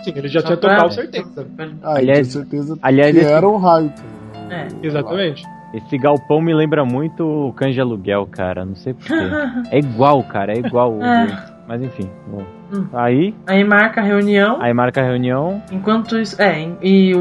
Sim, 0.05 0.13
ele 0.15 0.27
já 0.27 0.39
Só 0.41 0.47
tinha 0.47 0.57
pra- 0.57 0.75
total 0.75 0.91
certeza. 0.91 1.47
Ah, 1.83 1.95
Aliás- 1.95 2.27
certeza 2.27 2.77
aliás, 2.81 3.11
que 3.13 3.21
esse- 3.21 3.31
era 3.31 3.47
o 3.47 3.57
Raito. 3.57 4.01
É. 4.49 4.67
Exatamente. 4.83 5.43
Esse 5.73 5.97
galpão 5.97 6.39
me 6.41 6.53
lembra 6.53 6.85
muito 6.85 7.25
o 7.49 7.53
de 7.75 7.81
aluguel, 7.81 8.25
cara. 8.31 8.63
Não 8.63 8.75
sei 8.75 8.93
porquê. 8.93 9.13
É 9.71 9.79
igual, 9.79 10.23
cara. 10.23 10.53
É 10.53 10.59
igual. 10.59 10.93
o- 10.93 11.01
É. 11.03 11.55
Mas 11.67 11.81
enfim. 11.81 12.07
bom. 12.27 12.43
Hum. 12.71 12.85
Aí, 12.93 13.33
Aí 13.47 13.63
marca 13.63 13.99
a 13.99 14.03
reunião. 14.03 14.61
aí 14.61 14.73
marca 14.73 15.01
a 15.01 15.03
reunião. 15.03 15.61
Enquanto 15.71 16.17
isso. 16.17 16.39
É, 16.41 16.67
e 16.81 17.13
o. 17.15 17.19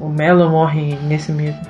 O, 0.00 0.04
o 0.06 0.08
Melo 0.08 0.48
morre 0.50 0.96
nesse 1.06 1.32
mesmo. 1.32 1.60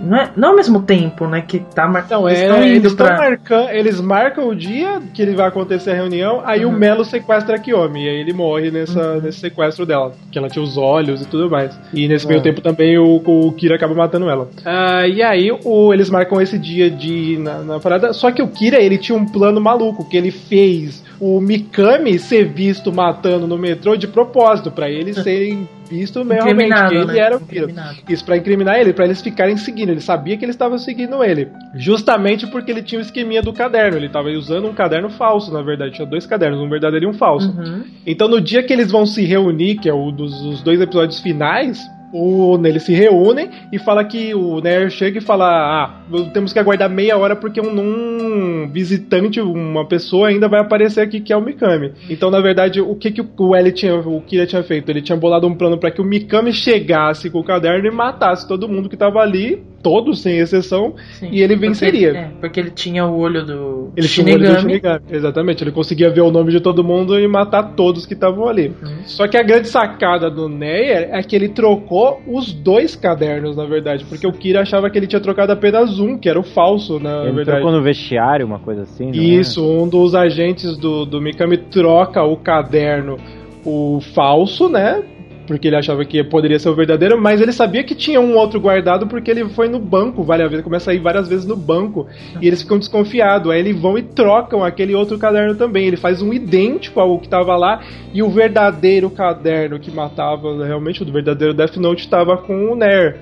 Não, 0.00 0.16
é, 0.16 0.30
não 0.36 0.50
ao 0.50 0.56
mesmo 0.56 0.82
tempo, 0.82 1.26
né? 1.26 1.42
Que 1.46 1.58
tá 1.58 1.86
marcando. 1.88 2.28
Então, 2.28 2.28
eles 2.28 2.38
é, 2.40 2.44
estão 2.46 2.62
eles 2.62 2.78
indo 2.78 2.86
estão 2.88 3.06
pra. 3.06 3.16
marcando, 3.18 3.70
eles 3.70 4.00
marcam 4.00 4.48
o 4.48 4.54
dia 4.54 5.00
que 5.12 5.20
ele 5.22 5.34
vai 5.34 5.48
acontecer 5.48 5.90
a 5.90 5.94
reunião, 5.94 6.42
aí 6.44 6.64
o 6.64 6.68
Uhum. 6.68 6.78
Melo 6.78 7.04
sequestra 7.04 7.56
a 7.56 7.58
Kiyomi, 7.58 8.04
e 8.04 8.08
aí 8.08 8.16
ele 8.20 8.32
morre 8.32 8.70
nessa, 8.70 9.16
nesse 9.20 9.40
sequestro 9.40 9.84
dela, 9.86 10.12
que 10.30 10.38
ela 10.38 10.48
tinha 10.48 10.62
os 10.62 10.76
olhos 10.76 11.20
e 11.22 11.26
tudo 11.26 11.50
mais. 11.50 11.78
E 11.92 12.06
nesse 12.08 12.26
meio 12.26 12.38
É. 12.40 12.42
tempo 12.42 12.60
também 12.60 12.98
o, 12.98 13.16
o 13.24 13.52
Kira 13.52 13.74
acaba 13.76 13.94
matando 13.94 14.28
ela. 14.30 14.48
Ah, 14.64 15.06
e 15.06 15.22
aí 15.22 15.50
o, 15.64 15.92
eles 15.92 16.08
marcam 16.10 16.40
esse 16.40 16.58
dia 16.58 16.90
de 16.90 17.36
na, 17.38 17.58
na 17.58 17.80
parada, 17.80 18.12
só 18.12 18.30
que 18.30 18.42
o 18.42 18.48
Kira 18.48 18.78
ele 18.80 18.98
tinha 18.98 19.16
um 19.18 19.26
plano 19.26 19.60
maluco 19.60 20.08
que 20.08 20.16
ele 20.16 20.30
fez 20.30 21.02
o 21.20 21.40
Mikami 21.40 22.18
ser 22.18 22.44
visto 22.46 22.92
matando 22.92 23.46
no 23.46 23.56
metrô 23.56 23.96
de 23.96 24.06
propósito, 24.08 24.70
pra 24.70 24.88
eles 24.90 25.16
serem 25.22 25.68
vistos 25.88 26.26
realmente 26.26 26.74
que 26.88 26.94
ele 26.94 27.04
né? 27.04 27.18
era 27.18 27.36
o 27.36 27.40
Kira. 27.40 27.68
Isso 28.08 28.24
pra 28.24 28.36
incriminar 28.36 28.78
ele, 28.80 28.92
pra 28.92 29.04
eles 29.04 29.20
ficarem 29.20 29.56
seguindo. 29.64 29.90
Ele 29.90 30.00
sabia 30.00 30.36
que 30.36 30.44
eles 30.44 30.54
estavam 30.54 30.78
seguindo 30.78 31.22
ele. 31.22 31.48
Justamente 31.74 32.46
porque 32.46 32.70
ele 32.70 32.82
tinha 32.82 32.98
o 32.98 33.02
esqueminha 33.02 33.42
do 33.42 33.52
caderno. 33.52 33.96
Ele 33.96 34.08
tava 34.08 34.28
usando 34.30 34.68
um 34.68 34.74
caderno 34.74 35.10
falso, 35.10 35.52
na 35.52 35.62
verdade. 35.62 35.94
Tinha 35.94 36.06
dois 36.06 36.26
cadernos, 36.26 36.60
um 36.60 36.68
verdadeiro 36.68 37.06
e 37.06 37.08
um 37.08 37.14
falso. 37.14 37.50
Uhum. 37.50 37.84
Então 38.06 38.28
no 38.28 38.40
dia 38.40 38.62
que 38.62 38.72
eles 38.72 38.90
vão 38.90 39.06
se 39.06 39.24
reunir, 39.24 39.76
que 39.76 39.88
é 39.88 39.94
o 39.94 40.10
dos 40.10 40.34
os 40.44 40.62
dois 40.62 40.80
episódios 40.80 41.20
finais, 41.20 41.80
o, 42.14 42.56
eles 42.64 42.84
se 42.84 42.94
reúnem 42.94 43.50
e 43.72 43.78
fala 43.78 44.04
que 44.04 44.32
o 44.34 44.60
Nair 44.60 44.88
chega 44.88 45.18
e 45.18 45.20
fala: 45.20 45.46
Ah, 45.46 46.00
temos 46.32 46.52
que 46.52 46.58
aguardar 46.60 46.88
meia 46.88 47.18
hora 47.18 47.34
porque 47.34 47.60
um, 47.60 47.80
um 47.80 48.70
visitante, 48.70 49.40
uma 49.40 49.86
pessoa 49.86 50.28
ainda 50.28 50.48
vai 50.48 50.60
aparecer 50.60 51.00
aqui 51.00 51.20
que 51.20 51.32
é 51.32 51.36
o 51.36 51.40
Mikami. 51.40 51.92
Então, 52.08 52.30
na 52.30 52.40
verdade, 52.40 52.80
o 52.80 52.94
que, 52.94 53.10
que 53.10 53.24
o 53.38 53.54
L 53.54 53.72
tinha, 53.72 53.96
o 53.96 54.20
Kira 54.20 54.46
tinha 54.46 54.62
feito? 54.62 54.88
Ele 54.88 55.02
tinha 55.02 55.16
bolado 55.16 55.48
um 55.48 55.54
plano 55.56 55.76
para 55.76 55.90
que 55.90 56.00
o 56.00 56.04
Mikami 56.04 56.52
chegasse 56.52 57.28
com 57.28 57.40
o 57.40 57.44
caderno 57.44 57.88
e 57.88 57.90
matasse 57.90 58.46
todo 58.46 58.68
mundo 58.68 58.88
que 58.88 58.96
tava 58.96 59.18
ali, 59.18 59.64
todos 59.84 60.20
sem 60.22 60.38
exceção, 60.38 60.94
Sim, 61.20 61.28
e 61.30 61.42
ele 61.42 61.54
porque 61.54 61.68
venceria. 61.68 62.08
ele- 62.08 62.18
é, 62.18 62.30
porque 62.40 62.58
ele 62.58 62.70
tinha 62.70 63.04
o 63.06 63.16
olho 63.18 63.44
do 63.44 63.92
Ele 63.96 64.08
tinha 64.08 64.26
o 64.26 64.30
olho 64.30 64.38
do 64.38 64.44
Shinigami. 64.46 64.60
Shinigami. 64.70 65.00
Exatamente, 65.12 65.62
ele 65.62 65.70
conseguia 65.70 66.10
ver 66.10 66.22
o 66.22 66.30
nome 66.32 66.50
de 66.50 66.58
todo 66.60 66.82
mundo 66.82 67.20
e 67.20 67.28
matar 67.28 67.74
todos 67.76 68.06
que 68.06 68.14
estavam 68.14 68.48
ali. 68.48 68.68
Uhum. 68.82 69.02
Só 69.04 69.28
que 69.28 69.36
a 69.36 69.42
grande 69.42 69.68
sacada 69.68 70.30
do 70.30 70.48
Neyer 70.48 71.10
é 71.12 71.22
que 71.22 71.36
ele 71.36 71.50
trocou 71.50 72.20
os 72.26 72.52
dois 72.52 72.96
cadernos, 72.96 73.54
na 73.56 73.66
verdade, 73.66 74.04
porque 74.06 74.26
o 74.26 74.32
Kira 74.32 74.62
achava 74.62 74.88
que 74.88 74.98
ele 74.98 75.06
tinha 75.06 75.20
trocado 75.20 75.52
apenas 75.52 76.00
um, 76.00 76.16
que 76.16 76.28
era 76.28 76.40
o 76.40 76.42
falso, 76.42 76.98
na 76.98 77.24
Ele 77.24 77.32
verdade. 77.32 77.58
trocou 77.60 77.70
no 77.76 77.82
vestiário, 77.82 78.46
uma 78.46 78.58
coisa 78.58 78.82
assim, 78.82 79.06
não 79.06 79.12
é? 79.12 79.16
Isso, 79.16 79.62
um 79.62 79.86
dos 79.86 80.14
agentes 80.14 80.76
do, 80.78 81.04
do 81.04 81.20
Mikami 81.20 81.58
troca 81.58 82.22
o 82.22 82.36
caderno, 82.38 83.18
o 83.64 84.00
falso, 84.14 84.68
né? 84.68 85.02
Porque 85.46 85.68
ele 85.68 85.76
achava 85.76 86.04
que 86.04 86.24
poderia 86.24 86.58
ser 86.58 86.70
o 86.70 86.74
verdadeiro, 86.74 87.20
mas 87.20 87.40
ele 87.40 87.52
sabia 87.52 87.84
que 87.84 87.94
tinha 87.94 88.20
um 88.20 88.36
outro 88.36 88.58
guardado 88.58 89.06
porque 89.06 89.30
ele 89.30 89.44
foi 89.50 89.68
no 89.68 89.78
banco 89.78 90.22
várias 90.22 90.48
vezes, 90.48 90.64
começa 90.64 90.90
a 90.90 90.94
ir 90.94 91.00
várias 91.00 91.28
vezes 91.28 91.44
no 91.44 91.56
banco 91.56 92.06
e 92.40 92.46
eles 92.46 92.62
ficam 92.62 92.78
desconfiados. 92.78 93.50
Aí 93.50 93.60
eles 93.60 93.78
vão 93.78 93.98
e 93.98 94.02
trocam 94.02 94.64
aquele 94.64 94.94
outro 94.94 95.18
caderno 95.18 95.54
também. 95.54 95.86
Ele 95.86 95.96
faz 95.96 96.22
um 96.22 96.32
idêntico 96.32 96.98
ao 96.98 97.18
que 97.18 97.26
estava 97.26 97.56
lá 97.56 97.82
e 98.12 98.22
o 98.22 98.30
verdadeiro 98.30 99.10
caderno 99.10 99.78
que 99.78 99.90
matava 99.90 100.64
realmente 100.64 101.02
o 101.02 101.12
verdadeiro 101.12 101.52
Death 101.52 101.76
Note 101.76 102.04
estava 102.04 102.38
com 102.38 102.72
o 102.72 102.76
Nair. 102.76 103.18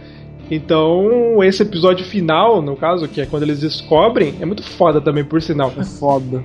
Então, 0.51 1.43
esse 1.43 1.63
episódio 1.63 2.05
final, 2.05 2.61
no 2.61 2.77
caso, 2.77 3.09
que 3.09 3.21
é 3.21 3.27
quando 3.27 3.45
eles 3.45 3.61
descobrem, 3.61 4.35
é 4.41 4.45
muito 4.45 4.63
foda 4.63 5.01
também, 5.01 5.25
por 5.25 5.41
sinal. 5.41 5.73
É 5.79 5.85
foda. 5.85 6.45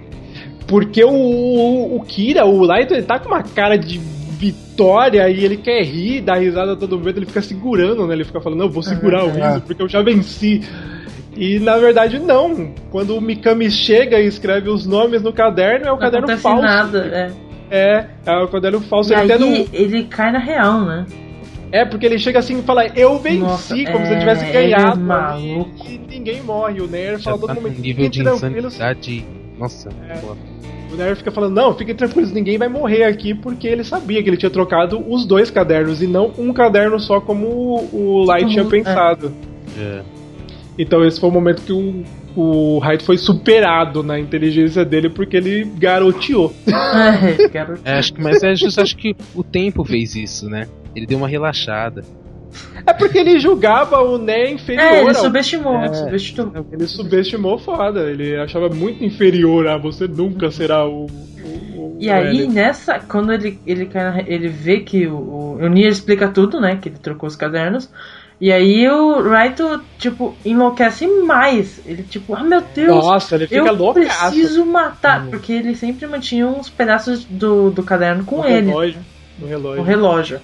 Porque 0.65 1.03
o, 1.03 1.11
o, 1.11 1.97
o 1.97 2.01
Kira, 2.03 2.45
o 2.45 2.63
Light, 2.63 2.91
ele 2.91 3.03
tá 3.03 3.19
com 3.19 3.27
uma 3.27 3.43
cara 3.43 3.77
de 3.77 3.99
vitória 4.37 5.29
e 5.29 5.43
ele 5.43 5.57
quer 5.57 5.83
rir, 5.83 6.21
dar 6.21 6.35
risada 6.39 6.73
a 6.73 6.75
todo 6.75 6.97
momento, 6.97 7.17
ele 7.17 7.25
fica 7.25 7.41
segurando, 7.41 8.05
né? 8.07 8.13
Ele 8.13 8.23
fica 8.23 8.39
falando, 8.39 8.59
não, 8.59 8.65
eu 8.67 8.71
vou 8.71 8.83
segurar 8.83 9.23
o 9.25 9.29
riso 9.31 9.61
porque 9.65 9.81
eu 9.81 9.89
já 9.89 10.01
venci. 10.01 10.61
E 11.35 11.59
na 11.59 11.77
verdade, 11.77 12.19
não. 12.19 12.71
Quando 12.89 13.15
o 13.15 13.21
Mikami 13.21 13.69
chega 13.69 14.19
e 14.19 14.25
escreve 14.27 14.69
os 14.69 14.85
nomes 14.87 15.21
no 15.21 15.31
caderno, 15.33 15.85
é 15.87 15.89
o 15.89 15.93
Não 15.93 15.99
caderno 15.99 16.37
falso. 16.37 16.61
nada, 16.63 16.99
é. 17.05 17.47
É, 17.69 18.05
é 18.25 18.37
o 18.43 18.47
caderno 18.47 18.79
falso. 18.81 19.11
E 19.11 19.15
Ele 19.15 19.21
aí 19.21 19.31
até 19.33 19.39
não- 19.45 19.67
ele 19.73 20.03
cai 20.05 20.31
na 20.31 20.39
real, 20.39 20.81
né? 20.85 21.05
É, 21.71 21.83
porque 21.83 22.05
ele 22.05 22.17
chega 22.17 22.39
assim 22.39 22.59
e 22.59 22.61
fala, 22.63 22.87
eu 22.95 23.19
venci, 23.19 23.39
Nossa, 23.39 23.75
como 23.91 24.05
se 24.05 24.11
ele 24.13 24.15
é, 24.15 24.19
tivesse 24.19 24.45
ele 24.45 24.57
é 24.57 24.77
ganhado. 24.77 24.99
maluco. 25.01 25.85
E 25.85 25.97
ninguém 26.09 26.41
morre. 26.41 26.79
O 26.81 26.87
Nair 26.87 27.19
fala 27.21 27.37
todo 27.37 27.47
tá 27.47 27.53
momento, 27.55 27.81
nível 27.81 28.07
de 28.09 28.23
tranquilos. 28.23 28.73
insanidade. 28.75 29.25
Nossa, 29.59 29.89
pô. 30.21 30.35
O 30.91 30.95
Nair 30.95 31.15
fica 31.15 31.31
falando, 31.31 31.53
não, 31.55 31.73
fiquem 31.73 31.93
tranquilos, 31.95 32.31
ninguém 32.31 32.57
vai 32.57 32.69
morrer 32.69 33.03
aqui, 33.03 33.33
porque 33.33 33.67
ele 33.67 33.83
sabia 33.83 34.23
que 34.23 34.29
ele 34.29 34.37
tinha 34.37 34.49
trocado 34.49 35.03
os 35.07 35.25
dois 35.25 35.51
cadernos 35.51 36.01
e 36.01 36.07
não 36.07 36.31
um 36.37 36.53
caderno 36.53 36.99
só 36.99 37.19
como 37.19 37.47
o, 37.91 38.23
Light 38.25 38.43
Todo 38.43 38.51
tinha 38.51 38.63
mundo- 38.63 38.71
pensado. 38.71 39.33
É. 39.77 40.01
Então 40.79 41.03
esse 41.05 41.19
foi 41.19 41.29
o 41.29 41.33
momento 41.33 41.61
que 41.63 41.73
o, 41.73 42.03
o 42.35 42.79
Hyde 42.79 43.03
foi 43.03 43.17
superado 43.17 44.03
na 44.03 44.19
inteligência 44.19 44.85
dele 44.85 45.09
porque 45.09 45.35
ele 45.37 45.65
garoteou. 45.77 46.53
É. 46.67 47.47
É, 47.83 47.93
acho 47.97 48.13
que, 48.13 48.21
mas 48.21 48.43
é 48.43 48.55
justo, 48.55 48.79
acho 48.79 48.95
que 48.95 49.15
o 49.35 49.43
tempo 49.43 49.83
fez 49.83 50.15
isso, 50.15 50.47
né? 50.49 50.67
Ele 50.95 51.05
deu 51.05 51.17
uma 51.17 51.27
relaxada. 51.27 52.03
É 52.85 52.93
porque 52.93 53.17
ele 53.17 53.39
julgava 53.39 53.99
o 54.01 54.17
Né 54.17 54.51
inferior 54.51 54.83
É, 54.85 54.99
ele 55.01 55.09
ao- 55.09 55.15
subestimou, 55.15 55.75
É. 55.77 55.93
subestimou. 55.93 56.65
Ele 56.71 56.87
subestimou 56.87 57.57
foda, 57.59 58.09
ele 58.09 58.35
achava 58.37 58.69
muito 58.69 59.03
inferior 59.03 59.67
a 59.67 59.77
você 59.77 60.07
nunca 60.07 60.49
será 60.51 60.85
o. 60.87 61.05
o- 61.05 61.07
o 61.77 61.97
E 61.99 62.09
aí, 62.09 62.41
L. 62.41 62.47
nessa, 62.47 62.99
quando 62.99 63.33
ele, 63.33 63.59
ele, 63.65 63.89
ele 64.27 64.47
vê 64.47 64.79
que 64.81 65.07
o, 65.07 65.15
o, 65.15 65.57
o 65.61 65.67
Nier 65.67 65.89
explica 65.89 66.27
tudo, 66.29 66.59
né? 66.61 66.77
Que 66.81 66.89
ele 66.89 66.97
trocou 66.97 67.27
os 67.27 67.35
cadernos. 67.35 67.89
E 68.39 68.51
aí 68.51 68.87
o 68.87 69.19
Raito, 69.27 69.81
tipo, 69.97 70.37
enlouquece 70.45 71.07
mais. 71.07 71.81
Ele, 71.87 72.03
tipo, 72.03 72.35
ah 72.35 72.43
meu 72.43 72.61
Deus, 72.61 73.03
Nossa, 73.03 73.33
ele 73.33 73.47
fica 73.47 73.67
eu 73.67 73.93
preciso 73.93 74.63
matar. 74.63 75.25
Porque 75.25 75.51
ele 75.51 75.75
sempre 75.75 76.05
mantinha 76.05 76.45
uns 76.45 76.69
pedaços 76.69 77.25
do, 77.25 77.71
do 77.71 77.81
caderno 77.81 78.23
com 78.23 78.37
no 78.37 78.45
ele, 78.47 78.67
relógio. 78.67 78.99
No 79.39 79.47
relógio. 79.47 79.77
no 79.77 79.83
relógio. 79.83 80.39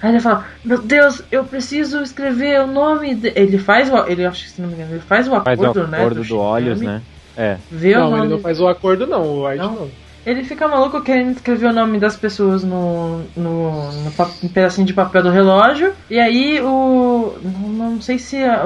Aí 0.00 0.10
ele 0.10 0.20
fala, 0.20 0.46
meu 0.64 0.80
Deus, 0.80 1.22
eu 1.30 1.44
preciso 1.44 2.00
escrever 2.02 2.60
o 2.60 2.66
nome. 2.66 3.14
De... 3.14 3.32
Ele 3.34 3.58
faz 3.58 3.90
o. 3.90 3.96
Ele 4.06 4.24
acho 4.24 4.44
que 4.44 4.50
se 4.50 4.62
não 4.62 4.68
me 4.68 4.74
engano, 4.74 4.92
ele 4.92 5.00
faz 5.00 5.26
o 5.26 5.40
Faz 5.40 5.60
acordo, 5.60 5.80
o 5.80 5.86
né? 5.86 5.98
acordo 5.98 6.16
do 6.16 6.24
Shinigami, 6.24 6.48
olhos, 6.48 6.80
né? 6.80 7.02
É. 7.36 7.56
Vê 7.70 7.94
o 7.94 8.00
Não, 8.00 8.10
nome 8.10 8.22
ele 8.22 8.28
não 8.34 8.40
faz 8.40 8.60
o 8.60 8.66
acordo, 8.66 9.06
não, 9.06 9.22
o 9.22 9.46
White 9.46 9.58
Não? 9.58 9.72
não. 9.72 9.90
Ele 10.26 10.44
fica 10.44 10.68
maluco 10.68 11.00
querendo 11.00 11.36
escrever 11.36 11.68
o 11.68 11.72
nome 11.72 11.98
das 11.98 12.14
pessoas 12.14 12.62
no, 12.62 13.20
no, 13.34 13.92
no 13.92 14.12
um 14.42 14.48
pedacinho 14.48 14.86
de 14.86 14.92
papel 14.92 15.22
do 15.22 15.30
relógio. 15.30 15.92
E 16.10 16.18
aí 16.18 16.60
o. 16.60 17.34
Não, 17.42 18.02
sei 18.02 18.18
se 18.18 18.36
é, 18.36 18.60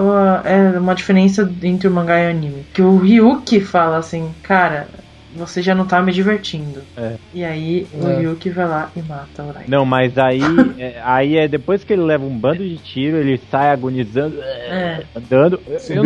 é 0.45 0.79
uma 0.79 0.95
diferença 0.95 1.49
entre 1.63 1.87
o 1.87 1.91
mangá 1.91 2.21
e 2.21 2.27
o 2.27 2.31
anime. 2.31 2.67
Que 2.73 2.83
o 2.83 2.99
Ryuki 2.99 3.61
fala 3.61 3.99
assim, 3.99 4.35
cara, 4.43 4.89
você 5.35 5.63
já 5.63 5.75
não 5.75 5.87
tá 5.87 6.01
me 6.03 6.13
divertindo. 6.13 6.83
É. 6.97 7.15
E 7.33 7.45
aí 7.45 7.87
o 7.95 8.07
É. 8.09 8.17
Ryuki 8.21 8.51
vai 8.51 8.67
lá 8.69 8.91
e 8.97 9.03
mata 9.03 9.43
o 9.43 9.51
Rai. 9.51 9.65
Não, 9.69 9.85
mas 9.85 10.17
aí 10.19 10.41
é, 10.79 11.01
aí 11.05 11.37
é 11.39 11.49
depois 11.49 11.83
que 11.85 11.93
ele 11.93 12.03
leva 12.03 12.25
um 12.25 12.37
bando 12.39 12.63
de 12.67 12.77
tiro, 12.79 13.17
ele 13.17 13.39
sai 13.51 13.71
agonizando, 13.71 14.41
É. 14.43 15.03
andando. 15.17 15.61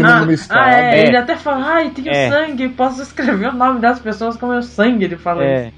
Ah, 0.05 0.25
no 0.25 0.33
estado. 0.33 0.59
ah, 0.59 0.71
é, 0.73 1.01
É. 1.01 1.07
ele 1.09 1.17
até 1.17 1.37
fala, 1.37 1.65
ai, 1.67 1.91
tenho 1.91 2.11
É. 2.11 2.29
sangue, 2.29 2.69
posso 2.71 3.03
escrever 3.03 3.49
o 3.49 3.53
nome 3.57 3.81
das 3.81 3.99
pessoas 3.99 4.37
com 4.37 4.47
meu 4.47 4.63
sangue, 4.63 5.05
ele 5.05 5.17
fala 5.17 5.45
isso. 5.45 5.73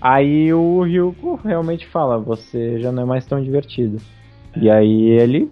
Aí 0.00 0.52
o 0.52 0.82
Ryuko 0.82 1.40
realmente 1.44 1.86
fala, 1.86 2.18
você 2.18 2.78
já 2.80 2.92
não 2.92 3.02
é 3.02 3.06
mais 3.06 3.26
tão 3.26 3.42
divertido. 3.42 3.98
E 4.56 4.70
aí 4.70 5.10
ele, 5.10 5.50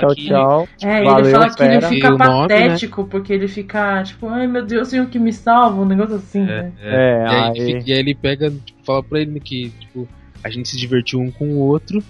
tchau, 0.00 0.14
que- 0.14 0.26
tchau. 0.28 0.68
É, 0.82 0.96
ele 0.98 1.04
Valeu, 1.06 1.30
fala 1.32 1.50
que 1.54 1.62
ele 1.62 1.80
fica 1.82 2.06
E 2.08 2.10
o 2.12 2.18
nome, 2.18 2.48
patético, 2.48 3.04
porque 3.04 3.32
ele 3.32 3.48
fica, 3.48 4.02
tipo, 4.02 4.28
ai 4.28 4.46
meu 4.46 4.64
Deus, 4.64 4.92
um 4.92 5.06
que 5.06 5.18
me 5.18 5.32
salva, 5.32 5.80
um 5.82 5.84
negócio 5.86 6.16
assim, 6.16 6.42
É, 6.42 6.44
né? 6.44 6.72
é. 6.80 6.94
É, 6.94 7.24
e, 7.24 7.28
aí, 7.28 7.50
aí- 7.60 7.66
fica- 7.66 7.90
e 7.90 7.92
aí 7.92 7.98
ele 7.98 8.14
pega, 8.14 8.50
tipo, 8.50 8.78
fala 8.84 9.02
pra 9.02 9.20
ele 9.20 9.38
que, 9.40 9.70
tipo, 9.80 10.08
a 10.42 10.50
gente 10.50 10.68
se 10.68 10.76
divertiu 10.76 11.20
um 11.20 11.30
com 11.30 11.46
o 11.48 11.58
outro. 11.58 12.02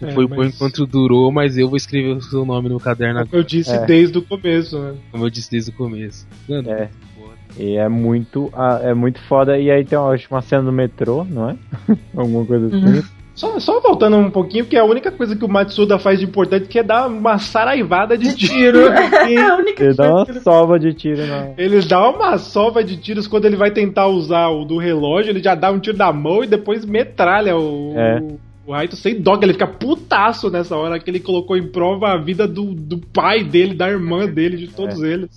É, 0.00 0.12
foi 0.12 0.26
o 0.26 0.28
mas- 0.28 0.38
bom 0.38 0.44
enquanto 0.44 0.86
durou, 0.86 1.32
mas 1.32 1.56
eu 1.56 1.68
vou 1.68 1.76
escrever 1.78 2.14
o 2.14 2.20
seu 2.20 2.44
nome 2.44 2.68
no 2.68 2.78
caderno, 2.78 3.26
Como 3.26 3.40
eu 3.40 3.42
disse 3.42 3.72
É. 3.74 3.86
desde 3.86 4.18
o 4.18 4.22
começo, 4.22 4.78
né? 4.78 4.94
como 5.10 5.24
eu 5.24 5.30
disse 5.30 5.50
desde 5.50 5.70
o 5.70 5.74
começo. 5.74 6.26
Mano, 6.46 6.70
É. 6.70 6.90
foda. 7.18 7.32
E 7.58 7.76
é 7.76 7.88
muito, 7.88 8.50
ah, 8.52 8.78
é 8.82 8.92
muito 8.92 9.18
foda. 9.22 9.58
E 9.58 9.70
aí 9.70 9.86
tem 9.86 9.98
uma, 9.98 10.14
uma 10.30 10.42
cena 10.42 10.60
no 10.64 10.70
metrô, 10.72 11.24
não 11.24 11.48
é? 11.48 11.56
Alguma 12.14 12.44
coisa 12.44 12.66
assim. 12.66 13.02
Só, 13.36 13.60
só 13.60 13.80
voltando 13.80 14.16
um 14.16 14.30
pouquinho, 14.30 14.64
porque 14.64 14.78
a 14.78 14.84
única 14.84 15.12
coisa 15.12 15.36
que 15.36 15.44
o 15.44 15.48
Matsuda 15.48 15.98
faz 15.98 16.18
de 16.18 16.24
importante 16.24 16.66
que 16.66 16.78
é 16.78 16.82
dar 16.82 17.06
uma 17.06 17.38
saraivada 17.38 18.16
de 18.16 18.34
tiro. 18.34 18.78
É 19.30 19.38
a 19.38 19.56
única 19.56 19.84
Ele 19.84 19.94
dá 19.94 20.10
uma 20.10 20.24
coisa. 20.24 20.40
sova 20.40 20.78
de 20.78 20.94
tiro 20.94 21.26
na. 21.26 21.50
Ele 21.58 21.80
dá 21.82 22.08
uma 22.08 22.38
sova 22.38 22.82
de 22.82 22.96
tiros 22.96 23.26
quando 23.28 23.44
ele 23.44 23.56
vai 23.56 23.70
tentar 23.70 24.06
usar 24.08 24.48
o 24.48 24.64
do 24.64 24.78
relógio, 24.78 25.30
ele 25.32 25.42
já 25.42 25.54
dá 25.54 25.70
um 25.70 25.78
tiro 25.78 25.98
na 25.98 26.10
mão 26.12 26.42
e 26.42 26.46
depois 26.46 26.84
metralha 26.86 27.56
o, 27.56 27.92
É. 27.94 28.20
o, 28.66 28.72
Raito 28.72 28.96
sem 28.96 29.20
dó, 29.20 29.36
que 29.36 29.44
ele 29.44 29.52
fica 29.52 29.66
putaço 29.66 30.50
nessa 30.50 30.74
hora 30.74 30.98
que 30.98 31.10
ele 31.10 31.20
colocou 31.20 31.56
em 31.58 31.66
prova 31.70 32.08
a 32.14 32.16
vida 32.16 32.48
do, 32.48 32.74
do 32.74 32.98
pai 32.98 33.44
dele, 33.44 33.74
da 33.74 33.88
irmã 33.88 34.26
dele, 34.26 34.56
de 34.56 34.68
todos 34.68 35.02
É. 35.02 35.12
eles. 35.12 35.28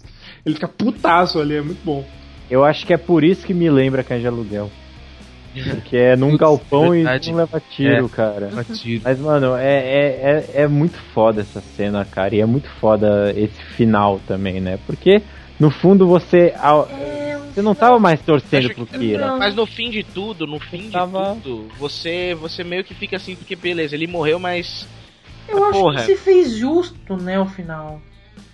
Ele 0.45 0.55
fica 0.55 0.67
putaço 0.69 1.37
ali, 1.39 1.55
é 1.55 1.61
muito 1.61 1.83
bom. 1.83 2.05
Eu 2.49 2.63
acho 2.63 2.85
que 2.87 2.93
é 2.93 2.97
por 2.97 3.23
isso 3.25 3.45
que 3.45 3.53
me 3.53 3.69
lembra 3.69 4.03
Cães 4.03 4.21
de 4.21 4.27
Aluguel. 4.27 4.71
Porque 5.75 5.97
é 5.97 6.15
num 6.15 6.29
Putz, 6.29 6.39
galpão 6.39 6.89
verdade. 6.91 7.29
e 7.29 7.31
não 7.31 7.39
leva 7.39 7.59
tiro, 7.59 8.05
É. 8.05 8.09
cara. 8.09 8.47
Toma 8.49 8.63
tiro. 8.63 9.01
Mas, 9.03 9.19
mano, 9.19 9.55
é, 9.55 9.77
é, 9.77 10.45
é, 10.55 10.61
é 10.63 10.67
muito 10.67 10.97
foda 11.13 11.41
essa 11.41 11.61
cena, 11.61 12.05
cara. 12.05 12.35
E 12.35 12.39
é 12.41 12.45
muito 12.45 12.69
foda 12.79 13.31
esse 13.35 13.61
final 13.75 14.19
também, 14.27 14.61
né? 14.61 14.77
Porque, 14.85 15.21
no 15.59 15.69
fundo, 15.71 16.07
você. 16.07 16.53
Você 17.53 17.61
não 17.63 17.73
tava 17.75 17.99
mais 17.99 18.21
torcendo 18.21 18.69
pro 18.73 18.85
que- 18.85 18.97
Kira. 18.97 19.35
Mas 19.37 19.55
no 19.55 19.65
fim 19.65 19.89
de 19.89 20.03
tudo, 20.03 20.45
no 20.45 20.59
fim 20.59 20.89
Tava- 20.89 21.33
de 21.33 21.41
tudo, 21.41 21.67
você, 21.79 22.35
você 22.35 22.63
meio 22.63 22.83
que 22.83 22.93
fica 22.93 23.17
assim, 23.17 23.35
porque 23.35 23.55
beleza, 23.55 23.95
ele 23.95 24.07
morreu, 24.07 24.39
mas. 24.39 24.87
Eu 25.47 25.63
acho 25.65 25.79
Porra. 25.79 25.95
que 25.95 26.01
se 26.05 26.15
fez 26.15 26.55
justo, 26.55 27.17
né, 27.17 27.39
o 27.39 27.45
final. 27.47 27.99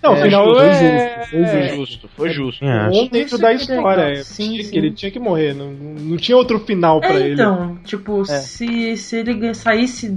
Não, 0.05 0.15
É, 0.15 0.19
o 0.19 0.21
final 0.23 0.55
foi 0.55 0.67
é, 0.67 0.73
justo, 0.73 1.29
foi 1.29 1.45
Foi 1.45 1.67
justo. 1.77 2.09
foi 2.15 2.29
justo. 2.29 2.65
É, 2.65 3.09
dentro 3.09 3.37
da 3.37 3.51
é 3.51 3.55
história. 3.55 4.01
é, 4.11 4.15
Sim, 4.23 4.61
sim. 4.61 4.77
Ele 4.77 4.91
tinha 4.91 5.09
que 5.11 5.17
morrer, 5.19 5.53
não, 5.55 5.71
não 5.71 6.17
tinha 6.17 6.37
outro 6.37 6.59
final 6.59 6.99
pra 6.99 7.09
É, 7.13 7.15
ele. 7.17 7.33
então, 7.33 7.77
tipo, 7.83 8.21
É. 8.21 8.25
se, 8.25 8.95
se 8.97 9.17
ele 9.17 9.53
saísse, 9.53 10.15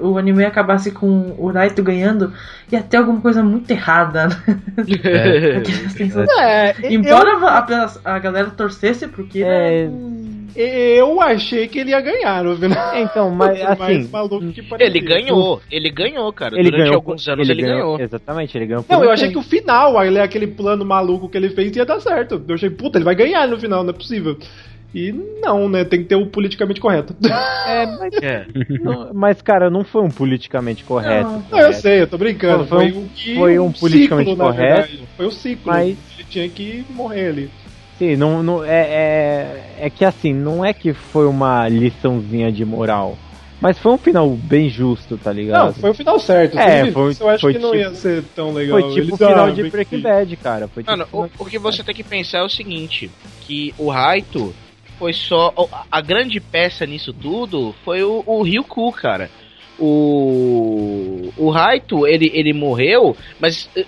o, 0.00 0.08
o 0.10 0.18
anime 0.18 0.44
acabasse 0.44 0.90
com 0.90 1.34
o 1.38 1.50
Raito 1.52 1.82
ganhando, 1.82 2.32
ia 2.70 2.82
ter 2.82 2.96
alguma 2.96 3.20
coisa 3.20 3.42
muito 3.44 3.70
errada, 3.70 4.26
né? 4.28 4.36
É. 5.04 5.56
Assim, 5.86 6.10
É, 6.40 6.92
Embora 6.92 7.36
a, 7.46 7.58
a- 7.58 8.14
a 8.16 8.18
galera 8.18 8.50
torcesse 8.50 9.06
pro 9.06 9.24
Kira, 9.26 9.46
É. 9.48 9.86
hum, 9.86 10.11
eu 10.54 11.20
achei 11.20 11.66
que 11.68 11.78
ele 11.78 11.90
ia 11.90 12.00
ganhar 12.00 12.44
no 12.44 12.56
final. 12.56 12.96
Então, 12.96 13.30
mas 13.30 13.60
assim. 13.64 14.08
Ele 14.78 15.00
ganhou, 15.00 15.60
ele 15.70 15.90
ganhou, 15.90 16.32
cara. 16.32 16.54
Ele 16.54 16.64
Durante 16.70 16.80
ganhou, 16.84 16.94
alguns 16.96 17.28
anos 17.28 17.48
ele, 17.48 17.62
ganhou. 17.62 18.00
Exatamente, 18.00 18.56
ele 18.56 18.66
ganhou. 18.66 18.84
Não, 18.88 19.00
um 19.00 19.04
eu 19.04 19.10
achei 19.10 19.30
que 19.30 19.38
o 19.38 19.42
final, 19.42 19.98
aí, 19.98 20.18
aquele 20.18 20.46
plano 20.46 20.84
maluco 20.84 21.28
que 21.28 21.36
ele 21.36 21.50
fez 21.50 21.74
ia 21.76 21.84
dar 21.84 22.00
certo. 22.00 22.42
Eu 22.46 22.54
achei, 22.54 22.70
puta, 22.70 22.98
ele 22.98 23.04
vai 23.04 23.14
ganhar 23.14 23.46
no 23.48 23.58
final, 23.58 23.82
não 23.82 23.90
é 23.90 23.94
possível. 23.94 24.36
E 24.94 25.10
não, 25.40 25.70
né? 25.70 25.84
Tem 25.86 26.00
que 26.02 26.04
ter 26.04 26.16
o 26.16 26.26
politicamente 26.26 26.78
correto. 26.80 27.16
É, 27.66 27.86
mas, 27.86 28.14
É. 28.22 28.46
não- 28.82 29.10
mas, 29.14 29.40
cara, 29.40 29.70
não 29.70 29.82
foi 29.84 30.02
um 30.02 30.10
politicamente 30.10 30.84
correto. 30.84 31.30
Não. 31.30 31.44
Não, 31.50 31.58
eu 31.60 31.72
sei, 31.72 32.02
eu 32.02 32.06
tô 32.06 32.18
brincando. 32.18 32.66
Foi 32.66 32.90
Foi, 32.92 32.98
um- 33.00 33.08
foi 33.38 33.58
um 33.58 33.72
politicamente 33.72 34.30
ciclo, 34.30 34.44
correto, 34.44 34.74
verdade. 34.88 35.08
Foi 35.16 35.26
o 35.26 35.30
ciclo. 35.30 35.72
mas- 35.72 35.96
Ele 36.18 36.26
tinha 36.28 36.48
que 36.50 36.84
morrer 36.90 37.28
ali. 37.28 37.50
Sim, 38.02 38.16
não, 38.16 38.42
não, 38.42 38.64
é, 38.64 38.80
é, 38.80 39.74
é 39.86 39.88
que 39.90 40.04
assim, 40.04 40.34
não 40.34 40.64
é 40.64 40.72
que 40.72 40.92
foi 40.92 41.24
uma 41.24 41.68
liçãozinha 41.68 42.50
de 42.50 42.64
moral. 42.64 43.16
Mas 43.60 43.78
foi 43.78 43.92
um 43.92 43.98
final 43.98 44.28
bem 44.30 44.68
justo, 44.68 45.16
tá 45.16 45.32
ligado? 45.32 45.66
Não, 45.66 45.72
foi 45.74 45.90
o 45.90 45.94
final 45.94 46.18
certo. 46.18 46.58
É, 46.58 46.90
foi- 46.90 47.12
isso 47.12 47.22
eu 47.22 47.28
acho 47.28 47.40
foi 47.42 47.52
que 47.52 47.60
não 47.60 47.70
tipo- 47.70 47.80
ia 47.80 47.94
ser 47.94 48.24
tão 48.34 48.52
legal. 48.52 48.80
Foi 48.80 48.92
tipo 48.92 49.14
o 49.14 49.16
final 49.16 49.46
ah, 49.46 49.50
de 49.52 49.70
Breaking 49.70 49.98
que- 49.98 50.02
Bad, 50.02 50.36
cara. 50.38 50.66
Foi 50.66 50.82
tipo 50.82 50.90
Mano, 50.90 51.06
o, 51.12 51.28
o 51.38 51.44
que 51.44 51.60
você 51.60 51.84
tem 51.84 51.94
que 51.94 52.02
pensar 52.02 52.38
é 52.38 52.42
o 52.42 52.48
seguinte: 52.48 53.08
que 53.42 53.72
o 53.78 53.88
Raito 53.88 54.52
foi 54.98 55.12
só. 55.12 55.54
A 55.88 56.00
grande 56.00 56.40
peça 56.40 56.84
nisso 56.84 57.12
tudo 57.12 57.72
foi 57.84 58.02
o, 58.02 58.24
o 58.26 58.42
Ryuku, 58.42 58.90
cara. 58.90 59.30
O. 59.78 61.32
O 61.36 61.50
Raito, 61.50 62.04
ele, 62.04 62.32
ele 62.34 62.52
morreu, 62.52 63.16
mas 63.38 63.70
eh, 63.76 63.86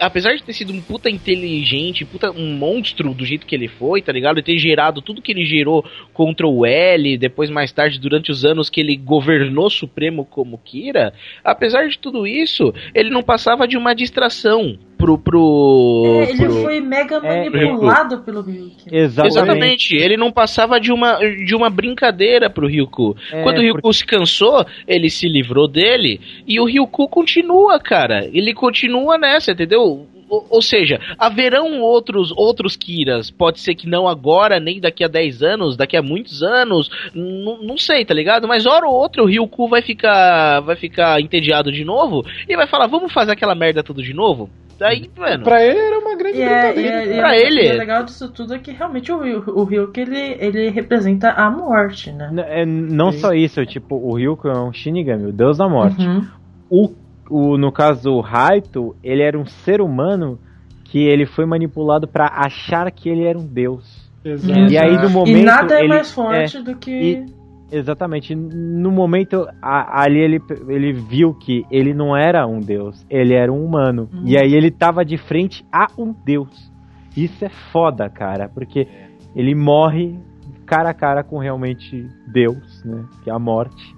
apesar 0.00 0.34
de 0.34 0.42
ter 0.42 0.52
sido 0.52 0.72
um 0.72 0.80
puta 0.80 1.08
inteligente, 1.10 2.04
puta, 2.04 2.30
um 2.30 2.56
monstro 2.56 3.12
do 3.14 3.24
jeito 3.24 3.46
que 3.46 3.54
ele 3.54 3.68
foi, 3.68 4.02
tá 4.02 4.12
ligado? 4.12 4.38
E 4.38 4.42
ter 4.42 4.58
gerado 4.58 5.00
tudo 5.02 5.22
que 5.22 5.32
ele 5.32 5.44
gerou 5.44 5.84
contra 6.12 6.46
o 6.46 6.64
L, 6.66 7.16
depois 7.18 7.50
mais 7.50 7.72
tarde, 7.72 7.98
durante 8.00 8.30
os 8.30 8.44
anos 8.44 8.68
que 8.70 8.80
ele 8.80 8.96
governou 8.96 9.68
Supremo 9.70 10.24
como 10.24 10.58
Kira, 10.58 11.12
apesar 11.44 11.88
de 11.88 11.98
tudo 11.98 12.26
isso, 12.26 12.72
ele 12.94 13.10
não 13.10 13.22
passava 13.22 13.66
de 13.68 13.76
uma 13.76 13.94
distração 13.94 14.78
pro. 14.96 15.18
pro, 15.18 16.02
É, 16.06 16.30
ele 16.30 16.38
pro- 16.44 16.62
foi 16.62 16.80
mega 16.80 17.16
É, 17.16 17.50
manipulado 17.50 18.18
pelo 18.22 18.42
Ryuk. 18.42 18.74
Exatamente. 18.90 19.26
Exatamente, 19.38 19.96
ele 19.96 20.16
não 20.16 20.30
passava 20.32 20.78
de 20.80 20.92
uma, 20.92 21.18
de 21.18 21.54
uma 21.54 21.68
brincadeira 21.70 22.48
pro 22.48 22.66
Ryuku. 22.66 23.16
É, 23.32 23.42
Quando 23.42 23.58
o 23.58 23.60
Ryuku 23.60 23.92
se 23.92 24.06
cansou, 24.06 24.64
ele 24.86 25.10
se 25.10 25.28
livrou 25.28 25.66
dele 25.68 26.20
e 26.46 26.60
o 26.60 26.64
Ryuku 26.64 27.08
continua, 27.08 27.78
cara. 27.80 28.28
Ele 28.32 28.54
continua 28.54 29.18
nessa, 29.18 29.50
entendeu? 29.64 30.06
Ou, 30.28 30.46
ou 30.48 30.62
seja, 30.62 30.98
haverão 31.18 31.80
outros 31.82 32.32
outros 32.34 32.76
Kiras, 32.76 33.30
pode 33.30 33.60
ser 33.60 33.74
que 33.74 33.86
não 33.86 34.08
agora, 34.08 34.58
nem 34.58 34.80
daqui 34.80 35.04
a 35.04 35.08
10 35.08 35.42
anos, 35.42 35.76
daqui 35.76 35.96
a 35.96 36.02
muitos 36.02 36.42
anos, 36.42 36.90
n- 37.14 37.58
não 37.66 37.76
sei, 37.76 38.04
tá 38.04 38.14
ligado? 38.14 38.48
Mas 38.48 38.64
hora 38.66 38.86
ou 38.86 38.94
outra 38.94 39.22
o 39.22 39.26
Ryuku 39.26 39.68
vai 39.68 39.82
ficar 39.82 40.60
vai 40.60 40.76
ficar 40.76 41.20
entediado 41.20 41.70
de 41.70 41.84
novo 41.84 42.24
e 42.48 42.56
vai 42.56 42.66
falar, 42.66 42.86
vamos 42.86 43.12
fazer 43.12 43.32
aquela 43.32 43.54
merda 43.54 43.82
tudo 43.82 44.02
de 44.02 44.14
novo? 44.14 44.48
Daí, 44.76 45.08
mano, 45.16 45.44
Pra 45.44 45.62
ele 45.64 45.78
era 45.78 45.98
uma 46.00 46.16
grande 46.16 46.38
E, 46.38 46.42
é, 46.42 46.70
e, 46.70 46.72
brincadeira. 46.74 46.96
é, 47.12 47.16
e, 47.16 47.18
Pra 47.20 47.36
é- 47.36 47.40
ele. 47.46 47.66
é 47.68 47.72
legal 47.74 48.02
disso 48.02 48.28
tudo 48.32 48.54
é 48.54 48.58
que 48.58 48.72
realmente 48.72 49.12
o, 49.12 49.18
o 49.18 49.62
Ryuk 49.64 50.00
ele, 50.00 50.36
ele 50.40 50.68
representa 50.70 51.30
a 51.30 51.48
morte, 51.48 52.10
né? 52.10 52.30
N- 52.32 52.40
é, 52.42 52.66
não 52.66 53.12
Sim. 53.12 53.18
só 53.18 53.32
isso, 53.32 53.64
tipo, 53.66 53.94
o 53.94 54.16
Ryuko 54.16 54.48
é 54.48 54.58
um 54.58 54.72
Shinigami, 54.72 55.26
o 55.28 55.32
deus 55.32 55.58
da 55.58 55.68
morte. 55.68 56.04
Uhum. 56.04 56.26
O, 56.68 56.92
o, 57.30 57.56
no 57.58 57.70
caso, 57.72 58.10
o 58.12 58.20
Raito, 58.20 58.94
ele 59.02 59.22
era 59.22 59.38
um 59.38 59.46
ser 59.46 59.80
humano 59.80 60.38
que 60.84 60.98
ele 60.98 61.26
foi 61.26 61.44
manipulado 61.46 62.06
pra 62.06 62.26
achar 62.26 62.90
que 62.90 63.08
ele 63.08 63.24
era 63.24 63.38
um 63.38 63.46
deus. 63.46 64.10
Exato. 64.24 64.70
E 64.72 64.78
aí, 64.78 64.96
no 64.96 65.10
momento. 65.10 65.36
E 65.38 65.42
nada 65.42 65.74
é 65.74 65.80
ele- 65.80 65.88
mais 65.88 66.12
forte 66.12 66.62
do 66.62 66.76
que. 66.76 66.90
e- 66.90 67.44
Exatamente. 67.72 68.34
No 68.36 68.90
momento, 68.92 69.48
a- 69.60 70.02
ali 70.02 70.20
ele, 70.20 70.40
ele 70.68 70.92
viu 70.92 71.34
que 71.34 71.64
ele 71.70 71.92
não 71.92 72.16
era 72.16 72.46
um 72.46 72.60
deus, 72.60 73.04
ele 73.10 73.34
era 73.34 73.52
um 73.52 73.64
humano. 73.64 74.08
Uhum. 74.12 74.22
E 74.24 74.36
aí 74.38 74.54
ele 74.54 74.70
tava 74.70 75.04
de 75.04 75.16
frente 75.16 75.64
a 75.72 75.88
um 75.98 76.14
deus. 76.24 76.70
Isso 77.16 77.44
é 77.44 77.48
foda, 77.48 78.08
cara, 78.08 78.48
porque 78.48 78.86
ele 79.34 79.54
morre 79.54 80.16
cara 80.66 80.90
a 80.90 80.94
cara 80.94 81.24
com 81.24 81.38
realmente 81.38 82.06
Deus, 82.32 82.82
né? 82.84 83.04
Que 83.24 83.30
é 83.30 83.32
a 83.32 83.38
morte. 83.38 83.93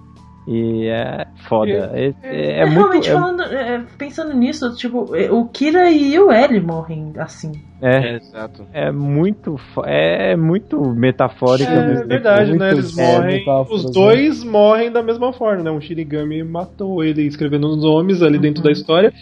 E 0.47 0.87
é 0.87 1.27
foda. 1.35 1.91
É, 1.93 2.13
é- 2.23 2.59
é 2.61 2.65
muito. 2.65 2.77
realmente 2.79 3.09
é- 3.09 3.13
falando, 3.13 3.43
é, 3.43 3.83
pensando 3.97 4.33
nisso, 4.33 4.73
tipo, 4.75 5.13
é, 5.13 5.29
o 5.29 5.45
Kira 5.45 5.91
e 5.91 6.17
o 6.17 6.31
L 6.31 6.61
morrem 6.61 7.11
assim. 7.17 7.51
É, 7.81 8.15
exato. 8.15 8.65
é 8.73 8.91
muito. 8.91 9.59
É 9.85 10.35
muito 10.35 10.81
metafórico. 10.93 11.71
É 11.71 11.95
tempo, 11.95 12.07
verdade, 12.07 12.49
muito 12.49 12.59
né? 12.59 12.71
Eles 12.71 12.95
morrem. 12.95 13.39
metáforas, 13.39 13.83
Os 13.83 13.85
né? 13.85 13.91
dois 13.93 14.43
morrem 14.43 14.91
da 14.91 15.03
mesma 15.03 15.31
forma, 15.31 15.63
né? 15.63 15.71
Um 15.71 15.79
Shinigami 15.79 16.43
matou 16.43 17.03
ele 17.03 17.23
escrevendo 17.23 17.67
os 17.67 17.81
nomes 17.83 18.21
ali 18.23 18.39
dentro 18.39 18.63
da 18.63 18.71
história. 18.71 19.13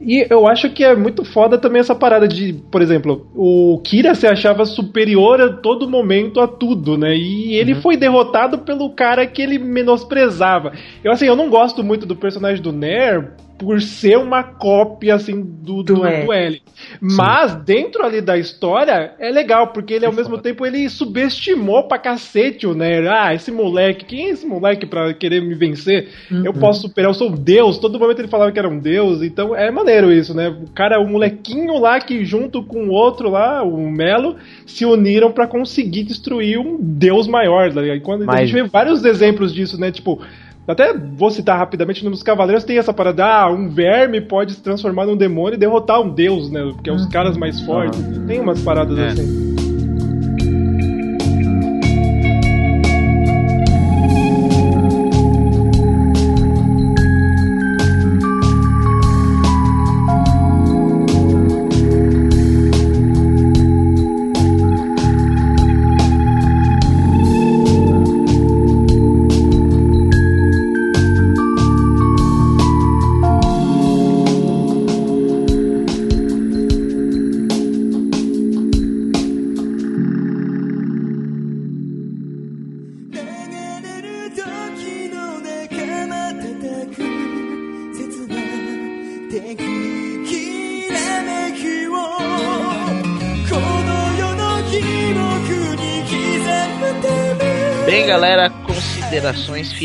E 0.00 0.26
eu 0.30 0.46
acho 0.46 0.70
que 0.70 0.84
é 0.84 0.94
muito 0.94 1.24
foda 1.24 1.58
também 1.58 1.80
essa 1.80 1.94
parada 1.94 2.28
de, 2.28 2.52
por 2.52 2.80
exemplo, 2.80 3.26
o 3.34 3.80
Kira 3.84 4.14
se 4.14 4.26
achava 4.26 4.64
superior 4.64 5.40
a 5.40 5.52
todo 5.52 5.88
momento 5.88 6.40
a 6.40 6.46
tudo, 6.46 6.96
né? 6.96 7.16
E 7.16 7.54
ele 7.54 7.74
foi 7.74 7.96
derrotado 7.96 8.58
pelo 8.58 8.90
cara 8.90 9.26
que 9.26 9.42
ele 9.42 9.58
menosprezava. 9.58 10.72
Eu 11.02 11.10
assim, 11.10 11.26
eu 11.26 11.36
não 11.36 11.50
gosto 11.50 11.82
muito 11.82 12.06
do 12.06 12.14
personagem 12.14 12.62
do 12.62 12.72
Nair 12.72 13.32
por 13.58 13.80
ser 13.80 14.18
uma 14.18 14.42
cópia 14.42 15.14
assim 15.14 15.40
do, 15.40 15.82
do, 15.82 15.94
Do 15.94 16.04
L. 16.06 16.26
do 16.26 16.32
L. 16.32 16.62
Mas 17.00 17.54
dentro 17.54 18.04
ali 18.04 18.20
da 18.20 18.36
história 18.36 19.14
é 19.18 19.30
legal, 19.30 19.68
porque 19.68 19.94
ele 19.94 20.04
ao 20.06 20.12
mesmo 20.12 20.38
tempo 20.38 20.66
ele 20.66 20.88
subestimou 20.88 21.84
pra 21.84 21.98
cacete 21.98 22.66
o 22.66 22.74
Nair. 22.74 23.06
Ah, 23.08 23.32
esse 23.32 23.50
moleque, 23.52 24.04
quem 24.04 24.26
é 24.26 24.30
esse 24.30 24.46
moleque 24.46 24.86
pra 24.86 25.14
querer 25.14 25.40
me 25.40 25.54
vencer? 25.54 26.08
Eu 26.30 26.52
posso 26.52 26.82
superar, 26.82 27.10
eu 27.10 27.14
sou 27.14 27.30
um 27.30 27.34
deus. 27.34 27.78
Todo 27.78 27.98
momento 27.98 28.18
ele 28.20 28.28
falava 28.28 28.50
que 28.52 28.58
era 28.58 28.68
um 28.68 28.78
deus, 28.78 29.22
então 29.22 29.54
é 29.54 29.70
maneiro 29.70 30.12
isso, 30.12 30.34
né? 30.34 30.48
O 30.48 30.68
cara, 30.72 31.00
o 31.00 31.06
molequinho 31.06 31.78
lá 31.78 32.00
que 32.00 32.24
junto 32.24 32.62
com 32.62 32.88
o 32.88 32.90
outro 32.90 33.30
lá, 33.30 33.62
o 33.62 33.88
Melo, 33.90 34.36
se 34.66 34.84
uniram 34.84 35.30
pra 35.32 35.46
conseguir 35.46 36.02
destruir 36.04 36.58
um 36.58 36.76
deus 36.80 37.26
maior. 37.28 37.68
Ligado? 37.68 37.96
E 37.96 38.00
quando 38.00 38.22
a 38.22 38.26
Mas- 38.26 38.40
gente 38.50 38.52
vê 38.52 38.68
vários 38.68 39.04
exemplos 39.04 39.52
disso, 39.54 39.78
né? 39.80 39.90
Tipo, 39.92 40.20
até 40.66 40.92
vou 40.94 41.30
citar 41.30 41.58
rapidamente, 41.58 42.04
nos 42.04 42.22
Cavaleiros 42.22 42.64
tem 42.64 42.78
essa 42.78 42.92
parada, 42.92 43.24
ah, 43.26 43.50
um 43.50 43.68
verme 43.68 44.20
pode 44.20 44.52
se 44.54 44.62
transformar 44.62 45.06
num 45.06 45.16
demônio 45.16 45.54
e 45.56 45.58
derrotar 45.58 46.00
um 46.00 46.08
deus, 46.08 46.50
né? 46.50 46.62
Porque 46.74 46.90
é 46.90 46.92
os 46.92 47.06
caras 47.06 47.36
mais 47.36 47.60
fortes. 47.60 48.00
Tem 48.26 48.40
umas 48.40 48.60
paradas 48.62 48.98
É. 48.98 49.08
assim. 49.08 49.63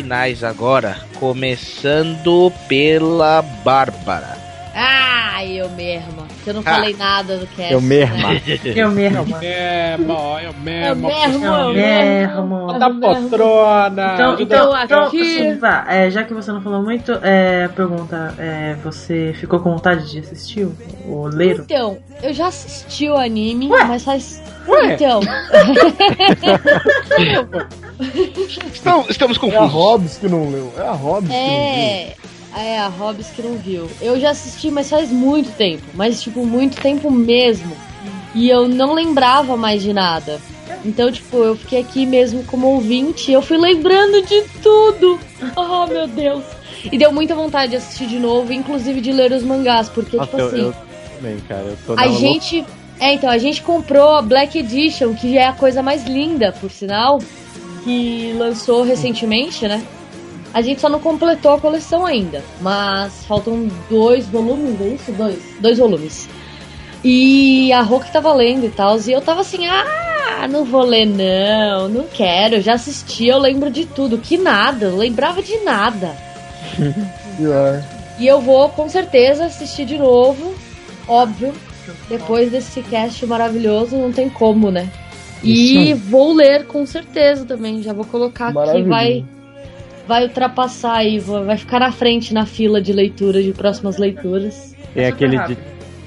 Finais 0.02 0.44
agora. 0.46 0.96
Começando 1.20 2.52
pela 2.70 3.42
Bárbara. 3.42 4.38
Ah, 4.74 5.44
eu 5.46 5.68
mesma. 5.72 6.26
Que 6.44 6.52
eu 6.52 6.54
não 6.54 6.62
Ah. 6.66 6.76
falei 6.76 6.96
nada 6.96 7.38
do 7.38 7.46
cast. 7.48 7.74
Eu 7.74 7.82
mesma. 7.82 8.34
né? 8.34 8.42
Eu 8.76 8.92
mesmo. 8.92 9.36
É, 9.42 9.98
mo, 9.98 10.38
eu 10.40 10.48
Eu 10.48 10.54
mesmo. 10.54 11.10
Eu 11.10 11.54
eu 11.70 11.74
mesmo. 11.74 12.68
Da 12.80 12.80
Tá 12.80 12.90
poltrona. 12.90 14.14
Então, 14.14 14.40
então, 14.40 15.04
aqui- 15.04 15.42
então 15.42 15.70
é, 15.90 16.10
já 16.10 16.24
que 16.24 16.34
você 16.34 16.50
não 16.54 16.62
falou 16.62 16.82
muito, 16.82 17.12
é, 17.22 17.68
pergunta, 17.70 18.34
é, 18.38 18.76
você 18.82 19.34
ficou 19.38 19.60
com 19.60 19.72
vontade 19.74 20.10
de 20.10 20.20
assistir 20.20 20.64
o, 20.64 20.74
o 21.08 21.28
Leiro? 21.28 21.64
Então, 21.66 21.98
eu 22.24 22.34
já 22.34 22.48
assisti 22.48 23.10
o 23.10 23.18
anime, 23.18 23.68
mas 23.68 24.04
faz. 24.06 24.42
Ué? 24.68 24.94
Então. 24.94 25.20
Estamos, 28.74 29.10
estamos 29.10 29.38
É 29.38 29.40
a 29.40 29.42
confusos. 29.42 29.72
Hobbs 29.74 30.18
que 30.18 30.28
não 30.28 30.50
leu. 30.50 30.74
É 30.78 30.82
a 30.82 30.92
Hobbs 30.94 31.30
que 31.30 31.36
não 31.36 31.50
viu. 31.50 31.58
É. 31.58 32.16
É, 32.58 32.80
a 32.80 32.88
Hobbs 32.88 33.28
que 33.28 33.42
não 33.42 33.58
viu. 33.58 33.90
Eu 34.02 34.20
já 34.20 34.32
assisti, 34.32 34.72
mas 34.72 34.90
faz 34.90 35.12
muito 35.12 35.56
tempo. 35.56 35.84
Mas, 35.94 36.22
tipo, 36.22 36.46
muito 36.46 36.82
tempo 36.82 37.12
mesmo. 37.12 37.76
E 38.34 38.50
eu 38.50 38.68
não 38.68 38.94
lembrava 38.94 39.56
mais 39.56 39.82
de 39.82 39.94
nada. 39.94 40.40
Então, 40.84 41.12
tipo, 41.12 41.38
eu 41.38 41.56
fiquei 41.56 41.80
aqui 41.82 42.06
mesmo 42.06 42.44
como 42.46 42.68
ouvinte 42.68 43.30
e 43.30 43.34
eu 43.34 43.42
fui 43.42 43.58
lembrando 43.58 44.26
de 44.26 44.42
tudo. 44.62 45.20
Oh, 45.56 45.86
meu 45.88 46.08
Deus. 46.08 46.44
E 46.92 46.98
deu 46.98 47.12
muita 47.12 47.36
vontade 47.36 47.72
de 47.72 47.78
assistir 47.78 48.08
de 48.08 48.18
novo, 48.18 48.54
inclusive 48.54 49.02
de 49.02 49.12
ler 49.12 49.32
os 49.32 49.44
mangás, 49.44 49.90
porque, 49.90 50.16
Nossa, 50.16 50.30
tipo 50.30 50.42
eu, 50.42 50.48
assim, 50.48 50.62
eu 50.62 50.74
também, 51.18 51.38
cara. 51.42 51.64
Eu 51.64 51.78
tô 51.86 51.94
a 52.00 52.08
gente. 52.08 52.66
É, 53.00 53.14
então, 53.14 53.30
a 53.30 53.38
gente 53.38 53.62
comprou 53.62 54.16
a 54.16 54.22
Black 54.22 54.58
Edition, 54.58 55.14
que 55.14 55.38
é 55.38 55.48
a 55.48 55.54
coisa 55.54 55.82
mais 55.82 56.06
linda, 56.06 56.54
por 56.60 56.70
sinal, 56.72 57.20
que 57.84 58.34
lançou 58.38 58.84
recentemente, 58.84 59.68
né? 59.68 59.84
A 60.54 60.62
gente 60.62 60.82
só 60.82 60.90
não 60.90 61.00
completou 61.00 61.54
a 61.54 61.60
coleção 61.60 62.06
ainda, 62.06 62.44
mas 62.60 63.24
faltam 63.26 63.68
dois 63.90 64.28
volumes, 64.28 64.82
é 64.82 64.88
isso? 64.88 65.12
Dois. 65.12 65.40
Dois 65.60 65.78
volumes. 65.78 66.28
E 67.04 67.72
a 67.72 67.82
Rock 67.82 68.12
tava 68.12 68.34
lendo 68.34 68.66
e 68.66 68.70
tal, 68.70 69.00
e 69.00 69.12
eu 69.12 69.22
tava 69.22 69.42
assim, 69.42 69.68
ah, 69.68 70.48
não 70.50 70.66
vou 70.66 70.84
ler 70.84 71.06
não, 71.06 71.88
não 71.88 72.04
quero, 72.06 72.56
eu 72.56 72.62
já 72.62 72.74
assisti, 72.74 73.28
eu 73.28 73.38
lembro 73.38 73.70
de 73.70 73.86
tudo, 73.86 74.18
que 74.18 74.38
nada, 74.38 74.88
eu 74.88 74.98
lembrava 74.98 75.42
de 75.42 75.58
nada. 75.60 76.16
Pior. 77.38 77.84
E 78.18 78.28
eu 78.28 78.42
vou 78.42 78.68
com 78.70 78.90
certeza 78.90 79.46
assistir 79.46 79.86
de 79.86 79.98
novo, 79.98 80.54
óbvio. 81.08 81.54
Depois 82.08 82.52
desse 82.52 82.84
cast 82.84 83.26
maravilhoso, 83.26 83.96
não 83.96 84.12
tem 84.12 84.30
como, 84.30 84.70
né? 84.70 84.90
E 85.44 85.94
vou 85.94 86.34
ler 86.34 86.66
com 86.66 86.86
certeza 86.86 87.46
também. 87.46 87.82
Já 87.82 87.94
vou 87.94 88.06
colocar 88.06 88.46
aqui, 88.48 88.56
Maravilha. 88.56 88.88
vai 88.88 89.26
vai 90.08 90.24
ultrapassar 90.24 90.96
aí, 90.96 91.20
vai 91.20 91.56
ficar 91.56 91.80
na 91.80 91.92
frente 91.92 92.34
na 92.34 92.44
fila 92.46 92.82
de 92.82 92.92
leitura, 92.92 93.44
de 93.44 93.52
próximas 93.52 93.98
leituras. 93.98 94.76
Tem 94.94 95.06
Super 95.12 95.26
aquele, 95.38 95.58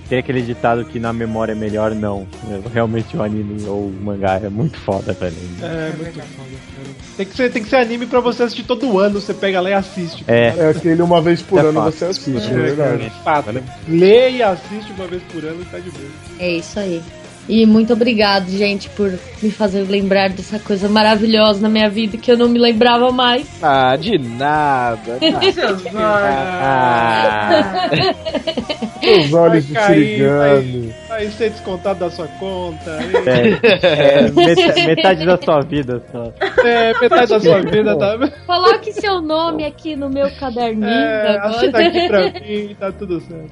tem 0.08 0.18
aquele 0.18 0.42
ditado 0.42 0.84
que 0.84 0.98
na 0.98 1.12
memória 1.12 1.52
é 1.52 1.54
melhor 1.54 1.94
não. 1.94 2.26
Realmente 2.74 3.16
o 3.16 3.22
anime 3.22 3.64
ou 3.64 3.86
o 3.86 3.92
mangá 4.02 4.40
é 4.42 4.48
muito 4.48 4.76
foda, 4.76 5.12
velho. 5.12 5.36
É, 5.62 5.92
muito 5.96 6.14
foda. 6.14 6.48
Tem 7.16 7.26
que, 7.26 7.36
ser, 7.36 7.52
tem 7.52 7.62
que 7.62 7.68
ser 7.68 7.76
anime 7.76 8.06
pra 8.06 8.18
você 8.18 8.42
assistir 8.42 8.64
todo 8.64 8.98
ano, 8.98 9.20
você 9.20 9.32
pega 9.32 9.60
lá 9.60 9.70
e 9.70 9.74
assiste. 9.74 10.24
É, 10.26 10.48
É 10.58 10.70
aquele 10.70 11.00
uma 11.00 11.20
vez 11.22 11.40
por 11.40 11.60
É 11.60 11.68
ano 11.68 11.74
fácil. 11.80 11.92
você 11.98 12.04
assiste, 12.06 12.50
é 12.50 12.54
verdade. 12.54 13.12
Fato. 13.22 13.50
Lê 13.86 14.30
e 14.32 14.42
assiste 14.42 14.92
uma 14.98 15.06
vez 15.06 15.22
por 15.32 15.44
ano 15.44 15.62
e 15.62 15.64
tá 15.66 15.78
de 15.78 15.90
boa. 15.90 16.10
É 16.40 16.50
isso 16.56 16.78
aí. 16.80 17.00
E 17.48 17.66
muito 17.66 17.92
obrigado, 17.92 18.48
gente, 18.50 18.88
por 18.90 19.12
me 19.42 19.50
fazer 19.50 19.82
lembrar 19.88 20.30
dessa 20.30 20.58
coisa 20.60 20.88
maravilhosa 20.88 21.60
na 21.60 21.68
minha 21.68 21.90
vida 21.90 22.16
que 22.16 22.30
eu 22.30 22.36
não 22.38 22.48
me 22.48 22.58
lembrava 22.58 23.10
mais. 23.10 23.46
Ah, 23.62 23.96
de 23.96 24.16
nada. 24.16 25.18
Seus 25.52 25.84
olhos. 25.86 25.96
Ah, 25.96 27.90
Os 29.02 29.32
olhos 29.34 29.66
de 29.66 29.72
Vai 29.72 29.82
cair, 29.86 30.04
Sirigami. 30.06 30.94
Vai 31.08 31.26
ser 31.32 31.50
descontado 31.50 31.98
da 31.98 32.10
sua 32.10 32.28
conta. 32.28 32.98
é, 33.26 34.18
é 34.18 34.30
meta- 34.30 34.80
metade 34.86 35.26
da 35.26 35.36
sua 35.42 35.60
vida 35.62 36.00
só. 36.12 36.32
É, 36.64 36.92
metade 37.00 37.30
da 37.30 37.40
sua 37.40 37.60
vida 37.60 37.98
tá. 37.98 38.16
Coloque 38.46 38.92
seu 38.92 39.20
nome 39.20 39.64
aqui 39.64 39.96
no 39.96 40.08
meu 40.08 40.30
caderninho 40.38 40.86
É, 40.88 41.36
agora. 41.36 41.56
assina 41.56 41.78
aqui 41.80 42.06
pra 42.08 42.22
mim, 42.40 42.76
tá 42.78 42.92
tudo 42.92 43.20
certo. 43.20 43.50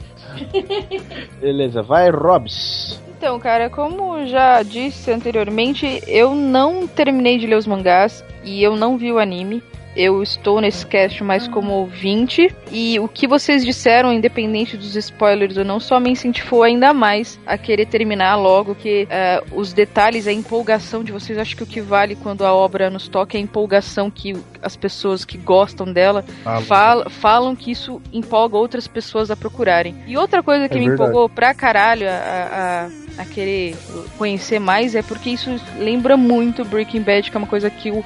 Beleza, 1.40 1.82
vai, 1.82 2.08
Robs. 2.10 3.00
Então, 3.20 3.38
cara, 3.38 3.68
como 3.68 4.24
já 4.24 4.62
disse 4.62 5.12
anteriormente, 5.12 6.02
eu 6.06 6.34
não 6.34 6.86
terminei 6.86 7.36
de 7.36 7.46
ler 7.46 7.56
os 7.56 7.66
mangás 7.66 8.24
e 8.42 8.62
eu 8.62 8.74
não 8.76 8.96
vi 8.96 9.12
o 9.12 9.18
anime. 9.18 9.62
Eu 9.96 10.22
estou 10.22 10.60
nesse 10.60 10.86
cast 10.86 11.22
mais 11.24 11.48
como 11.48 11.72
ouvinte. 11.72 12.54
E 12.70 12.98
o 13.00 13.08
que 13.08 13.26
vocês 13.26 13.64
disseram, 13.64 14.12
independente 14.12 14.76
dos 14.76 14.94
spoilers 14.94 15.56
ou 15.56 15.64
não, 15.64 15.80
só 15.80 15.98
me 15.98 16.10
incentivou 16.10 16.62
ainda 16.62 16.94
mais 16.94 17.40
a 17.44 17.58
querer 17.58 17.86
terminar 17.86 18.36
logo. 18.36 18.74
Que 18.76 19.06
eh, 19.10 19.42
os 19.52 19.72
detalhes, 19.72 20.26
a 20.28 20.32
empolgação 20.32 21.02
de 21.02 21.10
vocês, 21.10 21.36
acho 21.38 21.56
que 21.56 21.62
o 21.64 21.66
que 21.66 21.80
vale 21.80 22.14
quando 22.14 22.44
a 22.46 22.54
obra 22.54 22.88
nos 22.88 23.08
toca 23.08 23.36
é 23.36 23.40
a 23.40 23.42
empolgação 23.42 24.10
que 24.10 24.36
as 24.62 24.76
pessoas 24.76 25.24
que 25.24 25.36
gostam 25.36 25.92
dela 25.92 26.24
fal- 26.66 27.10
falam 27.10 27.56
que 27.56 27.72
isso 27.72 28.00
empolga 28.12 28.56
outras 28.56 28.86
pessoas 28.86 29.30
a 29.30 29.36
procurarem. 29.36 29.96
E 30.06 30.16
outra 30.16 30.42
coisa 30.42 30.68
que 30.68 30.76
É 30.76 30.80
me 30.80 30.86
verdade. 30.88 31.10
empolgou 31.10 31.28
pra 31.28 31.52
caralho 31.52 32.06
a, 32.08 32.88
a, 33.18 33.22
a 33.22 33.24
querer 33.24 33.76
conhecer 34.16 34.60
mais 34.60 34.94
é 34.94 35.02
porque 35.02 35.30
isso 35.30 35.50
lembra 35.78 36.16
muito 36.16 36.64
Breaking 36.64 37.02
Bad, 37.02 37.28
que 37.30 37.36
é 37.36 37.38
uma 37.38 37.46
coisa 37.46 37.68
que 37.68 37.88
eu 37.88 38.04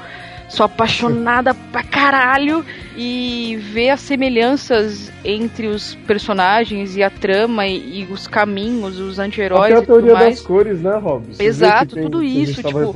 sou 0.54 0.64
apaixonada 0.64 1.52
pra 1.54 1.82
caralho 1.82 2.64
e 2.96 3.58
ver 3.72 3.90
as 3.90 4.00
semelhanças 4.00 5.12
entre 5.24 5.66
os 5.66 5.96
personagens 6.06 6.96
e 6.96 7.02
a 7.02 7.10
trama 7.10 7.66
e, 7.66 8.02
e 8.02 8.04
os 8.04 8.28
caminhos, 8.28 9.00
os 9.00 9.18
anti-heróis 9.18 9.72
Até 9.72 9.82
a 9.82 9.86
tudo 9.86 10.06
teoria 10.06 10.28
das 10.30 10.40
cores, 10.40 10.80
né, 10.80 10.96
Rob? 10.96 11.24
Você 11.34 11.42
Exato, 11.42 11.94
tem- 11.96 12.04
tudo 12.04 12.22
isso, 12.22 12.62
tipo. 12.62 12.94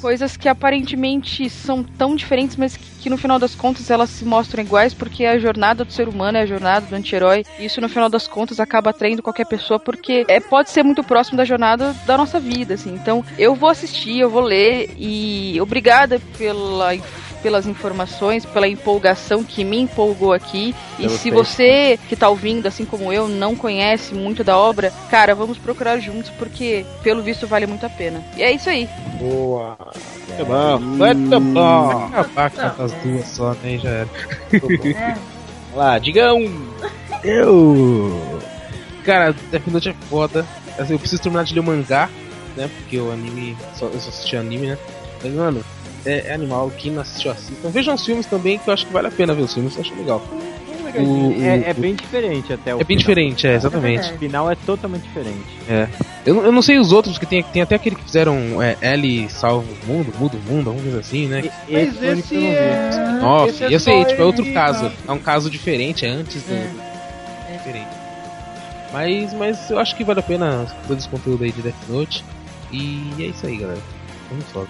Coisas 0.00 0.36
que 0.36 0.48
aparentemente 0.48 1.48
são 1.48 1.82
tão 1.82 2.14
diferentes, 2.14 2.56
mas 2.56 2.76
que, 2.76 2.84
que 3.04 3.10
no 3.10 3.16
final 3.16 3.38
das 3.38 3.54
contas 3.54 3.90
elas 3.90 4.10
se 4.10 4.24
mostram 4.24 4.62
iguais 4.62 4.92
porque 4.92 5.24
é 5.24 5.30
a 5.30 5.38
jornada 5.38 5.84
do 5.84 5.92
ser 5.92 6.06
humano, 6.08 6.36
é 6.36 6.42
a 6.42 6.46
jornada 6.46 6.86
do 6.86 6.94
anti-herói. 6.94 7.44
E 7.58 7.64
isso 7.64 7.80
no 7.80 7.88
final 7.88 8.10
das 8.10 8.28
contas 8.28 8.60
acaba 8.60 8.90
atraindo 8.90 9.22
qualquer 9.22 9.46
pessoa 9.46 9.78
porque 9.80 10.24
é, 10.28 10.38
pode 10.38 10.70
ser 10.70 10.82
muito 10.82 11.02
próximo 11.02 11.38
da 11.38 11.44
jornada 11.44 11.94
da 12.06 12.18
nossa 12.18 12.38
vida, 12.38 12.74
assim. 12.74 12.92
Então 12.94 13.24
eu 13.38 13.54
vou 13.54 13.70
assistir, 13.70 14.18
eu 14.18 14.28
vou 14.28 14.42
ler 14.42 14.90
e 14.98 15.58
obrigada 15.60 16.20
pela 16.36 16.73
pelas 17.44 17.66
informações, 17.66 18.46
pela 18.46 18.66
empolgação 18.66 19.44
que 19.44 19.62
me 19.64 19.78
empolgou 19.78 20.32
aqui. 20.32 20.74
E 20.98 21.02
Pelo 21.02 21.10
se 21.10 21.30
texto. 21.30 21.34
você 21.34 21.98
que 22.08 22.16
tá 22.16 22.26
ouvindo, 22.30 22.66
assim 22.66 22.86
como 22.86 23.12
eu, 23.12 23.28
não 23.28 23.54
conhece 23.54 24.14
muito 24.14 24.42
da 24.42 24.56
obra, 24.56 24.90
cara, 25.10 25.34
vamos 25.34 25.58
procurar 25.58 25.98
juntos 25.98 26.30
porque 26.38 26.86
pelo 27.02 27.22
visto 27.22 27.46
vale 27.46 27.66
muito 27.66 27.84
a 27.84 27.90
pena. 27.90 28.24
E 28.34 28.42
é 28.42 28.50
isso 28.50 28.70
aí. 28.70 28.88
Boa. 29.20 29.76
Muito 30.26 30.44
bom, 30.46 30.78
muito 30.80 31.40
bom. 31.40 32.06
Acabar 32.06 32.50
com 32.50 32.82
as 32.82 32.92
duas 32.92 33.26
só, 33.26 33.54
né? 33.62 33.78
Já 33.78 33.90
era. 33.90 34.08
É. 34.94 35.14
Vai 35.74 35.86
lá, 35.86 35.98
digam. 35.98 36.40
Eu. 37.22 38.40
Cara, 39.04 39.34
Death 39.50 39.66
Note 39.66 39.88
é 39.88 39.94
foda. 40.08 40.46
Assim, 40.78 40.92
eu 40.92 40.98
preciso 40.98 41.20
terminar 41.20 41.44
de 41.44 41.52
ler 41.54 41.60
o 41.60 41.64
mangá, 41.64 42.08
né? 42.56 42.70
Porque 42.78 42.98
o 42.98 43.10
anime. 43.10 43.56
Só, 43.74 43.86
eu 43.86 44.00
só 44.00 44.08
assisti 44.08 44.36
anime, 44.36 44.68
né? 44.68 44.78
Mas, 45.22 45.32
mano, 45.34 45.64
é, 46.04 46.28
é 46.28 46.34
animal. 46.34 46.70
Quem 46.76 46.92
não 46.92 47.02
assistiu, 47.02 47.30
assistam. 47.32 47.68
Vejam 47.70 47.94
os 47.94 48.04
filmes 48.04 48.26
também, 48.26 48.58
que 48.58 48.68
eu 48.68 48.74
acho 48.74 48.86
que 48.86 48.92
vale 48.92 49.08
a 49.08 49.10
pena 49.10 49.34
ver 49.34 49.42
os 49.42 49.54
filmes. 49.54 49.74
Eu 49.76 49.80
acho 49.82 49.94
legal. 49.94 50.22
O- 50.96 51.00
o- 51.00 51.42
É, 51.42 51.70
é 51.70 51.74
bem 51.74 51.92
diferente 51.96 52.52
até 52.52 52.72
o 52.72 52.80
é 52.80 52.84
bem 52.84 52.96
final. 52.96 52.98
diferente, 52.98 53.46
é, 53.48 53.54
exatamente. 53.54 54.12
O 54.12 54.18
final 54.18 54.48
é 54.48 54.54
totalmente 54.54 55.02
diferente. 55.02 55.42
Eu, 56.24 56.34
não- 56.36 56.44
eu 56.44 56.52
não 56.52 56.62
sei 56.62 56.78
os 56.78 56.92
outros, 56.92 57.18
que 57.18 57.26
tem, 57.26 57.42
tem 57.42 57.62
até 57.62 57.74
aquele 57.74 57.96
que 57.96 58.04
fizeram 58.04 58.62
é, 58.62 58.76
L 58.80 59.28
salva 59.28 59.66
o 59.66 59.86
mundo, 59.92 60.12
muda 60.16 60.36
o 60.36 60.40
mundo, 60.52 60.68
alguma 60.70 60.84
coisa 60.84 61.00
assim, 61.00 61.26
né? 61.26 61.50
Mas 61.68 61.96
o 61.96 61.98
único 61.98 62.18
esse 62.18 62.28
que 62.28 62.34
eu 62.36 62.40
não 62.40 62.48
vi. 62.48 62.54
é. 62.54 63.18
Nossa, 63.20 63.50
esse 63.50 63.64
é 63.64 63.74
eu 63.74 63.80
sei, 63.80 64.04
tipo, 64.04 64.22
é 64.22 64.24
outro 64.24 64.52
caso. 64.52 64.82
cara. 64.82 64.92
É 65.08 65.12
um 65.12 65.18
caso 65.18 65.50
diferente, 65.50 66.06
é 66.06 66.10
antes 66.10 66.42
do. 66.44 66.52
É. 66.54 67.56
Diferente. 67.56 67.88
Mas, 68.92 69.34
mas 69.34 69.70
eu 69.70 69.78
acho 69.80 69.96
que 69.96 70.04
vale 70.04 70.20
a 70.20 70.22
pena 70.22 70.66
todo 70.86 70.96
esse 70.96 71.08
conteúdo 71.08 71.42
aí 71.42 71.50
de 71.50 71.60
Death 71.60 71.74
Note. 71.88 72.24
E 72.70 73.10
é 73.18 73.22
isso 73.24 73.44
aí, 73.46 73.56
galera. 73.56 73.80
Vamos 74.30 74.44
foda. 74.52 74.68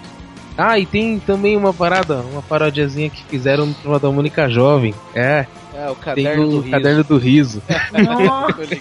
Ah, 0.57 0.79
e 0.79 0.85
tem 0.85 1.19
também 1.19 1.57
uma 1.57 1.73
parada, 1.73 2.21
uma 2.31 2.41
parodiazinha 2.41 3.09
que 3.09 3.23
fizeram 3.25 3.65
no 3.83 3.99
da 3.99 4.09
Mônica 4.09 4.47
Jovem. 4.49 4.93
É, 5.13 5.45
É, 5.73 5.89
o 5.89 5.95
tem 5.95 6.23
caderno 6.23 6.47
do 6.49 6.57
o 6.57 6.59
riso. 6.61 6.71
Caderno 6.71 7.03
do 7.03 7.17
Riso. 7.17 7.63
Nossa. 8.05 8.53
Pode 8.53 8.75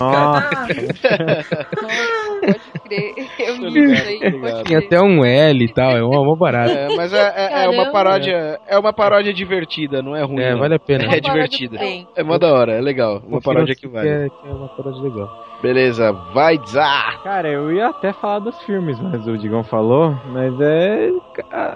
crer. 2.84 3.14
Eu 3.38 3.56
ligado. 3.68 4.40
pode 4.40 4.64
Tem 4.64 4.76
até 4.76 5.00
um 5.00 5.24
L 5.24 5.64
e 5.64 5.68
tal, 5.72 5.90
é 5.96 6.02
uma, 6.02 6.20
uma 6.20 6.36
barata. 6.36 6.72
É, 6.72 6.96
mas 6.96 7.12
é, 7.12 7.32
é- 7.36 7.64
é 7.64 7.68
uma 7.68 7.90
paródia. 7.90 8.60
É 8.66 8.78
uma 8.78 8.92
paródia 8.92 9.32
divertida, 9.32 10.02
não 10.02 10.14
é 10.14 10.22
ruim. 10.22 10.40
É, 10.42 10.52
não. 10.52 10.60
vale 10.60 10.74
a 10.74 10.78
pena. 10.78 11.04
É 11.04 11.08
Uma 11.08 11.20
divertida. 11.20 11.78
É 12.14 12.22
mó 12.22 12.38
da 12.38 12.52
hora, 12.52 12.72
é 12.72 12.80
legal. 12.80 13.14
Uma 13.26 13.38
Confira 13.40 13.42
paródia 13.42 13.74
que 13.74 13.86
vale. 13.88 14.08
É, 14.08 14.28
que 14.28 14.48
é 14.48 14.52
uma 14.52 14.68
paródia 14.68 15.02
legal. 15.02 15.43
Beleza, 15.64 16.12
vai 16.12 16.60
Zá! 16.68 17.18
Cara, 17.22 17.48
eu 17.48 17.72
ia 17.72 17.88
até 17.88 18.12
falar 18.12 18.40
dos 18.40 18.54
filmes, 18.64 19.00
mas 19.00 19.26
o 19.26 19.38
Digão 19.38 19.64
falou. 19.64 20.14
Mas 20.26 20.60
é. 20.60 21.10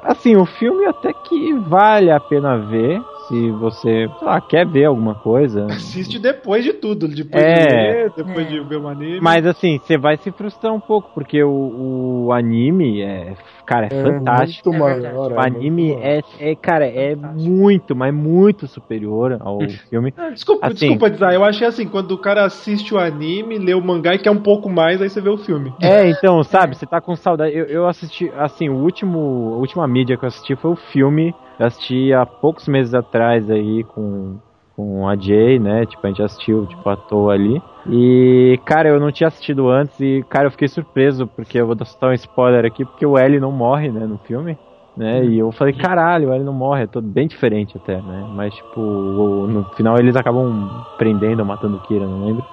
Assim, 0.02 0.36
o 0.36 0.44
filme 0.44 0.84
até 0.84 1.10
que 1.14 1.54
vale 1.54 2.10
a 2.10 2.20
pena 2.20 2.58
ver. 2.58 3.00
Se 3.28 3.50
você, 3.52 4.08
sei 4.18 4.26
lá, 4.26 4.40
quer 4.40 4.66
ver 4.66 4.86
alguma 4.86 5.14
coisa. 5.14 5.66
Assiste 5.66 6.18
depois 6.18 6.64
de 6.64 6.72
tudo, 6.72 7.06
depois 7.06 7.44
É. 7.44 7.66
de 7.66 7.74
ler, 7.74 8.12
depois 8.16 8.46
É. 8.46 8.48
de 8.48 8.60
ver 8.60 8.76
o 8.78 8.88
anime. 8.88 9.20
Mas 9.20 9.44
assim, 9.44 9.78
você 9.78 9.98
vai 9.98 10.16
se 10.16 10.32
frustrar 10.32 10.72
um 10.72 10.80
pouco, 10.80 11.10
porque 11.14 11.42
o, 11.44 12.24
o 12.26 12.32
anime 12.32 13.02
é. 13.02 13.34
Cara, 13.66 13.86
é, 13.86 13.90
fantástico. 14.02 14.70
Muito 14.72 14.76
É 14.76 14.80
maior. 14.80 15.00
verdade. 15.02 15.34
é 15.34 15.36
O 15.36 15.40
anime 15.40 15.88
maior. 15.94 16.02
é, 16.06 16.22
é, 16.40 16.54
cara, 16.56 16.86
é 16.86 17.14
muito, 17.14 17.94
mas 17.94 18.14
muito 18.14 18.66
superior 18.66 19.36
ao 19.40 19.58
filme. 19.90 20.14
Ah, 20.16 20.30
Desculpa, 20.30 20.68
Assim. 20.68 20.76
desculpa, 20.76 21.10
Dizar, 21.10 21.34
eu 21.34 21.44
achei 21.44 21.66
assim, 21.66 21.86
quando 21.86 22.12
o 22.12 22.18
cara 22.18 22.46
assiste 22.46 22.94
o 22.94 22.98
anime, 22.98 23.58
lê 23.58 23.74
o 23.74 23.82
mangá 23.84 24.14
e 24.14 24.18
quer 24.18 24.30
um 24.30 24.40
pouco 24.40 24.70
mais, 24.70 25.02
aí 25.02 25.10
você 25.10 25.20
vê 25.20 25.28
o 25.28 25.36
filme. 25.36 25.70
É, 25.82 26.08
então, 26.08 26.42
sabe, 26.42 26.74
você 26.76 26.86
tá 26.86 26.98
com 26.98 27.14
saudade. 27.14 27.54
Eu, 27.54 27.66
eu 27.66 27.86
assisti, 27.86 28.32
assim, 28.38 28.70
o 28.70 28.76
último, 28.76 29.18
a 29.54 29.58
última 29.58 29.86
mídia 29.86 30.16
que 30.16 30.24
eu 30.24 30.28
assisti 30.28 30.56
foi 30.56 30.70
o 30.70 30.76
filme. 30.76 31.34
Eu 31.58 31.66
assisti 31.66 32.12
há 32.12 32.24
poucos 32.24 32.68
meses 32.68 32.94
atrás 32.94 33.50
aí 33.50 33.84
com 33.84 34.36
com 34.78 35.08
a 35.08 35.16
Jay, 35.16 35.58
né? 35.58 35.84
Tipo, 35.86 36.06
a 36.06 36.08
gente 36.10 36.22
assistiu, 36.22 36.64
tipo, 36.66 36.88
à 36.88 36.96
toa 36.96 37.34
ali. 37.34 37.60
E, 37.90 38.60
cara, 38.64 38.88
eu 38.88 39.00
não 39.00 39.10
tinha 39.10 39.26
assistido 39.26 39.68
antes 39.68 39.98
e, 39.98 40.24
cara, 40.28 40.46
eu 40.46 40.52
fiquei 40.52 40.68
surpreso, 40.68 41.26
porque 41.26 41.58
eu 41.58 41.66
vou 41.66 41.74
dar 41.74 41.84
um 42.04 42.12
spoiler 42.12 42.64
aqui, 42.64 42.84
porque 42.84 43.04
o 43.04 43.18
L 43.18 43.40
não 43.40 43.50
morre, 43.50 43.90
né, 43.90 44.06
no 44.06 44.18
filme. 44.18 44.56
Né, 44.96 45.24
e 45.24 45.38
eu 45.38 45.52
falei, 45.52 45.72
caralho, 45.74 46.28
o 46.28 46.32
L 46.32 46.44
não 46.44 46.52
morre, 46.52 46.82
é 46.82 46.86
todo 46.86 47.06
bem 47.06 47.26
diferente 47.26 47.76
até, 47.76 47.96
né? 48.00 48.28
Mas, 48.34 48.54
tipo, 48.54 49.46
no 49.48 49.64
final 49.74 49.96
eles 49.98 50.14
acabam 50.14 50.68
prendendo 50.96 51.40
ou 51.40 51.46
matando 51.46 51.76
o 51.76 51.80
Kira, 51.80 52.06
não 52.06 52.24
lembro. 52.24 52.44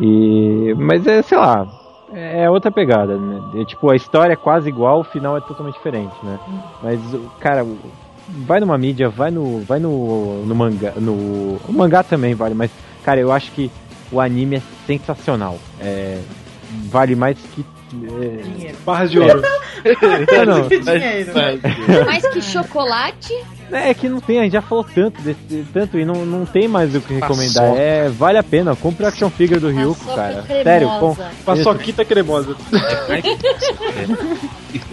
E. 0.00 0.74
Mas 0.76 1.06
é, 1.06 1.22
sei 1.22 1.38
lá, 1.38 1.66
é 2.12 2.48
outra 2.50 2.70
pegada, 2.70 3.16
né? 3.16 3.64
Tipo, 3.64 3.90
a 3.90 3.96
história 3.96 4.32
é 4.32 4.36
quase 4.36 4.68
igual, 4.68 5.00
o 5.00 5.04
final 5.04 5.36
é 5.36 5.40
totalmente 5.40 5.74
diferente, 5.74 6.14
né? 6.24 6.38
Mas, 6.82 7.00
cara, 7.40 7.64
vai 8.28 8.60
numa 8.60 8.76
mídia, 8.76 9.08
vai 9.08 9.30
no. 9.30 9.60
Vai 9.60 9.78
no. 9.78 10.44
no 10.44 10.54
mangá. 10.54 10.92
No, 10.96 11.60
mangá 11.68 12.02
também 12.02 12.34
vale, 12.34 12.54
mas, 12.54 12.70
cara, 13.04 13.20
eu 13.20 13.32
acho 13.32 13.50
que 13.52 13.70
o 14.12 14.20
anime 14.20 14.56
é 14.56 14.62
sensacional. 14.86 15.58
É, 15.80 16.20
vale 16.90 17.14
mais 17.14 17.38
que. 17.54 17.64
É, 17.92 18.42
Dinheiro. 18.42 18.76
Barras 18.84 19.10
de 19.10 19.18
ouro. 19.18 19.42
não, 20.46 20.60
não. 20.60 20.68
Dinheiro. 20.68 21.32
Mais 22.04 22.26
que 22.28 22.42
chocolate. 22.42 23.34
É 23.70 23.92
que 23.92 24.08
não 24.08 24.18
tem, 24.18 24.38
a 24.38 24.44
gente 24.44 24.52
já 24.52 24.62
falou 24.62 24.82
tanto 24.82 25.20
desse, 25.20 25.66
tanto 25.74 25.98
e 25.98 26.04
não, 26.04 26.24
não 26.24 26.46
tem 26.46 26.66
mais 26.66 26.94
o 26.94 27.00
que 27.02 27.12
recomendar. 27.12 27.64
Paçoca. 27.64 27.80
É, 27.80 28.08
vale 28.08 28.38
a 28.38 28.42
pena, 28.42 28.74
compre 28.74 29.04
a 29.04 29.08
action 29.08 29.28
figure 29.28 29.60
do 29.60 29.68
Ryuko, 29.68 30.04
Paçoca 30.06 30.16
cara. 30.16 30.42
cremosa. 30.42 30.64
Sério, 30.64 30.88
com, 30.98 31.16
Paçoquita 31.44 32.04
cremosa. 32.04 32.56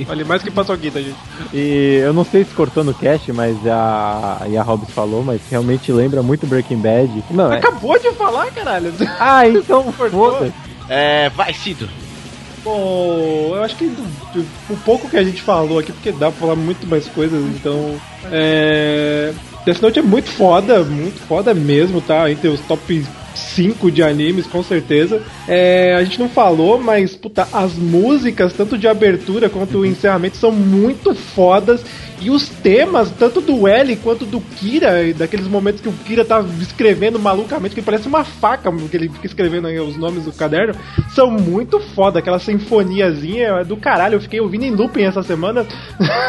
Vale 0.06 0.24
mais 0.24 0.42
que 0.42 0.52
paçoquita, 0.52 1.02
gente. 1.02 1.18
E 1.54 2.02
eu 2.04 2.14
não 2.14 2.24
sei 2.24 2.44
se 2.44 2.54
cortou 2.54 2.84
no 2.84 2.94
cast, 2.94 3.32
mas 3.34 3.56
a, 3.68 4.42
e 4.48 4.58
a 4.58 4.64
Hobbs 4.64 4.90
falou, 4.92 5.24
mas 5.24 5.42
realmente 5.50 5.92
lembra 5.92 6.24
muito 6.24 6.48
Breaking 6.48 6.78
Bad. 6.78 7.24
Não, 7.32 7.52
é... 7.52 7.58
Acabou 7.58 7.98
de 8.00 8.12
falar, 8.14 8.52
caralho. 8.52 8.94
Ah, 9.20 9.48
então 9.48 9.92
foda 9.92 10.54
É, 10.90 11.30
vai, 11.30 11.54
Cido. 11.54 11.90
Bom, 12.66 13.52
eu 13.56 13.64
acho 13.64 13.76
que 13.76 13.86
do, 13.86 14.02
do- 14.34 14.46
o 14.72 14.78
pouco 14.78 15.08
que 15.08 15.16
a 15.16 15.24
gente 15.24 15.42
falou 15.42 15.78
aqui, 15.78 15.92
porque 15.92 16.12
dá 16.12 16.32
pra 16.32 16.40
falar 16.40 16.56
muito 16.56 16.88
mais 16.88 17.08
coisas, 17.08 17.40
então. 17.56 17.96
É. 18.32 19.32
Death 19.64 19.82
Note 19.82 20.00
é 20.00 20.02
muito 20.02 20.30
foda, 20.30 20.84
muito 20.84 21.20
foda 21.28 21.54
mesmo, 21.54 22.02
tá? 22.02 22.30
Entre 22.30 22.48
os 22.48 22.60
top 22.62 23.04
5 23.36 23.92
de 23.92 24.02
animes, 24.02 24.48
com 24.48 24.64
certeza. 24.64 25.22
É, 25.48 25.96
a 25.96 26.04
gente 26.04 26.20
não 26.20 26.30
falou, 26.30 26.80
mas, 26.82 27.16
puta, 27.16 27.48
as 27.54 27.74
músicas, 27.74 28.54
tanto 28.54 28.78
de 28.78 28.88
abertura 28.88 29.50
quanto 29.50 29.80
o 29.80 29.86
encerramento, 29.86 30.38
são 30.38 30.52
muito 30.52 31.14
fodas. 31.14 31.82
E 32.22 32.30
os 32.30 32.48
temas, 32.48 33.12
tanto 33.12 33.42
do 33.42 33.68
L 33.68 33.96
quanto 33.98 34.26
do 34.26 34.40
Kira, 34.40 35.14
daqueles 35.14 35.48
momentos 35.48 35.82
que 35.82 35.90
o 35.90 35.94
Kira 35.94 36.24
tá 36.24 36.44
escrevendo 36.62 37.20
malucamente, 37.20 37.76
que 37.76 37.82
parece 37.82 38.08
uma 38.08 38.24
faca, 38.24 38.72
que 38.90 38.98
ele 38.98 39.10
fica 39.10 39.28
escrevendo 39.28 39.68
os 39.84 39.98
nomes 39.98 40.24
do 40.24 40.32
caderno, 40.32 40.74
são 41.14 41.30
muito 41.30 41.80
foda. 41.80 42.20
Aquela 42.20 42.40
sinfoniazinha 42.40 43.48
é 43.48 43.64
do 43.64 43.76
caralho. 43.76 44.16
Eu 44.16 44.22
fiquei 44.22 44.40
ouvindo 44.40 44.64
em 44.64 44.72
looping 44.72 45.04
essa 45.04 45.24
semana. 45.24 45.66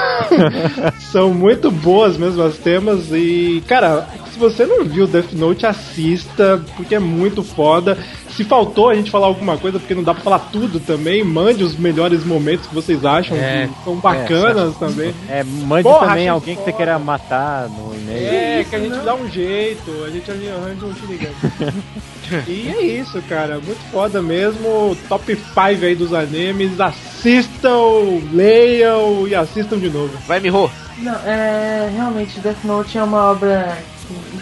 são 1.13 1.33
muito 1.33 1.71
boas 1.71 2.17
mesmo 2.17 2.43
as 2.43 2.59
temas. 2.59 3.13
E, 3.13 3.63
cara, 3.67 4.07
se 4.33 4.39
você 4.39 4.67
não 4.67 4.85
viu 4.85 5.07
Death 5.07 5.33
Note, 5.33 5.67
assista, 5.67 6.61
porque 6.77 6.95
é 6.95 7.01
muito 7.01 7.43
foda. 7.43 7.97
Se 8.37 8.45
faltou 8.45 8.91
a 8.91 8.95
gente 8.95 9.11
falar 9.11 9.29
alguma 9.29 9.57
coisa, 9.57 9.79
porque 9.79 9.95
não 9.95 10.03
dá 10.03 10.13
pra 10.13 10.23
falar 10.23 10.39
tudo 10.53 10.79
também, 10.79 11.25
mande 11.25 11.65
os 11.65 11.75
melhores 11.75 12.23
momentos 12.23 12.67
que 12.67 12.75
vocês 12.75 13.03
acham 13.03 13.35
É, 13.35 13.67
que 13.67 13.85
são 13.85 13.97
bacanas 13.97 14.77
também. 14.77 15.15
É, 15.27 15.43
mande 15.43 15.85
Porra, 15.85 16.09
também 16.09 16.29
alguém 16.29 16.55
que 16.55 16.61
você 16.61 16.71
foda. 16.71 16.77
queira 16.77 16.99
matar 16.99 17.69
no 17.71 17.95
e-mail. 17.95 18.27
É, 18.29 18.65
que 18.69 18.77
a 18.77 18.79
gente 18.79 18.99
dá 18.99 19.15
um 19.15 19.27
jeito, 19.31 20.05
a 20.07 20.11
gente 20.11 20.31
ali 20.31 20.51
arranja 20.51 20.85
um 20.85 20.95
Shinigami. 20.95 21.35
e 22.47 22.69
é 22.69 22.83
isso, 22.83 23.23
cara, 23.23 23.55
muito 23.55 23.81
foda 23.91 24.21
mesmo. 24.21 24.95
Top 25.09 25.35
5 25.35 25.59
aí 25.61 25.95
dos 25.95 26.13
animes. 26.13 26.79
Assistam, 26.79 28.21
leiam 28.33 29.27
e 29.27 29.35
assistam 29.35 29.79
de 29.79 29.89
novo. 29.89 30.13
Vai, 30.27 30.41
Miho. 30.41 30.71
Não, 30.99 31.15
é. 31.25 31.91
Realmente, 31.95 32.39
Death 32.41 32.65
Note 32.65 32.99
é 32.99 33.03
uma 33.03 33.31
obra 33.31 33.79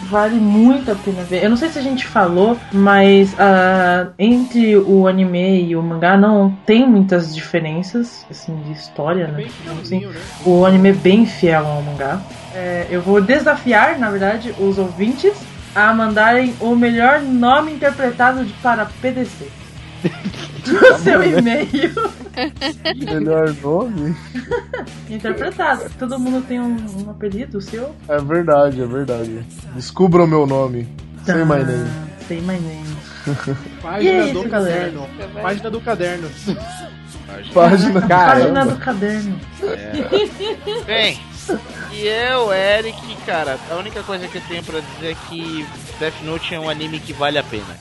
vale 0.09 0.37
muito 0.37 0.91
a 0.91 0.95
pena 0.95 1.23
ver. 1.23 1.43
Eu 1.43 1.51
não 1.51 1.57
sei 1.57 1.69
se 1.69 1.79
a 1.79 1.83
gente 1.83 2.07
falou, 2.07 2.59
mas 2.73 3.35
ah, 3.39 4.09
entre 4.19 4.77
o 4.77 5.07
anime 5.07 5.65
e 5.65 5.77
o 5.77 5.83
mangá 5.83 6.17
não 6.17 6.51
tem 6.67 6.89
muitas 6.89 7.35
diferenças, 7.35 8.25
assim, 8.31 8.55
de 8.65 8.73
história, 8.73 9.27
né? 9.27 9.37
Bem 9.37 9.51
Assim, 9.81 10.07
né? 10.07 10.21
o 10.45 10.65
anime 10.65 10.91
é 10.91 10.93
bem 10.93 11.27
fiel 11.27 11.67
ao 11.67 11.83
mangá. 11.83 12.21
É, 12.55 12.87
eu 12.91 13.01
vou 13.03 13.21
desafiar, 13.21 13.99
na 13.99 14.11
verdade, 14.11 14.55
os 14.59 14.79
ouvintes 14.79 15.33
a 15.75 15.93
mandarem 15.93 16.55
o 16.61 16.77
melhor 16.77 17.21
nome 17.21 17.73
interpretado 17.73 18.45
de, 18.45 18.53
para 18.55 18.87
PDC. 19.03 19.64
No 20.67 20.99
seu 20.99 21.23
e-mail. 21.23 21.95
Melhor 22.97 23.55
nome? 23.63 24.17
Interpretado. 25.09 25.91
Todo 25.99 26.19
mundo 26.19 26.45
tem 26.47 26.61
um, 26.61 26.77
um 27.05 27.11
apelido 27.11 27.61
seu? 27.61 27.95
É 28.09 28.19
verdade, 28.19 28.83
é 28.83 28.87
verdade. 28.87 29.47
Descubra 29.75 30.25
o 30.25 30.27
meu 30.27 30.47
nome. 30.47 30.89
Say 31.25 31.45
my 31.45 31.65
name. 31.65 31.91
Say 32.27 32.41
my 32.41 32.59
name. 32.59 32.97
Página 33.81 34.03
E 34.03 34.09
é 34.09 34.33
do 34.33 34.41
isso, 34.41 34.49
caderno. 34.49 35.09
Página 35.43 35.71
do 35.71 35.81
caderno. 35.81 36.31
Página. 37.55 38.01
Página 38.07 38.67
do 38.67 38.77
caderno. 38.77 39.41
Bem, 40.87 41.21
e 41.93 42.07
eu, 42.07 42.53
Eric, 42.53 43.17
cara, 43.27 43.59
a 43.71 43.75
única 43.77 44.03
coisa 44.03 44.29
que 44.29 44.39
eu 44.39 44.43
tenho 44.43 44.63
pra 44.63 44.81
dizer 44.81 45.13
é 45.13 45.15
que 45.29 45.67
Death 45.99 46.23
Note 46.23 46.55
é 46.55 46.61
um 46.61 46.69
anime 46.69 47.01
que 47.01 47.13
vale 47.13 47.39
a 47.39 47.43
pena. 47.43 47.79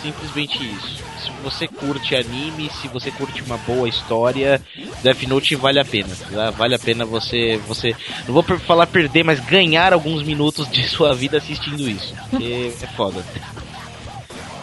Simplesmente 0.00 0.58
isso. 0.58 1.02
Se 1.22 1.30
você 1.42 1.68
curte 1.68 2.16
anime, 2.16 2.70
se 2.80 2.88
você 2.88 3.10
curte 3.10 3.42
uma 3.42 3.56
boa 3.58 3.88
história, 3.88 4.60
Death 5.02 5.22
Note 5.24 5.54
vale 5.54 5.78
a 5.78 5.84
pena. 5.84 6.08
tá? 6.30 6.50
Vale 6.50 6.74
a 6.74 6.78
pena 6.78 7.04
você, 7.04 7.60
você, 7.66 7.94
não 8.26 8.34
vou 8.34 8.42
falar 8.42 8.86
perder, 8.86 9.24
mas 9.24 9.40
ganhar 9.40 9.92
alguns 9.92 10.22
minutos 10.22 10.68
de 10.70 10.82
sua 10.88 11.14
vida 11.14 11.38
assistindo 11.38 11.88
isso, 11.88 12.14
porque 12.30 12.72
é 12.80 12.86
foda. 12.88 13.24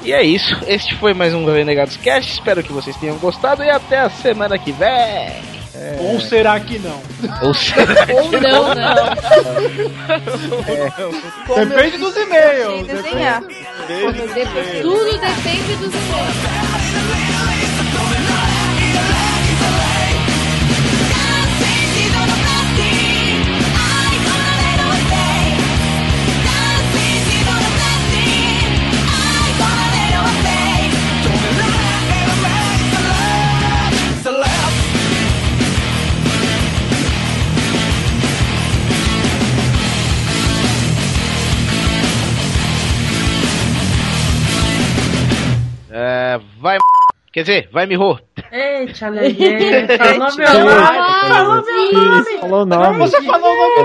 E 0.03 0.13
é 0.13 0.23
isso. 0.23 0.57
Este 0.65 0.95
foi 0.95 1.13
mais 1.13 1.33
um 1.33 1.45
Renegados 1.45 1.97
Cast. 1.97 2.31
Espero 2.31 2.63
que 2.63 2.71
vocês 2.71 2.95
tenham 2.95 3.17
gostado 3.17 3.63
e 3.63 3.69
até 3.69 3.99
a 3.99 4.09
semana 4.09 4.57
que 4.57 4.71
vem. 4.71 5.58
Ou 5.99 6.19
será 6.19 6.59
que 6.59 6.77
não? 6.79 7.01
Ou 7.41 7.53
será 7.53 8.05
Ou 8.13 8.31
não, 8.31 8.75
não. 8.75 9.05
Depende 11.65 11.97
dos 11.97 12.15
e-mails. 12.17 12.87
Depende 12.87 13.09
e-mails. 13.09 14.81
tudo 14.81 15.11
depende 15.19 15.75
dos 15.77 15.93
e-mails. 15.93 16.78
É, 46.01 46.39
vai. 46.61 46.77
Quer 47.33 47.41
dizer, 47.41 47.67
vai 47.73 47.85
Miho. 47.85 48.17
Ei, 48.53 48.87
Tchalegue. 48.87 49.57
Falou 49.97 50.33
meu 50.37 50.53
nome. 50.63 51.27
Falou 51.27 51.61
meu 51.65 51.93
nome. 51.93 52.37
Falou 52.39 52.61
o 52.61 52.65
nome. 52.65 52.97
Você 52.99 53.21
falou 53.21 53.51
o 53.51 53.55
nome 53.57 53.75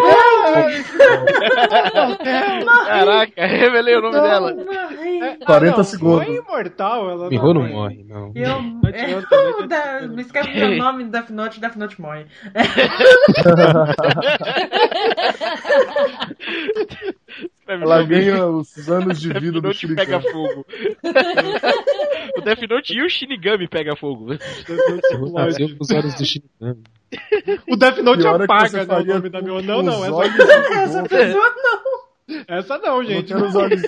dela! 2.24 2.86
Caraca, 2.86 3.32
revelei 3.47 3.97
o 3.97 4.01
nome 4.01 4.20
dela. 4.20 4.55
Morri. 4.55 5.39
40 5.45 5.77
não, 5.77 5.85
segundos. 5.85 6.24
Foi 6.24 6.36
imortal, 6.36 7.11
ela 7.11 7.28
Miho 7.28 7.53
não 7.53 7.69
morre, 7.69 8.05
não. 8.05 8.31
Eu, 8.36 8.62
me 10.09 10.23
escreve 10.23 10.57
meu 10.57 10.77
nome 10.77 11.03
no 11.03 11.11
Death 11.11 11.31
Note, 11.31 11.61
Death 11.61 11.74
Note 11.74 12.01
morre. 12.01 12.27
Ela 17.66 18.02
ganha 18.05 18.47
os 18.47 18.89
anos 18.90 19.20
de 19.20 19.32
vida 19.32 19.52
do 19.52 19.62
Note 19.62 19.86
pega 19.94 20.20
Shuriken. 20.20 20.32
fogo. 20.32 20.66
o 22.36 22.40
Death 22.43 22.62
Note 22.69 22.94
e 22.94 23.02
o 23.05 23.09
Shinigami 23.09 23.69
pega 23.69 23.97
fogo. 23.97 24.27
Os 25.81 25.90
olhos 25.90 26.15
do 26.15 26.24
Shinigami. 26.24 26.82
O 27.69 27.77
Death 27.77 27.98
Note 27.98 28.27
é 28.27 28.31
apaga 28.31 28.78
né, 28.78 28.82
o 28.82 28.86
faria 28.86 29.15
nome 29.15 29.31
da 29.31 29.40
minha. 29.40 29.62
Não, 29.62 29.82
não, 29.82 30.05
essa, 30.05 30.43
Essa 30.82 31.02
pessoa 31.05 31.55
não. 31.56 32.44
essa 32.48 32.78
não, 32.78 32.97
Eu 32.98 33.05
gente. 33.05 33.28
quero 33.28 33.47
os 33.47 33.55
olhos, 33.55 33.82